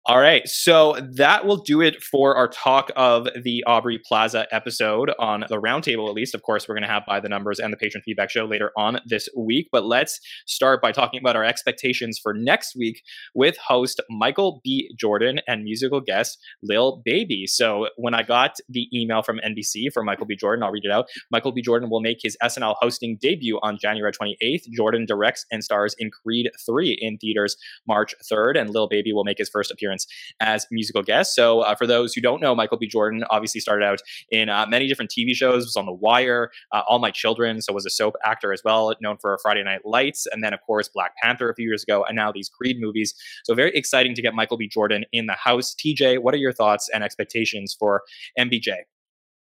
All 0.07 0.19
right, 0.19 0.48
so 0.48 0.95
that 1.14 1.48
will 1.48 1.57
do 1.57 1.82
it 1.82 2.03
for 2.03 2.36
our 2.36 2.48
talk 2.48 2.91
of 2.95 3.27
the 3.44 3.64
Aubrey 3.65 3.98
Plaza 3.98 4.45
episode 4.52 5.11
on 5.18 5.45
the 5.49 5.60
roundtable. 5.60 6.07
At 6.07 6.14
least, 6.14 6.36
of 6.36 6.44
course, 6.44 6.68
we're 6.68 6.76
going 6.76 6.84
to 6.84 6.88
have 6.88 7.07
by 7.07 7.19
the 7.19 7.27
numbers 7.27 7.57
and 7.57 7.73
the 7.73 7.77
patron 7.77 8.03
feedback 8.06 8.30
show 8.30 8.45
later 8.45 8.72
on 8.77 8.99
this 9.07 9.27
week. 9.36 9.68
But 9.72 9.84
let's 9.84 10.19
start 10.45 10.80
by 10.80 10.91
talking 10.91 11.19
about 11.19 11.36
our 11.36 11.44
expectations 11.44 12.19
for 12.22 12.36
next 12.36 12.76
week 12.76 13.02
with 13.34 13.57
host 13.57 13.99
Michael 14.11 14.61
B. 14.64 14.91
Jordan 14.95 15.40
and 15.48 15.64
musical 15.64 16.02
guest 16.02 16.38
Lil 16.61 17.02
Baby. 17.03 17.48
So 17.48 17.88
when 17.98 18.14
I 18.14 18.22
got 18.22 18.57
the 18.69 18.88
email 18.94 19.23
from 19.23 19.40
NBC 19.40 19.91
for 19.91 20.03
Michael 20.03 20.27
B. 20.27 20.36
Jordan, 20.36 20.61
I'll 20.61 20.69
read 20.69 20.86
it 20.86 20.91
out. 20.91 21.07
Michael 21.32 21.52
B. 21.52 21.64
Jordan 21.64 21.90
will 21.90 22.02
make 22.02 22.19
his 22.22 22.38
SNL 22.44 22.76
hosting 22.80 23.18
debut 23.19 23.57
on 23.64 23.80
January 23.82 24.11
28th. 24.11 24.69
Jordan 24.72 25.07
directs 25.07 25.48
and 25.52 25.64
stars 25.64 25.95
in 25.98 26.11
Creed 26.11 26.52
3 26.64 26.95
in 27.02 27.18
theaters 27.18 27.57
March 27.88 28.14
3rd, 28.32 28.61
and 28.61 28.69
Lil 28.69 28.88
Baby 28.88 29.11
will 29.11 29.23
make 29.23 29.40
his 29.40 29.49
first 29.49 29.72
appearance 29.72 29.95
as 30.40 30.66
musical 30.72 31.04
guest. 31.04 31.36
So, 31.36 31.62
uh, 31.62 31.76
for 31.76 31.88
those 31.88 32.14
who 32.14 32.22
don't 32.22 32.42
know, 32.42 32.56
Michael 32.56 32.78
B. 32.78 32.88
Jordan 32.88 33.24
obviously 33.30 33.62
started 33.62 33.86
out 33.86 34.00
in 34.30 34.50
uh, 34.50 34.66
many 34.68 34.88
different 34.88 35.12
TV 35.12 35.34
shows. 35.34 35.66
Was 35.66 35.76
on 35.76 35.86
The 35.86 35.94
Wire, 35.94 36.52
uh, 36.72 36.82
All 36.88 37.00
My 37.00 37.12
Children, 37.12 37.62
so 37.62 37.74
was 37.74 37.86
a 37.86 37.90
soap 37.90 38.16
actor 38.24 38.54
as 38.54 38.62
well, 38.64 38.94
known 39.02 39.18
for 39.18 39.38
Friday 39.42 39.64
Night 39.64 39.82
Lights, 39.86 40.28
and 40.32 40.44
then 40.44 40.54
of 40.54 40.60
course 40.66 40.90
Black 40.94 41.16
Panther 41.22 41.50
a 41.50 41.56
few 41.56 41.68
years 41.68 41.84
ago, 41.84 42.04
and 42.08 42.16
now 42.16 42.32
these 42.32 42.50
Creed 42.50 42.80
movies. 42.80 43.14
So, 43.44 43.54
very 43.54 43.72
exciting 43.72 44.16
to 44.16 44.22
get 44.22 44.34
Michael 44.34 44.58
B. 44.58 44.68
Jordan 44.68 45.06
in 45.12 45.26
the 45.26 45.34
house. 45.34 45.76
TJ, 45.76 46.20
what 46.20 46.34
are 46.34 46.38
your 46.38 46.54
thoughts 46.54 46.90
and 46.94 47.04
expectations 47.04 47.76
for 47.78 48.04
MBJ? 48.40 48.74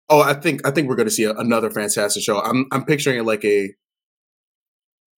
Oh, 0.09 0.21
I 0.21 0.35
think 0.35 0.67
I 0.67 0.71
think 0.71 0.89
we're 0.89 0.97
going 0.97 1.09
to 1.09 1.15
see 1.15 1.25
a, 1.25 1.33
another 1.33 1.71
fantastic 1.71 2.23
show. 2.23 2.41
I'm 2.41 2.67
I'm 2.71 2.85
picturing 2.85 3.19
it 3.19 3.25
like 3.25 3.45
a. 3.45 3.75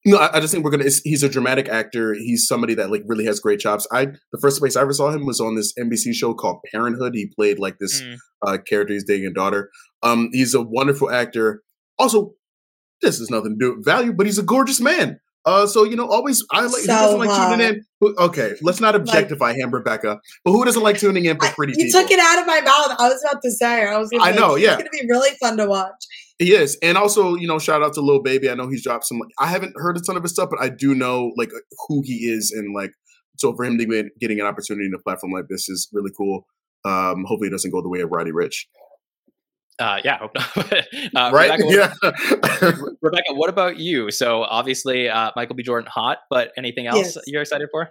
No, 0.07 0.19
I, 0.19 0.37
I 0.37 0.41
just 0.41 0.53
think 0.53 0.65
we're 0.65 0.71
gonna. 0.71 0.85
He's 1.03 1.23
a 1.23 1.29
dramatic 1.29 1.69
actor. 1.69 2.13
He's 2.15 2.47
somebody 2.47 2.75
that 2.75 2.91
like 2.91 3.03
really 3.07 3.25
has 3.25 3.41
great 3.41 3.59
chops. 3.61 3.87
I 3.91 4.07
the 4.33 4.39
first 4.41 4.59
place 4.61 4.77
I 4.77 4.83
ever 4.83 4.93
saw 4.93 5.11
him 5.11 5.25
was 5.25 5.41
on 5.41 5.55
this 5.55 5.73
NBC 5.79 6.13
show 6.15 6.35
called 6.35 6.59
Parenthood. 6.73 7.15
He 7.15 7.33
played 7.35 7.59
like 7.59 7.79
this 7.79 8.03
Mm. 8.03 8.17
uh, 8.47 8.59
character. 8.69 8.93
He's 8.93 9.05
dating 9.05 9.27
a 9.27 9.33
daughter. 9.33 9.71
Um, 10.03 10.29
he's 10.33 10.53
a 10.55 10.61
wonderful 10.61 11.11
actor. 11.11 11.63
Also, 11.99 12.33
this 13.01 13.19
is 13.19 13.31
nothing 13.31 13.57
to 13.59 13.65
do 13.67 13.77
with 13.77 13.85
value, 13.85 14.13
but 14.13 14.27
he's 14.27 14.39
a 14.39 14.43
gorgeous 14.43 14.81
man. 14.81 15.21
Uh, 15.47 15.67
so 15.67 15.85
you 15.85 15.97
know, 15.97 16.07
always 16.09 16.43
I 16.53 16.63
like. 16.63 16.71
who 16.73 16.79
So 16.81 16.87
doesn't 16.87 17.19
like 17.19 17.31
hot. 17.31 17.53
tuning 17.57 17.67
in? 17.77 17.85
Who- 18.01 18.15
Okay, 18.19 18.55
let's 18.63 18.81
not 18.81 18.95
objectify 18.95 19.55
him, 19.55 19.71
Rebecca. 19.71 20.19
But 20.45 20.53
who 20.53 20.65
doesn't 20.67 20.83
like 20.83 20.99
tuning 20.99 21.25
in 21.27 21.39
for 21.39 21.49
pretty 21.49 21.75
You 21.79 21.87
people? 21.87 22.03
took 22.03 22.11
it 22.11 22.19
out 22.19 22.41
of 22.41 22.47
my 22.47 22.61
mouth. 22.61 22.97
I 22.99 23.09
was 23.09 23.23
about 23.25 23.41
to 23.43 23.51
say. 23.51 23.87
I 23.87 23.97
was. 23.99 24.11
Gonna 24.11 24.25
I 24.25 24.33
know, 24.33 24.53
like, 24.55 24.63
yeah. 24.63 24.75
It's 24.75 24.83
gonna 24.83 24.91
be 25.03 25.07
really 25.09 25.31
fun 25.41 25.57
to 25.59 25.67
watch. 25.67 25.91
He 26.39 26.53
is, 26.53 26.77
and 26.83 26.99
also 26.99 27.35
you 27.37 27.47
know, 27.47 27.59
shout 27.59 27.83
out 27.83 27.93
to 27.95 28.01
Lil 28.01 28.21
Baby. 28.23 28.51
I 28.51 28.55
know 28.55 28.69
he's 28.69 28.83
dropped 28.83 29.05
some. 29.07 29.21
I 29.39 29.47
haven't 29.47 29.73
heard 29.77 29.97
a 29.97 30.01
ton 30.01 30.17
of 30.17 30.23
his 30.23 30.33
stuff, 30.33 30.51
but 30.51 30.61
I 30.61 30.69
do 30.69 30.95
know 30.95 31.33
like 31.37 31.51
who 31.89 32.03
he 32.05 32.27
is, 32.29 32.51
and 32.51 32.75
like 32.75 32.91
so 33.39 33.55
for 33.55 33.65
him 33.65 33.79
to 33.79 33.87
be 33.87 34.03
getting 34.21 34.41
an 34.41 34.47
opportunity 34.47 34.87
in 34.87 34.95
a 34.95 34.99
platform 35.03 35.33
like 35.33 35.45
this 35.49 35.69
is 35.69 35.89
really 35.93 36.11
cool. 36.17 36.47
Um, 36.85 37.25
hopefully, 37.27 37.49
it 37.49 37.53
doesn't 37.53 37.71
go 37.71 37.81
the 37.83 37.89
way 37.89 38.01
of 38.01 38.11
Roddy 38.11 38.33
Ricch. 38.33 38.67
Uh, 39.79 40.01
yeah, 40.05 40.19
hope 40.19 40.31
not. 41.13 41.33
uh, 41.33 41.35
Right? 41.35 41.51
Rebecca, 41.59 41.65
what, 41.67 41.75
Yeah. 42.63 42.73
Rebecca, 43.03 43.33
what 43.35 43.49
about 43.51 43.77
you? 43.79 44.11
So 44.13 44.43
obviously, 44.43 45.09
uh, 45.09 45.33
Michael 45.35 45.57
B. 45.57 45.63
Jordan 45.65 45.89
hot, 45.93 46.19
but 46.31 46.53
anything 46.57 46.87
else 46.87 47.17
Yes. 47.17 47.19
you're 47.27 47.43
excited 47.43 47.69
for? 47.73 47.91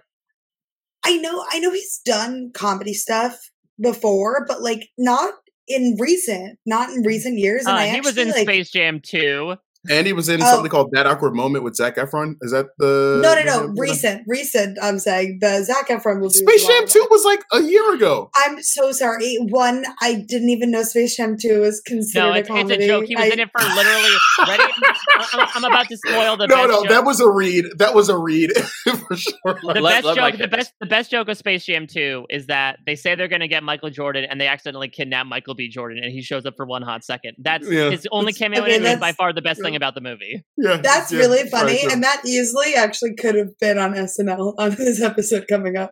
I 1.04 1.18
know. 1.18 1.44
I 1.50 1.58
know 1.58 1.70
he's 1.72 2.00
done 2.04 2.52
comedy 2.54 2.94
stuff 2.94 3.38
before, 3.78 4.46
but 4.48 4.62
like 4.62 4.88
not 4.96 5.34
in 5.68 5.96
recent, 5.98 6.58
not 6.66 6.90
in 6.90 7.02
recent 7.02 7.38
years. 7.38 7.64
And 7.66 7.74
Uh, 7.76 7.80
I 7.80 7.88
he 7.88 8.00
was 8.00 8.16
in 8.18 8.28
like, 8.30 8.42
Space 8.42 8.70
Jam 8.70 9.00
2. 9.00 9.56
And 9.90 10.06
he 10.06 10.14
was 10.14 10.30
in 10.30 10.40
Oh. 10.42 10.46
something 10.46 10.70
called 10.70 10.92
That 10.92 11.06
Awkward 11.06 11.34
Moment 11.34 11.62
with 11.62 11.76
Zac 11.76 11.96
Efron. 11.96 12.36
Is 12.40 12.52
that 12.52 12.68
the 12.78 13.20
No, 13.22 13.34
no, 13.34 13.40
the- 13.40 13.44
no. 13.44 13.66
the- 13.74 13.80
Recent, 13.82 14.22
recent. 14.26 14.78
I'm 14.80 14.98
saying 14.98 15.40
the 15.42 15.62
Zac 15.62 15.88
Efron 15.88 16.20
movie. 16.20 16.32
Space 16.38 16.66
Jam 16.66 16.86
Two 16.88 17.06
was 17.10 17.22
like 17.26 17.42
a 17.52 17.60
year 17.60 17.92
ago. 17.92 18.30
I'm 18.34 18.62
so 18.62 18.92
sorry. 18.92 19.36
One, 19.50 19.84
I 20.00 20.14
didn't 20.26 20.48
even 20.48 20.70
know 20.70 20.84
Space 20.84 21.16
Jam 21.18 21.36
2 21.38 21.60
was 21.60 21.82
considered 21.84 22.24
No, 22.28 22.32
a 22.32 22.38
it's, 22.38 22.48
it's 22.50 22.70
a 22.82 22.86
joke. 22.86 23.04
He 23.04 23.14
was 23.14 23.24
I- 23.26 23.28
in 23.28 23.40
it 23.40 23.50
for 23.54 23.62
literally. 23.62 24.14
Ready? 24.48 24.72
I- 25.16 25.50
I'm 25.54 25.64
about 25.64 25.86
to 25.88 25.96
spoil 25.96 26.36
the 26.36 26.46
No, 26.46 26.56
best 26.56 26.68
no, 26.68 26.80
joke. 26.82 26.88
that 26.88 27.04
was 27.04 27.20
a 27.20 27.30
read. 27.30 27.64
That 27.78 27.94
was 27.94 28.08
a 28.08 28.16
read 28.18 28.50
for 28.84 29.16
sure. 29.16 29.34
the 29.44 29.60
Let- 29.62 29.82
best 29.82 30.04
let 30.04 30.16
joke, 30.16 30.38
the 30.38 30.48
best, 30.48 30.72
the 30.80 30.86
best 30.86 31.10
joke 31.10 31.28
of 31.28 31.36
Space 31.36 31.64
Jam 31.64 31.86
2 31.86 32.26
is 32.30 32.46
that 32.46 32.78
they 32.86 32.94
say 32.96 33.14
they're 33.14 33.28
going 33.28 33.40
to 33.40 33.48
get 33.48 33.62
Michael 33.62 33.90
Jordan, 33.90 34.24
and 34.28 34.40
they 34.40 34.46
accidentally 34.48 34.88
kidnap 34.88 35.26
Michael 35.26 35.54
B. 35.54 35.68
Jordan, 35.68 36.02
and 36.02 36.12
he 36.12 36.22
shows 36.22 36.44
up 36.46 36.54
for 36.56 36.66
one 36.66 36.82
hot 36.82 37.04
second. 37.04 37.34
That's 37.38 37.68
Yeah. 37.68 37.90
his 37.90 38.06
only 38.10 38.32
That's- 38.32 38.38
cameo, 38.38 38.62
okay, 38.62 38.76
and 38.76 38.84
it 38.84 38.88
is 38.94 38.98
by 39.00 39.12
far 39.12 39.32
the 39.32 39.42
best 39.42 39.60
yeah. 39.60 39.66
thing 39.66 39.76
about 39.76 39.94
the 39.94 40.00
movie. 40.00 40.44
Yeah, 40.56 40.78
That's 40.78 41.12
yeah, 41.12 41.18
really 41.18 41.38
very 41.38 41.50
funny. 41.50 41.78
true. 41.82 41.92
And 41.92 42.02
that 42.02 42.22
easily 42.26 42.74
actually 42.74 43.14
could 43.14 43.34
have 43.34 43.56
been 43.60 43.78
on 43.78 43.92
SNL 43.94 44.54
on 44.58 44.70
this 44.76 45.00
episode 45.00 45.46
coming 45.48 45.76
up. 45.76 45.90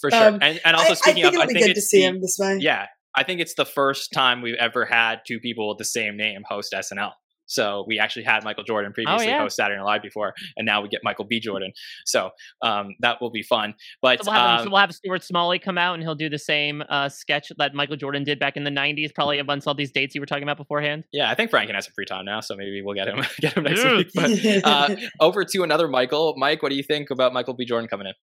For 0.00 0.10
sure. 0.10 0.28
Um, 0.28 0.38
and, 0.40 0.60
and 0.64 0.76
also 0.76 0.92
I, 0.92 0.94
speaking 0.94 1.24
I 1.24 1.28
of, 1.28 1.32
think 1.34 1.40
I 1.40 1.44
it'll 1.44 1.48
be 1.48 1.54
think 1.60 1.66
good 1.66 1.74
to 1.74 1.80
see 1.82 1.98
the- 2.00 2.06
him 2.06 2.20
this 2.20 2.36
way. 2.40 2.56
Yeah, 2.60 2.86
I 3.14 3.24
think 3.24 3.40
it's 3.40 3.54
the 3.54 3.66
first 3.66 4.12
time 4.12 4.40
we've 4.40 4.54
ever 4.54 4.84
had 4.86 5.20
two 5.26 5.40
people 5.40 5.68
with 5.68 5.78
the 5.78 5.84
same 5.84 6.16
name 6.16 6.42
host 6.48 6.72
SNL. 6.74 7.10
So 7.50 7.84
we 7.86 7.98
actually 7.98 8.24
had 8.24 8.42
Michael 8.42 8.64
Jordan 8.64 8.92
previously 8.92 9.26
Oh, 9.26 9.30
yeah. 9.30 9.42
host 9.42 9.56
Saturday 9.56 9.78
Night 9.78 9.84
Live 9.84 10.02
before, 10.02 10.32
and 10.56 10.64
now 10.64 10.80
we 10.80 10.88
get 10.88 11.00
Michael 11.04 11.26
B. 11.26 11.38
Jordan. 11.38 11.72
So 12.06 12.30
um, 12.62 12.94
that 13.00 13.20
will 13.20 13.30
be 13.30 13.42
fun. 13.42 13.74
But 14.00 14.24
So 14.24 14.30
we'll, 14.30 14.40
have, 14.40 14.60
um, 14.60 14.64
so 14.64 14.70
we'll 14.70 14.80
have 14.80 14.94
Stuart 14.94 15.22
Smalley 15.22 15.58
come 15.58 15.76
out 15.76 15.94
and 15.94 16.02
he'll 16.02 16.14
do 16.14 16.30
the 16.30 16.38
same 16.38 16.82
uh, 16.88 17.10
sketch 17.10 17.52
that 17.58 17.74
Michael 17.74 17.96
Jordan 17.96 18.24
did 18.24 18.38
back 18.38 18.56
in 18.56 18.64
the 18.64 18.70
'90s, 18.70 19.14
probably 19.14 19.38
a 19.38 19.50
amongst 19.50 19.66
all 19.66 19.74
these 19.74 19.90
dates 19.90 20.14
you 20.14 20.20
were 20.20 20.26
talking 20.26 20.44
about 20.44 20.56
beforehand. 20.56 21.02
Yeah, 21.12 21.28
I 21.28 21.34
think 21.34 21.50
Franken 21.50 21.74
has 21.74 21.86
some 21.86 21.92
free 21.94 22.04
time 22.04 22.24
now, 22.24 22.38
so 22.38 22.54
maybe 22.54 22.82
we'll 22.82 22.94
get 22.94 23.08
him 23.08 23.24
get 23.40 23.54
him 23.54 23.64
next 23.64 23.84
week. 23.84 24.10
But 24.14 24.64
uh, 24.64 24.96
over 25.18 25.44
to 25.44 25.62
another 25.64 25.88
Michael. 25.88 26.34
Mike, 26.36 26.62
what 26.62 26.70
do 26.70 26.76
you 26.76 26.84
think 26.84 27.10
about 27.10 27.32
Michael 27.32 27.54
B. 27.54 27.64
Jordan 27.64 27.88
coming 27.88 28.06
in? 28.06 28.14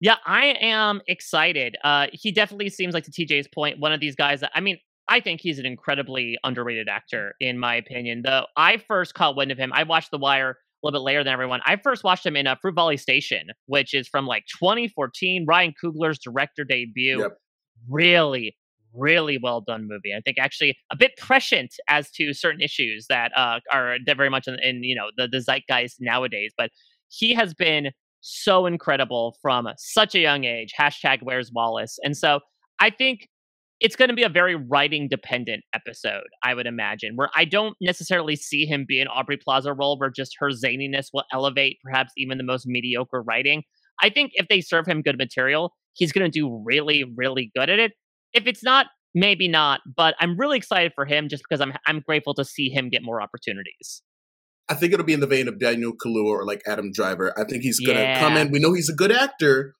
Yeah, 0.00 0.16
I 0.26 0.56
am 0.60 1.00
excited. 1.06 1.76
Uh, 1.84 2.08
he 2.12 2.32
definitely 2.32 2.70
seems 2.70 2.92
like, 2.92 3.04
to 3.04 3.12
TJ's 3.12 3.46
point, 3.46 3.78
one 3.78 3.92
of 3.92 4.00
these 4.00 4.16
guys 4.16 4.40
that 4.40 4.50
I 4.52 4.60
mean, 4.60 4.78
I 5.08 5.20
think 5.20 5.40
he's 5.40 5.58
an 5.58 5.66
incredibly 5.66 6.38
underrated 6.44 6.88
actor, 6.88 7.34
in 7.40 7.58
my 7.58 7.74
opinion. 7.74 8.22
Though 8.24 8.46
I 8.56 8.78
first 8.88 9.14
caught 9.14 9.36
wind 9.36 9.50
of 9.50 9.58
him, 9.58 9.72
I 9.74 9.82
watched 9.82 10.10
The 10.10 10.18
Wire 10.18 10.50
a 10.50 10.54
little 10.82 11.00
bit 11.00 11.04
later 11.04 11.24
than 11.24 11.32
everyone. 11.32 11.60
I 11.66 11.76
first 11.76 12.04
watched 12.04 12.24
him 12.24 12.36
in 12.36 12.46
uh, 12.46 12.56
Fruitvale 12.64 12.98
Station, 12.98 13.48
which 13.66 13.94
is 13.94 14.08
from 14.08 14.26
like 14.26 14.44
2014, 14.58 15.44
Ryan 15.46 15.74
Coogler's 15.82 16.18
director 16.18 16.64
debut. 16.64 17.20
Yep. 17.20 17.38
Really, 17.88 18.56
really 18.94 19.38
well 19.42 19.60
done 19.60 19.88
movie. 19.88 20.14
I 20.16 20.20
think 20.20 20.38
actually 20.38 20.76
a 20.90 20.96
bit 20.96 21.12
prescient 21.16 21.74
as 21.88 22.10
to 22.12 22.32
certain 22.32 22.60
issues 22.60 23.06
that 23.08 23.32
uh, 23.36 23.60
are 23.72 23.96
very 24.06 24.30
much 24.30 24.46
in, 24.46 24.58
in 24.60 24.84
you 24.84 24.94
know 24.94 25.10
the, 25.16 25.28
the 25.28 25.40
zeitgeist 25.40 25.96
nowadays. 26.00 26.52
But 26.56 26.70
he 27.08 27.34
has 27.34 27.54
been 27.54 27.90
so 28.20 28.66
incredible 28.66 29.36
from 29.42 29.68
such 29.78 30.14
a 30.14 30.20
young 30.20 30.44
age. 30.44 30.72
Hashtag 30.78 31.18
Where's 31.22 31.50
Wallace, 31.52 31.98
and 32.04 32.16
so 32.16 32.40
I 32.78 32.90
think 32.90 33.28
it's 33.82 33.96
going 33.96 34.08
to 34.08 34.14
be 34.14 34.22
a 34.22 34.28
very 34.28 34.54
writing 34.54 35.08
dependent 35.08 35.64
episode. 35.74 36.22
I 36.44 36.54
would 36.54 36.68
imagine 36.68 37.16
where 37.16 37.30
I 37.34 37.44
don't 37.44 37.76
necessarily 37.80 38.36
see 38.36 38.64
him 38.64 38.84
be 38.86 39.00
an 39.00 39.08
Aubrey 39.08 39.36
Plaza 39.36 39.72
role 39.72 39.98
where 39.98 40.08
just 40.08 40.36
her 40.38 40.50
zaniness 40.50 41.06
will 41.12 41.24
elevate 41.32 41.78
perhaps 41.82 42.12
even 42.16 42.38
the 42.38 42.44
most 42.44 42.64
mediocre 42.64 43.22
writing. 43.22 43.64
I 44.00 44.08
think 44.08 44.30
if 44.34 44.46
they 44.46 44.60
serve 44.60 44.86
him 44.86 45.02
good 45.02 45.18
material, 45.18 45.74
he's 45.94 46.12
going 46.12 46.24
to 46.24 46.30
do 46.30 46.62
really, 46.64 47.04
really 47.16 47.50
good 47.56 47.68
at 47.68 47.80
it. 47.80 47.92
If 48.32 48.46
it's 48.46 48.62
not, 48.62 48.86
maybe 49.16 49.48
not. 49.48 49.80
But 49.96 50.14
I'm 50.20 50.38
really 50.38 50.58
excited 50.58 50.92
for 50.94 51.04
him 51.04 51.28
just 51.28 51.42
because 51.42 51.60
I'm 51.60 51.72
I'm 51.88 52.00
grateful 52.00 52.34
to 52.34 52.44
see 52.44 52.70
him 52.70 52.88
get 52.88 53.02
more 53.02 53.20
opportunities. 53.20 54.02
I 54.68 54.74
think 54.74 54.92
it'll 54.92 55.04
be 55.04 55.12
in 55.12 55.20
the 55.20 55.26
vein 55.26 55.48
of 55.48 55.58
Daniel 55.58 55.92
Kaluuya 55.92 56.24
or 56.30 56.46
like 56.46 56.62
Adam 56.66 56.92
Driver. 56.92 57.34
I 57.38 57.44
think 57.44 57.62
he's 57.62 57.80
gonna 57.80 57.98
Yeah. 58.00 58.20
come 58.20 58.36
in. 58.36 58.52
We 58.52 58.60
know 58.60 58.72
he's 58.72 58.88
a 58.88 58.94
good 58.94 59.10
actor, 59.12 59.74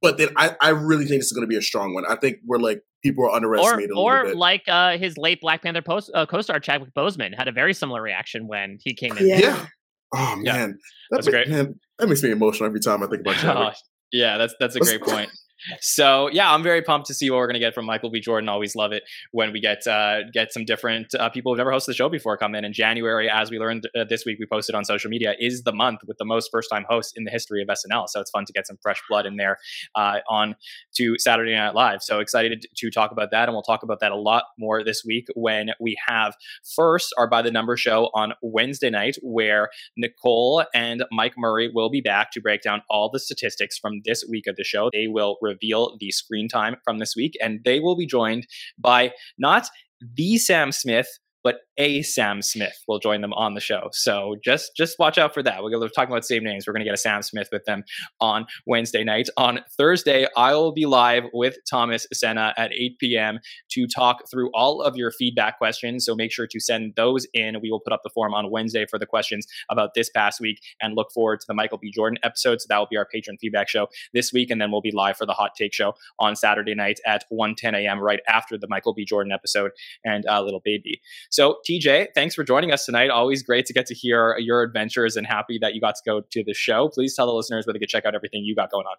but 0.00 0.16
then 0.16 0.28
I, 0.36 0.56
I 0.60 0.70
really 0.70 1.06
think 1.06 1.20
this 1.20 1.26
is 1.26 1.32
gonna 1.32 1.48
be 1.48 1.56
a 1.56 1.62
strong 1.62 1.92
one. 1.92 2.04
I 2.08 2.14
think 2.14 2.36
we're 2.46 2.58
like 2.58 2.82
people 3.02 3.24
are 3.24 3.30
Or 3.30 3.36
underestimated 3.36 3.90
a 3.90 3.94
or 3.98 4.24
bit. 4.24 4.36
like 4.36 4.62
uh, 4.68 4.96
his 4.98 5.16
late 5.18 5.40
Black 5.40 5.62
Panther 5.62 5.82
post, 5.82 6.10
uh, 6.14 6.26
co-star 6.26 6.60
Chadwick 6.60 6.94
Boseman 6.94 7.36
had 7.36 7.48
a 7.48 7.52
very 7.52 7.74
similar 7.74 8.00
reaction 8.02 8.46
when 8.46 8.78
he 8.82 8.94
came 8.94 9.16
in. 9.18 9.26
Yeah. 9.28 9.38
yeah. 9.40 9.66
Oh 10.14 10.38
Yeah. 10.42 10.52
man, 10.52 10.78
That's 11.10 11.26
ma- 11.26 11.30
great. 11.30 11.48
Man, 11.48 11.78
that 11.98 12.08
makes 12.08 12.22
me 12.22 12.30
emotional 12.30 12.66
every 12.66 12.80
time 12.80 13.02
I 13.02 13.06
think 13.06 13.20
about 13.22 13.36
Chadwick. 13.40 13.74
Oh, 13.74 13.78
yeah, 14.12 14.36
that's 14.38 14.54
that's 14.60 14.76
a 14.76 14.78
Let's- 14.78 14.90
great 14.90 15.02
point. 15.02 15.30
So 15.80 16.28
yeah, 16.32 16.52
I'm 16.52 16.62
very 16.62 16.82
pumped 16.82 17.06
to 17.08 17.14
see 17.14 17.30
what 17.30 17.38
we're 17.38 17.46
gonna 17.46 17.58
get 17.58 17.74
from 17.74 17.84
Michael 17.86 18.10
B. 18.10 18.20
Jordan. 18.20 18.48
Always 18.48 18.74
love 18.74 18.92
it 18.92 19.02
when 19.32 19.52
we 19.52 19.60
get 19.60 19.86
uh, 19.86 20.24
get 20.32 20.52
some 20.52 20.64
different 20.64 21.14
uh, 21.14 21.28
people 21.28 21.52
who've 21.52 21.58
never 21.58 21.70
hosted 21.70 21.86
the 21.86 21.94
show 21.94 22.08
before 22.08 22.36
come 22.36 22.54
in. 22.54 22.64
In 22.64 22.72
January, 22.72 23.28
as 23.28 23.50
we 23.50 23.58
learned 23.58 23.88
uh, 23.96 24.04
this 24.04 24.24
week, 24.24 24.38
we 24.38 24.46
posted 24.46 24.74
on 24.74 24.84
social 24.84 25.10
media, 25.10 25.34
is 25.38 25.62
the 25.64 25.72
month 25.72 26.00
with 26.06 26.18
the 26.18 26.24
most 26.24 26.50
first 26.50 26.68
time 26.70 26.84
hosts 26.88 27.12
in 27.16 27.24
the 27.24 27.30
history 27.30 27.62
of 27.62 27.68
SNL. 27.68 28.08
So 28.08 28.20
it's 28.20 28.30
fun 28.30 28.44
to 28.46 28.52
get 28.52 28.66
some 28.66 28.78
fresh 28.82 29.02
blood 29.08 29.26
in 29.26 29.36
there 29.36 29.58
uh, 29.94 30.18
on 30.28 30.56
to 30.94 31.18
Saturday 31.18 31.54
Night 31.54 31.74
Live. 31.74 32.02
So 32.02 32.20
excited 32.20 32.66
to 32.76 32.90
talk 32.90 33.12
about 33.12 33.30
that, 33.32 33.48
and 33.48 33.54
we'll 33.54 33.62
talk 33.62 33.82
about 33.82 34.00
that 34.00 34.12
a 34.12 34.16
lot 34.16 34.44
more 34.58 34.82
this 34.84 35.04
week 35.04 35.26
when 35.34 35.70
we 35.80 35.96
have 36.06 36.34
first 36.74 37.12
our 37.18 37.26
by 37.26 37.42
the 37.42 37.50
number 37.50 37.76
show 37.76 38.10
on 38.14 38.32
Wednesday 38.42 38.90
night, 38.90 39.16
where 39.22 39.70
Nicole 39.96 40.64
and 40.74 41.04
Mike 41.10 41.34
Murray 41.36 41.70
will 41.72 41.90
be 41.90 42.00
back 42.00 42.30
to 42.32 42.40
break 42.40 42.62
down 42.62 42.82
all 42.88 43.10
the 43.10 43.20
statistics 43.20 43.78
from 43.78 44.02
this 44.04 44.24
week 44.28 44.46
of 44.46 44.56
the 44.56 44.64
show. 44.64 44.90
They 44.92 45.08
will 45.08 45.38
reveal 45.52 45.96
the 46.00 46.10
screen 46.10 46.48
time 46.48 46.76
from 46.84 46.98
this 46.98 47.14
week, 47.16 47.34
and 47.42 47.60
they 47.64 47.80
will 47.80 47.96
be 47.96 48.06
joined 48.06 48.46
by 48.78 49.12
not 49.38 49.68
the 50.16 50.38
Sam 50.38 50.72
Smith, 50.72 51.08
but 51.44 51.56
a 51.78 52.02
Sam 52.02 52.42
Smith 52.42 52.74
will 52.86 52.98
join 52.98 53.20
them 53.20 53.32
on 53.32 53.54
the 53.54 53.60
show. 53.60 53.88
So 53.92 54.36
just 54.44 54.76
just 54.76 54.98
watch 54.98 55.18
out 55.18 55.34
for 55.34 55.42
that. 55.42 55.62
We're 55.62 55.70
going 55.70 55.82
to 55.82 55.94
talk 55.94 56.08
about 56.08 56.24
same 56.24 56.44
names. 56.44 56.66
We're 56.66 56.72
going 56.72 56.80
to 56.80 56.88
get 56.88 56.94
a 56.94 56.98
Sam 56.98 57.22
Smith 57.22 57.48
with 57.52 57.64
them 57.64 57.84
on 58.20 58.46
Wednesday 58.66 59.04
night. 59.04 59.28
On 59.36 59.60
Thursday, 59.76 60.26
I 60.36 60.54
will 60.54 60.72
be 60.72 60.86
live 60.86 61.24
with 61.32 61.56
Thomas 61.68 62.06
Senna 62.12 62.52
at 62.56 62.72
8 62.72 62.98
p.m. 62.98 63.38
to 63.70 63.86
talk 63.86 64.22
through 64.30 64.50
all 64.54 64.82
of 64.82 64.96
your 64.96 65.10
feedback 65.10 65.58
questions. 65.58 66.04
So 66.04 66.14
make 66.14 66.32
sure 66.32 66.46
to 66.46 66.60
send 66.60 66.94
those 66.96 67.26
in. 67.34 67.60
We 67.62 67.70
will 67.70 67.80
put 67.80 67.92
up 67.92 68.02
the 68.04 68.10
form 68.10 68.34
on 68.34 68.50
Wednesday 68.50 68.86
for 68.88 68.98
the 68.98 69.06
questions 69.06 69.46
about 69.70 69.94
this 69.94 70.10
past 70.10 70.40
week 70.40 70.60
and 70.80 70.94
look 70.94 71.10
forward 71.12 71.40
to 71.40 71.46
the 71.46 71.54
Michael 71.54 71.78
B. 71.78 71.90
Jordan 71.90 72.18
episode. 72.22 72.60
So 72.60 72.66
that 72.68 72.78
will 72.78 72.88
be 72.90 72.96
our 72.96 73.06
patron 73.06 73.38
feedback 73.40 73.68
show 73.68 73.88
this 74.12 74.32
week. 74.32 74.50
And 74.50 74.60
then 74.60 74.70
we'll 74.70 74.80
be 74.80 74.92
live 74.92 75.16
for 75.16 75.26
the 75.26 75.32
hot 75.32 75.52
take 75.56 75.72
show 75.72 75.94
on 76.18 76.36
Saturday 76.36 76.74
night 76.74 77.00
at 77.06 77.24
1 77.30 77.54
10 77.54 77.74
a.m. 77.74 78.00
right 78.00 78.20
after 78.28 78.58
the 78.58 78.68
Michael 78.68 78.94
B. 78.94 79.04
Jordan 79.04 79.32
episode 79.32 79.72
and 80.04 80.26
uh, 80.26 80.42
Lil 80.42 80.60
Baby. 80.64 81.00
So, 81.30 81.58
TJ, 81.68 82.08
thanks 82.14 82.34
for 82.34 82.44
joining 82.44 82.72
us 82.72 82.84
tonight. 82.84 83.10
Always 83.10 83.42
great 83.42 83.66
to 83.66 83.72
get 83.72 83.86
to 83.86 83.94
hear 83.94 84.36
your 84.38 84.62
adventures 84.62 85.16
and 85.16 85.26
happy 85.26 85.58
that 85.60 85.74
you 85.74 85.80
got 85.80 85.94
to 85.96 86.02
go 86.04 86.22
to 86.30 86.44
the 86.44 86.54
show. 86.54 86.88
Please 86.88 87.14
tell 87.14 87.26
the 87.26 87.32
listeners 87.32 87.66
where 87.66 87.72
they 87.72 87.78
can 87.78 87.88
check 87.88 88.04
out 88.04 88.14
everything 88.14 88.44
you 88.44 88.54
got 88.54 88.70
going 88.70 88.86
on. 88.86 88.96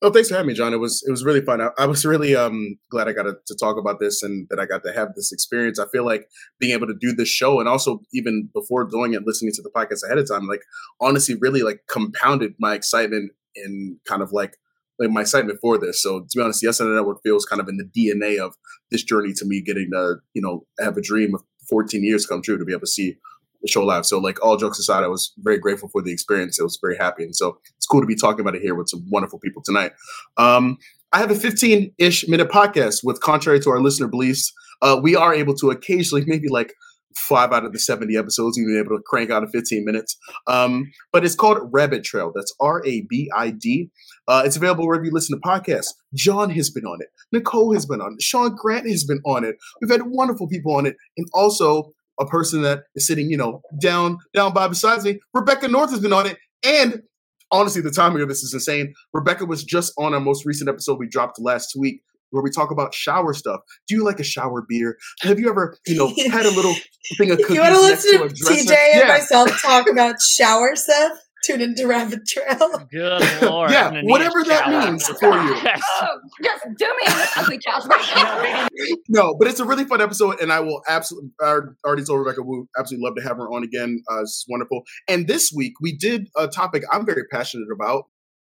Oh, 0.00 0.10
thanks 0.12 0.28
for 0.28 0.36
having 0.36 0.46
me, 0.46 0.54
John. 0.54 0.72
It 0.72 0.78
was 0.78 1.02
it 1.06 1.10
was 1.10 1.24
really 1.24 1.40
fun. 1.40 1.60
I, 1.60 1.70
I 1.76 1.86
was 1.86 2.06
really 2.06 2.36
um 2.36 2.78
glad 2.88 3.08
I 3.08 3.12
got 3.12 3.24
to, 3.24 3.34
to 3.46 3.56
talk 3.56 3.76
about 3.78 3.98
this 3.98 4.22
and 4.22 4.46
that 4.48 4.60
I 4.60 4.64
got 4.66 4.84
to 4.84 4.92
have 4.92 5.08
this 5.16 5.32
experience. 5.32 5.80
I 5.80 5.86
feel 5.88 6.04
like 6.04 6.28
being 6.60 6.72
able 6.72 6.86
to 6.86 6.94
do 6.94 7.12
this 7.12 7.28
show 7.28 7.58
and 7.58 7.68
also 7.68 8.00
even 8.12 8.48
before 8.54 8.84
doing 8.84 9.14
it, 9.14 9.22
listening 9.26 9.52
to 9.54 9.62
the 9.62 9.70
podcast 9.70 10.04
ahead 10.06 10.18
of 10.18 10.28
time, 10.28 10.46
like 10.46 10.62
honestly, 11.00 11.34
really 11.40 11.62
like 11.62 11.80
compounded 11.88 12.54
my 12.60 12.74
excitement 12.74 13.32
and 13.56 13.98
kind 14.06 14.22
of 14.22 14.30
like 14.32 14.56
like 15.00 15.10
my 15.10 15.22
excitement 15.22 15.58
for 15.60 15.78
this. 15.78 16.00
So 16.00 16.20
to 16.20 16.38
be 16.38 16.42
honest, 16.42 16.60
the 16.60 16.68
SNL 16.68 16.94
Network 16.94 17.18
feels 17.24 17.44
kind 17.44 17.60
of 17.60 17.68
in 17.68 17.76
the 17.76 17.84
DNA 17.84 18.38
of 18.38 18.54
this 18.92 19.02
journey 19.02 19.32
to 19.34 19.44
me 19.44 19.60
getting 19.60 19.90
to 19.92 20.16
you 20.32 20.42
know 20.42 20.64
have 20.78 20.96
a 20.96 21.02
dream 21.02 21.34
of 21.34 21.42
14 21.68 22.02
years 22.04 22.26
come 22.26 22.42
true 22.42 22.58
to 22.58 22.64
be 22.64 22.72
able 22.72 22.80
to 22.80 22.86
see 22.86 23.16
the 23.62 23.68
show 23.68 23.84
live. 23.84 24.06
So 24.06 24.18
like 24.18 24.42
all 24.44 24.56
jokes 24.56 24.78
aside, 24.78 25.04
I 25.04 25.08
was 25.08 25.32
very 25.38 25.58
grateful 25.58 25.88
for 25.88 26.02
the 26.02 26.12
experience. 26.12 26.60
I 26.60 26.64
was 26.64 26.78
very 26.80 26.96
happy, 26.96 27.24
and 27.24 27.34
so 27.34 27.58
it's 27.76 27.86
cool 27.86 28.00
to 28.00 28.06
be 28.06 28.14
talking 28.14 28.40
about 28.40 28.54
it 28.54 28.62
here 28.62 28.74
with 28.74 28.88
some 28.88 29.04
wonderful 29.10 29.38
people 29.38 29.62
tonight. 29.64 29.92
Um, 30.36 30.78
I 31.12 31.18
have 31.18 31.30
a 31.30 31.34
15 31.34 31.92
ish 31.98 32.28
minute 32.28 32.50
podcast 32.50 33.00
with, 33.02 33.20
contrary 33.20 33.60
to 33.60 33.70
our 33.70 33.80
listener 33.80 34.08
beliefs, 34.08 34.52
uh, 34.82 35.00
we 35.02 35.16
are 35.16 35.34
able 35.34 35.54
to 35.54 35.70
occasionally, 35.70 36.24
maybe 36.26 36.48
like 36.48 36.74
five 37.16 37.52
out 37.52 37.64
of 37.64 37.72
the 37.72 37.78
70 37.78 38.16
episodes, 38.16 38.56
we've 38.56 38.66
been 38.66 38.78
able 38.78 38.96
to 38.96 39.02
crank 39.06 39.30
out 39.30 39.42
in 39.42 39.48
15 39.48 39.84
minutes. 39.84 40.16
Um, 40.46 40.90
but 41.12 41.24
it's 41.24 41.34
called 41.34 41.58
Rabid 41.72 42.04
Trail. 42.04 42.32
That's 42.34 42.54
R 42.60 42.82
A 42.86 43.02
B 43.08 43.30
I 43.36 43.50
D. 43.50 43.90
Uh, 44.26 44.42
it's 44.44 44.56
available 44.56 44.86
wherever 44.86 45.04
you 45.04 45.10
listen 45.12 45.38
to 45.38 45.48
podcasts. 45.48 45.94
John 46.14 46.50
has 46.50 46.70
been 46.70 46.84
on 46.84 46.98
it. 47.00 47.08
Nicole 47.32 47.72
has 47.72 47.86
been 47.86 48.00
on 48.00 48.14
it. 48.14 48.22
Sean 48.22 48.54
Grant 48.56 48.88
has 48.88 49.04
been 49.04 49.20
on 49.24 49.44
it. 49.44 49.56
We've 49.80 49.90
had 49.90 50.02
wonderful 50.06 50.48
people 50.48 50.76
on 50.76 50.86
it. 50.86 50.96
And 51.16 51.26
also 51.32 51.92
a 52.20 52.26
person 52.26 52.62
that 52.62 52.80
is 52.94 53.06
sitting, 53.06 53.30
you 53.30 53.36
know, 53.36 53.62
down, 53.80 54.18
down 54.34 54.52
by 54.52 54.68
besides 54.68 55.04
me. 55.04 55.18
Rebecca 55.32 55.68
North 55.68 55.90
has 55.90 56.00
been 56.00 56.12
on 56.12 56.26
it. 56.26 56.36
And 56.64 57.02
honestly, 57.50 57.80
the 57.80 57.90
timing 57.90 58.22
of 58.22 58.28
this 58.28 58.42
is 58.42 58.52
insane. 58.52 58.92
Rebecca 59.12 59.46
was 59.46 59.64
just 59.64 59.92
on 59.98 60.14
our 60.14 60.20
most 60.20 60.44
recent 60.44 60.68
episode 60.68 60.98
we 60.98 61.08
dropped 61.08 61.40
last 61.40 61.74
week 61.78 62.02
where 62.30 62.42
we 62.42 62.50
talk 62.50 62.70
about 62.70 62.94
shower 62.94 63.34
stuff. 63.34 63.60
Do 63.86 63.94
you 63.94 64.04
like 64.04 64.20
a 64.20 64.24
shower 64.24 64.64
beer? 64.68 64.96
Have 65.20 65.38
you 65.38 65.48
ever, 65.48 65.76
you 65.86 65.96
know, 65.96 66.08
had 66.30 66.46
a 66.46 66.50
little 66.50 66.74
thing 67.16 67.30
of 67.30 67.38
cookies 67.38 67.54
You 67.56 67.60
want 67.62 67.74
to 67.74 67.80
listen 67.80 68.12
to 68.12 68.18
to 68.18 68.24
a 68.24 68.28
dresser? 68.28 68.54
TJ 68.72 68.76
and 68.92 69.00
Yeah. 69.00 69.08
myself 69.08 69.62
talk 69.62 69.88
about 69.90 70.16
shower 70.20 70.76
stuff? 70.76 71.18
Tune 71.44 71.60
into 71.60 71.86
Rabid 71.86 72.26
Trail. 72.26 72.84
Good 72.90 73.42
lord. 73.42 73.70
Yeah, 73.70 73.86
I'm 73.86 73.90
gonna 73.90 74.02
need 74.02 74.08
a 74.08 74.10
whatever 74.10 74.42
that 74.44 74.64
shower. 74.64 74.90
means 74.90 75.06
for 75.06 75.28
you. 75.32 75.54
Yes. 75.62 75.80
Oh, 76.02 76.06
just 76.42 76.64
do 76.76 76.84
me 76.86 77.12
on 77.12 77.16
this 77.18 77.36
ugly 77.36 77.58
couch 77.64 77.84
right 77.86 78.38
now. 78.42 78.68
No, 79.08 79.36
but 79.38 79.46
it's 79.46 79.60
a 79.60 79.64
really 79.64 79.84
fun 79.84 80.00
episode, 80.00 80.40
and 80.40 80.52
I 80.52 80.58
will 80.60 80.82
absolutely. 80.88 81.30
I 81.40 81.58
already 81.86 82.02
told 82.04 82.18
Rebecca 82.18 82.42
we 82.42 82.64
absolutely 82.76 83.06
love 83.06 83.14
to 83.16 83.22
have 83.22 83.36
her 83.36 83.48
on 83.52 83.62
again. 83.62 84.02
Uh, 84.10 84.22
it's 84.22 84.44
wonderful. 84.48 84.82
And 85.06 85.28
this 85.28 85.52
week 85.54 85.74
we 85.80 85.96
did 85.96 86.26
a 86.36 86.48
topic 86.48 86.82
I'm 86.90 87.06
very 87.06 87.22
passionate 87.30 87.68
about. 87.72 88.06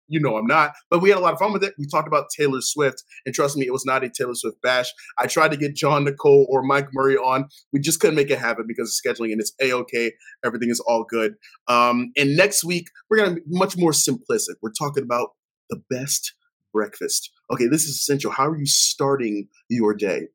You 0.07 0.19
know 0.19 0.37
I'm 0.37 0.45
not, 0.45 0.73
but 0.89 1.01
we 1.01 1.09
had 1.09 1.17
a 1.17 1.21
lot 1.21 1.33
of 1.33 1.39
fun 1.39 1.53
with 1.53 1.63
it. 1.63 1.73
We 1.77 1.87
talked 1.87 2.07
about 2.07 2.27
Taylor 2.35 2.61
Swift, 2.61 3.03
and 3.25 3.33
trust 3.33 3.57
me, 3.57 3.65
it 3.65 3.73
was 3.73 3.85
not 3.85 4.03
a 4.03 4.09
Taylor 4.09 4.35
Swift 4.35 4.61
bash. 4.61 4.91
I 5.17 5.27
tried 5.27 5.51
to 5.51 5.57
get 5.57 5.75
John 5.75 6.03
Nicole 6.03 6.45
or 6.49 6.61
Mike 6.61 6.89
Murray 6.93 7.17
on. 7.17 7.45
We 7.73 7.79
just 7.79 7.99
couldn't 7.99 8.15
make 8.15 8.29
it 8.29 8.39
happen 8.39 8.65
because 8.67 8.89
of 8.89 9.11
scheduling, 9.11 9.31
and 9.31 9.41
it's 9.41 9.53
a 9.61 9.73
okay. 9.73 10.13
Everything 10.43 10.69
is 10.69 10.79
all 10.81 11.05
good. 11.09 11.35
Um, 11.67 12.11
and 12.17 12.35
next 12.35 12.63
week 12.63 12.87
we're 13.09 13.17
gonna 13.17 13.35
be 13.35 13.41
much 13.47 13.77
more 13.77 13.91
simplistic. 13.91 14.55
We're 14.61 14.71
talking 14.77 15.03
about 15.03 15.29
the 15.69 15.81
best 15.89 16.33
breakfast. 16.73 17.31
Okay, 17.51 17.67
this 17.67 17.83
is 17.83 17.95
essential. 17.95 18.31
How 18.31 18.47
are 18.47 18.57
you 18.57 18.65
starting 18.65 19.47
your 19.69 19.93
day? 19.93 20.27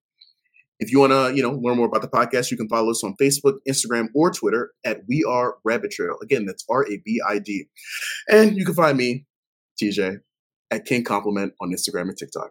If 0.81 0.91
you 0.91 0.99
want 0.99 1.13
to, 1.13 1.37
you 1.37 1.43
know, 1.43 1.51
learn 1.51 1.77
more 1.77 1.87
about 1.87 2.01
the 2.01 2.09
podcast, 2.09 2.51
you 2.51 2.57
can 2.57 2.69
follow 2.69 2.91
us 2.91 3.05
on 3.05 3.15
Facebook, 3.21 3.59
Instagram, 3.69 4.07
or 4.15 4.31
Twitter 4.31 4.73
at 4.83 5.03
We 5.07 5.23
Are 5.29 5.57
Rabid 5.63 5.91
Trail. 5.91 6.17
Again, 6.23 6.47
that's 6.47 6.65
R 6.71 6.87
A 6.91 6.97
B 7.05 7.21
I 7.29 7.39
D. 7.39 7.67
And 8.31 8.57
you 8.57 8.65
can 8.65 8.75
find 8.75 8.97
me, 8.97 9.27
TJ, 9.83 10.19
at 10.71 10.85
King 10.85 11.05
Compliment 11.05 11.53
on 11.61 11.71
Instagram 11.71 12.03
and 12.03 12.17
TikTok. 12.17 12.51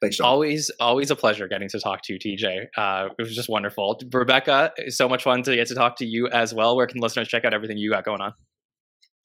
Thanks, 0.00 0.16
John. 0.16 0.26
Always, 0.26 0.70
always 0.80 1.10
a 1.10 1.16
pleasure 1.16 1.48
getting 1.48 1.68
to 1.70 1.80
talk 1.80 2.00
to 2.04 2.12
you, 2.12 2.18
TJ. 2.18 2.66
Uh, 2.76 3.08
it 3.18 3.22
was 3.22 3.34
just 3.34 3.48
wonderful. 3.48 3.98
Rebecca, 4.12 4.72
it's 4.76 4.96
so 4.96 5.08
much 5.08 5.22
fun 5.22 5.42
to 5.44 5.54
get 5.54 5.68
to 5.68 5.74
talk 5.74 5.96
to 5.96 6.04
you 6.04 6.28
as 6.28 6.52
well. 6.52 6.76
Where 6.76 6.86
can 6.86 7.00
listeners 7.00 7.28
check 7.28 7.44
out 7.44 7.54
everything 7.54 7.78
you 7.78 7.90
got 7.90 8.04
going 8.04 8.20
on? 8.20 8.34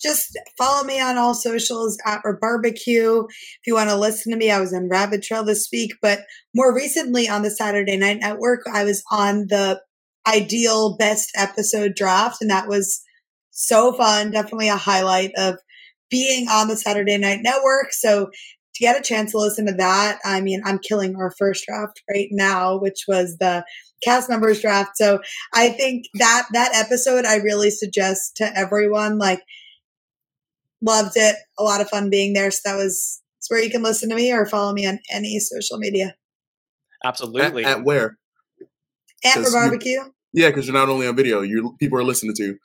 Just 0.01 0.39
follow 0.57 0.85
me 0.85 1.01
on 1.01 1.17
all 1.17 1.33
socials 1.33 1.97
at 2.05 2.21
Barbecue. 2.39 3.25
If 3.25 3.67
you 3.67 3.73
want 3.73 3.89
to 3.89 3.97
listen 3.97 4.31
to 4.31 4.37
me, 4.37 4.49
I 4.49 4.59
was 4.59 4.71
in 4.71 4.87
Rabid 4.87 5.23
Trail 5.23 5.43
this 5.43 5.67
week, 5.73 5.91
but 6.01 6.21
more 6.55 6.73
recently 6.73 7.27
on 7.27 7.41
the 7.41 7.51
Saturday 7.51 7.97
Night 7.97 8.19
Network, 8.21 8.61
I 8.71 8.85
was 8.85 9.03
on 9.11 9.47
the 9.49 9.81
ideal 10.25 10.95
best 10.95 11.31
episode 11.35 11.95
draft, 11.95 12.37
and 12.39 12.49
that 12.49 12.69
was 12.69 13.01
so 13.51 13.91
fun. 13.91 14.31
Definitely 14.31 14.69
a 14.69 14.77
highlight 14.77 15.31
of 15.37 15.57
being 16.09 16.47
on 16.47 16.67
the 16.67 16.77
Saturday 16.77 17.17
Night 17.17 17.39
Network. 17.41 17.91
So 17.91 18.25
to 18.25 18.79
get 18.79 18.99
a 18.99 19.03
chance 19.03 19.31
to 19.31 19.37
listen 19.37 19.65
to 19.67 19.73
that, 19.73 20.19
I 20.23 20.41
mean, 20.41 20.61
I'm 20.65 20.79
killing 20.79 21.15
our 21.15 21.31
first 21.37 21.65
draft 21.65 22.01
right 22.09 22.29
now, 22.31 22.77
which 22.77 23.05
was 23.07 23.37
the 23.39 23.65
cast 24.03 24.29
members 24.29 24.61
draft. 24.61 24.91
So 24.95 25.19
I 25.53 25.69
think 25.69 26.05
that 26.15 26.47
that 26.53 26.71
episode 26.73 27.25
I 27.25 27.37
really 27.37 27.71
suggest 27.71 28.37
to 28.37 28.57
everyone. 28.57 29.17
Like, 29.17 29.41
loved 30.81 31.13
it. 31.15 31.35
A 31.57 31.63
lot 31.63 31.81
of 31.81 31.89
fun 31.89 32.09
being 32.09 32.33
there. 32.33 32.51
So 32.51 32.61
that 32.65 32.75
was 32.75 33.21
it's 33.39 33.49
where 33.49 33.63
you 33.63 33.69
can 33.69 33.83
listen 33.83 34.09
to 34.09 34.15
me 34.15 34.31
or 34.31 34.45
follow 34.45 34.73
me 34.73 34.85
on 34.85 34.99
any 35.11 35.39
social 35.39 35.77
media. 35.77 36.15
Absolutely. 37.03 37.63
At, 37.63 37.79
at 37.79 37.83
where? 37.83 38.17
At 39.23 39.35
for 39.35 39.51
barbecue. 39.51 39.91
You, 39.91 40.13
yeah, 40.33 40.49
because 40.49 40.67
you're 40.67 40.75
not 40.75 40.89
only 40.89 41.07
on 41.07 41.15
video, 41.15 41.41
you 41.41 41.75
people 41.79 41.97
are 41.97 42.03
listening 42.03 42.35
to. 42.37 42.57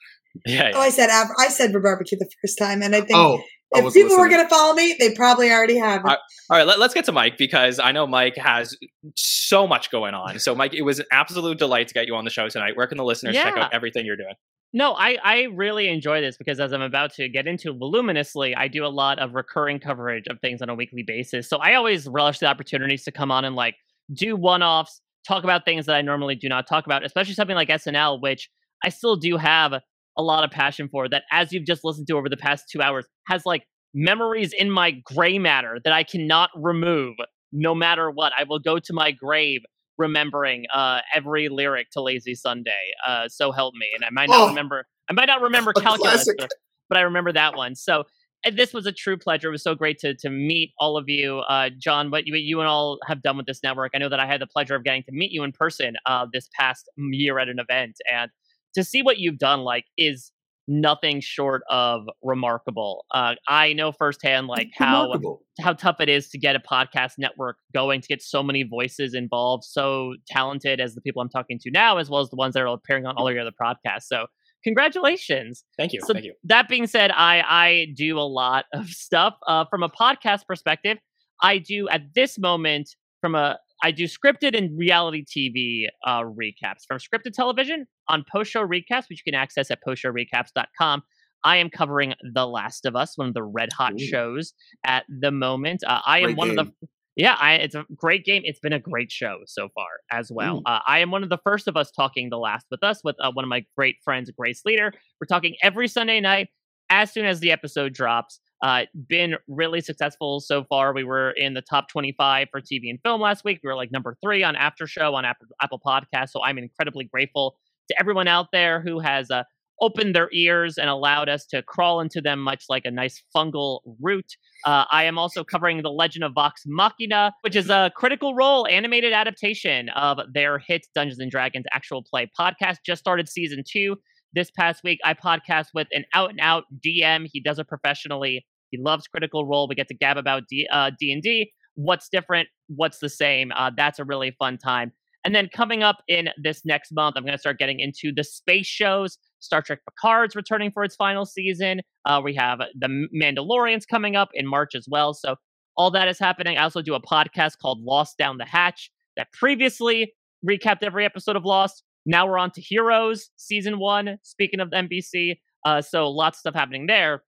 Yeah, 0.46 0.68
yeah. 0.68 0.72
Oh, 0.74 0.80
I 0.80 0.90
said 0.90 1.10
I 1.10 1.48
said 1.48 1.72
for 1.72 1.80
barbecue 1.80 2.18
the 2.18 2.28
first 2.42 2.58
time, 2.58 2.82
and 2.82 2.94
I 2.94 3.00
think 3.00 3.14
oh, 3.14 3.42
I 3.74 3.78
if 3.78 3.92
people 3.92 4.02
listening. 4.02 4.18
were 4.18 4.28
going 4.28 4.44
to 4.44 4.48
follow 4.48 4.74
me, 4.74 4.96
they 4.98 5.14
probably 5.14 5.50
already 5.50 5.78
have. 5.78 6.00
All 6.00 6.10
right, 6.10 6.18
all 6.50 6.56
right 6.58 6.66
let, 6.66 6.78
us 6.80 6.94
get 6.94 7.04
to 7.06 7.12
Mike 7.12 7.36
because 7.38 7.78
I 7.78 7.92
know 7.92 8.06
Mike 8.06 8.36
has 8.36 8.76
so 9.16 9.66
much 9.66 9.90
going 9.90 10.14
on. 10.14 10.38
So, 10.38 10.54
Mike, 10.54 10.74
it 10.74 10.82
was 10.82 11.00
an 11.00 11.06
absolute 11.10 11.58
delight 11.58 11.88
to 11.88 11.94
get 11.94 12.06
you 12.06 12.14
on 12.14 12.24
the 12.24 12.30
show 12.30 12.48
tonight. 12.48 12.76
Where 12.76 12.86
can 12.86 12.98
the 12.98 13.04
listeners 13.04 13.34
yeah. 13.34 13.44
check 13.44 13.56
out 13.56 13.74
everything 13.74 14.06
you're 14.06 14.16
doing? 14.16 14.34
No, 14.76 14.92
I, 14.92 15.18
I 15.22 15.42
really 15.54 15.88
enjoy 15.88 16.20
this 16.20 16.36
because 16.36 16.58
as 16.58 16.72
I'm 16.72 16.82
about 16.82 17.14
to 17.14 17.28
get 17.28 17.46
into 17.46 17.72
voluminously, 17.72 18.56
I 18.56 18.66
do 18.66 18.84
a 18.84 18.88
lot 18.88 19.20
of 19.20 19.34
recurring 19.34 19.78
coverage 19.78 20.26
of 20.28 20.40
things 20.40 20.60
on 20.62 20.68
a 20.68 20.74
weekly 20.74 21.04
basis. 21.04 21.48
So 21.48 21.58
I 21.58 21.74
always 21.74 22.08
relish 22.08 22.40
the 22.40 22.46
opportunities 22.46 23.04
to 23.04 23.12
come 23.12 23.30
on 23.30 23.44
and 23.44 23.54
like 23.54 23.76
do 24.12 24.34
one 24.34 24.64
offs, 24.64 25.00
talk 25.26 25.44
about 25.44 25.64
things 25.64 25.86
that 25.86 25.94
I 25.94 26.02
normally 26.02 26.34
do 26.34 26.48
not 26.48 26.66
talk 26.66 26.86
about, 26.86 27.04
especially 27.04 27.34
something 27.34 27.54
like 27.54 27.68
SNL, 27.68 28.20
which 28.20 28.50
I 28.84 28.88
still 28.88 29.14
do 29.14 29.36
have 29.36 29.74
a 30.16 30.22
lot 30.22 30.44
of 30.44 30.50
passion 30.50 30.88
for. 30.88 31.08
That, 31.08 31.24
as 31.32 31.52
you've 31.52 31.66
just 31.66 31.84
listened 31.84 32.06
to 32.08 32.16
over 32.16 32.28
the 32.28 32.36
past 32.36 32.64
two 32.70 32.80
hours, 32.82 33.06
has 33.26 33.44
like 33.46 33.64
memories 33.94 34.52
in 34.52 34.70
my 34.70 34.90
gray 34.90 35.38
matter 35.38 35.78
that 35.84 35.92
I 35.92 36.02
cannot 36.02 36.50
remove 36.56 37.14
no 37.52 37.74
matter 37.74 38.10
what. 38.10 38.32
I 38.38 38.44
will 38.44 38.58
go 38.58 38.78
to 38.78 38.92
my 38.92 39.12
grave 39.12 39.60
remembering 39.96 40.64
uh, 40.74 41.00
every 41.14 41.48
lyric 41.48 41.90
to 41.92 42.02
Lazy 42.02 42.34
Sunday. 42.34 42.90
Uh, 43.06 43.28
so 43.28 43.52
help 43.52 43.74
me, 43.74 43.86
and 43.94 44.04
I 44.04 44.10
might 44.10 44.28
not 44.28 44.40
Oh, 44.40 44.48
remember. 44.48 44.86
I 45.08 45.12
might 45.12 45.26
not 45.26 45.40
remember 45.40 45.72
calculus, 45.76 46.28
but, 46.38 46.50
but 46.88 46.98
I 46.98 47.02
remember 47.02 47.32
that 47.32 47.56
one. 47.56 47.74
So. 47.74 48.04
And 48.46 48.58
this 48.58 48.74
was 48.74 48.84
a 48.84 48.92
true 48.92 49.16
pleasure. 49.16 49.48
It 49.48 49.52
was 49.52 49.62
so 49.62 49.74
great 49.74 49.98
to 50.00 50.14
to 50.16 50.28
meet 50.28 50.74
all 50.78 50.98
of 50.98 51.08
you, 51.08 51.38
uh, 51.48 51.70
Jon. 51.78 52.10
What 52.10 52.26
you, 52.26 52.34
what 52.34 52.42
you 52.42 52.60
and 52.60 52.68
all 52.68 52.98
have 53.06 53.22
done 53.22 53.38
with 53.38 53.46
this 53.46 53.62
network. 53.62 53.92
I 53.94 53.98
know 53.98 54.10
that 54.10 54.20
I 54.20 54.26
had 54.26 54.38
the 54.38 54.46
pleasure 54.46 54.74
of 54.74 54.84
getting 54.84 55.02
to 55.04 55.12
meet 55.12 55.30
you 55.32 55.44
in 55.44 55.52
person 55.52 55.94
uh, 56.04 56.26
this 56.30 56.50
past 56.54 56.86
year 56.98 57.38
at 57.38 57.48
an 57.48 57.58
event, 57.58 57.96
and 58.12 58.30
to 58.74 58.84
see 58.84 59.02
what 59.02 59.18
you've 59.18 59.38
done, 59.38 59.60
like, 59.60 59.84
is 59.96 60.30
nothing 60.66 61.20
short 61.20 61.62
of 61.68 62.06
remarkable. 62.22 63.04
Uh, 63.10 63.34
I 63.48 63.72
know 63.74 63.92
firsthand, 63.92 64.46
like 64.46 64.70
how 64.74 65.02
Remarkable. 65.02 65.42
how 65.60 65.74
tough 65.74 66.00
it 66.00 66.08
is 66.08 66.30
to 66.30 66.38
get 66.38 66.56
a 66.56 66.58
podcast 66.60 67.12
network 67.18 67.58
going, 67.74 68.00
to 68.00 68.08
get 68.08 68.22
so 68.22 68.42
many 68.42 68.62
voices 68.62 69.14
involved, 69.14 69.64
so 69.64 70.14
talented 70.26 70.80
as 70.80 70.94
the 70.94 71.02
people 71.02 71.20
I'm 71.20 71.28
talking 71.28 71.58
to 71.60 71.70
now, 71.70 71.98
as 71.98 72.08
well 72.08 72.20
as 72.20 72.30
the 72.30 72.36
ones 72.36 72.54
that 72.54 72.60
are 72.62 72.66
appearing 72.66 73.04
on 73.06 73.14
all 73.16 73.30
your 73.30 73.42
other 73.42 73.52
podcasts. 73.60 74.04
So 74.04 74.26
congratulations. 74.62 75.64
Thank 75.76 75.92
you. 75.92 76.00
So 76.00 76.14
Thank 76.14 76.24
you. 76.24 76.34
that 76.44 76.68
being 76.68 76.86
said, 76.86 77.10
I 77.10 77.42
I 77.46 77.86
do 77.94 78.18
a 78.18 78.20
lot 78.26 78.64
of 78.72 78.88
stuff 78.88 79.34
uh, 79.46 79.64
from 79.70 79.82
a 79.82 79.88
podcast 79.88 80.46
perspective. 80.46 80.98
I 81.42 81.58
do 81.58 81.88
at 81.88 82.14
this 82.14 82.38
moment 82.38 82.96
from 83.20 83.34
a 83.34 83.58
I 83.84 83.90
do 83.90 84.04
scripted 84.04 84.56
and 84.56 84.76
reality 84.78 85.24
TV 85.24 85.88
uh, 86.06 86.22
recaps 86.22 86.86
from 86.88 86.98
scripted 86.98 87.34
television 87.34 87.86
on 88.08 88.24
post 88.32 88.50
show 88.50 88.66
recaps, 88.66 89.10
which 89.10 89.22
you 89.24 89.30
can 89.30 89.34
access 89.34 89.70
at 89.70 89.80
postshowrecaps.com. 89.86 91.02
I 91.44 91.58
am 91.58 91.68
covering 91.68 92.14
The 92.32 92.46
Last 92.46 92.86
of 92.86 92.96
Us, 92.96 93.18
one 93.18 93.28
of 93.28 93.34
the 93.34 93.42
red 93.42 93.68
hot 93.74 93.92
Ooh. 93.92 93.98
shows 93.98 94.54
at 94.86 95.04
the 95.20 95.30
moment. 95.30 95.84
Uh, 95.86 96.00
I 96.06 96.20
am 96.20 96.24
Great 96.24 96.36
one 96.38 96.50
of 96.50 96.56
the 96.56 96.72
yeah, 97.16 97.36
I, 97.38 97.54
it's 97.56 97.74
a 97.76 97.84
great 97.94 98.24
game. 98.24 98.42
It's 98.44 98.58
been 98.58 98.72
a 98.72 98.80
great 98.80 99.12
show 99.12 99.40
so 99.46 99.68
far 99.74 99.86
as 100.10 100.32
well. 100.32 100.62
Uh, 100.66 100.80
I 100.84 100.98
am 100.98 101.12
one 101.12 101.22
of 101.22 101.28
the 101.28 101.38
first 101.44 101.68
of 101.68 101.76
us 101.76 101.92
talking 101.92 102.30
The 102.30 102.38
Last 102.38 102.66
with 102.72 102.82
Us 102.82 103.02
with 103.04 103.14
uh, 103.20 103.30
one 103.32 103.44
of 103.44 103.48
my 103.48 103.64
great 103.76 103.96
friends, 104.02 104.32
Grace 104.36 104.62
Leader. 104.64 104.92
We're 105.20 105.26
talking 105.26 105.54
every 105.62 105.86
Sunday 105.86 106.20
night 106.20 106.48
as 106.90 107.12
soon 107.12 107.26
as 107.26 107.38
the 107.38 107.52
episode 107.52 107.92
drops. 107.92 108.40
Uh, 108.64 108.86
been 109.08 109.36
really 109.46 109.82
successful 109.82 110.40
so 110.40 110.64
far. 110.64 110.94
We 110.94 111.04
were 111.04 111.32
in 111.32 111.52
the 111.52 111.60
top 111.60 111.90
25 111.90 112.48
for 112.50 112.62
TV 112.62 112.88
and 112.88 112.98
film 113.04 113.20
last 113.20 113.44
week. 113.44 113.60
We 113.62 113.68
were 113.68 113.76
like 113.76 113.92
number 113.92 114.16
three 114.22 114.42
on 114.42 114.56
After 114.56 114.86
Show 114.86 115.14
on 115.14 115.26
Apple, 115.26 115.82
Podcasts. 115.86 116.30
So 116.30 116.42
I'm 116.42 116.56
incredibly 116.56 117.04
grateful 117.04 117.56
to 117.88 118.00
everyone 118.00 118.26
out 118.26 118.46
there 118.52 118.80
who 118.80 119.00
has 119.00 119.30
uh, 119.30 119.42
opened 119.82 120.16
their 120.16 120.30
ears 120.32 120.78
and 120.78 120.88
allowed 120.88 121.28
us 121.28 121.44
to 121.48 121.60
crawl 121.60 122.00
into 122.00 122.22
them, 122.22 122.40
much 122.40 122.64
like 122.70 122.86
a 122.86 122.90
nice 122.90 123.22
fungal 123.36 123.80
root. 124.00 124.34
Uh, 124.64 124.86
I 124.90 125.04
am 125.04 125.18
also 125.18 125.44
covering 125.44 125.82
The 125.82 125.90
Legend 125.90 126.24
of 126.24 126.32
Vox 126.32 126.62
Machina, 126.64 127.34
which 127.42 127.56
is 127.56 127.68
a 127.68 127.92
critical 127.94 128.34
role 128.34 128.66
animated 128.66 129.12
adaptation 129.12 129.90
of 129.90 130.20
their 130.32 130.58
hit 130.58 130.86
Dungeons 130.94 131.20
and 131.20 131.30
Dragons 131.30 131.66
actual 131.74 132.02
play 132.02 132.30
podcast. 132.40 132.78
Just 132.82 133.00
started 133.00 133.28
season 133.28 133.62
two 133.70 133.96
this 134.32 134.50
past 134.50 134.82
week. 134.84 135.00
I 135.04 135.12
podcast 135.12 135.66
with 135.74 135.88
an 135.92 136.06
out 136.14 136.30
and 136.30 136.40
out 136.40 136.64
DM. 136.82 137.28
He 137.30 137.40
does 137.40 137.58
it 137.58 137.68
professionally. 137.68 138.46
He 138.74 138.82
loves 138.82 139.06
Critical 139.06 139.46
Role. 139.46 139.68
We 139.68 139.76
get 139.76 139.86
to 139.88 139.94
gab 139.94 140.16
about 140.16 140.48
D 140.48 140.66
uh, 140.70 140.90
and 141.00 141.22
D. 141.22 141.52
What's 141.76 142.08
different? 142.08 142.48
What's 142.66 142.98
the 142.98 143.08
same? 143.08 143.52
Uh, 143.54 143.70
that's 143.76 144.00
a 144.00 144.04
really 144.04 144.32
fun 144.38 144.58
time. 144.58 144.92
And 145.24 145.34
then 145.34 145.48
coming 145.54 145.82
up 145.82 146.02
in 146.08 146.28
this 146.42 146.64
next 146.64 146.92
month, 146.92 147.16
I'm 147.16 147.22
going 147.22 147.32
to 147.32 147.38
start 147.38 147.58
getting 147.58 147.78
into 147.78 148.12
the 148.12 148.24
space 148.24 148.66
shows. 148.66 149.16
Star 149.38 149.62
Trek 149.62 149.78
Picard's 149.88 150.34
returning 150.34 150.72
for 150.72 150.82
its 150.82 150.96
final 150.96 151.24
season. 151.24 151.80
Uh, 152.04 152.20
we 152.22 152.34
have 152.34 152.60
the 152.78 153.06
Mandalorians 153.14 153.86
coming 153.88 154.16
up 154.16 154.30
in 154.34 154.46
March 154.46 154.74
as 154.74 154.86
well. 154.88 155.14
So 155.14 155.36
all 155.76 155.90
that 155.92 156.08
is 156.08 156.18
happening. 156.18 156.58
I 156.58 156.64
also 156.64 156.82
do 156.82 156.94
a 156.94 157.00
podcast 157.00 157.58
called 157.60 157.80
Lost 157.80 158.18
Down 158.18 158.38
the 158.38 158.44
Hatch 158.44 158.90
that 159.16 159.32
previously 159.32 160.12
recapped 160.46 160.82
every 160.82 161.04
episode 161.04 161.36
of 161.36 161.44
Lost. 161.44 161.84
Now 162.04 162.26
we're 162.26 162.38
on 162.38 162.50
to 162.52 162.60
Heroes 162.60 163.30
season 163.36 163.78
one. 163.78 164.18
Speaking 164.22 164.60
of 164.60 164.70
NBC, 164.70 165.38
uh, 165.64 165.80
so 165.80 166.10
lots 166.10 166.38
of 166.38 166.40
stuff 166.40 166.54
happening 166.54 166.86
there. 166.86 167.22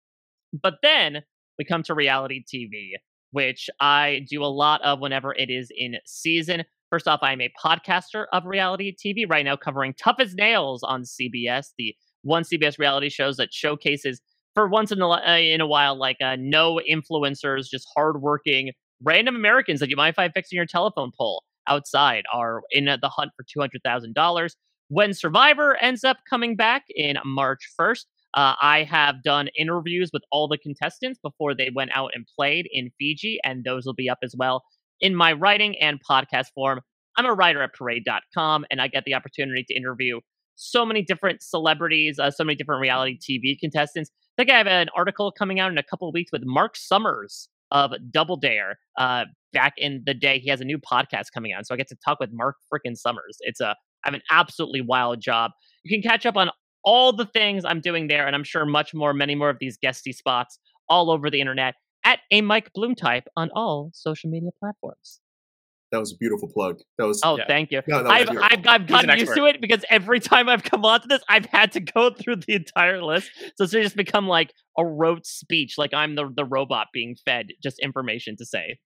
But 0.53 0.75
then 0.83 1.23
we 1.59 1.65
come 1.65 1.83
to 1.85 1.95
reality 1.95 2.45
TV, 2.45 2.93
which 3.31 3.69
I 3.81 4.27
do 4.29 4.43
a 4.43 4.47
lot 4.47 4.83
of 4.83 5.01
whenever 5.01 5.35
it 5.35 5.51
is 5.51 5.71
in 5.77 5.97
season. 6.05 6.65
First 6.91 7.09
off, 7.09 7.21
I'm 7.23 7.41
a 7.41 7.53
podcaster 7.63 8.27
of 8.33 8.45
reality 8.47 8.95
TV 8.95 9.29
right 9.29 9.45
now, 9.45 9.57
covering 9.57 9.95
Tough 9.95 10.17
as 10.21 10.35
Nails 10.35 10.83
on 10.83 11.03
CBS, 11.03 11.69
the 11.79 11.95
one 12.23 12.43
CBS 12.43 12.79
reality 12.79 13.09
shows 13.09 13.37
that 13.37 13.53
showcases 13.53 14.21
for 14.55 14.69
once 14.69 14.91
in 14.91 15.03
a, 15.03 15.09
uh, 15.09 15.37
in 15.37 15.61
a 15.61 15.67
while, 15.67 15.97
like 15.97 16.17
uh, 16.23 16.37
no 16.39 16.81
influencers, 16.89 17.69
just 17.69 17.87
hardworking 17.95 18.73
random 19.03 19.37
Americans 19.37 19.81
that 19.81 19.91
you 19.91 19.97
might 19.97 20.15
find 20.15 20.33
fixing 20.33 20.57
your 20.57 20.67
telephone 20.67 21.11
pole 21.17 21.45
outside 21.69 22.25
are 22.33 22.63
in 22.71 22.87
the 22.87 23.09
hunt 23.09 23.33
for 23.37 23.45
two 23.45 23.61
hundred 23.61 23.83
thousand 23.85 24.15
dollars. 24.15 24.57
When 24.89 25.15
Survivor 25.15 25.77
ends 25.83 26.05
up 26.05 26.19
coming 26.29 26.57
back 26.57 26.85
in 26.95 27.19
March 27.25 27.69
first, 27.77 28.07
uh, 28.37 28.55
I 28.61 28.85
have 28.85 29.23
done 29.23 29.49
interviews 29.59 30.11
with 30.13 30.23
all 30.31 30.47
the 30.47 30.59
contestants 30.59 31.19
before 31.23 31.55
they 31.55 31.71
went 31.75 31.91
out 31.95 32.11
and 32.15 32.27
played 32.39 32.69
in 32.71 32.91
Fiji, 32.99 33.39
and 33.43 33.65
those 33.65 33.87
will 33.87 33.95
be 33.95 34.11
up 34.11 34.19
as 34.23 34.35
well 34.37 34.63
in 35.01 35.15
my 35.15 35.33
writing 35.33 35.77
and 35.79 35.99
podcast 36.09 36.47
form. 36.55 36.81
I'm 37.17 37.25
a 37.25 37.33
writer 37.33 37.63
at 37.63 37.73
parade.com, 37.73 38.67
and 38.71 38.81
I 38.81 38.89
get 38.89 39.05
the 39.05 39.15
opportunity 39.15 39.65
to 39.69 39.75
interview 39.75 40.21
so 40.55 40.85
many 40.85 41.03
different 41.03 41.43
celebrities, 41.43 42.19
uh, 42.19 42.31
so 42.31 42.45
many 42.45 42.57
different 42.57 42.81
reality 42.81 43.19
TV 43.19 43.59
contestants. 43.59 44.11
I 44.39 44.43
think 44.43 44.51
I 44.51 44.59
have 44.59 44.67
an 44.67 44.89
article 44.95 45.33
coming 45.33 45.59
out 45.59 45.71
in 45.71 45.79
a 45.79 45.83
couple 45.83 46.09
of 46.09 46.15
weeks 46.15 46.31
with 46.31 46.43
Mark 46.45 46.77
Summers 46.77 47.49
of 47.71 47.93
Double 48.11 48.37
Dare. 48.37 48.79
Uh, 48.99 49.25
back 49.55 49.73
in 49.79 50.03
the 50.05 50.15
day, 50.15 50.39
he 50.39 50.51
has 50.51 50.61
a 50.61 50.65
new 50.65 50.79
podcast 50.79 51.27
coming 51.33 51.55
out, 51.55 51.67
so 51.67 51.75
I 51.75 51.79
get 51.79 51.89
to 51.89 51.97
talk 52.05 52.21
with 52.21 52.31
Mark 52.33 52.57
freaking 52.73 52.97
Summers. 52.97 53.39
It's 53.41 53.61
a 53.61 53.75
I 54.05 54.09
have 54.09 54.15
an 54.15 54.23
absolutely 54.31 54.83
wild 54.83 55.21
job. 55.21 55.53
You 55.83 55.91
can 55.91 56.09
catch 56.09 56.27
up 56.27 56.37
on 56.37 56.51
all 56.87 57.13
the 57.13 57.27
things 57.27 57.65
I'm 57.67 57.81
doing 57.83 58.07
there, 58.07 58.27
and 58.27 58.35
I'm 58.35 58.45
sure 58.45 58.65
much 58.65 58.95
more, 58.95 59.13
many 59.13 59.35
more 59.35 59.51
of 59.51 59.59
these 59.61 59.77
guesty 59.77 60.13
spots 60.13 60.59
all 60.89 61.11
over 61.11 61.29
the 61.29 61.41
internet 61.41 61.75
at 62.05 62.21
a 62.31 62.41
Mike 62.41 62.71
Bloom 62.73 62.95
type 62.95 63.25
on 63.37 63.51
all 63.55 63.91
social 63.93 64.31
media 64.31 64.51
platforms. 64.59 65.21
That 65.93 65.99
was 65.99 66.13
a 66.13 66.17
beautiful 66.17 66.49
plug. 66.49 66.81
That 66.99 67.07
was. 67.07 67.21
Oh, 67.25 67.39
thank 67.47 67.71
you. 67.71 67.81
No, 67.87 68.05
I've. 68.07 68.29
I've, 68.29 68.67
I've 68.67 68.87
gotten 68.87 69.11
used 69.11 69.23
expert. 69.23 69.37
to 69.37 69.45
it 69.47 69.61
because 69.61 69.85
every 69.89 70.19
time 70.19 70.49
I've 70.49 70.65
come 70.65 70.85
onto 70.85 71.07
this, 71.07 71.23
I've 71.29 71.47
had 71.47 71.73
to 71.73 71.81
go 71.81 72.11
through 72.11 72.37
the 72.37 72.55
entire 72.55 73.03
list. 73.03 73.31
So 73.57 73.65
it's 73.65 73.73
just 73.73 73.97
become 73.97 74.27
like 74.27 74.53
a 74.77 74.85
rote 74.85 75.27
speech, 75.27 75.75
like 75.79 75.95
I'm 75.95 76.17
the, 76.17 76.29
the 76.35 76.45
robot 76.45 76.89
being 76.93 77.17
fed 77.25 77.49
just 77.63 77.79
information 77.79 78.37
to 78.39 78.45
say. 78.45 78.79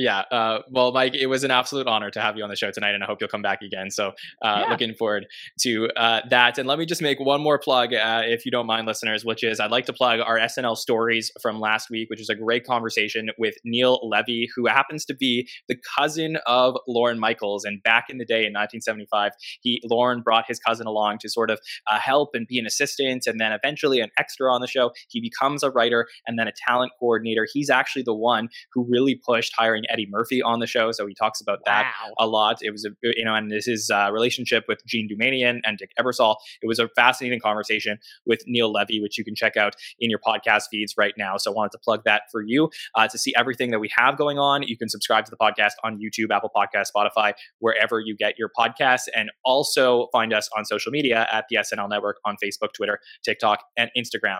Yeah. 0.00 0.20
Uh, 0.30 0.60
well, 0.70 0.92
Mike, 0.92 1.14
it 1.14 1.26
was 1.26 1.44
an 1.44 1.50
absolute 1.50 1.86
honor 1.86 2.10
to 2.10 2.20
have 2.22 2.34
you 2.34 2.42
on 2.42 2.48
the 2.48 2.56
show 2.56 2.70
tonight, 2.70 2.94
and 2.94 3.04
I 3.04 3.06
hope 3.06 3.18
you'll 3.20 3.28
come 3.28 3.42
back 3.42 3.60
again. 3.60 3.90
So, 3.90 4.08
uh, 4.40 4.62
yeah. 4.62 4.70
looking 4.70 4.94
forward 4.94 5.26
to 5.60 5.90
uh, 5.94 6.22
that. 6.30 6.56
And 6.56 6.66
let 6.66 6.78
me 6.78 6.86
just 6.86 7.02
make 7.02 7.20
one 7.20 7.42
more 7.42 7.58
plug, 7.58 7.92
uh, 7.92 8.22
if 8.24 8.46
you 8.46 8.50
don't 8.50 8.66
mind, 8.66 8.86
listeners, 8.86 9.26
which 9.26 9.44
is 9.44 9.60
I'd 9.60 9.70
like 9.70 9.84
to 9.86 9.92
plug 9.92 10.20
our 10.20 10.38
SNL 10.38 10.78
stories 10.78 11.30
from 11.42 11.60
last 11.60 11.90
week, 11.90 12.08
which 12.08 12.20
is 12.20 12.30
a 12.30 12.34
great 12.34 12.64
conversation 12.64 13.28
with 13.36 13.56
Neil 13.62 14.00
Levy, 14.02 14.48
who 14.56 14.66
happens 14.66 15.04
to 15.04 15.14
be 15.14 15.46
the 15.68 15.76
cousin 15.98 16.38
of 16.46 16.78
Lorne 16.88 17.18
Michaels. 17.18 17.66
And 17.66 17.82
back 17.82 18.06
in 18.08 18.16
the 18.16 18.24
day 18.24 18.46
in 18.46 18.54
1975, 18.54 19.32
he 19.60 19.82
Lorne 19.84 20.22
brought 20.22 20.46
his 20.48 20.58
cousin 20.58 20.86
along 20.86 21.18
to 21.18 21.28
sort 21.28 21.50
of 21.50 21.60
uh, 21.90 21.98
help 21.98 22.30
and 22.32 22.46
be 22.46 22.58
an 22.58 22.64
assistant, 22.64 23.26
and 23.26 23.38
then 23.38 23.52
eventually 23.52 24.00
an 24.00 24.08
extra 24.18 24.50
on 24.50 24.62
the 24.62 24.66
show. 24.66 24.92
He 25.10 25.20
becomes 25.20 25.62
a 25.62 25.70
writer 25.70 26.06
and 26.26 26.38
then 26.38 26.48
a 26.48 26.52
talent 26.66 26.92
coordinator. 26.98 27.46
He's 27.52 27.68
actually 27.68 28.02
the 28.02 28.14
one 28.14 28.48
who 28.72 28.86
really 28.88 29.14
pushed 29.14 29.52
hiring 29.58 29.84
Eddie 29.90 30.06
Murphy 30.08 30.42
on 30.42 30.60
the 30.60 30.66
show, 30.66 30.92
so 30.92 31.06
he 31.06 31.14
talks 31.14 31.40
about 31.40 31.60
that 31.64 31.92
wow. 32.02 32.14
a 32.18 32.26
lot. 32.26 32.58
It 32.62 32.70
was 32.70 32.84
a 32.84 32.90
you 33.02 33.24
know, 33.24 33.34
and 33.34 33.50
this 33.50 33.68
is 33.68 33.90
uh, 33.90 34.10
relationship 34.12 34.64
with 34.68 34.84
Jean 34.86 35.08
Doumanian 35.08 35.60
and 35.64 35.78
Dick 35.78 35.92
Ebersol. 35.98 36.36
It 36.62 36.66
was 36.66 36.78
a 36.78 36.88
fascinating 36.88 37.40
conversation 37.40 37.98
with 38.26 38.42
Neil 38.46 38.72
Levy, 38.72 39.00
which 39.00 39.18
you 39.18 39.24
can 39.24 39.34
check 39.34 39.56
out 39.56 39.74
in 39.98 40.10
your 40.10 40.18
podcast 40.18 40.64
feeds 40.70 40.94
right 40.96 41.14
now. 41.16 41.36
So 41.36 41.52
I 41.52 41.54
wanted 41.54 41.72
to 41.72 41.78
plug 41.78 42.04
that 42.04 42.22
for 42.30 42.42
you 42.42 42.70
uh, 42.94 43.08
to 43.08 43.18
see 43.18 43.32
everything 43.36 43.70
that 43.70 43.80
we 43.80 43.90
have 43.96 44.16
going 44.16 44.38
on. 44.38 44.62
You 44.62 44.76
can 44.76 44.88
subscribe 44.88 45.24
to 45.26 45.30
the 45.30 45.36
podcast 45.36 45.72
on 45.84 45.98
YouTube, 45.98 46.34
Apple 46.34 46.50
Podcast, 46.54 46.86
Spotify, 46.94 47.32
wherever 47.58 48.00
you 48.00 48.16
get 48.16 48.38
your 48.38 48.50
podcasts, 48.56 49.08
and 49.14 49.30
also 49.44 50.08
find 50.12 50.32
us 50.32 50.48
on 50.56 50.64
social 50.64 50.92
media 50.92 51.26
at 51.32 51.46
the 51.50 51.56
SNL 51.56 51.88
Network 51.88 52.18
on 52.24 52.36
Facebook, 52.42 52.72
Twitter, 52.74 53.00
TikTok, 53.24 53.64
and 53.76 53.90
Instagram. 53.96 54.38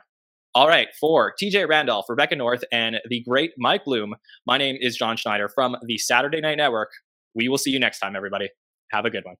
All 0.53 0.67
right, 0.67 0.89
for 0.99 1.33
TJ 1.41 1.69
Randolph, 1.69 2.07
Rebecca 2.09 2.35
North, 2.35 2.65
and 2.73 2.97
the 3.09 3.21
great 3.21 3.53
Mike 3.57 3.85
Bloom, 3.85 4.17
my 4.49 4.59
name 4.59 4.77
is 4.81 4.97
Jon 4.97 5.17
Schneider 5.17 5.49
from 5.49 5.77
the 5.87 5.97
Saturday 5.97 6.41
Night 6.41 6.57
Network. 6.57 6.91
We 7.37 7.49
will 7.49 7.57
see 7.57 7.71
you 7.71 7.79
next 7.79 8.01
time, 8.01 8.17
everybody. 8.17 8.49
Have 8.91 9.05
a 9.05 9.11
good 9.11 9.25
one. 9.25 9.37